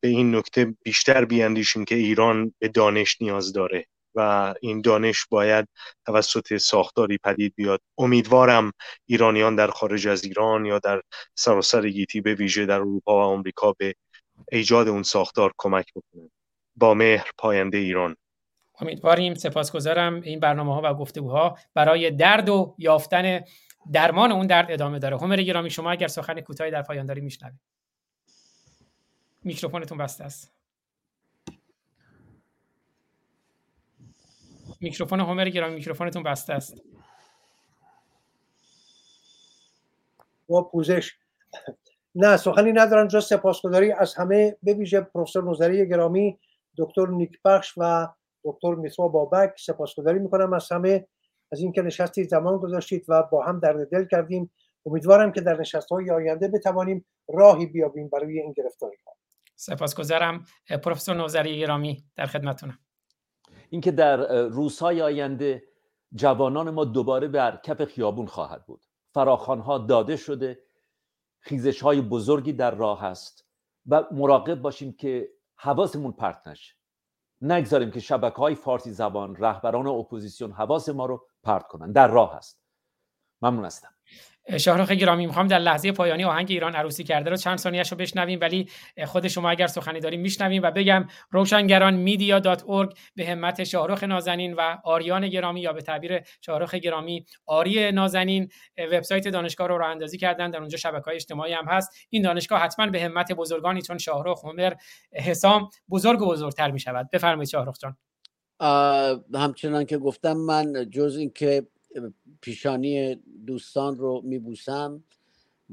به 0.00 0.08
این 0.08 0.36
نکته 0.36 0.74
بیشتر 0.82 1.24
بیاندیشیم 1.24 1.84
که 1.84 1.94
ایران 1.94 2.54
به 2.58 2.68
دانش 2.68 3.16
نیاز 3.22 3.52
داره 3.52 3.86
و 4.14 4.54
این 4.60 4.80
دانش 4.80 5.26
باید 5.30 5.68
توسط 6.06 6.56
ساختاری 6.56 7.18
پدید 7.24 7.54
بیاد. 7.56 7.80
امیدوارم 7.98 8.72
ایرانیان 9.06 9.56
در 9.56 9.66
خارج 9.66 10.08
از 10.08 10.24
ایران 10.24 10.66
یا 10.66 10.78
در 10.78 11.02
سراسر 11.34 11.88
گیتی 11.88 12.20
به 12.20 12.34
ویژه 12.34 12.66
در 12.66 12.74
اروپا 12.74 13.18
و 13.18 13.22
آمریکا 13.22 13.72
به 13.78 13.94
ایجاد 14.52 14.88
اون 14.88 15.02
ساختار 15.02 15.52
کمک 15.58 15.86
بکنه. 15.96 16.30
با 16.76 16.94
مهر 16.94 17.30
پاینده 17.38 17.78
ایران. 17.78 18.16
امیدواریم 18.80 19.34
سپاسگزارم 19.34 20.20
این 20.20 20.40
برنامه 20.40 20.74
ها 20.74 20.80
و 20.84 20.94
گفتگوها 20.94 21.58
برای 21.74 22.10
درد 22.10 22.48
و 22.48 22.74
یافتن 22.78 23.40
درمان 23.92 24.32
اون 24.32 24.46
درد 24.46 24.70
ادامه 24.70 24.98
داره. 24.98 25.18
همر 25.18 25.42
گرامی 25.42 25.70
شما 25.70 25.90
اگر 25.90 26.08
سخن 26.08 26.40
کوتاهی 26.40 26.70
در 26.70 26.82
پایان 26.82 27.06
داری 27.06 27.20
میشنوید. 27.20 27.60
میکروفونتون 29.44 29.98
بسته 29.98 30.24
است. 30.24 30.52
میکروفون 34.80 35.20
همر 35.20 35.48
گرامی 35.48 35.74
میکروفونتون 35.74 36.22
بسته 36.22 36.52
است. 36.52 36.82
با 40.48 40.62
پوزش. 40.62 41.12
نه 42.14 42.36
سخنی 42.36 42.72
ندارم 42.72 43.06
جز 43.06 43.26
سپاسگزاری 43.26 43.92
از 43.92 44.14
همه. 44.14 44.56
به 44.62 44.74
ویژه 44.74 45.00
پروفسور 45.00 45.50
نظری 45.50 45.88
گرامی 45.88 46.38
دکتر 46.78 47.06
نیکبخش 47.06 47.74
و 47.76 48.08
دکتر 48.44 48.74
میترا 48.74 49.08
بابک 49.08 49.52
سپاسگزاری 49.58 50.18
می‌کنم 50.18 50.52
از 50.52 50.72
همه. 50.72 51.06
از 51.52 51.60
اینکه 51.60 51.82
نشستی 51.82 52.24
زمان 52.24 52.56
گذاشتید 52.58 53.04
و 53.08 53.22
با 53.22 53.44
هم 53.44 53.60
درد 53.60 53.88
دل 53.90 54.04
کردیم. 54.04 54.50
امیدوارم 54.86 55.32
که 55.32 55.40
در 55.40 55.60
نشست 55.60 55.92
های 55.92 56.10
آینده 56.10 56.48
بتوانیم 56.48 57.04
راهی 57.28 57.66
بیابیم 57.66 58.08
برای 58.08 58.40
این 58.40 58.52
گرفتاری. 58.52 58.96
ها 59.06 59.12
سپاسگزارم 59.56 60.44
پروفسور 60.84 61.16
نوزری 61.16 61.58
گرامی. 61.58 62.04
در 62.16 62.26
خدمتونم 62.26 62.78
اینکه 63.70 63.90
در 63.90 64.46
روزهای 64.48 65.02
آینده 65.02 65.62
جوانان 66.14 66.70
ما 66.70 66.84
دوباره 66.84 67.28
بر 67.28 67.60
کف 67.64 67.84
خیابون 67.84 68.26
خواهد 68.26 68.66
بود. 68.66 68.84
فراخانها 69.14 69.78
داده 69.78 70.16
شده 70.16 70.58
خیزش 71.40 71.82
های 71.82 72.00
بزرگی 72.00 72.52
در 72.52 72.70
راه 72.70 73.00
هست 73.00 73.44
و 73.86 74.04
مراقب 74.10 74.62
باشیم 74.62 74.92
که 74.92 75.28
حواسمون 75.54 76.12
پرت 76.12 76.48
نشه. 76.48 76.74
نگذاریم 77.40 77.90
که 77.90 78.00
شبکه 78.00 78.36
های 78.36 78.54
فارسی 78.54 78.90
زبان 78.90 79.36
رهبران 79.36 79.86
اپوزیسیون 79.86 80.52
حواس 80.52 80.88
ما 80.88 81.06
رو 81.06 81.26
پرت 81.42 81.68
کنن. 81.68 81.92
در 81.92 82.08
راه 82.08 82.36
هست 82.36 82.62
ممنون 83.42 83.64
هستم. 83.64 83.94
شاهرخ 84.58 84.90
گرامی 84.90 85.26
می‌خوام 85.26 85.46
در 85.46 85.58
لحظه 85.58 85.92
پایانی 85.92 86.24
آهنگ 86.24 86.46
ایران 86.50 86.74
عروسی 86.74 87.04
کرده 87.04 87.30
رو 87.30 87.36
چند 87.36 87.58
ثانیه‌اش 87.58 87.92
رو 87.92 87.98
بشنویم 87.98 88.38
ولی 88.40 88.68
خود 89.06 89.28
شما 89.28 89.50
اگر 89.50 89.66
سخنی 89.66 90.00
داریم 90.00 90.20
میشنویم 90.20 90.62
و 90.62 90.70
بگم 90.70 91.06
روشنگران 91.30 91.94
میدیا 91.94 92.40
به 93.16 93.26
همت 93.26 93.64
شاهرخ 93.64 94.04
نازنین 94.04 94.54
و 94.54 94.76
آریان 94.84 95.28
گرامی 95.28 95.60
یا 95.60 95.72
به 95.72 95.82
تعبیر 95.82 96.20
شاهرخ 96.40 96.74
گرامی 96.74 97.26
آری 97.46 97.92
نازنین 97.92 98.48
وبسایت 98.92 99.28
دانشگاه 99.28 99.68
رو 99.68 99.78
راه 99.78 99.90
اندازی 99.90 100.18
کردن 100.18 100.50
در 100.50 100.58
اونجا 100.58 100.78
شبکه‌های 100.78 101.14
اجتماعی 101.14 101.52
هم 101.52 101.64
هست. 101.68 101.90
این 102.10 102.22
دانشگاه 102.22 102.60
حتما 102.60 102.86
به 102.86 103.02
همت 103.02 103.32
بزرگانی 103.32 103.82
چون 103.82 103.98
شاهرخ 103.98 104.44
عمر 104.44 104.72
حسام 105.12 105.70
بزرگ 105.90 106.22
و 106.22 106.26
بزرگتر 106.26 106.70
می 106.70 106.80
شود 106.80 107.08
بفرمایید 107.12 107.48
شاهرخ 107.48 107.76
جان. 107.78 107.96
همچنان 109.34 109.84
که 109.84 109.98
گفتم 109.98 110.32
من 110.32 110.90
جز 110.90 111.16
اینکه 111.16 111.66
پیشانی 112.40 113.14
دوستان 113.46 113.96
رو 113.96 114.22
میبوسم 114.24 115.04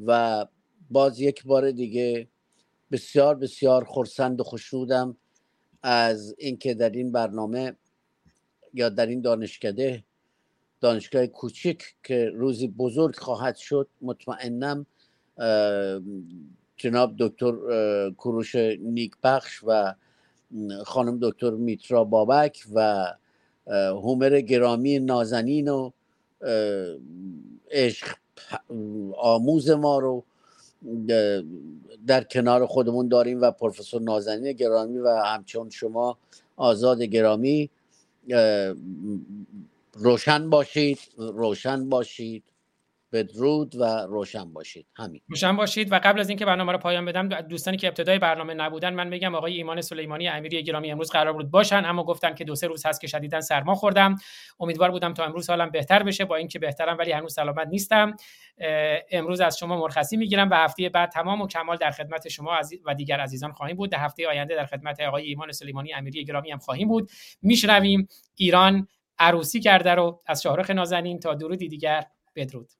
و 0.05 0.45
باز 0.89 1.19
یک 1.19 1.43
بار 1.43 1.71
دیگه 1.71 2.27
بسیار 2.91 3.35
بسیار 3.35 3.85
خرسند 3.85 4.39
و 4.39 4.43
خوشنودم 4.43 5.17
از 5.83 6.35
اینکه 6.37 6.73
در 6.73 6.89
این 6.89 7.11
برنامه 7.11 7.75
یا 8.73 8.89
در 8.89 9.05
این 9.05 9.21
دانشکده 9.21 10.03
دانشگاه 10.81 11.27
کوچیک 11.27 11.95
که 12.03 12.31
روزی 12.33 12.67
بزرگ 12.67 13.15
خواهد 13.15 13.55
شد 13.55 13.87
مطمئنم 14.01 14.85
جناب 16.77 17.15
دکتر 17.19 17.53
کروش 18.11 18.55
نیکبخش 18.79 19.63
و 19.67 19.95
خانم 20.85 21.19
دکتر 21.21 21.51
میترا 21.51 22.03
بابک 22.03 22.65
و 22.73 23.05
هومر 23.67 24.41
گرامی 24.41 24.99
نازنین 24.99 25.67
و 25.67 25.91
عشق 27.71 28.15
آموز 29.17 29.69
ما 29.69 29.99
رو 29.99 30.23
در 32.07 32.23
کنار 32.23 32.65
خودمون 32.65 33.07
داریم 33.07 33.41
و 33.41 33.51
پروفسور 33.51 34.01
نازنین 34.01 34.51
گرامی 34.51 34.97
و 34.97 35.09
همچون 35.09 35.69
شما 35.69 36.17
آزاد 36.55 37.01
گرامی 37.01 37.69
روشن 39.93 40.49
باشید 40.49 40.99
روشن 41.17 41.89
باشید. 41.89 42.43
بدرود 43.11 43.75
و 43.75 43.83
روشن 43.83 44.53
باشید. 44.53 44.87
همین. 44.95 45.21
روشن 45.27 45.55
باشید 45.55 45.91
و 45.91 45.99
قبل 46.03 46.19
از 46.19 46.29
اینکه 46.29 46.45
برنامه 46.45 46.71
رو 46.71 46.77
پایان 46.77 47.05
بدم 47.05 47.29
دوستانی 47.29 47.77
که 47.77 47.87
ابتدای 47.87 48.19
برنامه 48.19 48.53
نبودن 48.53 48.93
من 48.93 49.07
میگم 49.07 49.35
آقای 49.35 49.53
ایمان 49.53 49.81
سلیمانی 49.81 50.27
امیری 50.27 50.63
گرامی 50.63 50.91
امروز 50.91 51.11
قرار 51.11 51.33
بود 51.33 51.51
باشن 51.51 51.85
اما 51.85 52.03
گفتن 52.03 52.35
که 52.35 52.43
دو 52.43 52.55
سه 52.55 52.67
روز 52.67 52.85
هست 52.85 53.01
که 53.01 53.07
شدیدا 53.07 53.41
سرما 53.41 53.75
خوردم. 53.75 54.15
امیدوار 54.59 54.91
بودم 54.91 55.13
تا 55.13 55.25
امروز 55.25 55.49
حالم 55.49 55.69
بهتر 55.69 56.03
بشه. 56.03 56.25
با 56.25 56.35
اینکه 56.35 56.59
بهترم 56.59 56.97
ولی 56.97 57.11
هنوز 57.11 57.33
سلامت 57.33 57.67
نیستم. 57.67 58.15
امروز 59.11 59.41
از 59.41 59.57
شما 59.57 59.77
مرخصی 59.77 60.17
می‌گیرم 60.17 60.49
و 60.49 60.53
هفته 60.53 60.89
بعد 60.89 61.09
تمام 61.09 61.41
و 61.41 61.47
کمال 61.47 61.77
در 61.77 61.91
خدمت 61.91 62.27
شما 62.27 62.59
و 62.85 62.93
دیگر 62.93 63.19
عزیزان 63.19 63.51
خواهیم 63.51 63.75
بود. 63.75 63.91
در 63.91 63.99
هفته 63.99 64.27
آینده 64.27 64.55
در 64.55 64.65
خدمت 64.65 64.99
آقای 64.99 65.23
ایمان 65.23 65.51
سلیمانی 65.51 65.93
امیری 65.93 66.25
گرامی 66.25 66.51
هم 66.51 66.57
خواهیم 66.57 66.87
بود. 66.87 67.09
میشنویم. 67.41 68.07
ایران 68.35 68.87
عروسی 69.19 69.59
کرده 69.59 69.91
رو 69.91 70.21
از 70.25 70.41
شاهرخ 70.41 70.69
نازنین. 70.69 71.19
تا 71.19 71.33
درودی 71.33 71.67
دیگر. 71.67 72.03
بدرود. 72.35 72.71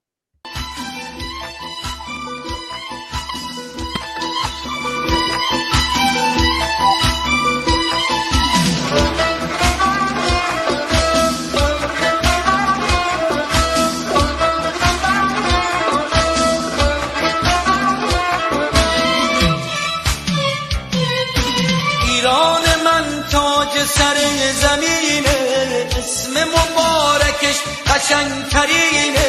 قشنگترینه 28.08 29.28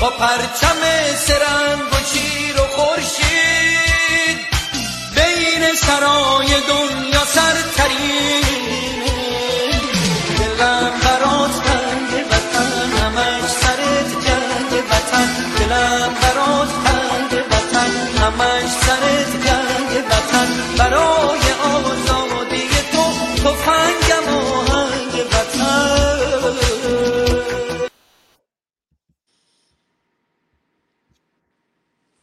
با 0.00 0.10
پرچم 0.10 0.80
سرنگ 1.16 1.92
و 1.92 1.96
شیر 2.12 2.60
و 2.60 2.66
خورشید. 2.66 4.38
بین 5.14 5.74
سرای 5.74 6.46
دنیا 6.68 7.24
سرترینه 7.24 8.43